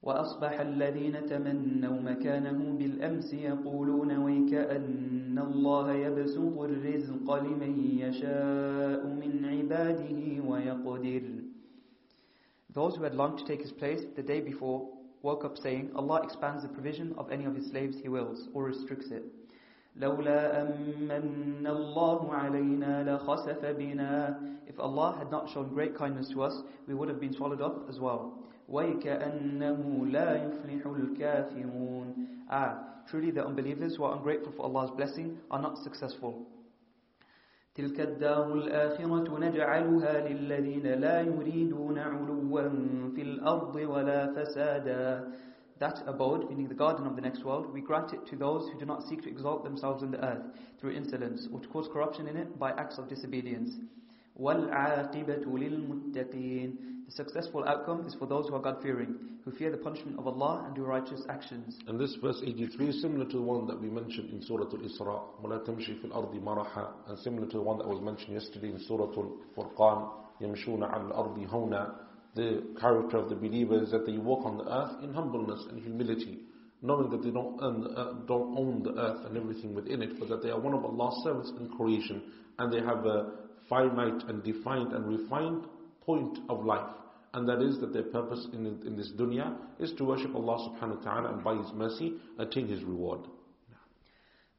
وأصبح 0.03 0.61
الذين 0.61 1.27
تمنوا 1.27 2.01
مكانه 2.01 2.79
بالأمس 2.79 3.35
يقولون 3.35 4.17
ويكأن 4.17 5.39
الله 5.39 5.93
يبسط 5.93 6.59
الرزق 6.59 7.35
لمن 7.35 7.99
يشاء 7.99 9.07
من 9.07 9.45
عباده 9.45 10.49
ويقدر 10.51 11.23
Those 12.73 12.97
who 12.97 13.05
had 13.05 13.15
longed 13.15 13.39
to 13.39 13.47
take 13.47 13.63
his 13.63 13.73
place 13.73 14.03
the 14.17 14.23
day 14.23 14.41
before 14.41 14.87
woke 15.23 15.45
up 15.45 15.57
saying, 15.59 15.91
Allah 15.97 16.23
expands 16.23 16.63
the 16.63 16.69
provision 16.69 17.15
of 17.19 17.33
any 17.33 17.47
of 17.47 17.55
his 17.57 17.71
slaves 17.71 17.97
he 18.03 18.09
wills, 18.09 18.49
or 18.55 18.65
restricts 18.65 19.11
it. 19.11 19.25
لولا 19.99 20.63
أمن 20.63 21.67
الله 21.67 22.35
علينا 22.35 23.17
لخسف 23.17 23.65
بنا 23.65 24.39
If 24.69 24.79
Allah 24.79 25.17
had 25.19 25.31
not 25.31 25.49
shown 25.49 25.69
great 25.73 25.97
kindness 25.97 26.29
to 26.31 26.43
us, 26.43 26.63
we 26.87 26.95
would 26.95 27.09
have 27.09 27.21
been 27.21 27.33
swallowed 27.33 27.63
up 27.63 27.89
as 27.89 27.99
well. 27.99 28.40
وَيْكَأَنَّهُ 28.71 30.07
لَا 30.07 30.31
يُفْلِحُ 30.45 30.87
الْكَافِرُونَ 30.87 32.07
Ah, 32.51 33.03
truly 33.09 33.31
the 33.31 33.45
unbelievers 33.45 33.97
who 33.97 34.05
are 34.05 34.17
ungrateful 34.17 34.53
for 34.53 34.65
Allah's 34.67 34.91
blessing 34.91 35.39
are 35.51 35.61
not 35.61 35.79
successful. 35.79 36.47
تلك 37.77 38.01
الدار 38.01 38.53
الآخرة 38.55 39.39
نجعلها 39.39 40.29
للذين 40.29 40.87
لا 40.87 41.21
يريدون 41.21 41.99
علوا 41.99 42.69
في 43.15 43.23
الأرض 43.23 43.77
ولا 43.77 44.33
فسادا 44.33 45.33
That 45.79 46.03
abode, 46.07 46.49
meaning 46.49 46.69
the 46.69 46.75
garden 46.75 47.07
of 47.07 47.17
the 47.17 47.21
next 47.21 47.45
world, 47.45 47.71
we 47.71 47.83
grant 47.83 48.15
it 48.15 48.27
to 48.29 48.37
those 48.37 48.67
who 48.73 48.79
do 48.79 48.87
not 48.87 49.03
seek 49.07 49.21
to 49.25 49.29
exalt 49.29 49.63
themselves 49.63 50.03
in 50.03 50.11
the 50.11 50.25
earth 50.25 50.43
through 50.81 50.93
insolence 50.93 51.49
or 51.53 51.61
to 51.61 51.69
cause 51.69 51.87
corruption 51.93 52.29
in 52.29 52.37
it 52.39 52.59
by 52.59 52.71
acts 52.71 52.97
of 52.97 53.09
disobedience. 53.11 53.73
وَالْعَاقِبَةُ 54.41 55.45
لِلْمُتَّقِينَ 55.45 56.77
The 57.11 57.13
successful 57.13 57.65
outcome 57.65 58.05
is 58.07 58.15
for 58.15 58.27
those 58.27 58.49
who 58.49 58.57
are 58.57 58.61
God-fearing, 58.63 59.15
who 59.45 59.53
fear 59.53 59.71
the 59.71 59.77
punishment 59.77 60.19
of 60.19 60.27
Allah 60.27 60.65
and 60.67 60.75
do 60.75 60.83
righteous 60.83 61.23
actions. 61.29 61.79
And 61.87 62.01
this 62.01 62.17
verse 62.21 62.41
83 62.45 62.89
is 62.89 63.01
similar 63.01 63.25
to 63.27 63.37
the 63.37 63.43
one 63.43 63.67
that 63.69 63.81
we 63.81 63.89
mentioned 63.89 64.31
in 64.31 64.43
Surah 64.43 64.65
Al-Isra, 64.65 65.21
وَلَا 65.41 65.65
تَمْشِي 65.65 66.03
فِي 66.03 66.11
الْأَرْضِ 66.11 66.43
مَرَحًا 66.43 67.09
And 67.09 67.19
similar 67.21 67.47
to 67.47 67.59
the 67.59 67.63
one 67.63 67.79
that 67.79 67.87
was 67.87 68.01
mentioned 68.03 68.35
yesterday 68.35 68.71
in 68.71 68.81
Surah 68.81 69.05
Al-Furqan, 69.05 70.11
يَمْشُونَ 70.41 70.81
عَلَى 70.81 71.13
الْأَرْضِ 71.13 71.49
هَوْنًا 71.49 71.95
The 72.35 72.75
character 72.81 73.19
of 73.19 73.29
the 73.29 73.37
believers 73.37 73.93
that 73.93 74.05
they 74.05 74.19
walk 74.19 74.45
on 74.45 74.59
the 74.59 74.65
earth 74.65 75.05
in 75.05 75.15
humbleness 75.15 75.65
and 75.71 75.81
humility, 75.81 76.41
knowing 76.83 77.11
that 77.11 77.23
they 77.23 77.31
don't, 77.31 77.57
earn, 77.63 77.87
uh, 77.97 78.13
don't 78.27 78.59
own 78.59 78.83
the 78.83 79.01
earth 79.01 79.27
and 79.27 79.37
everything 79.37 79.77
within 79.77 80.03
it, 80.03 80.19
but 80.19 80.29
that 80.29 80.43
they 80.43 80.51
are 80.51 80.59
one 80.61 80.75
of 80.75 80.85
Allah's 80.85 81.23
servants 81.23 81.53
in 81.61 81.69
creation, 81.77 82.21
and 82.59 82.73
they 82.73 82.81
have 82.81 83.07
a 83.07 83.31
finite 83.69 84.29
and 84.29 84.43
defined 84.43 84.93
and 84.93 85.07
refined 85.07 85.67
point 86.05 86.39
of 86.49 86.65
life. 86.65 86.89
And 87.35 87.49
that 87.49 87.61
is 87.61 87.79
that 87.81 87.93
their 87.93 88.05
purpose 88.05 88.47
in, 88.53 88.67
in 88.87 88.97
this 88.97 89.13
dunya 89.19 89.55
is 89.79 89.93
to 89.99 90.05
worship 90.05 90.35
Allah 90.35 90.71
subhanahu 90.71 90.99
wa 90.99 91.03
ta'ala 91.05 91.35
and 91.35 91.45
by 91.45 91.55
His 91.57 91.73
mercy 91.75 92.15
attain 92.39 92.69
His 92.69 92.83
reward. 92.83 93.21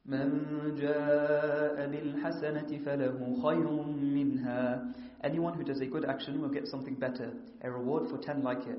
من 0.08 0.74
جاء 0.80 1.86
بالحسنة 1.86 2.80
فله 2.84 3.42
خير 3.42 3.70
منها 4.00 4.94
Anyone 5.24 5.54
who 5.54 5.64
does 5.64 5.80
a 5.80 5.86
good 5.86 6.04
action 6.04 6.40
will 6.40 6.48
get 6.48 6.68
something 6.68 6.94
better, 6.94 7.32
a 7.62 7.70
reward 7.70 8.08
for 8.08 8.18
ten 8.18 8.42
like 8.42 8.64
it. 8.66 8.78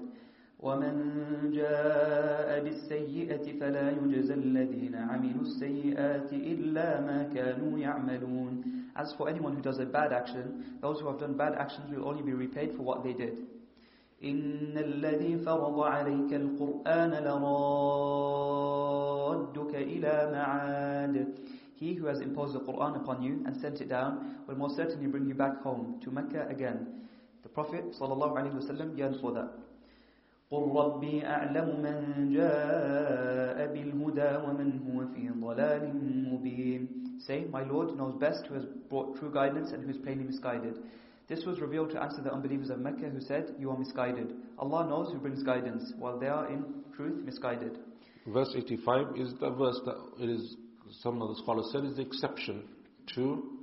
ومن 0.60 1.52
جاء 1.52 2.64
بالسيئة 2.64 3.60
فلا 3.60 3.92
يجزى 3.92 4.34
الذين 4.34 4.96
عملوا 4.96 5.42
السيئات 5.42 6.34
إلا 6.34 7.02
ما 7.02 7.24
كانوا 7.34 7.80
يعملون 7.80 8.64
As 8.96 9.14
for 9.18 9.30
anyone 9.30 9.56
who 9.56 9.62
does 9.62 9.80
a 9.80 9.86
bad 9.86 10.12
action, 10.14 10.78
those 10.82 11.00
who 11.00 11.08
have 11.08 11.20
done 11.20 11.34
bad 11.38 11.56
actions 11.56 11.90
will 11.94 12.08
only 12.08 12.24
be 12.24 12.34
repaid 12.34 12.74
for 12.76 12.84
what 12.84 13.04
they 13.04 13.14
did. 13.14 13.38
إن 14.24 14.76
الذي 14.78 15.38
فرض 15.38 15.80
عليك 15.80 16.34
القرآن 16.34 17.12
لرادك 18.50 19.76
إلى 19.76 20.32
معاد 20.32 21.28
He 21.80 21.94
who 21.94 22.08
has 22.08 22.20
imposed 22.20 22.54
the 22.56 22.60
Quran 22.60 22.98
upon 22.98 23.24
you 23.24 23.42
and 23.46 23.56
sent 23.56 23.80
it 23.80 23.88
down 23.88 24.36
will 24.48 24.58
most 24.58 24.76
certainly 24.76 25.08
bring 25.08 25.26
you 25.28 25.34
back 25.34 25.62
home 25.62 25.98
to 26.04 26.12
Mecca 26.12 26.46
again. 26.50 27.08
The 27.44 27.48
Prophet 27.48 27.86
ﷺ 27.98 28.98
yearned 28.98 29.22
for 29.22 29.32
that. 29.32 29.50
قل 30.52 30.72
ربي 30.76 31.26
أعلم 31.26 31.68
من 31.82 31.98
جاء 32.34 33.74
بالهدى 33.74 34.32
ومن 34.48 34.70
هو 34.88 35.06
في 35.14 35.30
ضلال 35.30 35.84
مبين 36.34 36.88
Say, 37.19 37.47
my 37.51 37.63
Lord 37.63 37.97
knows 37.97 38.15
best 38.21 38.47
who 38.47 38.55
has 38.55 38.65
brought 38.89 39.17
true 39.19 39.33
guidance 39.33 39.71
and 39.73 39.83
who 39.85 39.91
is 39.91 39.97
plainly 39.99 40.25
misguided. 40.25 40.79
This 41.29 41.45
was 41.47 41.61
revealed 41.61 41.91
to 41.91 42.03
answer 42.03 42.23
the 42.23 42.33
unbelievers 42.33 42.71
of 42.71 42.81
Mecca 42.81 43.09
who 43.09 43.21
said, 43.21 43.55
You 43.59 43.71
are 43.71 43.79
misguided. 43.79 44.35
Allah 44.59 44.87
knows 44.89 45.13
who 45.13 45.19
brings 45.19 45.43
guidance, 45.43 45.93
while 45.99 46.19
they 46.19 46.27
are 46.27 46.51
in 46.51 46.65
truth 46.95 47.25
misguided. 47.25 47.79
Verse 48.27 48.53
85 48.55 49.17
is 49.17 49.33
the 49.41 49.51
verse 49.51 49.81
that 49.87 49.97
it 50.23 50.29
is, 50.29 50.57
some 51.03 51.23
of 51.23 51.29
the 51.29 51.43
scholars 51.43 51.69
said 51.73 51.85
is 51.85 51.97
the 51.97 52.03
exception 52.03 52.65
to 53.15 53.55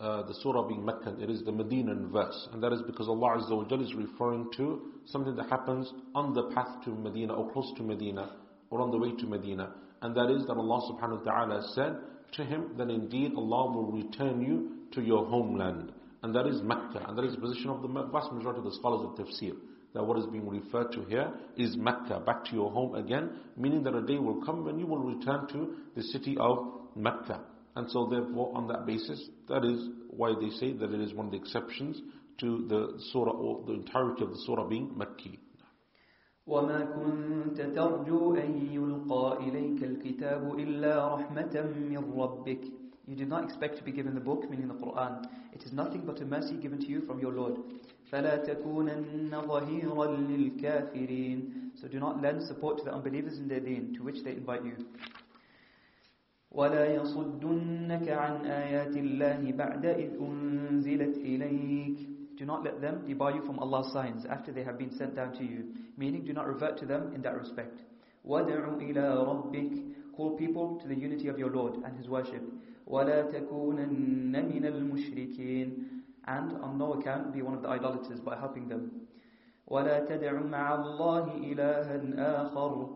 uh, 0.00 0.22
the 0.22 0.34
surah 0.42 0.66
being 0.66 0.84
Meccan. 0.84 1.20
It 1.20 1.30
is 1.30 1.42
the 1.44 1.52
Medinan 1.52 2.10
verse. 2.10 2.48
And 2.52 2.62
that 2.62 2.72
is 2.72 2.82
because 2.86 3.08
Allah 3.08 3.38
Azza 3.38 3.56
wa 3.56 3.80
is 3.80 3.94
referring 3.94 4.50
to 4.56 4.82
something 5.06 5.36
that 5.36 5.48
happens 5.48 5.92
on 6.14 6.34
the 6.34 6.50
path 6.54 6.82
to 6.84 6.90
Medina 6.90 7.34
or 7.34 7.52
close 7.52 7.72
to 7.76 7.82
Medina 7.82 8.36
or 8.70 8.80
on 8.80 8.90
the 8.90 8.98
way 8.98 9.12
to 9.12 9.26
Medina. 9.26 9.74
And 10.00 10.14
that 10.16 10.30
is 10.30 10.46
that 10.46 10.54
Allah 10.54 10.80
subhanahu 10.90 11.24
wa 11.24 11.32
ta'ala 11.32 11.54
has 11.60 11.74
said 11.74 11.96
to 12.32 12.44
him 12.44 12.72
then 12.76 12.90
indeed 12.90 13.32
Allah 13.36 13.70
will 13.72 13.92
return 13.92 14.42
you 14.42 14.86
to 14.92 15.02
your 15.02 15.26
homeland. 15.26 15.92
And 16.22 16.34
that 16.34 16.46
is 16.46 16.62
Mecca. 16.62 17.04
And 17.08 17.18
that 17.18 17.24
is 17.24 17.34
the 17.34 17.40
position 17.40 17.70
of 17.70 17.82
the 17.82 17.88
vast 17.88 18.32
majority 18.32 18.58
of 18.58 18.64
the 18.64 18.74
scholars 18.74 19.04
of 19.04 19.26
tafsir. 19.26 19.54
That 19.94 20.04
what 20.04 20.18
is 20.18 20.26
being 20.26 20.48
referred 20.48 20.92
to 20.92 21.02
here 21.02 21.32
is 21.56 21.76
Mecca, 21.76 22.20
back 22.24 22.44
to 22.46 22.54
your 22.54 22.70
home 22.70 22.94
again, 22.94 23.30
meaning 23.56 23.82
that 23.82 23.94
a 23.94 24.02
day 24.02 24.18
will 24.18 24.42
come 24.44 24.64
when 24.64 24.78
you 24.78 24.86
will 24.86 25.00
return 25.00 25.46
to 25.48 25.74
the 25.94 26.02
city 26.02 26.36
of 26.38 26.58
Mecca. 26.96 27.40
And 27.74 27.90
so 27.90 28.06
therefore 28.06 28.52
on 28.54 28.68
that 28.68 28.86
basis, 28.86 29.28
that 29.48 29.64
is 29.64 29.88
why 30.10 30.34
they 30.40 30.50
say 30.50 30.72
that 30.72 30.92
it 30.92 31.00
is 31.00 31.12
one 31.12 31.26
of 31.26 31.32
the 31.32 31.38
exceptions 31.38 32.00
to 32.40 32.66
the 32.68 33.00
surah 33.12 33.32
or 33.32 33.64
the 33.66 33.72
entirety 33.74 34.24
of 34.24 34.30
the 34.30 34.42
surah 34.46 34.66
being 34.66 34.88
Makki. 34.90 35.38
وما 36.46 36.80
كنت 36.84 37.60
ترجو 37.60 38.34
أن 38.34 38.50
يلقى 38.72 39.38
إليك 39.48 39.84
الكتاب 39.84 40.58
إلا 40.58 41.14
رحمة 41.14 41.54
من 41.90 42.12
ربك 42.16 42.64
You 43.08 43.16
did 43.16 43.28
not 43.28 43.44
expect 43.44 43.76
to 43.78 43.82
be 43.84 43.90
given 43.90 44.14
the 44.14 44.20
book, 44.20 44.48
meaning 44.48 44.68
the 44.68 44.74
Quran. 44.74 45.26
It 45.52 45.64
is 45.64 45.72
nothing 45.72 46.02
but 46.06 46.20
a 46.20 46.24
mercy 46.24 46.54
given 46.54 46.78
to 46.78 46.86
you 46.86 47.00
from 47.02 47.18
your 47.18 47.32
Lord. 47.32 47.56
فلا 48.12 48.36
تكونن 48.36 49.40
ظهيرا 49.48 50.06
للكافرين 50.16 51.52
So 51.74 51.88
do 51.88 51.98
not 51.98 52.22
lend 52.22 52.42
support 52.42 52.78
to 52.78 52.84
the 52.84 52.92
unbelievers 52.92 53.38
in 53.38 53.48
their 53.48 53.60
deen, 53.60 53.94
to 53.94 54.02
which 54.04 54.22
they 54.22 54.32
invite 54.32 54.64
you. 54.64 54.76
ولا 56.52 56.94
يصدنك 56.94 58.08
عن 58.08 58.46
آيات 58.46 58.96
الله 58.96 59.52
بعد 59.52 59.86
إذ 59.86 60.10
أنزلت 60.20 61.16
إليك 61.16 61.98
Do 62.41 62.45
not 62.45 62.63
let 62.63 62.81
them 62.81 63.03
debar 63.07 63.31
you 63.31 63.41
from 63.45 63.59
Allah's 63.59 63.91
signs 63.91 64.25
after 64.25 64.51
they 64.51 64.63
have 64.63 64.77
been 64.77 64.91
sent 64.95 65.15
down 65.15 65.33
to 65.33 65.43
you. 65.43 65.73
Meaning, 65.97 66.23
do 66.23 66.33
not 66.33 66.47
revert 66.47 66.77
to 66.79 66.85
them 66.85 67.11
in 67.15 67.21
that 67.23 67.35
respect. 67.35 67.81
وَدْعُ 68.27 68.77
إِلَىٰ 68.79 68.95
رَبِّكَ 68.95 69.93
Call 70.15 70.37
people 70.37 70.79
to 70.81 70.87
the 70.87 70.95
unity 70.95 71.27
of 71.27 71.39
your 71.39 71.49
Lord 71.49 71.75
and 71.83 71.97
His 71.97 72.07
worship. 72.07 72.43
وَلَا 72.87 73.31
تَكُونَنَّ 73.31 74.31
مِنَ 74.31 74.65
الْمُشْرِكِينَ 74.65 75.87
And 76.25 76.51
on 76.61 76.77
no 76.77 76.93
account 76.93 77.33
be 77.33 77.41
one 77.41 77.53
of 77.53 77.61
the 77.61 77.69
idolaters 77.69 78.19
by 78.19 78.37
helping 78.37 78.67
them. 78.67 79.07
وَلَا 79.69 80.07
تَدْعُ 80.07 80.49
مَعَ 80.49 80.75
اللَّهِ 80.75 81.55
إِلَهًا 81.55 82.53
آخَرُ 82.53 82.89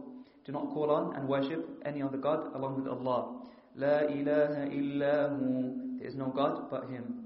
Do 0.45 0.51
not 0.51 0.69
call 0.73 0.91
on 0.91 1.15
and 1.15 1.27
worship 1.27 1.67
any 1.85 2.01
other 2.01 2.17
God 2.17 2.55
along 2.55 2.75
with 2.75 2.87
Allah. 2.87 3.41
لا 3.77 4.09
إله 4.09 4.67
إلا 4.67 5.29
هو 5.31 5.97
There 5.99 6.07
is 6.07 6.15
no 6.15 6.27
God 6.27 6.69
but 6.69 6.89
Him. 6.89 7.24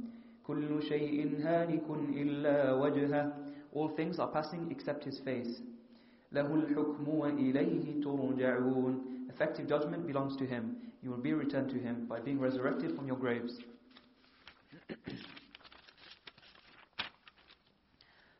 كل 0.50 0.84
شيء 0.84 1.42
هالك 1.42 1.88
إلا 1.90 2.74
وجهه 2.74 3.34
All 3.74 3.90
things 3.90 4.19
are 4.19 4.32
passing 4.32 4.72
except 4.72 5.03
His 5.03 5.19
face. 5.19 5.61
له 6.32 6.56
الحكم 6.56 7.08
وإليه 7.08 8.03
ترجعون 8.03 9.27
Effective 9.30 9.68
judgment 9.68 10.08
belongs 10.08 10.35
to 10.38 10.45
Him. 10.45 10.77
You 11.02 11.10
will 11.11 11.22
be 11.22 11.34
returned 11.34 11.69
to 11.69 11.80
Him 11.80 12.06
by 12.08 12.19
being 12.19 12.40
resurrected 12.40 12.95
from 12.95 13.08
your 13.08 13.18
graves. 13.18 13.60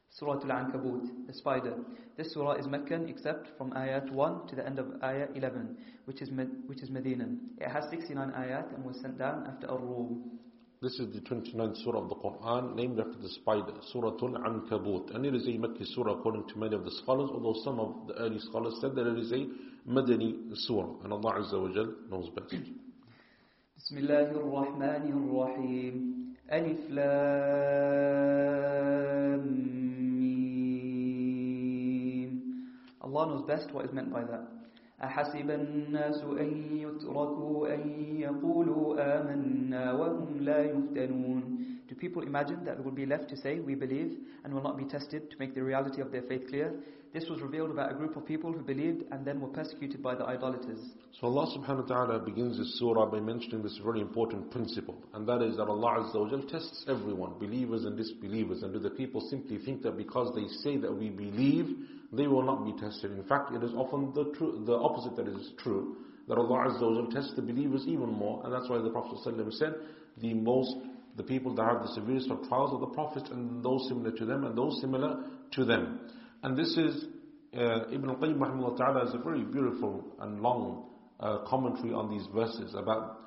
Surah 0.10 0.36
Al-Ankabut, 0.36 1.28
the 1.28 1.34
spider. 1.34 1.76
This 2.16 2.34
surah 2.34 2.54
is 2.54 2.68
Meccan 2.68 3.10
except 3.10 3.50
from 3.58 3.72
ayat 3.72 4.10
1 4.10 4.48
to 4.48 4.56
the 4.56 4.66
end 4.66 4.80
of 4.80 4.86
ayat 5.04 5.36
11, 5.36 5.78
which 6.06 6.22
is, 6.22 6.30
which 6.68 6.82
is 6.82 6.90
Medinan. 6.90 7.40
It 7.60 7.68
has 7.68 7.90
69 7.90 8.32
ayat 8.32 8.74
and 8.74 8.86
was 8.86 8.98
sent 9.02 9.18
down 9.18 9.46
after 9.46 9.70
Ar-Rum. 9.70 10.40
This 10.82 11.00
is 11.00 11.14
the 11.14 11.22
29th 11.22 11.84
surah 11.84 12.02
of 12.02 12.10
the 12.10 12.16
Quran, 12.16 12.76
named 12.76 13.00
after 13.00 13.18
the 13.20 13.30
spider, 13.30 13.74
Surah 13.92 14.12
Al-Ankabut. 14.22 15.16
And 15.16 15.26
it 15.26 15.34
is 15.34 15.48
a 15.48 15.58
Mecca 15.58 15.86
surah 15.86 16.20
according 16.20 16.48
to 16.50 16.60
many 16.60 16.76
of 16.76 16.84
the 16.84 16.92
scholars, 16.92 17.30
although 17.34 17.60
some 17.64 17.80
of 17.80 18.08
the 18.08 18.14
early 18.16 18.40
scholars 18.40 18.76
said 18.82 18.94
that 18.96 19.08
it 19.08 19.18
is 19.18 19.32
a 19.32 19.48
Madani 19.90 20.56
surah. 20.56 21.02
And 21.04 21.14
Allah 21.14 21.40
Azza 21.40 21.60
wa 21.60 21.70
Jal 21.74 21.94
knows 22.12 22.30
best. 22.30 22.54
بسم 23.78 23.98
الله 23.98 24.32
الرحمن 24.32 25.04
الرحيم 25.14 25.96
ألف 26.52 26.90
لام 26.90 28.06
Allah 33.02 33.28
knows 33.28 33.46
best 33.48 33.72
what 33.74 33.86
is 33.86 33.94
meant 33.94 34.12
by 34.12 34.24
that. 34.24 34.48
أحسب 35.05 35.51
الناس 35.51 36.23
أن 36.25 36.77
يتركوا 36.77 37.75
أن 37.75 37.83
يقولوا 38.21 38.87
آمنا 39.21 39.93
وهم 39.93 40.41
لا 40.41 40.65
يفتنون 40.65 41.67
Do 41.89 41.95
people 41.97 42.23
imagine 42.23 42.65
that 42.65 42.77
they 42.77 42.85
will 42.85 42.93
be 42.93 43.05
left 43.07 43.29
to 43.31 43.37
say, 43.37 43.59
we 43.59 43.75
believe, 43.75 44.17
and 44.45 44.55
will 44.55 44.63
not 44.63 44.79
be 44.79 44.85
tested 44.85 45.29
to 45.31 45.37
make 45.41 45.55
the 45.57 45.63
reality 45.63 46.01
of 46.01 46.13
their 46.13 46.23
faith 46.23 46.47
clear? 46.49 46.73
This 47.13 47.29
was 47.29 47.41
revealed 47.41 47.73
about 47.73 47.91
a 47.91 47.95
group 47.95 48.17
of 48.17 48.25
people 48.25 48.53
who 48.53 48.61
believed 48.63 49.03
and 49.11 49.25
then 49.25 49.41
were 49.41 49.49
persecuted 49.49 50.01
by 50.01 50.15
the 50.15 50.25
idolaters. 50.25 50.79
So 51.21 51.27
Allah 51.27 51.53
subhanahu 51.59 51.89
wa 51.89 52.07
ta'ala 52.07 52.19
begins 52.21 52.57
this 52.57 52.79
surah 52.79 53.07
by 53.07 53.19
mentioning 53.19 53.65
this 53.65 53.81
very 53.85 54.01
important 54.01 54.49
principle, 54.53 54.97
and 55.13 55.27
that 55.27 55.43
is 55.43 55.57
that 55.57 55.67
Allah 55.67 56.05
Azza 56.05 56.15
wa 56.15 56.41
tests 56.49 56.85
everyone, 56.87 57.33
believers 57.41 57.85
and 57.85 57.97
disbelievers, 57.97 58.63
and 58.63 58.73
do 58.73 58.79
the 58.79 58.91
people 58.91 59.21
simply 59.29 59.59
think 59.59 59.83
that 59.83 59.97
because 59.97 60.33
they 60.37 60.47
say 60.63 60.77
that 60.77 60.93
we 60.97 61.11
believe, 61.11 61.67
they 62.13 62.29
will 62.29 62.45
not 62.45 62.65
be 62.65 62.81
tested. 62.81 63.11
In 63.11 63.25
fact, 63.25 63.53
it 63.55 63.65
is 63.65 63.73
often 63.75 64.13
the, 64.15 64.31
the 64.65 64.75
opposite 64.75 65.17
that 65.17 65.27
is 65.27 65.51
true, 65.59 65.97
that 66.29 66.39
Allah 66.39 66.69
Azza 66.71 66.83
wa 66.83 67.11
tests 67.11 67.35
the 67.35 67.43
believers 67.43 67.87
even 67.89 68.11
more, 68.11 68.41
and 68.45 68.53
that's 68.53 68.71
why 68.71 68.79
the 68.79 68.91
Prophet 68.91 69.19
ﷺ 69.27 69.53
said, 69.55 69.75
the 70.19 70.33
most, 70.35 70.77
the 71.17 71.25
people 71.25 71.57
that 71.57 71.65
have 71.65 71.83
the 71.83 71.93
severest 71.93 72.31
of 72.31 72.47
trials 72.49 72.73
are 72.73 72.79
the 72.79 72.95
prophets 72.95 73.31
and 73.33 73.65
those 73.65 73.85
similar 73.89 74.13
to 74.13 74.25
them 74.25 74.45
and 74.45 74.57
those 74.57 74.81
similar 74.81 75.25
to 75.51 75.65
them. 75.65 75.99
And 76.43 76.57
this 76.57 76.77
is, 76.77 77.05
uh, 77.55 77.89
Ibn 77.93 78.09
al-Qayyim 78.11 78.39
rahimahullah 78.39 78.79
ta'ala 78.79 79.09
is 79.09 79.15
a 79.15 79.19
very 79.19 79.45
beautiful 79.45 80.05
and 80.21 80.41
long 80.41 80.91
uh, 81.21 81.39
commentary 81.47 81.93
on 81.93 82.11
these 82.11 82.27
verses 82.35 82.75
about 82.75 83.19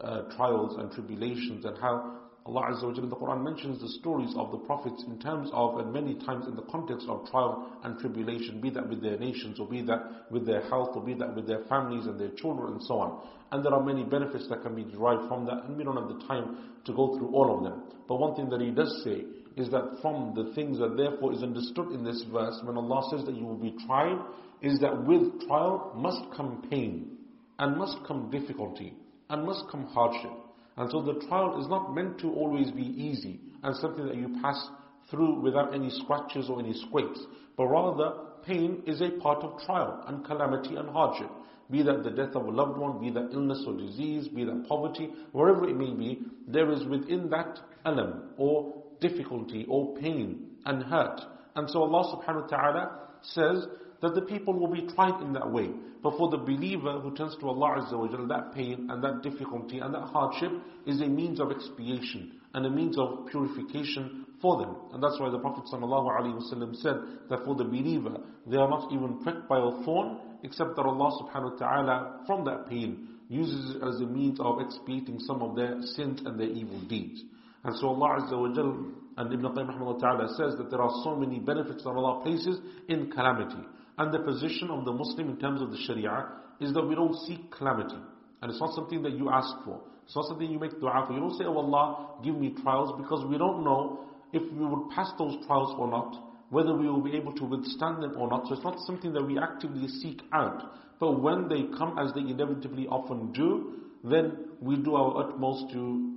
uh, 0.00 0.22
trials 0.36 0.76
and 0.78 0.92
tribulations 0.92 1.64
and 1.64 1.78
how 1.78 2.18
Allah 2.48 2.72
Azza 2.72 2.84
wa 2.84 2.94
in 2.94 3.10
the 3.10 3.16
Quran 3.16 3.44
mentions 3.44 3.80
the 3.80 3.88
stories 4.00 4.32
of 4.36 4.50
the 4.52 4.58
prophets 4.58 5.04
in 5.06 5.18
terms 5.18 5.50
of, 5.52 5.78
and 5.78 5.92
many 5.92 6.14
times 6.14 6.46
in 6.46 6.56
the 6.56 6.62
context 6.62 7.06
of 7.08 7.28
trial 7.30 7.78
and 7.84 7.98
tribulation, 7.98 8.60
be 8.60 8.70
that 8.70 8.88
with 8.88 9.02
their 9.02 9.18
nations, 9.18 9.60
or 9.60 9.68
be 9.68 9.82
that 9.82 10.30
with 10.30 10.46
their 10.46 10.62
health, 10.68 10.90
or 10.94 11.04
be 11.04 11.12
that 11.12 11.34
with 11.36 11.46
their 11.46 11.64
families 11.68 12.06
and 12.06 12.18
their 12.18 12.30
children, 12.30 12.72
and 12.72 12.82
so 12.84 13.00
on. 13.00 13.20
And 13.52 13.62
there 13.62 13.74
are 13.74 13.84
many 13.84 14.02
benefits 14.02 14.48
that 14.48 14.62
can 14.62 14.74
be 14.74 14.84
derived 14.84 15.28
from 15.28 15.44
that, 15.44 15.64
and 15.64 15.76
we 15.76 15.84
don't 15.84 15.96
have 15.96 16.08
the 16.08 16.26
time 16.26 16.72
to 16.86 16.92
go 16.94 17.18
through 17.18 17.34
all 17.34 17.58
of 17.58 17.64
them. 17.64 17.82
But 18.08 18.16
one 18.16 18.34
thing 18.34 18.48
that 18.48 18.62
he 18.62 18.70
does 18.70 19.02
say 19.04 19.24
is 19.58 19.70
that 19.70 19.98
from 20.00 20.34
the 20.34 20.52
things 20.54 20.78
that 20.78 20.96
therefore 20.96 21.32
is 21.32 21.42
understood 21.42 21.90
in 21.92 22.04
this 22.04 22.24
verse, 22.32 22.58
when 22.62 22.76
Allah 22.76 23.08
says 23.10 23.26
that 23.26 23.34
you 23.34 23.44
will 23.44 23.56
be 23.56 23.74
tried, 23.86 24.18
is 24.62 24.78
that 24.80 25.04
with 25.04 25.46
trial 25.46 25.92
must 25.96 26.22
come 26.36 26.66
pain, 26.70 27.16
and 27.58 27.76
must 27.76 27.98
come 28.06 28.30
difficulty, 28.30 28.94
and 29.30 29.44
must 29.44 29.64
come 29.70 29.86
hardship. 29.86 30.30
And 30.76 30.90
so 30.90 31.02
the 31.02 31.26
trial 31.26 31.60
is 31.60 31.68
not 31.68 31.94
meant 31.94 32.18
to 32.20 32.32
always 32.32 32.70
be 32.70 32.82
easy 32.82 33.40
and 33.64 33.74
something 33.76 34.06
that 34.06 34.16
you 34.16 34.36
pass 34.40 34.68
through 35.10 35.40
without 35.40 35.74
any 35.74 35.90
scratches 35.90 36.48
or 36.48 36.60
any 36.60 36.72
scrapes, 36.72 37.20
but 37.56 37.66
rather 37.66 38.12
pain 38.46 38.82
is 38.86 39.00
a 39.00 39.10
part 39.20 39.42
of 39.42 39.60
trial 39.64 40.04
and 40.06 40.24
calamity 40.24 40.76
and 40.76 40.88
hardship. 40.88 41.30
Be 41.70 41.82
that 41.82 42.02
the 42.02 42.10
death 42.10 42.34
of 42.34 42.46
a 42.46 42.50
loved 42.50 42.78
one, 42.78 43.00
be 43.00 43.10
that 43.10 43.30
illness 43.32 43.62
or 43.66 43.76
disease, 43.76 44.28
be 44.28 44.44
that 44.44 44.66
poverty, 44.68 45.10
wherever 45.32 45.68
it 45.68 45.76
may 45.76 45.92
be, 45.92 46.22
there 46.46 46.70
is 46.70 46.84
within 46.86 47.28
that 47.30 47.58
alam 47.84 48.30
or 48.38 48.77
difficulty 49.00 49.66
or 49.68 49.96
pain 49.96 50.56
and 50.64 50.82
hurt. 50.82 51.20
And 51.56 51.68
so 51.70 51.82
Allah 51.82 52.16
subhanahu 52.16 52.42
wa 52.42 52.48
ta'ala 52.48 52.98
says 53.22 53.66
that 54.00 54.14
the 54.14 54.22
people 54.22 54.54
will 54.54 54.72
be 54.72 54.86
tried 54.94 55.20
in 55.22 55.32
that 55.32 55.50
way. 55.50 55.70
But 56.02 56.16
for 56.16 56.30
the 56.30 56.38
believer 56.38 57.00
who 57.00 57.14
turns 57.16 57.36
to 57.40 57.48
Allah 57.48 57.80
Azza 57.80 57.98
wa 57.98 58.06
Jalla, 58.06 58.28
that 58.28 58.54
pain 58.54 58.88
and 58.90 59.02
that 59.02 59.22
difficulty 59.22 59.80
and 59.80 59.92
that 59.94 60.02
hardship 60.02 60.52
is 60.86 61.00
a 61.00 61.06
means 61.06 61.40
of 61.40 61.50
expiation 61.50 62.40
and 62.54 62.64
a 62.64 62.70
means 62.70 62.96
of 62.96 63.26
purification 63.30 64.26
for 64.40 64.58
them. 64.58 64.76
And 64.92 65.02
that's 65.02 65.18
why 65.18 65.30
the 65.30 65.38
Prophet 65.38 65.64
ﷺ 65.72 66.76
said 66.76 66.96
that 67.28 67.44
for 67.44 67.56
the 67.56 67.64
believer, 67.64 68.18
they 68.46 68.56
are 68.56 68.68
not 68.68 68.92
even 68.92 69.18
pricked 69.22 69.48
by 69.48 69.58
a 69.58 69.84
thorn, 69.84 70.18
except 70.44 70.76
that 70.76 70.82
Allah 70.82 71.10
subhanahu 71.20 71.52
wa 71.52 71.58
ta'ala, 71.58 72.20
from 72.26 72.44
that 72.44 72.68
pain, 72.68 73.08
uses 73.28 73.74
it 73.74 73.82
as 73.82 74.00
a 74.00 74.06
means 74.06 74.38
of 74.40 74.60
expiating 74.60 75.18
some 75.18 75.42
of 75.42 75.56
their 75.56 75.82
sins 75.82 76.22
and 76.24 76.38
their 76.38 76.48
evil 76.48 76.80
deeds. 76.82 77.22
And 77.68 77.76
so 77.76 77.88
Allah 77.88 78.22
Azza 78.22 78.32
wa 78.32 78.48
Jal 78.54 78.78
and 79.18 79.30
Ibn 79.30 79.44
Qayyim 79.52 80.00
ta'ala 80.00 80.26
says 80.38 80.56
that 80.56 80.70
there 80.70 80.80
are 80.80 80.90
so 81.04 81.14
many 81.14 81.38
benefits 81.38 81.84
that 81.84 81.90
Allah 81.90 82.22
places 82.24 82.58
in 82.88 83.10
calamity. 83.10 83.60
And 83.98 84.10
the 84.10 84.20
position 84.20 84.70
of 84.70 84.86
the 84.86 84.92
Muslim 84.92 85.28
in 85.28 85.36
terms 85.36 85.60
of 85.60 85.70
the 85.70 85.76
Sharia 85.76 86.28
is 86.60 86.72
that 86.72 86.82
we 86.82 86.94
don't 86.94 87.14
seek 87.26 87.50
calamity. 87.50 87.98
And 88.40 88.50
it's 88.50 88.58
not 88.58 88.74
something 88.74 89.02
that 89.02 89.12
you 89.12 89.28
ask 89.28 89.52
for. 89.66 89.82
It's 90.06 90.16
not 90.16 90.24
something 90.28 90.50
you 90.50 90.58
make 90.58 90.80
dua 90.80 91.04
for. 91.06 91.12
You 91.12 91.20
don't 91.20 91.36
say, 91.36 91.44
oh 91.44 91.58
Allah, 91.58 92.14
give 92.24 92.36
me 92.36 92.54
trials, 92.62 92.94
because 92.96 93.22
we 93.28 93.36
don't 93.36 93.62
know 93.62 94.06
if 94.32 94.50
we 94.50 94.64
would 94.64 94.88
pass 94.88 95.12
those 95.18 95.36
trials 95.46 95.74
or 95.78 95.88
not, 95.88 96.16
whether 96.48 96.74
we 96.74 96.88
will 96.88 97.02
be 97.02 97.14
able 97.14 97.34
to 97.34 97.44
withstand 97.44 98.02
them 98.02 98.14
or 98.16 98.30
not. 98.30 98.46
So 98.46 98.54
it's 98.54 98.64
not 98.64 98.78
something 98.86 99.12
that 99.12 99.26
we 99.26 99.38
actively 99.38 99.88
seek 99.88 100.22
out. 100.32 100.72
But 100.98 101.20
when 101.20 101.50
they 101.50 101.64
come, 101.76 101.98
as 101.98 102.14
they 102.14 102.22
inevitably 102.22 102.86
often 102.86 103.30
do, 103.32 103.74
then 104.02 104.38
we 104.58 104.76
do 104.76 104.94
our 104.94 105.28
utmost 105.28 105.70
to 105.74 106.07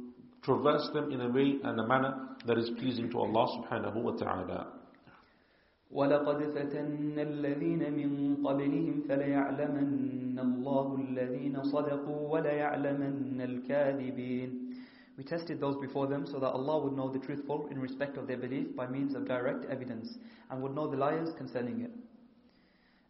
traverse 0.43 0.89
them 0.93 1.11
in 1.11 1.21
a 1.21 1.29
way 1.29 1.59
and 1.65 1.81
a 1.81 1.87
manner 1.87 2.29
that 2.47 2.59
is 2.59 2.71
pleasing 2.79 3.11
to 3.11 3.19
Allah 3.19 3.47
subhanahu 3.59 3.97
wa 4.03 4.13
ta'ala. 4.13 4.73
ولقد 5.93 6.43
فتنا 6.51 7.23
الذين 7.23 7.83
من 7.95 8.37
قبلهم 8.47 9.03
فليعلمن 9.09 10.39
الله 10.39 10.97
الذين 11.09 11.63
صدقوا 11.63 12.29
وليعلمن 12.33 13.41
الكاذبين 13.41 14.67
We 15.17 15.25
tested 15.25 15.61
those 15.61 15.77
before 15.81 16.07
them 16.09 16.27
so 16.27 16.39
that 16.41 16.49
Allah 16.51 16.79
would 16.85 16.93
know 16.93 17.09
the 17.09 17.19
truthful 17.21 17.69
in 17.71 17.81
respect 17.81 18.19
of 18.19 18.27
their 18.27 18.37
belief 18.37 18.77
by 18.77 18.87
means 18.87 19.15
of 19.15 19.27
direct 19.27 19.65
evidence 19.67 20.19
and 20.51 20.61
would 20.63 20.75
know 20.75 20.91
the 20.91 20.97
liars 20.99 21.31
concerning 21.39 21.81
it. 21.83 21.91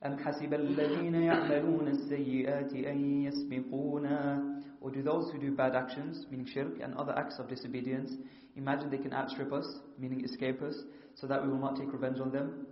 أم 0.04 0.18
حسب 0.18 0.54
الذين 0.54 1.14
يعملون 1.14 1.88
السيئات 1.88 2.72
أن 2.74 3.22
يسبقونا 3.22 4.49
Or 4.80 4.90
do 4.90 5.02
those 5.02 5.30
who 5.30 5.38
do 5.38 5.50
bad 5.52 5.74
actions, 5.74 6.26
meaning 6.30 6.46
shirk 6.46 6.80
and 6.82 6.94
other 6.94 7.12
acts 7.16 7.38
of 7.38 7.48
disobedience, 7.48 8.12
imagine 8.56 8.90
they 8.90 8.98
can 8.98 9.12
outstrip 9.12 9.52
us, 9.52 9.66
meaning 9.98 10.24
escape 10.24 10.62
us, 10.62 10.74
so 11.14 11.26
that 11.26 11.42
we 11.42 11.48
will 11.48 11.58
not 11.58 11.76
take 11.76 11.92
revenge 11.92 12.18
on 12.20 12.30
them? 12.30 12.66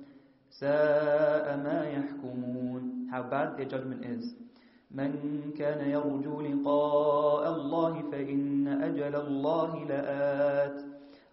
ساء 0.60 1.57
ما 1.65 1.84
يحكمون 1.91 3.10
How 3.10 3.23
bad 3.23 3.57
their 3.57 3.66
judgment 3.66 4.05
is. 4.05 4.34
من 4.94 5.52
كان 5.58 5.91
يرجو 5.91 6.41
لقاء 6.41 7.55
الله 7.55 8.10
فإن 8.10 8.68
أجل 8.68 9.15
الله 9.16 9.84
لآت 9.84 10.84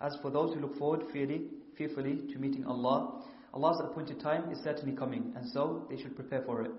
As 0.01 0.16
for 0.22 0.32
those 0.32 0.53
who 0.56 0.61
look 0.61 0.77
forward 0.80 1.03
fearfully, 1.14 1.45
fearfully 1.77 2.22
to 2.33 2.40
meeting 2.40 2.66
Allah, 2.66 3.22
Allah's 3.53 3.80
appointed 3.82 4.19
time 4.19 4.51
is 4.51 4.58
certainly 4.64 4.95
coming, 4.95 5.32
and 5.35 5.48
so 5.48 5.85
they 5.90 5.98
should 6.01 6.16
prepare 6.16 6.41
for 6.41 6.64
it. 6.64 6.72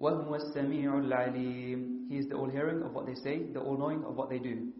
وَهُوَ 0.00 0.36
السَّمِيعُ 0.36 0.92
الْعَلِيمُ 1.08 2.10
He 2.10 2.18
is 2.18 2.28
the 2.28 2.36
all-hearing 2.36 2.82
of 2.82 2.92
what 2.92 3.06
they 3.06 3.14
say, 3.14 3.44
the 3.44 3.60
all-knowing 3.60 4.04
of 4.04 4.14
what 4.16 4.28
they 4.28 4.38
do. 4.38 4.72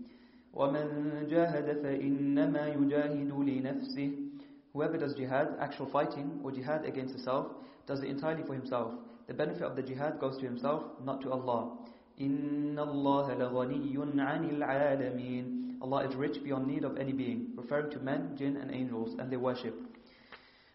وَمَنْ 0.55 1.29
جَاهَدَ 1.31 1.83
فَإِنَّمَا 1.83 2.77
يُجَاهِدُ 2.77 3.31
لِنَفْسِهِ 3.31 4.29
Whoever 4.73 4.99
does 4.99 5.15
jihad, 5.15 5.57
actual 5.59 5.87
fighting, 5.87 6.41
or 6.45 6.53
jihad 6.53 6.85
against 6.85 7.15
himself, 7.15 7.47
does 7.87 8.03
it 8.03 8.09
entirely 8.11 8.43
for 8.43 8.53
himself. 8.53 8.93
The 9.27 9.35
benefit 9.35 9.63
of 9.63 9.75
the 9.75 9.83
jihad 9.83 10.21
goes 10.21 10.37
to 10.39 10.45
himself, 10.45 10.83
not 11.03 11.23
to 11.23 11.33
Allah. 11.33 11.79
إِنَّ 12.21 12.75
اللَّهَ 12.75 13.39
لَغَنِيٌّ 13.39 13.97
عَنِ 13.97 14.51
الْعَالَمِينَ 14.59 15.57
Allah 15.81 16.09
is 16.09 16.15
rich 16.15 16.43
beyond 16.43 16.67
need 16.67 16.85
of 16.85 16.97
any 16.99 17.13
being, 17.13 17.53
referring 17.55 17.91
to 17.91 17.99
men, 18.01 18.35
jinn 18.37 18.57
and 18.57 18.71
angels, 18.71 19.15
and 19.19 19.31
their 19.31 19.39
worship. 19.39 19.75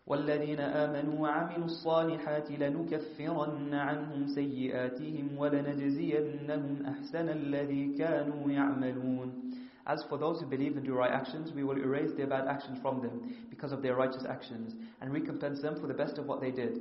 والذين 0.08 0.59
آمنوا 0.59 1.19
وعملوا 1.19 1.66
الصالحات 1.66 2.51
لنكفرن 2.51 3.74
عنهم 3.74 4.27
سيئاتهم 4.27 5.38
ولنجزينهم 5.38 6.85
أحسن 6.85 7.30
الذي 7.30 7.98
كانوا 7.98 8.51
يعملون 8.51 9.51
As 9.88 10.03
for 10.09 10.17
those 10.17 10.40
who 10.40 10.45
believe 10.45 10.77
and 10.77 10.85
do 10.85 10.93
right 10.93 11.11
actions, 11.11 11.53
we 11.53 11.64
will 11.64 11.77
erase 11.77 12.11
their 12.16 12.27
bad 12.27 12.48
actions 12.48 12.77
from 12.82 13.01
them 13.01 13.48
because 13.50 13.72
of 13.72 13.82
their 13.82 13.95
righteous 13.95 14.25
actions 14.30 14.75
and 15.01 15.11
recompense 15.11 15.59
them 15.61 15.75
for 15.80 15.88
the 15.88 15.93
best 15.93 16.17
of 16.19 16.27
what 16.27 16.40
they 16.40 16.51
did, 16.51 16.80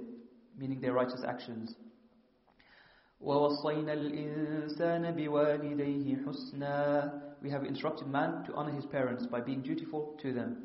meaning 0.58 0.80
their 0.80 0.92
righteous 0.92 1.22
actions. 1.26 1.74
وَوَصَّيْنَا 3.24 3.92
الْإِنسَانَ 3.92 5.14
بِوَالِدَيْهِ 5.16 6.24
حُسْنًا 6.24 7.42
We 7.42 7.50
have 7.50 7.64
instructed 7.64 8.08
man 8.08 8.44
to 8.44 8.54
honor 8.54 8.72
his 8.72 8.86
parents 8.86 9.26
by 9.26 9.40
being 9.40 9.62
dutiful 9.62 10.16
to 10.22 10.32
them. 10.32 10.63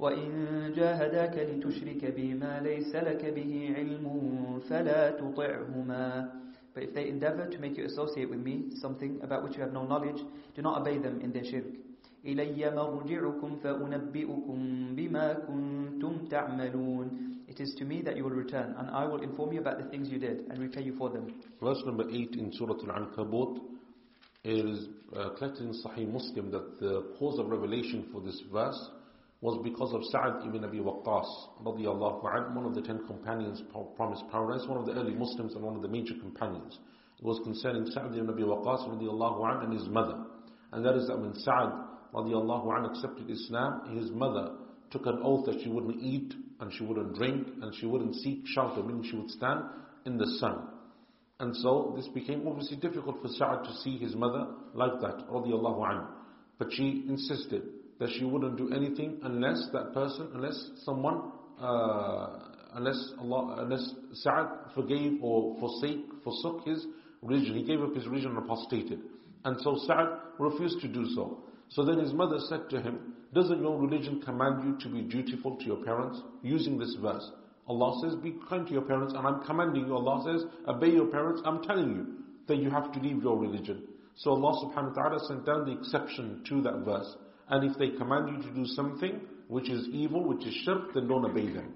وإن 0.00 0.72
جاهداك 0.76 1.36
لتشرك 1.38 2.14
بما 2.16 2.60
ليس 2.60 2.96
لك 2.96 3.22
به 3.34 3.74
علم 3.76 4.04
فلا 4.68 5.10
تطعهما 5.10 6.40
But 6.72 6.84
if 6.84 6.94
they 6.94 7.08
endeavor 7.08 7.46
to 7.50 7.58
make 7.58 7.76
you 7.76 7.84
associate 7.84 8.30
with 8.30 8.38
me 8.38 8.70
something 8.80 9.18
about 9.22 9.42
which 9.42 9.56
you 9.56 9.60
have 9.60 9.72
no 9.72 9.84
knowledge, 9.84 10.22
do 10.54 10.62
not 10.62 10.80
obey 10.80 10.98
them 10.98 11.20
in 11.20 11.32
their 11.32 11.44
shirk. 11.44 11.64
إلي 12.26 12.70
مرجعكم 12.76 13.56
فأنبئكم 13.56 14.58
بما 14.96 15.32
كنتم 15.32 16.28
تعملون 16.30 17.30
It 17.48 17.58
is 17.58 17.74
to 17.78 17.84
me 17.84 18.00
that 18.02 18.16
you 18.16 18.22
will 18.22 18.30
return, 18.30 18.76
and 18.78 18.88
I 18.90 19.04
will 19.06 19.22
inform 19.22 19.52
you 19.52 19.58
about 19.60 19.78
the 19.82 19.88
things 19.90 20.08
you 20.08 20.20
did, 20.20 20.46
and 20.48 20.58
repay 20.60 20.82
you 20.82 20.94
for 20.96 21.10
them. 21.10 21.34
Verse 21.60 21.82
number 21.84 22.04
8 22.08 22.36
in 22.36 22.52
Surah 22.52 22.74
Al-Ankabut 22.74 23.58
is 24.44 24.86
uh, 25.16 25.30
collected 25.30 25.64
in 25.66 25.74
Sahih 25.82 26.08
Muslim 26.08 26.52
that 26.52 26.78
the 26.78 27.12
cause 27.18 27.40
of 27.40 27.48
revelation 27.48 28.06
for 28.12 28.20
this 28.20 28.40
verse 28.52 28.80
was 29.45 29.61
because 29.63 29.93
of 29.93 30.01
Sa'ad 30.05 30.47
ibn 30.47 30.65
Abi 30.65 30.79
Waqqas 30.79 31.29
one 31.61 32.65
of 32.65 32.73
the 32.73 32.81
ten 32.81 33.05
companions 33.05 33.61
promised 33.95 34.23
paradise, 34.31 34.67
one 34.67 34.79
of 34.79 34.87
the 34.87 34.93
early 34.93 35.13
Muslims 35.13 35.53
and 35.53 35.63
one 35.63 35.75
of 35.75 35.83
the 35.83 35.87
major 35.87 36.15
companions. 36.19 36.79
It 37.19 37.23
was 37.23 37.39
concerning 37.43 37.85
Sa'ad 37.85 38.17
ibn 38.17 38.27
Abi 38.27 38.41
Waqqas 38.41 38.89
and 38.89 39.71
his 39.71 39.87
mother. 39.87 40.17
And 40.71 40.83
that 40.83 40.95
is 40.95 41.05
that 41.07 41.19
when 41.19 41.35
Sa'ad 41.35 41.73
anhu 42.15 42.89
accepted 42.89 43.29
Islam, 43.29 43.95
his 43.95 44.09
mother 44.09 44.55
took 44.89 45.05
an 45.05 45.19
oath 45.23 45.45
that 45.45 45.61
she 45.61 45.69
wouldn't 45.69 46.01
eat 46.01 46.33
and 46.59 46.73
she 46.73 46.83
wouldn't 46.83 47.13
drink 47.13 47.47
and 47.61 47.71
she 47.75 47.85
wouldn't 47.85 48.15
seek 48.15 48.41
shelter, 48.47 48.81
meaning 48.81 49.03
she 49.03 49.15
would 49.15 49.29
stand 49.29 49.61
in 50.07 50.17
the 50.17 50.25
sun. 50.39 50.69
And 51.39 51.55
so 51.57 51.93
this 51.95 52.07
became 52.07 52.47
obviously 52.47 52.77
difficult 52.77 53.21
for 53.21 53.27
Sa'ad 53.27 53.63
to 53.65 53.73
see 53.83 53.99
his 53.99 54.15
mother 54.15 54.47
like 54.73 54.99
that, 55.01 55.29
radiallahu 55.29 55.81
anhu. 55.85 56.07
But 56.57 56.69
she 56.71 57.05
insisted 57.07 57.61
that 57.99 58.09
she 58.17 58.25
wouldn't 58.25 58.57
do 58.57 58.71
anything 58.73 59.19
unless 59.23 59.67
that 59.71 59.93
person, 59.93 60.29
unless 60.33 60.71
someone, 60.83 61.31
uh, 61.59 62.39
unless 62.73 63.13
Allah, 63.19 63.63
unless 63.63 63.93
Sa'ad 64.13 64.73
forgave 64.73 65.19
or 65.21 65.57
forsake, 65.59 66.05
forsook 66.23 66.65
his 66.65 66.85
religion. 67.21 67.55
He 67.55 67.63
gave 67.63 67.81
up 67.81 67.95
his 67.95 68.05
religion 68.07 68.31
and 68.31 68.39
apostated. 68.39 68.99
And 69.45 69.59
so 69.61 69.77
Sa'ad 69.85 70.09
refused 70.39 70.81
to 70.81 70.87
do 70.87 71.05
so. 71.15 71.43
So 71.69 71.83
then 71.83 71.99
his 71.99 72.13
mother 72.13 72.37
said 72.49 72.69
to 72.71 72.81
him, 72.81 73.13
doesn't 73.33 73.61
your 73.61 73.79
religion 73.79 74.21
command 74.21 74.63
you 74.63 74.77
to 74.79 74.93
be 74.93 75.01
dutiful 75.01 75.57
to 75.57 75.65
your 75.65 75.83
parents? 75.83 76.21
Using 76.41 76.77
this 76.77 76.95
verse. 77.01 77.31
Allah 77.67 77.99
says, 78.03 78.15
be 78.21 78.35
kind 78.47 78.67
to 78.67 78.73
your 78.73 78.83
parents 78.83 79.13
and 79.17 79.25
I'm 79.25 79.43
commanding 79.43 79.87
you. 79.87 79.95
Allah 79.95 80.23
says, 80.25 80.47
obey 80.67 80.91
your 80.91 81.07
parents. 81.07 81.41
I'm 81.45 81.63
telling 81.63 81.89
you 81.89 82.07
that 82.47 82.57
you 82.57 82.69
have 82.69 82.91
to 82.93 82.99
leave 82.99 83.23
your 83.23 83.37
religion. 83.37 83.83
So 84.15 84.31
Allah 84.31 84.65
subhanahu 84.65 84.95
wa 84.95 85.03
ta'ala 85.03 85.19
sent 85.27 85.45
down 85.45 85.65
the 85.65 85.77
exception 85.77 86.43
to 86.47 86.61
that 86.61 86.85
verse. 86.85 87.15
And 87.48 87.70
if 87.70 87.76
they 87.78 87.90
command 87.90 88.28
you 88.28 88.42
to 88.48 88.54
do 88.54 88.64
something 88.66 89.20
which 89.48 89.68
is 89.68 89.88
evil, 89.92 90.26
which 90.28 90.46
is 90.46 90.54
shirk, 90.64 90.94
then 90.94 91.08
don't 91.08 91.24
obey 91.24 91.52
them. 91.52 91.74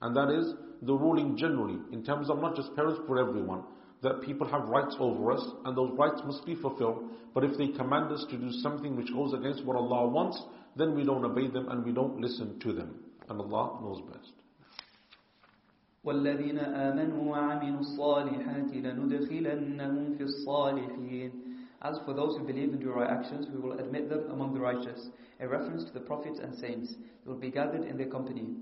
And 0.00 0.16
that 0.16 0.30
is 0.30 0.52
the 0.82 0.94
ruling 0.94 1.36
generally, 1.36 1.78
in 1.92 2.04
terms 2.04 2.30
of 2.30 2.40
not 2.40 2.56
just 2.56 2.74
parents, 2.74 3.00
for 3.06 3.18
everyone. 3.18 3.62
That 4.02 4.22
people 4.22 4.46
have 4.48 4.68
rights 4.68 4.96
over 4.98 5.32
us, 5.32 5.44
and 5.64 5.76
those 5.76 5.90
rights 5.98 6.20
must 6.24 6.46
be 6.46 6.54
fulfilled. 6.54 7.10
But 7.34 7.44
if 7.44 7.58
they 7.58 7.68
command 7.68 8.12
us 8.12 8.24
to 8.30 8.36
do 8.36 8.50
something 8.62 8.96
which 8.96 9.12
goes 9.12 9.32
against 9.34 9.64
what 9.64 9.76
Allah 9.76 10.08
wants, 10.08 10.40
then 10.76 10.94
we 10.94 11.04
don't 11.04 11.24
obey 11.24 11.48
them 11.48 11.68
and 11.68 11.84
we 11.84 11.92
don't 11.92 12.20
listen 12.20 12.58
to 12.60 12.72
them. 12.72 12.94
And 13.28 13.40
Allah 13.40 13.80
knows 13.82 14.00
best. 14.12 14.32
والذين 16.04 16.58
آمنوا 16.58 17.30
وعملوا 17.30 17.80
الصالحات 17.80 18.72
لندخلنهم 18.72 20.14
في 20.16 20.22
الصالحين 20.22 21.32
As 21.82 21.98
for 22.04 22.12
those 22.12 22.36
who 22.36 22.44
believe 22.44 22.70
and 22.70 22.80
do 22.80 22.90
right 22.90 23.08
actions, 23.08 23.46
we 23.52 23.60
will 23.60 23.78
admit 23.78 24.08
them 24.08 24.30
among 24.30 24.54
the 24.54 24.60
righteous. 24.60 25.08
A 25.40 25.46
reference 25.46 25.84
to 25.84 25.92
the 25.92 26.00
prophets 26.00 26.40
and 26.42 26.54
saints. 26.56 26.94
They 27.24 27.30
will 27.30 27.38
be 27.38 27.50
gathered 27.50 27.84
in 27.84 27.96
their 27.96 28.08
company. 28.08 28.56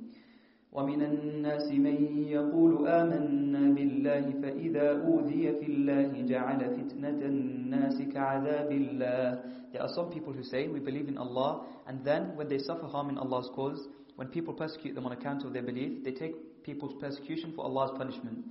ومن 0.77 1.03
الناس 1.03 1.73
من 1.73 2.29
يقول 2.29 2.89
آمنا 2.89 3.75
بالله 3.75 4.25
فإذا 4.43 4.87
أوذي 5.07 5.53
في 5.61 5.67
الله 5.73 6.23
جعل 6.29 6.61
فتنة 6.61 7.21
الناس 7.25 8.03
كعذاب 8.13 8.73
الله 8.73 9.43
There 9.73 9.83
are 9.83 9.93
some 9.95 10.11
people 10.11 10.33
who 10.33 10.43
say, 10.43 10.69
we 10.69 10.79
believe 10.81 11.09
in 11.09 11.19
Allah, 11.19 11.65
and 11.87 12.05
then 12.05 12.37
when 12.37 12.49
they 12.49 12.59
suffer 12.59 12.87
harm 12.87 13.09
in 13.11 13.19
Allah's 13.19 13.49
cause, 13.55 13.89
when 14.17 14.29
people 14.29 14.55
persecute 14.55 14.95
them 14.95 15.07
on 15.07 15.13
account 15.13 15.45
of 15.45 15.53
their 15.53 15.63
belief, 15.63 16.05
they 16.05 16.13
take 16.13 16.63
people's 16.63 16.95
persecution 17.01 17.53
for 17.55 17.65
Allah's 17.65 17.91
punishment, 17.97 18.45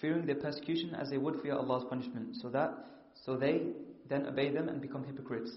fearing 0.00 0.26
their 0.26 0.36
persecution 0.36 0.94
as 0.94 1.10
they 1.10 1.18
would 1.18 1.40
fear 1.42 1.54
Allah's 1.54 1.84
punishment, 1.88 2.36
so 2.36 2.48
that 2.50 2.72
so 3.24 3.36
they 3.36 3.62
then 4.08 4.26
obey 4.26 4.50
them 4.50 4.68
and 4.68 4.80
become 4.80 5.04
hypocrites. 5.04 5.50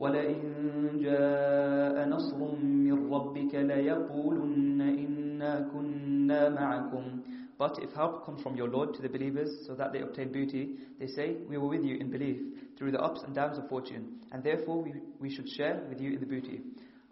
ولئن 0.00 0.98
جاء 1.00 2.08
نصر 2.08 2.38
من 2.62 3.12
ربك 3.12 3.54
ليقولن 3.54 4.80
إنا 4.80 5.68
كنا 5.72 6.48
معكم 6.48 7.20
But 7.58 7.78
if 7.82 7.92
help 7.92 8.24
comes 8.24 8.40
from 8.42 8.56
your 8.56 8.68
Lord 8.68 8.94
to 8.94 9.02
the 9.02 9.08
believers 9.10 9.50
so 9.66 9.74
that 9.74 9.92
they 9.92 10.00
obtain 10.00 10.32
booty, 10.32 10.76
they 10.98 11.06
say, 11.06 11.36
We 11.46 11.58
were 11.58 11.68
with 11.68 11.84
you 11.84 11.98
in 11.98 12.10
belief 12.10 12.40
through 12.78 12.92
the 12.92 13.00
ups 13.02 13.20
and 13.22 13.34
downs 13.34 13.58
of 13.58 13.68
fortune, 13.68 14.20
and 14.32 14.42
therefore 14.42 14.82
we, 14.82 14.94
we 15.20 15.28
should 15.28 15.46
share 15.46 15.82
with 15.90 16.00
you 16.00 16.14
in 16.14 16.20
the 16.20 16.26
booty. 16.26 16.62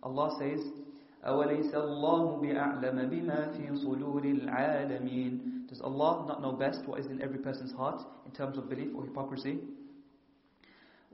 Allah 0.03 0.35
says, 0.41 0.61
أَوَلَيْسَ 1.27 1.75
اللَّهُ 1.75 2.41
بِأَعْلَمَ 2.41 3.11
بِمَا 3.11 3.59
فِي 3.59 3.85
صُدُورِ 3.85 4.25
الْعَالَمِينَ 4.25 5.69
Does 5.69 5.83
Allah 5.83 6.25
not 6.27 6.41
know 6.41 6.53
best 6.53 6.87
what 6.87 7.01
is 7.01 7.07
in 7.09 7.21
every 7.21 7.41
person's 7.41 7.73
heart 7.73 8.01
in 8.25 8.33
terms 8.33 8.57
of 8.57 8.71
belief 8.71 8.89
or 8.97 9.05
hypocrisy? 9.05 9.59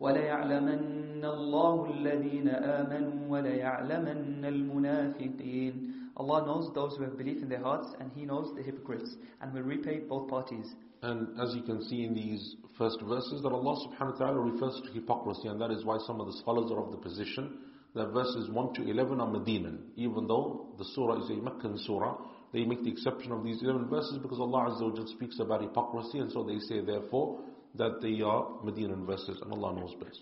وَلَيَعْلَمَنَّ 0.01 1.23
اللَّهُ 1.25 1.77
الَّذِينَ 1.91 2.49
آمَنُوا 2.49 3.29
وَلَيَعْلَمَنَّ 3.31 4.45
الْمُنَافِقِينَ 4.45 5.75
Allah 6.17 6.47
knows 6.47 6.73
those 6.75 6.97
who 6.97 7.05
have 7.05 7.19
belief 7.19 7.43
in 7.43 7.49
their 7.49 7.63
hearts 7.63 7.89
and 8.01 8.11
He 8.13 8.25
knows 8.25 8.55
the 8.57 8.63
hypocrites 8.63 9.17
and 9.41 9.53
will 9.53 9.63
repay 9.63 9.99
both 9.99 10.29
parties. 10.29 10.67
And 11.03 11.39
as 11.41 11.55
you 11.55 11.63
can 11.63 11.83
see 11.85 12.05
in 12.05 12.15
these 12.15 12.57
first 12.79 13.01
verses 13.03 13.43
that 13.43 13.53
Allah 13.53 13.77
subhanahu 13.87 14.19
wa 14.19 14.27
ta'ala 14.27 14.41
refers 14.41 14.81
to 14.87 14.93
hypocrisy 14.93 15.49
and 15.49 15.61
that 15.61 15.71
is 15.71 15.85
why 15.85 15.99
some 16.07 16.21
of 16.21 16.27
the 16.27 16.39
scholars 16.39 16.71
are 16.71 16.83
of 16.85 16.91
the 16.93 16.99
position 16.99 17.59
that 17.95 18.09
verses 18.13 18.49
1 18.51 18.75
to 18.75 18.83
11 18.89 19.21
are 19.21 19.31
Medinan. 19.31 19.79
Even 19.97 20.27
though 20.27 20.67
the 20.79 20.85
surah 20.95 21.23
is 21.23 21.31
a 21.31 21.35
Meccan 21.35 21.79
surah, 21.79 22.17
they 22.53 22.65
make 22.65 22.83
the 22.83 22.91
exception 22.91 23.33
of 23.33 23.45
these 23.45 23.63
11 23.63 23.89
verses 23.89 24.19
because 24.23 24.39
Allah 24.41 24.71
Azza 24.71 24.99
wa 24.99 25.07
speaks 25.07 25.39
about 25.41 25.63
hypocrisy 25.63 26.19
and 26.19 26.31
so 26.33 26.43
they 26.45 26.59
say 26.59 26.81
therefore 26.81 27.41
that 27.80 28.02
they 28.02 28.22
are 28.22 28.46
Medinan 28.64 29.06
verses, 29.06 29.40
and 29.42 29.52
Allah 29.52 29.74
knows 29.74 29.96
best. 29.96 30.22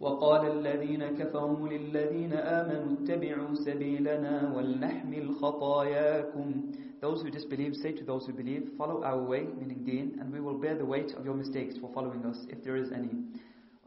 وقال 0.00 0.46
الذين 0.46 1.06
كفروا 1.16 1.68
للذين 1.68 2.32
آمنوا 2.32 2.92
اتبعوا 3.00 3.54
سبيلنا 3.54 4.52
ولنحمل 4.56 5.34
خطاياكم 5.40 6.72
Those 7.00 7.22
who 7.22 7.30
disbelieve 7.30 7.74
say 7.76 7.92
to 7.92 8.04
those 8.04 8.26
who 8.26 8.32
believe, 8.32 8.70
follow 8.78 9.02
our 9.04 9.22
way, 9.22 9.46
meaning 9.58 9.84
deen, 9.84 10.18
and 10.20 10.32
we 10.32 10.40
will 10.40 10.58
bear 10.58 10.74
the 10.74 10.84
weight 10.84 11.12
of 11.12 11.24
your 11.24 11.34
mistakes 11.34 11.76
for 11.78 11.90
following 11.92 12.24
us, 12.24 12.38
if 12.48 12.64
there 12.64 12.76
is 12.76 12.90
any. 12.90 13.10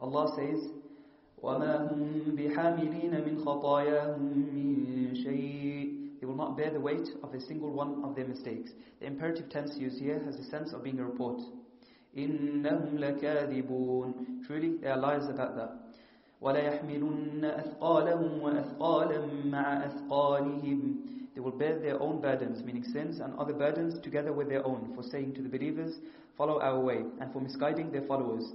Allah 0.00 0.32
says, 0.36 0.70
وَمَا 1.42 1.92
هُمْ 1.92 2.36
بِحَامِلِينَ 2.38 3.14
مِنْ 3.26 3.44
خَطَايَاهُمْ 3.44 4.20
مِنْ 4.20 5.26
شَيْءٍ 5.26 6.20
They 6.20 6.26
will 6.26 6.36
not 6.36 6.56
bear 6.56 6.70
the 6.70 6.80
weight 6.80 7.08
of 7.22 7.34
a 7.34 7.40
single 7.40 7.72
one 7.72 8.02
of 8.04 8.14
their 8.14 8.26
mistakes. 8.26 8.70
The 9.00 9.06
imperative 9.06 9.48
tense 9.48 9.76
used 9.76 9.98
here 10.00 10.22
has 10.24 10.36
the 10.36 10.44
sense 10.44 10.72
of 10.72 10.84
being 10.84 11.00
a 11.00 11.04
report. 11.04 11.40
إِنَّهُمْ 12.17 12.97
لَكَاذِبُونَ 12.97 14.45
Truly, 14.45 14.77
they 14.77 14.87
are 14.87 14.97
liars 14.97 15.27
about 15.27 15.55
that. 15.55 15.71
وَلَيَحْمِلُنَّ 16.41 17.43
أَثْقَالَهُمْ 17.43 18.41
وَأَثْقَالًا 18.41 19.45
مَعَ 19.45 19.87
أَثْقَالِهِمْ 19.87 20.95
They 21.33 21.41
will 21.41 21.51
bear 21.51 21.79
their 21.79 22.01
own 22.01 22.21
burdens, 22.21 22.63
meaning 22.63 22.83
sins 22.83 23.19
and 23.19 23.33
other 23.37 23.53
burdens 23.53 23.99
together 23.99 24.31
with 24.31 24.49
their 24.49 24.65
own, 24.65 24.93
for 24.95 25.03
saying 25.03 25.33
to 25.35 25.41
the 25.41 25.49
believers, 25.49 25.99
follow 26.37 26.59
our 26.61 26.79
way, 26.79 27.03
and 27.19 27.31
for 27.33 27.41
misguiding 27.41 27.91
their 27.91 28.03
followers. 28.03 28.53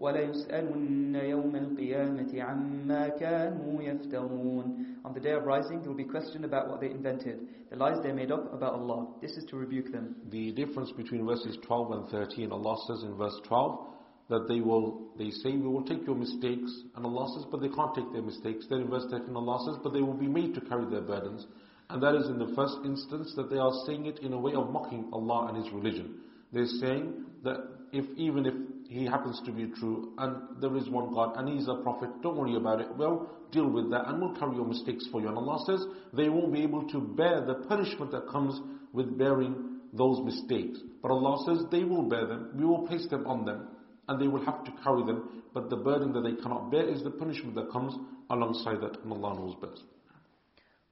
وَلَيُسْأَلُنَّ 0.00 1.14
يَوْمَ 1.14 1.54
الْقِيَامَةِ 1.54 2.32
عَمَّا 2.34 3.20
كَانُوا 3.20 3.82
يَفْتَرُونَ 3.82 4.84
On 5.04 5.14
the 5.14 5.20
day 5.20 5.30
of 5.30 5.44
rising, 5.44 5.80
they 5.80 5.88
will 5.88 5.94
be 5.94 6.04
questioned 6.04 6.44
about 6.44 6.68
what 6.68 6.80
they 6.80 6.90
invented, 6.90 7.38
the 7.70 7.76
lies 7.76 7.98
they 8.02 8.10
made 8.10 8.32
up 8.32 8.52
about 8.52 8.74
Allah. 8.74 9.06
This 9.20 9.32
is 9.32 9.44
to 9.50 9.56
rebuke 9.56 9.92
them. 9.92 10.16
The 10.30 10.50
difference 10.52 10.90
between 10.92 11.24
verses 11.24 11.56
12 11.62 11.92
and 11.92 12.08
13, 12.08 12.50
Allah 12.50 12.76
says 12.88 13.04
in 13.04 13.16
verse 13.16 13.38
12, 13.46 13.86
that 14.28 14.48
they 14.48 14.60
will, 14.60 15.12
they 15.18 15.30
say, 15.30 15.50
we 15.52 15.68
will 15.68 15.84
take 15.84 16.06
your 16.06 16.16
mistakes, 16.16 16.72
and 16.96 17.04
Allah 17.04 17.28
says, 17.36 17.46
but 17.50 17.60
they 17.60 17.68
can't 17.68 17.94
take 17.94 18.10
their 18.12 18.22
mistakes. 18.22 18.66
Then 18.68 18.80
in 18.80 18.88
verse 18.88 19.04
13 19.10 19.36
Allah 19.36 19.64
says, 19.66 19.80
but 19.84 19.92
they 19.92 20.00
will 20.00 20.14
be 20.14 20.26
made 20.28 20.54
to 20.54 20.60
carry 20.62 20.88
their 20.90 21.02
burdens. 21.02 21.46
And 21.90 22.02
that 22.02 22.14
is 22.14 22.26
in 22.28 22.38
the 22.38 22.52
first 22.56 22.78
instance 22.84 23.34
that 23.36 23.50
they 23.50 23.58
are 23.58 23.72
saying 23.86 24.06
it 24.06 24.20
in 24.20 24.32
a 24.32 24.38
way 24.38 24.54
of 24.54 24.70
mocking 24.70 25.10
Allah 25.12 25.48
and 25.52 25.62
His 25.62 25.72
religion. 25.72 26.20
They're 26.52 26.66
saying 26.80 27.12
that 27.44 27.58
if 27.91 28.05
even 28.17 28.45
if 28.45 28.53
He 28.89 29.05
happens 29.05 29.41
to 29.45 29.51
be 29.51 29.67
true, 29.79 30.13
and 30.17 30.61
there 30.61 30.75
is 30.77 30.89
one 30.89 31.13
God, 31.13 31.37
and 31.37 31.49
He's 31.49 31.67
a 31.67 31.75
prophet, 31.83 32.09
don't 32.21 32.37
worry 32.37 32.55
about 32.55 32.81
it, 32.81 32.87
well, 32.95 33.29
deal 33.51 33.69
with 33.69 33.89
that, 33.91 34.07
and 34.07 34.21
we'll 34.21 34.35
carry 34.35 34.55
your 34.55 34.67
mistakes 34.67 35.05
for 35.11 35.21
you. 35.21 35.27
And 35.27 35.37
Allah 35.37 35.63
says, 35.65 35.85
they 36.13 36.29
won't 36.29 36.53
be 36.53 36.63
able 36.63 36.87
to 36.89 36.99
bear 36.99 37.45
the 37.45 37.65
punishment 37.67 38.11
that 38.11 38.27
comes 38.29 38.59
with 38.93 39.17
bearing 39.17 39.79
those 39.93 40.23
mistakes. 40.23 40.79
But 41.01 41.11
Allah 41.11 41.43
says, 41.45 41.65
they 41.71 41.83
will 41.83 42.03
bear 42.03 42.27
them, 42.27 42.51
we 42.55 42.65
will 42.65 42.87
place 42.87 43.07
them 43.09 43.25
on 43.25 43.45
them 43.45 43.67
and 44.07 44.21
they 44.21 44.27
will 44.27 44.43
have 44.45 44.63
to 44.63 44.71
carry 44.83 45.03
them. 45.03 45.43
But 45.53 45.69
the 45.69 45.77
burden 45.77 46.13
that 46.13 46.21
they 46.21 46.41
cannot 46.41 46.71
bear 46.71 46.87
is 46.87 47.03
the 47.03 47.09
punishment 47.11 47.55
that 47.55 47.71
comes 47.71 47.93
alongside 48.29 48.81
that, 48.81 49.03
and 49.03 49.11
Allah 49.11 49.35
knows 49.35 49.55
best. 49.61 49.83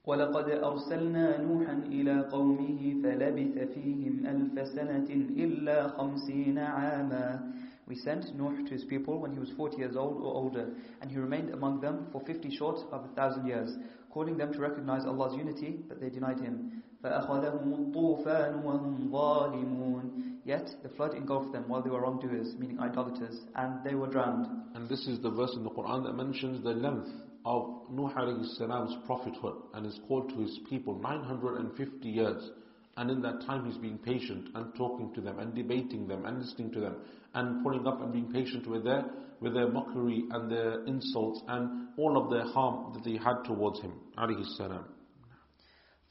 ولقد 0.06 0.50
أرسلنا 0.50 1.42
نوحا 1.42 1.72
إلى 1.72 2.20
قومه 2.20 3.02
فلبث 3.02 3.72
فيهم 3.74 4.26
ألف 4.26 4.68
سنة 4.68 5.08
إلا 5.44 5.88
خمسين 5.88 6.58
عاما 6.58 7.52
We 7.86 7.96
sent 7.96 8.34
Nuh 8.36 8.64
to 8.66 8.72
his 8.72 8.84
people 8.84 9.18
when 9.18 9.32
he 9.32 9.40
was 9.40 9.50
40 9.56 9.76
years 9.78 9.96
old 9.96 10.22
or 10.22 10.32
older, 10.32 10.68
and 11.00 11.10
he 11.10 11.18
remained 11.18 11.50
among 11.50 11.80
them 11.80 12.06
for 12.12 12.20
50 12.20 12.48
short 12.56 12.78
of 12.92 13.04
a 13.04 13.08
thousand 13.16 13.46
years, 13.48 13.76
calling 14.12 14.36
them 14.36 14.52
to 14.52 14.60
recognize 14.60 15.04
Allah's 15.04 15.34
unity, 15.36 15.80
but 15.88 16.00
they 16.00 16.08
denied 16.08 16.38
him. 16.40 16.82
فأخذهم 17.02 17.74
الطوفان 17.74 18.64
وهم 18.64 19.10
ظالمون 19.10 20.10
Yet 20.44 20.70
the 20.82 20.88
flood 20.90 21.14
engulfed 21.14 21.52
them 21.52 21.64
while 21.66 21.82
they 21.82 21.90
were 21.90 22.00
wrongdoers, 22.00 22.54
meaning 22.58 22.78
idolaters, 22.78 23.40
and 23.56 23.84
they 23.84 23.94
were 23.94 24.06
drowned. 24.06 24.46
And 24.74 24.88
this 24.88 25.06
is 25.08 25.20
the 25.20 25.30
verse 25.30 25.54
in 25.56 25.64
the 25.64 25.70
Quran 25.70 26.04
that 26.04 26.14
mentions 26.14 26.62
the 26.62 26.70
length 26.70 27.10
of 27.44 27.90
Nuh 27.90 28.12
alayhi 28.16 28.44
salam's 28.56 28.96
prophethood 29.06 29.54
and 29.74 29.86
is 29.86 29.98
called 30.06 30.28
to 30.30 30.40
his 30.40 30.58
people 30.68 30.98
950 30.98 32.08
years 32.08 32.50
And 32.96 33.10
in 33.10 33.22
that 33.22 33.40
time 33.46 33.64
he's 33.64 33.78
being 33.78 33.98
patient 33.98 34.48
and 34.54 34.74
talking 34.74 35.12
to 35.14 35.20
them 35.20 35.38
and 35.38 35.54
debating 35.54 36.06
them 36.06 36.26
and 36.26 36.40
listening 36.42 36.70
to 36.72 36.80
them 36.80 36.96
and 37.34 37.64
putting 37.64 37.86
up 37.86 38.02
and 38.02 38.12
being 38.12 38.30
patient 38.30 38.66
with 38.66 38.84
their, 38.84 39.04
with 39.40 39.54
their 39.54 39.70
mockery 39.70 40.24
and 40.30 40.50
their 40.50 40.84
insults 40.84 41.40
and 41.48 41.88
all 41.96 42.22
of 42.22 42.30
their 42.30 42.44
harm 42.52 42.92
that 42.92 43.04
they 43.04 43.16
had 43.16 43.42
towards 43.46 43.80
him. 43.80 43.92
Alayhi 44.18 44.44
salam. 44.56 44.84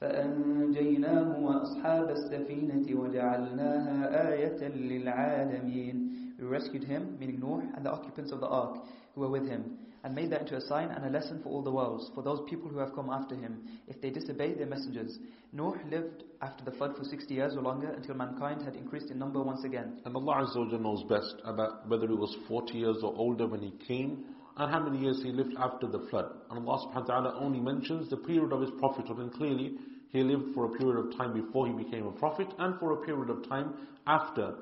فأنجيناه 0.02 1.40
وأصحاب 1.44 2.10
السفينة 2.10 3.00
وجعلناها 3.00 4.32
آية 4.34 4.68
للعالمين 4.68 6.10
We 6.40 6.46
rescued 6.46 6.86
him, 6.86 7.18
meaning 7.20 7.42
Noah, 7.42 7.68
and 7.76 7.86
the 7.86 7.92
occupants 7.92 8.32
of 8.32 8.40
the 8.40 8.48
ark 8.48 8.78
who 9.14 9.22
were 9.22 9.30
with 9.30 9.46
him, 9.46 9.78
and 10.05 10.15
made 10.15 10.31
that 10.31 10.43
into 10.43 10.57
a 10.57 10.61
sign 10.61 10.91
and 10.91 11.05
a 11.07 11.09
lesson 11.09 11.41
for 11.43 11.49
all 11.49 11.63
the 11.63 11.71
worlds, 11.71 12.11
for 12.15 12.23
those 12.23 12.41
people 12.49 12.69
who 12.69 12.79
have 12.79 12.95
come 12.95 13.09
after 13.09 13.35
him, 13.35 13.67
if 13.89 14.01
they 14.03 14.11
disobey 14.11 14.53
their 14.53 14.67
messengers. 14.67 15.19
Noah 15.53 15.81
lived 15.91 16.25
after 16.43 16.63
the 16.63 16.73
flood 16.73 16.95
for 16.97 17.05
60 17.05 17.33
years 17.33 17.55
or 17.57 17.63
longer 17.63 17.91
until 17.91 18.15
mankind 18.15 18.63
had 18.63 18.77
increased 18.77 19.11
in 19.11 19.19
number 19.19 19.43
once 19.43 19.65
again. 19.65 20.01
And 20.05 20.15
Allah 20.15 20.45
Azza 20.45 20.59
wa 20.59 20.79
knows 20.79 21.05
best 21.09 21.37
about 21.45 21.89
whether 21.89 22.07
he 22.07 22.15
was 22.15 22.37
40 22.47 22.75
years 22.75 22.99
or 23.03 23.15
older 23.17 23.47
when 23.47 23.63
he 23.63 23.73
came, 23.89 24.27
and 24.59 24.71
how 24.71 24.81
many 24.81 25.03
years 25.03 25.21
he 25.23 25.33
lived 25.33 25.55
after 25.59 25.87
the 25.87 26.07
flood. 26.11 26.27
And 26.51 26.69
Allah 26.69 26.87
subhanahu 26.87 27.09
wa 27.09 27.15
ta'ala 27.15 27.41
only 27.41 27.61
mentions 27.61 28.11
the 28.11 28.19
period 28.19 28.53
of 28.53 28.61
his 28.61 28.71
prophethood, 28.79 29.19
and 29.19 29.33
clearly 29.33 29.73
he 30.11 30.23
lived 30.23 30.55
for 30.55 30.67
a 30.67 30.79
period 30.79 30.99
of 31.07 31.17
time 31.17 31.33
before 31.33 31.67
he 31.67 31.73
became 31.73 32.07
a 32.07 32.13
prophet, 32.13 32.49
and 32.59 32.79
for 32.79 32.93
a 32.93 33.07
period 33.07 33.31
of 33.31 33.49
time 33.49 33.73
after 34.07 34.55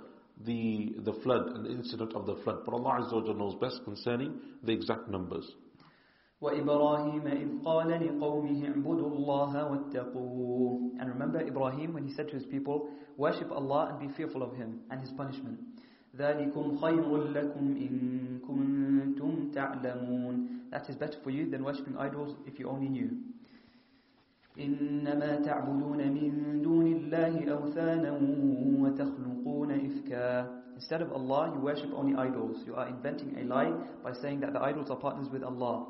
the, 0.46 0.96
the 1.04 1.14
flood 1.24 1.48
and 1.56 1.66
the 1.66 1.72
incident 1.72 2.14
of 2.14 2.26
the 2.26 2.36
flood. 2.44 2.60
But 2.66 2.74
Allah 2.74 3.00
Azza 3.02 3.14
wa 3.14 3.34
knows 3.34 3.56
best 3.60 3.84
concerning 3.84 4.40
the 4.64 4.72
exact 4.72 5.10
numbers. 5.10 5.46
وإبراهيم 6.42 7.28
إذ 7.28 7.64
قال 7.66 7.88
لقومه 7.90 8.66
اعبدوا 8.68 9.10
الله 9.10 9.66
واتقوه 9.72 11.00
And 11.00 11.10
remember 11.10 11.42
Ibrahim 11.42 11.94
when 11.94 12.04
he 12.04 12.14
said 12.14 12.28
to 12.30 12.36
his 12.36 12.46
people, 12.46 12.90
worship 13.18 13.52
Allah 13.52 13.90
and 13.90 14.00
be 14.08 14.16
fearful 14.16 14.44
of 14.44 14.54
him 14.56 14.82
and 14.92 15.02
his 15.02 15.12
punishment. 15.18 15.60
ذلكم 16.16 16.78
خير 16.78 17.18
لكم 17.18 17.78
إن 17.78 18.40
كنتم 18.48 19.52
تعلمون 19.52 20.48
That 20.72 20.90
is 20.90 20.96
better 20.96 21.18
for 21.24 21.32
you 21.32 21.50
than 21.50 21.64
worshipping 21.64 21.98
idols 21.98 22.36
if 22.46 22.60
you 22.60 22.70
only 22.70 22.90
knew. 22.90 23.10
إنما 24.61 25.37
تعبدون 25.37 25.99
من 26.13 26.63
دون 26.63 26.87
الله 26.87 27.53
أوثانا 27.53 28.13
وتخلقون 28.81 29.71
إفكا 29.71 30.63
Instead 30.75 31.03
of 31.03 31.13
Allah, 31.13 31.53
you 31.55 31.61
worship 31.61 31.91
only 31.95 32.17
idols. 32.17 32.57
You 32.67 32.75
are 32.75 32.89
inventing 32.89 33.37
a 33.39 33.45
lie 33.45 33.73
by 34.03 34.13
saying 34.15 34.41
that 34.41 34.53
the 34.55 34.61
idols 34.61 34.91
are 34.91 34.97
partners 34.97 35.29
with 35.33 35.43
Allah. 35.45 35.87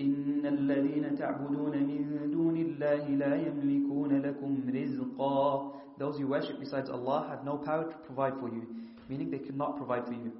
إن 0.00 0.46
الذين 0.46 1.14
تعبدون 1.18 1.76
من 1.76 2.30
دون 2.30 2.56
الله 2.56 3.08
لا 3.08 3.34
يملكون 3.36 4.12
لكم 4.12 4.60
رزقا 4.74 5.72
Those 5.98 6.18
you 6.18 6.28
worship 6.28 6.58
besides 6.60 6.88
Allah 6.88 7.26
have 7.28 7.44
no 7.44 7.56
power 7.58 7.84
to 7.84 7.96
provide 8.06 8.34
for 8.40 8.48
you, 8.48 8.62
meaning 9.08 9.30
they 9.30 9.38
cannot 9.38 9.76
provide 9.76 10.06
for 10.06 10.14
you. 10.14 10.32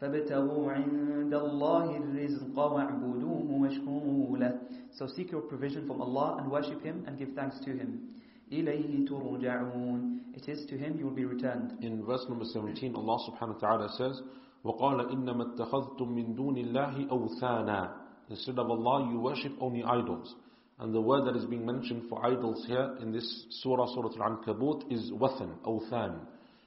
فابتغوا 0.00 0.72
عند 0.72 1.34
الله 1.34 1.96
الرزق 1.96 2.58
واعبدوه 2.58 3.60
واشكروا 3.60 4.38
له 4.38 4.58
So 4.97 5.07
seek 5.07 5.31
your 5.31 5.41
provision 5.41 5.87
from 5.87 6.01
Allah 6.01 6.37
and 6.39 6.51
worship 6.51 6.81
Him 6.83 7.03
and 7.07 7.17
give 7.17 7.29
thanks 7.35 7.59
to 7.65 7.71
Him. 7.71 8.15
إليه 8.51 9.07
ترجعون 9.07 10.19
It 10.35 10.47
is 10.49 10.65
to 10.67 10.77
Him 10.77 10.97
you 10.97 11.05
will 11.05 11.15
be 11.15 11.25
returned. 11.25 11.83
In 11.83 12.03
verse 12.05 12.25
number 12.29 12.45
17, 12.45 12.95
Allah 12.95 13.17
subhanahu 13.29 13.61
wa 13.61 13.69
ta'ala 13.69 13.89
says, 13.97 14.21
وَقَالَ 14.65 15.11
إِنَّمَا 15.13 15.55
اتَّخَذْتُم 15.55 16.07
مِّن 16.07 16.35
دُونِ 16.37 16.57
اللَّهِ 16.57 17.09
أَوْثَانًا 17.09 17.91
Instead 18.29 18.59
of 18.59 18.69
Allah, 18.69 19.09
you 19.11 19.19
worship 19.19 19.51
only 19.59 19.83
idols. 19.83 20.35
And 20.79 20.93
the 20.95 21.01
word 21.01 21.25
that 21.25 21.35
is 21.35 21.45
being 21.45 21.65
mentioned 21.65 22.03
for 22.09 22.25
idols 22.25 22.65
here 22.67 22.95
in 23.01 23.11
this 23.11 23.45
surah, 23.61 23.85
Surah 23.93 24.09
Al-Ankabut, 24.19 24.91
is 24.91 25.11
wathan, 25.11 25.51
awthan. 25.65 26.19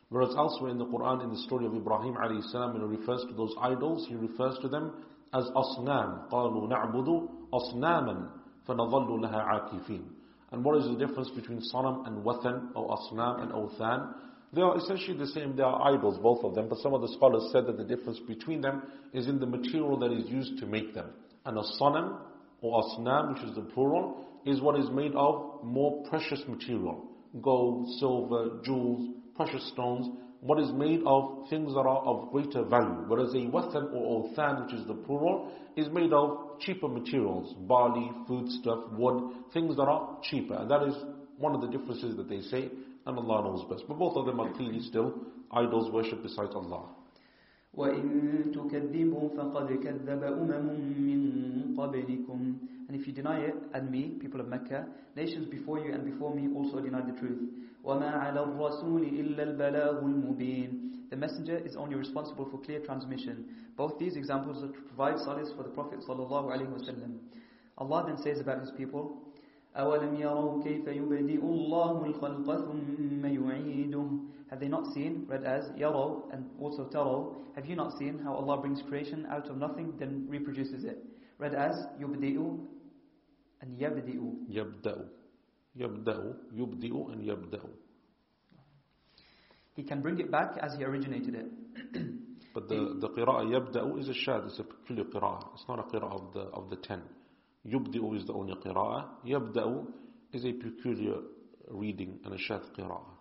Whereas 0.08 0.34
elsewhere 0.36 0.70
in 0.70 0.78
the 0.78 0.86
Quran, 0.86 1.24
in 1.24 1.30
the 1.30 1.38
story 1.38 1.66
of 1.66 1.74
Ibrahim 1.74 2.14
alayhi 2.14 2.42
salam, 2.52 2.74
when 2.74 2.82
he 2.92 2.98
refers 2.98 3.24
to 3.28 3.34
those 3.34 3.54
idols, 3.60 4.06
he 4.08 4.14
refers 4.14 4.56
to 4.62 4.68
them 4.68 4.92
as 5.32 5.44
asnam. 5.56 6.30
قَالُوا 6.30 6.68
نَعْبُدُ 6.68 7.37
أَصْنَامًا 7.52 8.28
فَنَظَلُّ 8.68 9.20
لَهَا 9.24 9.70
عَاكِفِينَ 9.70 10.02
And 10.52 10.64
what 10.64 10.78
is 10.78 10.86
the 10.86 10.96
difference 10.96 11.30
between 11.30 11.60
sanam 11.72 12.06
and 12.06 12.24
wathan, 12.24 12.70
or 12.74 12.96
asnam 12.96 13.42
and 13.42 13.52
awthan? 13.52 14.14
They 14.52 14.62
are 14.62 14.76
essentially 14.78 15.16
the 15.18 15.26
same, 15.26 15.56
they 15.56 15.62
are 15.62 15.82
idols, 15.94 16.18
both 16.22 16.44
of 16.44 16.54
them, 16.54 16.68
but 16.68 16.78
some 16.78 16.94
of 16.94 17.00
the 17.00 17.08
scholars 17.08 17.48
said 17.52 17.66
that 17.66 17.76
the 17.76 17.84
difference 17.84 18.20
between 18.26 18.60
them 18.60 18.82
is 19.12 19.26
in 19.26 19.40
the 19.40 19.46
material 19.46 19.98
that 19.98 20.12
is 20.12 20.28
used 20.28 20.58
to 20.58 20.66
make 20.66 20.94
them. 20.94 21.10
And 21.44 21.58
a 21.58 21.62
sanam, 21.80 22.18
or 22.60 22.82
asnam, 22.82 23.34
which 23.34 23.42
is 23.42 23.54
the 23.54 23.62
plural, 23.62 24.24
is 24.46 24.60
what 24.60 24.78
is 24.78 24.88
made 24.90 25.14
of 25.14 25.64
more 25.64 26.04
precious 26.08 26.40
material. 26.46 27.04
Gold, 27.42 27.88
silver, 27.98 28.60
jewels, 28.64 29.14
precious 29.34 29.66
stones, 29.72 30.08
what 30.40 30.60
is 30.60 30.70
made 30.72 31.00
of 31.06 31.48
things 31.48 31.72
that 31.72 31.80
are 31.80 32.02
of 32.04 32.30
greater 32.30 32.64
value. 32.64 33.04
Whereas 33.08 33.32
a 33.34 33.38
wathan 33.48 33.90
or 33.94 34.24
othan, 34.28 34.66
which 34.66 34.74
is 34.74 34.86
the 34.86 34.94
plural, 34.94 35.50
is 35.76 35.88
made 35.90 36.12
of 36.12 36.60
cheaper 36.60 36.86
materials, 36.88 37.54
barley, 37.66 38.10
foodstuff, 38.28 38.92
wood, 38.92 39.32
things 39.54 39.76
that 39.76 39.84
are 39.84 40.18
cheaper. 40.22 40.54
And 40.54 40.70
that 40.70 40.82
is 40.82 40.94
one 41.38 41.54
of 41.54 41.60
the 41.62 41.68
differences 41.68 42.16
that 42.16 42.28
they 42.28 42.40
say, 42.42 42.70
and 43.06 43.18
Allah 43.18 43.42
knows 43.44 43.64
best. 43.70 43.84
But 43.88 43.98
both 43.98 44.16
of 44.16 44.26
them 44.26 44.38
are 44.40 44.52
clearly 44.52 44.80
still 44.80 45.14
idols 45.50 45.90
worship 45.90 46.22
besides 46.22 46.52
Allah. 46.54 46.90
وإن 47.76 48.52
تكذبوا 48.54 49.28
فقد 49.36 49.66
كذب 49.82 50.22
أمم 50.22 50.66
من 51.02 51.74
قبلكم 51.76 52.54
And 52.86 53.00
if 53.00 53.06
you 53.06 53.12
deny 53.14 53.40
it, 53.40 53.54
and 53.72 53.90
me, 53.90 54.10
people 54.20 54.40
of 54.40 54.46
Mecca, 54.48 54.86
nations 55.16 55.46
before 55.46 55.78
you 55.80 55.92
and 55.94 56.04
before 56.04 56.34
me 56.34 56.48
also 56.54 56.80
denied 56.80 57.08
the 57.08 57.18
truth. 57.18 57.48
وَمَا 57.84 58.10
عَلَى 58.10 58.40
الرَّسُولِ 58.40 59.02
إِلَّا 59.02 59.42
الْبَلَاغُ 59.42 60.02
الْمُبِينَ 60.02 61.10
The 61.10 61.16
messenger 61.16 61.58
is 61.58 61.76
only 61.76 61.96
responsible 61.96 62.46
for 62.50 62.58
clear 62.58 62.80
transmission. 62.80 63.44
Both 63.76 63.98
these 63.98 64.16
examples 64.16 64.64
are 64.64 64.68
to 64.72 64.80
provide 64.88 65.18
solace 65.18 65.52
for 65.56 65.62
the 65.62 65.68
Prophet 65.68 66.00
sallallahu 66.00 66.50
alaihi 66.50 66.72
wasallam. 66.72 67.18
Allah 67.76 68.04
then 68.06 68.16
says 68.16 68.40
about 68.40 68.60
his 68.60 68.70
people, 68.70 69.18
أَوَلَمْ 69.76 70.16
يَرَوْا 70.18 70.62
كَيْفَ 70.64 70.86
يُبَدِئُ 70.86 71.42
اللَّهُ 71.42 72.14
الْخَلْقَ 72.14 72.46
ثُمَّ 72.46 73.22
يُعِيدُهُ 73.22 74.28
Have 74.50 74.60
they 74.60 74.68
not 74.68 74.86
seen, 74.94 75.26
read 75.28 75.44
as 75.44 75.64
يَرَوْا 75.78 76.32
and 76.32 76.48
also 76.60 76.84
تَرَوْا 76.84 77.34
Have 77.56 77.66
you 77.66 77.74
not 77.76 77.98
seen 77.98 78.18
how 78.20 78.34
Allah 78.34 78.60
brings 78.60 78.82
creation 78.88 79.26
out 79.28 79.48
of 79.50 79.56
nothing 79.56 79.92
then 79.98 80.26
reproduces 80.28 80.84
it? 80.84 81.04
Read 81.38 81.54
as 81.54 81.74
يُبْدِئُ 82.00 82.58
and 83.60 83.78
يَبْدِئُ 83.78 84.48
يبدأ 84.48 85.08
يبدأ 85.78 86.34
يبدئ 86.52 87.12
and 87.12 87.22
يبدأ 87.22 87.60
He 89.76 89.82
can 89.82 90.00
bring 90.02 90.20
it 90.20 90.30
back 90.30 90.56
as 90.60 90.74
he 90.78 90.84
originated 90.84 91.34
it. 91.34 91.46
But 92.54 92.68
the, 92.68 92.96
the 93.00 93.08
qira'ah 93.08 93.44
يبدأ 93.50 93.98
is 93.98 94.08
a 94.08 94.14
shad, 94.14 94.44
it's 94.44 94.60
a 94.60 94.64
peculiar 94.64 95.04
qira'ah. 95.04 95.54
It's 95.54 95.64
not 95.68 95.80
a 95.80 95.82
qira'ah 95.82 96.14
of 96.14 96.32
the, 96.32 96.40
of 96.40 96.70
the 96.70 96.76
ten. 96.76 97.02
يبدئ 97.66 98.16
is 98.16 98.24
the 98.24 98.32
only 98.32 98.54
qira'ah. 98.54 99.08
يبدأ 99.26 99.86
is 100.32 100.44
a 100.44 100.52
peculiar 100.52 101.16
reading 101.68 102.20
and 102.24 102.34
a 102.34 102.38
shad 102.38 102.62
qira'ah. 102.78 103.14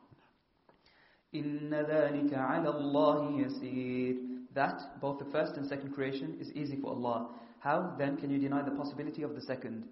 إِنَّ 1.34 1.72
ذَلِكَ 1.72 2.32
عَلَى 2.32 2.68
اللَّهِ 2.68 3.46
يَسِيرٌ 3.46 4.18
That, 4.54 5.02
both 5.02 5.18
the 5.18 5.26
first 5.32 5.58
and 5.58 5.66
second 5.66 5.94
creation, 5.94 6.38
is 6.40 6.52
easy 6.52 6.78
for 6.80 6.92
Allah. 6.92 7.32
How 7.60 7.96
then 7.98 8.18
can 8.18 8.30
you 8.30 8.38
deny 8.38 8.62
the 8.62 8.76
possibility 8.76 9.24
of 9.24 9.34
the 9.34 9.42
second? 9.42 9.86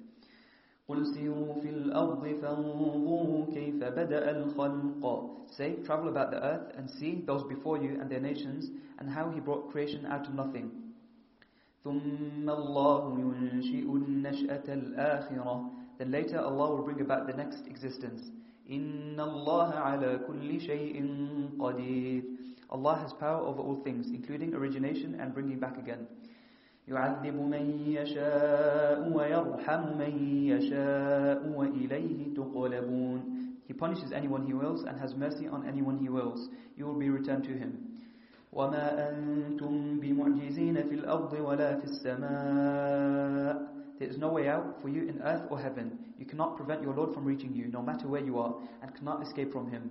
قُلْ 0.90 1.06
سِيرُوا 1.06 1.62
فِي 1.62 1.70
الْأَرْضِ 1.70 2.28
فَانظُرُوا 2.42 3.46
كَيْفَ 3.54 3.80
بَدَأَ 3.84 4.32
الْخَلْقَ 4.32 5.04
Say, 5.52 5.76
travel 5.86 6.10
about 6.10 6.32
the 6.32 6.44
earth 6.44 6.74
and 6.78 6.90
see 6.90 7.24
those 7.26 7.44
before 7.44 7.78
you 7.78 7.98
and 8.02 8.10
their 8.10 8.20
nations 8.20 8.70
and 9.00 9.10
how 9.10 9.30
He 9.30 9.40
brought 9.40 9.72
creation 9.72 10.06
out 10.06 10.28
of 10.28 10.34
nothing. 10.34 10.72
ثُمَّ 11.86 12.46
اللَّهُ 12.50 13.20
يُنشِئُ 13.20 13.86
النَّشْأَةَ 13.86 14.68
الْآخِرَةَ 14.70 15.72
Then 15.98 16.12
later 16.12 16.40
Allah 16.40 16.76
will 16.76 16.84
bring 16.84 17.02
about 17.02 17.28
the 17.28 17.34
next 17.34 17.68
existence. 17.68 18.30
إِنَّ 18.70 19.16
اللَّهَ 19.18 19.74
عَلَى 19.76 20.28
كُلِّ 20.28 20.60
شَيْءٍ 20.62 21.58
قَدِيرٌ 21.58 22.24
Allah 22.70 22.96
has 22.96 23.14
power 23.14 23.42
over 23.42 23.62
all 23.62 23.82
things, 23.84 24.08
including 24.08 24.54
origination 24.54 25.16
and 25.20 25.34
bringing 25.34 25.60
back 25.60 25.78
again. 25.78 26.08
يعذب 26.88 27.36
من 27.36 27.66
يشاء 27.88 29.12
ويرحم 29.16 29.98
من 29.98 30.14
يشاء 30.52 31.40
وإليه 31.58 32.34
تقلبون 32.34 33.38
He 33.68 33.74
punishes 33.74 34.12
anyone 34.12 34.46
he 34.46 34.54
wills 34.54 34.84
and 34.84 35.00
has 35.00 35.16
mercy 35.16 35.48
on 35.48 35.66
anyone 35.66 35.98
he 36.00 36.10
wills. 36.10 36.50
You 36.76 36.86
will 36.88 37.00
be 37.00 37.10
returned 37.10 37.44
to 37.46 37.52
him. 37.54 37.72
وما 38.54 39.10
أنتم 39.10 40.00
بمعجزين 40.00 40.84
في 40.84 40.96
الأرض 40.96 41.34
ولا 41.34 41.80
في 41.80 41.86
السماء 41.86 43.72
There 44.00 44.10
is 44.10 44.18
no 44.18 44.30
way 44.30 44.50
out 44.50 44.82
for 44.82 44.90
you 44.90 45.08
in 45.08 45.22
earth 45.22 45.46
or 45.52 45.60
heaven. 45.60 45.92
You 46.18 46.26
cannot 46.26 46.58
prevent 46.58 46.82
your 46.82 46.94
Lord 46.96 47.14
from 47.14 47.24
reaching 47.24 47.54
you, 47.56 47.68
no 47.68 47.82
matter 47.84 48.08
where 48.08 48.24
you 48.26 48.40
are, 48.40 48.56
and 48.82 48.94
cannot 48.96 49.22
escape 49.22 49.52
from 49.54 49.70
Him. 49.72 49.90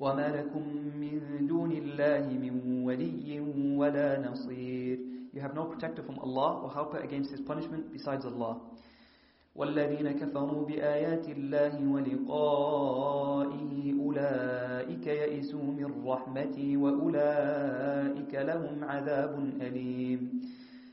وما 0.00 0.28
لكم 0.28 0.62
من 1.00 1.46
دون 1.46 1.72
الله 1.72 2.28
من 2.28 2.82
ولي 2.84 3.40
ولا 3.76 4.20
نصير 4.30 4.98
You 5.32 5.40
have 5.40 5.54
no 5.54 5.64
protector 5.64 6.02
from 6.02 6.18
Allah 6.18 6.60
or 6.62 6.70
helper 6.72 6.98
against 6.98 7.30
His 7.30 7.40
punishment 7.40 7.92
besides 7.92 8.24
Allah. 8.24 8.60
والذين 9.56 10.12
كفروا 10.20 10.66
بآيات 10.66 11.28
الله 11.28 11.92
ولقائه 11.92 13.72
أولئك 14.00 15.06
يئسوا 15.06 15.62
من 15.62 16.04
رحمتي 16.06 16.76
وأولئك 16.76 18.34
لهم 18.34 18.84
عذاب 18.84 19.32
أليم 19.60 20.40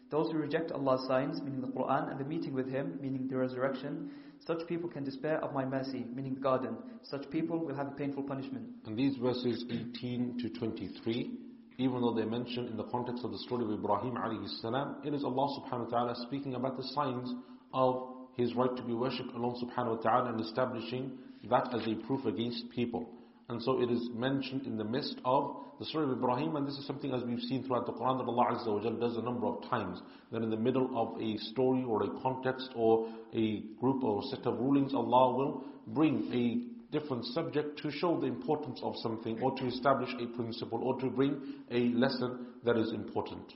Those 0.10 0.32
who 0.32 0.38
reject 0.38 0.72
Allah's 0.72 1.08
signs, 1.08 1.42
meaning 1.42 1.60
the 1.60 1.68
Quran, 1.68 2.12
and 2.12 2.20
the 2.20 2.24
meeting 2.24 2.54
with 2.54 2.70
Him, 2.70 3.00
meaning 3.02 3.28
the 3.28 3.36
resurrection, 3.36 4.12
such 4.46 4.68
people 4.68 4.88
can 4.88 5.04
despair 5.04 5.44
of 5.44 5.54
my 5.54 5.66
mercy, 5.66 6.06
meaning 6.14 6.36
the 6.36 6.40
garden. 6.40 6.78
Such 7.02 7.28
people 7.32 7.66
will 7.66 7.74
have 7.74 7.88
a 7.88 7.96
painful 7.96 8.22
punishment. 8.22 8.68
And 8.86 8.96
these 8.96 9.16
verses 9.18 9.66
18 9.72 10.38
to 10.40 10.50
23, 10.50 11.32
even 11.79 12.01
though 12.01 12.13
they 12.13 12.25
mention 12.25 12.67
in 12.67 12.77
the 12.77 12.85
context 12.85 13.25
of 13.25 13.31
the 13.31 13.39
story 13.39 13.65
of 13.65 13.71
Ibrahim 13.71 14.15
alayhi 14.15 14.49
salam, 14.61 14.97
it 15.05 15.15
is 15.15 15.23
Allah 15.25 15.61
subhanahu 15.61 15.91
wa 15.91 15.99
ta'ala 15.99 16.27
speaking 16.27 16.55
about 16.55 16.77
the 16.77 16.83
signs 16.95 17.33
of 17.73 18.09
His 18.37 18.55
right 18.55 18.75
to 18.77 18.83
be 18.83 18.95
worshipped 18.95 19.33
alone 19.33 19.55
subhanahu 19.63 19.97
wa 19.97 20.03
ta'ala 20.03 20.33
and 20.33 20.41
establishing 20.41 21.13
that 21.49 21.73
as 21.73 21.87
a 21.87 21.95
proof 22.07 22.27
against 22.27 22.69
people. 22.71 23.09
And 23.49 23.63
so 23.63 23.81
it 23.81 23.91
is 23.91 24.11
mentioned 24.13 24.67
in 24.67 24.77
the 24.77 24.85
midst 24.85 25.17
of 25.25 25.57
the 25.79 25.85
story 25.87 26.05
of 26.05 26.11
Ibrahim, 26.11 26.57
and 26.57 26.67
this 26.67 26.75
is 26.75 26.87
something 26.87 27.15
as 27.15 27.23
we've 27.23 27.41
seen 27.43 27.65
throughout 27.65 27.87
the 27.87 27.93
Quran 27.93 28.19
that 28.19 28.25
Allah 28.25 28.59
Azza 28.59 28.67
wa 28.67 28.91
does 28.99 29.17
a 29.17 29.23
number 29.23 29.47
of 29.47 29.63
times. 29.71 30.03
That 30.33 30.43
in 30.43 30.51
the 30.51 30.57
middle 30.57 30.91
of 30.99 31.23
a 31.23 31.39
story 31.39 31.85
or 31.89 32.03
a 32.03 32.21
context 32.21 32.71
or 32.75 33.09
a 33.33 33.63
group 33.81 34.03
or 34.03 34.23
set 34.31 34.45
of 34.47 34.59
rulings, 34.59 34.93
Allah 34.93 35.37
will 35.37 35.65
bring 35.87 36.29
a 36.35 36.78
different 36.92 37.26
subject 37.26 37.80
to 37.82 37.92
show 37.92 38.20
the 38.20 38.28
importance 38.28 38.80
of 38.84 38.96
something 38.98 39.40
or 39.42 39.56
to 39.58 39.66
establish 39.66 40.12
a 40.20 40.28
principle 40.36 40.80
or 40.84 41.00
to 41.00 41.10
bring 41.10 41.42
a 41.72 41.90
lesson 41.90 42.48
that 42.64 42.78
is 42.78 42.92
important. 42.94 43.54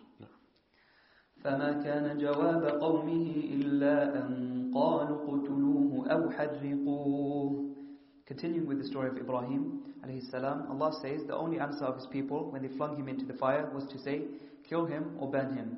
فما 1.44 1.72
كان 1.84 2.18
جواب 2.18 2.64
قومه 2.82 3.36
إلا 3.54 4.20
أن 4.20 4.72
قالوا 4.74 5.18
قتلوه 5.28 6.08
أو 6.12 6.30
حرقوه 6.32 7.68
Continuing 8.26 8.68
with 8.68 8.80
the 8.80 8.84
story 8.84 9.08
of 9.08 9.16
Ibrahim 9.18 9.84
alayhi 10.04 10.30
salam, 10.30 10.68
Allah 10.70 10.92
says 11.02 11.22
the 11.28 11.36
only 11.36 11.60
answer 11.60 11.86
of 11.86 11.96
his 11.96 12.08
people 12.08 12.52
when 12.52 12.62
they 12.62 12.68
flung 12.76 12.98
him 12.98 13.08
into 13.08 13.26
the 13.26 13.34
fire 13.36 13.70
was 13.74 13.86
to 13.86 13.98
say, 14.00 14.24
kill 14.68 14.86
him 14.86 15.16
or 15.18 15.32
burn 15.32 15.56
him. 15.56 15.78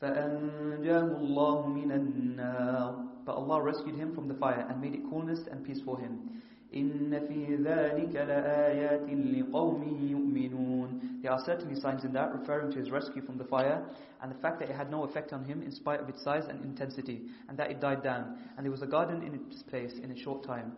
فَأَنْجَاهُ 0.00 1.18
اللَّهُ 1.18 1.66
مِنَ 1.66 1.90
النَّارِ 1.90 3.24
But 3.26 3.32
Allah 3.32 3.60
rescued 3.60 3.96
him 3.96 4.14
from 4.14 4.28
the 4.28 4.34
fire 4.34 4.64
and 4.70 4.80
made 4.80 4.94
it 4.94 5.00
coolness 5.10 5.40
and 5.50 5.66
peace 5.66 5.80
for 5.84 5.98
him. 5.98 6.40
إِنَّ 6.74 7.10
فِي 7.28 7.56
ذَلِكَ 7.64 8.14
لَآيَاتٍ 8.14 9.08
لِقَوْمٍ 9.08 9.82
يُؤْمِنُونَ 10.10 11.22
There 11.22 11.32
are 11.32 11.42
certainly 11.44 11.80
signs 11.80 12.04
in 12.04 12.12
that 12.12 12.34
referring 12.38 12.70
to 12.72 12.78
his 12.78 12.90
rescue 12.90 13.22
from 13.22 13.38
the 13.38 13.44
fire 13.44 13.82
and 14.22 14.30
the 14.30 14.38
fact 14.38 14.58
that 14.60 14.68
it 14.68 14.76
had 14.76 14.90
no 14.90 15.04
effect 15.04 15.32
on 15.32 15.44
him 15.44 15.62
in 15.62 15.72
spite 15.72 16.00
of 16.00 16.08
its 16.08 16.22
size 16.22 16.44
and 16.48 16.62
intensity 16.64 17.22
and 17.48 17.58
that 17.58 17.70
it 17.70 17.80
died 17.80 18.02
down 18.02 18.38
and 18.56 18.64
there 18.64 18.70
was 18.70 18.82
a 18.82 18.86
garden 18.86 19.22
in 19.22 19.34
its 19.34 19.62
place 19.62 19.94
in 20.02 20.10
a 20.10 20.16
short 20.16 20.44
time 20.44 20.72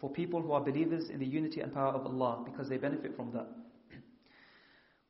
for 0.00 0.10
people 0.10 0.42
who 0.42 0.52
are 0.52 0.60
believers 0.60 1.08
in 1.10 1.18
the 1.20 1.26
unity 1.26 1.60
and 1.60 1.72
power 1.72 1.92
of 1.92 2.06
Allah 2.06 2.42
because 2.44 2.68
they 2.68 2.76
benefit 2.76 3.14
from 3.16 3.30
that. 3.32 3.48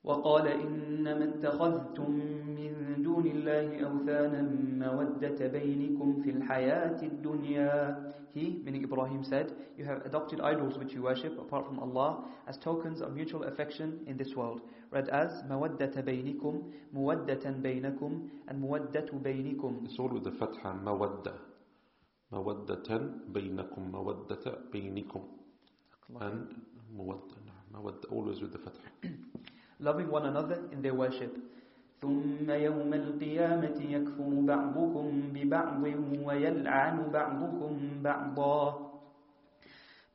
وقال 0.03 0.47
إنما 0.47 1.23
اتخذتم 1.23 2.11
من 2.57 3.01
دون 3.03 3.25
الله 3.25 3.79
أوثانا 3.87 4.41
مودة 4.83 5.47
بينكم 5.47 6.21
في 6.23 6.29
الحياة 6.29 7.01
الدنيا 7.03 8.13
He, 8.33 8.59
meaning 8.65 8.83
Ibrahim 8.83 9.23
said, 9.23 9.53
you 9.77 9.85
have 9.85 10.03
adopted 10.07 10.41
idols 10.41 10.79
which 10.79 10.91
you 10.93 11.03
worship 11.03 11.37
apart 11.37 11.67
from 11.67 11.77
Allah 11.79 12.25
as 12.47 12.57
tokens 12.57 12.99
of 12.99 13.13
mutual 13.13 13.43
affection 13.43 13.99
in 14.07 14.17
this 14.17 14.35
world. 14.35 14.61
Read 14.91 15.07
as 15.09 15.43
مودة 15.49 16.01
بينكم, 16.01 16.71
مودة 16.93 17.51
بينكم, 17.61 18.29
and 18.47 18.55
مودة 18.55 19.05
بينكم. 19.13 19.83
It's 19.85 19.99
all 19.99 20.09
with 20.09 20.23
the 20.23 20.31
fatha, 20.31 20.73
mawadda. 20.83 21.33
مودة 22.31 23.11
بينكم 23.27 23.91
مودة 23.91 24.57
بينكم 24.71 25.21
and 26.19 26.53
مودة 26.95 27.35
مودة 27.71 28.09
always 28.09 28.41
with 28.41 28.51
the 28.51 28.57
fatha 28.59 28.89
loving 29.82 30.10
one 30.10 30.26
another 30.26 30.62
in 30.72 30.82
their 30.82 30.94
worship 30.94 31.36
ثم 32.00 32.50
يوم 32.50 32.94
القيامة 32.94 33.78
يكفر 33.90 34.30
بعضكم 34.46 35.22
ببعض 35.34 35.82
ويلعن 36.26 37.10
بعضكم 37.12 38.02
بعضا 38.02 38.88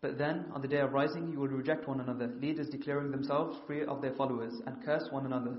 But 0.01 0.17
then, 0.17 0.45
on 0.53 0.61
the 0.61 0.67
day 0.67 0.79
of 0.79 0.91
rising, 0.91 1.31
you 1.31 1.39
will 1.39 1.47
reject 1.47 1.87
one 1.87 2.01
another, 2.01 2.27
leaders 2.41 2.67
declaring 2.67 3.09
themselves 3.09 3.57
free 3.65 3.85
of 3.85 4.01
their 4.01 4.11
followers, 4.11 4.53
and 4.67 4.83
curse 4.83 5.07
one 5.11 5.25
another, 5.25 5.55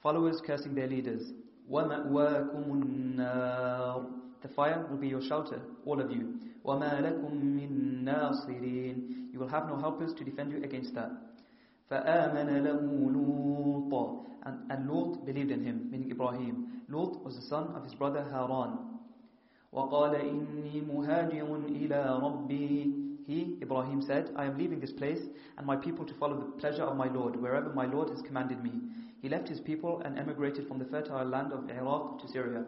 followers 0.00 0.40
cursing 0.46 0.72
their 0.76 0.86
leaders. 0.86 1.32
وَمَأْوَاكُمُ 1.68 2.64
النَّارِ 2.68 4.06
The 4.40 4.48
fire 4.54 4.86
will 4.88 4.98
be 4.98 5.08
your 5.08 5.20
shelter, 5.22 5.60
all 5.84 6.00
of 6.00 6.12
you. 6.12 6.38
وَمَا 6.64 7.00
لَكُم 7.02 7.32
مِّن 7.34 8.04
نَاصِرِينَ 8.04 9.32
You 9.32 9.40
will 9.40 9.48
have 9.48 9.66
no 9.66 9.76
helpers 9.76 10.12
to 10.14 10.22
defend 10.22 10.52
you 10.52 10.62
against 10.62 10.94
that. 10.94 11.10
فآمن 11.90 12.64
له 12.64 13.10
لوط 13.12 14.26
and, 14.44 14.58
and 14.70 14.90
Lut 14.90 15.24
believed 15.24 15.50
in 15.50 15.62
him, 15.64 15.88
meaning 15.90 16.10
Ibrahim. 16.10 16.82
Lut 16.88 17.22
was 17.24 17.36
the 17.36 17.42
son 17.42 17.68
of 17.76 17.84
his 17.84 17.94
brother 17.94 18.24
Haran. 18.30 18.78
وقال 19.72 20.14
إني 20.14 20.80
مهاجر 20.80 21.56
إلى 21.68 22.20
ربي 22.22 23.02
He, 23.24 23.56
Ibrahim 23.62 24.02
said, 24.02 24.30
I 24.34 24.46
am 24.46 24.58
leaving 24.58 24.80
this 24.80 24.92
place 24.92 25.20
and 25.56 25.64
my 25.64 25.76
people 25.76 26.04
to 26.04 26.14
follow 26.14 26.40
the 26.40 26.60
pleasure 26.60 26.82
of 26.82 26.96
my 26.96 27.06
Lord, 27.06 27.36
wherever 27.36 27.72
my 27.72 27.86
Lord 27.86 28.10
has 28.10 28.20
commanded 28.22 28.62
me. 28.64 28.72
He 29.20 29.28
left 29.28 29.48
his 29.48 29.60
people 29.60 30.02
and 30.04 30.18
emigrated 30.18 30.66
from 30.66 30.80
the 30.80 30.86
fertile 30.86 31.24
land 31.24 31.52
of 31.52 31.70
Iraq 31.70 32.20
to 32.20 32.28
Syria. 32.28 32.64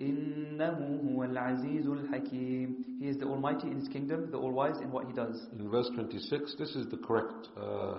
إنه 0.00 1.00
هو 1.14 1.24
العزيز 1.24 1.86
الحكيم 1.86 2.84
He 3.00 3.08
is 3.08 3.18
the 3.18 3.26
Almighty 3.26 3.68
in 3.68 3.78
His 3.80 3.88
kingdom, 3.88 4.30
the 4.30 4.38
All-Wise 4.38 4.80
in 4.80 4.90
what 4.90 5.06
He 5.06 5.12
does. 5.12 5.46
In 5.58 5.70
verse 5.70 5.88
26, 5.94 6.56
this 6.58 6.74
is 6.74 6.86
the 6.88 6.96
correct 6.96 7.48
uh, 7.56 7.98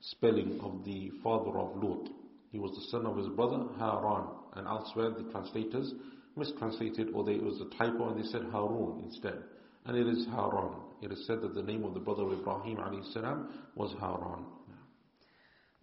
spelling 0.00 0.60
of 0.60 0.84
the 0.84 1.10
father 1.22 1.58
of 1.58 1.82
Lut. 1.82 2.08
He 2.50 2.58
was 2.58 2.72
the 2.72 2.90
son 2.90 3.06
of 3.06 3.16
his 3.16 3.28
brother 3.28 3.64
Haran, 3.78 4.26
and 4.54 4.66
elsewhere 4.66 5.10
the 5.10 5.30
translators 5.30 5.94
mistranslated, 6.36 7.08
or 7.14 7.24
they, 7.24 7.32
it 7.32 7.42
was 7.42 7.60
a 7.60 7.76
typo, 7.76 8.10
and 8.10 8.22
they 8.22 8.28
said 8.28 8.42
Harun 8.50 9.02
instead. 9.04 9.42
And 9.86 9.96
it 9.96 10.06
is 10.06 10.26
Haran. 10.26 10.74
It 11.02 11.12
is 11.12 11.26
said 11.26 11.40
that 11.42 11.54
the 11.54 11.62
name 11.62 11.84
of 11.84 11.94
the 11.94 12.00
brother 12.00 12.24
of 12.24 12.32
Ibrahim 12.32 12.78
salam 13.12 13.48
was 13.74 13.92
Haran. 14.00 14.44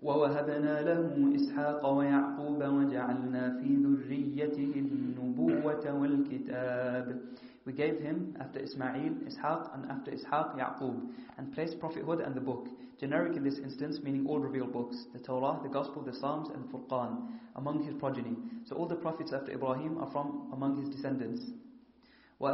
ووهبنا 0.04 0.82
له 0.82 1.36
إسحاق 1.36 1.84
ويعقوب 1.86 2.64
وجعلنا 2.64 3.60
في 3.60 3.76
ذريته 3.76 4.74
النبوة 4.76 5.94
والكتاب 6.02 7.22
we 7.65 7.73
gave 7.73 7.99
him, 7.99 8.37
after 8.39 8.59
Ismail, 8.59 9.15
Ishaq, 9.27 9.75
and 9.75 9.91
after 9.91 10.11
Ishaq, 10.11 10.59
Yaqub, 10.59 11.01
and 11.39 11.55
placed 11.55 11.81
prophethood 11.81 12.21
and 12.21 12.35
the 12.35 12.41
book, 12.41 12.69
generic 13.01 13.37
in 13.37 13.45
this 13.45 13.59
instance, 13.59 14.01
meaning 14.03 14.27
all 14.27 14.39
revealed 14.39 14.73
books, 14.73 15.07
the 15.15 15.19
Torah, 15.19 15.59
the 15.63 15.71
Gospel, 15.71 16.03
the 16.03 16.13
Psalms, 16.13 16.51
and 16.51 16.65
the 16.65 16.69
Furqan, 16.69 17.39
among 17.57 17.85
his 17.85 17.95
progeny. 17.95 18.37
So 18.67 18.77
all 18.77 18.87
the 18.87 18.97
prophets 18.97 19.33
after 19.33 19.53
Ibrahim 19.53 19.97
are 19.99 20.11
from 20.11 20.51
among 20.53 20.77
his 20.81 20.91
descendants. 20.95 21.43
We 22.39 22.51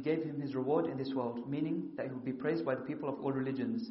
gave 0.00 0.22
him 0.22 0.40
his 0.40 0.54
reward 0.54 0.86
in 0.86 0.96
this 0.96 1.12
world, 1.14 1.48
meaning 1.48 1.90
that 1.96 2.06
he 2.06 2.12
would 2.12 2.24
be 2.24 2.32
praised 2.32 2.64
by 2.64 2.74
the 2.74 2.82
people 2.82 3.08
of 3.08 3.20
all 3.20 3.32
religions. 3.32 3.90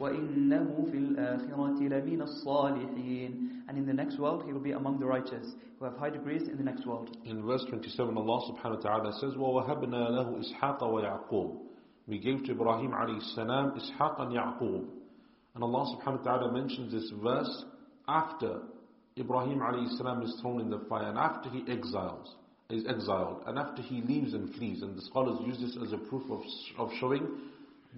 وَإِنَّهُ 0.00 0.90
فِي 0.90 0.96
الْآخِرَةِ 0.96 1.78
لَمِنَ 1.78 2.22
الصَّالِحِينَ 2.22 3.50
And 3.68 3.76
in 3.76 3.86
the 3.86 3.92
next 3.92 4.18
world, 4.18 4.44
he 4.46 4.52
will 4.52 4.60
be 4.60 4.72
among 4.72 4.98
the 4.98 5.04
righteous, 5.06 5.46
who 5.78 5.84
have 5.84 5.96
high 5.98 6.08
degrees 6.08 6.48
in 6.48 6.56
the 6.56 6.62
next 6.64 6.86
world. 6.86 7.14
In 7.24 7.44
verse 7.44 7.64
27, 7.68 8.16
Allah 8.16 8.40
subhanahu 8.50 8.76
wa 8.76 8.98
ta'ala 8.98 9.12
says, 9.20 9.34
وَوَهَبْنَا 9.34 10.10
لَهُ 10.10 10.42
إِسْحَاقَ 10.42 10.80
وَيَعْقُوبَ 10.80 11.58
We 12.06 12.18
gave 12.18 12.44
to 12.44 12.52
Ibrahim 12.52 12.92
alayhi 12.92 13.34
salam 13.34 13.72
Ishaq 13.72 14.20
and 14.22 14.32
Ya'qub. 14.32 14.88
And 15.54 15.64
Allah 15.64 15.96
subhanahu 15.96 16.24
wa 16.24 16.38
ta'ala 16.38 16.52
mentions 16.52 16.92
this 16.92 17.12
verse 17.22 17.64
after 18.08 18.62
Ibrahim 19.18 19.58
alayhi 19.58 19.96
salam 19.98 20.22
is 20.22 20.34
thrown 20.40 20.62
in 20.62 20.70
the 20.70 20.78
fire 20.88 21.10
and 21.10 21.18
after 21.18 21.50
he 21.50 21.62
exiles, 21.70 22.36
is 22.70 22.84
exiled, 22.88 23.42
and 23.46 23.58
after 23.58 23.82
he 23.82 24.00
leaves 24.02 24.32
and 24.32 24.54
flees. 24.54 24.80
And 24.82 24.96
the 24.96 25.02
scholars 25.02 25.38
use 25.44 25.58
this 25.60 25.76
as 25.84 25.92
a 25.92 25.98
proof 25.98 26.22
of, 26.30 26.40
of 26.78 26.90
showing 27.00 27.26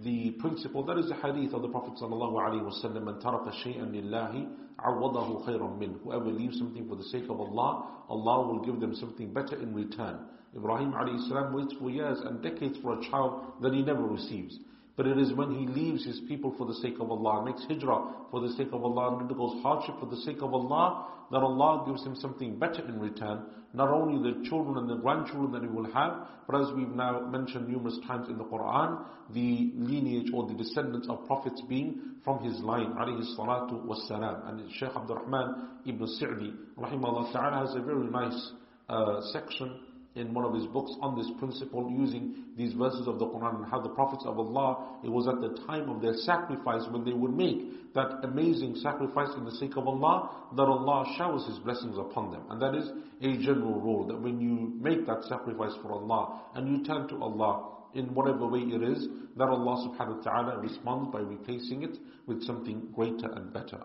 the 0.03 0.31
principle, 0.39 0.83
that 0.85 0.97
is 0.97 1.07
the 1.09 1.15
hadith 1.15 1.53
of 1.53 1.61
the 1.61 1.69
Prophet 1.69 1.93
sallallahu 2.01 2.33
alaihi 2.33 2.63
wasallam, 2.63 3.03
"Man 3.03 3.15
taraka 3.15 3.51
shay'an 3.63 3.91
lillahi, 3.91 4.47
awadahu 4.85 5.45
khayran 5.45 5.77
min." 5.79 5.99
Whoever 6.03 6.25
leaves 6.25 6.57
something 6.59 6.87
for 6.87 6.95
the 6.95 7.03
sake 7.03 7.29
of 7.29 7.39
Allah, 7.39 7.87
Allah 8.09 8.47
will 8.47 8.59
give 8.59 8.79
them 8.79 8.93
something 8.95 9.33
better 9.33 9.55
in 9.55 9.73
return. 9.73 10.19
Ibrahim 10.55 10.93
salam 11.27 11.53
waits 11.53 11.73
for 11.73 11.89
years 11.89 12.19
and 12.21 12.41
decades 12.41 12.77
for 12.81 12.99
a 12.99 13.01
child 13.09 13.41
that 13.61 13.73
he 13.73 13.81
never 13.81 14.03
receives. 14.03 14.59
But 14.95 15.05
it 15.05 15.17
is 15.19 15.33
when 15.33 15.51
he 15.51 15.67
leaves 15.67 16.05
his 16.05 16.19
people 16.21 16.51
for 16.57 16.65
the 16.65 16.73
sake 16.75 16.99
of 16.99 17.11
Allah, 17.11 17.45
makes 17.45 17.63
hijrah 17.65 18.27
for 18.31 18.39
the 18.39 18.49
sake 18.53 18.69
of 18.73 18.83
Allah, 18.83 19.13
and 19.13 19.21
undergoes 19.23 19.61
hardship 19.61 19.99
for 19.99 20.07
the 20.07 20.17
sake 20.17 20.41
of 20.41 20.53
Allah, 20.53 21.07
that 21.31 21.43
Allah 21.43 21.83
gives 21.85 22.03
him 22.03 22.15
something 22.15 22.57
better 22.57 22.83
in 22.87 22.99
return. 22.99 23.45
Not 23.73 23.89
only 23.89 24.31
the 24.31 24.47
children 24.47 24.77
and 24.77 24.89
the 24.89 24.95
grandchildren 24.95 25.51
that 25.51 25.61
he 25.61 25.67
will 25.67 25.91
have, 25.91 26.27
but 26.47 26.61
as 26.61 26.73
we've 26.75 26.89
now 26.89 27.21
mentioned 27.21 27.67
numerous 27.67 27.99
times 28.07 28.29
in 28.29 28.37
the 28.37 28.45
Quran, 28.45 29.03
the 29.33 29.71
lineage 29.75 30.31
or 30.33 30.47
the 30.47 30.53
descendants 30.53 31.07
of 31.09 31.25
prophets 31.27 31.61
being 31.67 32.01
from 32.23 32.43
his 32.43 32.59
line, 32.59 32.93
alayhi 32.93 33.23
salatu 33.37 33.85
wassalam. 33.85 34.49
And 34.49 34.71
Shaykh 34.73 34.95
Abdul 34.95 35.17
Rahman 35.17 35.69
ibn 35.85 36.07
Sa'di, 36.07 36.53
rahimahullah 36.77 37.33
ta'ala, 37.33 37.67
has 37.67 37.75
a 37.75 37.81
very 37.81 38.07
nice 38.07 38.51
uh, 38.89 39.21
section 39.33 39.79
in 40.17 40.33
one 40.33 40.43
of 40.43 40.53
his 40.53 40.65
books 40.65 40.91
on 41.01 41.15
this 41.15 41.29
principle 41.37 41.89
using 41.89 42.43
these 42.57 42.73
verses 42.73 43.07
of 43.07 43.19
the 43.19 43.25
Quran 43.25 43.57
and 43.57 43.65
how 43.71 43.79
the 43.79 43.89
prophets 43.89 44.23
of 44.25 44.39
Allah, 44.39 44.97
it 45.03 45.09
was 45.09 45.27
at 45.27 45.39
the 45.39 45.61
time 45.67 45.89
of 45.89 46.01
their 46.01 46.15
sacrifice 46.15 46.83
when 46.89 47.05
they 47.05 47.13
would 47.13 47.33
make 47.33 47.93
that 47.93 48.23
amazing 48.23 48.75
sacrifice 48.77 49.29
in 49.37 49.45
the 49.45 49.51
sake 49.51 49.77
of 49.77 49.87
Allah, 49.87 50.47
that 50.55 50.63
Allah 50.63 51.05
showers 51.17 51.45
His 51.47 51.59
blessings 51.59 51.97
upon 51.97 52.31
them. 52.31 52.41
And 52.49 52.61
that 52.61 52.75
is 52.75 52.89
a 53.21 53.37
general 53.37 53.79
rule, 53.79 54.07
that 54.07 54.19
when 54.19 54.41
you 54.41 54.73
make 54.81 55.05
that 55.05 55.23
sacrifice 55.25 55.73
for 55.81 55.93
Allah 55.93 56.41
and 56.55 56.67
you 56.67 56.83
turn 56.83 57.07
to 57.09 57.15
Allah 57.21 57.73
in 57.93 58.13
whatever 58.13 58.47
way 58.47 58.59
it 58.59 58.83
is, 58.83 59.07
that 59.37 59.47
Allah 59.47 59.89
subhanahu 59.89 60.17
wa 60.17 60.23
ta'ala 60.23 60.59
responds 60.59 61.11
by 61.11 61.19
replacing 61.19 61.83
it 61.83 61.97
with 62.25 62.43
something 62.43 62.87
greater 62.93 63.31
and 63.31 63.53
better. 63.53 63.81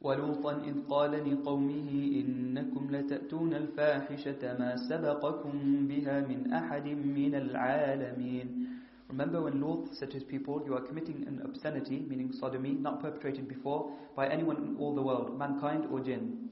ولوطا 0.00 0.52
إذ 0.64 0.74
قال 0.88 1.12
لقومه 1.30 1.90
إنكم 2.20 2.82
لتأتون 2.90 3.54
الفاحشة 3.54 4.42
ما 4.58 4.76
سبقكم 4.76 5.52
بها 5.88 6.20
من 6.20 6.52
أحد 6.52 6.86
من 6.88 7.34
العالمين 7.34 8.66
Remember 9.10 9.42
when 9.42 9.60
Lut 9.60 9.92
said 9.92 10.10
to 10.12 10.18
his 10.18 10.22
people, 10.22 10.62
you 10.64 10.72
are 10.72 10.80
committing 10.80 11.24
an 11.26 11.42
obscenity, 11.44 11.98
meaning 12.08 12.30
sodomy, 12.32 12.70
not 12.70 13.02
perpetrated 13.02 13.48
before 13.48 13.90
by 14.14 14.28
anyone 14.28 14.56
in 14.56 14.76
all 14.78 14.94
the 14.94 15.02
world, 15.02 15.36
mankind 15.36 15.84
or 15.90 15.98
jinn. 16.00 16.48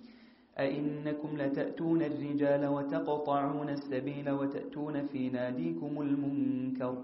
أئنكم 0.59 1.37
لتأتون 1.37 2.03
الرجال 2.03 2.67
وتقطعون 2.67 3.69
السبيل 3.71 4.31
وتأتون 4.31 5.07
في 5.07 5.31
ناديكم 5.31 6.01
المنكر 6.03 6.95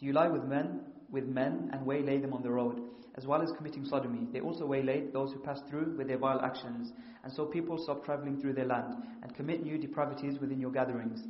Do 0.00 0.06
you 0.06 0.12
lie 0.12 0.28
with 0.28 0.44
men, 0.44 0.80
with 1.12 1.28
men 1.28 1.68
and 1.72 1.84
waylay 1.86 2.18
them 2.18 2.32
on 2.32 2.42
the 2.42 2.50
road? 2.50 2.80
as 3.15 3.25
well 3.25 3.41
as 3.41 3.51
committing 3.57 3.85
sodomy. 3.85 4.27
They 4.31 4.39
also 4.39 4.65
waylaid 4.65 5.13
those 5.13 5.31
who 5.33 5.39
passed 5.39 5.67
through 5.69 5.95
with 5.97 6.07
their 6.07 6.17
vile 6.17 6.41
actions. 6.41 6.91
And 7.23 7.31
so 7.33 7.45
people 7.45 7.77
stop 7.77 8.05
traveling 8.05 8.39
through 8.39 8.53
their 8.53 8.65
land 8.65 8.93
and 9.23 9.35
commit 9.35 9.63
new 9.63 9.77
depravities 9.77 10.39
within 10.39 10.59
your 10.59 10.71
gatherings. 10.71 11.21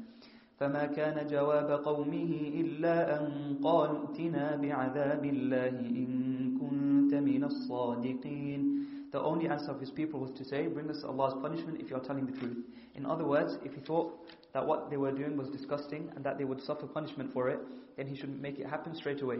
فما 0.59 0.85
كان 0.85 1.27
جواب 1.27 1.71
قومه 1.71 2.51
إلا 2.55 3.19
أن 3.19 3.57
قالوا 3.63 4.07
ائتنا 4.07 4.55
بعذاب 4.55 5.25
الله 5.25 5.69
إن 5.79 6.57
كنت 6.59 7.13
من 7.13 7.43
الصادقين 7.43 8.79
The 9.11 9.19
only 9.19 9.47
answer 9.47 9.71
of 9.71 9.79
his 9.79 9.89
people 9.89 10.19
was 10.19 10.31
to 10.37 10.45
say, 10.45 10.67
bring 10.67 10.87
us 10.91 11.03
Allah's 11.03 11.33
punishment 11.41 11.81
if 11.81 11.89
you 11.89 11.95
are 11.95 12.03
telling 12.03 12.27
the 12.27 12.37
truth. 12.37 12.57
In 12.93 13.07
other 13.07 13.25
words, 13.25 13.57
if 13.65 13.73
he 13.73 13.79
thought 13.79 14.13
that 14.53 14.63
what 14.67 14.91
they 14.91 14.97
were 14.97 15.11
doing 15.11 15.35
was 15.35 15.49
disgusting 15.49 16.11
and 16.15 16.23
that 16.23 16.37
they 16.37 16.43
would 16.43 16.61
suffer 16.61 16.85
punishment 16.85 17.33
for 17.33 17.49
it, 17.49 17.59
then 17.97 18.05
he 18.05 18.15
should 18.15 18.39
make 18.39 18.59
it 18.59 18.67
happen 18.67 18.93
straight 18.93 19.23
away. 19.23 19.39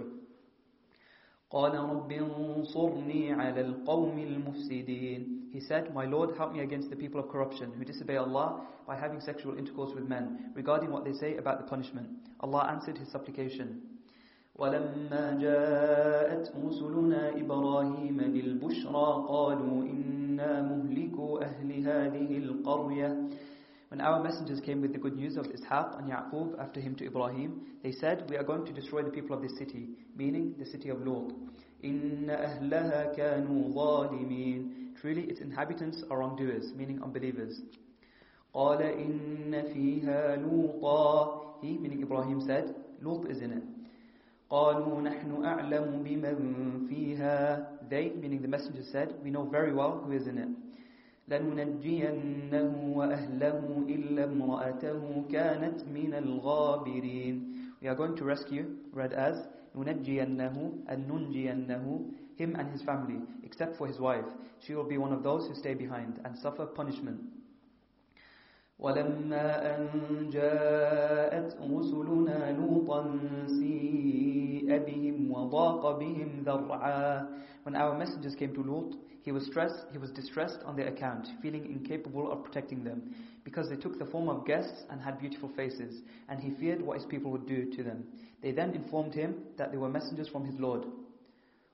قال 1.54 1.74
رب 1.74 2.12
انصرني 2.12 3.32
على 3.32 3.60
القوم 3.60 4.18
المفسدين 4.18 5.20
He 5.54 5.60
said, 5.60 5.94
My 5.94 6.04
Lord, 6.04 6.30
help 6.36 6.52
me 6.52 6.60
against 6.60 6.90
the 6.90 6.96
people 6.96 7.20
of 7.20 7.28
corruption 7.28 7.70
who 7.78 7.84
disobey 7.84 8.16
Allah 8.16 8.62
by 8.88 8.96
having 8.96 9.20
sexual 9.20 9.56
intercourse 9.56 9.92
with 9.94 10.08
men 10.08 10.50
regarding 10.56 10.90
what 10.90 11.04
they 11.04 11.12
say 11.12 11.36
about 11.36 11.58
the 11.60 11.66
punishment. 11.70 12.08
Allah 12.40 12.66
answered 12.74 12.98
his 12.98 13.08
supplication. 13.12 13.68
ولما 14.58 15.38
جاءت 15.40 16.52
رسلنا 16.66 17.22
إبراهيم 17.40 18.16
بالبشرى 18.16 19.24
قالوا 19.28 19.82
إنا 19.82 20.62
مهلكوا 20.62 21.42
أهل 21.44 21.70
هذه 21.88 22.38
القرية 22.38 23.28
When 23.93 24.01
our 24.01 24.21
messengers 24.21 24.61
came 24.61 24.81
with 24.81 24.93
the 24.93 24.99
good 24.99 25.15
news 25.15 25.35
of 25.35 25.47
Ishaq 25.47 25.97
and 25.97 26.11
Yaqub 26.11 26.59
after 26.59 26.79
him 26.79 26.95
to 26.95 27.05
Ibrahim, 27.05 27.61
they 27.81 27.91
said, 27.91 28.29
We 28.29 28.37
are 28.37 28.43
going 28.43 28.65
to 28.65 28.71
destroy 28.71 29.01
the 29.01 29.09
people 29.09 29.35
of 29.35 29.41
this 29.41 29.57
city, 29.57 29.89
meaning 30.15 30.53
the 30.59 30.65
city 30.65 30.89
of 30.89 31.05
Lut. 31.05 31.33
إِنَّ 31.83 32.27
أَهْلَهَا 32.27 33.17
كَانُوا 33.17 33.73
ظَالِمِينَ 33.73 34.95
Truly 35.01 35.23
its 35.23 35.39
inhabitants 35.39 36.03
are 36.11 36.19
wrongdoers, 36.19 36.71
meaning 36.75 37.01
unbelievers. 37.01 37.61
قَالَ 38.53 38.81
إِنَّ 38.81 39.51
فِيهَا 39.51 40.37
لُوطًا 40.43 41.61
He, 41.61 41.77
meaning 41.77 42.03
Ibrahim, 42.03 42.41
said, 42.45 42.75
Lut 43.01 43.29
is 43.31 43.41
in 43.41 43.53
it. 43.53 43.63
قالوا 44.51 45.01
نحن 45.01 45.45
أعلم 45.45 46.03
بمن 46.03 46.87
فيها 46.89 47.89
They, 47.89 48.09
meaning 48.09 48.41
the 48.41 48.47
messenger 48.47 48.83
said, 48.91 49.15
we 49.23 49.29
know 49.29 49.45
very 49.45 49.73
well 49.73 50.01
who 50.03 50.11
is 50.11 50.27
in 50.27 50.37
it. 50.37 50.49
لننجينه 51.28 52.92
وأهله 52.96 53.84
إلا 53.88 54.24
امرأته 54.24 55.24
كانت 55.30 55.78
من 55.88 56.14
الغابرين 56.14 57.36
We 57.80 57.88
are 57.88 57.94
going 57.94 58.16
to 58.16 58.24
rescue, 58.24 58.76
read 58.92 59.12
as 59.12 59.46
ننجينه 59.76 60.86
and 60.88 61.08
ننجينه 61.08 62.10
him 62.36 62.56
and 62.56 62.70
his 62.70 62.82
family, 62.82 63.20
except 63.44 63.76
for 63.76 63.86
his 63.86 63.98
wife. 64.00 64.24
She 64.60 64.74
will 64.74 64.84
be 64.84 64.98
one 64.98 65.12
of 65.12 65.22
those 65.22 65.46
who 65.46 65.54
stay 65.54 65.74
behind 65.74 66.20
and 66.24 66.36
suffer 66.36 66.66
punishment. 66.66 67.20
ولما 68.83 69.75
أن 69.75 69.89
جاءت 70.29 71.57
رسلنا 71.61 72.51
لوطا 72.57 73.19
سيء 73.47 74.77
بهم 74.85 75.31
وضاق 75.31 75.99
بهم 75.99 76.43
ذرعا 76.45 77.27
When 77.65 77.75
our 77.75 77.97
messengers 77.97 78.35
came 78.35 78.53
to 78.53 78.63
Lut, 78.63 78.95
he 79.21 79.33
was 79.33 79.45
stressed, 79.45 79.85
he 79.91 79.97
was 79.97 80.11
distressed 80.11 80.59
on 80.65 80.77
their 80.77 80.87
account, 80.87 81.27
feeling 81.41 81.65
incapable 81.65 82.31
of 82.31 82.43
protecting 82.43 82.83
them, 82.85 83.13
because 83.43 83.69
they 83.69 83.75
took 83.75 83.99
the 83.99 84.05
form 84.05 84.29
of 84.29 84.45
guests 84.45 84.83
and 84.89 85.01
had 85.01 85.19
beautiful 85.19 85.49
faces, 85.57 86.01
and 86.29 86.39
he 86.39 86.51
feared 86.51 86.81
what 86.81 86.97
his 86.97 87.05
people 87.05 87.31
would 87.31 87.45
do 87.45 87.69
to 87.75 87.83
them. 87.83 88.05
They 88.41 88.51
then 88.53 88.71
informed 88.71 89.13
him 89.13 89.35
that 89.57 89.71
they 89.71 89.77
were 89.77 89.89
messengers 89.89 90.29
from 90.29 90.45
his 90.45 90.57
Lord. 90.57 90.85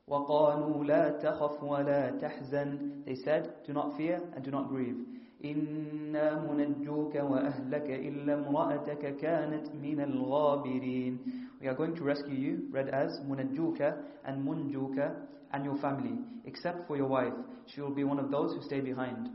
وَقَالُوا 0.09 0.85
لَا 0.85 1.23
تَخَفْ 1.23 1.61
وَلَا 1.61 2.19
تَحْزَنْ 2.19 3.05
They 3.05 3.15
said, 3.15 3.53
do 3.65 3.73
not 3.73 3.95
fear 3.95 4.21
and 4.35 4.43
do 4.43 4.51
not 4.51 4.69
grieve. 4.69 4.97
إِنَّا 5.44 6.44
مُنَجُّوكَ 6.46 7.14
وَأَهْلَكَ 7.14 7.88
إِلَّا 7.90 8.34
امْرَأَتَكَ 8.34 9.16
كَانَتْ 9.16 9.66
مِنَ 9.74 10.00
الْغَابِرِينَ 10.00 11.18
We 11.60 11.68
are 11.68 11.74
going 11.74 11.94
to 11.96 12.04
rescue 12.04 12.34
you, 12.34 12.68
read 12.70 12.88
as 12.88 13.20
مُنَجُّوكَ 13.28 13.80
and 14.24 14.44
مُنْجُوكَ 14.46 14.98
and 15.52 15.64
your 15.64 15.76
family, 15.78 16.18
except 16.44 16.86
for 16.86 16.96
your 16.96 17.06
wife. 17.08 17.32
She 17.66 17.80
will 17.80 17.94
be 17.94 18.04
one 18.04 18.18
of 18.18 18.30
those 18.30 18.54
who 18.54 18.62
stay 18.62 18.80
behind. 18.80 19.28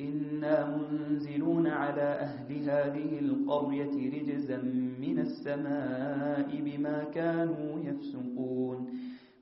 إنا 0.00 0.76
منزلون 0.76 1.66
على 1.66 2.02
أهل 2.02 2.48
هذه 2.70 3.18
القرية 3.18 3.94
رجزا 4.10 4.56
من 5.00 5.18
السماء 5.18 6.48
بما 6.64 7.04
كانوا 7.04 7.80
يفسقون 7.80 8.88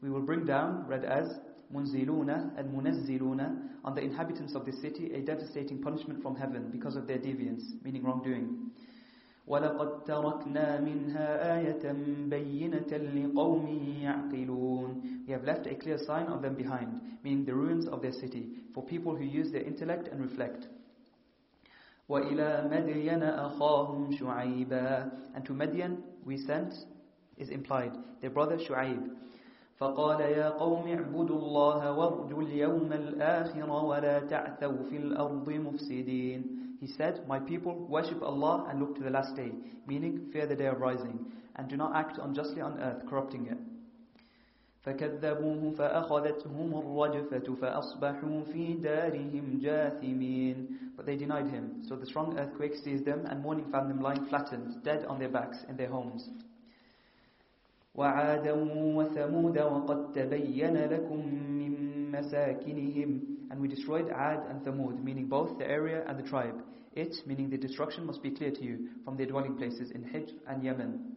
We 0.03 0.11
will 0.11 0.23
bring 0.23 0.45
down, 0.45 0.87
read 0.89 1.05
as 1.05 1.29
munziluna 1.75 2.57
and 2.59 2.73
munazziluna, 2.75 3.57
on 3.85 3.95
the 3.95 4.03
inhabitants 4.03 4.55
of 4.55 4.67
the 4.67 4.73
city 4.73 5.13
a 5.15 5.21
devastating 5.21 5.81
punishment 5.83 6.23
from 6.23 6.37
heaven 6.37 6.69
because 6.71 6.97
of 6.97 7.07
their 7.07 7.19
deviance, 7.19 7.63
meaning 7.83 8.03
wrongdoing. 8.03 8.71
وَلَقَدْ 9.49 10.07
تَرَكْنَا 10.07 10.81
مِنْهَا 10.81 11.27
آيَةً 11.59 11.83
بَيِّنَةً 12.29 12.91
لِقَوْمٍ 12.91 13.67
يَعْقِلُونَ 14.03 15.27
We 15.27 15.33
have 15.33 15.45
left 15.45 15.67
a 15.67 15.75
clear 15.75 15.99
sign 15.99 16.27
of 16.27 16.41
them 16.43 16.55
behind, 16.55 17.01
meaning 17.25 17.45
the 17.45 17.55
ruins 17.55 17.89
of 17.89 18.01
their 18.01 18.13
city, 18.13 18.51
for 18.73 18.85
people 18.85 19.17
who 19.17 19.25
use 19.25 19.51
their 19.51 19.63
intellect 19.63 20.09
and 20.09 20.21
reflect. 20.21 20.69
وإلى 22.09 22.69
مدين 22.71 23.23
أخاهم 23.23 24.13
شعيبا 24.19 25.11
And 25.35 25.45
to 25.45 25.53
Madian 25.53 25.99
we 26.25 26.37
sent 26.37 26.75
is 27.37 27.49
implied, 27.51 27.93
their 28.21 28.31
brother 28.31 28.57
Shu'aib. 28.57 29.11
فقال 29.80 30.22
يا 30.22 30.50
قوم 30.50 30.88
اعبدوا 30.88 31.40
الله 31.40 31.92
وارجوا 31.92 32.42
اليوم 32.42 32.94
الآخر 32.94 33.70
ولا 33.70 34.20
تعثوا 34.20 34.84
في 34.90 34.98
الأرض 34.98 35.50
مفسدين 35.50 36.62
He 36.82 36.88
said, 36.88 37.28
My 37.28 37.40
people, 37.40 37.88
worship 37.88 38.22
Allah 38.22 38.68
and 38.70 38.80
look 38.80 38.96
to 38.98 39.04
the 39.04 39.10
last 39.10 39.36
day, 39.36 39.52
meaning 39.88 40.30
fear 40.32 40.46
the 40.46 40.56
day 40.56 40.68
of 40.68 40.80
rising, 40.80 41.20
and 41.56 41.70
do 41.70 41.78
not 41.78 41.96
act 41.96 42.18
unjustly 42.22 42.62
on 42.62 42.80
earth, 42.80 43.06
corrupting 43.10 43.48
it. 43.48 43.58
فكذبوه 44.86 45.72
فأخذتهم 45.72 46.80
الرجفة 46.80 47.56
فأصبحوا 47.56 48.44
في 48.44 48.74
دارهم 48.74 49.60
جاثمين 49.62 50.68
But 50.96 51.06
they 51.06 51.16
denied 51.18 51.48
him, 51.48 51.82
so 51.88 51.96
the 51.96 52.06
strong 52.06 52.38
earthquake 52.38 52.76
seized 52.76 53.06
them 53.06 53.26
and 53.26 53.42
morning 53.42 53.66
found 53.72 53.90
them 53.90 54.02
lying 54.02 54.26
flattened, 54.26 54.84
dead 54.84 55.06
on 55.06 55.20
their 55.20 55.30
backs 55.30 55.58
in 55.68 55.76
their 55.76 55.90
homes. 55.90 56.30
وعادا 58.00 58.54
وثمود 58.98 59.60
وقد 59.60 60.12
تبين 60.12 60.78
لكم 60.78 61.20
من 61.60 62.12
مساكنهم 62.12 63.36
And 63.52 63.62
we 63.62 63.68
destroyed 63.68 64.10
Ad 64.10 64.40
and 64.50 64.62
Thamud, 64.66 65.04
meaning 65.04 65.28
both 65.28 65.60
the 65.60 65.70
area 65.70 66.04
and 66.08 66.18
the 66.18 66.24
tribe. 66.24 66.56
It, 66.94 67.16
meaning 67.28 67.50
the 67.50 67.58
destruction, 67.58 68.06
must 68.06 68.24
be 68.24 68.32
clear 68.32 68.52
to 68.52 68.64
you 68.64 68.90
from 69.04 69.18
their 69.18 69.28
dwelling 69.28 69.56
places 69.56 69.92
in 69.92 70.02
Hijr 70.04 70.32
and 70.48 70.64
Yemen. 70.64 71.16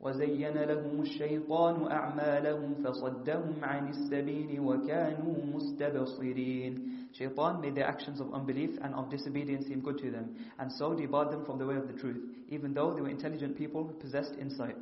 وزين 0.00 0.56
لهم 0.56 1.00
الشيطان 1.00 1.86
أعمالهم 1.92 2.74
فصدهم 2.84 3.54
عن 3.62 3.88
السبيل 3.88 4.60
وكانوا 4.60 5.34
مستبصرين 5.54 6.96
Shaitan 7.12 7.60
made 7.60 7.74
their 7.74 7.86
actions 7.86 8.20
of 8.20 8.32
unbelief 8.32 8.70
and 8.82 8.94
of 8.94 9.10
disobedience 9.10 9.66
seem 9.66 9.80
good 9.80 9.98
to 9.98 10.10
them, 10.10 10.36
and 10.58 10.72
so 10.72 10.94
debarred 10.94 11.30
them 11.30 11.44
from 11.44 11.58
the 11.58 11.66
way 11.66 11.76
of 11.76 11.86
the 11.86 11.92
truth, 11.94 12.22
even 12.48 12.72
though 12.72 12.94
they 12.94 13.00
were 13.00 13.08
intelligent 13.08 13.58
people 13.58 13.84
who 13.84 13.92
possessed 13.94 14.34
insight. 14.40 14.76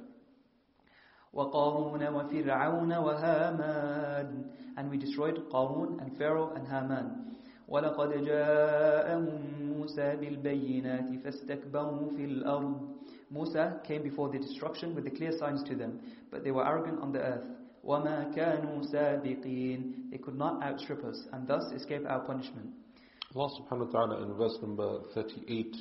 وقارون 1.33 2.09
وفرعون 2.09 2.93
وهامان 2.93 4.45
And 4.77 4.91
we 4.91 4.97
destroyed 4.97 5.43
Qarun 5.51 6.01
and 6.01 6.17
Pharaoh 6.17 6.53
and 6.55 6.67
Haman. 6.67 7.25
ولقد 7.69 8.25
جاءهم 8.25 9.27
موسى 9.77 10.17
بالبينات 10.17 11.23
فاستكبروا 11.25 12.11
في 12.17 12.25
الأرض 12.25 12.99
Musa 13.31 13.81
came 13.85 14.03
before 14.03 14.31
the 14.31 14.39
destruction 14.39 14.95
with 14.95 15.05
the 15.05 15.11
clear 15.11 15.33
signs 15.39 15.63
to 15.65 15.75
them, 15.75 16.01
but 16.31 16.43
they 16.45 16.51
were 16.51 16.67
arrogant 16.67 16.99
on 17.03 17.13
the 17.13 17.19
earth. 17.21 17.47
وَمَا 17.85 18.35
كَانُوا 18.35 18.83
سَابِقِينَ 18.91 20.11
They 20.11 20.19
could 20.19 20.35
not 20.37 20.63
outstrip 20.63 21.05
us, 21.05 21.27
and 21.33 21.47
thus 21.47 21.63
escape 21.75 22.03
our 22.07 22.21
punishment. 22.21 22.71
Allah 23.35 23.51
subhanahu 23.61 23.93
wa 23.93 24.07
ta'ala 24.07 24.23
in 24.23 24.35
verse 24.35 24.59
number 24.63 25.01
38, 25.15 25.77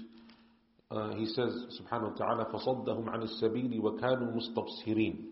uh, 0.92 1.14
He 1.16 1.26
says, 1.26 1.54
subhanahu 1.80 2.12
wa 2.12 2.18
ta'ala, 2.18 2.46
فَصَدَّهُمْ 2.52 3.06
عَنِ 3.08 3.24
السَّبِيلِ 3.24 3.80
وَكَانُوا 3.82 4.36
مُسْتَبْصِرِينَ 4.36 5.31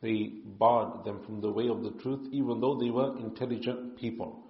they 0.00 0.32
barred 0.58 1.04
them 1.04 1.20
from 1.24 1.40
the 1.40 1.50
way 1.50 1.68
of 1.68 1.82
the 1.82 1.90
truth, 2.02 2.28
even 2.32 2.60
though 2.60 2.78
they 2.78 2.90
were 2.90 3.18
intelligent 3.18 3.96
people. 3.96 4.44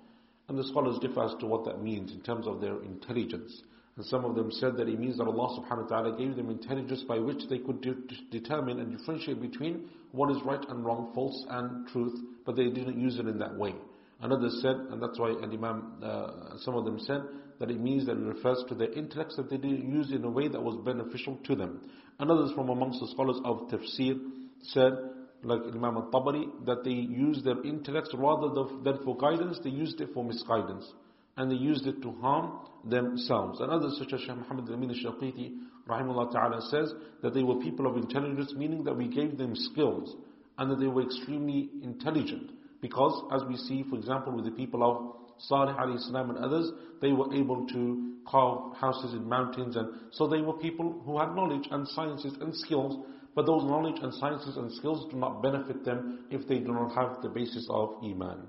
And 0.49 0.59
the 0.59 0.65
scholars 0.65 0.99
differ 1.01 1.25
as 1.25 1.35
to 1.41 1.47
what 1.47 1.65
that 1.65 1.83
means 1.83 2.12
in 2.12 2.20
terms 2.20 2.47
of 2.47 2.60
their 2.60 2.83
intelligence. 2.83 3.62
And 3.97 4.07
some 4.07 4.25
of 4.25 4.36
them 4.36 4.51
said 4.52 4.77
that 4.77 4.89
it 4.89 4.99
means 4.99 5.18
that 5.18 5.27
Allah 5.27 5.60
subhanahu 5.60 5.91
wa 5.91 6.01
ta'ala 6.01 6.18
gave 6.18 6.36
them 6.36 6.51
intelligence 6.51 7.02
by 7.09 7.18
which 7.18 7.43
they 7.51 7.59
could 7.59 7.81
de 7.81 7.94
determine 8.31 8.78
and 8.78 8.97
differentiate 8.97 9.41
between 9.41 9.89
what 10.12 10.31
is 10.31 10.43
right 10.44 10.65
and 10.68 10.85
wrong, 10.85 11.10
false 11.15 11.44
and 11.51 11.89
truth, 11.89 12.15
but 12.47 12.55
they 12.55 12.68
didn't 12.70 13.01
use 13.01 13.18
it 13.18 13.27
in 13.27 13.39
that 13.39 13.57
way. 13.57 13.75
Others 14.20 14.60
said, 14.62 14.77
and 14.91 15.02
that's 15.02 15.18
why 15.18 15.31
an 15.31 15.52
Imam, 15.52 15.94
uh, 16.02 16.59
some 16.59 16.75
of 16.75 16.85
them 16.85 16.99
said, 17.01 17.23
that 17.60 17.70
it 17.70 17.81
means 17.81 18.07
that 18.07 18.17
it 18.17 18.25
refers 18.25 18.62
to 18.68 18.75
their 18.75 18.93
intellects 18.93 19.36
that 19.36 19.49
they 19.51 19.57
didn't 19.57 19.91
use 19.91 20.12
in 20.12 20.25
a 20.25 20.31
way 20.31 20.49
that 20.49 20.62
was 20.62 20.77
beneficial 20.85 21.36
to 21.44 21.55
them. 21.55 21.81
And 22.18 22.31
others 22.31 22.52
from 22.55 22.68
amongst 22.68 23.01
the 23.01 23.09
scholars 23.09 23.41
of 23.44 23.68
tafsir 23.68 24.18
said, 24.62 24.93
like 25.42 25.60
Imam 25.73 25.97
al-Tabari, 25.97 26.67
that 26.67 26.84
they 26.84 26.91
used 26.91 27.44
their 27.44 27.62
intellects 27.65 28.10
rather 28.15 28.49
than 28.83 28.99
for 29.05 29.17
guidance, 29.17 29.58
they 29.62 29.70
used 29.70 30.00
it 30.00 30.10
for 30.12 30.25
misguidance. 30.25 30.91
And 31.36 31.50
they 31.50 31.57
used 31.57 31.86
it 31.86 32.02
to 32.02 32.12
harm 32.20 32.58
themselves. 32.84 33.60
And 33.60 33.70
others 33.70 33.97
such 33.99 34.12
as 34.12 34.20
Shaykh 34.20 34.36
Muhammad 34.36 34.68
al-Amin 34.68 34.91
al-Shinqiti, 34.91 35.52
rahimahullah 35.89 36.33
ta'ala, 36.33 36.60
says 36.68 36.92
that 37.23 37.34
they 37.34 37.44
were 37.44 37.57
people 37.57 37.86
of 37.86 37.97
intelligence, 37.97 38.52
meaning 38.57 38.83
that 38.84 38.97
we 38.97 39.07
gave 39.08 39.39
them 39.39 39.55
skills, 39.55 40.17
and 40.58 40.70
that 40.70 40.81
they 40.81 40.89
were 40.89 41.02
extremely 41.02 41.70
intelligent. 41.83 42.50
Because, 42.81 43.23
as 43.33 43.42
we 43.49 43.57
see, 43.57 43.84
for 43.89 43.97
example, 43.97 44.33
with 44.33 44.44
the 44.44 44.50
people 44.50 44.83
of 44.83 45.15
Salih 45.39 45.73
alayhi 45.75 46.00
salam 46.00 46.31
and 46.31 46.39
others, 46.39 46.73
they 47.00 47.12
were 47.12 47.33
able 47.33 47.67
to 47.68 48.15
carve 48.28 48.76
houses 48.76 49.15
in 49.15 49.28
mountains, 49.28 49.76
and 49.76 49.89
so 50.10 50.26
they 50.26 50.41
were 50.41 50.55
people 50.55 51.00
who 51.05 51.18
had 51.18 51.34
knowledge 51.34 51.67
and 51.70 51.86
sciences 51.89 52.34
and 52.41 52.55
skills, 52.57 53.07
but 53.39 53.47
those 53.47 53.62
knowledge 53.62 54.00
and 54.02 54.12
sciences 54.15 54.57
and 54.57 54.68
skills 54.73 55.07
do 55.12 55.17
not 55.17 55.41
benefit 55.41 55.84
them 55.84 56.25
if 56.28 56.49
they 56.49 56.58
do 56.58 56.73
not 56.73 56.92
have 56.92 57.23
the 57.23 57.28
basis 57.28 57.68
of 57.70 57.94
Iman. 58.02 58.49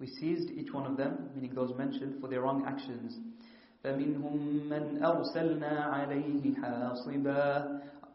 We 0.00 0.06
seized 0.06 0.50
each 0.52 0.72
one 0.72 0.86
of 0.86 0.96
them, 0.96 1.28
meaning 1.34 1.54
those 1.54 1.76
mentioned, 1.76 2.18
for 2.18 2.28
their 2.28 2.40
wrong 2.40 2.64
actions. 2.66 3.18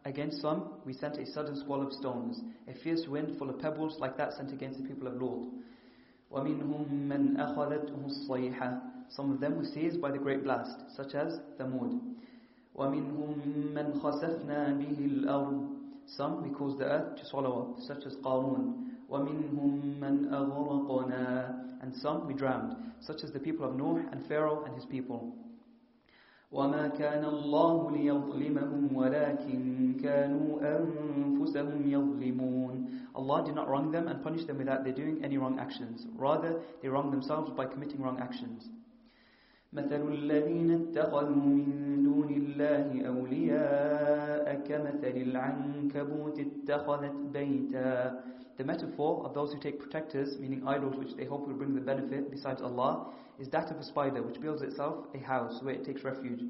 Against 0.06 0.42
some, 0.42 0.72
we 0.86 0.94
sent 0.94 1.18
a 1.20 1.28
sudden 1.28 1.56
squall 1.56 1.86
of 1.86 1.94
stones, 1.94 2.42
a 2.68 2.74
fierce 2.74 3.06
wind 3.08 3.38
full 3.38 3.52
of 3.52 3.60
pebbles 3.60 4.00
like 4.00 4.18
that 4.18 4.34
sent 4.34 4.52
against 4.52 4.82
the 4.82 4.88
people 4.90 5.08
of 5.08 5.22
Lut. 5.22 5.46
Some 9.10 9.32
of 9.32 9.40
them 9.40 9.56
were 9.56 9.66
seized 9.66 10.02
by 10.02 10.10
the 10.10 10.18
great 10.18 10.44
blast, 10.44 10.96
such 10.96 11.14
as 11.14 11.40
Thamud. 11.60 12.16
وَمِنْهُمْ 12.79 13.75
مَنْ 13.75 14.01
خَسَفْنَا 14.01 14.79
بِهِ 14.79 14.99
الْأَرْضِ 14.99 15.69
Some 16.07 16.43
we 16.43 16.51
caused 16.51 16.79
the 16.79 16.85
earth 16.85 17.17
to 17.17 17.27
swallow 17.27 17.63
up, 17.63 17.81
such 17.81 18.05
as 18.07 18.17
Qarun. 18.17 18.91
وَمِنْهُمْ 19.11 20.01
مَنْ 20.01 20.29
أَغْرَقْنَا 20.31 21.83
And 21.83 21.95
some 21.95 22.27
we 22.27 22.35
drowned, 22.35 22.75
such 23.01 23.23
as 23.23 23.33
the 23.33 23.39
people 23.39 23.65
of 23.69 23.77
Noah 23.77 24.05
and 24.11 24.27
Pharaoh 24.27 24.65
and 24.65 24.75
his 24.75 24.87
people. 24.87 25.33
وما 26.53 26.89
كان 26.89 27.25
الله 27.25 27.91
ليظلمهم 27.91 28.97
ولكن 28.97 29.95
كانوا 30.03 30.61
أنفسهم 30.63 31.83
يظلمون 31.87 32.89
Allah 33.17 33.45
did 33.45 33.55
not 33.55 33.69
wrong 33.69 33.93
them 33.93 34.09
and 34.09 34.23
punish 34.23 34.45
them 34.47 34.59
without 34.59 34.83
their 34.85 34.93
doing 34.93 35.25
any 35.25 35.39
wrong 35.39 35.59
actions. 35.59 36.07
Rather, 36.17 36.61
they 36.83 36.89
wrong 36.89 37.11
themselves 37.11 37.51
by 37.57 37.65
committing 37.65 38.01
wrong 38.03 38.19
actions. 38.21 38.69
مثل 39.73 40.09
الذين 40.13 40.71
اتخذوا 40.71 41.35
من 41.35 42.03
دون 42.03 42.31
الله 42.31 43.07
أولياء 43.07 44.55
كمثل 44.69 45.17
العنكبوت 45.17 46.39
اتخذت 46.39 47.17
بيتا 47.33 48.21
The 48.57 48.63
metaphor 48.63 49.25
of 49.27 49.35
those 49.35 49.53
who 49.53 49.59
take 49.59 49.81
protectors, 49.81 50.39
meaning 50.39 50.63
idols 50.65 50.95
which 50.97 51.17
they 51.17 51.25
hope 51.25 51.45
will 51.49 51.55
bring 51.55 51.75
the 51.75 51.81
benefit 51.81 52.31
besides 52.31 52.63
Allah, 52.63 53.13
is 53.41 53.49
that 53.49 53.69
of 53.73 53.79
a 53.79 53.83
spider 53.83 54.23
which 54.23 54.41
builds 54.41 54.63
itself 54.63 55.07
a 55.13 55.19
house 55.19 55.61
where 55.61 55.75
it 55.75 55.85
takes 55.85 56.05
refuge. 56.05 56.43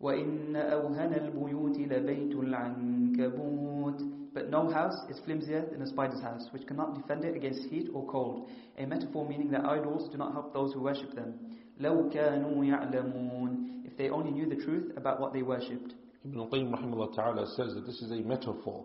وَإِنَّ 0.00 0.56
أَوْهَنَ 0.56 1.12
الْبُيُوتِ 1.20 1.76
لَبَيْتُ 1.92 2.34
الْعَنْكَبُوتِ 2.34 4.32
But 4.32 4.48
no 4.48 4.70
house 4.70 4.96
is 5.10 5.20
flimsier 5.20 5.66
than 5.70 5.82
a 5.82 5.86
spider's 5.86 6.22
house, 6.22 6.48
which 6.50 6.66
cannot 6.66 6.94
defend 6.94 7.26
it 7.26 7.36
against 7.36 7.68
heat 7.68 7.90
or 7.92 8.06
cold. 8.06 8.48
A 8.78 8.86
metaphor 8.86 9.28
meaning 9.28 9.50
that 9.50 9.66
idols 9.66 10.08
do 10.08 10.16
not 10.16 10.32
help 10.32 10.54
those 10.54 10.72
who 10.72 10.80
worship 10.80 11.14
them. 11.14 11.34
لَوْ 11.80 12.12
كَانُوا 12.12 12.64
يَعْلَمُونَ 12.64 13.86
If 13.86 13.96
they 13.96 14.10
only 14.10 14.30
knew 14.30 14.48
the 14.48 14.62
truth 14.62 14.92
about 14.96 15.20
what 15.20 15.32
they 15.32 15.42
worshipped. 15.42 15.94
Ibn 16.24 16.38
al-Qayyim 16.38 16.70
rahimahullah 16.72 17.14
ta'ala 17.14 17.46
says 17.56 17.74
that 17.74 17.86
this 17.86 18.02
is 18.02 18.10
a 18.10 18.22
metaphor 18.26 18.84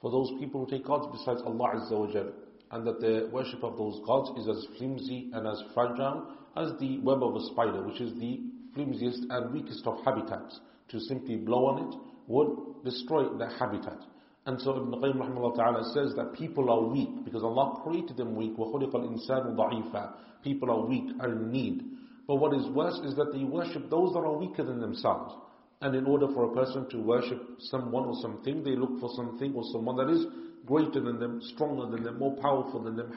for 0.00 0.10
those 0.10 0.30
people 0.38 0.64
who 0.64 0.70
take 0.70 0.84
gods 0.86 1.06
besides 1.10 1.42
Allah 1.44 1.74
Azza 1.74 1.98
wa 1.98 2.12
Jal, 2.12 2.30
and 2.70 2.86
that 2.86 3.00
the 3.00 3.28
worship 3.32 3.62
of 3.64 3.76
those 3.78 4.00
gods 4.06 4.30
is 4.38 4.48
as 4.48 4.66
flimsy 4.76 5.30
and 5.32 5.46
as 5.46 5.62
fragile 5.74 6.28
as 6.56 6.72
the 6.78 6.98
web 6.98 7.22
of 7.22 7.34
a 7.36 7.40
spider, 7.46 7.82
which 7.82 8.00
is 8.00 8.12
the 8.18 8.40
flimsiest 8.74 9.20
and 9.30 9.52
weakest 9.52 9.86
of 9.86 9.98
habitats. 10.04 10.60
To 10.90 11.00
simply 11.00 11.36
blow 11.36 11.66
on 11.66 11.88
it 11.88 11.98
would 12.28 12.84
destroy 12.84 13.24
the 13.36 13.48
habitat. 13.58 13.98
And 14.46 14.60
so 14.60 14.76
Ibn 14.76 14.92
Qayyim 14.92 15.16
rahimahullah 15.16 15.56
ta'ala 15.56 15.92
says 15.92 16.14
that 16.14 16.34
people 16.34 16.70
are 16.70 16.82
weak 16.82 17.24
because 17.24 17.42
Allah 17.42 17.80
created 17.82 18.16
them 18.16 18.36
weak. 18.36 18.56
وَخُلِقَ 18.56 18.92
الْإِنسَانُ 18.94 19.56
ضَعِيفًا 19.56 20.12
People 20.44 20.70
are 20.70 20.86
weak, 20.86 21.10
are 21.20 21.32
in 21.32 21.50
need. 21.50 21.82
But 22.30 22.36
what 22.36 22.54
is 22.54 22.66
worse 22.68 22.98
is 23.04 23.14
that 23.16 23.32
they 23.32 23.44
worship 23.44 23.88
those 23.88 24.12
that 24.12 24.20
are 24.20 24.36
weaker 24.36 24.64
than 24.64 24.80
themselves. 24.80 25.34
And 25.80 25.94
in 25.94 26.06
order 26.06 26.26
for 26.28 26.44
a 26.50 26.54
person 26.54 26.88
to 26.90 26.98
worship 26.98 27.40
someone 27.58 28.04
or 28.04 28.14
something, 28.22 28.64
they 28.64 28.74
look 28.74 28.98
for 28.98 29.10
something 29.14 29.54
or 29.54 29.62
someone 29.72 29.96
that 29.96 30.10
is 30.10 30.26
greater 30.64 31.00
than 31.00 31.20
them, 31.20 31.40
stronger 31.54 31.86
than 31.86 32.02
them, 32.02 32.18
more 32.18 32.36
powerful 32.36 32.82
than 32.82 32.96
them, 32.96 33.12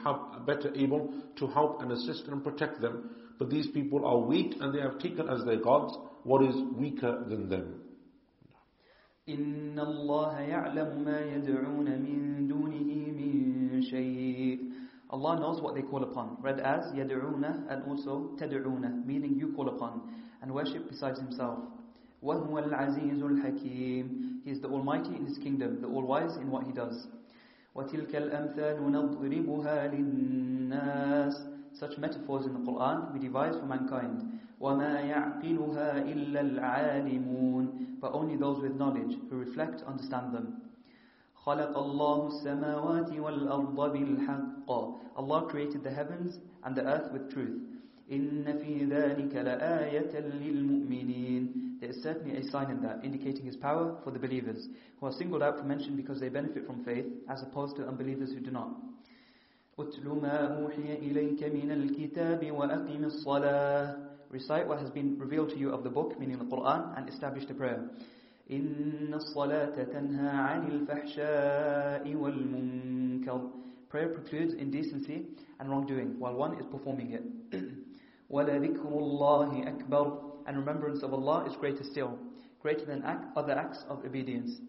better 0.46 0.72
able 0.76 1.12
to 1.36 1.46
help 1.48 1.82
and 1.82 1.90
assist 1.90 2.24
and 2.28 2.44
protect 2.44 2.80
them. 2.80 3.10
But 3.38 3.50
these 3.50 3.66
people 3.68 4.06
are 4.06 4.18
weak 4.18 4.54
and 4.60 4.74
they 4.74 4.80
have 4.80 4.98
taken 4.98 5.28
as 5.28 5.44
their 5.44 5.56
gods 5.56 5.96
what 6.22 6.44
is 6.44 6.54
weaker 6.76 7.24
than 7.28 7.48
them. 7.48 7.80
إن 9.28 9.78
الله 9.78 10.40
يعلم 10.40 11.04
ما 11.04 11.20
يدعون 11.20 11.86
من 11.86 12.48
دونه 12.48 12.90
من 13.14 13.82
شيء 13.82 14.58
Allah 15.10 15.40
knows 15.40 15.60
what 15.60 15.74
they 15.74 15.82
call 15.82 16.04
upon, 16.04 16.36
read 16.40 16.60
as 16.60 16.92
يدعون 16.92 17.68
and 17.68 17.82
also 17.84 18.30
تدعون, 18.38 19.04
meaning 19.04 19.34
you 19.36 19.52
call 19.54 19.68
upon, 19.68 20.00
and 20.42 20.52
worship 20.54 20.88
besides 20.88 21.18
himself. 21.18 21.58
وَهُوَ 22.22 22.52
الْعَزِيزُ 22.68 23.22
الْحَكِيمُ 23.22 24.44
He 24.44 24.50
is 24.50 24.60
the 24.60 24.68
Almighty 24.68 25.16
in 25.16 25.24
His 25.26 25.38
kingdom, 25.38 25.80
the 25.80 25.88
All-Wise 25.88 26.36
in 26.36 26.50
what 26.50 26.64
He 26.64 26.72
does. 26.72 27.06
وَتِلْكَ 27.74 28.14
الْأَمْثَالُ 28.14 28.78
نَضْرِبُهَا 28.78 29.90
لِلنَّاسِ 29.94 31.34
Such 31.78 31.96
metaphors 31.98 32.44
in 32.46 32.52
the 32.52 32.60
Quran 32.60 33.12
we 33.12 33.20
devise 33.20 33.54
for 33.58 33.64
mankind. 33.66 34.38
وَمَا 34.60 35.00
يَعْقِلُهَا 35.08 36.04
إِلَّا 36.12 36.40
الْعَالِمُونَ 36.40 38.00
But 38.00 38.12
only 38.12 38.36
those 38.36 38.60
with 38.60 38.76
knowledge, 38.76 39.16
who 39.30 39.36
reflect, 39.36 39.82
understand 39.86 40.34
them. 40.34 40.60
خلق 41.46 41.78
الله 41.78 42.26
السماوات 42.26 43.12
والأرض 43.18 43.92
بالحق 43.92 44.53
Allah 44.68 45.46
created 45.48 45.82
the 45.82 45.90
heavens 45.90 46.38
and 46.64 46.76
the 46.76 46.84
earth 46.84 47.12
with 47.12 47.30
truth. 47.32 47.60
إن 48.10 48.44
في 48.58 48.84
ذلك 48.90 49.36
لآية 49.36 50.20
للمؤمنين 50.20 51.78
There 51.80 51.90
is 51.90 52.02
certainly 52.02 52.36
a 52.36 52.42
sign 52.50 52.70
in 52.70 52.82
that, 52.82 53.04
indicating 53.04 53.46
His 53.46 53.56
power 53.56 53.96
for 54.04 54.10
the 54.10 54.18
believers, 54.18 54.68
who 54.98 55.06
are 55.06 55.12
singled 55.12 55.42
out 55.42 55.56
for 55.58 55.64
mention 55.64 55.96
because 55.96 56.20
they 56.20 56.28
benefit 56.28 56.66
from 56.66 56.84
faith, 56.84 57.06
as 57.30 57.40
opposed 57.42 57.76
to 57.76 57.86
unbelievers 57.86 58.32
who 58.32 58.40
do 58.40 58.50
not. 58.50 58.70
أتل 59.78 60.08
ما 60.22 60.60
أوحي 60.60 60.94
إليك 60.94 61.42
من 61.44 61.70
الكتاب 61.70 62.50
وأقم 62.50 63.04
الصلاة 63.04 63.96
Recite 64.30 64.68
what 64.68 64.78
has 64.78 64.90
been 64.90 65.18
revealed 65.18 65.48
to 65.50 65.58
you 65.58 65.70
of 65.70 65.82
the 65.82 65.90
book, 65.90 66.18
meaning 66.20 66.38
the 66.38 66.44
Quran, 66.44 66.96
and 66.98 67.08
establish 67.08 67.46
the 67.46 67.54
prayer. 67.54 67.88
إن 68.50 69.14
الصلاة 69.14 69.84
تنهى 69.84 70.28
عن 70.28 70.66
الفحشاء 70.70 72.14
والمنكر 72.14 73.50
Prayer 73.94 74.08
precludes 74.08 74.54
indecency 74.54 75.26
and 75.58 75.68
wrongdoing 75.68 76.18
while 76.18 76.34
one 76.34 76.58
is 76.60 76.66
performing 76.70 77.12
it. 77.12 77.24
وَلَذِكْرُ 78.30 78.86
اللَّهِ 78.86 79.50
أَكْبَرُ 79.90 80.22
And 80.46 80.56
remembrance 80.56 81.02
of 81.02 81.12
Allah 81.12 81.46
is 81.46 81.56
greater 81.56 81.82
still, 81.82 82.16
greater 82.62 82.84
than 82.84 83.02
act, 83.02 83.26
other 83.36 83.52
acts 83.52 83.84
of 83.88 84.04
obedience. 84.04 84.60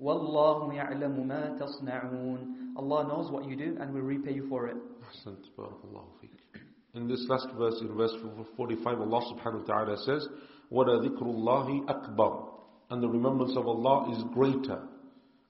وَاللَّهُ 0.00 0.72
يَعْلَمُ 0.72 1.26
مَا 1.26 1.58
تَصْنَعُونَ 1.58 2.76
Allah 2.76 3.08
knows 3.08 3.32
what 3.32 3.44
you 3.48 3.56
do 3.56 3.76
and 3.80 3.92
will 3.92 4.02
repay 4.02 4.32
you 4.34 4.48
for 4.48 4.68
it. 4.68 4.76
أحسنت 5.02 5.44
بارك 5.58 5.84
الله 5.90 6.04
فيك. 6.22 6.60
In 6.94 7.08
this 7.08 7.26
last 7.28 7.48
verse, 7.58 7.74
in 7.80 7.94
verse 7.96 8.12
45, 8.56 9.00
Allah 9.00 9.20
subhanahu 9.34 9.66
wa 9.68 9.74
ta'ala 9.74 9.96
says, 10.04 10.28
وَلَذِكْرُ 10.72 11.22
اللَّهِ 11.22 11.86
أَكْبَرُ 11.86 12.48
And 12.90 13.02
the 13.02 13.08
remembrance 13.08 13.56
of 13.56 13.66
Allah 13.66 14.12
is 14.16 14.22
greater. 14.32 14.82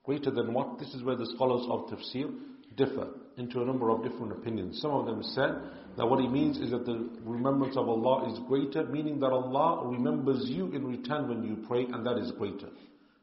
Greater 0.04 0.30
than 0.30 0.54
what? 0.54 0.78
This 0.78 0.92
is 0.94 1.02
where 1.02 1.16
the 1.16 1.26
scholars 1.34 1.66
of 1.68 1.86
tafsir 1.90 2.30
differ 2.75 3.07
into 3.37 3.61
a 3.61 3.65
number 3.65 3.89
of 3.89 4.03
different 4.03 4.31
opinions. 4.31 4.81
Some 4.81 4.91
of 4.91 5.05
them 5.05 5.21
said 5.21 5.55
that 5.97 6.05
what 6.05 6.19
he 6.19 6.27
means 6.27 6.57
is 6.57 6.71
that 6.71 6.85
the 6.85 7.09
remembrance 7.23 7.75
of 7.77 7.87
Allah 7.87 8.31
is 8.31 8.39
greater, 8.47 8.85
meaning 8.85 9.19
that 9.19 9.31
Allah 9.31 9.87
remembers 9.87 10.45
you 10.45 10.71
in 10.73 10.85
return 10.85 11.27
when 11.27 11.43
you 11.43 11.65
pray, 11.67 11.85
and 11.85 12.05
that 12.05 12.17
is 12.17 12.31
greater. 12.33 12.69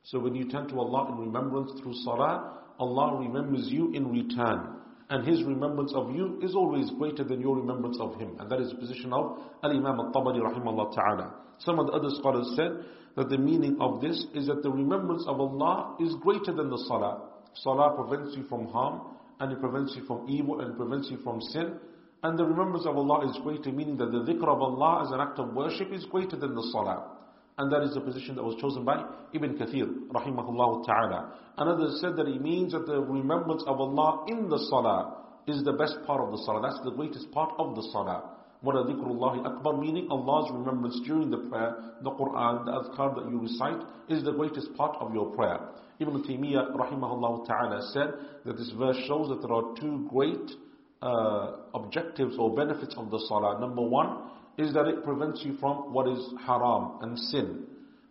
So 0.04 0.18
when 0.18 0.34
you 0.34 0.50
turn 0.50 0.68
to 0.68 0.80
Allah 0.80 1.12
in 1.12 1.18
remembrance 1.18 1.70
through 1.80 1.94
salah, 2.04 2.58
Allah 2.78 3.18
remembers 3.20 3.68
you 3.68 3.92
in 3.92 4.10
return. 4.10 4.76
And 5.10 5.26
His 5.26 5.44
remembrance 5.44 5.92
of 5.94 6.14
you 6.14 6.40
is 6.42 6.54
always 6.54 6.90
greater 6.98 7.22
than 7.22 7.40
your 7.40 7.56
remembrance 7.56 7.98
of 8.00 8.18
Him. 8.18 8.36
And 8.40 8.50
that 8.50 8.60
is 8.60 8.70
the 8.70 8.76
position 8.76 9.12
of 9.12 9.38
Al-Imam 9.62 10.00
al-Tabari 10.00 10.40
rahimahullah 10.40 10.94
ta'ala. 10.94 11.34
Some 11.58 11.78
of 11.78 11.86
the 11.86 11.92
other 11.92 12.08
scholars 12.18 12.50
said 12.56 12.84
that 13.16 13.28
the 13.28 13.38
meaning 13.38 13.76
of 13.80 14.00
this 14.00 14.24
is 14.34 14.46
that 14.46 14.62
the 14.62 14.70
remembrance 14.70 15.24
of 15.26 15.38
Allah 15.38 15.96
is 16.00 16.14
greater 16.22 16.52
than 16.52 16.70
the 16.70 16.82
salah. 16.88 17.28
Salah 17.54 17.94
prevents 17.94 18.34
you 18.36 18.44
from 18.48 18.66
harm, 18.68 19.11
and 19.42 19.50
it 19.50 19.60
prevents 19.60 19.94
you 19.96 20.04
from 20.04 20.28
evil, 20.28 20.60
and 20.60 20.70
it 20.70 20.76
prevents 20.76 21.10
you 21.10 21.18
from 21.24 21.40
sin. 21.40 21.74
And 22.22 22.38
the 22.38 22.44
remembrance 22.44 22.86
of 22.86 22.96
Allah 22.96 23.28
is 23.28 23.36
greater, 23.42 23.72
meaning 23.72 23.96
that 23.96 24.12
the 24.12 24.22
dhikr 24.22 24.46
of 24.46 24.62
Allah 24.62 25.04
as 25.04 25.10
an 25.10 25.20
act 25.20 25.40
of 25.40 25.52
worship 25.52 25.92
is 25.92 26.04
greater 26.04 26.36
than 26.36 26.54
the 26.54 26.62
salah. 26.72 27.18
And 27.58 27.70
that 27.72 27.82
is 27.82 27.94
the 27.94 28.00
position 28.00 28.36
that 28.36 28.44
was 28.44 28.54
chosen 28.60 28.84
by 28.84 29.04
Ibn 29.34 29.58
Kathir, 29.58 30.08
rahimahullah 30.14 30.86
ta'ala. 30.86 31.34
Another 31.58 31.90
said 32.00 32.14
that 32.16 32.28
he 32.28 32.38
means 32.38 32.72
that 32.72 32.86
the 32.86 33.00
remembrance 33.00 33.64
of 33.66 33.80
Allah 33.80 34.24
in 34.28 34.48
the 34.48 34.58
salah 34.70 35.24
is 35.48 35.64
the 35.64 35.72
best 35.72 35.96
part 36.06 36.20
of 36.22 36.30
the 36.30 36.38
salah. 36.46 36.62
That's 36.62 36.80
the 36.84 36.92
greatest 36.92 37.30
part 37.32 37.52
of 37.58 37.74
the 37.74 37.82
salah. 37.92 38.30
What 38.62 38.76
a 38.76 38.84
dhikrullahi 38.84 39.44
akbar, 39.44 39.76
meaning 39.76 40.06
Allah's 40.10 40.50
remembrance 40.52 41.00
during 41.04 41.30
the 41.30 41.38
prayer, 41.48 41.76
the 42.00 42.10
Quran, 42.10 42.64
the 42.64 42.72
adhkar 42.72 43.14
that 43.16 43.28
you 43.28 43.40
recite, 43.40 43.82
is 44.08 44.24
the 44.24 44.32
greatest 44.32 44.74
part 44.76 44.96
of 45.00 45.12
your 45.12 45.34
prayer. 45.34 45.58
Ibn 45.98 46.22
Taymiyyah, 46.22 46.74
rahimahullah 46.74 47.46
ta'ala, 47.46 47.90
said 47.92 48.14
that 48.44 48.56
this 48.56 48.72
verse 48.78 48.96
shows 49.06 49.28
that 49.28 49.42
there 49.42 49.52
are 49.52 49.74
two 49.80 50.08
great 50.08 50.50
uh, 51.02 51.56
objectives 51.74 52.36
or 52.38 52.54
benefits 52.54 52.94
of 52.96 53.10
the 53.10 53.18
salah. 53.28 53.60
Number 53.60 53.82
one, 53.82 54.30
is 54.58 54.72
that 54.74 54.86
it 54.86 55.02
prevents 55.04 55.42
you 55.44 55.56
from 55.58 55.92
what 55.92 56.06
is 56.08 56.32
haram 56.46 56.98
and 57.00 57.18
sin. 57.18 57.64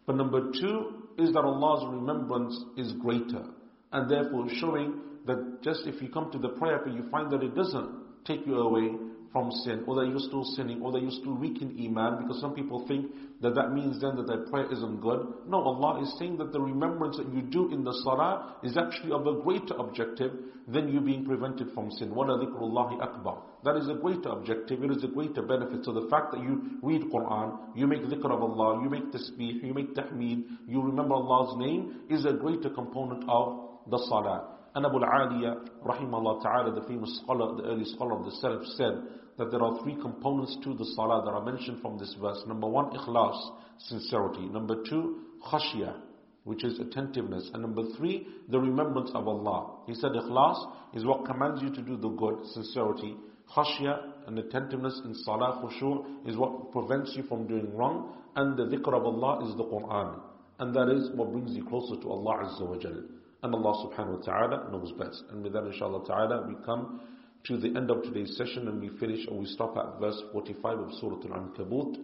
But 0.06 0.16
number 0.16 0.52
two 0.52 1.04
is 1.18 1.32
that 1.34 1.44
Allah's 1.44 1.86
remembrance 1.94 2.58
is 2.78 2.92
greater. 2.94 3.46
And 3.92 4.10
therefore 4.10 4.48
showing 4.60 5.00
that 5.28 5.62
just 5.62 5.86
if 5.86 6.02
you 6.02 6.10
come 6.10 6.32
to 6.32 6.40
the 6.40 6.50
prayer 6.50 6.82
but 6.84 6.94
you 6.94 7.08
find 7.12 7.32
that 7.32 7.44
it 7.44 7.56
doesn't 7.56 8.26
take 8.26 8.46
you 8.48 8.56
away 8.58 8.96
from 9.33 9.51
sin, 9.65 9.85
or 9.87 9.97
that 9.97 10.09
you're 10.09 10.19
still 10.19 10.45
sinning, 10.57 10.81
or 10.83 10.93
that 10.93 11.03
you're 11.03 11.11
still 11.11 11.35
weak 11.35 11.61
in 11.61 11.77
Iman, 11.79 12.23
because 12.23 12.41
some 12.41 12.55
people 12.55 12.87
think 12.89 13.13
that 13.43 13.55
that 13.55 13.73
means 13.73 14.01
then 14.01 14.17
that 14.17 14.27
their 14.27 14.47
prayer 14.47 14.73
isn't 14.73 15.01
good. 15.03 15.27
No, 15.47 15.59
Allah 15.61 16.03
is 16.03 16.15
saying 16.19 16.39
that 16.39 16.53
the 16.53 16.61
remembrance 16.61 17.19
that 17.19 17.31
you 17.33 17.43
do 17.43 17.71
in 17.71 17.85
the 17.85 17.93
salah 18.03 18.57
is 18.63 18.79
actually 18.79 19.13
of 19.13 19.27
a 19.27 19.43
greater 19.43 19.75
objective 19.79 20.33
than 20.69 20.89
you 20.89 21.01
being 21.01 21.25
prevented 21.25 21.71
from 21.75 21.91
sin. 21.91 22.13
وَلَا 22.13 22.43
ذِكْرُ 22.43 22.59
اللَّهِ 22.59 23.03
akbar. 23.03 23.43
That 23.65 23.77
is 23.77 23.89
a 23.89 23.95
greater 23.95 24.31
objective, 24.31 24.83
it 24.83 24.91
is 24.91 25.05
a 25.05 25.09
greater 25.09 25.43
benefit. 25.43 25.85
So 25.85 25.93
the 25.93 26.09
fact 26.09 26.33
that 26.33 26.41
you 26.41 26.79
read 26.83 27.03
Quran, 27.13 27.59
you 27.75 27.87
make 27.87 28.03
dhikr 28.03 28.31
of 28.31 28.43
Allah, 28.43 28.83
you 28.83 28.89
make 28.89 29.13
tasbih, 29.13 29.63
you 29.63 29.75
make 29.75 29.95
tahmid, 29.95 30.45
you 30.67 30.81
remember 30.81 31.15
Allah's 31.15 31.59
name, 31.59 32.01
is 32.09 32.25
a 32.25 32.33
greater 32.33 32.71
component 32.71 33.29
of 33.29 33.69
the 33.91 33.99
salah. 34.09 34.57
And 34.75 34.85
Abu 34.85 34.97
al-Aliya, 34.97 35.69
rahimahullah 35.87 36.43
ta'ala, 36.43 36.75
the 36.75 36.87
famous 36.87 37.21
scholar, 37.23 37.57
the 37.57 37.63
early 37.63 37.85
scholar 37.85 38.19
of 38.19 38.25
the 38.27 38.33
Salaf 38.43 38.63
said 38.77 39.09
that 39.42 39.50
there 39.50 39.64
are 39.64 39.82
three 39.82 39.96
components 40.00 40.56
to 40.64 40.76
the 40.76 40.86
salah 40.96 41.26
that 41.26 41.32
are 41.32 41.44
mentioned 41.44 41.82
from 41.82 41.98
this 41.98 42.16
verse. 42.22 42.38
Number 42.46 42.68
one, 42.68 42.92
ikhlas, 42.92 43.36
sincerity. 43.80 44.46
Number 44.46 44.84
two, 44.88 45.22
khashya, 45.52 45.96
which 46.44 46.64
is 46.64 46.80
attentiveness. 46.80 47.50
And 47.52 47.64
number 47.64 47.82
three, 47.98 48.28
the 48.50 48.60
remembrance 48.60 49.10
of 49.16 49.28
Allah. 49.28 49.80
He 49.88 49.96
said 49.96 50.12
ikhlas 50.12 50.72
is 50.94 51.06
what 51.06 51.26
commands 51.26 51.60
you 51.60 51.74
to 51.74 51.82
do 51.82 51.98
the 51.98 52.10
good, 52.10 52.46
sincerity. 52.54 53.16
Khashya 53.56 54.28
and 54.28 54.38
attentiveness 54.38 55.02
in 55.06 55.16
salah, 55.16 55.60
khushu' 55.66 56.30
is 56.30 56.38
what 56.38 56.72
prevents 56.72 57.12
you 57.16 57.24
from 57.24 57.48
doing 57.48 57.76
wrong. 57.76 58.14
And 58.36 58.56
the 58.56 58.66
dhikr 58.66 58.94
of 58.94 59.04
Allah 59.04 59.50
is 59.50 59.58
the 59.58 59.64
Quran. 59.64 60.20
And 60.60 60.76
that 60.76 60.88
is 60.90 61.10
what 61.16 61.32
brings 61.32 61.56
you 61.56 61.66
closer 61.66 62.00
to 62.00 62.12
Allah 62.12 62.46
Azza 62.46 62.70
wa 62.70 62.78
Jal. 62.78 63.02
And 63.42 63.56
Allah 63.56 63.90
subhanahu 63.90 64.20
wa 64.20 64.24
ta'ala 64.24 64.72
knows 64.72 64.92
best. 65.00 65.24
And 65.32 65.42
with 65.42 65.54
that 65.54 65.64
inshallah 65.66 66.06
ta'ala 66.06 66.46
we 66.48 66.54
come 66.64 67.02
to 67.45 67.57
the 67.57 67.69
end 67.77 67.91
of 67.91 68.03
today's 68.03 68.37
session 68.37 68.69
and 68.69 68.81
we 68.81 68.89
finish 68.99 69.27
or 69.29 69.39
we 69.39 69.47
stop 69.47 69.77
at 69.77 70.01
verse 70.01 70.21
45 70.33 70.79
of 70.79 70.93
Surah 71.01 71.21
Al-Ankabut. 71.25 71.97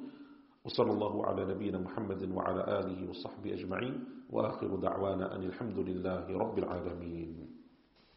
وصلى 0.65 0.91
الله 0.91 1.26
على 1.26 1.44
نبينا 1.55 1.78
محمد 1.78 2.31
وعلى 2.31 2.81
آله 2.81 3.10
وصحبه 3.10 3.55
أجمعين 3.55 4.05
وآخر 4.31 4.76
دعوانا 4.76 5.36
أن 5.36 5.42
الحمد 5.42 5.78
لله 5.78 6.39
رب 6.39 6.59
العالمين 6.59 7.49